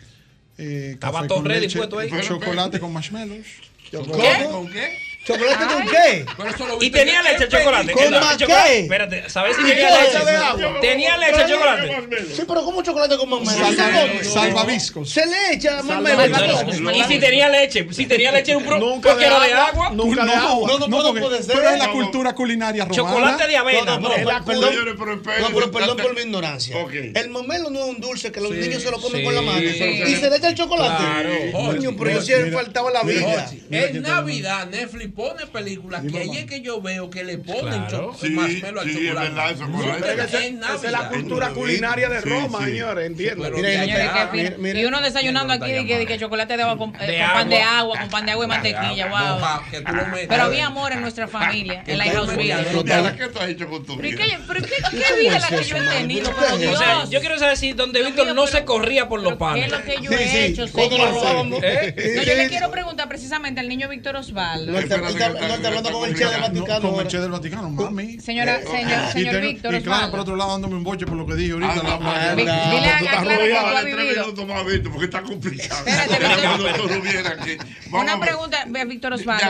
Eh, 0.58 0.92
Estaba 0.94 1.28
todo 1.28 1.44
ready. 1.44 1.68
Chocolate 1.68 2.80
con 2.80 2.94
marshmallows. 2.94 3.48
¿Chocolate 3.92 4.50
con 4.50 4.68
qué? 4.68 5.07
¿Chocolate 5.28 5.66
Ay. 5.68 5.76
con 5.76 5.88
qué? 5.88 6.86
Y 6.86 6.90
tenía 6.90 7.22
leche 7.22 7.44
el 7.44 7.49
chocolate. 7.49 7.91
¿Con 7.91 8.12
más 8.12 8.38
qué? 8.38 8.45
Chocolate. 8.45 8.80
Espérate, 8.80 9.30
¿sabes 9.30 9.58
si 9.58 9.64
tenía 9.64 9.90
leche? 9.90 10.26
De 10.26 10.32
agua. 10.32 10.80
¿Tenía 10.80 11.18
leche 11.18 11.41
el 11.41 11.49
chocolate? 11.49 12.08
Sí, 12.34 12.44
pero 12.48 12.64
¿cómo 12.64 12.82
chocolate 12.82 13.18
con 13.18 13.30
mermelada? 13.30 14.24
Salvavisco. 14.24 15.04
Se 15.04 15.26
le 15.26 15.54
echa 15.54 15.84
mermelada. 15.84 16.66
Y 16.95 17.04
si 17.04 17.20
tenía 17.20 17.49
leche, 17.49 17.86
si 17.91 18.06
tenía 18.06 18.32
leche 18.32 18.52
era 18.52 18.58
un 18.58 18.66
producto 18.66 19.10
porque 19.10 19.26
era 19.26 19.40
de 19.41 19.54
agua. 19.54 19.90
Nunca 19.90 20.24
de 20.26 20.34
agua. 20.34 20.72
No, 20.88 20.88
no, 20.88 21.14
puede 21.14 21.44
ser. 21.44 21.56
Pero 21.58 21.70
es 21.72 21.80
la 21.80 21.91
cultura 21.91 22.34
culinaria 22.34 22.86
romana. 22.86 23.10
Chocolate 23.10 23.48
de 23.48 23.58
avena. 23.58 23.99
Perdón, 24.45 25.72
perdón 25.72 25.98
por 25.98 26.16
mi 26.16 26.22
ignorancia. 26.22 26.78
El 27.14 27.30
mamelo 27.30 27.70
no 27.70 27.80
es 27.80 27.86
un 27.86 27.99
dulce 27.99 28.32
que 28.32 28.40
los 28.40 28.52
niños 28.52 28.82
se 28.82 28.91
lo 28.91 29.02
comen 29.02 29.26
con 29.26 29.36
la 29.36 29.41
mano. 29.41 29.60
Y 29.62 29.74
se 30.16 30.30
le 30.30 30.38
echa 30.38 30.48
el 30.48 30.56
chocolate. 30.56 31.52
Coño, 31.52 31.95
pero 31.98 32.12
yo 32.12 32.22
sí 32.22 32.32
faltaba 32.52 32.91
la 32.91 33.04
vida. 33.04 33.52
En 33.70 34.02
Navidad, 34.02 34.68
Netflix 34.68 35.16
pone 35.18 35.48
películas 35.48 36.03
que 36.10 36.19
ahí 36.19 36.38
es 36.38 36.45
que 36.45 36.61
yo 36.61 36.80
veo 36.80 37.10
que 37.10 37.23
le 37.23 37.39
ponen 37.39 37.85
claro. 37.85 38.15
sí, 38.22 38.30
marshmallow 38.30 38.81
al 38.81 38.94
chocolate. 38.94 39.10
Es 39.10 39.15
verdad, 39.15 39.52
eso 39.52 39.72
correcto. 39.72 40.38
Sí, 40.38 40.60
es, 40.76 40.84
es 40.84 40.91
la 40.91 41.10
cultura 41.10 41.49
culinaria 41.49 42.07
de 42.07 42.22
Roma, 42.22 42.64
señores, 42.64 43.07
entiendo. 43.07 43.48
Y 43.48 44.85
uno 44.85 45.02
desayunando 45.02 45.53
aquí 45.53 45.72
de 45.72 45.88
que, 45.88 46.06
que 46.06 46.19
chocolate 46.19 46.53
eh, 46.53 46.57
de 46.57 46.77
con, 46.77 46.91
pan 46.94 47.49
de 47.49 47.61
agua, 47.64 47.99
con 47.99 48.10
pan 48.10 48.26
de 48.27 48.31
agua 48.31 48.45
y 48.45 48.45
ah, 48.45 48.48
mantequilla, 48.48 49.07
wow. 49.07 50.07
Pero 50.30 50.44
había 50.44 50.68
amor 50.68 50.91
en 50.91 51.02
nuestra 51.02 51.27
familia, 51.27 51.80
ah, 51.80 51.91
en 51.91 51.98
la 51.98 52.11
house 52.11 52.38
vida. 52.38 52.64
¿Qué 53.18 53.27
tú 53.30 53.39
has 53.39 53.49
hecho 53.49 53.68
con 53.68 53.84
tu 53.84 53.98
vida? 53.98 54.18
Qué, 54.18 54.38
qué 54.91 55.19
vida 55.19 55.39
la 55.39 55.48
que 55.48 55.64
yo 55.64 55.77
he 55.77 55.81
tenido? 55.81 56.31
yo 57.10 57.19
quiero 57.22 57.39
saber 57.39 57.57
si 57.57 57.73
donde 57.73 58.03
Víctor 58.03 58.35
no 58.35 58.45
se 58.45 58.64
corría 58.64 59.10
por 59.10 59.23
los 59.23 59.34
panes. 59.34 59.65
¿Qué 59.65 59.65
es 59.65 59.80
lo 59.80 59.84
que 59.84 60.02
yo 60.03 60.11
he 60.11 60.45
hecho? 60.45 60.65
¿Eh? 60.65 62.14
No, 62.15 62.23
yo 62.23 62.35
le 62.35 62.49
quiero 62.49 62.69
preguntar 62.69 63.10
precisamente 63.10 63.60
al 63.60 63.68
niño 63.68 63.89
Víctor 63.89 64.15
Osvaldo 64.15 64.77
con 65.94 67.00
el 67.00 67.08
Che 67.08 67.20
del 67.20 67.32
Vaticano. 67.32 67.70
Mami. 67.70 68.20
Señora, 68.20 68.60
eh, 68.60 68.66
señor, 68.66 68.92
eh, 68.92 69.12
señor 69.12 69.42
Víctor. 69.42 69.76
Y 69.76 69.82
claro, 69.82 70.12
por 70.12 70.20
otro 70.22 70.36
lado, 70.36 70.52
dándome 70.52 70.76
un 70.76 70.84
boche 70.84 71.06
por 71.06 71.18
lo 71.18 71.26
que 71.26 71.36
dije 71.36 71.54
ahorita. 71.54 71.82
Dile 72.36 72.90
a 72.90 73.00
Clara 73.00 73.38
que 73.38 73.50
tú 73.50 73.78
has 73.78 73.86
vivido. 73.86 74.34
Una 77.92 78.20
pregunta, 78.20 78.66
Víctor 78.88 79.14
Osvaldo. 79.14 79.46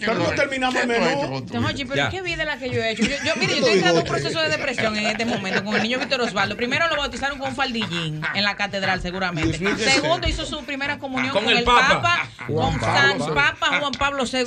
Pero 0.00 0.14
no 0.14 0.30
terminamos 0.30 0.82
el 0.82 0.88
menú. 0.88 1.44
pero 1.88 2.10
qué 2.10 2.22
vida 2.22 2.44
la 2.44 2.58
que 2.58 2.70
yo 2.70 2.82
he 2.82 2.92
hecho. 2.92 3.02
Mire, 3.02 3.18
yo 3.24 3.32
estoy 3.32 3.72
entrando 3.74 4.00
en 4.00 4.06
un 4.06 4.12
proceso 4.12 4.40
de 4.40 4.46
eh. 4.46 4.50
depresión 4.50 4.96
en 4.96 5.06
este 5.06 5.24
momento 5.24 5.64
con 5.64 5.74
el 5.76 5.82
niño 5.82 5.98
Víctor 5.98 6.20
Osvaldo. 6.20 6.56
Primero 6.56 6.88
lo 6.88 6.96
bautizaron 6.96 7.38
con 7.38 7.48
un 7.48 7.56
faldillín 7.56 8.20
en 8.34 8.44
la 8.44 8.56
catedral, 8.56 8.98
ah, 8.98 9.02
seguramente. 9.02 9.58
Segundo, 9.78 10.28
hizo 10.28 10.44
su 10.46 10.64
primera 10.64 10.98
comunión 10.98 11.32
con 11.32 11.48
el 11.48 11.64
Papa, 11.64 12.28
con 12.46 12.78
Papa 12.78 13.78
Juan 13.80 13.92
Pablo 13.92 14.24
II. 14.30 14.44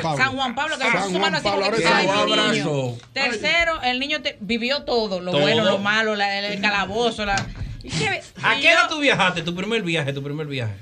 San 0.00 0.36
Juan 0.36 0.54
Pablo, 0.54 0.76
que 0.78 0.84
San 0.84 1.12
su 1.12 1.20
Pablo, 1.20 1.70
que. 1.72 2.98
Tercero, 3.12 3.82
el 3.82 3.98
niño 3.98 4.22
te, 4.22 4.36
vivió 4.40 4.82
todo, 4.84 5.20
lo 5.20 5.32
bueno, 5.32 5.64
lo 5.64 5.78
malo, 5.78 6.14
el, 6.14 6.60
calabozo, 6.60 7.24
la... 7.24 7.34
¿A 7.34 8.56
qué 8.56 8.70
edad 8.70 8.88
tú 8.88 9.00
viajaste? 9.00 9.42
Tu 9.42 9.54
primer 9.54 9.82
viaje, 9.82 10.12
tu 10.12 10.22
primer 10.22 10.46
viaje. 10.46 10.74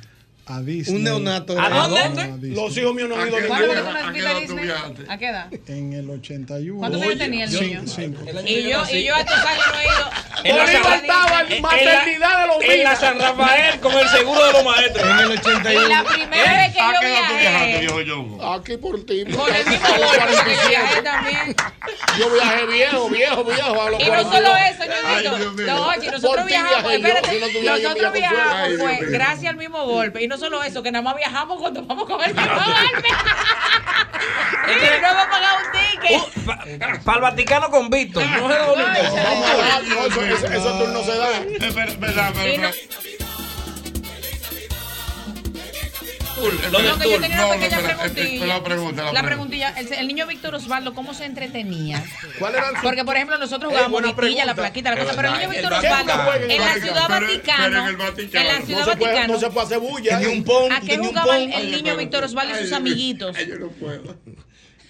A 0.50 0.62
Disney. 0.62 0.96
Un 0.96 1.04
neonato. 1.04 1.56
¿A 1.60 1.86
dónde? 1.86 2.48
Los 2.48 2.76
hijos 2.76 2.92
míos 2.92 3.08
no 3.08 3.14
han 3.14 3.28
ido 3.28 3.36
a 3.36 3.40
ninguna. 3.40 4.92
¿A 5.08 5.16
qué 5.16 5.28
edad? 5.28 5.46
En 5.68 5.92
el 5.92 6.10
81. 6.10 6.78
¿Cuántos 6.80 7.02
años 7.02 7.18
tenía 7.18 7.44
el 7.44 7.52
niño? 7.52 7.82
Cinco. 7.86 8.20
Y 8.44 8.68
yo, 8.68 8.82
y 8.90 9.04
yo 9.04 9.14
a 9.14 9.20
estos 9.20 9.38
años 9.38 9.64
no 9.72 9.78
he 9.78 9.84
ido. 9.84 10.10
En 10.42 10.56
la 10.56 10.64
estaba 10.64 11.42
en 11.42 11.60
maternidad 11.60 12.40
de 12.40 12.46
los 12.46 12.58
niños. 12.60 12.74
En 12.74 12.84
la 12.84 12.96
San 12.96 13.20
Rafael 13.20 13.78
con 13.80 13.92
el 13.92 14.08
seguro 14.08 14.46
de 14.46 14.52
los 14.54 14.64
maestros. 14.64 15.06
En 15.06 15.18
el 15.18 15.30
81. 15.32 15.88
La 15.88 16.04
primera 16.04 16.52
vez 16.54 16.72
que 16.72 16.78
yo 16.78 16.88
viajé. 16.88 16.90
¿A 16.90 17.00
qué 17.00 17.06
edad 17.06 17.28
tú 17.28 17.34
viajaste, 17.36 17.78
viejo 17.80 18.00
yo? 18.00 18.52
Aquí 18.54 18.76
por 18.78 19.04
ti. 19.04 19.24
Con 19.24 19.54
el 19.54 19.66
mismo 19.66 19.88
bolso 19.88 20.44
que 20.44 20.68
viajé 20.68 21.02
también. 21.02 21.56
Yo 22.18 22.30
viajé 22.30 22.66
viejo, 22.66 23.08
viejo, 23.10 23.44
viejo. 23.44 23.90
Y 24.00 24.10
no 24.10 24.32
solo 24.32 24.48
eso, 24.56 24.84
yo 24.86 25.18
digo. 25.18 25.64
No, 25.66 25.88
oye, 25.88 26.10
nosotros 26.10 26.46
viajamos. 26.46 26.92
Espérate. 26.92 27.40
Nosotros 27.62 28.12
viajamos, 28.14 28.68
pues, 28.80 29.10
gracias 29.10 29.50
al 29.50 29.56
mismo 29.56 29.84
golpe. 29.84 30.22
Y 30.22 30.28
solo 30.40 30.62
eso, 30.62 30.82
que 30.82 30.90
nada 30.90 31.02
más 31.02 31.14
viajamos 31.16 31.60
cuando 31.60 31.82
vamos 31.84 32.04
con 32.06 32.20
el 32.20 32.34
que 32.34 32.40
no 35.00 35.08
hemos 35.08 35.26
pagado 35.26 35.58
un 35.58 35.70
ticket. 35.72 36.20
Uh, 36.20 37.04
Para 37.04 37.16
el 37.16 37.22
Vaticano 37.22 37.70
con 37.70 37.90
Víctor. 37.90 38.24
No, 38.24 38.48
no, 38.48 38.48
no, 38.48 38.76
no, 38.76 38.86
eso, 40.06 40.22
eso, 40.22 40.46
eso 40.46 40.78
tú 40.78 40.88
no 40.88 41.02
se 41.04 41.16
da. 41.16 41.28
Es 41.60 41.74
verdad, 41.74 42.32
verdad. 42.34 42.72
Lo 46.40 46.82
del. 46.82 47.10
Yo 47.10 47.20
tenía 47.20 47.46
una 47.46 47.54
pequeña 47.54 47.80
no, 47.80 47.86
preguntilla. 47.86 48.46
La, 48.46 48.64
pregunta, 48.64 49.04
la, 49.04 49.12
la 49.12 49.22
preguntilla. 49.22 49.70
El, 49.70 49.92
el, 49.92 50.08
niño 50.08 50.26
Víctor 50.26 50.54
Osvaldo, 50.54 50.94
¿cómo 50.94 51.14
se 51.14 51.24
entretenía? 51.24 52.04
¿Cuál 52.38 52.54
era 52.54 52.68
su... 52.68 52.82
Porque, 52.82 53.04
por 53.04 53.16
ejemplo, 53.16 53.38
nosotros 53.38 53.72
eh, 53.72 53.76
jugábamos 53.76 54.10
eh, 54.10 54.14
piquilla, 54.14 54.44
la 54.44 54.54
plaquita, 54.54 54.94
la 54.94 55.02
cosa. 55.02 55.14
Pero 55.16 55.28
el 55.28 55.34
niño 55.34 55.50
Víctor 55.50 55.72
Osvaldo, 55.72 56.12
en 56.48 56.60
la 56.60 56.74
Ciudad 56.74 57.08
Vaticana. 57.08 57.88
En 57.88 58.46
la 58.46 58.62
Ciudad 58.62 58.86
Vaticana. 58.86 59.26
No 59.26 59.38
se 59.38 59.50
puede 59.50 59.66
hacer 59.66 59.78
bulla. 59.78 60.18
Ni 60.20 60.26
un 60.26 60.44
pon. 60.44 60.72
¿A 60.72 60.80
qué 60.80 60.98
jugaba 60.98 61.38
el 61.38 61.70
niño 61.70 61.96
Víctor 61.96 62.24
Osvaldo 62.24 62.58
y 62.58 62.62
sus 62.62 62.72
amiguitos? 62.72 63.36
Yo 63.46 63.58
no 63.58 63.68
puedo. 63.68 64.16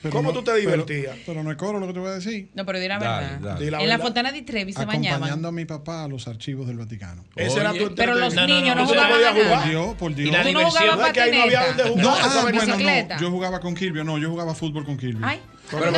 Pero 0.03 0.13
¿Cómo 0.13 0.33
no, 0.33 0.39
tú 0.39 0.43
te 0.43 0.57
divertías? 0.57 1.13
Pero, 1.13 1.25
pero, 1.27 1.43
no 1.43 1.51
es 1.51 1.57
coro 1.59 1.79
lo 1.79 1.87
que 1.87 1.93
te 1.93 1.99
voy 1.99 2.09
a 2.09 2.15
decir. 2.15 2.51
No, 2.55 2.65
pero 2.65 2.81
di 2.81 2.89
la 2.89 2.99
verdad. 2.99 3.21
Dale, 3.21 3.33
dale. 3.33 3.43
La 3.43 3.53
en 3.55 3.71
verdad. 3.71 3.87
la 3.87 3.99
Fontana 3.99 4.33
di 4.33 4.43
Trevi 4.43 4.73
se 4.73 4.79
Acompañando 4.79 5.03
bañaban. 5.03 5.23
Acompañando 5.23 5.49
a 5.49 5.53
mi 5.53 5.65
papá 5.67 6.05
a 6.05 6.09
los 6.09 6.27
archivos 6.27 6.67
del 6.67 6.79
Vaticano. 6.79 7.25
Ese 7.37 7.61
era 7.61 7.73
tu 7.75 7.95
Pero 7.95 8.15
los 8.15 8.35
niños 8.35 8.77
no, 8.77 8.77
no, 8.77 8.83
no 8.83 8.87
jugaban 8.87 9.25
a 9.25 9.33
jugar. 9.33 9.61
Por 9.61 9.69
Dios, 9.69 9.95
por 9.97 10.15
Dios. 10.15 10.29
¿Y 10.29 10.33
la 10.33 10.45
diversión? 10.45 10.99
No, 10.99 11.13
que 11.13 11.21
ahí 11.21 11.37
no 11.37 11.43
había 11.43 11.67
donde 11.67 11.83
jugar. 11.85 12.07
Ah, 12.07 12.29
no, 12.33 12.39
ah, 12.39 12.43
bueno, 12.43 13.09
no. 13.09 13.21
Yo 13.21 13.31
jugaba 13.31 13.61
con 13.61 13.75
Kirby. 13.75 14.05
No, 14.05 14.19
yo 14.19 14.31
jugaba 14.31 14.55
fútbol 14.55 14.85
con 14.85 14.97
Kirby. 14.97 15.21
Ay. 15.23 15.41
Pero, 15.71 15.93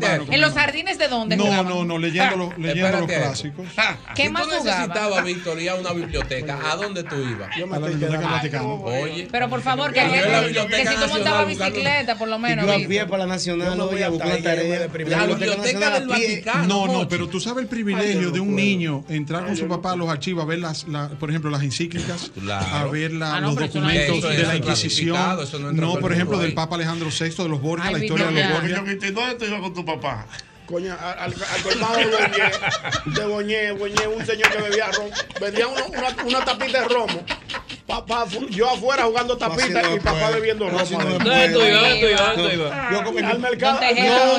pero, 0.00 0.26
¿En 0.30 0.40
los 0.40 0.52
jardines 0.52 0.98
de 0.98 1.08
dónde? 1.08 1.36
No, 1.36 1.62
no, 1.62 1.84
no, 1.84 1.96
ah, 1.96 1.98
leyendo, 1.98 2.36
los, 2.36 2.58
leyendo 2.58 3.00
los 3.00 3.10
clásicos. 3.10 3.66
Ah, 3.76 3.96
¿Qué 4.14 4.24
si 4.24 4.28
más 4.30 4.44
tú 4.44 4.50
necesitabas, 4.50 5.24
Victoria, 5.24 5.74
una 5.74 5.92
biblioteca, 5.92 6.58
¿a 6.70 6.76
dónde 6.76 7.02
tú 7.04 7.16
ibas? 7.16 7.50
Yo 7.56 7.66
me 7.66 7.76
a 7.76 7.80
Vaticano. 7.80 8.74
Oye. 8.74 9.28
Pero 9.30 9.48
por 9.48 9.62
favor, 9.62 9.92
que, 9.92 10.00
que, 10.00 10.86
si 10.86 10.94
tú 10.96 11.08
montabas 11.08 11.46
bicicleta, 11.46 12.16
por 12.16 12.28
lo 12.28 12.38
menos. 12.38 12.66
Yo 12.66 13.08
para 13.08 13.26
la 13.26 13.32
Nacional, 13.32 13.76
no 13.76 13.86
voy 13.86 14.02
a 14.02 14.10
buscar 14.10 14.42
tarea. 14.42 14.88
La 15.06 15.26
biblioteca 15.26 15.90
del 15.90 16.08
Vaticano. 16.08 16.66
No, 16.66 16.86
no, 16.86 17.08
pero 17.08 17.28
tú 17.28 17.40
sabes 17.40 17.62
el 17.62 17.68
privilegio 17.68 18.30
de 18.30 18.40
un 18.40 18.54
niño 18.54 19.04
entrar 19.08 19.46
con 19.46 19.56
su 19.56 19.66
papá 19.66 19.92
a 19.92 19.96
los 19.96 20.08
archivos 20.08 20.42
a 20.42 20.46
ver, 20.46 20.60
por 21.18 21.30
ejemplo, 21.30 21.50
las 21.50 21.62
encíclicas, 21.62 22.30
a 22.50 22.84
ver 22.86 23.12
los 23.12 23.56
documentos 23.56 24.22
de 24.22 24.42
la 24.42 24.56
Inquisición. 24.56 25.16
No, 25.72 25.94
por 25.98 26.12
ejemplo, 26.12 26.38
del 26.38 26.54
Papa 26.54 26.76
Alejandro 26.76 27.08
VI, 27.08 27.30
de 27.30 27.48
los 27.48 27.60
Borges, 27.60 27.92
la 27.92 27.98
historia 27.98 28.26
de 28.26 28.32
los 28.32 28.52
Borges. 28.52 28.81
¿dónde 28.84 29.34
tú 29.36 29.44
ibas 29.44 29.60
con 29.60 29.74
tu 29.74 29.84
papá? 29.84 30.26
Coño, 30.66 30.96
al, 30.98 31.34
al 31.34 31.62
colmado 31.62 31.96
de 31.96 32.06
Boñé, 32.06 32.50
de 33.04 33.26
Boñé, 33.26 33.72
Boñé, 33.72 34.06
un 34.06 34.24
señor 34.24 34.50
que 34.50 34.62
bebía 34.62 34.90
ron, 34.92 35.10
vendía 35.40 35.66
una, 35.66 35.84
una, 35.84 36.24
una 36.24 36.44
tapita 36.44 36.82
de 36.82 36.88
romo 36.88 37.24
papá, 37.86 38.26
yo 38.50 38.68
afuera 38.70 39.04
jugando 39.04 39.36
tapitas 39.36 39.84
y 39.94 40.00
papá 40.00 40.30
bebiendo 40.30 40.68
ropa. 40.68 40.84
Yo 40.84 40.98
con 43.04 43.14
mi 43.14 43.22
al 43.22 43.38
mercado. 43.38 43.78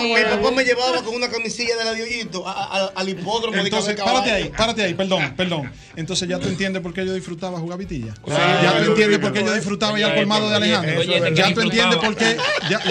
Mi 0.01 0.23
papá 0.23 0.51
me 0.51 0.63
llevaba 0.63 1.01
con 1.03 1.15
una 1.15 1.29
camisilla 1.29 1.75
de 1.77 1.85
la 1.85 1.93
Diollito 1.93 2.45
al 2.47 3.09
hipódromo. 3.09 3.57
Entonces, 3.57 3.99
párate 3.99 4.31
ahí, 4.31 4.51
párate 4.55 4.83
ahí, 4.83 4.93
perdón, 4.93 5.33
perdón. 5.35 5.71
Entonces 5.95 6.27
ya 6.27 6.39
tú 6.39 6.47
entiendes 6.47 6.81
por 6.81 6.93
qué 6.93 7.05
yo 7.05 7.13
disfrutaba 7.13 7.59
jugar 7.59 7.77
vitilla. 7.77 8.13
Ya 8.27 8.83
tú 8.83 8.91
entiendes 8.91 9.19
por 9.19 9.33
qué 9.33 9.43
yo 9.43 9.53
disfrutaba 9.53 9.99
ya 9.99 10.07
el 10.07 10.15
colmado 10.15 10.49
de 10.49 10.55
Alejandro. 10.55 11.03
Ya 11.33 11.53
tú 11.53 11.61
entiendes 11.61 11.99
por 11.99 12.15
qué. 12.15 12.37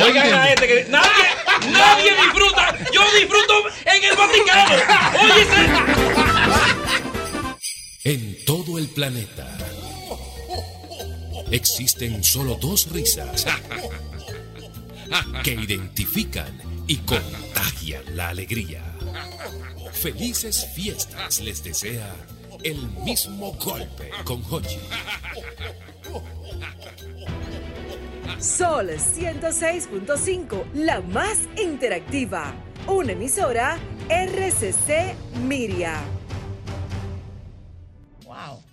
Oigan 0.03 0.35
a 0.35 0.51
este 0.51 0.67
que 0.67 0.87
nadie, 0.89 1.25
nadie 1.71 2.11
disfruta. 2.11 2.77
Yo 2.93 3.03
disfruto 3.19 3.55
en 3.85 4.05
el 4.05 4.17
Vaticano. 4.17 4.75
Oye, 5.23 5.47
en 8.05 8.45
todo 8.45 8.79
el 8.79 8.89
planeta 8.89 9.47
existen 11.53 12.25
solo 12.25 12.57
dos 12.61 12.91
risas 12.91 13.47
que 15.45 15.53
identifican 15.53 16.61
y 16.87 16.97
contagian 16.97 18.17
la 18.17 18.31
alegría. 18.31 18.83
Felices 19.93 20.67
fiestas 20.75 21.41
les 21.41 21.63
desea 21.63 22.15
el 22.65 22.79
mismo 23.05 23.53
golpe 23.53 24.11
con 24.25 24.43
Hochi. 24.51 24.79
Sol 28.39 28.89
106.5, 28.89 30.73
la 30.75 31.01
más 31.01 31.39
interactiva. 31.63 32.55
una 32.89 33.13
emisora 33.13 33.79
RCC 34.09 35.15
Miria. 35.45 36.03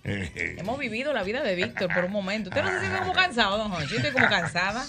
Hemos 0.04 0.78
vivido 0.78 1.12
la 1.12 1.22
vida 1.22 1.42
de 1.42 1.54
Víctor 1.54 1.92
por 1.92 2.04
un 2.06 2.12
momento. 2.12 2.48
¿Usted 2.50 2.62
no 2.62 2.70
se 2.70 2.80
siente 2.80 2.98
como 3.00 3.12
cansado, 3.12 3.58
don 3.58 3.70
Jorge? 3.70 3.86
Yo 3.88 3.96
estoy 3.96 4.12
como 4.12 4.28
cansada. 4.28 4.84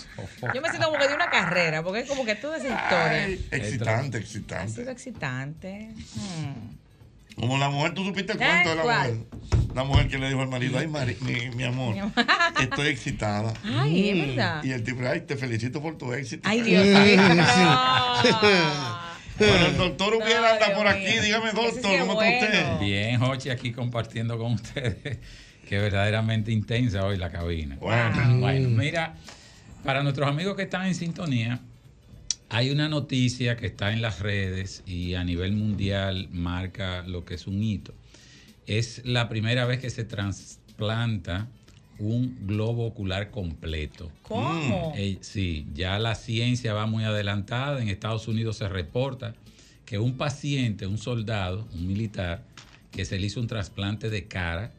Yo 0.53 0.61
me 0.61 0.69
siento 0.69 0.87
como 0.87 0.99
que 0.99 1.07
de 1.09 1.15
una 1.15 1.29
carrera, 1.29 1.83
porque 1.83 1.99
es 2.01 2.09
como 2.09 2.23
que 2.25 2.35
toda 2.35 2.57
esa 2.57 2.67
historia 2.69 3.11
Ay, 3.25 3.47
excitante, 3.51 4.17
ha 4.17 4.21
excitante. 4.21 4.71
sido 4.73 4.91
excitante. 4.91 5.89
Hmm. 6.15 6.77
Como 7.39 7.57
la 7.57 7.69
mujer, 7.69 7.93
tú 7.93 8.03
supiste 8.05 8.33
el 8.33 8.37
cuento 8.37 8.69
de 8.69 8.75
la 8.75 8.81
¿Cuál? 8.83 9.13
mujer. 9.13 9.27
La 9.73 9.83
mujer 9.85 10.07
que 10.09 10.17
le 10.17 10.27
dijo 10.27 10.41
al 10.41 10.49
marido, 10.49 10.77
ay, 10.77 10.87
mari- 10.87 11.17
mi, 11.21 11.49
mi 11.55 11.63
amor, 11.63 11.93
Mi 11.93 11.99
amor. 11.99 12.13
estoy 12.61 12.87
excitada. 12.89 13.53
Ay, 13.63 14.09
es 14.09 14.15
Mm. 14.15 14.27
verdad. 14.35 14.63
Y 14.65 14.71
el 14.71 14.83
tipo, 14.83 15.01
ay, 15.07 15.21
te 15.21 15.37
felicito 15.37 15.81
por 15.81 15.97
tu 15.97 16.11
éxito. 16.13 16.47
Ay, 16.47 16.61
Dios 16.61 16.83
mío. 16.85 17.21
Bueno, 19.47 19.65
el 19.65 19.77
doctor 19.77 20.13
Ubiera 20.13 20.53
anda 20.53 20.75
por 20.75 20.87
aquí. 20.87 21.19
Dígame, 21.19 21.51
doctor, 21.51 21.99
¿cómo 21.99 22.21
está 22.21 22.45
usted? 22.45 22.79
Bien, 22.79 23.19
Jochi, 23.19 23.49
aquí 23.49 23.71
compartiendo 23.71 24.37
con 24.37 24.53
ustedes, 24.53 25.17
que 25.67 25.79
verdaderamente 25.79 26.51
intensa 26.51 27.03
hoy 27.05 27.17
la 27.17 27.31
cabina. 27.31 27.77
Bueno. 27.79 28.39
Bueno, 28.39 28.69
mira, 28.69 29.15
para 29.83 30.03
nuestros 30.03 30.27
amigos 30.27 30.55
que 30.55 30.63
están 30.63 30.85
en 30.85 30.93
sintonía, 30.93 31.59
hay 32.49 32.69
una 32.69 32.87
noticia 32.87 33.57
que 33.57 33.65
está 33.65 33.91
en 33.93 34.01
las 34.01 34.19
redes 34.19 34.83
y 34.85 35.15
a 35.15 35.23
nivel 35.23 35.53
mundial 35.53 36.27
marca 36.31 37.03
lo 37.07 37.25
que 37.25 37.33
es 37.35 37.47
un 37.47 37.63
hito. 37.63 37.93
Es 38.67 39.01
la 39.05 39.27
primera 39.27 39.65
vez 39.65 39.79
que 39.79 39.89
se 39.89 40.03
trasplanta 40.03 41.47
un 42.01 42.47
globo 42.47 42.85
ocular 42.85 43.29
completo. 43.31 44.11
¿Cómo? 44.23 44.93
Eh, 44.95 45.19
sí, 45.21 45.67
ya 45.73 45.99
la 45.99 46.15
ciencia 46.15 46.73
va 46.73 46.87
muy 46.87 47.03
adelantada. 47.03 47.81
En 47.81 47.89
Estados 47.89 48.27
Unidos 48.27 48.57
se 48.57 48.67
reporta 48.67 49.35
que 49.85 49.99
un 49.99 50.17
paciente, 50.17 50.87
un 50.87 50.97
soldado, 50.97 51.67
un 51.73 51.87
militar, 51.87 52.43
que 52.91 53.05
se 53.05 53.19
le 53.19 53.27
hizo 53.27 53.39
un 53.39 53.47
trasplante 53.47 54.09
de 54.09 54.27
cara, 54.27 54.71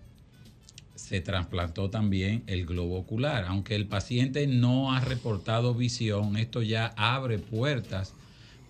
se 0.94 1.20
trasplantó 1.20 1.90
también 1.90 2.42
el 2.46 2.66
globo 2.66 2.98
ocular. 2.98 3.44
Aunque 3.44 3.76
el 3.76 3.86
paciente 3.86 4.46
no 4.46 4.92
ha 4.92 5.00
reportado 5.00 5.74
visión, 5.74 6.36
esto 6.36 6.62
ya 6.62 6.92
abre 6.96 7.38
puertas 7.38 8.14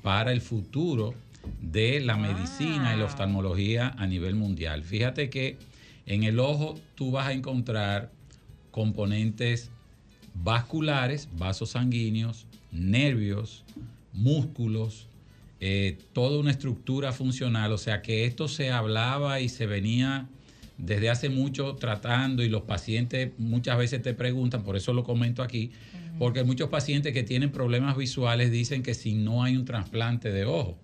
para 0.03 0.33
el 0.33 0.41
futuro 0.41 1.15
de 1.61 2.01
la 2.01 2.17
medicina 2.17 2.95
y 2.95 2.99
la 2.99 3.07
oftalmología 3.07 3.95
a 3.97 4.07
nivel 4.07 4.35
mundial. 4.35 4.85
Fíjate 4.85 5.31
que 5.31 5.59
en 6.07 6.25
el 6.25 6.39
ojo 6.39 6.79
tú 6.95 7.11
vas 7.11 7.29
a 7.29 7.33
encontrar 7.33 8.11
componentes 8.73 9.71
vasculares, 10.35 11.29
vasos 11.39 11.71
sanguíneos, 11.71 12.47
nervios, 12.73 13.63
músculos, 14.13 15.07
eh, 15.61 15.99
toda 16.13 16.41
una 16.41 16.51
estructura 16.51 17.13
funcional. 17.13 17.71
O 17.71 17.79
sea 17.79 18.03
que 18.03 18.25
esto 18.25 18.49
se 18.49 18.73
hablaba 18.73 19.39
y 19.39 19.49
se 19.49 19.67
venía 19.67 20.29
desde 20.79 21.11
hace 21.11 21.29
mucho 21.29 21.77
tratando 21.77 22.43
y 22.43 22.49
los 22.49 22.63
pacientes 22.63 23.31
muchas 23.39 23.79
veces 23.79 24.03
te 24.03 24.15
preguntan, 24.15 24.65
por 24.65 24.77
eso 24.77 24.93
lo 24.93 25.05
comento 25.05 25.45
aquí, 25.45 25.71
porque 26.19 26.43
muchos 26.43 26.71
pacientes 26.71 27.13
que 27.13 27.23
tienen 27.23 27.53
problemas 27.53 27.97
visuales 27.97 28.51
dicen 28.51 28.83
que 28.83 28.95
si 28.95 29.15
no 29.15 29.45
hay 29.45 29.57
un 29.57 29.65
trasplante 29.65 30.33
de 30.33 30.45
ojo, 30.45 30.77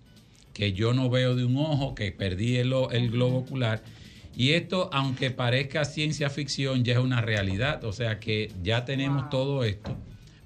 que 0.52 0.72
yo 0.72 0.92
no 0.92 1.10
veo 1.10 1.34
de 1.34 1.44
un 1.44 1.56
ojo, 1.56 1.94
que 1.94 2.12
perdí 2.12 2.56
el, 2.56 2.70
globo 3.10 3.38
ocular. 3.38 3.82
Y 4.38 4.52
esto, 4.52 4.88
aunque 4.92 5.32
parezca 5.32 5.84
ciencia 5.84 6.30
ficción, 6.30 6.84
ya 6.84 6.92
es 6.92 7.00
una 7.00 7.20
realidad. 7.20 7.82
O 7.82 7.92
sea 7.92 8.20
que 8.20 8.52
ya 8.62 8.84
tenemos 8.84 9.28
todo 9.30 9.64
esto 9.64 9.96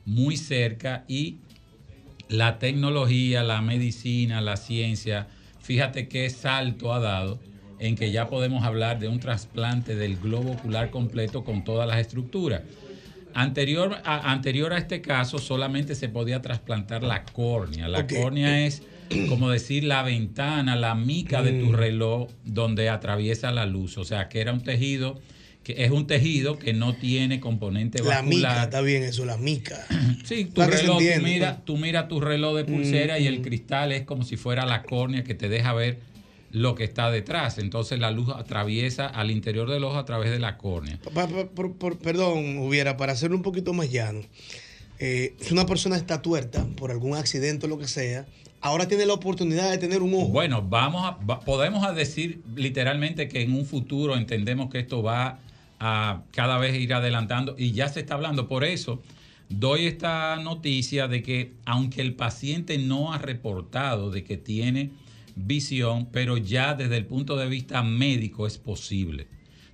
muy 0.07 0.39
cerca 0.39 1.05
y 1.09 1.41
la 2.31 2.59
tecnología, 2.59 3.43
la 3.43 3.61
medicina, 3.61 4.41
la 4.41 4.57
ciencia, 4.57 5.27
fíjate 5.61 6.09
qué 6.09 6.31
salto 6.31 6.95
ha 6.95 7.01
dado 7.01 7.39
en 7.79 7.95
que 7.95 8.11
ya 8.11 8.29
podemos 8.29 8.65
hablar 8.65 8.99
de 8.99 9.09
un 9.09 9.21
trasplante 9.21 9.95
del 9.95 10.17
globo 10.17 10.53
ocular 10.53 10.89
completo 10.89 11.45
con 11.45 11.63
todas 11.63 11.87
las 11.87 11.99
estructuras. 11.99 12.63
Anterior 13.35 13.99
a, 14.05 14.33
anterior 14.33 14.73
a 14.73 14.79
este 14.79 15.03
caso 15.03 15.37
solamente 15.37 15.95
se 15.97 16.09
podía 16.09 16.41
trasplantar 16.41 17.03
la 17.03 17.25
córnea. 17.25 17.89
La 17.89 18.07
córnea 18.07 18.65
es 18.65 18.83
como 19.29 19.51
decir 19.51 19.85
la 19.85 20.03
ventana, 20.03 20.77
la 20.77 20.95
mica 20.95 21.43
de 21.43 21.53
tu 21.61 21.67
Mm. 21.67 21.75
reloj 21.75 22.31
donde 22.45 22.89
atraviesa 22.89 23.51
la 23.51 23.67
luz. 23.67 23.99
O 23.99 24.05
sea 24.05 24.29
que 24.29 24.41
era 24.41 24.53
un 24.53 24.63
tejido 24.63 25.21
que 25.63 25.85
es 25.85 25.93
un 25.93 26.09
tejido 26.09 26.59
que 26.59 26.73
no 26.73 26.95
tiene 26.97 27.39
componente 27.39 28.03
La 28.03 28.21
vascular. 28.23 28.29
mica, 28.53 28.63
está 28.65 28.81
bien 28.81 29.05
eso, 29.05 29.25
la 29.25 29.37
mica. 29.37 29.87
Sí, 30.25 30.47
tu 30.47 30.61
reloj, 30.63 30.97
tú 30.99 31.03
entienda. 31.05 31.29
mira, 31.29 31.61
tú 31.65 31.77
mira 31.77 32.09
tu 32.09 32.21
reloj 32.21 32.57
de 32.57 32.65
pulsera 32.65 33.19
y 33.21 33.27
el 33.29 33.39
Mm. 33.41 33.43
cristal 33.43 33.93
es 33.93 34.03
como 34.03 34.25
si 34.25 34.37
fuera 34.37 34.67
la 34.67 34.83
córnea 34.83 35.23
que 35.25 35.35
te 35.35 35.49
deja 35.49 35.73
ver 35.73 35.99
lo 36.51 36.75
que 36.75 36.85
está 36.85 37.11
detrás. 37.11 37.59
Entonces 37.59 37.99
la 38.01 38.11
luz 38.11 38.29
atraviesa 38.29 39.07
al 39.07 39.31
interior 39.31 39.71
del 39.71 39.85
ojo 39.85 39.97
a 39.99 40.05
través 40.05 40.31
de 40.31 40.39
la 40.39 40.59
córnea. 40.59 40.99
Pa- 41.15 41.27
pa- 41.29 41.47
por- 41.49 41.75
por- 41.77 41.99
perdón, 41.99 42.59
hubiera, 42.59 42.97
para 42.97 43.13
hacerlo 43.13 43.37
un 43.37 43.43
poquito 43.43 43.73
más 43.73 43.91
llano. 43.91 44.21
eh, 44.99 45.35
si 45.41 45.53
una 45.53 45.67
persona 45.67 45.97
está 45.97 46.23
tuerta 46.23 46.65
por 46.77 46.91
algún 46.93 47.17
accidente 47.17 47.67
o 47.67 47.69
lo 47.69 47.77
que 47.79 47.89
sea, 47.89 48.25
ahora 48.63 48.87
tiene 48.87 49.05
la 49.05 49.13
oportunidad 49.13 49.71
de 49.71 49.79
tener 49.79 50.03
un 50.03 50.15
ojo. 50.15 50.29
Bueno, 50.29 50.63
vamos 50.63 51.05
a, 51.05 51.19
podemos 51.41 51.95
decir 51.95 52.43
literalmente 52.55 53.29
que 53.29 53.43
en 53.43 53.53
un 53.53 53.67
futuro 53.67 54.17
entendemos 54.17 54.71
que 54.71 54.79
esto 54.79 55.03
va 55.03 55.41
a 55.81 56.23
cada 56.31 56.59
vez 56.59 56.75
ir 56.77 56.95
adelantando 56.95 57.57
y 57.59 57.73
ya 57.73 57.89
se 57.89 58.01
está 58.01 58.15
hablando. 58.15 58.47
Por 58.47 58.63
eso 58.63 59.03
doy 59.49 59.87
esta 59.87 60.37
noticia 60.37 61.09
de 61.09 61.23
que 61.23 61.53
aunque 61.67 62.01
el 62.01 62.15
paciente 62.15 62.79
no 62.79 63.13
ha 63.13 63.19
reportado 63.19 64.11
de 64.11 64.23
que 64.23 64.37
tiene 64.37 64.91
visión, 65.35 66.07
pero 66.13 66.37
ya 66.37 66.75
desde 66.75 66.97
el 66.97 67.07
punto 67.07 67.37
de 67.37 67.49
vista 67.49 67.83
médico 67.83 68.47
es 68.47 68.59
posible. 68.59 69.27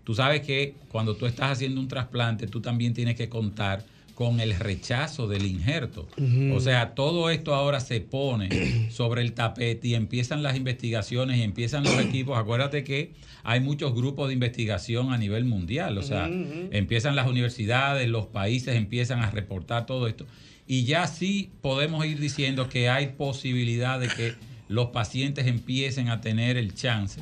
Tú 0.02 0.15
sabes 0.15 0.40
que 0.40 0.74
cuando 0.90 1.15
tú 1.15 1.27
estás 1.27 1.52
haciendo 1.52 1.78
un 1.78 1.89
trasplante, 1.89 2.47
tú 2.47 2.62
también 2.62 2.94
tienes 2.94 3.16
que 3.16 3.28
contar 3.28 3.85
con 4.18 4.40
el 4.40 4.56
rechazo 4.56 5.28
del 5.28 5.46
injerto. 5.46 6.08
O 6.52 6.58
sea, 6.58 6.96
todo 6.96 7.30
esto 7.30 7.54
ahora 7.54 7.78
se 7.78 8.00
pone 8.00 8.88
sobre 8.90 9.22
el 9.22 9.32
tapete 9.32 9.86
y 9.86 9.94
empiezan 9.94 10.42
las 10.42 10.56
investigaciones 10.56 11.38
y 11.38 11.42
empiezan 11.42 11.84
los 11.84 11.96
equipos. 12.04 12.36
Acuérdate 12.36 12.82
que 12.82 13.12
hay 13.44 13.60
muchos 13.60 13.94
grupos 13.94 14.26
de 14.26 14.34
investigación 14.34 15.12
a 15.12 15.18
nivel 15.18 15.44
mundial. 15.44 15.96
O 15.98 16.02
sea, 16.02 16.28
empiezan 16.28 17.14
las 17.14 17.28
universidades, 17.28 18.08
los 18.08 18.26
países 18.26 18.74
empiezan 18.74 19.20
a 19.20 19.30
reportar 19.30 19.86
todo 19.86 20.08
esto. 20.08 20.26
Y 20.66 20.82
ya 20.82 21.06
sí 21.06 21.52
podemos 21.60 22.04
ir 22.04 22.18
diciendo 22.18 22.68
que 22.68 22.88
hay 22.88 23.12
posibilidad 23.16 24.00
de 24.00 24.08
que 24.08 24.34
los 24.66 24.88
pacientes 24.88 25.46
empiecen 25.46 26.08
a 26.08 26.20
tener 26.20 26.56
el 26.56 26.74
chance 26.74 27.20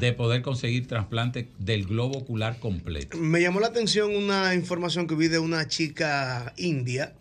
de 0.00 0.12
poder 0.12 0.42
conseguir 0.42 0.86
trasplante 0.86 1.50
del 1.58 1.86
globo 1.86 2.18
ocular 2.18 2.58
completo. 2.58 3.16
Me 3.16 3.40
llamó 3.40 3.60
la 3.60 3.68
atención 3.68 4.14
una 4.14 4.54
información 4.54 5.06
que 5.06 5.14
vi 5.14 5.28
de 5.28 5.38
una 5.38 5.66
chica 5.68 6.52
india, 6.56 7.14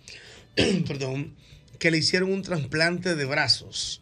perdón, 0.87 1.33
que 1.79 1.91
le 1.91 1.97
hicieron 1.99 2.31
un 2.31 2.41
trasplante 2.41 3.15
de 3.15 3.25
brazos. 3.25 4.01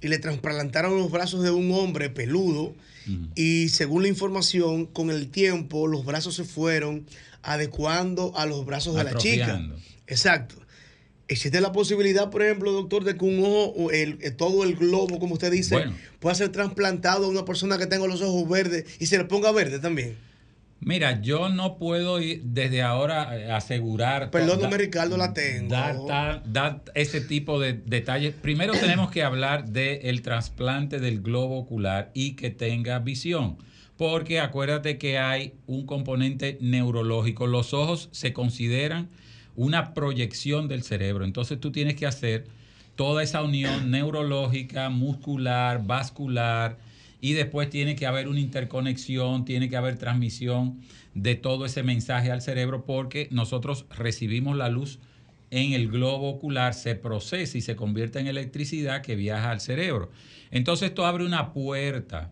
Y 0.00 0.08
le 0.08 0.18
trasplantaron 0.18 0.98
los 0.98 1.10
brazos 1.10 1.42
de 1.42 1.50
un 1.50 1.72
hombre 1.72 2.10
peludo. 2.10 2.74
Y 3.34 3.68
según 3.68 4.02
la 4.02 4.08
información, 4.08 4.86
con 4.86 5.10
el 5.10 5.28
tiempo 5.28 5.86
los 5.86 6.04
brazos 6.06 6.34
se 6.36 6.44
fueron 6.44 7.06
adecuando 7.42 8.32
a 8.36 8.46
los 8.46 8.64
brazos 8.64 8.96
de 8.96 9.04
la 9.04 9.14
chica. 9.16 9.62
Exacto. 10.06 10.56
¿Existe 11.26 11.60
la 11.60 11.72
posibilidad, 11.72 12.28
por 12.30 12.42
ejemplo, 12.42 12.70
doctor, 12.72 13.02
de 13.04 13.16
que 13.16 13.24
un 13.24 13.42
ojo, 13.44 13.90
el- 13.90 14.18
eh, 14.20 14.30
todo 14.30 14.62
el 14.64 14.76
globo, 14.76 15.18
como 15.18 15.34
usted 15.34 15.50
dice, 15.50 15.74
Bueno. 15.74 15.94
pueda 16.20 16.34
ser 16.34 16.50
trasplantado 16.50 17.24
a 17.24 17.28
una 17.28 17.44
persona 17.46 17.78
que 17.78 17.86
tenga 17.86 18.06
los 18.06 18.20
ojos 18.20 18.46
verdes 18.48 18.84
y 19.00 19.06
se 19.06 19.16
le 19.16 19.24
ponga 19.24 19.50
verde 19.50 19.78
también? 19.78 20.16
Mira, 20.80 21.22
yo 21.22 21.48
no 21.48 21.78
puedo 21.78 22.20
ir 22.20 22.42
desde 22.44 22.82
ahora 22.82 23.38
eh, 23.38 23.50
asegurar. 23.50 24.30
Perdóname, 24.30 24.72
da- 24.72 24.76
Ricardo, 24.76 25.16
la 25.16 25.32
tengo. 25.32 25.70
Dar, 25.70 25.96
tal- 26.06 26.42
dar 26.44 26.82
ese 26.94 27.22
tipo 27.22 27.58
de 27.58 27.72
detalles. 27.72 28.34
Primero 28.34 28.74
tenemos 28.74 29.10
que 29.10 29.22
hablar 29.22 29.66
del 29.70 30.20
trasplante 30.20 31.00
del 31.00 31.22
globo 31.22 31.58
ocular 31.58 32.10
y 32.12 32.32
que 32.32 32.50
tenga 32.50 32.98
visión. 32.98 33.56
Porque 33.96 34.40
acuérdate 34.40 34.98
que 34.98 35.16
hay 35.18 35.54
un 35.66 35.86
componente 35.86 36.58
neurológico. 36.60 37.46
Los 37.46 37.72
ojos 37.72 38.10
se 38.12 38.34
consideran 38.34 39.08
una 39.56 39.94
proyección 39.94 40.68
del 40.68 40.82
cerebro. 40.82 41.24
Entonces 41.24 41.60
tú 41.60 41.70
tienes 41.72 41.94
que 41.94 42.06
hacer 42.06 42.46
toda 42.96 43.22
esa 43.22 43.42
unión 43.42 43.90
neurológica, 43.90 44.88
muscular, 44.90 45.84
vascular, 45.86 46.78
y 47.20 47.32
después 47.32 47.70
tiene 47.70 47.96
que 47.96 48.06
haber 48.06 48.28
una 48.28 48.40
interconexión, 48.40 49.46
tiene 49.46 49.70
que 49.70 49.78
haber 49.78 49.96
transmisión 49.96 50.80
de 51.14 51.36
todo 51.36 51.64
ese 51.64 51.82
mensaje 51.82 52.30
al 52.30 52.42
cerebro 52.42 52.84
porque 52.84 53.28
nosotros 53.30 53.86
recibimos 53.96 54.56
la 54.58 54.68
luz 54.68 54.98
en 55.50 55.72
el 55.72 55.88
globo 55.88 56.28
ocular, 56.28 56.74
se 56.74 56.96
procesa 56.96 57.56
y 57.56 57.60
se 57.62 57.76
convierte 57.76 58.18
en 58.18 58.26
electricidad 58.26 59.00
que 59.00 59.16
viaja 59.16 59.52
al 59.52 59.60
cerebro. 59.60 60.10
Entonces 60.50 60.90
esto 60.90 61.06
abre 61.06 61.24
una 61.24 61.52
puerta, 61.52 62.30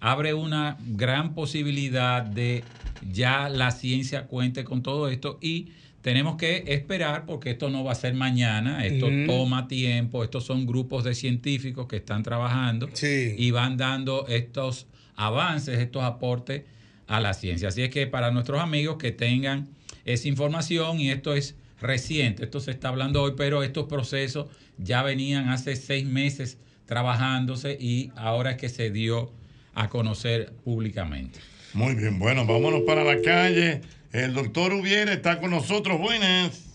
abre 0.00 0.34
una 0.34 0.76
gran 0.84 1.34
posibilidad 1.34 2.22
de 2.22 2.62
ya 3.10 3.48
la 3.48 3.70
ciencia 3.70 4.26
cuente 4.26 4.64
con 4.64 4.82
todo 4.82 5.08
esto 5.08 5.38
y 5.40 5.68
tenemos 6.02 6.36
que 6.36 6.64
esperar 6.66 7.26
porque 7.26 7.50
esto 7.50 7.68
no 7.68 7.84
va 7.84 7.92
a 7.92 7.94
ser 7.94 8.14
mañana, 8.14 8.84
esto 8.86 9.08
toma 9.26 9.68
tiempo, 9.68 10.24
estos 10.24 10.44
son 10.44 10.66
grupos 10.66 11.04
de 11.04 11.14
científicos 11.14 11.86
que 11.86 11.96
están 11.96 12.22
trabajando 12.22 12.88
y 13.02 13.50
van 13.50 13.76
dando 13.76 14.26
estos 14.28 14.86
avances, 15.16 15.78
estos 15.78 16.02
aportes 16.02 16.62
a 17.06 17.20
la 17.20 17.34
ciencia. 17.34 17.68
Así 17.68 17.82
es 17.82 17.90
que 17.90 18.06
para 18.06 18.30
nuestros 18.30 18.60
amigos 18.60 18.96
que 18.96 19.12
tengan 19.12 19.68
esa 20.04 20.28
información 20.28 21.00
y 21.00 21.10
esto 21.10 21.34
es 21.34 21.56
reciente, 21.80 22.44
esto 22.44 22.60
se 22.60 22.70
está 22.70 22.88
hablando 22.88 23.22
hoy, 23.22 23.32
pero 23.36 23.62
estos 23.62 23.86
procesos 23.86 24.46
ya 24.78 25.02
venían 25.02 25.48
hace 25.50 25.76
seis 25.76 26.06
meses 26.06 26.58
trabajándose 26.86 27.76
y 27.78 28.10
ahora 28.16 28.52
es 28.52 28.56
que 28.56 28.68
se 28.68 28.90
dio 28.90 29.32
a 29.74 29.88
conocer 29.88 30.52
públicamente. 30.64 31.40
Muy 31.74 31.94
bien, 31.94 32.18
bueno, 32.18 32.46
vámonos 32.46 32.82
para 32.86 33.04
la 33.04 33.20
calle. 33.20 33.82
El 34.12 34.34
doctor 34.34 34.72
Ubiera 34.72 35.12
está 35.12 35.40
con 35.40 35.50
nosotros. 35.50 36.00
Buenas. 36.00 36.66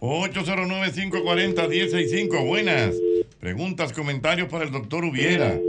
809-540-165. 0.00 2.46
Buenas. 2.46 2.94
Preguntas, 3.38 3.92
comentarios 3.92 4.48
para 4.48 4.64
el 4.64 4.70
doctor 4.70 5.04
Ubiera. 5.04 5.60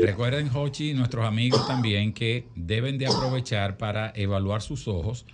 Recuerden, 0.00 0.48
Hochi, 0.54 0.94
nuestros 0.94 1.26
amigos 1.26 1.66
también, 1.66 2.12
que 2.12 2.46
deben 2.54 2.98
de 2.98 3.08
aprovechar 3.08 3.78
para 3.78 4.12
evaluar 4.14 4.62
sus 4.62 4.86
ojos. 4.86 5.26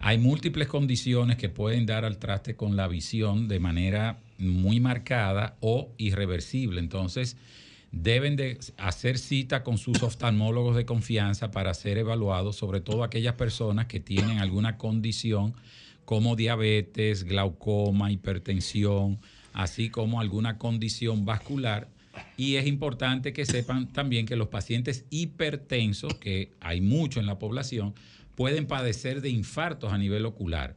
Hay 0.00 0.18
múltiples 0.18 0.68
condiciones 0.68 1.38
que 1.38 1.48
pueden 1.48 1.86
dar 1.86 2.04
al 2.04 2.18
traste 2.18 2.56
con 2.56 2.76
la 2.76 2.88
visión 2.88 3.48
de 3.48 3.58
manera 3.58 4.18
muy 4.36 4.80
marcada 4.80 5.56
o 5.60 5.94
irreversible. 5.96 6.78
Entonces, 6.78 7.38
deben 7.92 8.36
de 8.36 8.58
hacer 8.78 9.18
cita 9.18 9.62
con 9.62 9.78
sus 9.78 10.02
oftalmólogos 10.02 10.74
de 10.74 10.86
confianza 10.86 11.50
para 11.50 11.74
ser 11.74 11.98
evaluados, 11.98 12.56
sobre 12.56 12.80
todo 12.80 13.04
aquellas 13.04 13.34
personas 13.34 13.86
que 13.86 14.00
tienen 14.00 14.38
alguna 14.38 14.78
condición 14.78 15.54
como 16.04 16.34
diabetes, 16.34 17.24
glaucoma, 17.24 18.10
hipertensión, 18.10 19.20
así 19.52 19.90
como 19.90 20.20
alguna 20.20 20.58
condición 20.58 21.24
vascular. 21.24 21.88
Y 22.36 22.56
es 22.56 22.66
importante 22.66 23.32
que 23.32 23.46
sepan 23.46 23.92
también 23.92 24.26
que 24.26 24.36
los 24.36 24.48
pacientes 24.48 25.04
hipertensos, 25.10 26.14
que 26.14 26.50
hay 26.60 26.80
mucho 26.80 27.20
en 27.20 27.26
la 27.26 27.38
población, 27.38 27.94
pueden 28.34 28.66
padecer 28.66 29.20
de 29.20 29.28
infartos 29.28 29.92
a 29.92 29.98
nivel 29.98 30.26
ocular. 30.26 30.76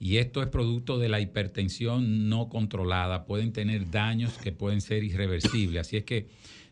Y 0.00 0.18
esto 0.18 0.42
es 0.42 0.48
producto 0.48 0.98
de 0.98 1.08
la 1.08 1.20
hipertensión 1.20 2.28
no 2.28 2.48
controlada. 2.48 3.24
Pueden 3.24 3.52
tener 3.52 3.90
daños 3.90 4.38
que 4.38 4.52
pueden 4.52 4.80
ser 4.80 5.02
irreversibles. 5.02 5.80
Así 5.80 5.96
es 5.96 6.04
que 6.04 6.26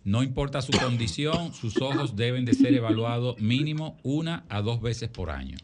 no 0.04 0.22
importa 0.22 0.62
su 0.62 0.72
condición, 0.78 1.52
sus 1.52 1.80
ojos 1.82 2.14
deben 2.14 2.44
de 2.44 2.54
ser 2.54 2.74
evaluados 2.74 3.38
mínimo 3.40 3.98
una 4.04 4.44
a 4.48 4.62
dos 4.62 4.80
veces 4.80 5.08
por 5.08 5.30
año. 5.30 5.56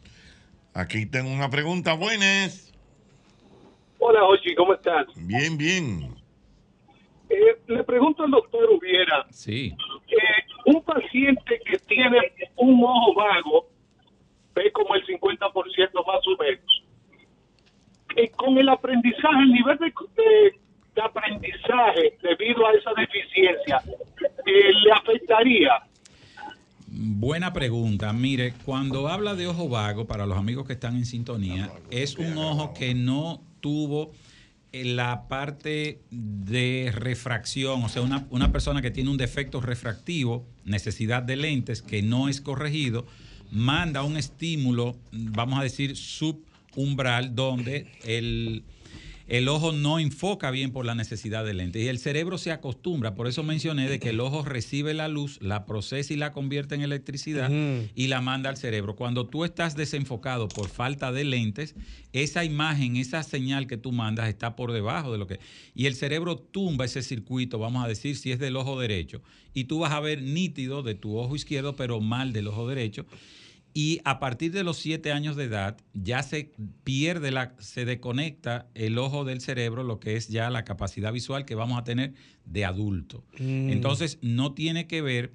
Aquí 0.73 1.05
tengo 1.05 1.31
una 1.31 1.49
pregunta. 1.49 1.93
Buenas. 1.93 2.73
Hola, 3.99 4.25
Ochi, 4.25 4.53
¿cómo 4.55 4.73
estás? 4.73 5.05
Bien, 5.15 5.57
bien. 5.57 6.13
Eh, 7.29 7.35
le 7.67 7.83
pregunto 7.85 8.23
al 8.23 8.31
doctor 8.31 8.69
Ubiera, 8.69 9.25
Sí. 9.29 9.73
eh, 10.09 10.15
un 10.65 10.83
paciente 10.83 11.61
que 11.65 11.77
tiene 11.79 12.17
un 12.57 12.83
ojo 12.83 13.13
vago, 13.15 13.69
ve 14.53 14.69
como 14.73 14.93
el 14.95 15.05
50% 15.05 16.03
más 16.05 16.19
o 16.27 16.43
menos, 16.43 16.82
eh, 18.15 18.29
con 18.35 18.57
el 18.57 18.69
aprendizaje, 18.69 19.41
el 19.41 19.51
nivel 19.51 19.77
de, 19.79 19.85
de- 19.85 20.59
de 20.95 21.01
aprendizaje 21.01 22.17
debido 22.21 22.67
a 22.67 22.71
esa 22.73 22.91
deficiencia, 22.95 23.81
eh, 24.45 24.71
¿le 24.85 24.91
afectaría? 24.91 25.69
Buena 26.87 27.51
pregunta. 27.51 28.13
Mire, 28.13 28.53
cuando 28.63 29.07
habla 29.07 29.33
de 29.33 29.47
ojo 29.47 29.67
vago, 29.69 30.05
para 30.05 30.27
los 30.27 30.37
amigos 30.37 30.67
que 30.67 30.73
están 30.73 30.95
en 30.95 31.05
sintonía, 31.07 31.71
es 31.89 32.17
un 32.17 32.37
ojo 32.37 32.73
que 32.75 32.93
no 32.93 33.41
tuvo 33.61 34.11
eh, 34.71 34.85
la 34.85 35.27
parte 35.27 36.01
de 36.11 36.91
refracción, 36.93 37.83
o 37.83 37.89
sea, 37.89 38.03
una, 38.03 38.27
una 38.29 38.51
persona 38.51 38.83
que 38.83 38.91
tiene 38.91 39.09
un 39.09 39.17
defecto 39.17 39.61
refractivo, 39.61 40.45
necesidad 40.65 41.23
de 41.23 41.37
lentes 41.37 41.81
que 41.81 42.03
no 42.03 42.29
es 42.29 42.39
corregido, 42.41 43.07
manda 43.51 44.03
un 44.03 44.15
estímulo, 44.17 44.95
vamos 45.11 45.59
a 45.59 45.63
decir, 45.63 45.95
subumbral, 46.73 47.35
donde 47.35 47.87
el, 48.05 48.63
el 49.27 49.47
ojo 49.47 49.71
no 49.71 49.99
enfoca 49.99 50.51
bien 50.51 50.71
por 50.71 50.85
la 50.85 50.95
necesidad 50.95 51.45
de 51.45 51.53
lentes 51.53 51.81
y 51.81 51.87
el 51.87 51.97
cerebro 51.97 52.37
se 52.37 52.51
acostumbra, 52.51 53.15
por 53.15 53.27
eso 53.27 53.41
mencioné 53.41 53.87
de 53.87 53.99
que 53.99 54.09
el 54.09 54.19
ojo 54.19 54.43
recibe 54.43 54.93
la 54.93 55.07
luz, 55.07 55.39
la 55.41 55.65
procesa 55.65 56.13
y 56.13 56.17
la 56.17 56.33
convierte 56.33 56.75
en 56.75 56.81
electricidad 56.81 57.49
y 57.95 58.07
la 58.07 58.21
manda 58.21 58.49
al 58.49 58.57
cerebro. 58.57 58.95
Cuando 58.95 59.27
tú 59.27 59.45
estás 59.45 59.75
desenfocado 59.75 60.47
por 60.49 60.67
falta 60.67 61.11
de 61.11 61.23
lentes, 61.23 61.75
esa 62.11 62.43
imagen, 62.43 62.97
esa 62.97 63.23
señal 63.23 63.65
que 63.65 63.77
tú 63.77 63.91
mandas 63.91 64.27
está 64.27 64.55
por 64.55 64.71
debajo 64.71 65.11
de 65.11 65.17
lo 65.17 65.25
que... 65.25 65.39
Y 65.73 65.85
el 65.85 65.95
cerebro 65.95 66.37
tumba 66.37 66.85
ese 66.85 67.01
circuito, 67.01 67.59
vamos 67.59 67.83
a 67.83 67.87
decir, 67.87 68.17
si 68.17 68.31
es 68.31 68.39
del 68.39 68.55
ojo 68.55 68.79
derecho, 68.79 69.21
y 69.53 69.63
tú 69.65 69.79
vas 69.79 69.93
a 69.93 69.99
ver 69.99 70.21
nítido 70.21 70.83
de 70.83 70.95
tu 70.95 71.17
ojo 71.17 71.35
izquierdo, 71.35 71.75
pero 71.75 72.01
mal 72.01 72.33
del 72.33 72.47
ojo 72.47 72.67
derecho. 72.67 73.05
Y 73.73 74.01
a 74.03 74.19
partir 74.19 74.51
de 74.51 74.63
los 74.63 74.77
siete 74.77 75.11
años 75.11 75.35
de 75.35 75.45
edad 75.45 75.77
ya 75.93 76.21
se 76.21 76.51
pierde 76.83 77.31
la, 77.31 77.55
se 77.59 77.85
desconecta 77.85 78.67
el 78.75 78.97
ojo 78.99 79.25
del 79.25 79.41
cerebro, 79.41 79.83
lo 79.83 79.99
que 79.99 80.15
es 80.15 80.27
ya 80.27 80.49
la 80.51 80.63
capacidad 80.63 81.11
visual 81.11 81.45
que 81.45 81.55
vamos 81.55 81.79
a 81.79 81.83
tener 81.83 82.13
de 82.45 82.65
adulto. 82.65 83.23
Mm. 83.39 83.69
Entonces 83.69 84.19
no 84.21 84.53
tiene 84.53 84.85
que 84.85 85.01
ver 85.01 85.33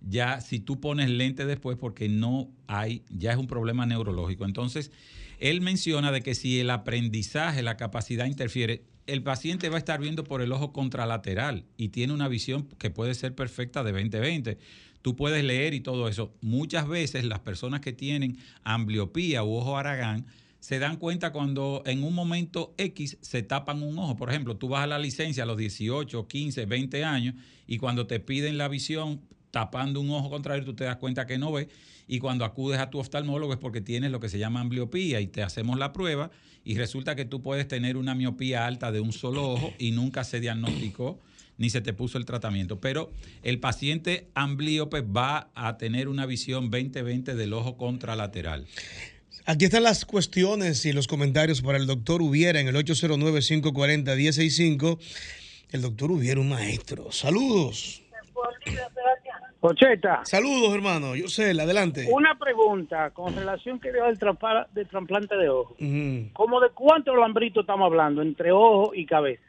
ya 0.00 0.40
si 0.40 0.58
tú 0.58 0.80
pones 0.80 1.10
lente 1.10 1.46
después 1.46 1.76
porque 1.76 2.08
no 2.08 2.50
hay, 2.66 3.02
ya 3.08 3.32
es 3.32 3.38
un 3.38 3.46
problema 3.46 3.86
neurológico. 3.86 4.44
Entonces, 4.44 4.90
él 5.38 5.60
menciona 5.60 6.12
de 6.12 6.22
que 6.22 6.34
si 6.34 6.60
el 6.60 6.70
aprendizaje, 6.70 7.62
la 7.62 7.76
capacidad 7.76 8.26
interfiere, 8.26 8.84
el 9.06 9.22
paciente 9.22 9.68
va 9.68 9.76
a 9.76 9.78
estar 9.78 10.00
viendo 10.00 10.24
por 10.24 10.42
el 10.42 10.52
ojo 10.52 10.72
contralateral 10.72 11.64
y 11.76 11.88
tiene 11.88 12.12
una 12.12 12.28
visión 12.28 12.68
que 12.78 12.90
puede 12.90 13.14
ser 13.14 13.34
perfecta 13.34 13.84
de 13.84 13.94
20-20. 13.94 14.58
Tú 15.06 15.14
puedes 15.14 15.44
leer 15.44 15.72
y 15.72 15.78
todo 15.78 16.08
eso. 16.08 16.34
Muchas 16.40 16.88
veces 16.88 17.24
las 17.24 17.38
personas 17.38 17.80
que 17.80 17.92
tienen 17.92 18.38
ambliopía 18.64 19.44
u 19.44 19.54
ojo 19.54 19.78
aragán 19.78 20.26
se 20.58 20.80
dan 20.80 20.96
cuenta 20.96 21.30
cuando 21.30 21.84
en 21.86 22.02
un 22.02 22.12
momento 22.12 22.74
X 22.76 23.16
se 23.20 23.44
tapan 23.44 23.84
un 23.84 23.96
ojo. 24.00 24.16
Por 24.16 24.30
ejemplo, 24.30 24.56
tú 24.56 24.66
vas 24.66 24.82
a 24.82 24.88
la 24.88 24.98
licencia 24.98 25.44
a 25.44 25.46
los 25.46 25.58
18, 25.58 26.26
15, 26.26 26.66
20 26.66 27.04
años 27.04 27.36
y 27.68 27.78
cuando 27.78 28.08
te 28.08 28.18
piden 28.18 28.58
la 28.58 28.66
visión 28.66 29.20
tapando 29.52 30.00
un 30.00 30.10
ojo 30.10 30.28
contrario, 30.28 30.64
tú 30.64 30.74
te 30.74 30.82
das 30.82 30.96
cuenta 30.96 31.24
que 31.24 31.38
no 31.38 31.52
ves. 31.52 31.68
Y 32.08 32.18
cuando 32.18 32.44
acudes 32.44 32.80
a 32.80 32.90
tu 32.90 32.98
oftalmólogo 32.98 33.52
es 33.52 33.60
porque 33.60 33.80
tienes 33.80 34.10
lo 34.10 34.18
que 34.18 34.28
se 34.28 34.40
llama 34.40 34.58
ambliopía 34.58 35.20
y 35.20 35.28
te 35.28 35.44
hacemos 35.44 35.78
la 35.78 35.92
prueba 35.92 36.32
y 36.64 36.74
resulta 36.74 37.14
que 37.14 37.24
tú 37.24 37.42
puedes 37.42 37.68
tener 37.68 37.96
una 37.96 38.16
miopía 38.16 38.66
alta 38.66 38.90
de 38.90 38.98
un 38.98 39.12
solo 39.12 39.52
ojo 39.52 39.72
y 39.78 39.92
nunca 39.92 40.24
se 40.24 40.40
diagnosticó 40.40 41.20
ni 41.58 41.70
se 41.70 41.80
te 41.80 41.92
puso 41.92 42.18
el 42.18 42.24
tratamiento. 42.24 42.80
Pero 42.80 43.12
el 43.42 43.60
paciente 43.60 44.28
amblíope 44.34 45.00
va 45.00 45.50
a 45.54 45.78
tener 45.78 46.08
una 46.08 46.26
visión 46.26 46.70
20-20 46.70 47.34
del 47.34 47.52
ojo 47.52 47.76
contralateral. 47.76 48.66
Aquí 49.44 49.66
están 49.66 49.84
las 49.84 50.04
cuestiones 50.04 50.84
y 50.86 50.92
los 50.92 51.06
comentarios 51.06 51.62
para 51.62 51.78
el 51.78 51.86
doctor 51.86 52.20
Ubiera 52.20 52.58
en 52.60 52.66
el 52.68 52.74
809-540-165. 52.76 54.98
El 55.70 55.82
doctor 55.82 56.10
Ubiera, 56.10 56.40
un 56.40 56.48
maestro. 56.48 57.12
Saludos. 57.12 58.02
Saludos, 60.24 60.74
hermano. 60.74 61.16
Yo 61.16 61.28
sé, 61.28 61.50
adelante. 61.50 62.06
Una 62.10 62.38
pregunta 62.38 63.10
con 63.10 63.34
relación 63.34 63.80
que 63.80 63.92
dio 63.92 64.06
el 64.06 64.18
trasplante 64.18 65.36
de 65.36 65.48
ojo. 65.48 65.76
Ujú. 65.80 66.30
¿Cómo 66.32 66.60
de 66.60 66.70
cuántos 66.70 67.16
lambritos 67.16 67.62
estamos 67.62 67.86
hablando 67.86 68.22
entre 68.22 68.52
ojo 68.52 68.92
y 68.94 69.06
cabeza? 69.06 69.42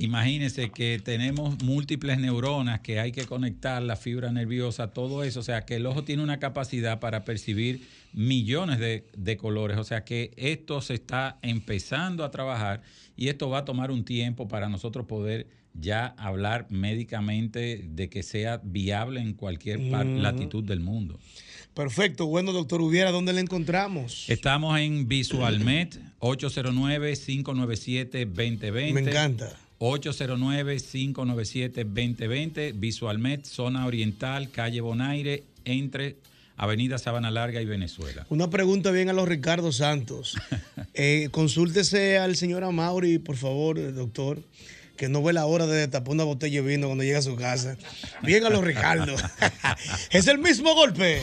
Imagínense 0.00 0.70
que 0.70 1.00
tenemos 1.02 1.62
múltiples 1.62 2.18
neuronas 2.18 2.80
que 2.80 2.98
hay 2.98 3.12
que 3.12 3.26
conectar, 3.26 3.82
la 3.82 3.96
fibra 3.96 4.32
nerviosa, 4.32 4.92
todo 4.92 5.24
eso. 5.24 5.40
O 5.40 5.42
sea, 5.42 5.66
que 5.66 5.76
el 5.76 5.86
ojo 5.86 6.04
tiene 6.04 6.22
una 6.22 6.38
capacidad 6.38 7.00
para 7.00 7.24
percibir 7.24 7.86
millones 8.12 8.78
de, 8.78 9.06
de 9.16 9.36
colores. 9.36 9.76
O 9.76 9.84
sea, 9.84 10.04
que 10.04 10.30
esto 10.36 10.80
se 10.80 10.94
está 10.94 11.38
empezando 11.42 12.24
a 12.24 12.30
trabajar 12.30 12.82
y 13.16 13.28
esto 13.28 13.50
va 13.50 13.58
a 13.58 13.64
tomar 13.64 13.90
un 13.90 14.04
tiempo 14.04 14.48
para 14.48 14.68
nosotros 14.68 15.06
poder 15.06 15.48
ya 15.74 16.06
hablar 16.18 16.66
médicamente 16.70 17.84
de 17.84 18.08
que 18.08 18.22
sea 18.22 18.60
viable 18.62 19.20
en 19.20 19.34
cualquier 19.34 19.80
latitud 19.80 20.64
del 20.64 20.80
mundo. 20.80 21.18
Perfecto. 21.74 22.26
Bueno, 22.26 22.52
doctor 22.52 22.80
Ubiera, 22.80 23.10
¿dónde 23.12 23.32
le 23.32 23.40
encontramos? 23.40 24.28
Estamos 24.28 24.76
en 24.80 25.06
VisualMed 25.06 25.90
809-597-2020. 26.18 28.92
Me 28.92 29.00
encanta. 29.00 29.56
809-597-2020, 29.80 32.72
Visualmed, 32.74 33.44
zona 33.44 33.86
oriental, 33.86 34.50
calle 34.50 34.82
Bonaire, 34.82 35.44
entre 35.64 36.16
Avenida 36.56 36.98
Sabana 36.98 37.30
Larga 37.30 37.62
y 37.62 37.64
Venezuela. 37.64 38.26
Una 38.28 38.50
pregunta 38.50 38.90
bien 38.90 39.08
a 39.08 39.14
los 39.14 39.26
Ricardo 39.28 39.72
Santos. 39.72 40.36
Eh, 40.92 41.28
consúltese 41.30 42.18
al 42.18 42.34
señor 42.34 42.64
Amauri, 42.64 43.18
por 43.18 43.36
favor, 43.36 43.78
eh, 43.78 43.92
doctor, 43.92 44.42
que 44.96 45.08
no 45.08 45.22
ve 45.22 45.32
la 45.32 45.46
hora 45.46 45.66
de 45.66 45.86
tapar 45.86 46.14
una 46.14 46.24
botella 46.24 46.60
de 46.60 46.68
vino 46.68 46.88
cuando 46.88 47.04
llega 47.04 47.20
a 47.20 47.22
su 47.22 47.36
casa. 47.36 47.76
Bien 48.22 48.44
a 48.44 48.50
los 48.50 48.62
Ricardo. 48.62 49.14
es 50.10 50.26
el 50.26 50.38
mismo 50.38 50.74
golpe. 50.74 51.22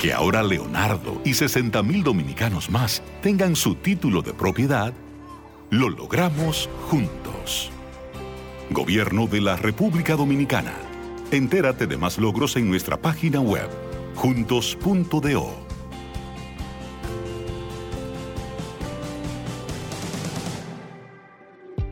Que 0.00 0.14
ahora 0.14 0.42
Leonardo 0.42 1.20
y 1.26 1.34
60 1.34 1.82
mil 1.82 2.02
dominicanos 2.02 2.70
más 2.70 3.02
tengan 3.20 3.54
su 3.54 3.74
título 3.74 4.22
de 4.22 4.32
propiedad, 4.32 4.94
lo 5.68 5.90
logramos 5.90 6.70
juntos. 6.88 7.70
Gobierno 8.70 9.26
de 9.26 9.42
la 9.42 9.56
República 9.56 10.16
Dominicana. 10.16 10.72
Entérate 11.30 11.86
de 11.86 11.98
más 11.98 12.16
logros 12.16 12.56
en 12.56 12.70
nuestra 12.70 12.96
página 12.96 13.42
web, 13.42 13.68
juntos.do. 14.14 15.70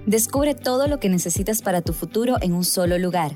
Descubre 0.07 0.55
todo 0.55 0.87
lo 0.87 0.99
que 0.99 1.11
necesitas 1.11 1.61
para 1.61 1.83
tu 1.83 1.93
futuro 1.93 2.37
en 2.41 2.55
un 2.55 2.65
solo 2.65 2.97
lugar. 2.97 3.33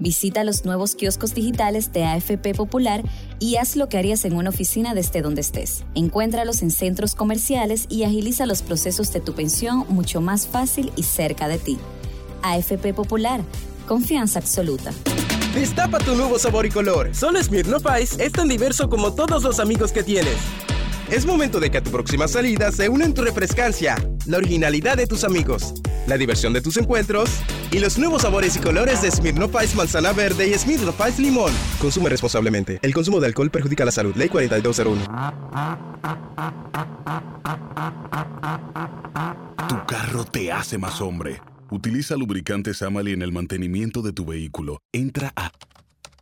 Visita 0.00 0.42
los 0.42 0.64
nuevos 0.64 0.96
kioscos 0.96 1.34
digitales 1.34 1.92
de 1.92 2.02
AFP 2.02 2.52
Popular 2.56 3.04
y 3.38 3.56
haz 3.56 3.76
lo 3.76 3.88
que 3.88 3.98
harías 3.98 4.24
en 4.24 4.36
una 4.36 4.50
oficina 4.50 4.94
desde 4.94 5.22
donde 5.22 5.40
estés. 5.40 5.84
Encuéntralos 5.94 6.62
en 6.62 6.70
centros 6.70 7.14
comerciales 7.14 7.86
y 7.88 8.04
agiliza 8.04 8.46
los 8.46 8.62
procesos 8.62 9.12
de 9.12 9.20
tu 9.20 9.34
pensión 9.34 9.84
mucho 9.88 10.20
más 10.20 10.46
fácil 10.46 10.92
y 10.96 11.02
cerca 11.02 11.48
de 11.48 11.58
ti. 11.58 11.78
AFP 12.42 12.94
Popular, 12.94 13.40
confianza 13.86 14.38
absoluta. 14.38 14.92
Destapa 15.54 15.98
tu 15.98 16.14
nuevo 16.14 16.38
sabor 16.38 16.66
y 16.66 16.70
color. 16.70 17.14
Solo 17.14 17.42
Smirnoff 17.42 17.86
Ice 18.00 18.22
es 18.24 18.32
tan 18.32 18.48
diverso 18.48 18.90
como 18.90 19.14
todos 19.14 19.42
los 19.42 19.58
amigos 19.58 19.92
que 19.92 20.02
tienes. 20.02 20.36
Es 21.10 21.24
momento 21.24 21.60
de 21.60 21.70
que 21.70 21.78
a 21.78 21.82
tu 21.82 21.92
próxima 21.92 22.26
salida 22.26 22.72
se 22.72 22.88
unen 22.88 23.14
tu 23.14 23.22
refrescancia, 23.22 23.94
la 24.26 24.38
originalidad 24.38 24.96
de 24.96 25.06
tus 25.06 25.22
amigos, 25.22 25.72
la 26.08 26.18
diversión 26.18 26.52
de 26.52 26.60
tus 26.60 26.76
encuentros 26.78 27.30
y 27.70 27.78
los 27.78 27.96
nuevos 27.96 28.22
sabores 28.22 28.56
y 28.56 28.58
colores 28.58 29.02
de 29.02 29.12
Smirnoff 29.12 29.54
Ice 29.62 29.76
Manzana 29.76 30.12
Verde 30.12 30.48
y 30.48 30.54
Smirnoff 30.54 31.00
Ice 31.08 31.22
Limón. 31.22 31.52
Consume 31.78 32.08
responsablemente. 32.08 32.80
El 32.82 32.92
consumo 32.92 33.20
de 33.20 33.28
alcohol 33.28 33.50
perjudica 33.50 33.84
la 33.84 33.92
salud. 33.92 34.16
Ley 34.16 34.28
4201. 34.28 35.02
Tu 39.68 39.86
carro 39.86 40.24
te 40.24 40.50
hace 40.50 40.76
más 40.76 41.00
hombre. 41.00 41.40
Utiliza 41.70 42.16
lubricantes 42.16 42.82
Amali 42.82 43.12
en 43.12 43.22
el 43.22 43.30
mantenimiento 43.30 44.02
de 44.02 44.12
tu 44.12 44.24
vehículo. 44.24 44.80
Entra 44.92 45.32
a 45.36 45.52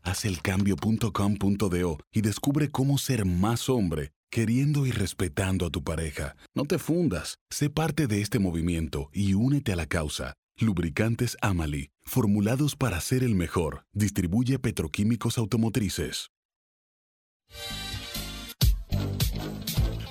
hacelcambio.com.do 0.05 1.99
y 2.13 2.21
descubre 2.21 2.71
cómo 2.71 2.99
ser 2.99 3.25
más 3.25 3.69
hombre, 3.69 4.13
queriendo 4.35 4.85
y 4.85 4.91
respetando 4.91 5.65
a 5.65 5.71
tu 5.71 5.85
pareja. 5.85 6.35
No 6.57 6.65
te 6.65 6.81
fundas, 6.81 7.39
sé 7.51 7.71
parte 7.71 8.09
de 8.09 8.21
este 8.21 8.41
movimiento 8.41 9.09
y 9.13 9.35
únete 9.35 9.73
a 9.73 9.77
la 9.77 9.87
causa. 9.87 10.35
Lubricantes 10.59 11.37
Amali, 11.41 11.91
formulados 12.03 12.75
para 12.75 13.01
ser 13.01 13.23
el 13.23 13.37
mejor. 13.37 13.85
Distribuye 13.93 14.59
petroquímicos 14.59 15.39
automotrices. 15.39 16.33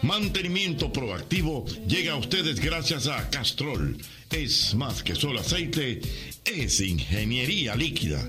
Mantenimiento 0.01 0.93
proactivo 0.93 1.65
llega 1.85 2.13
a 2.13 2.15
ustedes 2.15 2.61
gracias 2.61 3.07
a 3.07 3.29
Castrol. 3.29 3.97
Es 4.31 4.73
más 4.73 5.03
que 5.03 5.15
solo 5.15 5.41
aceite, 5.41 5.99
es 6.45 6.79
ingeniería 6.79 7.75
líquida. 7.75 8.25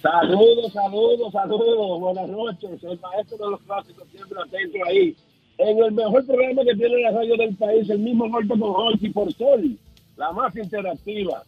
Saludos, 0.00 0.72
saludos, 0.72 1.32
saludos. 1.32 2.00
Buenas 2.00 2.28
noches. 2.28 2.84
El 2.84 3.00
maestro 3.00 3.36
de 3.36 3.50
los 3.50 3.60
clásicos 3.62 4.08
siempre 4.10 4.38
atento 4.40 4.78
ahí. 4.86 5.16
En 5.58 5.78
el 5.82 5.92
mejor 5.92 6.24
programa 6.24 6.62
que 6.62 6.76
tiene 6.76 7.02
la 7.02 7.10
radio 7.10 7.36
del 7.36 7.56
país, 7.56 7.90
el 7.90 7.98
mismo 7.98 8.30
golpe 8.30 8.56
con 8.56 8.62
Holky 8.62 9.10
por 9.10 9.32
Sol, 9.34 9.76
la 10.16 10.30
más 10.30 10.54
interactiva. 10.54 11.42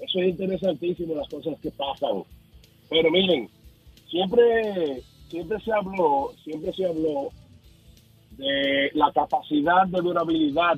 Eso 0.00 0.20
es 0.20 0.28
interesantísimo, 0.28 1.16
las 1.16 1.28
cosas 1.28 1.58
que 1.60 1.72
pasan. 1.72 2.22
Pero 2.88 3.10
miren, 3.10 3.48
siempre, 4.08 5.02
siempre 5.28 5.58
se 5.60 5.72
habló, 5.72 6.32
siempre 6.44 6.72
se 6.74 6.86
habló 6.86 7.30
de 8.36 8.92
la 8.94 9.10
capacidad 9.12 9.88
de 9.88 10.00
durabilidad 10.00 10.76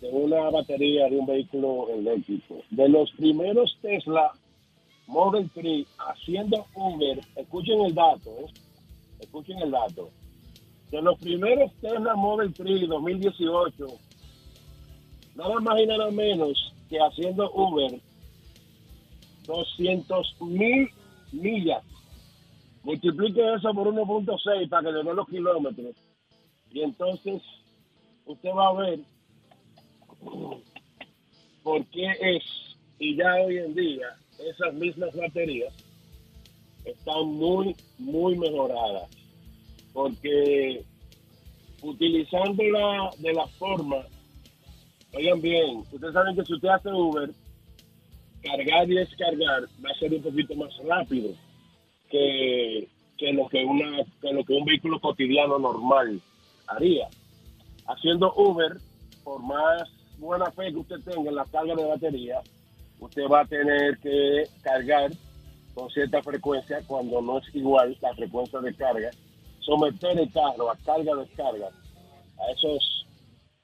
de 0.00 0.08
una 0.08 0.50
batería 0.50 1.08
de 1.08 1.18
un 1.18 1.26
vehículo 1.26 1.88
eléctrico. 1.88 2.62
De 2.70 2.88
los 2.88 3.10
primeros 3.12 3.76
Tesla 3.82 4.32
Model 5.10 5.50
3 5.52 5.86
haciendo 5.98 6.64
Uber, 6.76 7.20
escuchen 7.34 7.80
el 7.80 7.94
dato, 7.94 8.30
¿eh? 8.30 8.46
escuchen 9.18 9.58
el 9.58 9.72
dato. 9.72 10.08
De 10.92 11.02
los 11.02 11.18
primeros 11.18 11.72
Tesla 11.80 12.14
Model 12.14 12.54
3 12.54 12.88
2018, 12.88 13.86
nada 15.34 15.60
más 15.60 15.80
y 15.80 15.86
nada 15.86 16.10
menos 16.12 16.72
que 16.88 16.98
haciendo 16.98 17.50
Uber, 17.52 18.00
200 19.46 20.36
mil 20.42 20.88
millas. 21.32 21.82
Multiplique 22.84 23.54
eso 23.54 23.74
por 23.74 23.88
1.6 23.88 24.68
para 24.68 24.82
que 24.82 24.92
le 24.92 25.02
den 25.02 25.16
los 25.16 25.28
kilómetros. 25.28 25.96
Y 26.70 26.82
entonces 26.82 27.42
usted 28.26 28.50
va 28.50 28.68
a 28.68 28.72
ver 28.74 29.00
por 31.64 31.84
qué 31.86 32.06
es, 32.20 32.44
y 33.00 33.16
ya 33.16 33.34
hoy 33.44 33.58
en 33.58 33.74
día, 33.74 34.19
esas 34.48 34.74
mismas 34.74 35.14
baterías 35.14 35.74
están 36.84 37.26
muy, 37.26 37.76
muy 37.98 38.36
mejoradas. 38.38 39.08
Porque 39.92 40.84
utilizándola 41.82 43.10
de 43.18 43.32
la 43.32 43.46
forma, 43.46 44.04
oigan 45.14 45.40
bien, 45.40 45.78
ustedes 45.90 46.12
saben 46.12 46.36
que 46.36 46.44
si 46.44 46.54
usted 46.54 46.68
hace 46.68 46.90
Uber, 46.90 47.30
cargar 48.42 48.90
y 48.90 48.94
descargar 48.94 49.64
va 49.84 49.90
a 49.90 49.98
ser 49.98 50.14
un 50.14 50.22
poquito 50.22 50.54
más 50.54 50.74
rápido 50.84 51.34
que, 52.10 52.88
que 53.18 53.32
lo 53.32 53.48
que 53.48 53.64
una 53.64 54.02
que 54.20 54.32
lo 54.32 54.44
que 54.44 54.54
un 54.54 54.64
vehículo 54.64 55.00
cotidiano 55.00 55.58
normal 55.58 56.20
haría. 56.66 57.08
Haciendo 57.86 58.32
Uber, 58.34 58.78
por 59.24 59.42
más 59.42 59.82
buena 60.18 60.50
fe 60.52 60.70
que 60.70 60.78
usted 60.78 61.00
tenga 61.00 61.30
en 61.30 61.36
la 61.36 61.44
carga 61.46 61.74
de 61.74 61.84
batería, 61.84 62.40
usted 63.00 63.22
va 63.30 63.40
a 63.40 63.46
tener 63.46 63.98
que 63.98 64.44
cargar 64.62 65.10
con 65.74 65.90
cierta 65.90 66.22
frecuencia 66.22 66.80
cuando 66.86 67.20
no 67.20 67.38
es 67.38 67.54
igual 67.54 67.96
la 68.00 68.14
frecuencia 68.14 68.60
de 68.60 68.74
carga, 68.74 69.10
someter 69.60 70.18
el 70.18 70.30
carro 70.30 70.70
a 70.70 70.76
carga 70.76 71.14
descarga 71.16 71.68
a 71.68 72.52
esos 72.52 73.06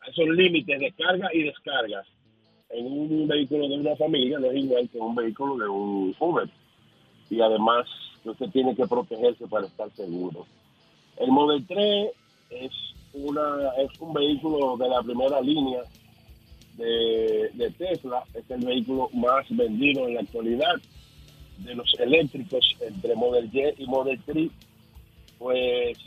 a 0.00 0.10
esos 0.10 0.28
límites 0.28 0.78
de 0.78 0.92
carga 0.92 1.28
y 1.32 1.42
descarga. 1.42 2.02
En 2.70 2.86
un 2.86 3.28
vehículo 3.28 3.68
de 3.68 3.78
una 3.78 3.96
familia 3.96 4.38
no 4.38 4.50
es 4.50 4.56
igual 4.56 4.88
que 4.88 4.98
un 4.98 5.14
vehículo 5.14 5.56
de 5.56 5.68
un 5.68 6.14
Uber. 6.18 6.48
Y 7.30 7.40
además 7.40 7.86
usted 8.24 8.50
tiene 8.50 8.74
que 8.74 8.86
protegerse 8.86 9.46
para 9.46 9.66
estar 9.66 9.90
seguro. 9.92 10.46
El 11.16 11.30
Model 11.30 11.64
3 11.66 12.10
es 12.50 12.72
una 13.14 13.70
es 13.78 14.00
un 14.00 14.12
vehículo 14.12 14.76
de 14.76 14.88
la 14.88 15.02
primera 15.02 15.40
línea 15.40 15.82
de, 16.76 17.74
Tesla, 17.78 18.24
es 18.34 18.50
el 18.50 18.64
vehículo 18.64 19.08
más 19.12 19.46
vendido 19.50 20.06
en 20.06 20.14
la 20.14 20.20
actualidad 20.20 20.74
de 21.58 21.74
los 21.74 21.92
eléctricos 21.98 22.64
entre 22.80 23.14
Model 23.14 23.50
Y 23.52 23.82
y 23.82 23.86
Model 23.86 24.20
3, 24.26 24.50
pues 25.38 25.98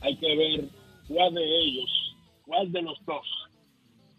hay 0.00 0.16
que 0.16 0.36
ver 0.36 0.64
cuál 1.08 1.34
de 1.34 1.60
ellos, 1.60 2.16
cuál 2.46 2.70
de 2.70 2.82
los 2.82 3.04
dos 3.06 3.26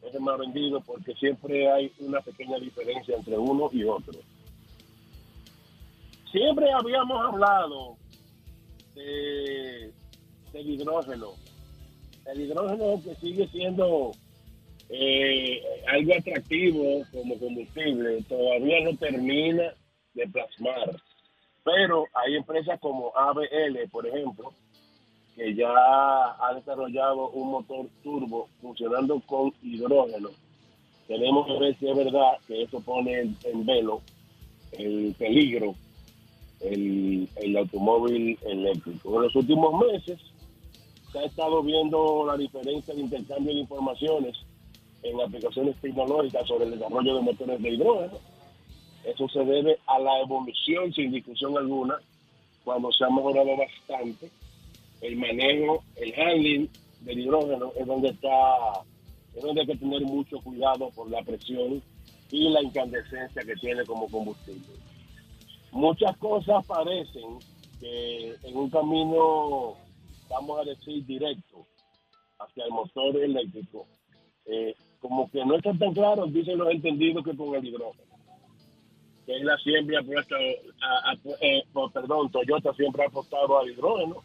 es 0.02 0.16
el 0.16 0.22
más 0.22 0.40
vendido, 0.40 0.82
porque 0.82 1.14
siempre 1.16 1.72
hay 1.72 1.92
una 2.00 2.22
pequeña 2.22 2.58
diferencia 2.58 3.16
entre 3.16 3.38
uno 3.38 3.70
y 3.72 3.84
otro. 3.84 4.20
Siempre 6.32 6.72
habíamos 6.72 7.26
hablado 7.28 7.98
de, 8.96 9.92
del 10.54 10.70
hidrógeno, 10.70 11.34
el 12.26 12.42
hidrógeno 12.42 13.02
que 13.04 13.16
sigue 13.16 13.48
siendo 13.50 14.12
eh, 14.94 15.64
algo 15.88 16.14
atractivo 16.14 17.06
como 17.14 17.40
combustible, 17.40 18.22
todavía 18.28 18.84
no 18.84 18.98
termina 18.98 19.74
de 20.14 20.28
plasmar. 20.28 21.02
Pero 21.64 22.06
hay 22.14 22.36
empresas 22.36 22.78
como 22.82 23.16
ABL, 23.16 23.90
por 23.90 24.06
ejemplo, 24.06 24.52
que 25.36 25.56
ya 25.56 25.70
ha 25.70 26.54
desarrollado 26.56 27.30
un 27.30 27.52
motor 27.52 27.88
turbo 28.04 28.50
funcionando 28.62 29.22
con 29.22 29.54
hidrógeno. 29.62 30.30
Tenemos 31.08 31.48
que 31.48 31.60
ver 31.60 31.80
si 31.80 31.90
es 31.90 31.96
verdad 31.96 32.38
que 32.46 32.64
eso 32.64 32.82
pone 32.82 33.34
en, 33.44 33.66
velo 33.66 34.02
el 34.74 35.16
peligro 35.18 35.76
el, 36.60 37.30
el 37.38 37.58
automóvil 37.58 38.38
eléctrico. 38.46 39.16
En 39.16 39.22
los 39.24 39.36
últimos 39.36 39.74
meses 39.86 40.20
se 41.12 41.20
ha 41.20 41.24
estado 41.24 41.64
viendo 41.64 42.26
la 42.26 42.36
diferencia 42.36 42.94
de 42.94 43.02
intercambio 43.02 43.54
de 43.54 43.60
informaciones 43.60 44.38
en 45.04 45.22
aplicaciones 45.22 45.76
tecnológicas 45.82 46.48
sobre 46.48 46.66
el 46.66 46.72
desarrollo 46.72 47.16
de 47.16 47.22
motores 47.22 47.62
de 47.62 47.70
hidrógeno. 47.70 48.20
Eso 49.04 49.28
se 49.30 49.40
debe 49.44 49.78
a 49.88 50.00
la 50.00 50.20
evolución, 50.20 50.94
sin 50.94 51.12
discusión 51.12 51.58
alguna, 51.58 51.96
cuando 52.64 52.92
se 52.92 53.04
ha 53.04 53.10
mejorado 53.10 53.58
bastante 53.58 54.30
el 55.02 55.16
manejo, 55.16 55.84
el 55.96 56.14
handling 56.14 56.70
del 57.02 57.20
hidrógeno 57.20 57.74
es 57.76 57.88
donde 57.88 58.10
está, 58.10 58.84
es 59.36 59.42
donde 59.42 59.62
hay 59.62 59.68
que 59.68 59.78
tener 59.78 60.02
mucho 60.04 60.40
cuidado 60.40 60.90
por 60.92 61.10
la 61.10 61.24
presión 61.24 61.82
y 62.30 62.50
la 62.50 62.62
incandescencia 62.62 63.42
que 63.42 63.56
tiene 63.56 63.84
como 63.86 64.08
combustible. 64.10 64.76
Muchas 65.72 66.16
cosas 66.18 66.66
parecen 66.66 67.40
que 67.80 68.36
en 68.44 68.56
un 68.56 68.70
camino, 68.70 69.76
vamos 70.30 70.60
a 70.60 70.70
decir, 70.70 71.04
directo 71.06 71.66
hacia 72.40 72.66
el 72.66 72.72
motor 72.72 73.18
eléctrico, 73.18 73.88
eh, 74.46 74.76
como 75.02 75.30
que 75.32 75.44
no 75.46 75.56
está 75.56 75.74
tan 75.74 75.94
claro, 75.94 76.28
dicen 76.28 76.58
los 76.58 76.70
entendidos, 76.70 77.24
que 77.26 77.36
con 77.36 77.56
el 77.56 77.66
hidrógeno. 77.66 78.06
Tesla 79.26 79.58
siempre 79.64 79.98
ha 79.98 80.02
eh, 81.42 81.64
perdón, 81.94 82.30
Toyota 82.32 82.74
siempre 82.74 83.04
ha 83.04 83.08
apostado 83.08 83.60
al 83.60 83.70
hidrógeno. 83.70 84.18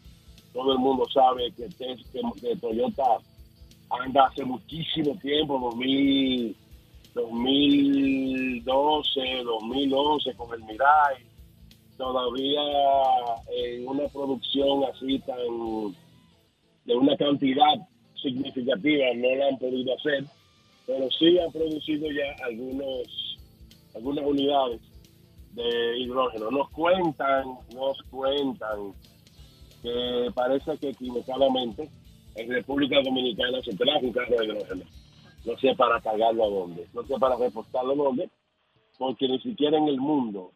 Todo 0.53 0.73
el 0.73 0.79
mundo 0.79 1.05
sabe 1.13 1.51
que, 1.51 1.67
que- 1.77 1.97
que 2.41 2.55
Toyota 2.57 3.03
anda 3.89 4.25
hace 4.27 4.43
muchísimo 4.43 5.17
tiempo, 5.19 5.59
2000, 5.59 6.55
2012, 7.13 9.43
2011 9.43 10.33
con 10.35 10.53
el 10.53 10.63
Mirai, 10.65 11.23
todavía 11.97 12.61
en 13.55 13.87
una 13.87 14.07
producción 14.09 14.83
así 14.93 15.19
tan 15.19 15.37
de 16.85 16.95
una 16.95 17.15
cantidad 17.17 17.75
significativa 18.21 19.05
no 19.15 19.35
la 19.35 19.47
han 19.49 19.57
podido 19.57 19.93
hacer, 19.95 20.23
pero 20.87 21.11
sí 21.11 21.37
han 21.37 21.51
producido 21.51 22.09
ya 22.09 22.45
algunos 22.45 23.37
algunas 23.93 24.25
unidades 24.25 24.81
de 25.51 25.99
hidrógeno. 25.99 26.51
Nos 26.51 26.69
cuentan, 26.69 27.45
nos 27.73 28.01
cuentan 28.09 28.93
que 29.81 30.29
parece 30.33 30.77
que 30.77 30.89
equivocadamente 30.89 31.89
en 32.35 32.49
República 32.49 33.01
Dominicana 33.03 33.61
se 33.63 33.75
trajo 33.75 33.99
un 34.05 34.13
carro 34.13 34.37
de 34.37 34.45
hidrógeno. 34.45 34.83
No 35.45 35.57
sé 35.57 35.75
para 35.75 35.99
cargarlo 36.01 36.43
a 36.43 36.49
dónde, 36.49 36.87
no 36.93 37.03
sé 37.03 37.15
para 37.19 37.35
reportarlo 37.35 37.93
a 37.93 37.95
dónde, 37.95 38.29
porque 38.97 39.27
ni 39.27 39.39
siquiera 39.41 39.77
en 39.77 39.87
el 39.87 39.97
mundo. 39.97 40.51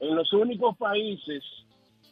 En 0.00 0.14
los 0.14 0.32
únicos 0.32 0.76
países 0.76 1.42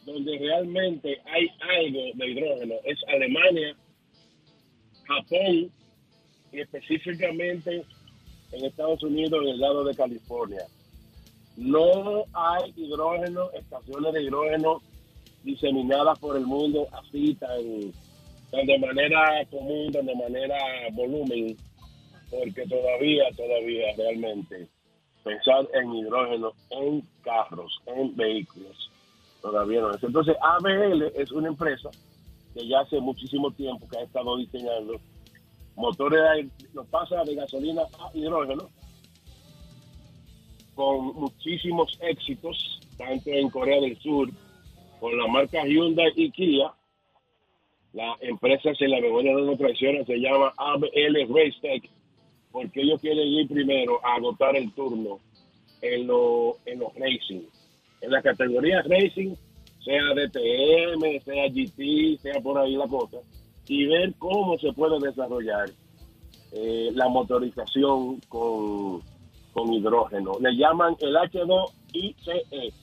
donde 0.05 0.37
realmente 0.37 1.21
hay 1.25 1.47
algo 1.59 1.99
de 2.15 2.31
hidrógeno 2.31 2.75
es 2.85 2.97
Alemania, 3.07 3.75
Japón 5.05 5.71
y 6.51 6.61
específicamente 6.61 7.83
en 8.51 8.65
Estados 8.65 9.03
Unidos, 9.03 9.41
en 9.43 9.49
el 9.49 9.59
lado 9.59 9.83
de 9.83 9.95
California. 9.95 10.65
No 11.57 12.23
hay 12.33 12.73
hidrógeno, 12.75 13.51
estaciones 13.51 14.13
de 14.13 14.23
hidrógeno 14.23 14.81
diseminadas 15.43 16.17
por 16.19 16.37
el 16.37 16.45
mundo 16.45 16.87
así 16.91 17.35
tan, 17.35 17.59
tan 18.51 18.65
de 18.65 18.79
manera 18.79 19.45
común, 19.51 19.91
tan 19.91 20.05
de 20.05 20.15
manera 20.15 20.57
volumen, 20.93 21.55
porque 22.29 22.65
todavía, 22.67 23.25
todavía 23.35 23.93
realmente 23.97 24.67
pensar 25.23 25.67
en 25.73 25.93
hidrógeno 25.93 26.53
en 26.71 27.03
carros, 27.23 27.81
en 27.85 28.15
vehículos, 28.15 28.89
todavía 29.41 29.81
no 29.81 29.91
es. 29.91 30.03
Entonces, 30.03 30.35
ABL 30.41 31.11
es 31.15 31.31
una 31.31 31.49
empresa 31.49 31.89
que 32.53 32.67
ya 32.67 32.79
hace 32.79 32.99
muchísimo 32.99 33.51
tiempo 33.51 33.87
que 33.89 33.99
ha 33.99 34.03
estado 34.03 34.37
diseñando 34.37 34.99
motores, 35.79 36.45
los 36.73 36.85
pasa 36.87 37.23
de 37.23 37.35
gasolina 37.35 37.81
a 37.99 38.15
hidrógeno 38.17 38.69
con 40.75 41.07
muchísimos 41.15 41.97
éxitos, 42.01 42.79
tanto 42.97 43.29
en 43.31 43.49
Corea 43.49 43.81
del 43.81 43.97
Sur, 43.99 44.29
con 44.99 45.17
la 45.17 45.27
marca 45.27 45.65
Hyundai 45.65 46.11
y 46.15 46.31
Kia. 46.31 46.71
La 47.93 48.15
empresa, 48.21 48.73
si 48.75 48.85
la 48.87 49.01
memoria 49.01 49.33
no 49.33 49.41
nos 49.41 49.57
traiciona, 49.57 50.05
se 50.05 50.17
llama 50.17 50.53
ABL 50.57 51.27
Racetech, 51.33 51.89
porque 52.51 52.81
ellos 52.81 53.01
quieren 53.01 53.27
ir 53.27 53.47
primero 53.47 53.99
a 54.05 54.15
agotar 54.15 54.55
el 54.55 54.71
turno 54.73 55.19
en, 55.81 56.07
lo- 56.07 56.57
en 56.65 56.79
los 56.79 56.93
racing. 56.95 57.41
En 58.01 58.11
la 58.11 58.21
categoría 58.21 58.81
racing, 58.83 59.33
sea 59.83 60.01
DTM, 60.13 61.19
sea 61.25 61.47
GT, 61.49 62.19
sea 62.21 62.39
por 62.41 62.57
ahí 62.59 62.75
la 62.75 62.87
cosa, 62.87 63.17
y 63.69 63.85
ver 63.85 64.13
cómo 64.17 64.57
se 64.57 64.73
puede 64.73 64.99
desarrollar 64.99 65.69
eh, 66.51 66.89
la 66.93 67.07
motorización 67.07 68.19
con, 68.27 69.01
con 69.53 69.71
hidrógeno. 69.71 70.33
Le 70.41 70.55
llaman 70.57 70.97
el 70.99 71.15
H2ICE. 71.15 72.73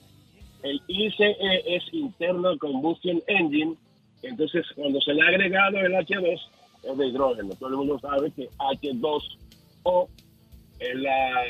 El 0.63 0.81
ICE 0.87 1.35
es 1.65 1.83
Internal 1.91 2.57
Combustion 2.57 3.21
Engine. 3.27 3.75
Entonces, 4.23 4.65
cuando 4.75 5.01
se 5.01 5.13
le 5.13 5.21
ha 5.23 5.27
agregado 5.27 5.77
el 5.77 5.91
H2, 5.91 6.39
es 6.83 6.97
de 6.97 7.07
hidrógeno. 7.07 7.53
Todo 7.55 7.69
el 7.69 7.75
mundo 7.75 7.99
sabe 7.99 8.31
que 8.31 8.49
H2O 8.49 10.07
es 10.79 10.95
la, 10.95 11.43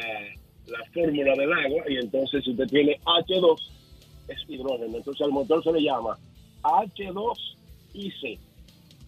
la 0.65 0.83
fórmula 0.95 1.35
del 1.35 1.53
agua. 1.53 1.83
Y 1.87 1.97
entonces, 1.97 2.43
si 2.43 2.51
usted 2.51 2.67
tiene 2.67 2.99
H2, 3.05 3.55
es 4.29 4.49
hidrógeno. 4.49 4.97
Entonces, 4.97 5.21
al 5.21 5.31
motor 5.31 5.63
se 5.63 5.73
le 5.73 5.83
llama 5.83 6.17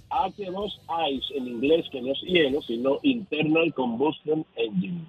H2ICE. 0.09 0.79
H2 0.87 1.11
ICE 1.11 1.37
en 1.37 1.47
inglés, 1.47 1.85
que 1.91 2.01
no 2.01 2.11
es 2.11 2.21
hielo, 2.21 2.61
sino 2.61 2.99
Internal 3.03 3.73
Combustion 3.73 4.45
Engine. 4.55 5.05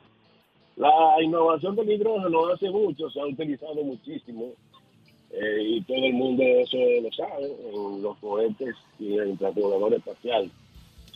La 0.77 1.23
innovación 1.23 1.77
del 1.77 1.91
hidrógeno 1.91 2.49
hace 2.49 2.71
mucho 2.71 3.11
se 3.11 3.21
ha 3.21 3.27
utilizado 3.27 3.83
muchísimo 3.85 4.53
eh, 5.31 5.63
y 5.63 5.81
todo 5.83 5.97
el 5.99 6.15
mundo 6.15 6.43
eso 6.43 6.79
lo 7.03 7.13
sabe. 7.13 7.55
En 7.73 8.03
los 8.03 8.17
cohetes 8.19 8.75
y 8.99 9.15
en 9.15 9.31
el 9.31 9.39
transbordador 9.39 9.95
espacial 9.95 10.51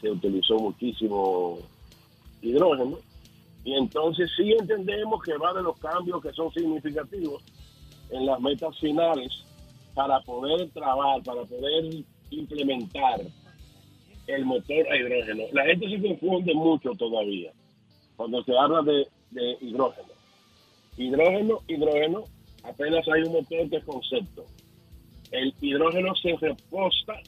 se 0.00 0.10
utilizó 0.10 0.56
muchísimo 0.58 1.58
hidrógeno. 2.42 2.98
Y 3.64 3.74
entonces 3.74 4.30
sí 4.36 4.52
entendemos 4.52 5.22
que 5.22 5.36
va 5.38 5.54
de 5.54 5.62
los 5.62 5.78
cambios 5.78 6.22
que 6.22 6.32
son 6.32 6.52
significativos 6.52 7.42
en 8.10 8.26
las 8.26 8.38
metas 8.40 8.78
finales 8.78 9.32
para 9.94 10.20
poder 10.20 10.68
trabajar, 10.70 11.22
para 11.22 11.44
poder 11.44 12.04
implementar 12.30 13.20
el 14.26 14.44
motor 14.44 14.86
a 14.90 14.96
hidrógeno. 14.96 15.44
La 15.52 15.64
gente 15.64 15.88
se 15.88 16.00
confunde 16.00 16.54
mucho 16.54 16.90
todavía 16.92 17.52
cuando 18.16 18.42
se 18.44 18.56
habla 18.56 18.82
de, 18.82 19.06
hidrógeno. 19.60 20.08
Hidrógeno, 20.96 21.58
hidrógeno, 21.66 22.24
apenas 22.62 23.06
hay 23.08 23.22
un 23.22 23.32
motor 23.32 23.68
de 23.68 23.82
concepto. 23.82 24.46
El 25.32 25.52
hidrógeno 25.60 26.14
se 26.14 26.36
reposta, 26.36 27.20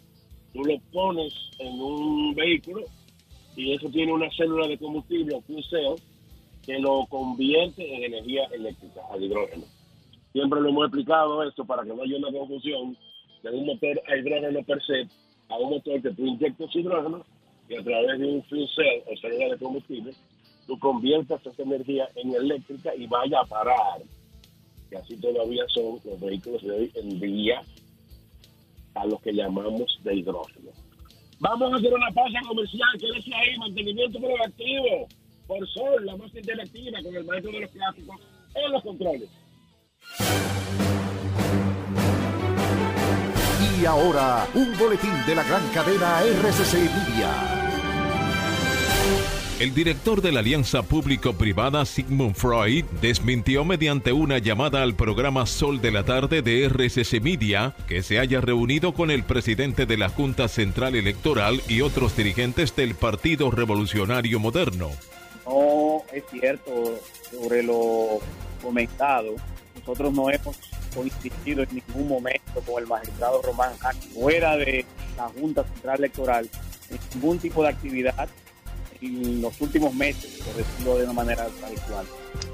tú 0.52 0.64
lo 0.64 0.78
pones 0.92 1.34
en 1.58 1.80
un 1.80 2.34
vehículo 2.34 2.84
y 3.56 3.72
eso 3.72 3.88
tiene 3.90 4.12
una 4.12 4.30
célula 4.30 4.68
de 4.68 4.78
combustible, 4.78 5.34
un 5.34 5.42
fuel 5.42 5.64
cell, 5.64 5.94
que 6.64 6.78
lo 6.78 7.06
convierte 7.06 7.94
en 7.94 8.04
energía 8.04 8.44
eléctrica, 8.52 9.00
al 9.10 9.22
hidrógeno. 9.22 9.64
Siempre 10.32 10.60
lo 10.60 10.68
hemos 10.68 10.84
explicado 10.84 11.42
esto 11.42 11.64
para 11.64 11.82
que 11.82 11.88
no 11.88 12.02
haya 12.02 12.16
una 12.16 12.30
confusión 12.30 12.96
de 13.42 13.50
un 13.50 13.66
motor 13.66 14.00
a 14.06 14.16
hidrógeno 14.16 14.62
per 14.62 14.82
se 14.84 15.08
a 15.48 15.56
un 15.56 15.70
motor 15.70 16.02
que 16.02 16.10
tú 16.10 16.26
inyectas 16.26 16.74
hidrógeno 16.74 17.24
y 17.68 17.76
a 17.76 17.82
través 17.82 18.18
de 18.18 18.26
un 18.26 18.42
fuel 18.44 18.68
cell 18.74 19.02
o 19.06 19.16
célula 19.16 19.48
de 19.54 19.58
combustible, 19.58 20.12
tú 20.66 20.78
conviertas 20.78 21.44
esa 21.46 21.62
energía 21.62 22.08
en 22.14 22.34
eléctrica 22.34 22.94
y 22.94 23.06
vaya 23.06 23.40
a 23.40 23.46
parar. 23.46 24.02
Que 24.90 24.96
así 24.96 25.16
todavía 25.16 25.64
son 25.68 26.00
los 26.04 26.20
vehículos 26.20 26.62
de 26.62 26.70
hoy 26.70 26.92
en 26.94 27.20
día 27.20 27.62
a 28.94 29.06
los 29.06 29.20
que 29.20 29.32
llamamos 29.32 29.98
de 30.04 30.14
hidrógeno. 30.14 30.70
Vamos 31.38 31.72
a 31.72 31.76
hacer 31.76 31.92
una 31.92 32.10
pausa 32.12 32.40
comercial, 32.46 32.88
quédese 32.98 33.34
ahí, 33.34 33.58
mantenimiento 33.58 34.18
proactivo, 34.18 35.06
por 35.46 35.68
Sol, 35.68 36.06
la 36.06 36.16
más 36.16 36.34
interactiva 36.34 37.02
con 37.02 37.14
el 37.14 37.24
maestro 37.24 37.52
de 37.52 37.60
los 37.60 37.70
clásicos 37.70 38.16
en 38.54 38.72
los 38.72 38.82
controles. 38.82 39.28
Y 43.80 43.84
ahora, 43.84 44.46
un 44.54 44.76
boletín 44.78 45.12
de 45.26 45.34
la 45.34 45.42
gran 45.42 45.66
cadena 45.68 46.22
RCC 46.22 46.74
Media. 46.74 47.56
El 49.58 49.74
director 49.74 50.20
de 50.20 50.32
la 50.32 50.40
alianza 50.40 50.82
público-privada 50.82 51.84
Sigmund 51.84 52.34
Freud 52.34 52.84
desmintió 53.00 53.64
mediante 53.64 54.12
una 54.12 54.38
llamada 54.38 54.82
al 54.82 54.94
programa 54.94 55.46
Sol 55.46 55.80
de 55.80 55.90
la 55.90 56.04
Tarde 56.04 56.42
de 56.42 56.64
RCC 56.68 57.22
Media 57.22 57.74
que 57.88 58.02
se 58.02 58.18
haya 58.18 58.40
reunido 58.40 58.92
con 58.92 59.10
el 59.10 59.24
presidente 59.24 59.86
de 59.86 59.96
la 59.96 60.10
Junta 60.10 60.48
Central 60.48 60.94
Electoral 60.94 61.62
y 61.68 61.80
otros 61.80 62.16
dirigentes 62.16 62.76
del 62.76 62.94
Partido 62.94 63.50
Revolucionario 63.50 64.38
Moderno. 64.40 64.90
no 65.46 66.02
es 66.12 66.22
cierto 66.30 67.00
sobre 67.30 67.62
lo 67.62 68.20
comentado. 68.62 69.36
Nosotros 69.74 70.12
no 70.12 70.30
hemos 70.30 70.56
coincidido 70.96 71.62
en 71.62 71.68
ningún 71.74 72.08
momento 72.08 72.60
con 72.66 72.82
el 72.82 72.88
magistrado 72.88 73.42
Román 73.42 73.72
fuera 74.14 74.56
de 74.56 74.84
la 75.16 75.28
Junta 75.28 75.64
Central 75.64 75.98
Electoral 75.98 76.50
en 76.90 76.98
ningún 77.14 77.38
tipo 77.38 77.62
de 77.62 77.68
actividad 77.68 78.28
en 79.00 79.40
los 79.40 79.60
últimos 79.60 79.94
meses, 79.94 80.40
por 80.44 80.54
decirlo 80.54 80.98
de 80.98 81.04
una 81.04 81.12
manera 81.12 81.46
tal 81.60 81.74
cual. 81.88 82.06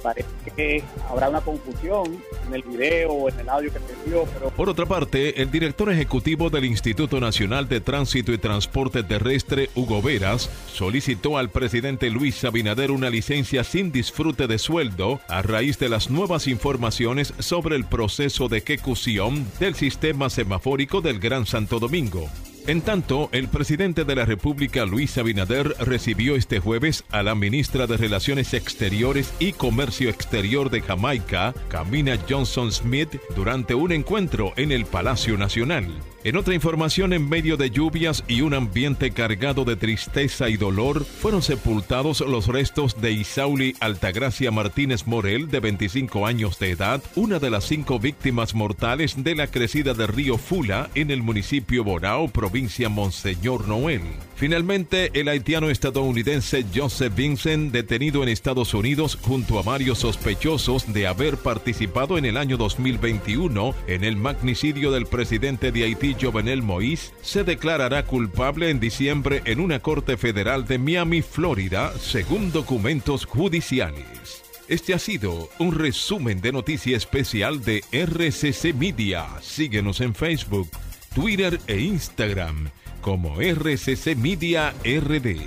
Parece 0.02 0.28
que 0.56 0.82
habrá 1.08 1.28
una 1.28 1.40
confusión 1.40 2.22
en 2.46 2.54
el 2.54 2.62
video 2.62 3.10
o 3.10 3.28
en 3.28 3.40
el 3.40 3.48
audio 3.48 3.72
que 3.72 3.78
se 3.78 4.10
dio, 4.10 4.24
pero 4.32 4.50
Por 4.50 4.68
otra 4.68 4.86
parte, 4.86 5.40
el 5.42 5.50
director 5.50 5.90
ejecutivo 5.90 6.50
del 6.50 6.64
Instituto 6.64 7.20
Nacional 7.20 7.68
de 7.68 7.80
Tránsito 7.80 8.32
y 8.32 8.38
Transporte 8.38 9.02
Terrestre, 9.02 9.70
Hugo 9.74 10.02
Veras, 10.02 10.50
solicitó 10.72 11.38
al 11.38 11.50
presidente 11.50 12.10
Luis 12.10 12.44
Abinader 12.44 12.90
una 12.90 13.10
licencia 13.10 13.64
sin 13.64 13.92
disfrute 13.92 14.46
de 14.46 14.58
sueldo 14.58 15.20
a 15.28 15.42
raíz 15.42 15.78
de 15.78 15.88
las 15.88 16.10
nuevas 16.10 16.46
informaciones 16.46 17.34
sobre 17.38 17.76
el 17.76 17.84
proceso 17.84 18.48
de 18.48 18.58
ejecución 18.58 19.46
del 19.58 19.74
sistema 19.74 20.30
semafórico 20.30 21.00
del 21.00 21.18
Gran 21.18 21.46
Santo 21.46 21.78
Domingo. 21.78 22.28
En 22.68 22.80
tanto, 22.80 23.28
el 23.32 23.48
presidente 23.48 24.04
de 24.04 24.14
la 24.14 24.24
República, 24.24 24.84
Luis 24.84 25.18
Abinader, 25.18 25.74
recibió 25.80 26.36
este 26.36 26.60
jueves 26.60 27.04
a 27.10 27.24
la 27.24 27.34
ministra 27.34 27.88
de 27.88 27.96
Relaciones 27.96 28.54
Exteriores 28.54 29.34
y 29.40 29.52
Comercio 29.52 30.08
Exterior 30.08 30.70
de 30.70 30.80
Jamaica, 30.80 31.54
Camina 31.68 32.16
Johnson 32.28 32.70
Smith, 32.70 33.20
durante 33.34 33.74
un 33.74 33.90
encuentro 33.90 34.52
en 34.56 34.70
el 34.70 34.86
Palacio 34.86 35.36
Nacional. 35.36 35.88
En 36.24 36.36
otra 36.36 36.54
información, 36.54 37.12
en 37.12 37.28
medio 37.28 37.56
de 37.56 37.70
lluvias 37.70 38.22
y 38.28 38.42
un 38.42 38.54
ambiente 38.54 39.10
cargado 39.10 39.64
de 39.64 39.74
tristeza 39.74 40.48
y 40.48 40.56
dolor, 40.56 41.04
fueron 41.04 41.42
sepultados 41.42 42.20
los 42.20 42.46
restos 42.46 43.00
de 43.00 43.10
Isauli 43.10 43.74
Altagracia 43.80 44.52
Martínez 44.52 45.08
Morel, 45.08 45.50
de 45.50 45.58
25 45.58 46.24
años 46.24 46.60
de 46.60 46.70
edad, 46.70 47.02
una 47.16 47.40
de 47.40 47.50
las 47.50 47.64
cinco 47.64 47.98
víctimas 47.98 48.54
mortales 48.54 49.24
de 49.24 49.34
la 49.34 49.48
crecida 49.48 49.94
del 49.94 50.06
río 50.06 50.38
Fula 50.38 50.90
en 50.94 51.10
el 51.10 51.22
municipio 51.22 51.82
Bonao, 51.82 52.28
provincia 52.28 52.88
Monseñor 52.88 53.66
Noel. 53.66 54.02
Finalmente, 54.36 55.10
el 55.14 55.28
haitiano 55.28 55.70
estadounidense 55.70 56.64
Joseph 56.74 57.14
Vincent, 57.14 57.72
detenido 57.72 58.22
en 58.22 58.28
Estados 58.28 58.74
Unidos 58.74 59.18
junto 59.20 59.58
a 59.58 59.62
varios 59.62 59.98
sospechosos 59.98 60.92
de 60.92 61.06
haber 61.06 61.36
participado 61.36 62.18
en 62.18 62.24
el 62.24 62.36
año 62.36 62.56
2021 62.56 63.74
en 63.86 64.04
el 64.04 64.16
magnicidio 64.16 64.90
del 64.90 65.06
presidente 65.06 65.70
de 65.70 65.84
Haití, 65.84 66.11
Jovenel 66.20 66.62
Moïse, 66.62 67.12
se 67.22 67.44
declarará 67.44 68.04
culpable 68.04 68.70
en 68.70 68.80
diciembre 68.80 69.42
en 69.44 69.60
una 69.60 69.80
corte 69.80 70.16
federal 70.16 70.66
de 70.66 70.78
Miami, 70.78 71.22
Florida, 71.22 71.92
según 71.98 72.52
documentos 72.52 73.24
judiciales. 73.24 74.42
Este 74.68 74.94
ha 74.94 74.98
sido 74.98 75.48
un 75.58 75.74
resumen 75.74 76.40
de 76.40 76.52
noticia 76.52 76.96
especial 76.96 77.62
de 77.62 77.84
RCC 77.92 78.74
Media. 78.74 79.26
Síguenos 79.40 80.00
en 80.00 80.14
Facebook, 80.14 80.68
Twitter 81.14 81.60
e 81.66 81.80
Instagram 81.80 82.70
como 83.02 83.40
RCC 83.40 84.16
Media 84.16 84.72
RD. 84.84 85.40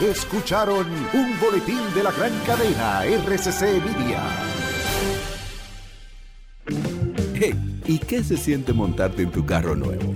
Escucharon 0.00 0.86
un 1.12 1.40
boletín 1.40 1.80
de 1.94 2.02
la 2.02 2.12
gran 2.12 2.32
cadena 2.46 3.04
RCC 3.04 3.82
Media. 3.84 4.22
¿Y 7.86 7.98
qué 7.98 8.22
se 8.22 8.36
siente 8.36 8.72
montarte 8.72 9.22
en 9.22 9.30
tu 9.30 9.44
carro 9.44 9.74
nuevo? 9.74 10.14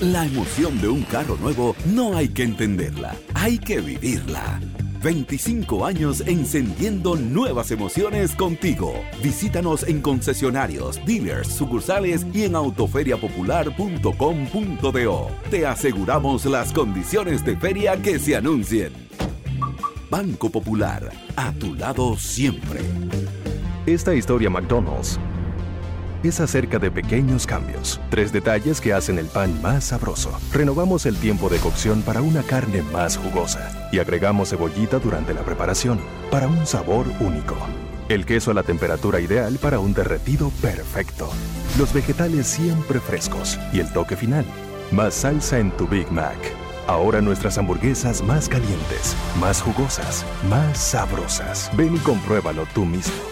La 0.00 0.26
emoción 0.26 0.80
de 0.80 0.88
un 0.88 1.02
carro 1.02 1.36
nuevo 1.36 1.76
no 1.86 2.16
hay 2.16 2.28
que 2.28 2.42
entenderla, 2.42 3.14
hay 3.34 3.58
que 3.58 3.80
vivirla. 3.80 4.60
25 5.00 5.84
años 5.84 6.22
encendiendo 6.26 7.16
nuevas 7.16 7.72
emociones 7.72 8.36
contigo. 8.36 8.94
Visítanos 9.22 9.82
en 9.84 10.00
concesionarios, 10.00 11.04
dealers, 11.04 11.48
sucursales 11.48 12.24
y 12.32 12.44
en 12.44 12.54
autoferiapopular.com.do. 12.54 15.30
Te 15.50 15.66
aseguramos 15.66 16.46
las 16.46 16.72
condiciones 16.72 17.44
de 17.44 17.56
feria 17.56 18.00
que 18.00 18.20
se 18.20 18.36
anuncien. 18.36 18.92
Banco 20.08 20.50
Popular, 20.50 21.10
a 21.36 21.52
tu 21.52 21.74
lado 21.74 22.16
siempre. 22.16 22.80
Esta 23.86 24.14
historia 24.14 24.48
McDonald's 24.48 25.18
es 26.22 26.38
acerca 26.38 26.78
de 26.78 26.92
pequeños 26.92 27.48
cambios, 27.48 28.00
tres 28.10 28.32
detalles 28.32 28.80
que 28.80 28.92
hacen 28.92 29.18
el 29.18 29.26
pan 29.26 29.60
más 29.60 29.86
sabroso. 29.86 30.30
Renovamos 30.52 31.04
el 31.04 31.16
tiempo 31.16 31.48
de 31.48 31.58
cocción 31.58 32.02
para 32.02 32.22
una 32.22 32.44
carne 32.44 32.82
más 32.82 33.16
jugosa 33.16 33.88
y 33.90 33.98
agregamos 33.98 34.50
cebollita 34.50 35.00
durante 35.00 35.34
la 35.34 35.40
preparación 35.40 35.98
para 36.30 36.46
un 36.46 36.64
sabor 36.64 37.06
único. 37.18 37.56
El 38.08 38.24
queso 38.24 38.52
a 38.52 38.54
la 38.54 38.62
temperatura 38.62 39.18
ideal 39.18 39.58
para 39.60 39.80
un 39.80 39.94
derretido 39.94 40.50
perfecto. 40.62 41.28
Los 41.76 41.92
vegetales 41.92 42.46
siempre 42.46 43.00
frescos 43.00 43.58
y 43.72 43.80
el 43.80 43.92
toque 43.92 44.14
final. 44.14 44.44
Más 44.92 45.12
salsa 45.12 45.58
en 45.58 45.72
tu 45.72 45.88
Big 45.88 46.08
Mac. 46.12 46.38
Ahora 46.86 47.20
nuestras 47.20 47.58
hamburguesas 47.58 48.22
más 48.22 48.48
calientes, 48.48 49.16
más 49.40 49.60
jugosas, 49.60 50.24
más 50.48 50.78
sabrosas. 50.78 51.68
Ven 51.76 51.96
y 51.96 51.98
compruébalo 51.98 52.64
tú 52.74 52.84
mismo. 52.84 53.31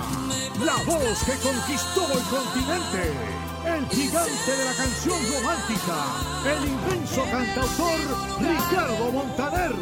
la 0.63 0.75
voz 0.85 1.23
que 1.23 1.33
conquistó 1.41 2.05
el 2.13 2.23
continente. 2.29 3.11
El 3.65 3.87
gigante 3.89 4.51
de 4.57 4.65
la 4.65 4.73
canción 4.73 5.17
romántica, 5.33 5.97
el 6.45 6.67
inmenso 6.67 7.23
cantautor 7.31 7.99
Ricardo 8.39 9.11
Montaner. 9.11 9.73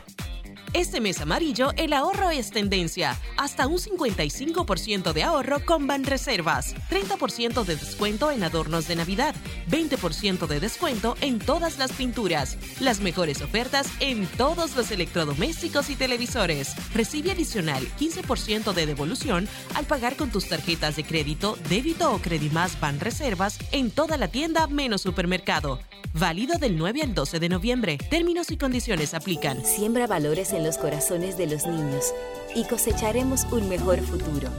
Este 0.73 1.01
mes 1.01 1.19
amarillo, 1.19 1.73
el 1.75 1.91
ahorro 1.91 2.29
es 2.29 2.49
tendencia. 2.49 3.17
Hasta 3.35 3.67
un 3.67 3.77
55% 3.77 5.11
de 5.11 5.23
ahorro 5.23 5.65
con 5.65 5.85
Banreservas. 5.85 6.75
30% 6.89 7.65
de 7.65 7.75
descuento 7.75 8.31
en 8.31 8.41
adornos 8.41 8.87
de 8.87 8.95
Navidad. 8.95 9.35
20% 9.69 10.47
de 10.47 10.61
descuento 10.61 11.17
en 11.19 11.39
todas 11.39 11.77
las 11.77 11.91
pinturas. 11.91 12.57
Las 12.79 13.01
mejores 13.01 13.41
ofertas 13.41 13.87
en 13.99 14.25
todos 14.37 14.77
los 14.77 14.91
electrodomésticos 14.91 15.89
y 15.89 15.97
televisores. 15.97 16.73
Recibe 16.93 17.31
adicional 17.31 17.85
15% 17.99 18.71
de 18.71 18.85
devolución 18.85 19.49
al 19.75 19.83
pagar 19.85 20.15
con 20.15 20.29
tus 20.29 20.47
tarjetas 20.47 20.95
de 20.95 21.03
crédito, 21.03 21.57
débito 21.67 22.13
o 22.13 22.19
Credimás 22.19 22.79
Banreservas 22.79 23.59
en 23.73 23.91
toda 23.91 24.15
la 24.15 24.29
tienda 24.29 24.67
menos 24.67 25.01
supermercado. 25.01 25.79
Válido 26.13 26.57
del 26.57 26.77
9 26.77 27.01
al 27.03 27.13
12 27.13 27.39
de 27.39 27.49
noviembre. 27.49 27.97
Términos 28.09 28.51
y 28.51 28.57
condiciones 28.57 29.13
aplican. 29.13 29.63
Siembra 29.63 30.07
valores 30.07 30.51
en 30.51 30.60
los 30.63 30.77
corazones 30.77 31.37
de 31.37 31.47
los 31.47 31.65
niños 31.65 32.13
y 32.55 32.63
cosecharemos 32.65 33.45
un 33.51 33.69
mejor 33.69 33.99
futuro. 34.01 34.49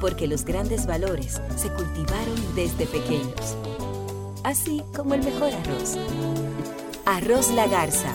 Porque 0.00 0.26
los 0.26 0.44
grandes 0.44 0.86
valores 0.86 1.40
se 1.56 1.70
cultivaron 1.70 2.54
desde 2.54 2.86
pequeños. 2.86 3.56
Así 4.44 4.82
como 4.96 5.14
el 5.14 5.22
mejor 5.22 5.52
arroz. 5.52 5.96
Arroz 7.04 7.50
La 7.50 7.66
Garza. 7.66 8.12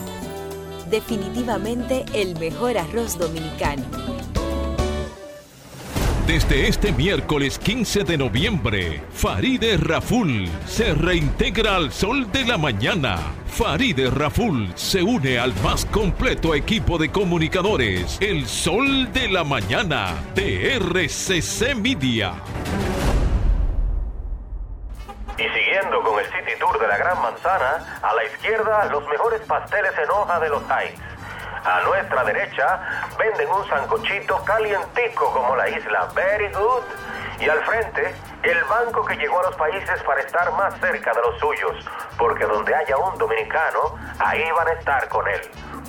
Definitivamente 0.90 2.04
el 2.14 2.38
mejor 2.38 2.78
arroz 2.78 3.18
dominicano. 3.18 3.84
Desde 6.26 6.66
este 6.66 6.90
miércoles 6.90 7.56
15 7.56 8.02
de 8.02 8.18
noviembre, 8.18 9.00
Faride 9.12 9.76
Raful 9.76 10.48
se 10.66 10.92
reintegra 10.92 11.76
al 11.76 11.92
sol 11.92 12.32
de 12.32 12.44
la 12.44 12.58
mañana. 12.58 13.18
Faride 13.46 14.10
Raful 14.10 14.72
se 14.74 15.04
une 15.04 15.38
al 15.38 15.54
más 15.62 15.86
completo 15.86 16.56
equipo 16.56 16.98
de 16.98 17.12
comunicadores, 17.12 18.18
el 18.20 18.44
sol 18.44 19.12
de 19.12 19.28
la 19.28 19.44
mañana 19.44 20.14
de 20.34 20.74
RCC 20.74 21.76
Media. 21.76 22.34
Y 25.38 25.42
siguiendo 25.42 26.02
con 26.02 26.18
el 26.18 26.26
City 26.26 26.58
Tour 26.58 26.80
de 26.80 26.88
la 26.88 26.98
Gran 26.98 27.22
Manzana, 27.22 28.00
a 28.02 28.14
la 28.14 28.24
izquierda 28.24 28.86
los 28.86 29.06
mejores 29.06 29.42
pasteles 29.42 29.92
en 29.96 30.10
hoja 30.10 30.40
de 30.40 30.48
los 30.48 30.62
Heights. 30.68 31.15
A 31.66 31.82
nuestra 31.82 32.22
derecha 32.22 32.80
venden 33.18 33.48
un 33.50 33.68
sancochito 33.68 34.36
calientico 34.44 35.32
como 35.32 35.56
la 35.56 35.68
isla 35.68 36.08
Very 36.14 36.46
Good. 36.52 36.84
Y 37.40 37.48
al 37.48 37.58
frente, 37.64 38.14
el 38.44 38.62
banco 38.64 39.04
que 39.04 39.16
llegó 39.16 39.40
a 39.40 39.50
los 39.50 39.56
países 39.56 40.00
para 40.06 40.20
estar 40.20 40.52
más 40.52 40.78
cerca 40.78 41.12
de 41.12 41.20
los 41.22 41.40
suyos. 41.40 41.84
Porque 42.16 42.44
donde 42.44 42.72
haya 42.72 42.96
un 42.96 43.18
dominicano, 43.18 43.96
ahí 44.20 44.44
van 44.56 44.68
a 44.68 44.72
estar 44.74 45.08
con 45.08 45.26
él. 45.26 45.40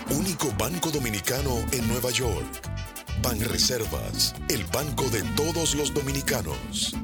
Único 0.10 0.48
banco 0.58 0.90
dominicano 0.90 1.52
en 1.72 1.88
Nueva 1.88 2.10
York. 2.10 2.48
Banreservas, 3.22 4.34
el 4.50 4.66
banco 4.66 5.04
de 5.04 5.22
todos 5.36 5.76
los 5.76 5.94
dominicanos. 5.94 6.96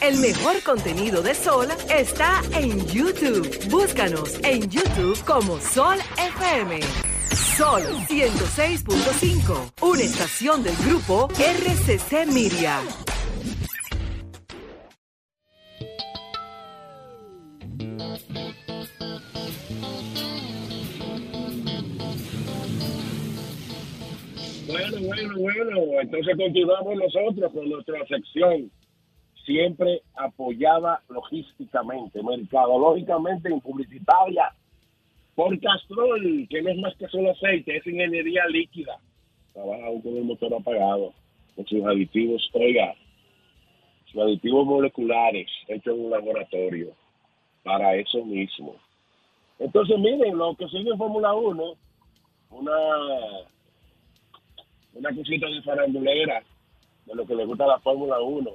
El 0.00 0.18
mejor 0.18 0.60
contenido 0.64 1.22
de 1.22 1.34
Sol 1.34 1.68
está 1.88 2.42
en 2.54 2.84
YouTube. 2.88 3.68
Búscanos 3.70 4.34
en 4.42 4.68
YouTube 4.68 5.22
como 5.24 5.60
Sol 5.60 5.96
FM. 6.18 6.80
Sol 7.56 7.82
106.5, 8.08 9.72
una 9.80 10.02
estación 10.02 10.62
del 10.64 10.76
grupo 10.78 11.28
RCC 11.38 12.26
Miria. 12.26 12.80
Bueno, 25.06 25.34
bueno. 25.38 26.00
Entonces 26.00 26.36
continuamos 26.36 26.96
nosotros 26.96 27.52
con 27.52 27.68
nuestra 27.68 28.06
sección. 28.06 28.70
Siempre 29.44 30.02
apoyada 30.14 31.02
logísticamente, 31.08 32.22
mercadológicamente 32.22 33.50
y 33.52 33.60
publicitaria 33.60 34.52
por 35.34 35.58
Castrol, 35.58 36.46
que 36.48 36.62
no 36.62 36.70
es 36.70 36.78
más 36.78 36.94
que 36.96 37.08
solo 37.08 37.32
aceite, 37.32 37.76
es 37.76 37.86
ingeniería 37.86 38.46
líquida. 38.46 38.98
Trabaja 39.52 39.86
aún 39.86 40.00
con 40.02 40.16
el 40.16 40.24
motor 40.24 40.54
apagado, 40.54 41.12
con 41.56 41.66
sus 41.66 41.84
aditivos, 41.84 42.48
oiga, 42.52 42.94
sus 44.12 44.22
aditivos 44.22 44.64
moleculares 44.64 45.48
hechos 45.66 45.94
en 45.96 46.04
un 46.04 46.10
laboratorio 46.10 46.92
para 47.64 47.96
eso 47.96 48.24
mismo. 48.24 48.76
Entonces, 49.58 49.98
miren, 49.98 50.36
lo 50.36 50.54
que 50.54 50.68
sigue 50.68 50.90
en 50.90 50.98
Fórmula 50.98 51.34
1, 51.34 51.74
una 52.50 52.72
una 54.94 55.14
cosita 55.14 55.46
de 55.48 55.62
farandulera 55.62 56.42
de 57.06 57.14
lo 57.14 57.26
que 57.26 57.34
le 57.34 57.44
gusta 57.44 57.66
la 57.66 57.80
Fórmula 57.80 58.20
1. 58.20 58.50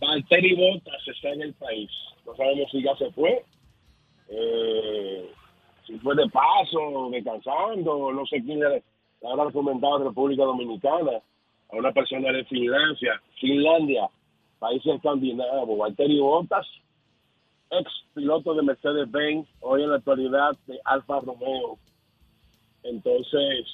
Valtteri 0.00 0.54
Bottas 0.54 1.06
está 1.06 1.30
en 1.30 1.42
el 1.42 1.54
país. 1.54 1.90
No 2.26 2.34
sabemos 2.34 2.70
si 2.70 2.82
ya 2.82 2.96
se 2.96 3.10
fue, 3.12 3.44
eh, 4.28 5.30
si 5.86 5.98
fue 5.98 6.14
de 6.14 6.28
paso, 6.28 7.10
descansando, 7.10 8.12
no 8.12 8.26
sé 8.26 8.42
quién 8.42 8.60
le 8.60 8.82
habrá 9.22 9.46
recomendado 9.46 9.96
a 9.96 10.04
República 10.04 10.44
Dominicana, 10.44 11.20
a 11.70 11.76
una 11.76 11.92
persona 11.92 12.32
de 12.32 12.44
Finlandia, 12.44 13.20
Finlandia, 13.40 14.08
países 14.58 14.94
escandinavos. 14.94 15.78
Valtteri 15.78 16.18
Bottas, 16.18 16.66
ex 17.70 17.90
piloto 18.14 18.54
de 18.54 18.62
Mercedes-Benz, 18.62 19.48
hoy 19.60 19.82
en 19.82 19.90
la 19.90 19.96
actualidad 19.96 20.56
de 20.66 20.80
Alfa 20.84 21.20
Romeo. 21.20 21.78
Entonces, 22.82 23.66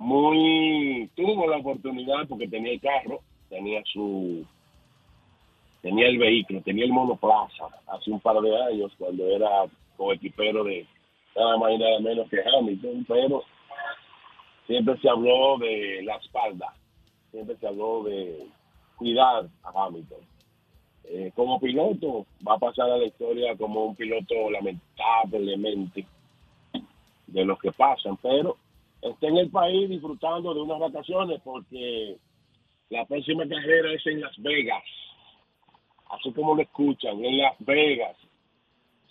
muy 0.00 1.10
tuvo 1.14 1.46
la 1.46 1.58
oportunidad 1.58 2.26
porque 2.26 2.48
tenía 2.48 2.72
el 2.72 2.80
carro, 2.80 3.20
tenía 3.50 3.82
su 3.92 4.46
tenía 5.82 6.08
el 6.08 6.16
vehículo, 6.16 6.62
tenía 6.62 6.86
el 6.86 6.92
monoplaza 6.92 7.66
hace 7.86 8.10
un 8.10 8.18
par 8.18 8.40
de 8.40 8.62
años 8.62 8.92
cuando 8.96 9.26
era 9.26 9.66
coequipero 9.98 10.64
de 10.64 10.86
nada 11.36 11.58
más 11.58 11.72
y 11.72 11.78
nada 11.78 12.00
menos 12.00 12.30
que 12.30 12.38
Hamilton, 12.40 13.04
pero 13.06 13.44
siempre 14.66 14.98
se 15.00 15.08
habló 15.10 15.58
de 15.58 16.02
la 16.02 16.16
espalda, 16.16 16.72
siempre 17.30 17.56
se 17.56 17.66
habló 17.66 18.02
de 18.04 18.46
cuidar 18.96 19.48
a 19.62 19.84
Hamilton. 19.84 20.20
Eh, 21.04 21.30
como 21.34 21.60
piloto 21.60 22.24
va 22.46 22.54
a 22.54 22.58
pasar 22.58 22.90
a 22.90 22.96
la 22.96 23.04
historia 23.04 23.54
como 23.56 23.84
un 23.84 23.96
piloto 23.96 24.50
lamentablemente 24.50 26.06
de 27.26 27.44
los 27.44 27.58
que 27.58 27.72
pasan, 27.72 28.16
pero 28.16 28.56
está 29.02 29.28
en 29.28 29.38
el 29.38 29.50
país 29.50 29.88
disfrutando 29.88 30.54
de 30.54 30.60
unas 30.60 30.78
vacaciones 30.78 31.40
porque 31.42 32.16
la 32.90 33.04
próxima 33.06 33.48
carrera 33.48 33.92
es 33.92 34.06
en 34.06 34.20
Las 34.20 34.36
Vegas. 34.38 34.84
Así 36.10 36.32
como 36.32 36.54
lo 36.54 36.62
escuchan, 36.62 37.24
en 37.24 37.38
Las 37.38 37.54
Vegas. 37.60 38.16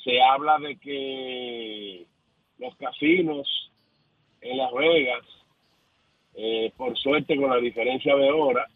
Se 0.03 0.21
habla 0.21 0.59
de 0.59 0.77
que 0.77 2.05
los 2.57 2.75
casinos 2.75 3.47
en 4.41 4.57
Las 4.57 4.71
Vegas, 4.73 5.25
eh, 6.35 6.71
por 6.77 6.97
suerte 6.97 7.35
con 7.35 7.49
la 7.49 7.57
diferencia 7.57 8.15
de 8.15 8.31
hora, 8.31 8.67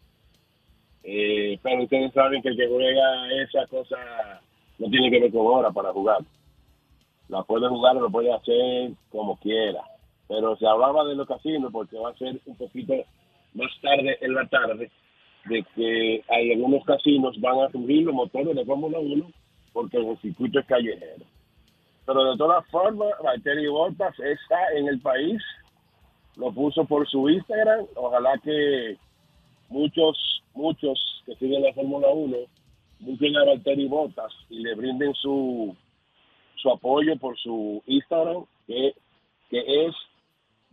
eh, 1.02 1.58
pero 1.62 1.82
ustedes 1.82 2.12
saben 2.12 2.42
que 2.42 2.48
el 2.48 2.56
que 2.56 2.66
juega 2.66 3.42
esa 3.42 3.66
cosa 3.66 4.40
no 4.78 4.88
tiene 4.88 5.10
que 5.10 5.20
ver 5.20 5.32
con 5.32 5.46
hora 5.46 5.70
para 5.70 5.92
jugar. 5.92 6.20
La 7.28 7.42
puede 7.42 7.68
jugar, 7.68 7.96
lo 7.96 8.10
puede 8.10 8.32
hacer 8.32 8.92
como 9.10 9.36
quiera 9.36 9.82
pero 10.28 10.56
se 10.56 10.66
hablaba 10.66 11.04
de 11.04 11.14
los 11.14 11.28
casinos 11.28 11.70
porque 11.72 11.98
va 11.98 12.10
a 12.10 12.16
ser 12.16 12.40
un 12.46 12.56
poquito 12.56 12.94
más 13.54 13.70
tarde 13.80 14.18
en 14.20 14.34
la 14.34 14.46
tarde 14.48 14.90
de 15.46 15.62
que 15.74 16.24
algunos 16.28 16.84
casinos 16.84 17.38
van 17.40 17.60
a 17.60 17.70
subir 17.70 18.04
los 18.04 18.14
motores 18.14 18.54
de 18.54 18.64
Fórmula 18.64 18.98
1 18.98 19.30
porque 19.72 19.98
el 19.98 20.18
circuito 20.20 20.60
es 20.60 20.66
callejero. 20.66 21.24
Pero 22.06 22.30
de 22.30 22.36
todas 22.36 22.66
formas, 22.68 23.10
Valtteri 23.22 23.66
Bottas 23.66 24.18
está 24.20 24.58
en 24.76 24.88
el 24.88 25.00
país, 25.00 25.42
lo 26.36 26.52
puso 26.52 26.84
por 26.84 27.08
su 27.08 27.28
Instagram, 27.28 27.86
ojalá 27.96 28.38
que 28.42 28.96
muchos, 29.68 30.42
muchos 30.54 31.22
que 31.26 31.34
siguen 31.36 31.62
la 31.62 31.72
Fórmula 31.72 32.08
1 32.08 32.36
busquen 33.00 33.36
a 33.36 33.44
Valtteri 33.44 33.86
Bottas 33.86 34.32
y 34.50 34.60
le 34.60 34.74
brinden 34.74 35.14
su, 35.14 35.74
su 36.56 36.70
apoyo 36.70 37.16
por 37.16 37.38
su 37.38 37.82
Instagram, 37.86 38.44
que, 38.66 38.94
que 39.50 39.86
es 39.86 39.94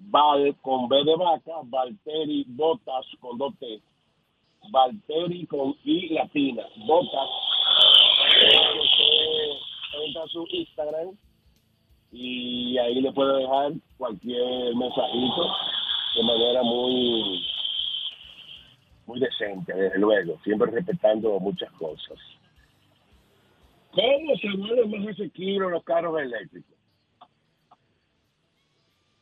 Val 0.09 0.55
con 0.61 0.88
B 0.88 1.03
de 1.03 1.15
vaca, 1.15 1.53
Valteri 1.63 2.45
Botas 2.47 3.05
con 3.19 3.38
dos 3.38 3.53
T. 3.59 3.81
Valteri 4.71 5.45
con 5.47 5.75
I 5.83 6.09
latina. 6.13 6.63
Botas. 6.85 7.30
Entra 10.05 10.27
su 10.27 10.47
Instagram 10.51 11.15
y 12.11 12.77
ahí 12.77 13.01
le 13.01 13.11
puede 13.11 13.41
dejar 13.41 13.73
cualquier 13.97 14.75
mensajito 14.75 15.51
de 16.15 16.23
manera 16.23 16.63
muy 16.63 17.45
muy 19.07 19.19
decente, 19.19 19.73
desde 19.73 19.99
luego, 19.99 20.39
siempre 20.43 20.71
respetando 20.71 21.39
muchas 21.39 21.71
cosas. 21.73 22.17
¿Cómo 23.91 24.35
se 24.38 24.49
mueven 24.49 24.89
más 24.89 25.13
asequibles 25.13 25.69
los 25.69 25.83
carros 25.83 26.19
eléctricos? 26.19 26.80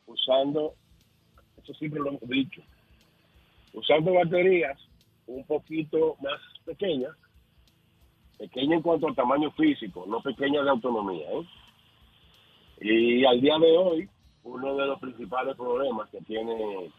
Usando, 0.10 0.74
eso 1.62 1.74
siempre 1.76 2.02
lo 2.02 2.10
hemos 2.10 2.28
dicho, 2.28 2.62
usando 3.74 4.14
baterías 4.14 4.78
un 5.28 5.44
poquito 5.46 6.16
más 6.22 6.40
pequeñas, 6.66 7.16
pequeñas 8.38 8.78
en 8.78 8.82
cuanto 8.82 9.08
al 9.08 9.16
tamaño 9.16 9.52
físico, 9.52 10.06
no 10.08 10.22
pequeñas 10.22 10.64
de 10.64 10.70
autonomía. 10.72 11.28
¿eh? 11.32 11.46
Y 12.82 13.26
al 13.26 13.40
día 13.40 13.58
de 13.60 13.78
hoy, 13.78 14.10
uno 14.44 14.76
de 14.76 14.88
los 14.88 15.00
principales 15.00 15.56
problemas 15.56 16.10
que 16.10 16.20
tiene 16.22 16.90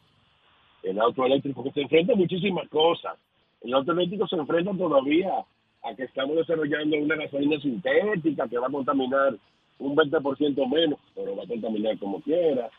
el 0.82 1.00
auto 1.00 1.24
eléctrico, 1.26 1.64
que 1.64 1.72
se 1.72 1.82
enfrenta 1.82 2.12
a 2.12 2.16
muchísimas 2.16 2.68
cosas. 2.68 3.16
El 3.62 3.74
auto 3.74 3.92
eléctrico 3.92 4.26
se 4.28 4.36
enfrenta 4.36 4.72
todavía 4.76 5.44
a 5.82 5.94
que 5.94 6.04
estamos 6.04 6.36
desarrollando 6.36 6.96
una 6.96 7.16
gasolina 7.16 7.58
sintética 7.60 8.48
que 8.48 8.58
va 8.58 8.68
a 8.68 8.70
contaminar 8.70 9.36
un 9.78 9.96
20% 9.96 10.68
menos, 10.68 10.98
pero 11.14 11.34
va 11.34 11.44
a 11.44 11.48
contaminar 11.48 11.98
como 11.98 12.20
quiera. 12.20 12.70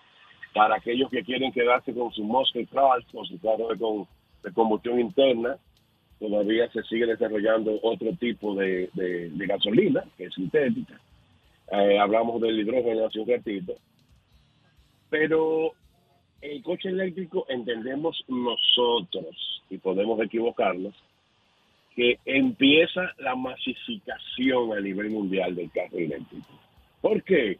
Para 0.53 0.75
aquellos 0.75 1.09
que 1.09 1.23
quieren 1.23 1.51
quedarse 1.51 1.93
con 1.93 2.11
su 2.11 2.23
Mustang 2.23 2.65
Cars, 2.65 3.05
con 3.11 3.25
su 3.25 3.39
carro 3.39 3.69
de, 3.69 3.77
con, 3.77 4.07
de 4.43 4.51
combustión 4.51 4.99
interna, 4.99 5.57
todavía 6.19 6.69
se 6.71 6.83
sigue 6.83 7.05
desarrollando 7.05 7.79
otro 7.81 8.11
tipo 8.19 8.53
de, 8.55 8.89
de, 8.93 9.29
de 9.29 9.45
gasolina, 9.47 10.03
que 10.17 10.25
es 10.25 10.33
sintética. 10.33 10.99
Eh, 11.71 11.97
hablamos 11.97 12.41
del 12.41 12.59
hidrógeno 12.59 13.05
hace 13.05 13.19
un 13.19 13.29
ratito. 13.29 13.75
Pero 15.09 15.71
el 16.41 16.61
coche 16.63 16.89
eléctrico 16.89 17.45
entendemos 17.47 18.23
nosotros, 18.27 19.63
y 19.69 19.77
podemos 19.77 20.19
equivocarnos, 20.21 20.93
que 21.95 22.19
empieza 22.25 23.11
la 23.17 23.35
masificación 23.35 24.73
a 24.77 24.81
nivel 24.81 25.09
mundial 25.09 25.55
del 25.55 25.71
carro 25.71 25.97
eléctrico. 25.97 26.47
¿Por 27.01 27.23
qué? 27.23 27.57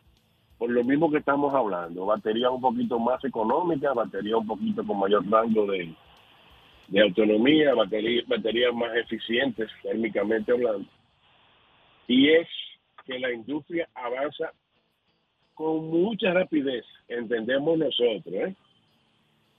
Por 0.62 0.70
lo 0.70 0.84
mismo 0.84 1.10
que 1.10 1.18
estamos 1.18 1.52
hablando, 1.56 2.06
baterías 2.06 2.52
un 2.52 2.62
poquito 2.62 3.00
más 3.00 3.26
económicas, 3.26 3.96
baterías 3.96 4.36
un 4.36 4.46
poquito 4.46 4.86
con 4.86 5.00
mayor 5.00 5.28
rango 5.28 5.66
de, 5.66 5.92
autonomía, 7.02 7.74
baterías, 7.74 8.28
baterías 8.28 8.72
más 8.72 8.96
eficientes 8.96 9.72
térmicamente 9.82 10.52
hablando. 10.52 10.88
Y 12.08 12.30
es 12.30 12.48
que 13.08 13.18
la 13.18 13.34
industria 13.34 13.90
avanza 13.96 14.54
con 15.56 15.90
mucha 15.90 16.32
rapidez, 16.32 16.86
entendemos 17.08 17.80
nosotros, 17.80 18.32
¿eh? 18.32 18.56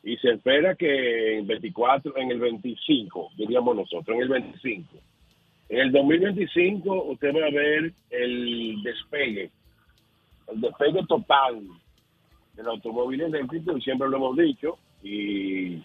y 0.05 0.17
se 0.19 0.35
espera 0.35 0.77
que 0.77 1.39
en 1.39 1.49
24, 1.49 2.17
en 2.17 2.31
el 2.31 2.39
25, 2.39 3.31
diríamos 3.37 3.75
nosotros, 3.75 4.15
en 4.15 4.23
el 4.23 4.29
25. 4.29 4.99
En 5.69 5.79
el 5.81 5.91
2025 5.91 7.05
usted 7.07 7.35
va 7.35 7.47
a 7.49 7.51
ver 7.51 7.93
el 8.11 8.81
despegue, 8.85 9.51
el 10.49 10.61
despegue 10.61 11.05
total 11.07 11.63
del 12.55 12.67
automóvil 12.67 13.23
eléctrico, 13.23 13.77
y 13.77 13.81
siempre 13.81 14.09
lo 14.09 14.17
hemos 14.17 14.37
dicho, 14.37 14.79
y, 15.03 15.83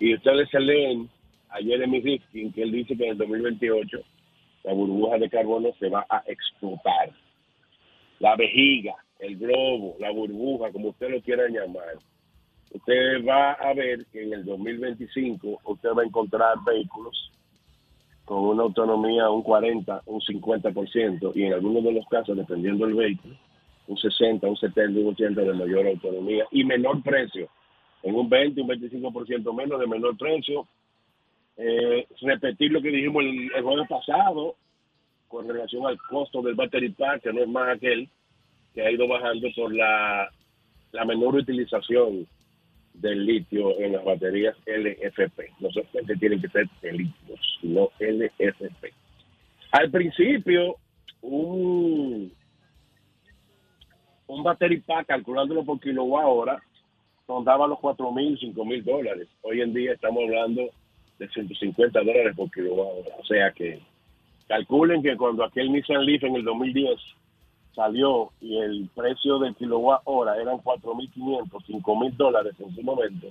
y 0.00 0.14
ustedes 0.14 0.48
se 0.50 0.60
leen 0.60 1.08
a 1.50 1.58
Jeremy 1.58 2.00
Rifkin, 2.00 2.52
que 2.52 2.62
él 2.62 2.72
dice 2.72 2.96
que 2.96 3.04
en 3.04 3.12
el 3.12 3.18
2028 3.18 3.98
la 4.64 4.72
burbuja 4.72 5.18
de 5.18 5.30
carbono 5.30 5.70
se 5.78 5.88
va 5.88 6.06
a 6.08 6.22
explotar. 6.26 7.10
La 8.20 8.36
vejiga, 8.36 8.94
el 9.18 9.36
globo, 9.38 9.96
la 9.98 10.10
burbuja, 10.10 10.72
como 10.72 10.88
usted 10.88 11.10
lo 11.10 11.20
quiera 11.22 11.48
llamar, 11.48 11.98
usted 12.72 13.26
va 13.26 13.52
a 13.52 13.72
ver 13.74 14.04
que 14.12 14.22
en 14.22 14.32
el 14.32 14.44
2025 14.44 15.60
usted 15.64 15.88
va 15.96 16.02
a 16.02 16.06
encontrar 16.06 16.56
vehículos 16.66 17.32
con 18.24 18.40
una 18.40 18.64
autonomía 18.64 19.30
un 19.30 19.42
40, 19.42 20.02
un 20.04 20.20
50% 20.20 21.32
y 21.34 21.44
en 21.44 21.54
algunos 21.54 21.82
de 21.82 21.92
los 21.92 22.06
casos, 22.08 22.36
dependiendo 22.36 22.84
del 22.84 22.94
vehículo, 22.94 23.34
un 23.88 23.96
60, 23.96 24.46
un 24.46 24.56
70, 24.56 25.00
un 25.00 25.08
80 25.08 25.40
de 25.40 25.54
mayor 25.54 25.86
autonomía 25.86 26.46
y 26.52 26.62
menor 26.64 27.02
precio, 27.02 27.48
en 28.02 28.14
un 28.14 28.28
20, 28.28 28.60
un 28.60 28.68
25% 28.68 29.54
menos 29.54 29.80
de 29.80 29.86
menor 29.86 30.16
precio. 30.16 30.68
Eh, 31.56 32.06
repetir 32.20 32.70
lo 32.70 32.80
que 32.80 32.90
dijimos 32.90 33.24
el, 33.24 33.50
el 33.52 33.62
jueves 33.64 33.88
pasado 33.88 34.54
con 35.26 35.48
relación 35.48 35.86
al 35.86 35.98
costo 35.98 36.40
del 36.42 36.54
battery 36.54 36.90
pack, 36.90 37.22
que 37.22 37.32
no 37.32 37.42
es 37.42 37.48
más 37.48 37.76
aquel 37.76 38.08
que 38.74 38.82
ha 38.82 38.90
ido 38.90 39.08
bajando 39.08 39.48
por 39.56 39.74
la, 39.74 40.30
la 40.92 41.04
menor 41.04 41.34
utilización 41.34 42.26
del 42.94 43.26
litio 43.26 43.78
en 43.80 43.92
las 43.92 44.04
baterías 44.04 44.56
LFP. 44.66 45.40
No 45.60 45.70
solamente 45.70 46.16
tienen 46.16 46.40
que 46.40 46.48
ser 46.48 46.68
de 46.82 46.92
litio, 46.92 47.34
sino 47.60 47.90
LFP. 47.98 48.92
Al 49.72 49.90
principio, 49.90 50.76
un, 51.22 52.32
un 54.28 54.42
battery 54.42 54.80
pack, 54.80 55.06
calculándolo 55.06 55.64
por 55.64 55.80
kilowatt 55.80 56.24
hora, 56.26 56.62
rondaba 57.26 57.66
los 57.66 57.78
4 57.80 58.12
mil, 58.12 58.38
5 58.38 58.64
mil 58.64 58.84
dólares. 58.84 59.28
Hoy 59.42 59.60
en 59.60 59.72
día 59.72 59.92
estamos 59.92 60.22
hablando 60.22 60.62
de 61.18 61.28
150 61.28 61.98
dólares 61.98 62.36
por 62.36 62.50
kilowatt 62.50 62.88
hora. 62.98 63.16
O 63.18 63.24
sea 63.24 63.50
que 63.52 63.80
calculen 64.46 65.02
que 65.02 65.16
cuando 65.16 65.44
aquel 65.44 65.72
Nissan 65.72 66.04
Leaf 66.04 66.22
en 66.24 66.36
el 66.36 66.44
2010 66.44 66.98
salió 67.74 68.30
y 68.40 68.58
el 68.58 68.88
precio 68.94 69.38
del 69.38 69.54
kilowatt 69.54 70.02
hora 70.04 70.40
eran 70.40 70.58
4.500, 70.58 71.48
5.000 71.50 72.16
dólares 72.16 72.54
en 72.58 72.74
su 72.74 72.82
momento, 72.82 73.28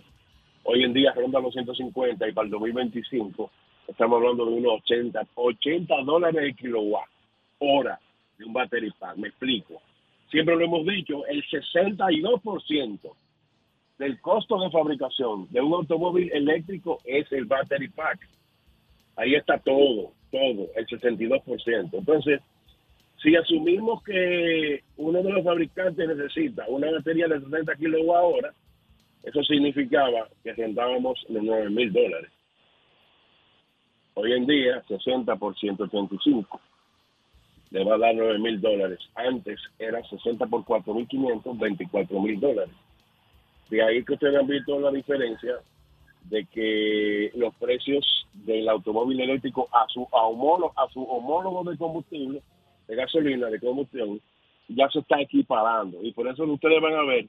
hoy 0.63 0.83
en 0.83 0.93
día 0.93 1.13
ronda 1.13 1.39
los 1.39 1.53
150 1.53 2.27
y 2.27 2.31
para 2.31 2.45
el 2.45 2.51
2025 2.51 3.51
estamos 3.87 4.17
hablando 4.17 4.45
de 4.45 4.53
unos 4.53 4.81
80, 4.83 5.27
80 5.35 5.95
dólares 6.03 6.43
el 6.43 6.55
kilowatt 6.55 7.07
hora 7.59 7.99
de 8.37 8.45
un 8.45 8.53
battery 8.53 8.91
pack. 8.99 9.17
Me 9.17 9.29
explico. 9.29 9.81
Siempre 10.29 10.55
lo 10.55 10.65
hemos 10.65 10.85
dicho, 10.85 11.25
el 11.27 11.43
62% 11.45 12.99
del 13.97 14.21
costo 14.21 14.59
de 14.59 14.69
fabricación 14.69 15.47
de 15.49 15.61
un 15.61 15.73
automóvil 15.73 16.31
eléctrico 16.33 16.99
es 17.05 17.31
el 17.31 17.45
battery 17.45 17.89
pack. 17.89 18.27
Ahí 19.15 19.35
está 19.35 19.57
todo, 19.57 20.11
todo, 20.31 20.67
el 20.75 20.85
62%. 20.85 21.89
Entonces, 21.93 22.41
si 23.23 23.35
asumimos 23.35 24.03
que 24.03 24.83
uno 24.97 25.23
de 25.23 25.31
los 25.31 25.43
fabricantes 25.43 26.07
necesita 26.07 26.65
una 26.67 26.91
batería 26.91 27.27
de 27.27 27.39
70 27.39 27.75
kilowatt 27.75 28.23
hora, 28.23 28.53
eso 29.23 29.43
significaba 29.43 30.27
que 30.43 30.53
rentábamos 30.53 31.25
los 31.29 31.43
9 31.43 31.69
mil 31.69 31.91
dólares. 31.91 32.31
Hoy 34.13 34.33
en 34.33 34.45
día, 34.45 34.83
60 34.87 35.35
por 35.37 35.57
135 35.57 36.61
le 37.71 37.83
va 37.83 37.95
a 37.95 37.97
dar 37.97 38.15
9 38.15 38.39
mil 38.39 38.61
dólares. 38.61 38.99
Antes 39.15 39.59
era 39.79 40.03
60 40.03 40.45
por 40.47 40.63
4 40.65 40.93
mil 40.93 41.07
500, 41.07 41.57
24 41.57 42.21
mil 42.21 42.39
dólares. 42.39 42.73
De 43.69 43.83
ahí 43.83 44.03
que 44.03 44.13
ustedes 44.13 44.39
han 44.39 44.47
visto 44.47 44.79
la 44.79 44.91
diferencia 44.91 45.55
de 46.23 46.45
que 46.45 47.31
los 47.35 47.53
precios 47.55 48.05
del 48.33 48.67
automóvil 48.69 49.19
eléctrico 49.19 49.67
a 49.71 49.85
su, 49.87 50.07
a 50.13 50.83
a 50.83 50.89
su 50.89 51.03
homólogo 51.03 51.69
de 51.69 51.77
combustible 51.77 52.41
de 52.87 52.95
gasolina, 52.95 53.47
de 53.47 53.59
combustión, 53.59 54.21
ya 54.69 54.89
se 54.89 54.99
está 54.99 55.21
equiparando. 55.21 56.01
Y 56.01 56.11
por 56.13 56.27
eso 56.27 56.43
ustedes 56.43 56.81
van 56.81 56.95
a 56.95 57.03
ver 57.03 57.27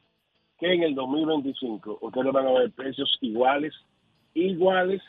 que 0.58 0.72
en 0.72 0.82
el 0.82 0.94
2025 0.94 1.98
ustedes 2.00 2.32
van 2.32 2.46
a 2.46 2.52
ver 2.52 2.70
precios 2.72 3.16
iguales, 3.20 3.74
iguales, 4.34 5.02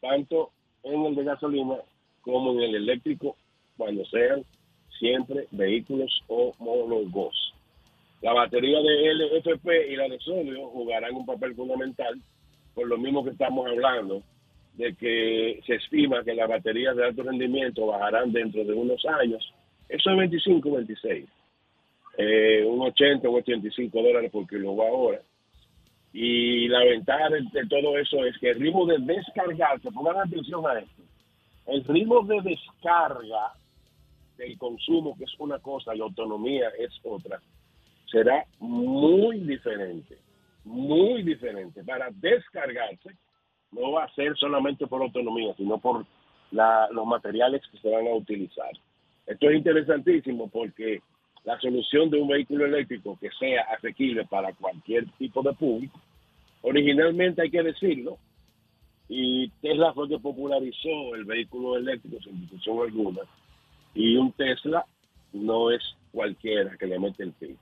tanto 0.00 0.50
en 0.82 1.04
el 1.04 1.14
de 1.14 1.24
gasolina 1.24 1.76
como 2.22 2.52
en 2.52 2.60
el 2.60 2.74
eléctrico, 2.76 3.36
cuando 3.76 4.04
sean 4.06 4.44
siempre 4.98 5.46
vehículos 5.50 6.22
homólogos. 6.28 7.54
La 8.22 8.32
batería 8.32 8.80
de 8.80 9.14
LFP 9.14 9.90
y 9.90 9.96
la 9.96 10.08
de 10.08 10.18
sodio 10.18 10.68
jugarán 10.68 11.14
un 11.14 11.26
papel 11.26 11.54
fundamental, 11.54 12.20
por 12.74 12.88
lo 12.88 12.96
mismo 12.98 13.24
que 13.24 13.30
estamos 13.30 13.66
hablando, 13.66 14.22
de 14.74 14.94
que 14.94 15.60
se 15.66 15.74
estima 15.74 16.24
que 16.24 16.34
las 16.34 16.48
baterías 16.48 16.96
de 16.96 17.04
alto 17.04 17.22
rendimiento 17.22 17.86
bajarán 17.86 18.32
dentro 18.32 18.64
de 18.64 18.72
unos 18.72 19.04
años 19.06 19.52
eso 19.88 20.10
es 20.10 20.16
25, 20.16 20.70
26. 20.70 21.26
Eh, 22.16 22.64
un 22.66 22.80
80, 22.80 23.28
un 23.28 23.36
85 23.36 24.02
dólares 24.02 24.30
por 24.30 24.46
kilowatt 24.46 24.90
hora. 24.92 25.20
Y 26.12 26.68
la 26.68 26.84
ventaja 26.84 27.28
de, 27.28 27.42
de, 27.52 27.66
todo 27.68 27.98
eso 27.98 28.24
es 28.24 28.38
que 28.38 28.50
el 28.50 28.60
ritmo 28.60 28.86
de 28.86 28.98
descargarse, 28.98 29.90
pongan 29.90 30.18
atención 30.18 30.64
a 30.66 30.78
esto, 30.78 31.02
el 31.66 31.84
ritmo 31.84 32.22
de 32.22 32.40
descarga 32.42 33.52
del 34.36 34.58
consumo, 34.58 35.16
que 35.16 35.24
es 35.24 35.34
una 35.38 35.58
cosa, 35.58 35.94
y 35.94 36.00
autonomía 36.00 36.68
es 36.78 36.92
otra, 37.02 37.40
será 38.10 38.44
muy 38.58 39.40
diferente, 39.40 40.18
muy 40.64 41.22
diferente. 41.22 41.82
Para 41.84 42.10
descargarse, 42.10 43.10
no 43.72 43.92
va 43.92 44.04
a 44.04 44.14
ser 44.14 44.36
solamente 44.36 44.86
por 44.86 45.02
autonomía, 45.02 45.54
sino 45.56 45.78
por 45.78 46.06
la, 46.50 46.88
los 46.92 47.06
materiales 47.06 47.62
que 47.70 47.78
se 47.78 47.90
van 47.90 48.06
a 48.06 48.14
utilizar. 48.14 48.70
Esto 49.26 49.48
es 49.48 49.56
interesantísimo 49.56 50.48
porque 50.48 51.00
la 51.44 51.58
solución 51.60 52.10
de 52.10 52.20
un 52.20 52.28
vehículo 52.28 52.66
eléctrico 52.66 53.18
que 53.20 53.30
sea 53.38 53.62
asequible 53.76 54.24
para 54.26 54.52
cualquier 54.54 55.06
tipo 55.18 55.42
de 55.42 55.52
público, 55.52 56.00
originalmente 56.62 57.42
hay 57.42 57.50
que 57.50 57.62
decirlo, 57.62 58.18
y 59.08 59.50
Tesla 59.60 59.92
fue 59.92 60.08
que 60.08 60.18
popularizó 60.18 61.14
el 61.14 61.24
vehículo 61.24 61.76
eléctrico 61.76 62.22
sin 62.22 62.40
discusión 62.40 62.80
alguna, 62.80 63.20
y 63.94 64.16
un 64.16 64.32
Tesla 64.32 64.84
no 65.32 65.70
es 65.70 65.82
cualquiera 66.12 66.76
que 66.76 66.86
le 66.86 66.98
mete 66.98 67.22
el 67.22 67.32
pico. 67.32 67.60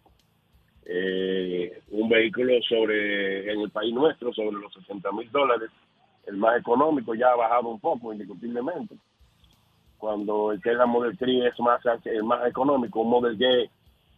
Eh, 0.84 1.80
un 1.90 2.08
vehículo 2.08 2.60
sobre 2.68 3.52
en 3.52 3.60
el 3.60 3.70
país 3.70 3.94
nuestro 3.94 4.32
sobre 4.32 4.58
los 4.58 4.72
60 4.72 5.12
mil 5.12 5.30
dólares, 5.30 5.70
el 6.26 6.36
más 6.36 6.58
económico 6.58 7.14
ya 7.14 7.28
ha 7.28 7.36
bajado 7.36 7.68
un 7.68 7.80
poco 7.80 8.12
indiscutiblemente. 8.12 8.96
Cuando 9.98 10.52
el 10.52 10.60
Tesla 10.60 10.86
Model 10.86 11.16
3 11.16 11.52
es 11.52 11.60
más 11.60 11.80
el 12.04 12.24
más 12.24 12.46
económico, 12.46 13.00
un 13.00 13.10
Model 13.10 13.38
G 13.38 13.70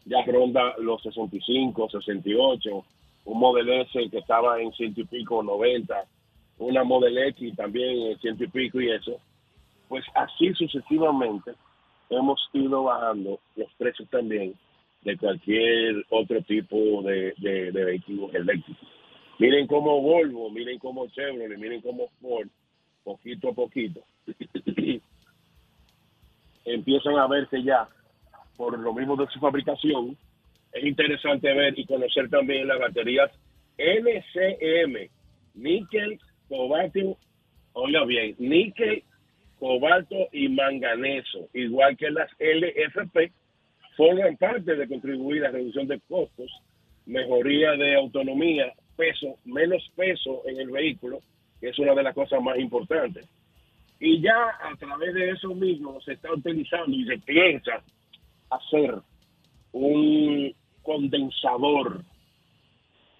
ya 0.07 0.23
ronda 0.27 0.75
los 0.79 1.03
65, 1.03 1.91
68, 1.91 2.85
un 3.27 3.39
Model 3.39 3.69
S 3.83 4.11
que 4.11 4.19
estaba 4.19 4.61
en 4.61 4.73
ciento 4.73 5.03
y 5.03 5.05
pico, 5.05 5.43
90, 5.43 6.05
una 6.59 6.85
Model 6.85 7.19
X 7.29 7.55
también 7.57 8.11
en 8.11 8.19
ciento 8.19 8.45
y 8.45 8.49
pico 8.49 8.81
y 8.81 8.91
eso, 8.91 9.19
pues 9.89 10.05
así 10.15 10.53
sucesivamente 10.55 11.53
hemos 12.19 12.41
ido 12.53 12.85
bajando 12.85 13.41
los 13.57 13.73
precios 13.75 14.09
también 14.11 14.55
de 15.03 15.17
cualquier 15.17 16.05
otro 16.11 16.41
tipo 16.43 17.03
de, 17.03 17.35
de, 17.39 17.71
vehículos 17.71 18.35
eléctricos. 18.35 18.89
Miren 19.39 19.67
cómo 19.67 20.01
Volvo, 20.01 20.51
miren 20.51 20.79
cómo 20.79 21.07
Chevrolet, 21.09 21.59
miren 21.59 21.81
cómo 21.81 22.09
Ford, 22.21 22.49
poquito 23.03 23.51
a 23.51 23.53
poquito, 23.53 24.01
empiezan 26.65 27.19
a 27.19 27.27
verse 27.27 27.63
ya 27.63 27.89
por 28.57 28.79
lo 28.79 28.95
mismo 28.95 29.17
de 29.17 29.27
su 29.29 29.39
fabricación. 29.41 30.17
Es 30.73 30.85
interesante 30.85 31.53
ver 31.53 31.79
y 31.79 31.85
conocer 31.85 32.29
también 32.31 32.67
las 32.67 32.79
baterías 32.79 33.31
NCM, 33.77 35.11
níquel, 35.55 36.19
cobalto, 36.49 37.17
oiga 37.73 38.05
bien, 38.05 38.35
níquel, 38.39 39.03
cobalto 39.59 40.29
y 40.33 40.49
manganeso, 40.49 41.49
igual 41.53 41.97
que 41.97 42.11
las 42.11 42.31
LFP, 42.39 43.33
forman 43.97 44.37
parte 44.37 44.75
de 44.75 44.89
contribuir 44.89 45.45
a 45.45 45.49
la 45.49 45.59
reducción 45.59 45.87
de 45.87 46.01
costos, 46.09 46.51
mejoría 47.07 47.73
de 47.73 47.95
autonomía, 47.95 48.73
peso, 48.97 49.39
menos 49.45 49.83
peso 49.97 50.43
en 50.47 50.61
el 50.61 50.71
vehículo, 50.71 51.21
que 51.61 51.69
es 51.69 51.79
una 51.79 51.95
de 51.95 52.03
las 52.03 52.15
cosas 52.15 52.43
más 52.43 52.59
importantes. 52.59 53.29
Y 54.01 54.21
ya 54.21 54.51
a 54.61 54.77
través 54.77 55.15
de 55.15 55.31
eso 55.31 55.55
mismo 55.55 56.01
se 56.01 56.15
está 56.15 56.33
utilizando 56.33 56.97
y 56.97 57.05
se 57.05 57.19
piensa 57.19 57.83
hacer 58.51 58.97
un 59.73 60.55
condensador. 60.83 62.03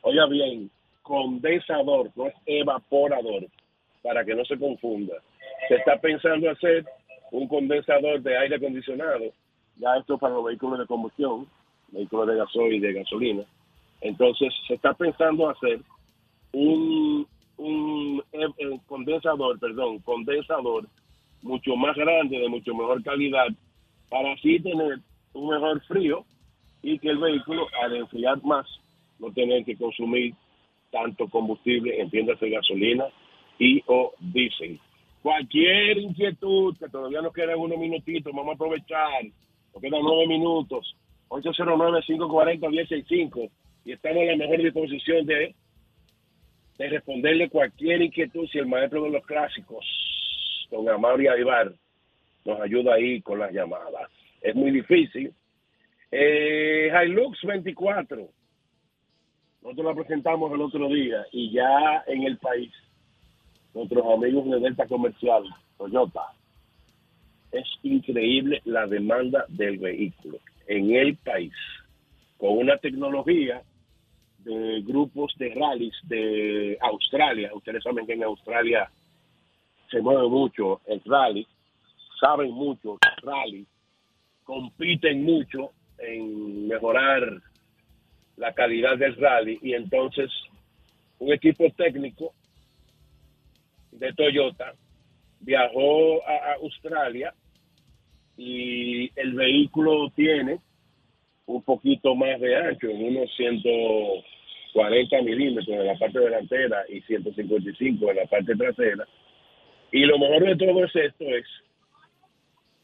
Oiga 0.03 0.27
bien, 0.27 0.71
condensador, 1.03 2.11
no 2.17 2.27
es 2.27 2.35
evaporador, 2.47 3.47
para 4.03 4.25
que 4.25 4.35
no 4.35 4.45
se 4.45 4.59
confunda. 4.59 5.15
Se 5.69 5.75
está 5.77 5.99
pensando 5.99 6.51
hacer 6.51 6.85
un 7.31 7.49
condensador 7.49 8.21
de 8.21 8.37
aire 8.37 8.57
acondicionado, 8.57 9.33
ya 9.77 9.97
esto 9.97 10.19
para 10.19 10.35
los 10.35 10.45
vehículos 10.45 10.79
de 10.79 10.87
combustión, 10.87 11.47
vehículos 11.89 12.29
de 12.29 12.37
gasoil 12.37 12.75
y 12.75 12.81
de 12.81 12.93
gasolina. 12.93 13.45
Entonces 14.01 14.53
se 14.69 14.75
está 14.75 14.93
pensando 14.95 15.49
hacer 15.49 15.81
un, 16.53 17.27
un, 17.57 18.23
eh, 18.33 18.47
eh, 18.59 18.79
condensador, 18.87 19.59
perdón, 19.59 19.99
condensador 20.01 20.87
mucho 21.43 21.77
más 21.77 21.97
grande, 21.97 22.39
de 22.39 22.49
mucho 22.49 22.75
mejor 22.75 23.03
calidad, 23.03 23.49
para 24.09 24.33
así 24.33 24.61
tener 24.61 24.99
un 25.33 25.51
mejor 25.51 25.81
frío 25.87 26.25
y 26.83 26.99
que 26.99 27.11
el 27.11 27.19
vehículo, 27.19 27.67
al 27.83 27.97
enfriar 27.97 28.43
más, 28.45 28.67
no 29.19 29.33
tener 29.33 29.65
que 29.65 29.77
consumir 29.77 30.35
tanto 30.91 31.29
combustible, 31.29 32.01
entiéndase 32.01 32.49
gasolina 32.51 33.07
y 33.59 33.83
o 33.87 34.13
diésel. 34.21 34.79
Cualquier 35.25 35.97
inquietud, 35.97 36.77
que 36.77 36.91
todavía 36.91 37.23
nos 37.23 37.33
quedan 37.33 37.59
unos 37.59 37.79
minutitos, 37.79 38.31
vamos 38.31 38.53
a 38.53 38.57
aprovechar, 38.57 39.25
nos 39.73 39.81
quedan 39.81 40.03
nueve 40.03 40.27
minutos, 40.27 40.95
809-540-165 41.31 43.51
y 43.87 43.93
estamos 43.93 44.19
en 44.19 44.29
la 44.29 44.37
mejor 44.37 44.59
disposición 44.59 45.25
de, 45.25 45.55
de 46.77 46.89
responderle 46.91 47.49
cualquier 47.49 48.03
inquietud 48.03 48.47
si 48.53 48.59
el 48.59 48.67
maestro 48.67 49.03
de 49.05 49.13
los 49.13 49.25
clásicos, 49.25 49.87
don 50.71 50.87
Amaury 50.91 51.29
Aybar, 51.29 51.73
nos 52.45 52.61
ayuda 52.61 52.93
ahí 52.93 53.23
con 53.23 53.39
las 53.39 53.51
llamadas. 53.51 54.11
Es 54.43 54.55
muy 54.55 54.73
difícil. 54.73 55.33
Eh, 56.11 56.93
Hilux 57.03 57.41
24, 57.45 58.29
nosotros 59.63 59.87
la 59.87 59.95
presentamos 59.95 60.53
el 60.53 60.61
otro 60.61 60.87
día 60.91 61.25
y 61.33 61.51
ya 61.51 62.05
en 62.09 62.25
el 62.25 62.37
país, 62.37 62.75
nuestros 63.75 64.05
amigos 64.07 64.49
de 64.51 64.61
Delta 64.61 64.87
Comercial, 64.87 65.45
Toyota, 65.77 66.33
es 67.53 67.67
increíble 67.83 68.63
la 68.65 68.87
demanda 68.87 69.45
del 69.49 69.79
vehículo 69.79 70.39
en 70.67 70.95
el 70.95 71.17
país, 71.17 71.53
con 72.39 72.59
una 72.59 72.77
tecnología 72.79 73.63
de 74.39 74.83
grupos 74.83 75.35
de 75.39 75.55
rallies 75.55 75.95
de 76.05 76.79
Australia. 76.81 77.51
Ustedes 77.55 77.83
saben 77.83 78.07
que 78.07 78.13
en 78.13 78.25
Australia 78.25 78.91
se 79.91 80.01
mueve 80.01 80.29
mucho 80.29 80.81
el 80.87 81.01
rally, 81.05 81.47
saben 82.21 82.51
mucho 82.51 82.99
el 83.01 83.23
rally, 83.23 83.67
compiten 84.45 85.25
mucho 85.25 85.71
en 85.99 86.69
mejorar 86.69 87.41
la 88.37 88.53
calidad 88.53 88.99
del 88.99 89.17
rally 89.17 89.59
y 89.63 89.75
entonces 89.75 90.31
un 91.19 91.33
equipo 91.33 91.65
técnico 91.77 92.35
de 93.95 94.13
Toyota 94.13 94.75
viajó 95.41 96.27
a 96.27 96.55
Australia 96.55 97.35
y 98.37 99.11
el 99.19 99.35
vehículo 99.35 100.11
tiene 100.15 100.61
un 101.47 101.63
poquito 101.63 102.15
más 102.15 102.41
de 102.41 102.57
ancho, 102.57 102.89
en 102.89 103.05
unos 103.05 103.31
140 103.37 105.23
milímetros 105.23 105.69
en 105.69 105.87
la 105.87 105.99
parte 105.99 106.19
delantera 106.19 106.85
y 106.89 107.01
155 107.03 108.11
en 108.11 108.17
la 108.17 108.25
parte 108.27 108.57
trasera. 108.57 109.07
Y 109.93 110.01
lo 110.07 110.19
mejor 110.19 110.45
de 110.45 110.57
todo 110.57 110.85
es 110.85 110.97
esto, 110.97 111.25
es 111.25 111.47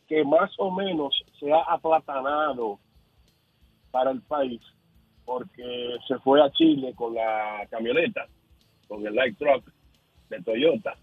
que 0.07 0.23
más 0.25 0.51
o 0.59 0.71
menos 0.71 1.15
se 1.39 1.51
ha 1.51 1.63
aplatanado 1.63 2.79
para 3.91 4.11
el 4.11 4.21
país 4.23 4.61
porque 5.25 5.97
se 6.07 6.19
fue 6.19 6.43
a 6.43 6.51
Chile 6.53 6.93
con 6.95 7.15
la 7.15 7.67
camioneta, 7.71 8.27
con 8.87 9.07
el 9.07 9.15
light 9.15 9.39
truck 9.39 9.65
de 10.31 10.43
Toyota. 10.43 10.97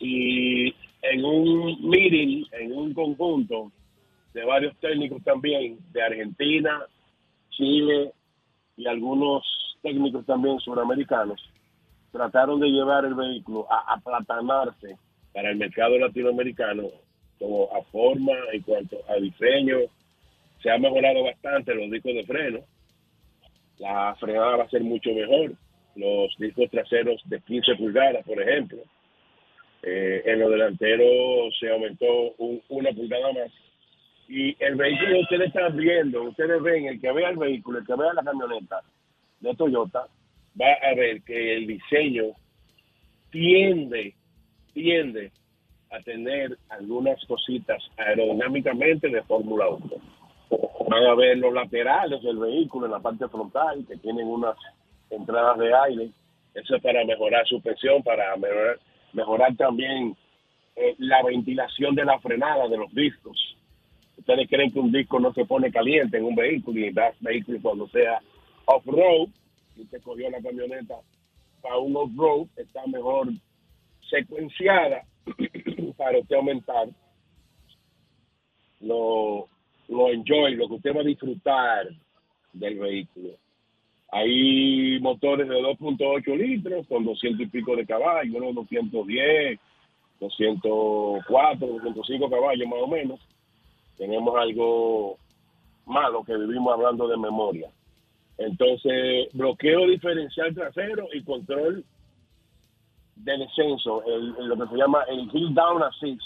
Y 0.00 0.74
en 1.02 1.24
un 1.24 1.88
meeting, 1.88 2.44
en 2.52 2.72
un 2.72 2.92
conjunto 2.92 3.72
de 4.34 4.44
varios 4.44 4.76
técnicos 4.76 5.22
también 5.24 5.78
de 5.92 6.02
Argentina, 6.02 6.82
Chile 7.50 8.12
y 8.76 8.86
algunos 8.86 9.42
técnicos 9.82 10.26
también 10.26 10.58
suramericanos, 10.60 11.40
trataron 12.12 12.60
de 12.60 12.68
llevar 12.68 13.04
el 13.04 13.14
vehículo 13.14 13.66
a 13.70 13.94
aplatanarse 13.94 14.96
para 15.32 15.50
el 15.50 15.56
mercado 15.56 15.98
latinoamericano, 15.98 16.84
como 17.38 17.68
a 17.74 17.82
forma, 17.90 18.32
en 18.52 18.62
cuanto 18.62 18.96
a 19.08 19.14
diseño, 19.14 19.78
se 20.62 20.70
ha 20.70 20.78
mejorado 20.78 21.24
bastante 21.24 21.74
los 21.74 21.90
discos 21.90 22.14
de 22.14 22.24
freno, 22.24 22.60
la 23.78 24.16
frenada 24.18 24.56
va 24.56 24.64
a 24.64 24.70
ser 24.70 24.82
mucho 24.82 25.10
mejor, 25.10 25.52
los 25.98 26.34
discos 26.38 26.70
traseros 26.70 27.20
de 27.24 27.40
15 27.40 27.74
pulgadas, 27.76 28.24
por 28.24 28.40
ejemplo, 28.40 28.78
eh, 29.82 30.22
en 30.24 30.40
los 30.40 30.50
delanteros 30.50 31.56
se 31.58 31.70
aumentó 31.70 32.34
una 32.68 32.90
pulgada 32.92 33.32
más. 33.32 33.52
Y 34.28 34.56
el 34.62 34.74
vehículo 34.76 35.20
ustedes 35.20 35.48
están 35.48 35.76
viendo, 35.76 36.22
ustedes 36.22 36.62
ven, 36.62 36.86
el 36.86 37.00
que 37.00 37.12
vea 37.12 37.30
el 37.30 37.36
vehículo, 37.36 37.78
el 37.78 37.86
que 37.86 37.94
vea 37.94 38.12
la 38.12 38.22
camioneta 38.22 38.82
de 39.40 39.54
Toyota, 39.54 40.06
va 40.60 40.72
a 40.82 40.94
ver 40.94 41.22
que 41.22 41.56
el 41.56 41.66
diseño 41.66 42.24
tiende, 43.30 44.14
tiende 44.74 45.32
a 45.90 46.00
tener 46.00 46.58
algunas 46.68 47.24
cositas 47.26 47.82
aerodinámicamente 47.96 49.08
de 49.08 49.22
Fórmula 49.22 49.68
1. 49.68 49.90
Van 50.88 51.04
a 51.04 51.14
ver 51.14 51.38
los 51.38 51.52
laterales 51.52 52.22
del 52.22 52.38
vehículo 52.38 52.86
en 52.86 52.92
la 52.92 53.00
parte 53.00 53.28
frontal, 53.28 53.84
que 53.86 53.96
tienen 53.96 54.26
unas 54.26 54.56
entradas 55.10 55.58
de 55.58 55.74
aire. 55.74 56.10
Eso 56.54 56.76
es 56.76 56.82
para 56.82 57.04
mejorar 57.04 57.46
su 57.46 57.60
presión, 57.60 58.02
para 58.02 58.36
mejorar 58.36 58.78
mejorar 59.12 59.54
también 59.56 60.16
eh, 60.76 60.94
la 60.98 61.22
ventilación 61.22 61.94
de 61.94 62.04
la 62.04 62.18
frenada 62.20 62.68
de 62.68 62.76
los 62.76 62.92
discos. 62.94 63.56
Ustedes 64.16 64.48
creen 64.48 64.70
que 64.70 64.80
un 64.80 64.92
disco 64.92 65.18
no 65.20 65.32
se 65.32 65.44
pone 65.44 65.70
caliente 65.70 66.18
en 66.18 66.24
un 66.24 66.34
vehículo 66.34 66.78
y 66.80 66.92
das 66.92 67.14
vehículo 67.20 67.58
cuando 67.62 67.88
sea 67.88 68.20
off-road, 68.66 69.28
y 69.76 69.82
usted 69.82 70.02
cogió 70.02 70.28
la 70.30 70.42
camioneta 70.42 70.96
para 71.62 71.78
un 71.78 71.96
off-road, 71.96 72.48
está 72.56 72.86
mejor 72.86 73.28
secuenciada 74.10 75.02
para 75.96 76.18
usted 76.18 76.36
aumentar 76.36 76.88
lo, 78.80 79.48
lo 79.88 80.10
enjoy, 80.10 80.54
lo 80.54 80.68
que 80.68 80.74
usted 80.74 80.96
va 80.96 81.00
a 81.00 81.04
disfrutar 81.04 81.88
del 82.52 82.78
vehículo. 82.78 83.30
Hay 84.10 84.98
motores 85.00 85.48
de 85.48 85.54
2.8 85.54 86.36
litros 86.36 86.86
con 86.86 87.04
200 87.04 87.40
y 87.42 87.46
pico 87.46 87.76
de 87.76 87.86
caballos, 87.86 88.34
unos 88.34 88.54
210, 88.54 89.60
204, 90.20 91.66
205 91.66 92.30
caballos 92.30 92.68
más 92.68 92.80
o 92.80 92.86
menos. 92.86 93.20
Tenemos 93.98 94.34
algo 94.36 95.18
malo 95.84 96.24
que 96.24 96.36
vivimos 96.36 96.72
hablando 96.72 97.06
de 97.06 97.16
memoria. 97.16 97.68
Entonces, 98.38 99.28
bloqueo 99.32 99.86
diferencial 99.86 100.54
trasero 100.54 101.08
y 101.12 101.22
control 101.22 101.84
de 103.16 103.36
descenso, 103.36 104.02
lo 104.38 104.56
que 104.56 104.70
se 104.70 104.76
llama 104.76 105.02
el 105.08 105.28
hill 105.32 105.52
down 105.52 105.82
assist. 105.82 106.22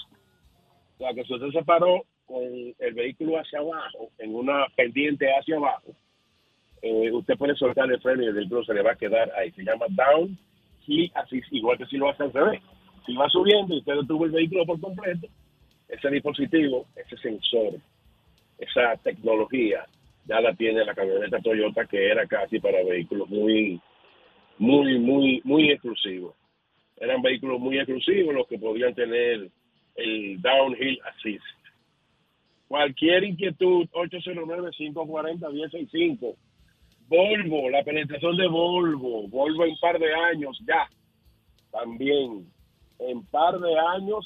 O 0.95 0.99
sea, 0.99 1.15
que 1.15 1.25
si 1.25 1.35
usted 1.35 1.51
se 1.51 1.65
paró 1.65 2.05
con 2.27 2.43
el 2.43 2.95
vehículo 2.95 3.39
hacia 3.39 3.61
abajo, 3.61 4.11
en 4.19 4.35
una 4.35 4.67
pendiente 4.77 5.27
hacia 5.35 5.57
abajo, 5.57 5.95
eh, 6.83 7.11
usted 7.13 7.37
puede 7.37 7.55
soltar 7.55 7.91
el 7.91 8.01
freno 8.01 8.25
y 8.25 8.27
el 8.27 8.35
vehículo 8.35 8.65
se 8.65 8.75
le 8.75 8.83
va 8.83 8.93
a 8.93 8.97
quedar 8.97 9.31
ahí. 9.39 9.53
Se 9.53 9.63
llama 9.63 9.87
down 9.89 10.37
hill 10.87 11.11
assist, 11.15 11.51
igual 11.53 11.79
que 11.79 11.87
si 11.87 11.97
lo 11.97 12.11
hace 12.11 12.25
al 12.25 12.33
revés. 12.33 12.61
Si 13.07 13.15
va 13.15 13.29
subiendo 13.29 13.73
y 13.75 13.79
usted 13.79 13.95
detuvo 13.95 14.27
el 14.27 14.33
vehículo 14.33 14.67
por 14.67 14.81
completo, 14.81 15.29
ese 15.89 16.11
dispositivo, 16.11 16.87
ese 16.97 17.17
sensor, 17.19 17.75
esa 18.59 18.97
tecnología, 18.97 19.87
ya 20.25 20.41
la 20.41 20.53
tiene 20.55 20.85
la 20.85 20.95
camioneta 20.95 21.39
Toyota 21.41 21.87
que 21.87 22.11
era 22.11 22.27
casi 22.27 22.59
para 22.59 22.83
vehículos 22.85 23.29
muy, 23.29 23.81
muy, 24.59 24.99
muy, 24.99 25.41
muy 25.45 25.71
exclusivos. 25.71 26.35
Eran 26.97 27.23
vehículos 27.23 27.61
muy 27.61 27.79
exclusivos 27.79 28.35
los 28.35 28.49
que 28.49 28.59
podían 28.59 28.95
tener 28.95 29.49
el 29.97 30.41
downhill 30.41 30.99
assist. 31.05 31.45
Cualquier 32.69 33.25
inquietud, 33.25 33.89
809-540-1065. 33.91 36.37
Volvo, 37.13 37.69
la 37.69 37.85
penetración 37.85 38.39
de 38.39 38.49
Volvo. 38.49 39.29
Volvo 39.29 39.67
en 39.67 39.77
par 39.77 39.99
de 39.99 40.15
años 40.15 40.59
ya. 40.67 40.89
También. 41.71 42.51
En 42.99 43.23
par 43.27 43.61
de 43.61 43.79
años 43.79 44.25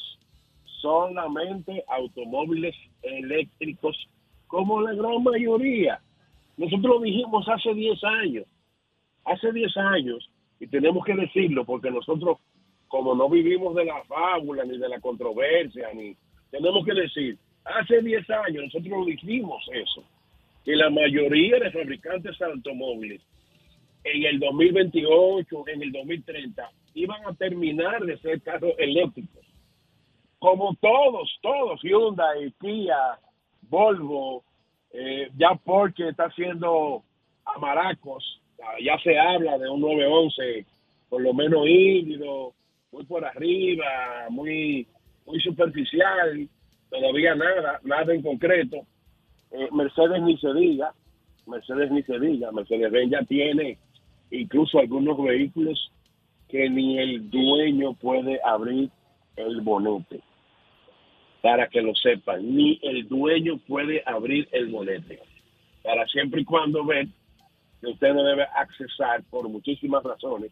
solamente 0.81 1.83
automóviles 1.89 2.77
eléctricos 3.03 3.97
como 4.47 4.81
la 4.83 4.95
gran 4.95 5.21
mayoría. 5.25 6.01
Nosotros 6.57 6.97
lo 6.97 7.01
dijimos 7.01 7.49
hace 7.49 7.75
10 7.75 8.05
años. 8.05 8.45
Hace 9.25 9.51
10 9.51 9.77
años, 9.79 10.31
y 10.61 10.69
tenemos 10.69 11.05
que 11.05 11.17
decirlo 11.17 11.65
porque 11.65 11.91
nosotros, 11.91 12.39
como 12.87 13.17
no 13.17 13.29
vivimos 13.29 13.75
de 13.75 13.85
la 13.85 14.05
fábula 14.05 14.65
ni 14.65 14.79
de 14.79 14.89
la 14.89 15.01
controversia, 15.01 15.93
ni 15.93 16.17
tenemos 16.53 16.85
que 16.85 16.95
decir, 16.95 17.37
hace 17.65 18.01
10 18.01 18.31
años 18.31 18.65
nosotros 18.67 19.07
dijimos 19.07 19.69
eso, 19.73 20.05
que 20.67 20.75
la 20.75 20.91
mayoría 20.91 21.61
de 21.61 21.71
fabricantes 21.71 22.37
de 22.37 22.45
automóviles 22.45 23.23
en 24.03 24.25
el 24.25 24.41
2028, 24.41 25.65
en 25.69 25.83
el 25.83 25.93
2030, 25.93 26.71
iban 26.95 27.25
a 27.25 27.35
terminar 27.35 28.05
de 28.05 28.19
ser 28.19 28.43
carros 28.43 28.75
eléctricos. 28.77 29.47
Como 30.41 30.75
todos, 30.81 31.39
todos, 31.41 31.81
Hyundai, 31.83 32.53
Kia, 32.61 32.97
Volvo, 33.63 34.43
eh, 34.93 35.31
ya 35.39 35.55
porque 35.55 36.09
está 36.09 36.25
haciendo 36.25 37.05
amaracos, 37.45 38.43
ya 38.83 38.99
se 39.05 39.17
habla 39.17 39.59
de 39.59 39.69
un 39.69 39.81
911, 39.81 40.67
por 41.09 41.23
lo 41.23 41.33
menos 41.33 41.65
híbrido, 41.69 42.55
muy 42.91 43.05
por 43.05 43.25
arriba, 43.25 44.27
muy, 44.31 44.85
muy 45.27 45.41
superficial, 45.41 46.49
todavía 46.91 47.37
nada, 47.37 47.79
nada 47.85 48.13
en 48.13 48.23
concreto. 48.23 48.85
Eh, 49.53 49.69
Mercedes 49.73 50.23
ni 50.23 50.37
se 50.39 50.53
diga, 50.55 50.93
Mercedes 51.47 51.91
ni 51.91 52.03
se 52.03 52.19
diga, 52.19 52.51
Mercedes-Benz 52.53 53.11
ya 53.11 53.23
tiene 53.23 53.79
incluso 54.31 54.79
algunos 54.79 55.23
vehículos 55.23 55.93
que 56.49 56.69
ni 56.69 56.99
el 56.99 57.31
dueño 57.31 57.95
puede 57.95 58.41
abrir 58.45 58.91
el 59.37 59.61
bonete. 59.61 60.21
Para 61.43 61.69
que 61.69 61.81
lo 61.81 61.95
sepan, 61.95 62.55
ni 62.55 62.79
el 62.83 63.07
dueño 63.09 63.59
puede 63.69 64.03
abrir 64.05 64.49
el 64.53 64.69
bonete. 64.69 65.21
Para 65.83 66.07
siempre 66.09 66.41
y 66.41 66.45
cuando 66.45 66.85
ven 66.85 67.13
que 67.81 67.89
usted 67.89 68.15
no 68.15 68.25
debe 68.25 68.45
accesar 68.55 69.23
por 69.31 69.49
muchísimas 69.49 70.03
razones. 70.03 70.51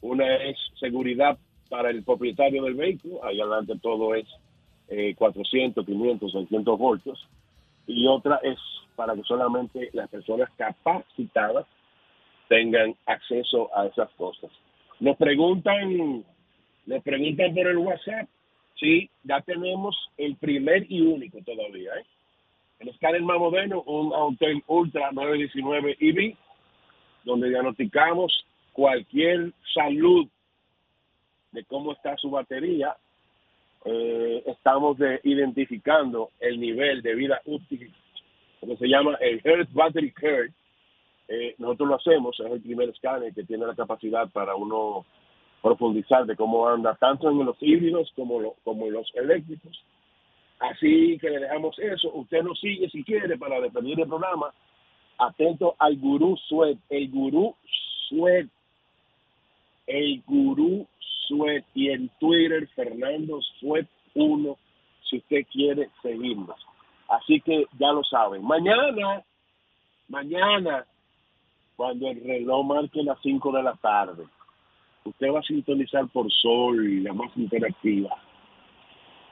Una 0.00 0.36
es 0.36 0.56
seguridad 0.78 1.38
para 1.68 1.90
el 1.90 2.02
propietario 2.02 2.64
del 2.64 2.74
vehículo, 2.74 3.24
ahí 3.24 3.40
adelante 3.40 3.74
todo 3.80 4.14
es 4.14 4.26
eh, 4.88 5.14
400, 5.16 5.84
500, 5.84 6.32
600 6.32 6.78
voltios. 6.78 7.28
Y 7.86 8.06
otra 8.06 8.40
es 8.42 8.58
para 8.96 9.14
que 9.14 9.22
solamente 9.22 9.90
las 9.92 10.08
personas 10.10 10.50
capacitadas 10.56 11.66
tengan 12.48 12.94
acceso 13.06 13.70
a 13.76 13.86
esas 13.86 14.10
cosas. 14.10 14.50
Nos 14.98 15.16
preguntan, 15.16 16.24
nos 16.86 17.02
preguntan 17.02 17.54
por 17.54 17.66
el 17.66 17.78
WhatsApp. 17.78 18.28
Sí, 18.78 19.08
ya 19.24 19.40
tenemos 19.42 19.96
el 20.16 20.36
primer 20.36 20.90
y 20.90 21.00
único 21.00 21.38
todavía. 21.42 21.92
¿eh? 21.94 22.04
El 22.80 22.88
escáner 22.88 23.22
más 23.22 23.38
moderno, 23.38 23.82
un 23.82 24.12
Autel 24.12 24.62
Ultra 24.66 25.10
919 25.12 25.96
EV, 26.00 26.36
donde 27.24 27.50
diagnosticamos 27.50 28.44
cualquier 28.72 29.52
salud 29.74 30.26
de 31.52 31.64
cómo 31.64 31.92
está 31.92 32.16
su 32.16 32.30
batería. 32.30 32.96
Eh, 33.84 34.42
estamos 34.46 34.98
de- 34.98 35.20
identificando 35.24 36.30
el 36.40 36.60
nivel 36.60 37.00
de 37.02 37.14
vida 37.14 37.40
útil, 37.46 37.92
que 38.60 38.76
se 38.76 38.86
llama 38.88 39.14
el 39.20 39.40
Health 39.42 39.70
Battery 39.72 40.12
Curve. 40.12 40.52
Eh, 41.28 41.54
nosotros 41.58 41.88
lo 41.88 41.94
hacemos, 41.96 42.38
es 42.40 42.46
el 42.52 42.60
primer 42.60 42.88
escáner 42.90 43.32
que 43.32 43.44
tiene 43.44 43.64
la 43.66 43.74
capacidad 43.74 44.28
para 44.30 44.54
uno 44.54 45.06
profundizar 45.62 46.26
de 46.26 46.36
cómo 46.36 46.66
anda 46.68 46.94
tanto 46.96 47.30
en 47.30 47.44
los 47.44 47.56
híbridos 47.60 48.10
como, 48.16 48.40
lo- 48.40 48.56
como 48.64 48.86
en 48.86 48.94
los 48.94 49.10
eléctricos. 49.14 49.82
Así 50.58 51.16
que 51.18 51.30
le 51.30 51.38
dejamos 51.40 51.78
eso. 51.78 52.12
Usted 52.12 52.42
nos 52.42 52.58
sigue 52.60 52.88
si 52.90 53.02
quiere 53.04 53.38
para 53.38 53.60
despedir 53.60 53.98
el 54.00 54.08
programa. 54.08 54.52
Atento 55.18 55.74
al 55.78 55.96
gurú 55.96 56.36
Sued, 56.48 56.76
el 56.90 57.10
gurú 57.10 57.54
Sued, 58.08 58.46
el 59.86 60.22
gurú 60.26 60.86
Y 61.74 61.90
en 61.90 62.08
Twitter 62.18 62.68
Fernando 62.74 63.40
Sued 63.60 63.86
1 64.14 64.56
si 65.08 65.18
usted 65.18 65.46
quiere 65.50 65.88
seguirnos. 66.02 66.56
Así 67.08 67.40
que 67.40 67.66
ya 67.78 67.92
lo 67.92 68.04
saben. 68.04 68.44
Mañana, 68.44 69.22
mañana, 70.08 70.84
cuando 71.76 72.08
el 72.08 72.22
reloj 72.22 72.64
marque 72.64 73.02
las 73.02 73.18
5 73.22 73.52
de 73.52 73.62
la 73.62 73.74
tarde, 73.74 74.24
usted 75.04 75.32
va 75.32 75.40
a 75.40 75.42
sintonizar 75.42 76.06
por 76.08 76.30
Sol, 76.30 77.02
la 77.02 77.12
más 77.12 77.36
interactiva. 77.36 78.16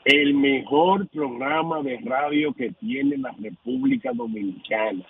El 0.04 0.34
mejor 0.34 1.06
programa 1.08 1.82
de 1.82 1.98
radio 2.04 2.52
que 2.52 2.70
tiene 2.72 3.18
la 3.18 3.34
República 3.38 4.10
Dominicana. 4.12 5.04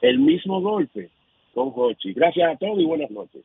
El 0.00 0.18
mismo 0.18 0.60
golpe 0.60 1.10
con 1.54 1.72
Hochi. 1.74 2.12
Gracias 2.12 2.52
a 2.52 2.56
todos 2.56 2.80
y 2.80 2.84
buenas 2.84 3.10
noches. 3.10 3.44